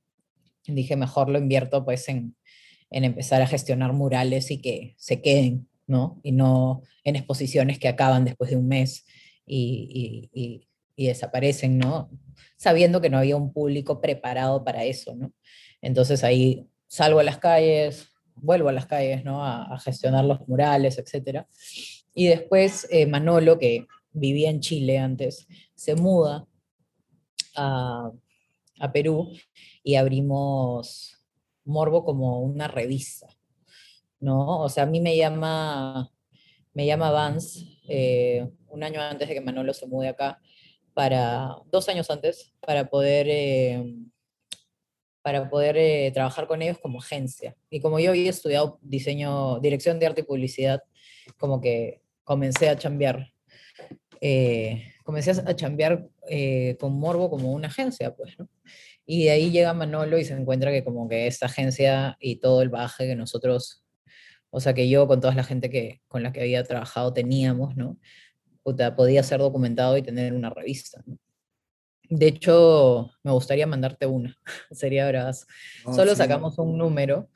Dije, 0.67 0.97
mejor 0.97 1.29
lo 1.29 1.39
invierto 1.39 1.85
pues 1.85 2.09
en, 2.09 2.37
en 2.91 3.05
empezar 3.05 3.43
a 3.43 3.47
gestionar 3.47 3.93
murales 3.93 4.51
y 4.51 4.61
que 4.61 4.95
se 4.99 5.21
queden, 5.21 5.69
¿no? 5.87 6.21
Y 6.23 6.33
no 6.33 6.83
en 7.05 7.17
exposiciones 7.17 7.79
que 7.79 7.89
acaban 7.89 8.25
después 8.25 8.51
de 8.51 8.57
un 8.57 8.69
mes 8.69 9.05
y, 9.47 10.69
y 10.97 11.07
desaparecen, 11.07 11.79
¿no? 11.79 12.11
sabiendo 12.63 13.01
que 13.01 13.11
no 13.11 13.19
había 13.19 13.37
un 13.37 13.53
público 13.53 14.01
preparado 14.01 14.63
para 14.63 14.85
eso, 14.85 15.17
¿no? 15.17 15.33
Entonces 15.81 16.23
ahí 16.23 16.69
salgo 16.87 17.19
a 17.19 17.25
las 17.25 17.39
calles, 17.39 18.07
vuelvo 18.37 18.69
a 18.69 18.73
las 18.73 18.87
calles, 18.87 19.25
¿no? 19.25 19.45
A, 19.45 19.77
gestionar 19.81 20.25
los 20.25 20.47
murales, 20.47 20.97
etc. 20.97 21.45
Y 22.15 22.29
después 22.29 22.87
eh, 22.93 23.07
Manolo, 23.07 23.59
que 23.59 23.89
vivía 24.13 24.49
en 24.49 24.61
Chile 24.61 24.99
antes, 24.99 25.49
se 25.75 25.97
muda 25.97 26.47
a, 27.57 28.13
a 28.79 28.93
Perú 28.93 29.33
y 29.83 29.97
abrimos 29.97 31.19
Morbo 31.65 32.05
como 32.05 32.43
una 32.43 32.69
revista, 32.69 33.27
¿no? 34.21 34.61
O 34.61 34.69
sea, 34.69 34.85
a 34.85 34.87
mí 34.87 35.01
me 35.01 35.17
llama, 35.17 36.13
me 36.75 36.87
llama 36.87 37.11
Vance 37.11 37.81
eh, 37.89 38.49
un 38.69 38.85
año 38.85 39.01
antes 39.01 39.29
de 39.29 39.35
que 39.35 39.41
Manolo 39.41 39.75
se 39.75 39.89
mude 39.89 40.07
acá, 40.07 40.41
para 40.95 41.57
dos 41.71 41.89
años 41.89 42.11
antes 42.11 42.53
para 42.61 42.89
poder, 42.89 43.27
eh, 43.29 43.85
para 45.23 45.49
poder 45.49 45.77
eh, 45.77 46.11
trabajar 46.13 46.47
con 46.47 46.63
ellos 46.63 46.79
como 46.79 46.99
agencia. 46.99 47.57
Y 47.71 47.81
como 47.81 47.99
yo 48.01 48.11
había 48.11 48.31
estudiado 48.31 48.79
diseño, 48.83 49.61
dirección 49.61 49.99
de 49.99 50.07
arte 50.07 50.21
y 50.23 50.25
publicidad, 50.25 50.83
como 51.39 51.61
que 51.61 52.03
comencé 52.25 52.69
a 52.69 52.77
chambear. 52.77 53.33
Eh, 54.21 54.85
comencé 55.05 55.33
a 55.33 55.57
chambear 55.57 56.09
eh, 56.29 56.77
con 56.79 56.93
Morbo 56.95 57.29
como 57.31 57.53
una 57.53 57.69
agencia, 57.69 58.15
pues, 58.15 58.39
¿no? 58.39 58.49
Y 59.05 59.25
de 59.25 59.31
ahí 59.31 59.51
llega 59.51 59.75
Manolo 59.75 60.19
y 60.19 60.25
se 60.25 60.35
encuentra 60.35 60.71
que 60.71 60.85
como 60.85 61.09
que 61.09 61.27
esta 61.27 61.47
agencia 61.47 62.17
y 62.21 62.37
todo 62.37 62.63
el 62.63 62.69
baje 62.69 63.09
que 63.09 63.17
nosotros, 63.17 63.85
o 64.51 64.61
sea, 64.61 64.75
que 64.75 64.89
yo 64.89 65.09
con 65.09 65.21
toda 65.21 65.35
la 65.35 65.43
gente 65.43 65.71
que, 65.71 66.03
con 66.07 66.23
la 66.23 66.33
que 66.33 66.41
había 66.41 66.63
trabajado 66.63 67.13
teníamos, 67.13 67.77
¿no? 67.77 67.99
Puta, 68.63 68.95
podía 68.97 69.23
ser 69.23 69.41
documentado 69.41 69.97
y 69.97 70.03
tener 70.03 70.33
una 70.33 70.51
revista. 70.51 71.03
¿no? 71.07 71.19
De 72.09 72.27
hecho, 72.27 73.11
me 73.23 73.33
gustaría 73.33 73.67
mandarte 73.67 74.07
una, 74.07 74.37
sería 74.71 75.09
bravazo. 75.09 75.47
Oh, 75.85 75.95
Solo 75.95 76.13
sí. 76.13 76.19
sacamos 76.19 76.59
un 76.59 76.77
número 76.77 77.31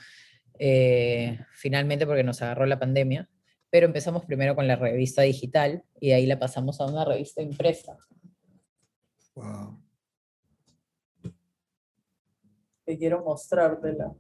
eh, 0.59 1.39
finalmente 1.53 2.07
porque 2.07 2.23
nos 2.23 2.43
agarró 2.43 2.67
la 2.67 2.79
pandemia, 2.79 3.29
pero 3.71 3.87
empezamos 3.87 4.25
primero 4.25 4.55
con 4.55 4.67
la 4.67 4.77
revista 4.77 5.23
digital 5.23 5.83
y 6.01 6.09
de 6.09 6.15
ahí 6.15 6.27
la 6.27 6.39
pasamos 6.39 6.81
a 6.81 6.87
una 6.87 7.05
revista 7.05 7.43
impresa. 7.43 7.97
Wow. 9.35 9.83
Que 12.85 12.97
quiero 12.97 13.23
mostrártela. 13.25 14.15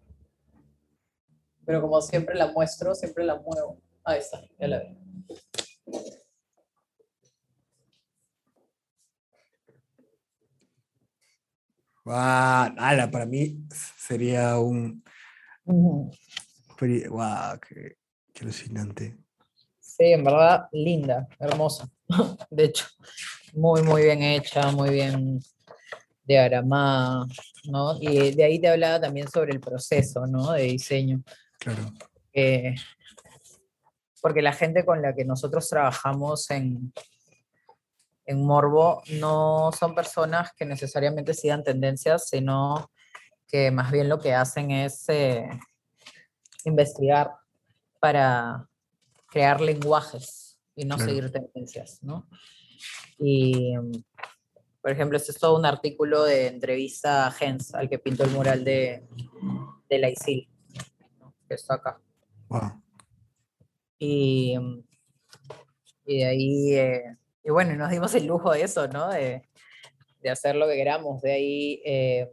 Pero 1.64 1.80
como 1.80 2.00
siempre 2.00 2.34
la 2.34 2.52
muestro, 2.52 2.94
siempre 2.94 3.24
la 3.24 3.36
muevo. 3.36 3.80
Ahí 4.04 4.20
está, 4.20 4.40
ya 4.58 4.68
la 4.68 4.78
veo. 4.78 4.96
Wow, 12.06 12.14
ala, 12.78 13.10
para 13.10 13.26
mí 13.26 13.58
sería 13.98 14.56
un. 14.60 15.02
Wow, 15.64 16.12
qué, 16.78 17.96
qué 18.32 18.44
alucinante. 18.44 19.16
Sí, 19.80 20.12
en 20.12 20.22
verdad, 20.22 20.68
linda, 20.70 21.26
hermosa. 21.40 21.88
De 22.50 22.66
hecho, 22.66 22.86
muy, 23.54 23.82
muy 23.82 24.02
bien 24.02 24.22
hecha, 24.22 24.70
muy 24.70 24.90
bien 24.90 25.40
diagramada, 26.22 27.26
¿no? 27.64 27.96
Y 28.00 28.30
de 28.36 28.44
ahí 28.44 28.60
te 28.60 28.68
hablaba 28.68 29.00
también 29.00 29.28
sobre 29.28 29.52
el 29.52 29.58
proceso, 29.58 30.28
¿no? 30.28 30.52
De 30.52 30.62
diseño. 30.62 31.24
Claro. 31.58 31.92
eh, 32.32 32.76
porque 34.22 34.42
la 34.42 34.52
gente 34.52 34.84
con 34.84 35.02
la 35.02 35.12
que 35.12 35.24
nosotros 35.24 35.68
trabajamos 35.68 36.48
en, 36.52 36.92
en 38.26 38.44
Morbo 38.44 39.02
no 39.20 39.70
son 39.72 39.94
personas 39.94 40.50
que 40.56 40.64
necesariamente 40.66 41.32
sigan 41.32 41.62
tendencias, 41.62 42.28
sino 42.28 42.90
que 43.46 43.70
más 43.70 43.92
bien 43.92 44.08
lo 44.08 44.18
que 44.18 44.34
hacen 44.34 44.72
es 44.72 45.08
eh, 45.08 45.48
investigar 46.64 47.30
para 48.00 48.68
crear 49.28 49.60
lenguajes 49.60 50.58
y 50.74 50.84
no 50.84 50.96
Claro. 50.96 51.10
seguir 51.10 51.30
tendencias, 51.32 52.02
¿no? 52.02 52.28
Y, 53.18 53.74
por 54.82 54.90
ejemplo, 54.90 55.16
este 55.16 55.32
es 55.32 55.38
todo 55.38 55.56
un 55.56 55.64
artículo 55.64 56.24
de 56.24 56.48
entrevista 56.48 57.26
a 57.26 57.30
Gens, 57.30 57.74
al 57.74 57.88
que 57.88 57.98
pintó 57.98 58.24
el 58.24 58.30
mural 58.30 58.64
de, 58.64 59.06
de 59.88 59.98
la 59.98 60.10
ISIL, 60.10 60.48
¿no? 61.18 61.34
que 61.48 61.54
está 61.54 61.74
acá. 61.74 62.00
Wow. 62.48 62.82
Y, 63.98 64.56
y 66.04 66.18
de 66.18 66.26
ahí, 66.26 66.74
eh, 66.74 67.16
y 67.46 67.50
bueno, 67.50 67.76
nos 67.76 67.90
dimos 67.92 68.12
el 68.16 68.26
lujo 68.26 68.50
de 68.52 68.62
eso, 68.62 68.88
¿no? 68.88 69.08
De, 69.08 69.48
de 70.20 70.30
hacer 70.30 70.56
lo 70.56 70.66
que 70.66 70.74
queramos. 70.74 71.22
De 71.22 71.32
ahí, 71.32 71.80
eh, 71.84 72.32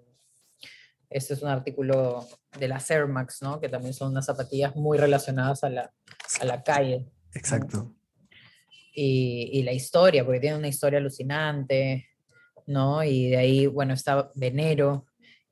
este 1.07 1.35
es 1.35 1.43
un 1.43 1.49
artículo 1.49 2.27
de 2.57 2.67
las 2.67 2.89
Air 2.89 3.07
Max, 3.07 3.43
¿no? 3.43 3.59
Que 3.61 3.69
también 3.69 3.93
son 3.93 4.09
unas 4.09 4.25
zapatillas 4.25 4.75
muy 4.75 4.97
relacionadas 4.97 5.63
a 5.63 5.69
la, 5.69 5.93
a 6.41 6.45
la 6.45 6.63
calle. 6.63 7.05
Exacto. 7.35 7.93
Y, 8.95 9.51
y 9.53 9.61
la 9.61 9.71
historia, 9.71 10.25
porque 10.25 10.39
tiene 10.39 10.57
una 10.57 10.67
historia 10.67 10.97
alucinante, 10.97 12.07
¿no? 12.65 13.03
Y 13.03 13.29
de 13.29 13.37
ahí, 13.37 13.67
bueno, 13.67 13.93
está 13.93 14.31
Venero, 14.33 15.05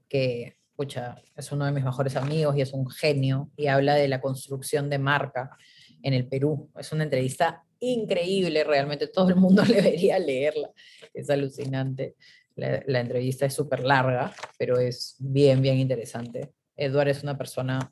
que, 0.09 0.57
pucha, 0.75 1.21
es 1.35 1.51
uno 1.51 1.65
de 1.65 1.71
mis 1.71 1.83
mejores 1.83 2.15
amigos 2.15 2.57
y 2.57 2.61
es 2.61 2.73
un 2.73 2.89
genio, 2.89 3.51
y 3.55 3.67
habla 3.67 3.93
de 3.93 4.07
la 4.07 4.21
construcción 4.21 4.89
de 4.89 4.97
marca 4.97 5.55
en 6.03 6.13
el 6.13 6.27
Perú. 6.27 6.69
Es 6.77 6.91
una 6.91 7.03
entrevista 7.03 7.63
increíble, 7.79 8.63
realmente 8.63 9.07
todo 9.07 9.29
el 9.29 9.35
mundo 9.35 9.63
debería 9.67 10.19
leerla, 10.19 10.69
es 11.13 11.29
alucinante. 11.29 12.15
La, 12.55 12.83
la 12.85 12.99
entrevista 12.99 13.45
es 13.45 13.53
súper 13.53 13.83
larga, 13.83 14.33
pero 14.57 14.77
es 14.77 15.15
bien, 15.19 15.61
bien 15.61 15.77
interesante. 15.77 16.51
Eduard 16.75 17.09
es 17.09 17.23
una 17.23 17.37
persona, 17.37 17.91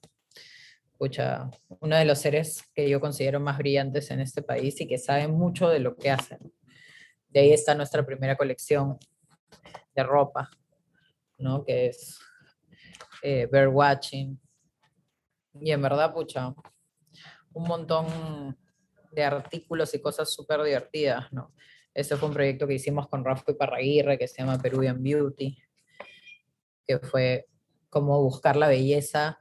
pucha, 0.98 1.50
uno 1.80 1.96
de 1.96 2.06
los 2.06 2.20
seres 2.20 2.64
que 2.74 2.90
yo 2.90 3.00
considero 3.00 3.40
más 3.40 3.58
brillantes 3.58 4.12
en 4.12 4.20
este 4.20 4.42
país 4.42 4.80
y 4.82 4.88
que 4.88 4.98
sabe 4.98 5.28
mucho 5.28 5.70
de 5.70 5.80
lo 5.80 5.96
que 5.96 6.10
hacen. 6.10 6.40
De 7.30 7.42
ahí 7.42 7.54
está 7.54 7.76
nuestra 7.76 8.06
primera 8.06 8.36
colección 8.36 8.98
de 9.96 10.04
ropa, 10.04 10.50
¿no? 11.38 11.64
Que 11.64 11.88
es 11.88 12.20
eh, 13.22 13.48
Bear 13.52 13.68
Watching. 13.70 14.40
Y 15.62 15.72
en 15.72 15.82
verdad, 15.82 16.14
pucha, 16.14 16.54
un 17.60 17.68
montón 17.68 18.58
de 19.12 19.24
artículos 19.24 19.94
y 19.94 20.02
cosas 20.02 20.32
súper 20.32 20.64
divertidas, 20.64 21.32
¿no? 21.34 21.54
Este 21.94 22.16
fue 22.16 22.30
un 22.30 22.34
proyecto 22.34 22.68
que 22.68 22.76
hicimos 22.76 23.10
con 23.10 23.26
Rafa 23.26 23.54
Parraguirre 23.58 24.18
que 24.18 24.28
se 24.28 24.38
llama 24.42 24.62
Peruvian 24.62 25.04
Beauty, 25.04 25.58
que 26.88 27.00
fue 27.00 27.48
como 27.90 28.22
buscar 28.22 28.56
la 28.56 28.68
belleza 28.70 29.38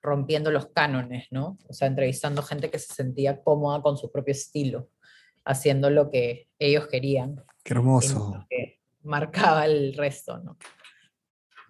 rompiendo 0.00 0.50
los 0.50 0.68
cánones, 0.68 1.26
¿no? 1.30 1.58
O 1.68 1.74
sea, 1.74 1.88
entrevistando 1.88 2.42
gente 2.42 2.70
que 2.70 2.78
se 2.78 2.94
sentía 2.94 3.42
cómoda 3.42 3.82
con 3.82 3.98
su 3.98 4.10
propio 4.10 4.32
estilo, 4.32 4.88
haciendo 5.44 5.90
lo 5.90 6.10
que 6.10 6.48
ellos 6.58 6.86
querían 6.86 7.44
Qué 7.62 7.74
hermoso. 7.74 8.46
que 8.48 8.80
marcaba 9.02 9.66
el 9.66 9.94
resto, 9.94 10.38
¿no? 10.38 10.56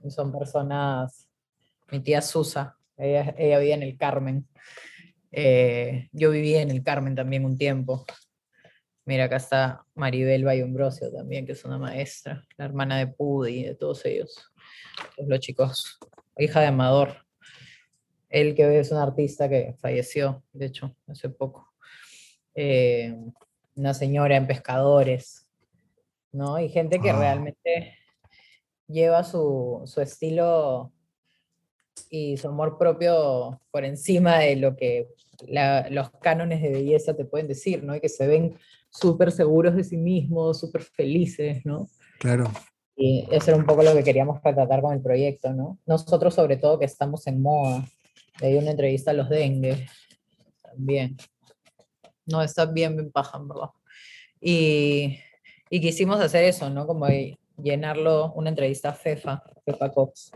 Y 0.04 0.10
son 0.10 0.30
personas, 0.30 1.28
mi 1.90 2.00
tía 2.00 2.20
Susa, 2.22 2.76
ella, 2.96 3.34
ella 3.36 3.58
vivía 3.58 3.74
en 3.74 3.82
el 3.82 3.96
Carmen, 3.96 4.46
eh, 5.36 6.08
yo 6.12 6.30
vivía 6.30 6.62
en 6.62 6.70
el 6.70 6.82
Carmen 6.82 7.14
también 7.14 7.44
un 7.44 7.58
tiempo. 7.58 8.04
Mira, 9.04 9.24
acá 9.24 9.36
está 9.36 9.84
Maribel 9.94 10.44
Bayombrosio 10.44 11.12
también, 11.12 11.44
que 11.44 11.52
es 11.52 11.64
una 11.64 11.76
maestra, 11.76 12.42
la 12.56 12.64
hermana 12.64 12.98
de 12.98 13.06
Pudi, 13.08 13.64
de 13.64 13.74
todos 13.74 14.04
ellos, 14.06 14.50
todos 15.16 15.28
los 15.28 15.40
chicos, 15.40 15.98
hija 16.38 16.60
de 16.60 16.68
Amador, 16.68 17.18
él 18.30 18.54
que 18.54 18.78
es 18.80 18.90
un 18.90 18.98
artista 18.98 19.48
que 19.48 19.74
falleció, 19.78 20.42
de 20.52 20.66
hecho, 20.66 20.96
hace 21.06 21.28
poco. 21.28 21.70
Eh, 22.54 23.14
una 23.76 23.92
señora 23.92 24.36
en 24.36 24.46
pescadores, 24.46 25.46
¿no? 26.32 26.58
Y 26.58 26.68
gente 26.70 26.98
que 26.98 27.10
Ah. 27.10 27.18
realmente 27.18 27.98
lleva 28.88 29.22
su, 29.22 29.82
su 29.84 30.00
estilo 30.00 30.93
y 32.10 32.36
su 32.36 32.48
amor 32.48 32.78
propio 32.78 33.60
por 33.70 33.84
encima 33.84 34.38
de 34.38 34.56
lo 34.56 34.76
que 34.76 35.08
la- 35.48 35.88
los 35.90 36.10
cánones 36.10 36.62
de 36.62 36.70
belleza 36.70 37.14
te 37.16 37.24
pueden 37.24 37.48
decir, 37.48 37.82
¿no? 37.82 37.94
Y 37.94 38.00
que 38.00 38.08
se 38.08 38.26
ven 38.26 38.56
súper 38.90 39.32
seguros 39.32 39.74
de 39.74 39.84
sí 39.84 39.96
mismos, 39.96 40.60
súper 40.60 40.82
felices, 40.82 41.64
¿no? 41.64 41.88
Claro. 42.20 42.44
Y 42.96 43.26
eso 43.32 43.50
era 43.50 43.56
un 43.56 43.66
poco 43.66 43.82
lo 43.82 43.92
que 43.94 44.04
queríamos 44.04 44.40
retratar 44.42 44.80
con 44.80 44.94
el 44.94 45.02
proyecto, 45.02 45.52
¿no? 45.52 45.78
Nosotros 45.86 46.34
sobre 46.34 46.56
todo 46.56 46.78
que 46.78 46.84
estamos 46.84 47.26
en 47.26 47.42
moda, 47.42 47.84
le 48.40 48.48
di 48.48 48.54
una 48.56 48.70
entrevista 48.70 49.10
a 49.10 49.14
los 49.14 49.28
dengue, 49.28 49.86
también. 50.62 51.16
No, 52.26 52.40
está 52.42 52.66
bien, 52.66 52.96
bien 52.96 53.10
paja, 53.10 53.38
verdad. 53.38 53.70
Y, 54.40 55.18
y 55.70 55.80
quisimos 55.80 56.20
hacer 56.20 56.44
eso, 56.44 56.70
¿no? 56.70 56.86
Como 56.86 57.06
llenarlo, 57.56 58.32
una 58.34 58.50
entrevista 58.50 58.90
a 58.90 58.94
Fefa, 58.94 59.42
Fefa 59.64 59.90
Cox, 59.92 60.30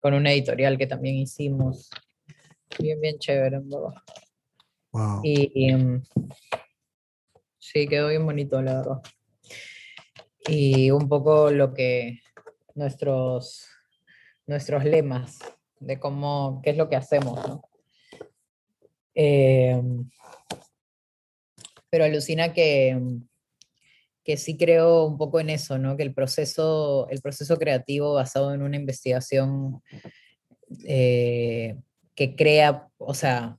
con 0.00 0.14
una 0.14 0.32
editorial 0.32 0.78
que 0.78 0.86
también 0.86 1.16
hicimos. 1.16 1.90
Bien, 2.78 3.00
bien 3.00 3.18
chévere, 3.18 3.56
en 3.56 3.68
verdad. 3.68 3.94
Wow. 4.92 5.20
Y, 5.22 5.52
y, 5.54 5.74
mm, 5.74 6.02
sí, 7.58 7.86
quedó 7.86 8.08
bien 8.08 8.24
bonito, 8.24 8.60
la 8.62 8.78
verdad. 8.78 9.02
Y 10.46 10.90
un 10.90 11.08
poco 11.08 11.50
lo 11.50 11.74
que 11.74 12.20
nuestros, 12.74 13.68
nuestros 14.46 14.84
lemas 14.84 15.38
de 15.80 15.98
cómo, 15.98 16.60
qué 16.62 16.70
es 16.70 16.76
lo 16.76 16.88
que 16.88 16.96
hacemos, 16.96 17.46
¿no? 17.46 17.62
Eh, 19.14 19.82
pero 21.90 22.04
alucina 22.04 22.52
que, 22.52 22.98
que 24.28 24.36
sí 24.36 24.58
creo 24.58 25.06
un 25.06 25.16
poco 25.16 25.40
en 25.40 25.48
eso, 25.48 25.78
¿no? 25.78 25.96
Que 25.96 26.02
el 26.02 26.12
proceso, 26.12 27.08
el 27.08 27.22
proceso 27.22 27.56
creativo 27.56 28.12
basado 28.12 28.52
en 28.52 28.60
una 28.60 28.76
investigación 28.76 29.80
eh, 30.84 31.76
que 32.14 32.36
crea, 32.36 32.90
o 32.98 33.14
sea, 33.14 33.56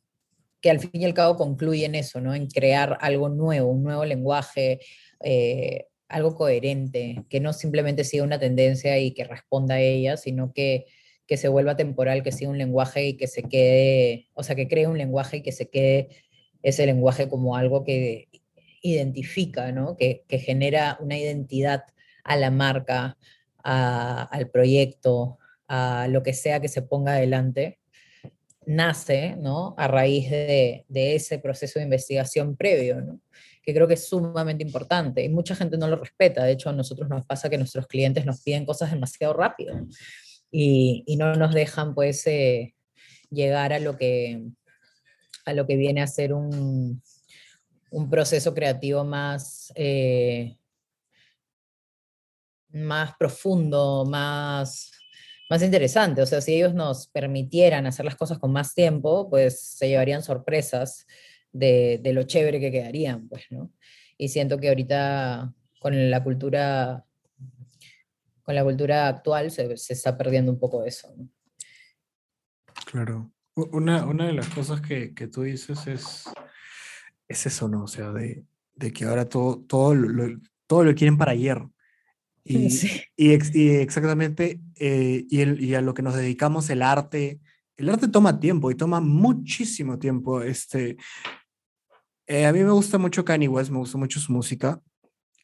que 0.62 0.70
al 0.70 0.80
fin 0.80 0.92
y 0.94 1.06
al 1.06 1.16
cabo 1.16 1.38
concluye 1.38 1.86
en 1.86 1.96
eso, 1.96 2.22
¿no? 2.22 2.36
En 2.36 2.46
crear 2.46 3.00
algo 3.02 3.30
nuevo, 3.30 3.72
un 3.72 3.82
nuevo 3.82 4.06
lenguaje, 4.06 4.80
eh, 5.24 5.88
algo 6.08 6.36
coherente, 6.36 7.24
que 7.30 7.40
no 7.40 7.52
simplemente 7.52 8.04
siga 8.04 8.24
una 8.24 8.38
tendencia 8.40 9.00
y 9.00 9.16
que 9.16 9.24
responda 9.24 9.74
a 9.74 9.82
ella, 9.82 10.18
sino 10.18 10.54
que, 10.54 10.86
que 11.26 11.38
se 11.38 11.48
vuelva 11.48 11.78
temporal, 11.78 12.22
que 12.22 12.32
siga 12.32 12.52
un 12.52 12.60
lenguaje 12.60 13.08
y 13.08 13.18
que 13.18 13.26
se 13.26 13.42
quede, 13.42 14.28
o 14.36 14.44
sea, 14.44 14.56
que 14.56 14.68
cree 14.68 14.86
un 14.86 15.00
lenguaje 15.00 15.38
y 15.38 15.42
que 15.42 15.52
se 15.52 15.68
quede 15.68 16.10
ese 16.62 16.86
lenguaje 16.86 17.28
como 17.28 17.56
algo 17.56 17.84
que 17.84 18.28
identifica, 18.82 19.72
¿no? 19.72 19.96
Que, 19.98 20.24
que 20.28 20.40
genera 20.40 20.98
una 21.00 21.18
identidad 21.18 21.84
a 22.24 22.36
la 22.38 22.52
marca, 22.52 23.18
a- 23.64 24.24
al 24.24 24.50
proyecto, 24.50 25.38
a 25.68 26.08
lo 26.10 26.24
que 26.24 26.34
sea 26.34 26.60
que 26.60 26.68
se 26.68 26.82
ponga 26.82 27.14
adelante, 27.14 27.80
nace, 28.66 29.36
¿no? 29.38 29.74
A 29.78 29.88
raíz 29.88 30.30
de, 30.30 30.86
de 30.88 31.16
ese 31.16 31.40
proceso 31.40 31.80
de 31.80 31.86
investigación 31.86 32.56
previo, 32.56 33.02
¿no? 33.02 33.20
Que 33.64 33.74
creo 33.74 33.88
que 33.88 33.96
es 33.96 34.08
sumamente 34.08 34.64
importante 34.64 35.24
y 35.24 35.30
mucha 35.30 35.56
gente 35.56 35.78
no 35.78 35.88
lo 35.88 35.96
respeta. 35.98 36.44
De 36.44 36.52
hecho, 36.54 36.70
a 36.70 36.74
nosotros 36.74 37.10
nos 37.10 37.26
pasa 37.26 37.50
que 37.50 37.58
nuestros 37.58 37.88
clientes 37.88 38.26
nos 38.26 38.42
piden 38.42 38.66
cosas 38.66 38.92
demasiado 38.92 39.34
rápido 39.34 39.76
y, 40.52 41.04
y 41.06 41.18
no 41.18 41.34
nos 41.36 41.54
dejan, 41.54 41.94
pues, 41.94 42.26
eh, 42.28 42.74
llegar 43.32 43.74
a 43.74 43.80
lo 43.80 43.98
que, 43.98 44.44
a 45.46 45.54
lo 45.54 45.68
que 45.68 45.76
viene 45.76 46.02
a 46.02 46.08
ser 46.08 46.34
un, 46.34 47.02
un 47.90 48.10
proceso 48.10 48.54
creativo 48.54 49.04
más, 49.04 49.72
eh, 49.76 50.58
más 52.70 53.16
profundo, 53.18 54.06
más, 54.06 54.92
más 55.50 55.64
interesante. 55.64 56.22
O 56.22 56.26
sea, 56.26 56.42
si 56.42 56.56
ellos 56.56 56.74
nos 56.74 57.08
permitieran 57.08 57.86
hacer 57.88 58.06
las 58.06 58.16
cosas 58.16 58.38
con 58.38 58.52
más 58.52 58.74
tiempo, 58.74 59.30
pues 59.30 59.60
se 59.62 59.88
llevarían 59.88 60.24
sorpresas 60.24 61.08
de, 61.52 62.02
lo 62.14 62.24
chévere 62.24 62.60
que 62.60 62.72
quedarían, 62.72 63.28
pues, 63.28 63.46
¿no? 63.50 63.72
Y 64.18 64.30
siento 64.30 64.60
que 64.60 64.70
ahorita 64.70 65.54
con 65.80 66.12
la 66.12 66.24
cultura, 66.24 67.06
con 68.44 68.54
la 68.54 68.64
cultura 68.64 69.08
actual 69.08 69.50
se, 69.50 69.78
se 69.78 69.94
está 69.94 70.18
perdiendo 70.18 70.52
un 70.52 70.60
poco 70.60 70.84
eso. 70.84 71.14
Claro. 72.86 73.32
Una, 73.56 74.06
una 74.06 74.28
de 74.28 74.34
las 74.34 74.48
cosas 74.50 74.82
que, 74.82 75.14
que 75.14 75.28
tú 75.28 75.44
dices 75.44 75.86
es, 75.88 76.26
es 77.30 77.46
eso, 77.46 77.70
¿no? 77.70 77.84
O 77.84 77.88
sea, 77.88 78.12
de, 78.12 78.44
de 78.76 78.92
que 78.92 79.06
ahora 79.06 79.30
todo, 79.30 79.60
todo, 79.62 79.96
lo, 79.96 80.38
todo 80.68 80.84
lo 80.84 80.94
quieren 80.96 81.18
para 81.18 81.32
ayer. 81.32 81.62
Y, 82.46 82.72
Sí. 82.72 83.02
y, 83.16 83.32
ex- 83.34 83.54
y 83.54 83.70
exactamente, 83.70 84.60
eh, 84.78 85.26
y, 85.30 85.42
el- 85.42 85.62
y 85.64 85.76
a 85.76 85.82
lo 85.82 85.94
que 85.94 86.02
nos 86.02 86.16
dedicamos, 86.16 86.70
el 86.72 86.82
arte, 86.82 87.40
el 87.78 87.90
arte 87.90 88.08
toma 88.08 88.40
tiempo 88.40 88.72
y 88.72 88.76
toma 88.76 89.00
muchísimo 89.02 90.00
tiempo. 90.00 90.42
Este, 90.42 90.98
eh, 92.28 92.46
a 92.48 92.54
mí 92.54 92.64
me 92.64 92.72
gusta 92.72 92.98
mucho 92.98 93.24
Kanye 93.24 93.48
West, 93.48 93.70
me 93.72 93.78
gusta 93.78 93.98
mucho 94.00 94.20
su 94.20 94.32
música 94.32 94.82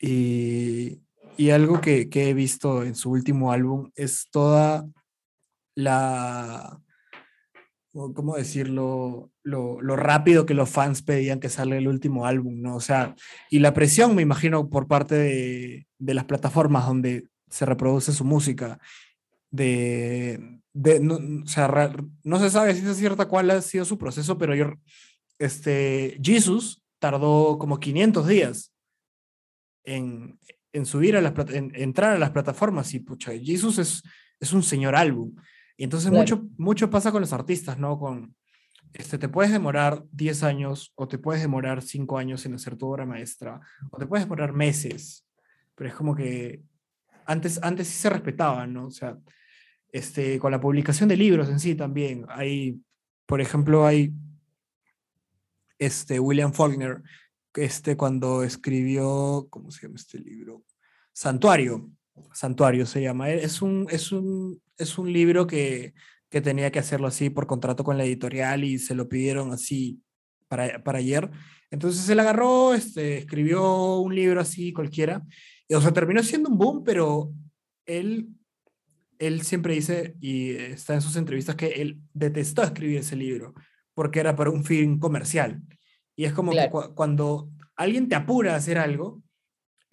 y, 0.02 1.00
y 1.38 1.50
algo 1.52 1.80
que, 1.80 2.10
que 2.10 2.30
he 2.30 2.34
visto 2.34 2.82
en 2.84 2.96
su 2.96 3.12
último 3.12 3.52
álbum 3.52 3.92
es 3.96 4.28
toda 4.32 4.88
la, 5.76 6.82
¿cómo 8.14 8.36
decirlo? 8.36 9.32
Lo, 9.44 9.80
rápido 9.96 10.46
que 10.46 10.54
los 10.54 10.70
fans 10.70 11.02
pedían 11.02 11.40
que 11.40 11.50
salga 11.50 11.78
el 11.78 11.88
último 11.88 12.26
álbum, 12.26 12.62
¿no? 12.62 12.76
O 12.76 12.82
sea, 12.82 13.16
y 13.50 13.60
la 13.60 13.74
presión, 13.74 14.16
me 14.16 14.22
imagino, 14.22 14.70
por 14.70 14.88
parte 14.88 15.16
de, 15.16 15.88
las 16.00 16.26
plataformas 16.26 16.86
donde 16.86 17.28
se 17.50 17.66
reproduce 17.66 18.12
su 18.12 18.26
música, 18.26 18.80
de, 19.50 20.60
de 20.74 21.00
no, 21.00 21.16
o 21.44 21.48
sea, 21.48 21.94
no 22.24 22.40
se 22.40 22.50
sabe 22.50 22.76
si 22.76 22.86
es 22.86 22.98
cierta 22.98 23.28
cuál 23.28 23.50
ha 23.52 23.62
sido 23.62 23.86
su 23.86 23.98
proceso, 23.98 24.38
pero 24.38 24.56
yo, 24.56 24.74
este, 25.40 26.20
Jesus 26.22 26.84
tardó 27.00 27.58
como 27.58 27.80
500 27.80 28.28
días 28.28 28.74
en, 29.86 30.38
subir 30.84 31.16
a 31.16 31.22
las, 31.22 31.34
en 31.54 31.72
entrar 31.76 32.12
a 32.12 32.20
las 32.20 32.32
plataformas 32.32 32.94
y, 32.94 33.00
pucha, 33.00 33.32
Jesus 33.32 33.78
es, 33.78 34.04
es 34.42 34.52
un 34.52 34.64
señor 34.64 34.96
álbum. 34.98 35.34
Y 35.78 35.84
entonces 35.84 36.10
Claro. 36.10 36.22
mucho, 36.22 36.48
mucho 36.58 36.90
pasa 36.90 37.12
con 37.12 37.22
los 37.22 37.34
artistas, 37.34 37.78
¿no? 37.78 38.00
Con, 38.00 38.36
este, 38.94 39.18
te 39.18 39.28
puedes 39.28 39.52
demorar 39.52 40.04
10 40.12 40.44
años 40.44 40.94
o 40.96 41.08
te 41.08 41.18
puedes 41.18 41.42
demorar 41.42 41.82
5 41.82 42.18
años 42.18 42.46
en 42.46 42.54
hacer 42.54 42.78
tu 42.78 42.88
obra 42.88 43.06
maestra 43.06 43.60
o 43.92 43.98
te 43.98 44.06
puedes 44.06 44.26
demorar 44.26 44.54
meses, 44.54 45.28
pero 45.76 45.90
es 45.90 45.96
como 45.96 46.16
que 46.16 46.62
antes, 47.26 47.60
antes 47.62 47.88
sí 47.88 47.96
se 47.96 48.10
respetaban, 48.10 48.74
¿no? 48.74 48.86
O 48.86 48.92
sea, 48.92 49.18
este, 49.92 50.40
con 50.40 50.52
la 50.52 50.62
publicación 50.62 51.10
de 51.10 51.18
libros 51.18 51.50
en 51.50 51.60
sí 51.60 51.76
también. 51.76 52.26
Hay, 52.30 52.80
por 53.26 53.42
ejemplo, 53.42 53.86
hay 53.86 54.14
este, 55.80 56.20
William 56.20 56.54
Faulkner, 56.54 57.02
este, 57.54 57.98
cuando 57.98 58.44
escribió, 58.44 59.48
¿cómo 59.50 59.72
se 59.72 59.84
llama 59.84 59.96
este 59.96 60.20
libro? 60.20 60.64
Santuario. 61.14 61.90
Santuario 62.34 62.86
se 62.86 63.02
llama. 63.02 63.30
e, 63.32 63.44
Es 63.44 63.62
un, 63.62 63.88
es 63.90 64.12
un, 64.12 64.62
es 64.78 64.98
un 64.98 65.12
libro 65.12 65.48
que, 65.48 65.94
que 66.30 66.42
tenía 66.42 66.72
que 66.72 66.80
hacerlo 66.80 67.08
así 67.08 67.30
por 67.30 67.48
contrato 67.48 67.84
con 67.84 67.98
la 67.98 68.06
editorial 68.06 68.64
y 68.64 68.78
se 68.80 68.96
lo 68.96 69.08
pidieron 69.10 69.52
así 69.52 70.02
para, 70.48 70.84
para 70.84 71.00
ayer. 71.00 71.30
Entonces 71.72 72.08
él 72.10 72.20
agarró, 72.20 72.74
este, 72.74 73.18
escribió 73.18 73.98
un 74.00 74.14
libro 74.16 74.40
así 74.42 74.72
cualquiera. 74.74 75.24
Y, 75.68 75.74
o 75.74 75.82
sea, 75.82 75.92
terminó 75.94 76.22
siendo 76.24 76.50
un 76.50 76.58
boom, 76.58 76.84
pero 76.84 77.32
él, 77.86 78.30
él 79.20 79.42
siempre 79.42 79.74
dice, 79.74 80.16
y 80.22 80.52
está 80.52 80.94
en 80.94 81.02
sus 81.02 81.16
entrevistas, 81.16 81.56
que 81.56 81.68
él 81.68 82.00
detestó 82.14 82.64
escribir 82.64 83.00
ese 83.00 83.16
libro 83.16 83.54
porque 83.94 84.20
era 84.20 84.36
para 84.36 84.50
un 84.50 84.64
fin 84.66 85.00
comercial. 85.00 85.62
Y 86.18 86.26
es 86.26 86.34
como 86.34 86.52
Claro. 86.52 86.68
que 86.68 86.72
cu- 86.90 86.96
cuando 86.96 87.50
alguien 87.78 88.10
te 88.10 88.16
apura 88.16 88.54
a 88.54 88.58
hacer 88.58 88.78
algo, 88.78 89.22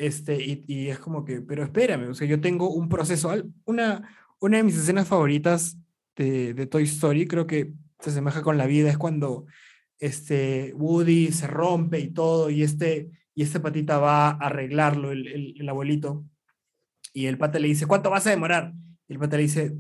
este, 0.03 0.43
y, 0.43 0.65
y 0.67 0.89
es 0.89 0.99
como 0.99 1.25
que, 1.25 1.41
pero 1.41 1.63
espérame, 1.63 2.09
o 2.11 2.15
sea, 2.15 2.27
yo 2.27 2.41
tengo 2.41 2.71
un 2.71 2.89
proceso, 2.89 3.33
una, 3.65 4.09
una 4.41 4.57
de 4.57 4.63
mis 4.65 4.77
escenas 4.77 5.07
favoritas 5.07 5.79
de, 6.17 6.55
de 6.55 6.67
Toy 6.67 6.83
Story, 6.85 7.27
creo 7.27 7.47
que 7.47 7.73
se 8.01 8.11
asemeja 8.11 8.43
con 8.43 8.59
la 8.59 8.67
vida, 8.67 8.91
es 8.91 8.99
cuando 8.99 9.47
este, 10.01 10.73
Woody 10.75 11.31
se 11.31 11.47
rompe 11.47 12.01
y 12.01 12.09
todo, 12.09 12.51
y 12.51 12.65
este, 12.65 13.11
y 13.35 13.45
este 13.45 13.61
patita 13.61 13.99
va 13.99 14.31
a 14.31 14.31
arreglarlo, 14.33 15.13
el, 15.13 15.29
el, 15.29 15.55
el 15.61 15.69
abuelito, 15.69 16.25
y 17.13 17.27
el 17.27 17.39
pata 17.39 17.61
le 17.61 17.69
dice, 17.69 17.87
¿cuánto 17.87 18.11
vas 18.11 18.27
a 18.27 18.31
demorar? 18.31 18.73
Y 19.07 19.13
el 19.13 19.19
pata 19.21 19.37
le 19.37 19.43
dice, 19.45 19.77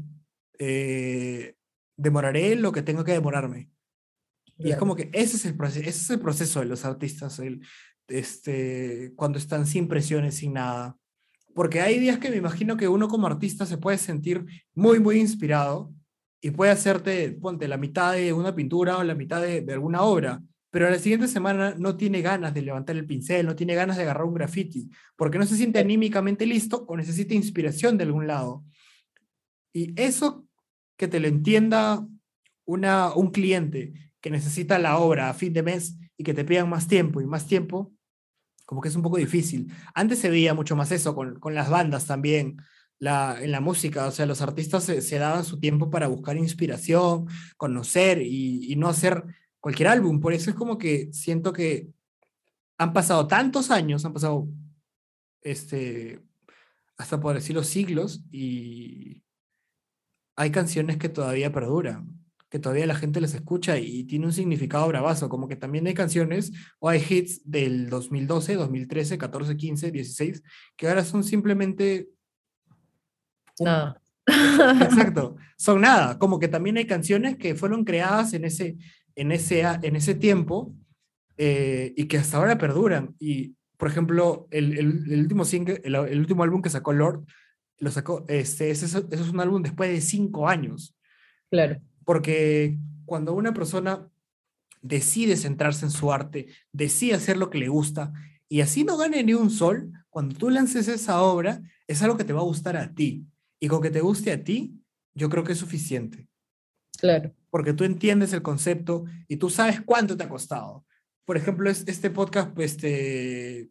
"Eh, 0.58 1.56
demoraré 1.96 2.54
lo 2.54 2.70
que 2.70 2.82
tengo 2.82 3.04
que 3.04 3.12
demorarme. 3.12 3.70
Y 4.58 4.70
es 4.70 4.76
como 4.76 4.94
que 4.94 5.10
ese 5.12 5.36
es 5.36 5.44
el 5.46 5.56
proceso, 5.56 5.80
ese 5.80 5.90
es 5.90 6.10
el 6.10 6.20
proceso 6.20 6.60
de 6.60 6.66
los 6.66 6.84
artistas, 6.84 7.40
el, 7.40 7.62
este, 8.18 9.12
cuando 9.16 9.38
están 9.38 9.66
sin 9.66 9.88
presiones, 9.88 10.36
sin 10.36 10.54
nada. 10.54 10.96
Porque 11.54 11.80
hay 11.80 11.98
días 11.98 12.18
que 12.18 12.30
me 12.30 12.36
imagino 12.36 12.76
que 12.76 12.88
uno 12.88 13.08
como 13.08 13.26
artista 13.26 13.66
se 13.66 13.78
puede 13.78 13.98
sentir 13.98 14.44
muy, 14.74 15.00
muy 15.00 15.20
inspirado 15.20 15.92
y 16.40 16.50
puede 16.50 16.72
hacerte, 16.72 17.32
ponte, 17.32 17.68
la 17.68 17.76
mitad 17.76 18.12
de 18.14 18.32
una 18.32 18.54
pintura 18.54 18.98
o 18.98 19.04
la 19.04 19.14
mitad 19.14 19.40
de, 19.40 19.60
de 19.60 19.72
alguna 19.72 20.02
obra, 20.02 20.42
pero 20.70 20.86
a 20.86 20.90
la 20.90 20.98
siguiente 20.98 21.28
semana 21.28 21.74
no 21.78 21.96
tiene 21.96 22.22
ganas 22.22 22.54
de 22.54 22.62
levantar 22.62 22.96
el 22.96 23.06
pincel, 23.06 23.44
no 23.44 23.54
tiene 23.54 23.74
ganas 23.74 23.98
de 23.98 24.04
agarrar 24.04 24.24
un 24.24 24.34
graffiti, 24.34 24.88
porque 25.16 25.38
no 25.38 25.44
se 25.44 25.56
siente 25.56 25.78
anímicamente 25.78 26.46
listo 26.46 26.86
o 26.88 26.96
necesita 26.96 27.34
inspiración 27.34 27.98
de 27.98 28.04
algún 28.04 28.26
lado. 28.26 28.64
Y 29.74 29.92
eso 30.00 30.46
que 30.96 31.08
te 31.08 31.20
lo 31.20 31.28
entienda 31.28 32.06
una, 32.64 33.12
un 33.14 33.30
cliente 33.30 33.92
que 34.20 34.30
necesita 34.30 34.78
la 34.78 34.98
obra 34.98 35.28
a 35.28 35.34
fin 35.34 35.52
de 35.52 35.62
mes 35.62 35.98
y 36.16 36.24
que 36.24 36.32
te 36.32 36.44
pidan 36.44 36.70
más 36.70 36.88
tiempo 36.88 37.20
y 37.20 37.26
más 37.26 37.46
tiempo, 37.46 37.92
como 38.72 38.80
que 38.80 38.88
es 38.88 38.96
un 38.96 39.02
poco 39.02 39.18
difícil. 39.18 39.70
Antes 39.94 40.18
se 40.18 40.30
veía 40.30 40.54
mucho 40.54 40.76
más 40.76 40.90
eso 40.92 41.14
con, 41.14 41.38
con 41.38 41.54
las 41.54 41.68
bandas 41.68 42.06
también, 42.06 42.56
la, 42.98 43.36
en 43.38 43.52
la 43.52 43.60
música, 43.60 44.06
o 44.06 44.10
sea, 44.10 44.24
los 44.24 44.40
artistas 44.40 44.84
se, 44.84 45.02
se 45.02 45.18
daban 45.18 45.44
su 45.44 45.60
tiempo 45.60 45.90
para 45.90 46.06
buscar 46.06 46.38
inspiración, 46.38 47.26
conocer 47.58 48.22
y, 48.22 48.72
y 48.72 48.76
no 48.76 48.88
hacer 48.88 49.24
cualquier 49.60 49.88
álbum. 49.88 50.20
Por 50.20 50.32
eso 50.32 50.48
es 50.48 50.56
como 50.56 50.78
que 50.78 51.12
siento 51.12 51.52
que 51.52 51.90
han 52.78 52.94
pasado 52.94 53.26
tantos 53.26 53.70
años, 53.70 54.06
han 54.06 54.14
pasado, 54.14 54.48
este, 55.42 56.22
hasta 56.96 57.20
por 57.20 57.34
decirlo, 57.34 57.64
siglos 57.64 58.24
y 58.30 59.22
hay 60.34 60.50
canciones 60.50 60.96
que 60.96 61.10
todavía 61.10 61.52
perduran, 61.52 62.21
que 62.52 62.58
todavía 62.58 62.86
la 62.86 62.94
gente 62.94 63.18
les 63.18 63.32
escucha 63.32 63.78
y 63.78 64.04
tiene 64.04 64.26
un 64.26 64.32
significado 64.34 64.86
bravazo, 64.86 65.30
como 65.30 65.48
que 65.48 65.56
también 65.56 65.86
hay 65.86 65.94
canciones 65.94 66.52
o 66.80 66.90
hay 66.90 67.02
hits 67.08 67.40
del 67.50 67.88
2012, 67.88 68.56
2013, 68.56 69.16
14, 69.16 69.56
15, 69.56 69.90
16, 69.90 70.42
que 70.76 70.86
ahora 70.86 71.02
son 71.02 71.24
simplemente... 71.24 72.10
Nada. 73.58 73.98
Exacto, 74.26 75.36
son 75.56 75.80
nada, 75.80 76.18
como 76.18 76.38
que 76.38 76.48
también 76.48 76.76
hay 76.76 76.84
canciones 76.86 77.38
que 77.38 77.54
fueron 77.54 77.84
creadas 77.86 78.34
en 78.34 78.44
ese, 78.44 78.76
en 79.16 79.32
ese, 79.32 79.62
en 79.62 79.96
ese 79.96 80.14
tiempo 80.14 80.74
eh, 81.38 81.94
y 81.96 82.04
que 82.04 82.18
hasta 82.18 82.36
ahora 82.36 82.58
perduran. 82.58 83.16
Y, 83.18 83.56
por 83.78 83.88
ejemplo, 83.88 84.46
el, 84.50 84.78
el- 84.78 85.10
el 85.10 85.20
último 85.20 85.46
single, 85.46 85.80
el, 85.84 85.94
el 85.94 86.18
último 86.20 86.42
álbum 86.42 86.60
que 86.60 86.68
sacó 86.68 86.92
Lord, 86.92 87.24
lo 87.78 87.90
sacó, 87.90 88.26
este, 88.28 88.70
ese, 88.70 88.84
es- 88.84 88.94
ese 88.94 89.22
es 89.22 89.30
un 89.30 89.40
álbum 89.40 89.62
después 89.62 89.88
de 89.88 90.02
cinco 90.02 90.46
años, 90.50 90.94
Claro. 91.50 91.80
Porque 92.04 92.78
cuando 93.04 93.34
una 93.34 93.52
persona 93.52 94.08
decide 94.80 95.36
centrarse 95.36 95.84
en 95.84 95.90
su 95.90 96.12
arte, 96.12 96.48
decide 96.72 97.14
hacer 97.14 97.36
lo 97.36 97.50
que 97.50 97.58
le 97.58 97.68
gusta, 97.68 98.12
y 98.48 98.60
así 98.60 98.84
no 98.84 98.96
gane 98.96 99.22
ni 99.22 99.34
un 99.34 99.50
sol, 99.50 99.92
cuando 100.10 100.36
tú 100.36 100.50
lances 100.50 100.88
esa 100.88 101.22
obra, 101.22 101.62
es 101.86 102.02
algo 102.02 102.16
que 102.16 102.24
te 102.24 102.32
va 102.32 102.40
a 102.40 102.44
gustar 102.44 102.76
a 102.76 102.92
ti. 102.94 103.26
Y 103.58 103.68
con 103.68 103.80
que 103.80 103.90
te 103.90 104.00
guste 104.00 104.32
a 104.32 104.42
ti, 104.44 104.74
yo 105.14 105.30
creo 105.30 105.44
que 105.44 105.52
es 105.52 105.58
suficiente. 105.58 106.28
Claro. 106.98 107.32
Porque 107.48 107.72
tú 107.72 107.84
entiendes 107.84 108.32
el 108.32 108.42
concepto 108.42 109.04
y 109.28 109.36
tú 109.36 109.48
sabes 109.48 109.80
cuánto 109.80 110.16
te 110.16 110.24
ha 110.24 110.28
costado. 110.28 110.84
Por 111.24 111.36
ejemplo, 111.36 111.70
es- 111.70 111.84
este 111.86 112.10
podcast 112.10 112.58
este, 112.58 113.70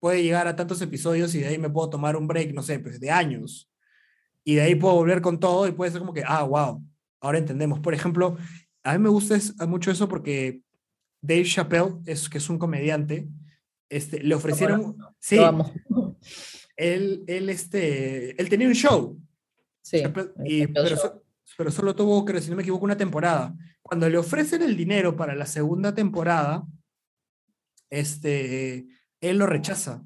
puede 0.00 0.22
llegar 0.22 0.46
a 0.46 0.54
tantos 0.54 0.80
episodios 0.82 1.34
y 1.34 1.40
de 1.40 1.48
ahí 1.48 1.58
me 1.58 1.70
puedo 1.70 1.90
tomar 1.90 2.16
un 2.16 2.28
break, 2.28 2.52
no 2.52 2.62
sé, 2.62 2.78
pues 2.78 3.00
de 3.00 3.10
años. 3.10 3.70
Y 4.44 4.54
de 4.56 4.60
ahí 4.60 4.74
puedo 4.74 4.94
volver 4.94 5.20
con 5.22 5.40
todo 5.40 5.66
y 5.66 5.72
puede 5.72 5.90
ser 5.90 6.00
como 6.00 6.12
que, 6.12 6.22
ah, 6.26 6.42
wow, 6.44 6.84
ahora 7.20 7.38
entendemos. 7.38 7.80
Por 7.80 7.94
ejemplo, 7.94 8.36
a 8.82 8.92
mí 8.92 8.98
me 8.98 9.08
gusta 9.08 9.36
es- 9.36 9.56
mucho 9.66 9.90
eso 9.90 10.08
porque 10.08 10.60
Dave 11.22 11.44
Chappelle, 11.44 11.96
es, 12.06 12.28
que 12.28 12.38
es 12.38 12.48
un 12.50 12.58
comediante, 12.58 13.28
este, 13.88 14.22
le 14.22 14.34
ofrecieron, 14.34 14.96
sí, 15.18 15.38
amo. 15.38 15.72
él, 16.76 17.24
él, 17.26 17.48
este, 17.48 18.40
él 18.40 18.48
tenía 18.48 18.68
un 18.68 18.74
show, 18.74 19.20
Sí. 19.82 20.00
Chappelle, 20.02 20.30
y, 20.44 20.66
pero, 20.66 20.88
Show. 20.88 20.98
so- 20.98 21.22
pero 21.58 21.70
solo 21.70 21.94
tuvo, 21.94 22.24
creo, 22.24 22.40
si 22.40 22.50
no 22.50 22.56
me 22.56 22.62
equivoco, 22.62 22.84
una 22.84 22.96
temporada. 22.96 23.54
Cuando 23.82 24.08
le 24.08 24.16
ofrecen 24.16 24.62
el 24.62 24.76
dinero 24.76 25.14
para 25.14 25.34
la 25.34 25.44
segunda 25.46 25.94
temporada, 25.94 26.66
este, 27.90 28.86
él 29.20 29.38
lo 29.38 29.46
rechaza. 29.46 30.02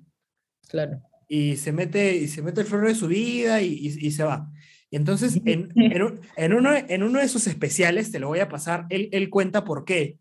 Claro. 0.69 1.01
Y 1.29 1.57
se 1.57 1.73
mete, 1.73 2.17
y 2.17 2.29
se 2.29 2.43
mete 2.43 2.61
el 2.63 2.67
flor 2.67 2.87
de 2.89 2.95
su 2.95 3.07
vida 3.07 3.63
y, 3.63 3.73
y, 4.01 4.11
se 4.11 4.25
va. 4.25 4.51
Y 4.91 4.97
entonces, 4.97 5.41
en, 5.45 5.71
en, 5.75 6.53
uno, 6.53 6.71
en 6.75 7.03
uno 7.03 7.19
de 7.19 7.25
esos 7.25 7.47
especiales, 7.47 8.11
te 8.11 8.19
lo 8.19 8.29
voy 8.29 8.39
a 8.41 8.49
pasar, 8.49 8.87
él, 8.89 9.09
él 9.13 9.29
cuenta 9.29 9.65
por 9.65 9.85
qué. 9.85 10.19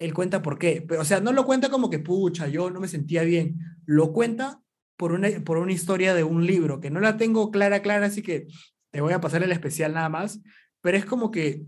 Él 0.00 0.12
cuenta 0.12 0.42
por 0.42 0.58
qué. 0.58 0.84
Pero, 0.86 1.02
o 1.02 1.04
sea, 1.04 1.20
no 1.20 1.32
lo 1.32 1.44
cuenta 1.44 1.70
como 1.70 1.88
que, 1.88 2.00
pucha, 2.00 2.48
yo 2.48 2.70
no 2.70 2.80
me 2.80 2.88
sentía 2.88 3.22
bien. 3.22 3.58
Lo 3.86 4.12
cuenta 4.12 4.60
por 4.96 5.12
una, 5.12 5.28
por 5.44 5.58
una 5.58 5.72
historia 5.72 6.14
de 6.14 6.24
un 6.24 6.46
libro, 6.46 6.80
que 6.80 6.90
no 6.90 6.98
la 6.98 7.16
tengo 7.16 7.50
clara, 7.52 7.80
clara, 7.82 8.06
así 8.06 8.22
que 8.22 8.48
te 8.90 9.00
voy 9.00 9.12
a 9.12 9.20
pasar 9.20 9.42
el 9.44 9.52
especial 9.52 9.94
nada 9.94 10.08
más. 10.08 10.40
Pero 10.80 10.96
es 10.96 11.04
como 11.04 11.30
que 11.30 11.64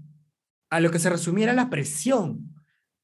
a 0.70 0.80
lo 0.80 0.90
que 0.90 0.98
se 0.98 1.10
resumiera 1.10 1.52
la 1.52 1.70
presión 1.70 2.52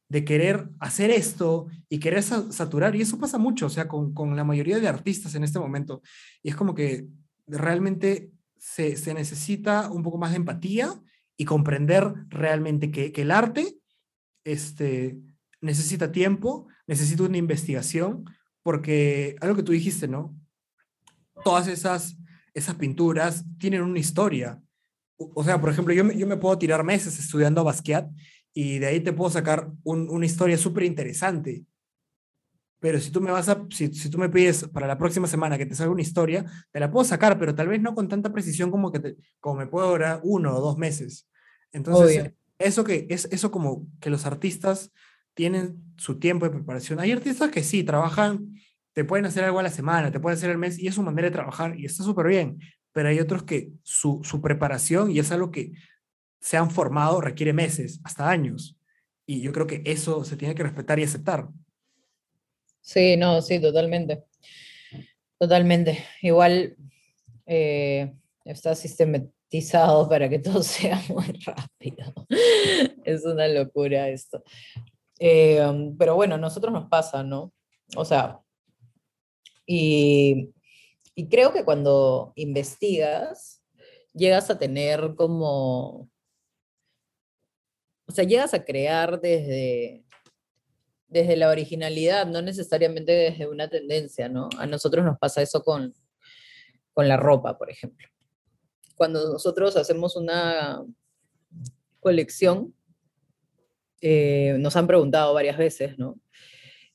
de 0.09 0.25
querer 0.25 0.68
hacer 0.81 1.10
esto 1.12 1.68
y 1.89 2.00
querer 2.00 2.25
saturar. 2.25 2.97
Y 2.97 3.02
eso 3.02 3.20
pasa 3.20 3.39
mucho, 3.39 3.67
o 3.67 3.70
sea, 3.70 3.86
con, 3.86 4.12
con, 4.12 4.34
la 4.34 4.42
mayoría 4.42 4.81
de 4.81 4.89
artistas 4.89 5.36
en 5.36 5.44
este 5.44 5.60
momento. 5.60 6.02
Y 6.42 6.49
es 6.49 6.57
como 6.57 6.75
que 6.75 7.07
realmente 7.47 8.33
se, 8.61 8.97
se 8.97 9.15
necesita 9.15 9.91
un 9.91 10.03
poco 10.03 10.19
más 10.19 10.31
de 10.31 10.37
empatía 10.37 10.93
y 11.37 11.47
comprender 11.47 12.13
realmente 12.29 12.91
que, 12.91 13.11
que 13.11 13.23
el 13.23 13.31
arte 13.31 13.75
este, 14.45 15.19
necesita 15.61 16.13
tiempo, 16.13 16.69
necesita 16.87 17.23
una 17.23 17.39
investigación, 17.39 18.27
porque 18.63 19.37
algo 19.41 19.57
que 19.57 19.63
tú 19.63 19.73
dijiste, 19.73 20.07
¿no? 20.07 20.37
Todas 21.43 21.67
esas, 21.69 22.19
esas 22.53 22.75
pinturas 22.75 23.45
tienen 23.59 23.83
una 23.83 23.99
historia. 23.99 24.63
O 25.17 25.43
sea, 25.43 25.59
por 25.59 25.71
ejemplo, 25.71 25.95
yo 25.95 26.11
yo 26.13 26.27
me 26.27 26.37
puedo 26.37 26.59
tirar 26.59 26.85
meses 26.85 27.19
estudiando 27.19 27.65
Basquiat 27.65 28.11
y 28.53 28.79
de 28.79 28.87
ahí 28.87 29.01
te 29.01 29.13
puedo 29.13 29.31
sacar 29.31 29.71
una 29.85 30.27
historia 30.27 30.59
súper 30.59 30.85
interesante. 30.85 31.65
Pero 32.81 32.99
si 32.99 33.10
tú 33.10 33.20
me 33.20 33.31
vas 33.31 33.49
a, 33.49 33.65
si, 33.70 33.92
si, 33.92 34.09
tú 34.09 34.18
me 34.18 34.31
pides 34.31 34.67
para 34.73 34.86
la 34.86 34.97
próxima 34.99 35.26
semana 35.26 35.59
que 35.59 35.67
te 35.67 35.75
salga 35.75 35.92
una 35.92 36.02
historia, 36.02 36.44
te 36.73 36.81
la 36.81 36.91
puedo 36.91 37.05
sacar, 37.05 37.39
pero 37.39 37.55
tal 37.55 37.68
vez 37.68 37.81
no 37.81 37.94
con 37.94 38.09
tanta 38.09 38.33
precisión 38.33 38.70
como 38.70 38.91
que 38.91 39.00
te, 39.00 39.17
como 39.39 39.60
me 39.60 39.67
puedo 39.67 39.91
durar 39.91 40.20
uno 40.25 40.57
o 40.57 40.60
dos 40.60 40.78
meses. 40.78 41.28
Entonces, 41.73 42.33
eso 42.59 42.83
que 42.83 43.07
es 43.10 43.28
eso 43.31 43.50
como 43.50 43.86
que 44.00 44.10
los 44.10 44.26
artistas 44.26 44.92
tienen 45.34 45.83
su 45.97 46.18
tiempo 46.18 46.47
de 46.47 46.52
preparación. 46.52 47.00
Hay 47.00 47.12
artistas 47.12 47.50
que 47.50 47.62
sí 47.62 47.84
trabajan, 47.84 48.55
te 48.92 49.05
pueden 49.05 49.26
hacer 49.26 49.44
algo 49.44 49.60
a 49.60 49.62
la 49.62 49.70
semana, 49.70 50.10
te 50.10 50.18
pueden 50.18 50.39
hacer 50.39 50.50
el 50.50 50.59
mes 50.59 50.78
y 50.78 50.86
es 50.86 50.94
su 50.94 51.02
manera 51.02 51.28
de 51.28 51.33
trabajar 51.33 51.78
y 51.78 51.84
está 51.84 52.02
súper 52.02 52.26
bien. 52.26 52.59
Pero 52.92 53.09
hay 53.09 53.20
otros 53.20 53.44
que 53.44 53.70
su, 53.83 54.20
su 54.25 54.41
preparación 54.41 55.10
y 55.10 55.18
es 55.18 55.31
algo 55.31 55.50
que 55.50 55.73
se 56.41 56.57
han 56.57 56.70
formado 56.70 57.20
requiere 57.20 57.52
meses, 57.52 58.00
hasta 58.05 58.28
años. 58.28 58.78
Y 59.26 59.42
yo 59.42 59.52
creo 59.52 59.67
que 59.67 59.83
eso 59.84 60.25
se 60.25 60.36
tiene 60.36 60.55
que 60.55 60.62
respetar 60.62 60.99
y 60.99 61.05
aceptar. 61.05 61.49
Sí, 62.81 63.17
no, 63.17 63.41
sí, 63.42 63.60
totalmente. 63.60 64.25
Totalmente. 65.39 66.05
Igual 66.23 66.76
eh, 67.47 68.12
está 68.44 68.75
sistematizado 68.75 70.09
para 70.09 70.28
que 70.28 70.39
todo 70.41 70.62
sea 70.62 71.00
muy 71.09 71.26
rápido. 71.44 72.12
es 73.05 73.25
una 73.25 73.49
locura 73.49 74.09
esto. 74.09 74.42
Eh, 75.18 75.60
pero 75.99 76.15
bueno, 76.15 76.36
a 76.36 76.39
nosotros 76.39 76.73
nos 76.73 76.89
pasa, 76.89 77.23
¿no? 77.23 77.52
O 77.97 78.05
sea, 78.05 78.41
y, 79.67 80.50
y 81.15 81.28
creo 81.28 81.52
que 81.52 81.65
cuando 81.65 82.33
investigas, 82.36 83.62
llegas 84.12 84.50
a 84.50 84.59
tener 84.59 85.15
como 85.15 86.10
o 88.10 88.12
sea, 88.12 88.25
llegas 88.25 88.55
a 88.55 88.65
crear 88.65 89.20
desde, 89.20 90.02
desde 91.11 91.37
la 91.37 91.51
originalidad, 91.51 92.27
no 92.27 92.41
necesariamente 92.41 93.13
desde 93.13 93.49
una 93.49 93.69
tendencia, 93.69 94.29
¿no? 94.29 94.49
A 94.59 94.67
nosotros 94.67 95.05
nos 95.05 95.19
pasa 95.19 95.43
eso 95.43 95.63
con, 95.63 95.93
con 96.93 97.09
la 97.09 97.17
ropa, 97.17 97.59
por 97.59 97.71
ejemplo. 97.71 98.09
Cuando 98.95 99.33
nosotros 99.33 99.77
hacemos 99.77 100.17
una 100.17 100.83
colección, 101.99 102.75
eh, 104.01 104.57
nos 104.61 104.77
han 104.77 104.87
preguntado 104.87 105.35
varias 105.35 105.59
veces, 105.59 105.99
¿no? 105.99 106.19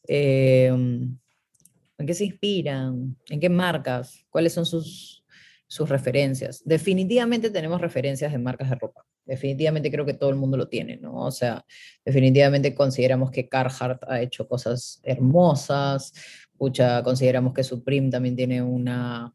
Eh, 0.07 0.67
¿En 0.67 2.07
qué 2.07 2.13
se 2.13 2.25
inspiran? 2.25 3.17
¿En 3.29 3.39
qué 3.39 3.49
marcas? 3.49 4.25
¿Cuáles 4.29 4.53
son 4.53 4.65
sus, 4.65 5.25
sus 5.67 5.89
referencias? 5.89 6.61
Definitivamente 6.63 7.49
tenemos 7.49 7.81
referencias 7.81 8.31
de 8.31 8.37
marcas 8.37 8.69
de 8.69 8.75
ropa 8.75 9.05
definitivamente 9.25 9.91
creo 9.91 10.05
que 10.05 10.13
todo 10.13 10.29
el 10.29 10.35
mundo 10.35 10.57
lo 10.57 10.67
tiene, 10.67 10.97
¿no? 10.97 11.15
O 11.25 11.31
sea, 11.31 11.65
definitivamente 12.03 12.75
consideramos 12.75 13.31
que 13.31 13.49
Carhartt 13.49 14.03
ha 14.07 14.21
hecho 14.21 14.47
cosas 14.47 15.01
hermosas, 15.03 16.13
pucha, 16.57 17.03
consideramos 17.03 17.53
que 17.53 17.63
Supreme 17.63 18.09
también 18.09 18.35
tiene 18.35 18.61
una, 18.61 19.33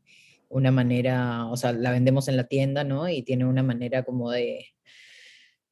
una 0.48 0.70
manera, 0.70 1.46
o 1.46 1.56
sea, 1.56 1.72
la 1.72 1.90
vendemos 1.90 2.28
en 2.28 2.36
la 2.36 2.44
tienda, 2.44 2.84
¿no? 2.84 3.08
Y 3.08 3.22
tiene 3.22 3.44
una 3.44 3.62
manera 3.62 4.04
como 4.04 4.30
de, 4.30 4.66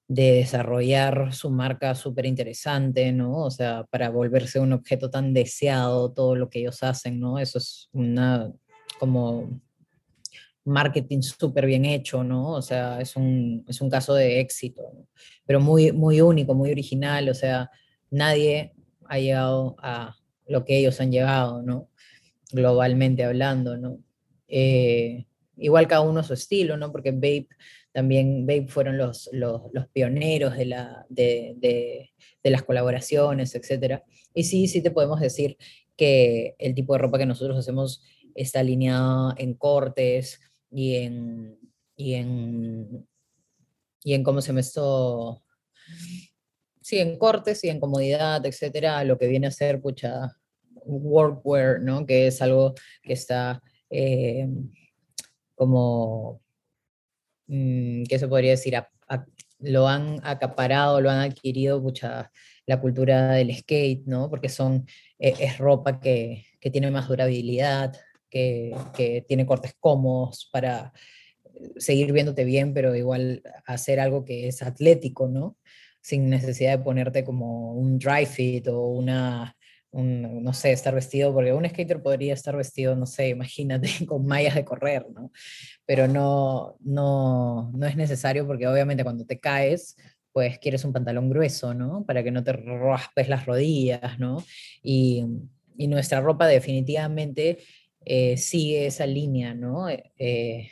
de 0.09 0.33
desarrollar 0.33 1.35
su 1.35 1.51
marca 1.51 1.95
súper 1.95 2.27
interesante, 2.27 3.13
¿no? 3.13 3.45
O 3.45 3.51
sea, 3.51 3.85
para 3.91 4.11
volverse 4.11 4.59
un 4.59 4.73
objeto 4.73 5.11
tan 5.11 5.35
deseado, 5.35 6.13
todo 6.13 6.35
lo 6.35 6.49
que 6.49 6.61
ellos 6.61 6.83
hacen, 6.83 7.21
¿no? 7.21 7.39
Eso 7.39 7.59
es 7.59 7.89
una, 7.93 8.53
como 8.99 9.61
marketing 10.69 11.23
súper 11.23 11.67
bien 11.67 11.85
hecho, 11.85 12.23
¿no? 12.23 12.53
O 12.53 12.63
sea, 12.63 13.01
es 13.01 13.17
un, 13.17 13.65
es 13.69 13.81
un 13.81 13.91
caso 13.91 14.15
de 14.15 14.41
éxito, 14.41 14.83
pero 15.47 15.61
muy, 15.61 15.93
muy 15.93 16.21
único, 16.21 16.55
muy 16.55 16.71
original, 16.71 17.29
o 17.29 17.35
sea, 17.35 17.71
nadie 18.11 18.75
ha 19.07 19.19
llegado 19.19 19.77
a 19.81 20.17
lo 20.47 20.65
que 20.65 20.79
ellos 20.79 21.01
han 21.01 21.13
llegado, 21.13 21.63
¿no? 21.63 21.89
Globalmente 22.53 23.25
hablando, 23.25 23.77
¿no? 23.77 23.99
Eh, 24.49 25.27
igual 25.57 25.89
cada 25.89 26.03
uno 26.03 26.23
su 26.23 26.35
estilo, 26.35 26.77
¿no? 26.77 26.93
Porque 26.93 27.13
Babe 27.13 27.49
también, 27.93 28.47
Babe 28.47 28.67
fueron 28.69 28.97
los, 28.97 29.29
los, 29.33 29.63
pioneros 29.93 30.57
de, 30.57 30.67
la, 30.67 31.07
de, 31.09 31.55
de, 31.59 32.51
las 32.51 32.63
colaboraciones, 32.63 33.55
etc. 33.55 34.03
Y 34.35 34.45
sí, 34.45 34.69
sí 34.69 34.83
te 34.83 34.91
podemos 34.91 35.21
decir 35.21 35.57
que 35.97 36.55
el 36.59 36.75
tipo 36.75 36.93
de 36.93 37.01
ropa 37.01 37.19
que 37.19 37.27
nosotros 37.27 37.59
hacemos 37.59 38.03
está 38.35 38.61
alineado 38.61 39.35
en 39.37 39.55
cortes, 39.55 40.41
y 40.71 40.97
en, 40.97 41.59
y 41.97 42.15
en, 42.15 43.09
y 44.03 44.15
en 44.15 44.23
cómo 44.23 44.41
se 44.41 44.53
me 44.53 44.61
esto, 44.61 45.43
sí, 46.81 46.99
en 46.99 47.19
cortes 47.19 47.65
y 47.65 47.69
en 47.69 47.81
comodidad, 47.81 48.45
etcétera, 48.47 49.05
lo 49.05 49.19
que 49.19 49.27
viene 49.27 49.47
a 49.49 49.51
ser, 49.51 49.81
pucha, 49.81 50.37
workwear, 50.85 51.81
¿no? 51.81 52.07
Que 52.07 52.29
es 52.29 52.41
algo 52.43 52.75
que 53.03 53.13
está 53.13 53.63
eh, 53.91 54.49
como, 55.55 56.41
mm, 57.47 58.05
¿qué 58.05 58.19
se 58.19 58.29
podría 58.29 58.53
decir? 58.53 58.75
lo 59.61 59.89
han 59.89 60.21
acaparado, 60.23 61.01
lo 61.01 61.11
han 61.11 61.19
adquirido, 61.19 61.83
pucha, 61.83 62.31
la 62.67 62.81
cultura 62.81 63.33
del 63.33 63.55
skate, 63.57 64.07
¿no? 64.07 64.31
Porque 64.31 64.49
son, 64.49 64.87
eh, 65.19 65.35
es 65.41 65.59
ropa 65.59 65.99
que, 66.01 66.47
que 66.61 66.71
tiene 66.71 66.91
más 66.91 67.09
durabilidad, 67.09 67.97
que, 68.29 69.25
tiene 69.27 69.47
cortes 69.47 69.75
cómodos 69.79 70.49
para 70.53 70.93
seguir 71.77 72.13
viéndote 72.13 72.45
bien, 72.45 72.73
pero 72.75 72.95
igual 72.95 73.43
hacer 73.67 74.01
algo 74.01 74.25
que 74.25 74.49
es 74.49 74.63
atlético, 74.63 75.29
¿no? 75.29 75.57
Sin 76.01 76.29
necesidad 76.31 76.79
de 76.79 76.85
ponerte 76.85 77.25
como 77.25 77.73
un 77.75 77.99
dry 77.99 78.27
fit 78.27 78.69
o 78.69 78.89
una, 78.89 79.57
no 79.93 80.53
sé, 80.53 80.73
estar 80.73 80.95
vestido, 80.95 81.33
porque 81.33 81.53
un 81.53 81.69
skater 81.69 82.03
podría 82.03 82.35
estar 82.35 82.57
vestido, 82.57 82.95
no 82.95 83.07
sé, 83.07 83.29
imagínate, 83.29 83.89
con 84.07 84.27
mallas 84.27 84.55
de 84.55 84.65
correr, 84.65 85.07
¿no? 85.13 85.33
Pero 85.87 86.07
no, 86.07 86.77
no, 86.81 87.71
no 87.75 87.87
es 87.87 87.97
necesario 87.97 88.47
porque 88.47 88.69
obviamente 88.69 89.05
cuando 89.05 89.25
te 89.25 89.41
caes, 89.41 89.97
pues 90.33 90.59
quieres 90.59 90.85
un 90.85 90.93
pantalón 90.93 91.31
grueso, 91.31 91.75
¿no? 91.75 92.05
Para 92.05 92.23
que 92.23 92.31
no 92.31 92.45
te 92.45 92.53
raspes 92.53 93.29
las 93.29 93.47
rodillas, 93.47 94.19
¿no? 94.19 94.45
Y, 94.83 95.25
y 95.77 95.87
nuestra 95.87 96.21
ropa 96.21 96.47
definitivamente 96.47 97.59
eh, 98.05 98.37
sigue 98.37 98.87
esa 98.87 99.07
línea, 99.07 99.55
¿no? 99.55 99.89
Eh, 99.89 100.13
eh, 100.19 100.71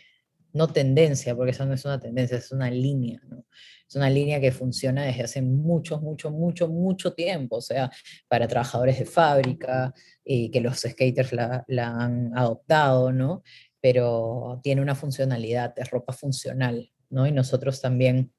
no 0.53 0.69
tendencia, 0.69 1.35
porque 1.37 1.51
eso 1.51 1.67
no 1.67 1.75
es 1.75 1.85
una 1.85 2.01
tendencia, 2.01 2.39
es 2.39 2.51
una 2.53 2.71
línea. 2.71 3.21
Es 3.89 3.95
una 3.95 4.11
línea 4.11 4.41
que 4.41 4.53
funciona 4.53 5.05
desde 5.05 5.23
hace 5.25 5.43
mucho, 5.43 6.01
mucho, 6.01 6.31
mucho, 6.31 6.69
mucho 6.69 7.13
tiempo, 7.15 7.57
o 7.57 7.61
sea, 7.61 7.91
para 8.27 8.49
trabajadores 8.49 8.99
de 8.99 9.05
fábrica 9.05 9.93
y 10.25 10.51
que 10.51 10.61
los 10.61 10.79
skaters 10.81 11.33
la, 11.33 11.65
la 11.69 11.89
han 11.89 12.37
adoptado, 12.37 13.13
¿no? 13.13 13.43
Pero 13.81 14.61
tiene 14.63 14.81
una 14.83 14.95
funcionalidad, 14.95 15.75
es 15.77 15.91
ropa 15.91 16.13
funcional, 16.13 16.91
¿no? 17.11 17.27
Y 17.27 17.33
nosotros 17.33 17.81
también 17.81 18.33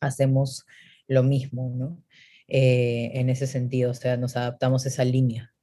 hacemos 0.00 0.66
lo 1.08 1.22
mismo, 1.22 1.72
¿no? 1.74 2.02
en 2.46 3.30
ese 3.30 3.46
sentido, 3.46 3.92
o 3.92 3.94
sea, 3.94 4.18
nos 4.18 4.36
adaptamos 4.36 4.84
a 4.84 4.88
esa 4.88 5.02
línea. 5.02 5.54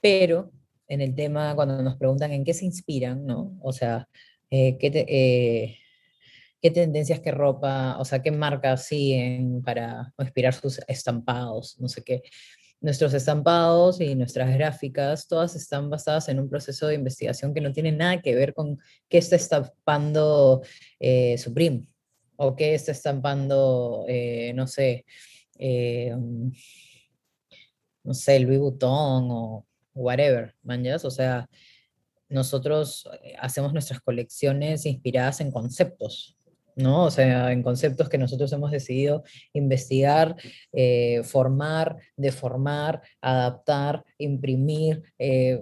Pero 0.00 0.52
en 0.90 1.00
el 1.00 1.14
tema, 1.14 1.54
cuando 1.54 1.80
nos 1.82 1.96
preguntan 1.96 2.32
en 2.32 2.44
qué 2.44 2.52
se 2.52 2.64
inspiran, 2.64 3.24
¿no? 3.24 3.56
O 3.62 3.72
sea, 3.72 4.08
eh, 4.50 4.76
¿qué 4.78 4.90
eh, 5.08 5.78
qué 6.60 6.70
tendencias, 6.70 7.20
qué 7.20 7.30
ropa, 7.30 7.96
o 7.98 8.04
sea, 8.04 8.22
qué 8.22 8.30
marcas 8.30 8.86
siguen 8.86 9.62
para 9.62 10.12
inspirar 10.18 10.52
sus 10.52 10.80
estampados, 10.88 11.78
no 11.78 11.88
sé 11.88 12.02
qué. 12.02 12.22
Nuestros 12.80 13.14
estampados 13.14 14.00
y 14.00 14.14
nuestras 14.14 14.52
gráficas, 14.52 15.28
todas 15.28 15.54
están 15.54 15.88
basadas 15.90 16.28
en 16.28 16.40
un 16.40 16.50
proceso 16.50 16.86
de 16.86 16.96
investigación 16.96 17.54
que 17.54 17.60
no 17.60 17.72
tiene 17.72 17.92
nada 17.92 18.20
que 18.20 18.34
ver 18.34 18.52
con 18.52 18.78
qué 19.08 19.18
está 19.18 19.36
estampando 19.36 20.62
eh, 20.98 21.38
Supreme 21.38 21.84
o 22.36 22.56
qué 22.56 22.74
está 22.74 22.92
estampando, 22.92 24.06
no 24.54 24.66
sé, 24.66 25.04
eh, 25.58 26.14
no 28.02 28.14
sé, 28.14 28.40
Louis 28.40 28.58
Vuitton 28.58 29.28
o 29.30 29.66
whatever, 29.94 30.54
manjas, 30.62 31.04
o 31.04 31.10
sea, 31.10 31.48
nosotros 32.28 33.08
eh, 33.22 33.34
hacemos 33.38 33.72
nuestras 33.72 34.00
colecciones 34.00 34.86
inspiradas 34.86 35.40
en 35.40 35.50
conceptos, 35.50 36.36
¿no? 36.76 37.04
O 37.04 37.10
sea, 37.10 37.52
en 37.52 37.62
conceptos 37.62 38.08
que 38.08 38.18
nosotros 38.18 38.52
hemos 38.52 38.70
decidido 38.70 39.24
investigar, 39.52 40.36
eh, 40.72 41.22
formar, 41.24 41.96
deformar, 42.16 43.02
adaptar, 43.20 44.04
imprimir, 44.18 45.02
eh, 45.18 45.60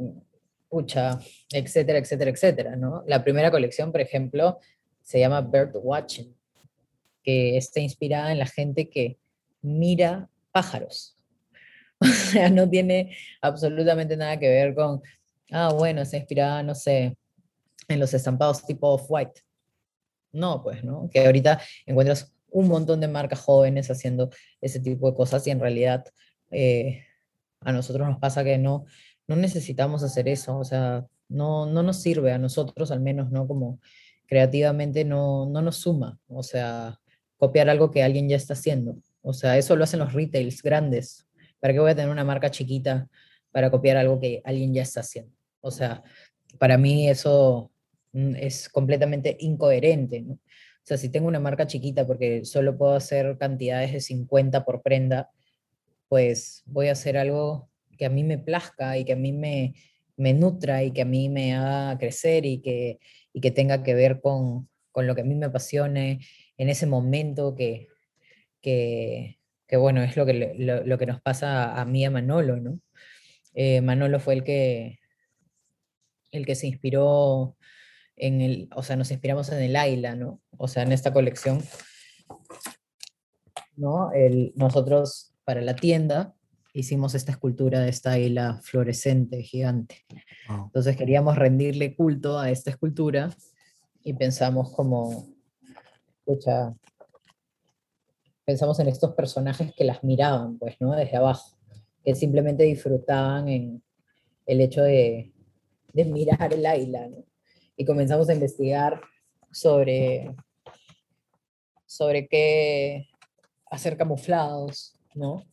etcétera, 1.51 1.99
etcétera, 1.99 2.31
etcétera, 2.31 2.77
¿no? 2.77 3.03
La 3.07 3.25
primera 3.25 3.51
colección, 3.51 3.91
por 3.91 4.03
ejemplo, 4.03 4.59
se 5.03 5.19
llama 5.19 5.41
Bird 5.41 5.73
Watching, 5.75 6.37
que 7.23 7.57
está 7.57 7.81
inspirada 7.81 8.31
en 8.31 8.39
la 8.39 8.47
gente 8.47 8.91
que 8.91 9.17
mira 9.63 10.29
pájaros. 10.53 11.18
O 12.31 12.31
sea, 12.31 12.51
no 12.51 12.69
tiene 12.69 13.17
absolutamente 13.41 14.17
nada 14.17 14.39
que 14.39 14.49
ver 14.49 14.75
con 14.75 15.03
Ah, 15.51 15.73
bueno, 15.73 16.05
se 16.05 16.19
inspiraba, 16.19 16.63
no 16.63 16.75
sé, 16.75 17.17
en 17.89 18.01
los 18.01 18.13
estampados 18.13 18.65
tipo 18.67 18.89
Off-White. 18.89 19.43
No, 20.33 20.63
pues, 20.63 20.85
¿no? 20.85 21.09
Que 21.11 21.25
ahorita 21.27 21.61
encuentras 21.87 22.35
un 22.51 22.69
montón 22.69 23.01
de 23.01 23.09
marcas 23.09 23.41
jóvenes 23.41 23.91
haciendo 23.91 24.31
ese 24.61 24.81
tipo 24.81 25.11
de 25.11 25.17
cosas 25.17 25.47
y 25.47 25.51
en 25.51 25.61
realidad 25.61 26.05
eh, 26.51 27.05
a 27.61 27.73
nosotros 27.73 28.07
nos 28.09 28.19
pasa 28.19 28.45
que 28.45 28.59
no, 28.59 28.85
no 29.27 29.37
necesitamos 29.37 30.03
hacer 30.03 30.29
eso, 30.29 30.59
o 30.59 30.65
sea, 30.65 31.07
no, 31.29 31.67
no 31.67 31.83
nos 31.83 31.99
sirve 32.03 32.33
a 32.33 32.39
nosotros 32.39 32.91
al 32.91 33.01
menos, 33.01 33.31
¿no? 33.31 33.47
Como 33.47 33.81
creativamente 34.27 35.05
no, 35.05 35.47
no 35.47 35.63
nos 35.63 35.77
suma, 35.77 36.19
o 36.29 36.43
sea, 36.43 37.01
copiar 37.39 37.71
algo 37.71 37.91
que 37.91 38.03
alguien 38.03 38.29
ya 38.29 38.37
está 38.37 38.53
haciendo. 38.53 38.99
O 39.23 39.33
sea, 39.33 39.57
eso 39.57 39.77
lo 39.77 39.85
hacen 39.85 40.01
los 40.01 40.13
retails 40.13 40.63
grandes. 40.63 41.27
¿Para 41.61 41.73
qué 41.73 41.81
voy 41.81 41.91
a 41.91 41.95
tener 41.95 42.11
una 42.11 42.25
marca 42.25 42.51
chiquita 42.51 43.09
para 43.51 43.71
copiar 43.71 43.97
algo 43.97 44.21
que 44.21 44.41
alguien 44.45 44.75
ya 44.75 44.83
está 44.83 45.01
haciendo? 45.01 45.33
O 45.61 45.71
sea, 45.71 46.03
para 46.59 46.79
mí 46.79 47.09
eso 47.09 47.71
mm, 48.13 48.37
es 48.37 48.69
completamente 48.69 49.37
incoherente, 49.41 50.23
¿no? 50.23 50.35
O 50.35 50.89
sea, 50.89 50.97
si 50.97 51.11
tengo 51.11 51.29
una 51.29 51.41
marca 51.41 51.67
chiquita 51.67 52.07
porque 52.07 52.47
solo 52.47 52.79
puedo 52.79 52.95
hacer 52.95 53.37
cantidades 53.37 53.93
de 53.93 54.01
50 54.01 54.65
por 54.65 54.81
prenda, 54.81 55.31
pues 56.09 56.63
voy 56.65 56.89
a 56.89 56.93
hacer 56.93 57.19
algo 57.19 57.69
que 57.99 58.07
a 58.07 58.11
mí 58.11 58.25
me 58.25 58.39
plazca 58.39 58.97
y 58.97 59.05
que 59.05 59.13
a 59.13 59.17
mí 59.17 59.33
me, 59.33 59.75
me 60.17 60.33
nutra 60.33 60.83
y 60.85 60.93
que 60.93 61.03
a 61.03 61.05
mí 61.05 61.29
me 61.29 61.55
haga 61.55 61.99
crecer 61.99 62.47
y 62.47 62.61
que, 62.61 62.99
y 63.33 63.41
que 63.41 63.51
tenga 63.51 63.83
que 63.83 63.95
ver 63.95 64.21
con, 64.21 64.69
con, 64.91 65.07
lo 65.07 65.15
que 65.15 65.21
a 65.21 65.25
mí 65.25 65.35
me 65.35 65.47
apasione 65.47 66.21
en 66.57 66.69
ese 66.71 66.87
momento 66.87 67.55
que, 67.55 67.89
que, 68.63 69.38
que 69.69 69.77
bueno, 69.77 70.03
es 70.03 70.17
lo 70.17 70.25
que, 70.25 70.55
lo, 70.59 70.85
lo, 70.85 70.99
que 70.99 71.07
nos 71.07 71.21
pasa 71.21 71.79
a 71.79 71.85
mí 71.85 72.05
a 72.05 72.11
Manolo, 72.11 72.57
¿no? 72.57 72.81
Eh, 73.55 73.83
Manolo 73.83 74.19
fue 74.19 74.35
el 74.35 74.45
que, 74.45 74.99
el 76.33 76.47
que 76.47 76.55
se 76.55 76.67
inspiró 76.67 77.57
en 78.17 78.41
el, 78.41 78.71
o 78.75 78.83
sea, 78.83 78.97
nos 78.97 79.11
inspiramos 79.11 79.51
en 79.51 79.63
el 79.63 79.77
Ayla, 79.77 80.15
¿no? 80.15 80.41
O 80.57 80.69
sea, 80.69 80.83
en 80.83 80.93
esta 80.93 81.13
colección, 81.13 81.63
¿no? 83.77 84.11
El, 84.13 84.53
nosotros 84.57 85.35
para 85.45 85.61
la 85.61 85.77
tienda 85.77 86.35
hicimos 86.73 87.15
esta 87.15 87.33
escultura 87.33 87.81
de 87.81 87.91
esta 87.91 88.13
águila 88.13 88.61
fluorescente, 88.63 89.43
gigante. 89.43 90.07
Entonces 90.49 90.97
queríamos 90.97 91.37
rendirle 91.37 91.95
culto 91.95 92.39
a 92.39 92.51
esta 92.51 92.71
escultura 92.71 93.31
y 94.03 94.15
pensamos 94.15 94.73
como, 94.75 95.29
escucha, 96.21 96.75
pensamos 98.49 98.81
en 98.81 98.89
estos 98.89 99.13
personajes 99.13 99.75
que 99.75 99.85
las 99.85 100.03
miraban, 100.03 100.59
pues, 100.59 100.77
¿no? 100.81 100.97
Desde 100.97 101.19
abajo, 101.19 101.59
que 102.03 102.15
simplemente 102.15 102.63
disfrutaban 102.63 103.47
en 103.47 103.83
el 104.47 104.63
hecho 104.63 104.81
de, 104.83 105.35
de 105.93 106.05
mirar 106.07 106.55
el 106.55 106.65
águila, 106.65 107.09
¿no? 107.09 107.27
Y 107.77 107.85
comenzamos 107.85 108.31
a 108.31 108.33
investigar 108.33 109.03
sobre, 109.53 110.35
sobre 111.85 112.27
qué 112.27 113.09
hacer 113.67 113.99
camuflados, 113.99 114.99
¿no? 115.15 115.45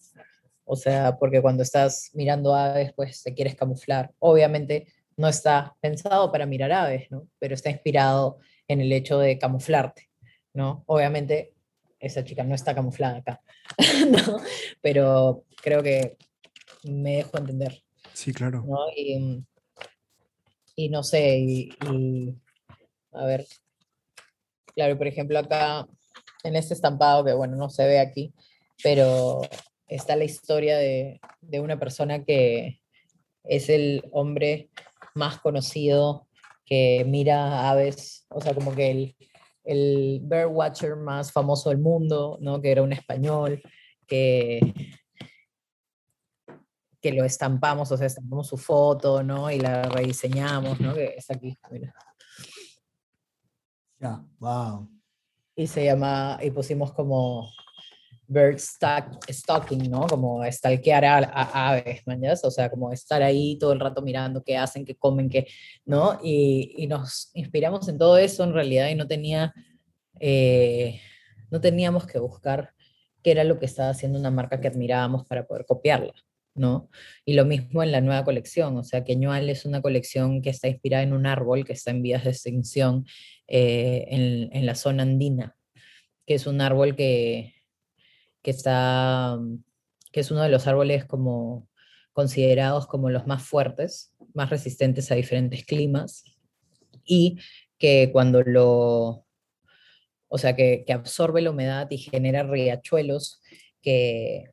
O 0.64 0.78
sea, 0.78 1.18
porque 1.20 1.42
cuando 1.42 1.64
estás 1.64 2.12
mirando 2.14 2.56
aves, 2.56 2.94
pues 2.94 3.24
te 3.24 3.34
quieres 3.34 3.56
camuflar. 3.56 4.14
Obviamente 4.20 4.88
no 5.18 5.28
está 5.28 5.76
pensado 5.82 6.32
para 6.32 6.46
mirar 6.46 6.72
aves, 6.72 7.12
¿no? 7.12 7.28
Pero 7.40 7.56
está 7.56 7.70
inspirado 7.70 8.38
en 8.70 8.80
el 8.80 8.94
hecho 8.94 9.20
de 9.20 9.38
camuflarte, 9.38 10.10
¿no? 10.54 10.86
Obviamente 10.86 11.55
esa 12.08 12.24
chica 12.24 12.44
no 12.44 12.56
está 12.56 12.74
camuflada 12.76 13.18
acá, 13.18 13.42
¿no? 14.10 14.40
Pero 14.82 15.44
creo 15.62 15.82
que 15.84 16.18
me 16.84 17.18
dejo 17.18 17.38
entender. 17.38 17.84
Sí, 18.14 18.34
claro. 18.34 18.64
¿no? 18.66 18.78
Y, 18.96 19.44
y 20.76 20.90
no 20.90 21.04
sé, 21.04 21.38
y, 21.40 21.70
a 23.12 23.26
ver, 23.26 23.46
claro, 24.74 24.98
por 24.98 25.08
ejemplo 25.08 25.40
acá 25.40 25.88
en 26.44 26.56
este 26.56 26.74
estampado, 26.74 27.26
que 27.26 27.34
bueno, 27.34 27.56
no 27.56 27.70
se 27.70 27.86
ve 27.86 28.00
aquí, 28.00 28.34
pero 28.84 29.42
está 29.88 30.16
la 30.16 30.26
historia 30.26 30.78
de, 30.78 31.20
de 31.42 31.60
una 31.60 31.80
persona 31.80 32.24
que 32.24 32.82
es 33.44 33.70
el 33.70 34.04
hombre 34.12 34.70
más 35.14 35.40
conocido 35.40 36.28
que 36.66 37.06
mira 37.08 37.70
aves, 37.70 38.26
o 38.30 38.42
sea, 38.42 38.54
como 38.54 38.74
que 38.74 38.92
el, 38.92 39.16
el 39.66 40.22
bird 40.24 40.48
watcher 40.52 40.96
más 40.96 41.32
famoso 41.32 41.70
del 41.70 41.80
mundo, 41.80 42.38
¿no? 42.42 42.62
Que 42.62 42.72
era 42.72 42.84
un 42.84 42.94
español, 42.94 43.62
que 44.08 44.60
que 47.06 47.12
lo 47.12 47.24
estampamos, 47.24 47.92
o 47.92 47.98
sea, 47.98 48.08
estampamos 48.08 48.48
su 48.48 48.58
foto, 48.58 49.22
¿no? 49.22 49.52
Y 49.52 49.60
la 49.60 49.84
rediseñamos, 49.84 50.80
¿no? 50.80 50.92
Que 50.96 51.14
está 51.16 51.36
aquí, 51.36 51.56
mira. 51.70 51.94
Ya, 54.00 54.26
wow. 54.40 54.90
Y 55.56 55.68
se 55.68 55.86
llama, 55.86 56.40
y 56.42 56.50
pusimos 56.50 56.92
como 56.94 57.48
bird 58.28 58.58
stalking, 58.58 59.90
¿no? 59.90 60.08
Como 60.08 60.44
stalkear 60.52 61.06
a, 61.06 61.18
a 61.18 61.70
aves, 61.70 62.02
¿mañas? 62.06 62.44
O 62.44 62.52
sea, 62.52 62.70
como 62.70 62.92
estar 62.92 63.22
ahí 63.22 63.58
todo 63.60 63.74
el 63.74 63.80
rato 63.80 64.02
mirando 64.02 64.44
qué 64.44 64.58
hacen, 64.58 64.86
qué 64.86 64.96
comen, 64.96 65.30
qué, 65.30 65.48
¿no? 65.86 66.20
Y, 66.24 66.74
y 66.78 66.88
nos 66.88 67.32
inspiramos 67.34 67.88
en 67.88 67.98
todo 67.98 68.18
eso 68.18 68.44
en 68.44 68.54
realidad 68.54 68.90
y 68.90 68.96
no 68.96 69.08
tenía, 69.08 69.54
eh, 70.20 71.00
no 71.52 71.62
teníamos 71.62 72.08
que 72.08 72.20
buscar 72.20 72.72
qué 73.22 73.32
era 73.32 73.44
lo 73.44 73.60
que 73.60 73.66
estaba 73.66 73.90
haciendo 73.90 74.20
una 74.20 74.32
marca 74.32 74.60
que 74.60 74.68
admirábamos 74.68 75.26
para 75.26 75.46
poder 75.46 75.66
copiarla. 75.66 76.14
¿no? 76.56 76.90
Y 77.26 77.34
lo 77.34 77.44
mismo 77.44 77.84
en 77.84 77.92
la 77.92 78.00
nueva 78.00 78.24
colección, 78.24 78.78
o 78.78 78.84
sea, 78.86 79.04
que 79.04 79.18
Ñual 79.18 79.50
es 79.50 79.66
una 79.66 79.82
colección 79.82 80.42
que 80.42 80.52
está 80.52 80.70
inspirada 80.70 81.04
en 81.04 81.12
un 81.12 81.26
árbol 81.26 81.66
que 81.66 81.74
está 81.74 81.92
en 81.92 82.02
vías 82.02 82.24
de 82.24 82.30
extinción 82.30 83.06
eh, 83.48 84.06
en, 84.08 84.56
en, 84.56 84.66
la 84.66 84.76
zona 84.76 85.04
andina, 85.04 85.58
que 86.26 86.36
es 86.36 86.48
un 86.48 86.62
árbol 86.62 86.96
que, 86.96 87.55
que, 88.46 88.52
está, 88.52 89.40
que 90.12 90.20
es 90.20 90.30
uno 90.30 90.44
de 90.44 90.50
los 90.50 90.68
árboles 90.68 91.04
como 91.04 91.68
considerados 92.14 92.86
como 92.86 93.10
los 93.10 93.26
más 93.26 93.42
fuertes, 93.42 94.14
más 94.36 94.52
resistentes 94.52 95.12
a 95.12 95.16
diferentes 95.16 95.66
climas, 95.66 96.24
y 97.04 97.40
que 97.80 98.12
cuando 98.14 98.44
lo, 98.44 99.26
o 100.28 100.38
sea, 100.38 100.56
que, 100.56 100.84
que 100.86 100.94
absorbe 100.94 101.42
la 101.42 101.50
humedad 101.50 101.88
y 101.90 101.98
genera 101.98 102.44
riachuelos 102.44 103.42
que 103.82 104.52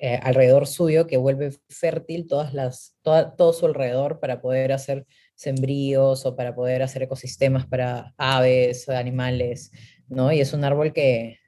eh, 0.00 0.18
alrededor 0.20 0.66
suyo 0.66 1.06
que 1.06 1.18
vuelve 1.18 1.52
fértil 1.68 2.26
todas 2.26 2.52
las, 2.52 2.96
todo 3.02 3.52
su 3.52 3.66
alrededor 3.66 4.18
para 4.18 4.40
poder 4.40 4.72
hacer 4.72 5.06
sembríos 5.36 6.26
o 6.26 6.34
para 6.34 6.56
poder 6.56 6.82
hacer 6.82 7.04
ecosistemas 7.04 7.64
para 7.64 8.12
aves, 8.16 8.88
animales, 8.88 9.70
¿no? 10.08 10.32
Y 10.32 10.40
es 10.40 10.52
un 10.52 10.64
árbol 10.64 10.92
que, 10.92 11.38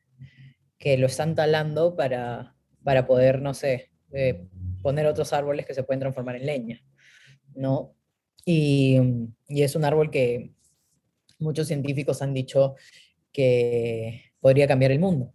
que 0.81 0.97
lo 0.97 1.07
están 1.07 1.34
talando 1.34 1.94
para, 1.94 2.57
para 2.83 3.07
poder, 3.07 3.42
no 3.42 3.52
sé, 3.52 3.91
eh, 4.12 4.49
poner 4.83 5.07
otros 5.07 5.33
árboles 5.34 5.67
que 5.67 5.75
se 5.75 5.84
pueden 5.84 6.00
transformar 6.00 6.36
en 6.36 6.47
leña, 6.47 6.83
¿no? 7.55 7.94
Y, 8.47 8.99
y 9.47 9.62
es 9.62 9.76
un 9.76 9.84
árbol 9.84 10.10
que 10.10 10.52
muchos 11.39 11.68
científicos 11.68 12.23
han 12.23 12.33
dicho 12.33 12.76
que 13.31 14.33
podría 14.41 14.67
cambiar 14.67 14.91
el 14.91 15.00
mundo, 15.00 15.34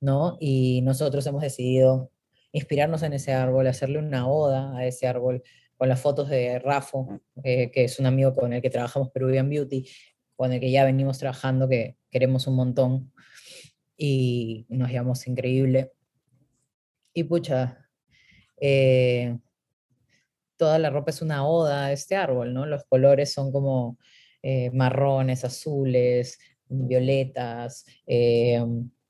¿no? 0.00 0.36
Y 0.40 0.82
nosotros 0.82 1.24
hemos 1.28 1.42
decidido 1.42 2.10
inspirarnos 2.50 3.04
en 3.04 3.12
ese 3.12 3.32
árbol, 3.32 3.68
hacerle 3.68 4.00
una 4.00 4.28
oda 4.28 4.76
a 4.76 4.84
ese 4.84 5.06
árbol 5.06 5.44
con 5.76 5.88
las 5.88 6.00
fotos 6.00 6.28
de 6.28 6.58
Rafo, 6.58 7.20
eh, 7.44 7.70
que 7.70 7.84
es 7.84 8.00
un 8.00 8.06
amigo 8.06 8.34
con 8.34 8.52
el 8.52 8.60
que 8.60 8.70
trabajamos 8.70 9.10
Peruvian 9.10 9.48
Beauty, 9.48 9.88
con 10.34 10.52
el 10.52 10.58
que 10.58 10.72
ya 10.72 10.84
venimos 10.84 11.18
trabajando, 11.18 11.68
que 11.68 11.96
queremos 12.10 12.48
un 12.48 12.56
montón 12.56 13.12
y 13.96 14.66
nos 14.68 14.90
llevamos 14.90 15.26
increíble. 15.26 15.92
Y 17.14 17.24
pucha, 17.24 17.88
eh, 18.60 19.38
toda 20.56 20.78
la 20.78 20.90
ropa 20.90 21.10
es 21.10 21.22
una 21.22 21.46
oda 21.46 21.86
a 21.86 21.92
este 21.92 22.16
árbol, 22.16 22.52
¿no? 22.52 22.66
Los 22.66 22.84
colores 22.84 23.32
son 23.32 23.52
como 23.52 23.98
eh, 24.42 24.70
marrones, 24.70 25.44
azules, 25.44 26.38
violetas, 26.68 27.84
eh, 28.06 28.62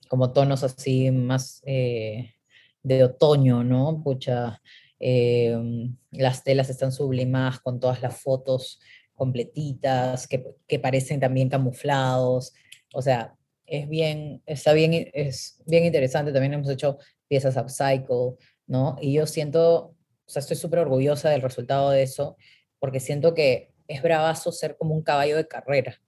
como 0.09 0.33
tonos 0.33 0.63
así 0.63 1.11
más 1.11 1.63
de 1.65 3.05
otoño, 3.05 3.65
¿no? 3.65 4.01
Pucha, 4.05 4.63
las 4.99 6.45
telas 6.45 6.71
están 6.71 6.93
sublimadas 6.93 7.61
con 7.61 7.81
todas 7.81 8.03
las 8.03 8.21
fotos 8.21 8.81
completitas, 9.15 10.29
que, 10.29 10.45
que 10.69 10.79
parecen 10.79 11.19
también 11.19 11.49
camuflados. 11.49 12.55
O 12.95 13.03
sea, 13.03 13.36
es 13.67 13.89
bien, 13.89 14.43
está 14.47 14.73
bien, 14.73 15.11
es 15.13 15.63
bien 15.67 15.85
interesante. 15.85 16.33
También 16.33 16.55
hemos 16.55 16.69
hecho 16.69 16.99
piezas 17.29 17.57
upcycle, 17.57 18.37
¿no? 18.67 18.97
Y 19.01 19.15
yo 19.15 19.27
siento, 19.27 19.77
o 19.87 20.29
sea, 20.29 20.41
estoy 20.41 20.57
súper 20.57 20.81
orgullosa 20.81 21.31
del 21.31 21.43
resultado 21.43 21.91
de 21.91 22.03
eso, 22.03 22.37
porque 22.79 23.01
siento 23.01 23.35
que 23.35 23.73
es 23.89 24.03
bravazo 24.03 24.53
ser 24.53 24.77
como 24.77 24.95
un 24.95 25.03
caballo 25.03 25.37
de 25.37 25.49
carrera. 25.49 26.01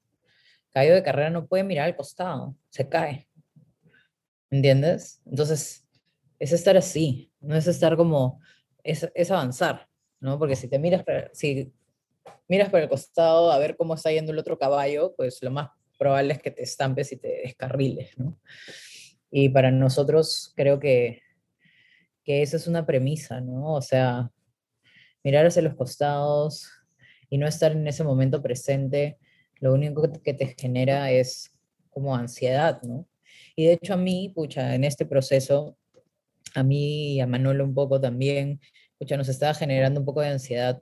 Caballo 0.70 0.94
de 0.94 1.02
carrera 1.02 1.30
no 1.30 1.46
puede 1.46 1.64
mirar 1.64 1.86
al 1.86 1.96
costado, 1.96 2.54
se 2.70 2.88
cae. 2.88 3.28
¿Entiendes? 4.50 5.20
Entonces, 5.26 5.86
es 6.38 6.52
estar 6.52 6.76
así, 6.76 7.32
no 7.40 7.56
es 7.56 7.66
estar 7.66 7.96
como, 7.96 8.40
es, 8.82 9.10
es 9.14 9.30
avanzar, 9.30 9.88
¿no? 10.20 10.38
Porque 10.38 10.56
si 10.56 10.68
te 10.68 10.78
miras, 10.78 11.04
si 11.32 11.72
miras 12.48 12.70
por 12.70 12.80
el 12.80 12.88
costado 12.88 13.50
a 13.50 13.58
ver 13.58 13.76
cómo 13.76 13.94
está 13.94 14.10
yendo 14.10 14.32
el 14.32 14.38
otro 14.38 14.58
caballo, 14.58 15.14
pues 15.16 15.42
lo 15.42 15.50
más 15.50 15.70
probable 15.98 16.34
es 16.34 16.40
que 16.40 16.50
te 16.50 16.62
estampes 16.62 17.12
y 17.12 17.16
te 17.16 17.42
descarriles, 17.44 18.18
¿no? 18.18 18.40
Y 19.30 19.50
para 19.50 19.70
nosotros 19.70 20.52
creo 20.56 20.78
que, 20.80 21.22
que 22.24 22.42
esa 22.42 22.56
es 22.56 22.66
una 22.66 22.86
premisa, 22.86 23.40
¿no? 23.40 23.74
O 23.74 23.82
sea, 23.82 24.30
mirar 25.22 25.46
hacia 25.46 25.62
los 25.62 25.74
costados 25.74 26.70
y 27.28 27.38
no 27.38 27.46
estar 27.46 27.72
en 27.72 27.86
ese 27.86 28.04
momento 28.04 28.42
presente, 28.42 29.18
lo 29.56 29.74
único 29.74 30.10
que 30.22 30.34
te 30.34 30.54
genera 30.58 31.10
es 31.10 31.52
como 31.90 32.14
ansiedad, 32.14 32.80
¿no? 32.82 33.06
Y 33.56 33.66
de 33.66 33.72
hecho 33.72 33.94
a 33.94 33.96
mí, 33.96 34.32
pucha, 34.34 34.74
en 34.74 34.84
este 34.84 35.04
proceso, 35.04 35.76
a 36.54 36.62
mí 36.62 37.14
y 37.14 37.20
a 37.20 37.26
Manolo 37.26 37.64
un 37.64 37.74
poco 37.74 38.00
también, 38.00 38.60
pucha, 38.98 39.16
nos 39.16 39.28
estaba 39.28 39.54
generando 39.54 40.00
un 40.00 40.06
poco 40.06 40.20
de 40.20 40.28
ansiedad. 40.28 40.80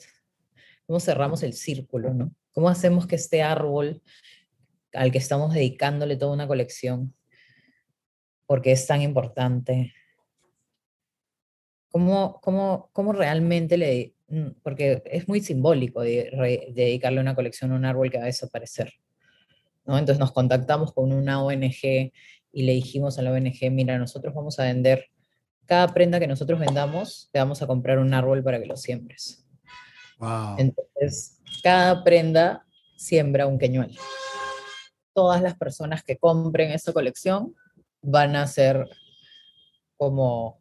¿Cómo 0.86 1.00
cerramos 1.00 1.42
el 1.42 1.54
círculo, 1.54 2.14
no? 2.14 2.32
¿Cómo 2.52 2.68
hacemos 2.68 3.06
que 3.06 3.16
este 3.16 3.42
árbol 3.42 4.02
al 4.92 5.12
que 5.12 5.18
estamos 5.18 5.52
dedicándole 5.52 6.16
toda 6.16 6.32
una 6.32 6.46
colección, 6.46 7.14
porque 8.46 8.72
es 8.72 8.86
tan 8.86 9.02
importante. 9.02 9.92
¿Cómo, 11.90 12.40
cómo, 12.42 12.90
cómo 12.92 13.12
realmente 13.12 13.76
le... 13.76 14.14
Mm, 14.28 14.58
porque 14.62 15.02
es 15.06 15.28
muy 15.28 15.40
simbólico 15.40 16.00
dedicarle 16.00 17.20
una 17.20 17.34
colección 17.34 17.72
a 17.72 17.76
un 17.76 17.84
árbol 17.84 18.10
que 18.10 18.18
va 18.18 18.24
a 18.24 18.26
desaparecer. 18.26 18.92
¿no? 19.84 19.98
Entonces 19.98 20.18
nos 20.18 20.32
contactamos 20.32 20.92
con 20.92 21.12
una 21.12 21.42
ONG 21.42 22.12
y 22.52 22.62
le 22.62 22.72
dijimos 22.72 23.18
a 23.18 23.22
la 23.22 23.32
ONG, 23.32 23.70
mira, 23.70 23.98
nosotros 23.98 24.34
vamos 24.34 24.58
a 24.58 24.64
vender, 24.64 25.06
cada 25.66 25.88
prenda 25.88 26.18
que 26.18 26.26
nosotros 26.26 26.58
vendamos, 26.58 27.28
te 27.32 27.38
vamos 27.38 27.60
a 27.62 27.66
comprar 27.66 27.98
un 27.98 28.14
árbol 28.14 28.42
para 28.42 28.58
que 28.58 28.66
lo 28.66 28.76
siembres. 28.76 29.44
Entonces, 30.56 31.38
cada 31.62 32.02
prenda 32.02 32.66
siembra 32.96 33.46
un 33.46 33.58
queñuel 33.58 33.96
todas 35.16 35.40
las 35.40 35.56
personas 35.56 36.04
que 36.04 36.18
compren 36.18 36.72
esta 36.72 36.92
colección 36.92 37.56
van 38.02 38.36
a 38.36 38.46
ser 38.46 38.86
como 39.96 40.60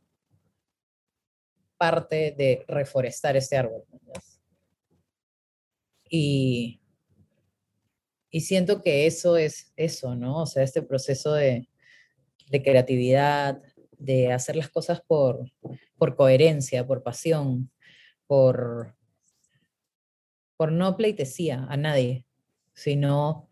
parte 1.77 2.33
de 2.37 2.63
reforestar 2.65 3.35
este 3.35 3.57
árbol. 3.57 3.83
Y, 6.09 6.79
y 8.29 8.39
siento 8.39 8.81
que 8.81 9.05
eso 9.05 9.35
es 9.35 9.73
eso, 9.75 10.15
¿no? 10.15 10.43
O 10.43 10.45
sea, 10.45 10.63
este 10.63 10.81
proceso 10.81 11.33
de, 11.33 11.67
de 12.49 12.63
creatividad, 12.63 13.61
de 13.97 14.31
hacer 14.31 14.55
las 14.55 14.69
cosas 14.69 15.01
por, 15.01 15.51
por 15.97 16.15
coherencia, 16.15 16.87
por 16.87 17.03
pasión, 17.03 17.69
por, 18.25 18.95
por 20.55 20.71
no 20.71 20.95
pleitesía 20.95 21.65
a 21.69 21.75
nadie, 21.75 22.25
sino 22.73 23.44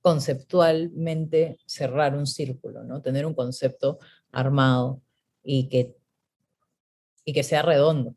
conceptualmente 0.00 1.58
cerrar 1.66 2.16
un 2.16 2.26
círculo, 2.26 2.84
¿no? 2.84 3.02
Tener 3.02 3.26
un 3.26 3.34
concepto 3.34 3.98
armado 4.30 5.02
y 5.42 5.68
que, 5.68 5.96
y 7.24 7.32
que 7.32 7.42
sea 7.42 7.62
redondo, 7.62 8.14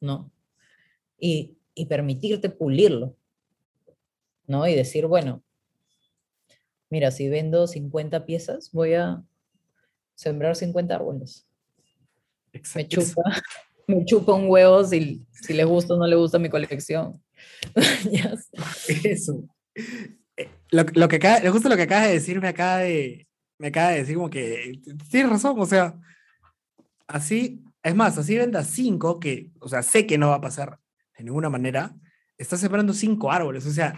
¿no? 0.00 0.30
Y, 1.18 1.56
y 1.74 1.86
permitirte 1.86 2.50
pulirlo, 2.50 3.16
¿no? 4.46 4.66
Y 4.68 4.74
decir, 4.74 5.06
bueno, 5.06 5.42
mira, 6.90 7.10
si 7.10 7.28
vendo 7.28 7.66
50 7.66 8.26
piezas, 8.26 8.70
voy 8.72 8.94
a 8.94 9.24
sembrar 10.14 10.56
50 10.56 10.94
árboles. 10.94 11.46
Me 12.74 12.86
chupa, 12.86 13.22
me 13.88 14.04
chupa 14.04 14.34
un 14.34 14.48
huevo 14.48 14.84
si, 14.84 15.26
si 15.32 15.54
le 15.54 15.64
gusta 15.64 15.94
o 15.94 15.96
no 15.96 16.06
le 16.06 16.16
gusta 16.16 16.38
mi 16.38 16.48
colección. 16.48 17.20
Eso 19.04 19.48
lo, 20.74 20.84
lo 20.94 21.08
que 21.08 21.16
acaba, 21.16 21.50
justo 21.50 21.68
lo 21.68 21.76
que 21.76 21.82
acabas 21.82 22.08
de 22.08 22.14
decir 22.14 22.40
me 22.40 22.48
acaba 22.48 22.78
de, 22.78 23.28
me 23.58 23.68
acaba 23.68 23.90
de 23.90 23.98
decir 23.98 24.16
como 24.16 24.30
que 24.30 24.80
tienes 25.10 25.30
razón, 25.30 25.56
o 25.58 25.66
sea, 25.66 25.98
así, 27.06 27.62
es 27.82 27.94
más, 27.94 28.18
así 28.18 28.36
venda 28.36 28.64
cinco, 28.64 29.20
que, 29.20 29.52
o 29.60 29.68
sea, 29.68 29.82
sé 29.82 30.06
que 30.06 30.18
no 30.18 30.28
va 30.28 30.36
a 30.36 30.40
pasar 30.40 30.80
de 31.16 31.24
ninguna 31.24 31.48
manera, 31.48 31.94
estás 32.36 32.60
separando 32.60 32.92
cinco 32.92 33.30
árboles, 33.30 33.64
o 33.66 33.70
sea, 33.70 33.94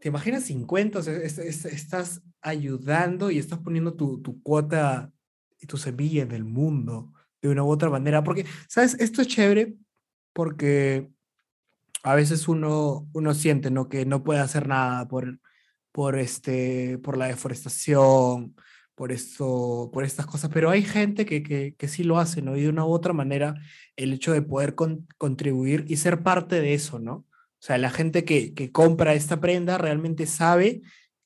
¿te 0.00 0.08
imaginas 0.08 0.44
50? 0.44 0.98
O 0.98 1.02
sea, 1.02 1.14
estás 1.16 2.22
ayudando 2.42 3.30
y 3.30 3.38
estás 3.38 3.60
poniendo 3.60 3.94
tu, 3.94 4.20
tu 4.20 4.42
cuota 4.42 5.12
y 5.60 5.66
tu 5.66 5.76
semilla 5.76 6.24
en 6.24 6.32
el 6.32 6.44
mundo 6.44 7.12
de 7.40 7.48
una 7.48 7.62
u 7.62 7.70
otra 7.70 7.88
manera, 7.88 8.22
porque, 8.22 8.44
¿sabes? 8.68 8.94
Esto 9.00 9.22
es 9.22 9.28
chévere 9.28 9.74
porque 10.32 11.10
a 12.02 12.14
veces 12.14 12.48
uno, 12.48 13.08
uno 13.12 13.34
siente 13.34 13.70
¿no? 13.70 13.88
que 13.88 14.04
no 14.06 14.24
puede 14.24 14.40
hacer 14.40 14.68
nada 14.68 15.08
por, 15.08 15.38
por, 15.92 16.18
este, 16.18 16.98
por 16.98 17.16
la 17.16 17.26
deforestación, 17.26 18.54
por, 18.94 19.12
esto, 19.12 19.90
por 19.92 20.04
estas 20.04 20.26
cosas, 20.26 20.50
pero 20.52 20.70
hay 20.70 20.82
gente 20.82 21.24
que, 21.26 21.42
que, 21.42 21.74
que, 21.76 21.88
sí 21.88 22.04
lo 22.04 22.18
hace, 22.18 22.42
¿no? 22.42 22.56
Y 22.56 22.62
de 22.62 22.68
una 22.68 22.84
u 22.84 22.90
otra 22.90 23.12
manera, 23.12 23.54
el 23.96 24.12
hecho 24.12 24.32
de 24.32 24.42
poder 24.42 24.74
contribuir 25.18 25.84
y 25.88 25.96
ser 25.96 26.22
parte 26.22 26.60
de 26.60 26.74
eso, 26.74 26.98
¿no? 26.98 27.14
O 27.14 27.64
sea, 27.64 27.78
la 27.78 27.90
gente 27.90 28.24
que, 28.24 28.54
que 28.54 28.72
compra 28.72 29.14
esta 29.14 29.40
prenda 29.40 29.78
realmente 29.78 30.26
sabe 30.26 30.82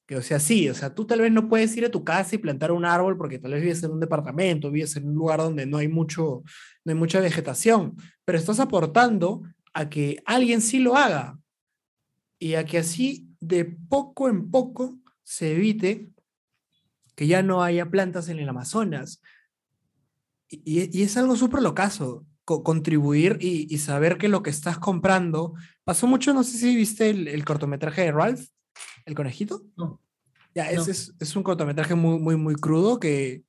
que, 0.07 0.17
o 0.17 0.23
sea, 0.23 0.39
sí, 0.39 0.69
o 0.69 0.75
sea, 0.75 0.95
tú 0.95 1.07
tal 1.07 1.21
vez 1.21 1.33
no 1.33 1.49
puedes 1.49 1.77
ir 1.77 1.85
a 1.85 1.91
tu 1.91 2.05
casa 2.05 2.35
y 2.35 2.39
plantar 2.39 2.71
un 2.73 2.85
árbol 2.85 3.17
porque 3.17 3.39
tal 3.39 3.53
vez 3.53 3.63
vives 3.63 3.83
en 3.83 3.91
un 3.91 4.01
departamento, 4.01 4.71
vives 4.71 4.97
en 4.97 5.09
un 5.09 5.15
lugar 5.15 5.41
donde 5.41 5.67
no 5.67 5.79
hay, 5.79 5.89
mucho, 5.89 6.45
no 6.85 6.93
hay 6.93 6.95
mucha 6.95 7.21
vegetación, 7.21 7.97
pero 8.25 8.39
estás 8.39 8.61
aportando 8.61 9.43
a 9.77 9.91
que 9.91 10.23
alguien 10.25 10.63
sí 10.63 10.79
lo 10.79 10.97
haga 10.97 11.39
y 12.39 12.55
a 12.55 12.65
que 12.65 12.79
así 12.79 13.29
de 13.41 13.67
poco 13.67 14.31
en 14.31 14.51
poco 14.51 14.99
se 15.23 15.53
evite 15.53 16.09
que 17.15 17.27
ya 17.27 17.43
no 17.43 17.63
haya 17.63 17.91
plantas 17.91 18.31
en 18.31 18.39
el 18.39 18.49
Amazonas. 18.49 19.21
Y, 20.49 21.03
es 21.03 21.17
algo 21.19 21.37
súper 21.37 21.61
locazo, 21.61 22.25
contribuir 22.45 23.37
y, 23.41 23.77
saber 23.77 24.17
que 24.17 24.29
lo 24.29 24.43
que 24.43 24.49
estás 24.49 24.79
comprando, 24.79 25.53
pasó 25.85 26.07
mucho, 26.07 26.33
no 26.33 26.43
sé 26.43 26.57
si 26.57 26.75
viste 26.75 27.11
el, 27.11 27.45
cortometraje 27.45 28.03
de 28.03 28.13
Ralph, 28.13 28.47
el 29.05 29.15
conejito. 29.15 29.63
No. 29.77 30.01
Ya, 30.55 30.71
es, 30.71 31.15
es, 31.21 31.37
un 31.37 31.43
cortometraje 31.43 31.95
muy, 31.95 32.19
muy, 32.19 32.37
muy 32.37 32.55
crudo 32.55 32.99
que, 32.99 33.43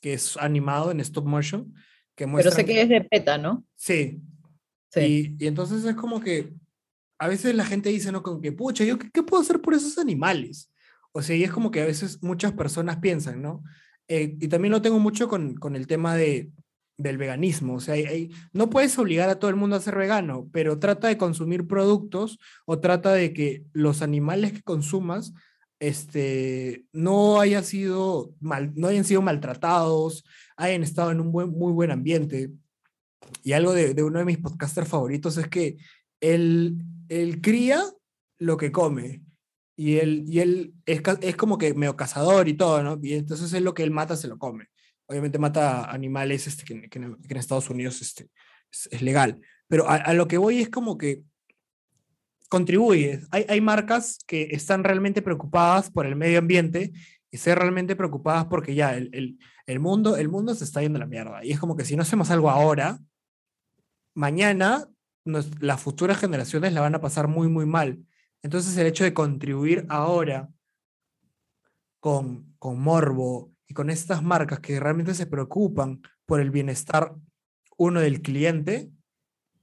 que 0.00 0.14
es 0.14 0.38
animado 0.38 0.90
en 0.90 1.00
stop 1.00 1.26
motion. 1.26 1.74
Que 2.14 2.26
Pero 2.26 2.50
sé 2.50 2.64
que 2.64 2.80
es 2.80 2.88
de 2.88 3.02
PETA, 3.02 3.36
¿no? 3.36 3.66
Sí, 3.74 4.22
y, 4.96 5.36
entonces 5.40 5.84
es 5.84 5.94
como 5.94 6.20
que 6.20 6.54
a 7.18 7.28
veces 7.28 7.54
la 7.54 7.64
gente 7.64 7.88
dice, 7.88 8.12
¿no? 8.12 8.22
Como 8.22 8.40
que, 8.40 8.52
pucha, 8.52 8.84
¿yo 8.84 8.98
qué, 8.98 9.22
puedo 9.22 9.42
hacer 9.42 9.60
por 9.60 9.74
esos 9.74 9.98
animales? 9.98 10.70
O 11.12 11.22
sea, 11.22 11.36
y 11.36 11.44
es 11.44 11.50
como 11.50 11.70
que 11.70 11.80
a 11.80 11.86
veces 11.86 12.22
muchas 12.22 12.52
personas 12.52 12.98
piensan, 12.98 13.40
¿no? 13.40 13.62
Eh, 14.08 14.36
y 14.40 14.48
también 14.48 14.72
lo 14.72 14.82
tengo 14.82 14.98
mucho 14.98 15.28
con, 15.28 15.54
con 15.54 15.76
el 15.76 15.86
tema 15.86 16.16
de, 16.16 16.50
del 16.96 17.18
veganismo. 17.18 17.74
O 17.74 17.80
sea, 17.80 17.96
no 18.52 18.70
puedes 18.70 18.98
obligar 18.98 19.28
a 19.28 19.38
todo 19.38 19.50
el 19.50 19.56
mundo 19.56 19.76
a 19.76 19.80
ser 19.80 19.96
vegano, 19.96 20.48
pero 20.52 20.78
trata 20.78 21.08
de 21.08 21.18
consumir 21.18 21.66
productos 21.66 22.38
o 22.66 22.78
trata 22.78 23.12
de 23.12 23.32
que 23.32 23.64
los 23.72 24.02
animales 24.02 24.52
que 24.52 24.62
consumas 24.62 25.32
este, 25.80 26.86
no, 26.92 27.40
haya 27.40 27.62
sido 27.62 28.34
mal, 28.40 28.72
no 28.74 28.88
hayan 28.88 29.04
sido 29.04 29.22
maltratados, 29.22 30.24
hayan 30.56 30.82
estado 30.82 31.10
en 31.10 31.20
un 31.20 31.32
buen, 31.32 31.50
muy 31.50 31.72
buen 31.72 31.90
ambiente. 31.90 32.50
Y 33.42 33.52
algo 33.52 33.72
de, 33.72 34.02
uno 34.02 34.18
de 34.18 34.24
mis 34.24 34.38
podcasters 34.38 34.88
favoritos 34.88 35.36
es 35.36 35.48
que 35.48 35.76
él, 36.20 36.78
él 37.08 37.40
cría 37.40 37.82
lo 38.38 38.56
que 38.56 38.72
come 38.72 39.22
y 39.76 39.96
él, 39.96 40.24
y 40.28 40.40
él 40.40 40.74
es, 40.86 41.02
es 41.20 41.36
como 41.36 41.58
que 41.58 41.74
medio 41.74 41.96
cazador 41.96 42.48
y 42.48 42.54
todo, 42.54 42.82
¿no? 42.82 42.98
Y 43.02 43.14
entonces 43.14 43.52
es 43.52 43.62
lo 43.62 43.74
que 43.74 43.82
él 43.82 43.90
mata, 43.90 44.16
se 44.16 44.28
lo 44.28 44.38
come. 44.38 44.68
Obviamente 45.06 45.38
mata 45.38 45.90
animales 45.90 46.46
este, 46.46 46.64
que, 46.64 46.88
que 46.88 46.98
en, 46.98 47.36
Estados 47.36 47.68
Unidos 47.68 48.00
este, 48.00 48.30
es, 48.90 49.02
legal. 49.02 49.40
Pero 49.68 49.88
a, 49.88 49.96
a 49.96 50.14
lo 50.14 50.28
que 50.28 50.38
voy 50.38 50.60
es 50.60 50.70
como 50.70 50.96
que 50.96 51.22
contribuye. 52.48 53.20
Hay, 53.30 53.44
hay 53.48 53.60
marcas 53.60 54.18
que 54.26 54.48
están 54.52 54.84
realmente 54.84 55.22
preocupadas 55.22 55.90
por 55.90 56.06
el 56.06 56.16
medio 56.16 56.38
ambiente 56.38 56.92
y 57.30 57.36
ser 57.36 57.58
realmente 57.58 57.96
preocupadas 57.96 58.46
porque 58.46 58.74
ya 58.76 58.94
el, 58.94 59.10
el, 59.12 59.38
el 59.66 59.80
mundo, 59.80 60.16
el 60.16 60.28
mundo 60.28 60.54
se 60.54 60.62
está 60.62 60.80
yendo 60.80 60.98
a 60.98 61.00
la 61.00 61.06
mierda. 61.06 61.44
Y 61.44 61.50
es 61.50 61.58
como 61.58 61.76
que 61.76 61.84
si 61.84 61.96
no 61.96 62.02
hacemos 62.02 62.30
algo 62.30 62.48
ahora, 62.48 63.00
mañana 64.14 64.88
las 65.24 65.80
futuras 65.80 66.18
generaciones 66.18 66.72
la 66.72 66.80
van 66.82 66.94
a 66.94 67.00
pasar 67.00 67.28
muy, 67.28 67.48
muy 67.48 67.66
mal. 67.66 68.04
Entonces 68.42 68.76
el 68.76 68.86
hecho 68.86 69.04
de 69.04 69.14
contribuir 69.14 69.86
ahora 69.88 70.50
con, 72.00 72.54
con 72.58 72.80
Morbo 72.80 73.52
y 73.66 73.74
con 73.74 73.90
estas 73.90 74.22
marcas 74.22 74.60
que 74.60 74.78
realmente 74.78 75.14
se 75.14 75.26
preocupan 75.26 76.02
por 76.26 76.40
el 76.40 76.50
bienestar, 76.50 77.14
uno 77.76 78.00
del 78.00 78.20
cliente 78.22 78.90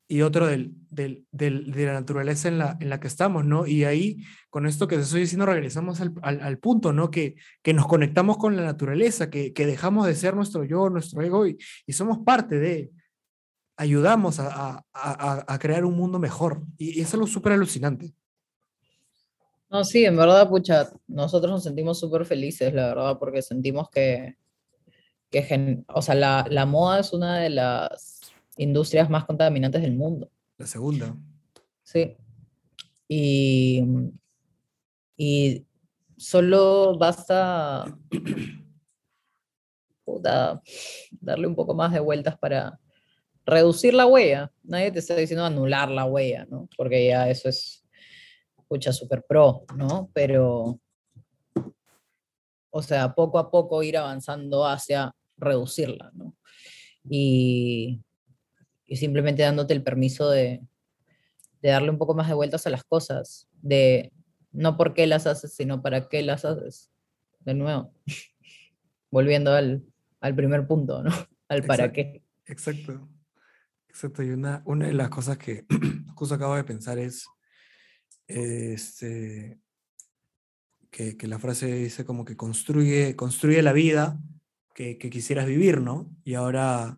y 0.07 0.23
otro 0.23 0.47
del- 0.47 0.73
del- 0.89 1.25
de 1.71 1.85
la 1.85 1.93
naturaleza 1.93 2.49
en 2.49 2.57
la, 2.57 2.77
en 2.81 2.89
la 2.89 2.99
que 2.99 3.07
estamos, 3.07 3.45
¿no? 3.45 3.65
Y 3.65 3.85
ahí, 3.85 4.17
con 4.49 4.65
esto 4.65 4.87
que 4.87 4.97
te 4.97 5.03
estoy 5.03 5.21
diciendo, 5.21 5.45
regresamos 5.45 6.01
al, 6.01 6.13
al- 6.21 6.41
al 6.41 6.57
punto, 6.57 6.91
¿no? 6.91 7.09
Que, 7.11 7.35
que 7.61 7.73
nos 7.73 7.87
conectamos 7.87 8.37
con 8.37 8.57
la 8.57 8.63
naturaleza, 8.63 9.29
que, 9.29 9.53
que 9.53 9.65
dejamos 9.65 10.07
de 10.07 10.15
ser 10.15 10.35
nuestro 10.35 10.65
yo, 10.65 10.89
nuestro 10.89 11.21
ego 11.21 11.47
y, 11.47 11.57
y 11.85 11.93
somos 11.93 12.19
parte 12.25 12.59
de, 12.59 12.91
ayudamos 13.81 14.39
a, 14.39 14.47
a- 14.47 14.83
a- 14.93 15.45
a 15.47 15.59
crear 15.59 15.85
un 15.85 15.95
mundo 15.95 16.19
mejor. 16.19 16.61
Y, 16.77 16.99
y 16.99 17.01
es 17.01 17.11
algo 17.15 17.25
súper 17.25 17.53
alucinante. 17.53 18.13
No, 19.71 19.83
sí, 19.83 20.05
en 20.05 20.17
verdad, 20.17 20.47
pucha, 20.49 20.89
nosotros 21.07 21.51
nos 21.51 21.63
sentimos 21.63 21.99
súper 21.99 22.25
felices, 22.25 22.73
la 22.73 22.87
verdad, 22.89 23.17
porque 23.17 23.41
sentimos 23.41 23.89
que, 23.89 24.35
que 25.31 25.41
gen- 25.43 25.85
o 25.87 26.01
sea, 26.01 26.13
la, 26.13 26.45
la 26.49 26.65
moda 26.65 26.99
es 26.99 27.11
una 27.13 27.39
de 27.39 27.49
las 27.49 28.19
industrias 28.57 29.09
más 29.09 29.25
contaminantes 29.25 29.81
del 29.81 29.95
mundo, 29.95 30.29
La 30.57 30.67
segunda. 30.67 31.15
sí. 31.83 32.15
Y, 33.07 33.83
y 35.17 35.65
solo 36.17 36.97
basta 36.99 37.85
puta, 40.03 40.61
darle 41.19 41.47
un 41.47 41.55
poco 41.55 41.73
más 41.73 41.93
de 41.93 41.99
vueltas 42.01 42.37
para 42.37 42.77
reducir 43.45 43.93
la 43.93 44.05
huella. 44.05 44.51
Nadie 44.63 44.91
te 44.91 44.99
está 44.99 45.15
diciendo 45.15 45.45
anular 45.45 45.89
la 45.89 46.05
huella, 46.05 46.45
¿no? 46.49 46.69
Porque 46.77 47.07
ya 47.07 47.29
eso 47.29 47.49
es, 47.49 47.83
pucha, 48.67 48.93
súper 48.93 49.23
pro, 49.27 49.65
¿no? 49.75 50.09
Pero, 50.13 50.79
o 52.69 52.81
sea, 52.81 53.13
poco 53.13 53.39
a 53.39 53.51
poco 53.51 53.83
ir 53.83 53.97
avanzando 53.97 54.65
hacia 54.65 55.13
reducirla, 55.37 56.11
¿no? 56.13 56.35
Y, 57.09 58.01
y 58.85 58.95
simplemente 58.95 59.41
dándote 59.41 59.73
el 59.73 59.83
permiso 59.83 60.29
de, 60.29 60.61
de 61.61 61.69
darle 61.69 61.89
un 61.89 61.97
poco 61.97 62.13
más 62.13 62.27
de 62.27 62.33
vueltas 62.33 62.65
a 62.67 62.69
las 62.69 62.83
cosas, 62.83 63.47
de 63.61 64.11
no 64.51 64.77
por 64.77 64.93
qué 64.93 65.07
las 65.07 65.27
haces, 65.27 65.53
sino 65.53 65.81
para 65.81 66.09
qué 66.09 66.21
las 66.21 66.45
haces. 66.45 66.91
De 67.39 67.53
nuevo, 67.53 67.93
volviendo 69.11 69.53
al, 69.53 69.83
al 70.19 70.35
primer 70.35 70.67
punto, 70.67 71.03
¿no? 71.03 71.11
Al 71.47 71.63
para 71.63 71.85
Exacto. 71.85 71.95
qué. 71.95 72.23
Exacto. 72.45 73.09
Exacto. 73.91 74.23
Y 74.23 74.29
una, 74.29 74.61
una 74.65 74.87
de 74.87 74.93
las 74.93 75.09
cosas 75.09 75.37
que 75.37 75.65
justo 76.15 76.35
acabo 76.35 76.55
de 76.55 76.63
pensar 76.63 76.97
es 76.97 77.27
este, 78.25 79.59
que, 80.89 81.17
que 81.17 81.27
la 81.27 81.39
frase 81.39 81.73
dice 81.75 82.05
como 82.05 82.23
que 82.23 82.37
construye, 82.37 83.17
construye 83.17 83.61
la 83.61 83.73
vida 83.73 84.17
que, 84.73 84.97
que 84.97 85.09
quisieras 85.09 85.45
vivir, 85.45 85.81
¿no? 85.81 86.09
Y 86.23 86.35
ahora 86.35 86.97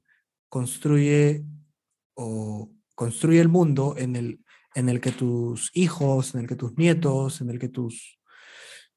construye 0.50 1.44
o 2.14 2.72
construye 2.94 3.42
el 3.42 3.50
mundo 3.50 3.96
en 3.98 4.16
el, 4.16 4.46
en 4.76 4.88
el 4.88 5.02
que 5.02 5.12
tus 5.12 5.72
hijos, 5.74 6.36
en 6.36 6.42
el 6.42 6.48
que 6.48 6.56
tus 6.56 6.78
nietos, 6.78 7.42
en 7.42 7.50
el 7.50 7.58
que 7.58 7.70
tus, 7.70 8.20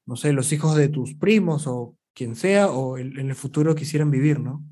no 0.05 0.15
sé, 0.15 0.33
los 0.33 0.51
hijos 0.51 0.75
de 0.75 0.89
tus 0.89 1.15
primos 1.15 1.65
o 1.65 1.97
quien 2.13 2.35
sea, 2.35 2.69
o 2.69 2.99
en 2.99 3.17
el 3.17 3.35
futuro 3.35 3.73
quisieran 3.73 4.11
vivir, 4.11 4.39
¿no? 4.39 4.63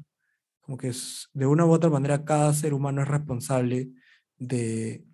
Como 0.65 0.77
que 0.77 0.87
es, 0.87 1.29
de 1.33 1.45
una 1.45 1.63
u 1.65 1.71
otra 1.71 1.91
manera 1.91 2.25
cada 2.25 2.51
ser 2.53 2.73
humano 2.73 3.01
es 3.03 3.07
responsable 3.07 3.91
de, 4.39 5.05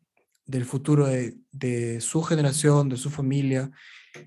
del 0.46 0.64
futuro 0.64 1.08
de, 1.08 1.38
de 1.52 2.00
su 2.00 2.24
generación, 2.24 2.88
de 2.88 2.96
su 2.96 3.10
familia, 3.10 3.70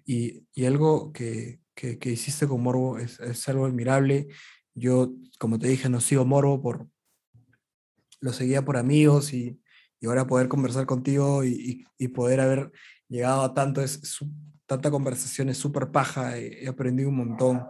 y, 0.04 0.46
y 0.52 0.66
algo 0.66 1.12
que, 1.12 1.60
que, 1.74 1.98
que 1.98 2.10
hiciste 2.10 2.46
con 2.46 2.62
Morbo 2.62 2.98
es, 2.98 3.20
es 3.20 3.48
algo 3.48 3.64
admirable. 3.64 4.28
Yo, 4.74 5.14
como 5.38 5.58
te 5.58 5.68
dije, 5.68 5.88
no 5.88 6.00
sigo 6.00 6.26
Morbo 6.26 6.60
por, 6.60 6.88
lo 8.20 8.32
seguía 8.32 8.62
por 8.64 8.76
amigos 8.76 9.32
y, 9.32 9.60
y 10.00 10.06
ahora 10.06 10.26
poder 10.26 10.48
conversar 10.48 10.84
contigo 10.84 11.42
y, 11.44 11.84
y- 11.98 12.08
poder 12.08 12.40
haber 12.40 12.70
llegado 13.08 13.42
a 13.42 13.54
tanto, 13.54 13.80
es, 13.82 13.92
su- 14.02 14.30
tanta 14.66 14.90
conversación 14.90 15.48
es 15.48 15.56
súper 15.56 15.90
paja, 15.90 16.36
he 16.38 16.68
aprendido 16.68 17.08
un 17.08 17.16
montón. 17.16 17.64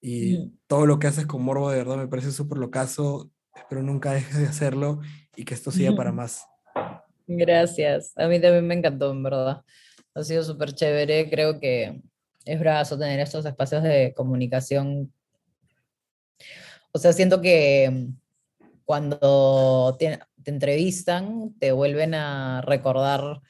Y 0.00 0.52
todo 0.66 0.86
lo 0.86 0.98
que 0.98 1.06
haces 1.06 1.26
con 1.26 1.42
Morbo 1.42 1.70
de 1.70 1.78
verdad 1.78 1.96
me 1.96 2.08
parece 2.08 2.32
súper 2.32 2.58
locazo. 2.58 3.30
Espero 3.54 3.82
nunca 3.82 4.12
dejes 4.12 4.38
de 4.38 4.46
hacerlo 4.46 5.00
y 5.36 5.44
que 5.44 5.54
esto 5.54 5.70
siga 5.70 5.94
para 5.94 6.12
más. 6.12 6.46
Gracias. 7.26 8.12
A 8.16 8.26
mí 8.26 8.40
también 8.40 8.66
me 8.66 8.74
encantó, 8.74 9.10
en 9.10 9.22
verdad. 9.22 9.62
Ha 10.14 10.22
sido 10.24 10.42
súper 10.42 10.74
chévere. 10.74 11.28
Creo 11.30 11.60
que 11.60 12.02
es 12.44 12.60
brazo 12.60 12.98
tener 12.98 13.20
estos 13.20 13.44
espacios 13.44 13.82
de 13.82 14.14
comunicación. 14.16 15.12
O 16.92 16.98
sea, 16.98 17.12
siento 17.12 17.40
que 17.40 18.08
cuando 18.84 19.96
te, 19.98 20.18
te 20.42 20.50
entrevistan, 20.50 21.54
te 21.58 21.72
vuelven 21.72 22.14
a 22.14 22.62
recordar 22.62 23.40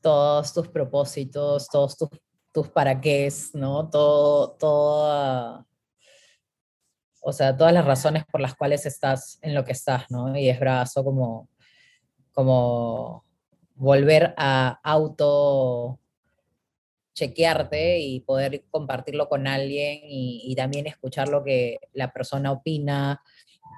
todos 0.00 0.52
tus 0.52 0.68
propósitos, 0.68 1.68
todos 1.68 1.96
tus, 1.96 2.10
tus 2.52 2.68
para 2.68 3.00
qué, 3.00 3.32
¿no? 3.54 3.88
Todo, 3.88 4.50
toda, 4.52 5.66
o 7.24 7.32
sea, 7.32 7.56
todas 7.56 7.72
las 7.72 7.84
razones 7.86 8.24
por 8.30 8.40
las 8.40 8.54
cuales 8.54 8.86
estás 8.86 9.38
en 9.42 9.54
lo 9.54 9.64
que 9.64 9.72
estás, 9.72 10.10
¿no? 10.10 10.36
Y 10.36 10.48
es 10.48 10.60
brazo 10.60 11.04
como 11.04 11.48
como 12.32 13.24
volver 13.76 14.34
a 14.36 14.80
auto 14.82 16.00
chequearte 17.14 18.00
y 18.00 18.20
poder 18.20 18.64
compartirlo 18.70 19.28
con 19.28 19.46
alguien 19.46 20.00
y, 20.04 20.42
y 20.46 20.56
también 20.56 20.86
escuchar 20.86 21.28
lo 21.28 21.44
que 21.44 21.78
la 21.92 22.12
persona 22.12 22.50
opina 22.52 23.22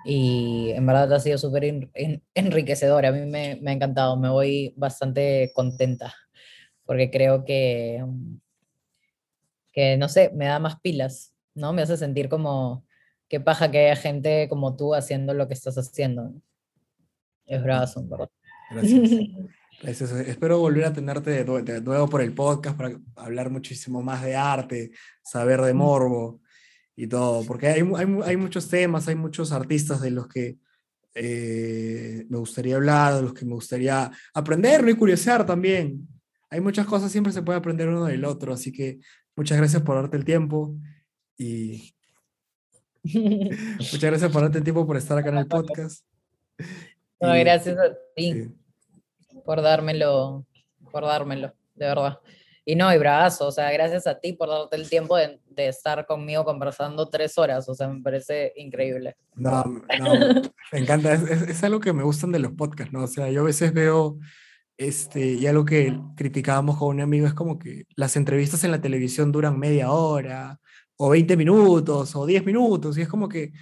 y 0.06 0.70
en 0.74 0.86
verdad 0.86 1.12
ha 1.14 1.20
sido 1.20 1.36
súper 1.38 1.64
en- 1.64 1.90
en- 1.94 2.22
enriquecedor, 2.34 3.04
a 3.06 3.12
mí 3.12 3.20
me, 3.26 3.56
me 3.60 3.70
ha 3.70 3.74
encantado, 3.74 4.16
me 4.16 4.30
voy 4.30 4.72
bastante 4.76 5.52
contenta 5.54 6.14
porque 6.86 7.10
creo 7.10 7.44
que, 7.44 8.02
que, 9.72 9.96
no 9.98 10.08
sé, 10.08 10.30
me 10.34 10.46
da 10.46 10.58
más 10.58 10.80
pilas, 10.80 11.34
¿no? 11.54 11.72
Me 11.72 11.82
hace 11.82 11.96
sentir 11.96 12.28
como, 12.28 12.85
qué 13.28 13.40
paja 13.40 13.70
que 13.70 13.86
haya 13.86 13.96
gente 13.96 14.48
como 14.48 14.76
tú 14.76 14.94
haciendo 14.94 15.34
lo 15.34 15.48
que 15.48 15.54
estás 15.54 15.76
haciendo. 15.76 16.32
Es 17.46 17.62
bravazo, 17.62 18.04
verdad. 18.06 18.30
Gracias. 18.70 19.10
Gracias. 19.82 20.10
Espero 20.12 20.58
volver 20.58 20.86
a 20.86 20.92
tenerte 20.92 21.30
de, 21.30 21.46
nue- 21.46 21.62
de 21.62 21.82
nuevo 21.82 22.08
por 22.08 22.22
el 22.22 22.32
podcast 22.32 22.76
para 22.78 22.98
hablar 23.14 23.50
muchísimo 23.50 24.02
más 24.02 24.22
de 24.22 24.34
arte, 24.34 24.90
saber 25.22 25.60
de 25.60 25.74
morbo 25.74 26.40
y 26.96 27.06
todo, 27.06 27.44
porque 27.44 27.68
hay, 27.68 27.82
hay, 27.94 28.18
hay 28.24 28.36
muchos 28.38 28.68
temas, 28.70 29.06
hay 29.06 29.16
muchos 29.16 29.52
artistas 29.52 30.00
de 30.00 30.10
los 30.10 30.28
que 30.28 30.56
eh, 31.14 32.24
me 32.30 32.38
gustaría 32.38 32.76
hablar, 32.76 33.16
de 33.16 33.22
los 33.22 33.34
que 33.34 33.44
me 33.44 33.52
gustaría 33.54 34.10
aprender 34.32 34.88
y 34.88 34.94
curiosear 34.94 35.44
también. 35.44 36.08
Hay 36.48 36.60
muchas 36.60 36.86
cosas, 36.86 37.12
siempre 37.12 37.32
se 37.34 37.42
puede 37.42 37.58
aprender 37.58 37.88
uno 37.88 38.06
del 38.06 38.24
otro, 38.24 38.54
así 38.54 38.72
que 38.72 39.00
muchas 39.36 39.58
gracias 39.58 39.82
por 39.82 39.96
darte 39.96 40.16
el 40.16 40.24
tiempo 40.24 40.74
y 41.36 41.94
muchas 43.78 44.00
gracias 44.00 44.30
por 44.32 44.42
darte 44.42 44.60
tiempo 44.60 44.86
por 44.86 44.96
estar 44.96 45.16
acá 45.18 45.28
en 45.30 45.38
el 45.38 45.46
podcast. 45.46 46.04
No, 47.20 47.36
Y- 47.36 47.40
gracias 47.40 47.78
a 47.78 47.94
ti 48.14 48.32
sí. 48.32 48.54
por 49.44 49.62
dármelo, 49.62 50.44
por 50.90 51.04
dármelo, 51.04 51.54
de 51.74 51.86
verdad. 51.86 52.18
Y 52.68 52.74
no, 52.74 52.92
y 52.92 52.98
bravazo, 52.98 53.46
o 53.46 53.52
sea, 53.52 53.70
gracias 53.70 54.08
a 54.08 54.18
ti 54.18 54.32
por 54.32 54.48
darte 54.48 54.74
el 54.74 54.88
tiempo 54.90 55.16
de, 55.16 55.40
de 55.46 55.68
estar 55.68 56.04
conmigo 56.04 56.44
conversando 56.44 57.08
tres 57.08 57.38
horas, 57.38 57.68
o 57.68 57.74
sea, 57.74 57.86
me 57.88 58.02
parece 58.02 58.52
increíble. 58.56 59.16
No, 59.36 59.62
no, 59.62 60.42
me 60.72 60.78
encanta, 60.80 61.12
es, 61.12 61.22
es- 61.30 61.42
es 61.42 61.64
algo 61.64 61.78
que 61.78 61.92
me 61.92 62.02
gustan 62.02 62.32
de 62.32 62.40
los 62.40 62.52
podcasts, 62.52 62.92
¿no? 62.92 63.04
O 63.04 63.06
sea, 63.06 63.30
yo 63.30 63.42
a 63.42 63.44
veces 63.44 63.72
veo, 63.72 64.18
este, 64.78 65.24
y 65.34 65.46
algo 65.46 65.64
que 65.64 65.96
criticábamos 66.16 66.76
con 66.76 66.88
un 66.88 67.00
amigo 67.02 67.26
es 67.28 67.34
como 67.34 67.56
que 67.58 67.84
las 67.94 68.16
entrevistas 68.16 68.64
en 68.64 68.72
la 68.72 68.80
televisión 68.80 69.30
duran 69.30 69.58
media 69.60 69.92
hora, 69.92 70.58
o 70.96 71.10
20 71.10 71.36
minutos, 71.36 72.16
o 72.16 72.26
10 72.26 72.44
minutos, 72.44 72.96
y 72.96 73.02
es 73.02 73.08
como 73.08 73.28
que 73.28 73.52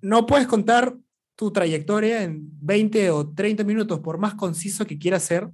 no 0.00 0.26
puedes 0.26 0.46
contar 0.46 0.96
tu 1.36 1.52
trayectoria 1.52 2.22
en 2.22 2.48
20 2.60 3.10
o 3.10 3.32
30 3.32 3.64
minutos, 3.64 4.00
por 4.00 4.18
más 4.18 4.34
conciso 4.34 4.86
que 4.86 4.98
quieras 4.98 5.22
ser, 5.22 5.50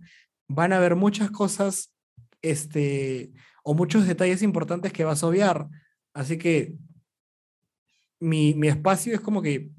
van 0.48 0.72
a 0.72 0.76
haber 0.76 0.96
muchas 0.96 1.30
cosas, 1.30 1.94
este, 2.42 3.32
o 3.62 3.74
muchos 3.74 4.06
detalles 4.06 4.42
importantes 4.42 4.92
que 4.92 5.04
vas 5.04 5.22
a 5.22 5.26
obviar. 5.26 5.68
Así 6.14 6.38
que 6.38 6.74
mi, 8.20 8.54
mi 8.54 8.68
espacio 8.68 9.14
es 9.14 9.20
como 9.20 9.42
que 9.42 9.70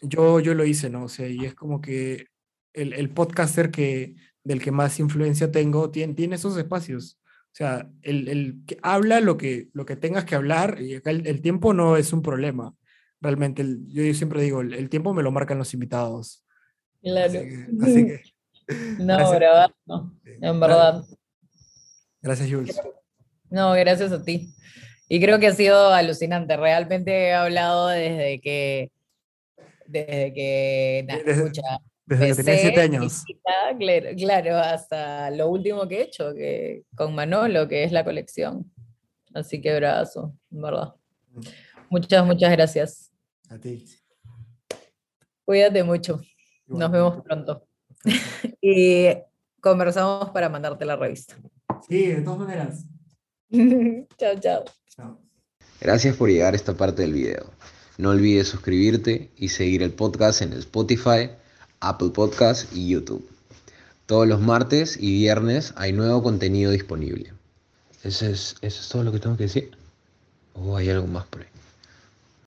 yo, 0.00 0.40
yo 0.40 0.54
lo 0.54 0.64
hice, 0.64 0.90
¿no? 0.90 1.04
O 1.04 1.08
sea, 1.08 1.28
y 1.28 1.44
es 1.44 1.54
como 1.54 1.80
que 1.80 2.26
el, 2.72 2.92
el 2.92 3.10
podcaster 3.10 3.70
que, 3.70 4.16
del 4.44 4.60
que 4.60 4.70
más 4.70 4.98
influencia 5.00 5.50
tengo 5.50 5.90
tiene, 5.90 6.14
tiene 6.14 6.36
esos 6.36 6.56
espacios. 6.56 7.18
O 7.52 7.56
sea, 7.60 7.88
el, 8.02 8.28
el 8.28 8.60
que 8.66 8.78
habla 8.82 9.20
lo 9.20 9.36
que, 9.36 9.68
lo 9.72 9.84
que 9.84 9.96
tengas 9.96 10.24
que 10.24 10.34
hablar 10.36 10.80
y 10.80 10.94
acá 10.94 11.10
el, 11.10 11.26
el 11.26 11.40
tiempo 11.42 11.74
no 11.74 11.96
es 11.96 12.12
un 12.12 12.22
problema. 12.22 12.74
Realmente, 13.20 13.62
el- 13.62 13.86
yo, 13.88 14.02
siempre 14.14 14.40
digo, 14.42 14.60
el, 14.60 14.88
tiempo 14.88 15.12
me 15.12 15.22
lo 15.22 15.30
marcan 15.32 15.58
los 15.58 15.74
invitados. 15.74 16.44
Claro. 17.02 17.26
Así 17.26 17.38
que, 17.38 17.66
así 17.82 18.06
que 18.06 18.20
No, 19.00 19.16
gracias. 19.16 19.36
bravazo, 19.38 20.14
en 20.24 20.60
verdad. 20.60 21.02
gracias, 22.22 22.48
Jules. 22.50 22.80
No, 23.50 23.72
gracias 23.72 24.12
a 24.12 24.22
ti. 24.24 24.54
Y 25.08 25.20
creo 25.20 25.40
que 25.40 25.48
ha 25.48 25.52
sido 25.54 25.92
alucinante. 25.92 26.56
Realmente 26.56 27.10
he 27.10 27.32
hablado 27.34 27.88
desde 27.88 28.40
que, 28.40 28.92
desde 29.86 30.32
que, 30.32 31.04
na, 31.08 31.16
Desde- 31.18 31.32
escucha, 31.32 31.62
Desde 32.10 32.36
que 32.36 32.42
tenía 32.42 32.60
siete 32.60 32.80
años. 32.80 33.24
claro, 33.78 34.08
claro, 34.16 34.56
hasta 34.56 35.30
lo 35.30 35.48
último 35.48 35.86
que 35.86 35.98
he 35.98 36.02
hecho, 36.02 36.34
que 36.34 36.84
con 36.96 37.14
Manolo, 37.14 37.68
que 37.68 37.84
es 37.84 37.92
la 37.92 38.04
colección. 38.04 38.70
Así 39.32 39.60
que 39.60 39.76
brazo, 39.76 40.34
en 40.50 40.60
verdad. 40.60 40.94
Muchas, 41.88 42.26
muchas 42.26 42.50
gracias. 42.50 43.12
A 43.48 43.58
ti. 43.58 43.84
Cuídate 45.44 45.84
mucho. 45.84 46.20
Nos 46.66 46.90
vemos 46.90 47.22
pronto. 47.22 47.64
y 48.60 49.06
conversamos 49.60 50.30
para 50.30 50.48
mandarte 50.48 50.84
la 50.84 50.96
revista. 50.96 51.36
Sí, 51.88 52.06
de 52.06 52.22
todas 52.22 52.40
maneras. 52.40 52.86
chao, 54.18 54.38
chao. 54.40 54.64
Chao. 54.96 55.20
Gracias 55.80 56.16
por 56.16 56.28
llegar 56.28 56.54
a 56.54 56.56
esta 56.56 56.74
parte 56.74 57.02
del 57.02 57.12
video. 57.12 57.52
No 57.98 58.10
olvides 58.10 58.48
suscribirte 58.48 59.30
y 59.36 59.48
seguir 59.48 59.82
el 59.82 59.92
podcast 59.92 60.42
en 60.42 60.54
Spotify, 60.54 61.30
Apple 61.80 62.10
Podcast 62.10 62.72
y 62.74 62.88
YouTube. 62.88 63.28
Todos 64.06 64.26
los 64.26 64.40
martes 64.40 64.98
y 65.00 65.12
viernes 65.12 65.72
hay 65.76 65.92
nuevo 65.92 66.22
contenido 66.22 66.70
disponible. 66.70 67.32
¿Eso 68.02 68.26
es, 68.26 68.56
eso 68.60 68.80
es 68.80 68.88
todo 68.88 69.02
lo 69.04 69.12
que 69.12 69.18
tengo 69.18 69.36
que 69.36 69.44
decir? 69.44 69.70
¿O 70.54 70.76
hay 70.76 70.90
algo 70.90 71.06
más 71.06 71.26
por 71.26 71.42
ahí? 71.42 71.49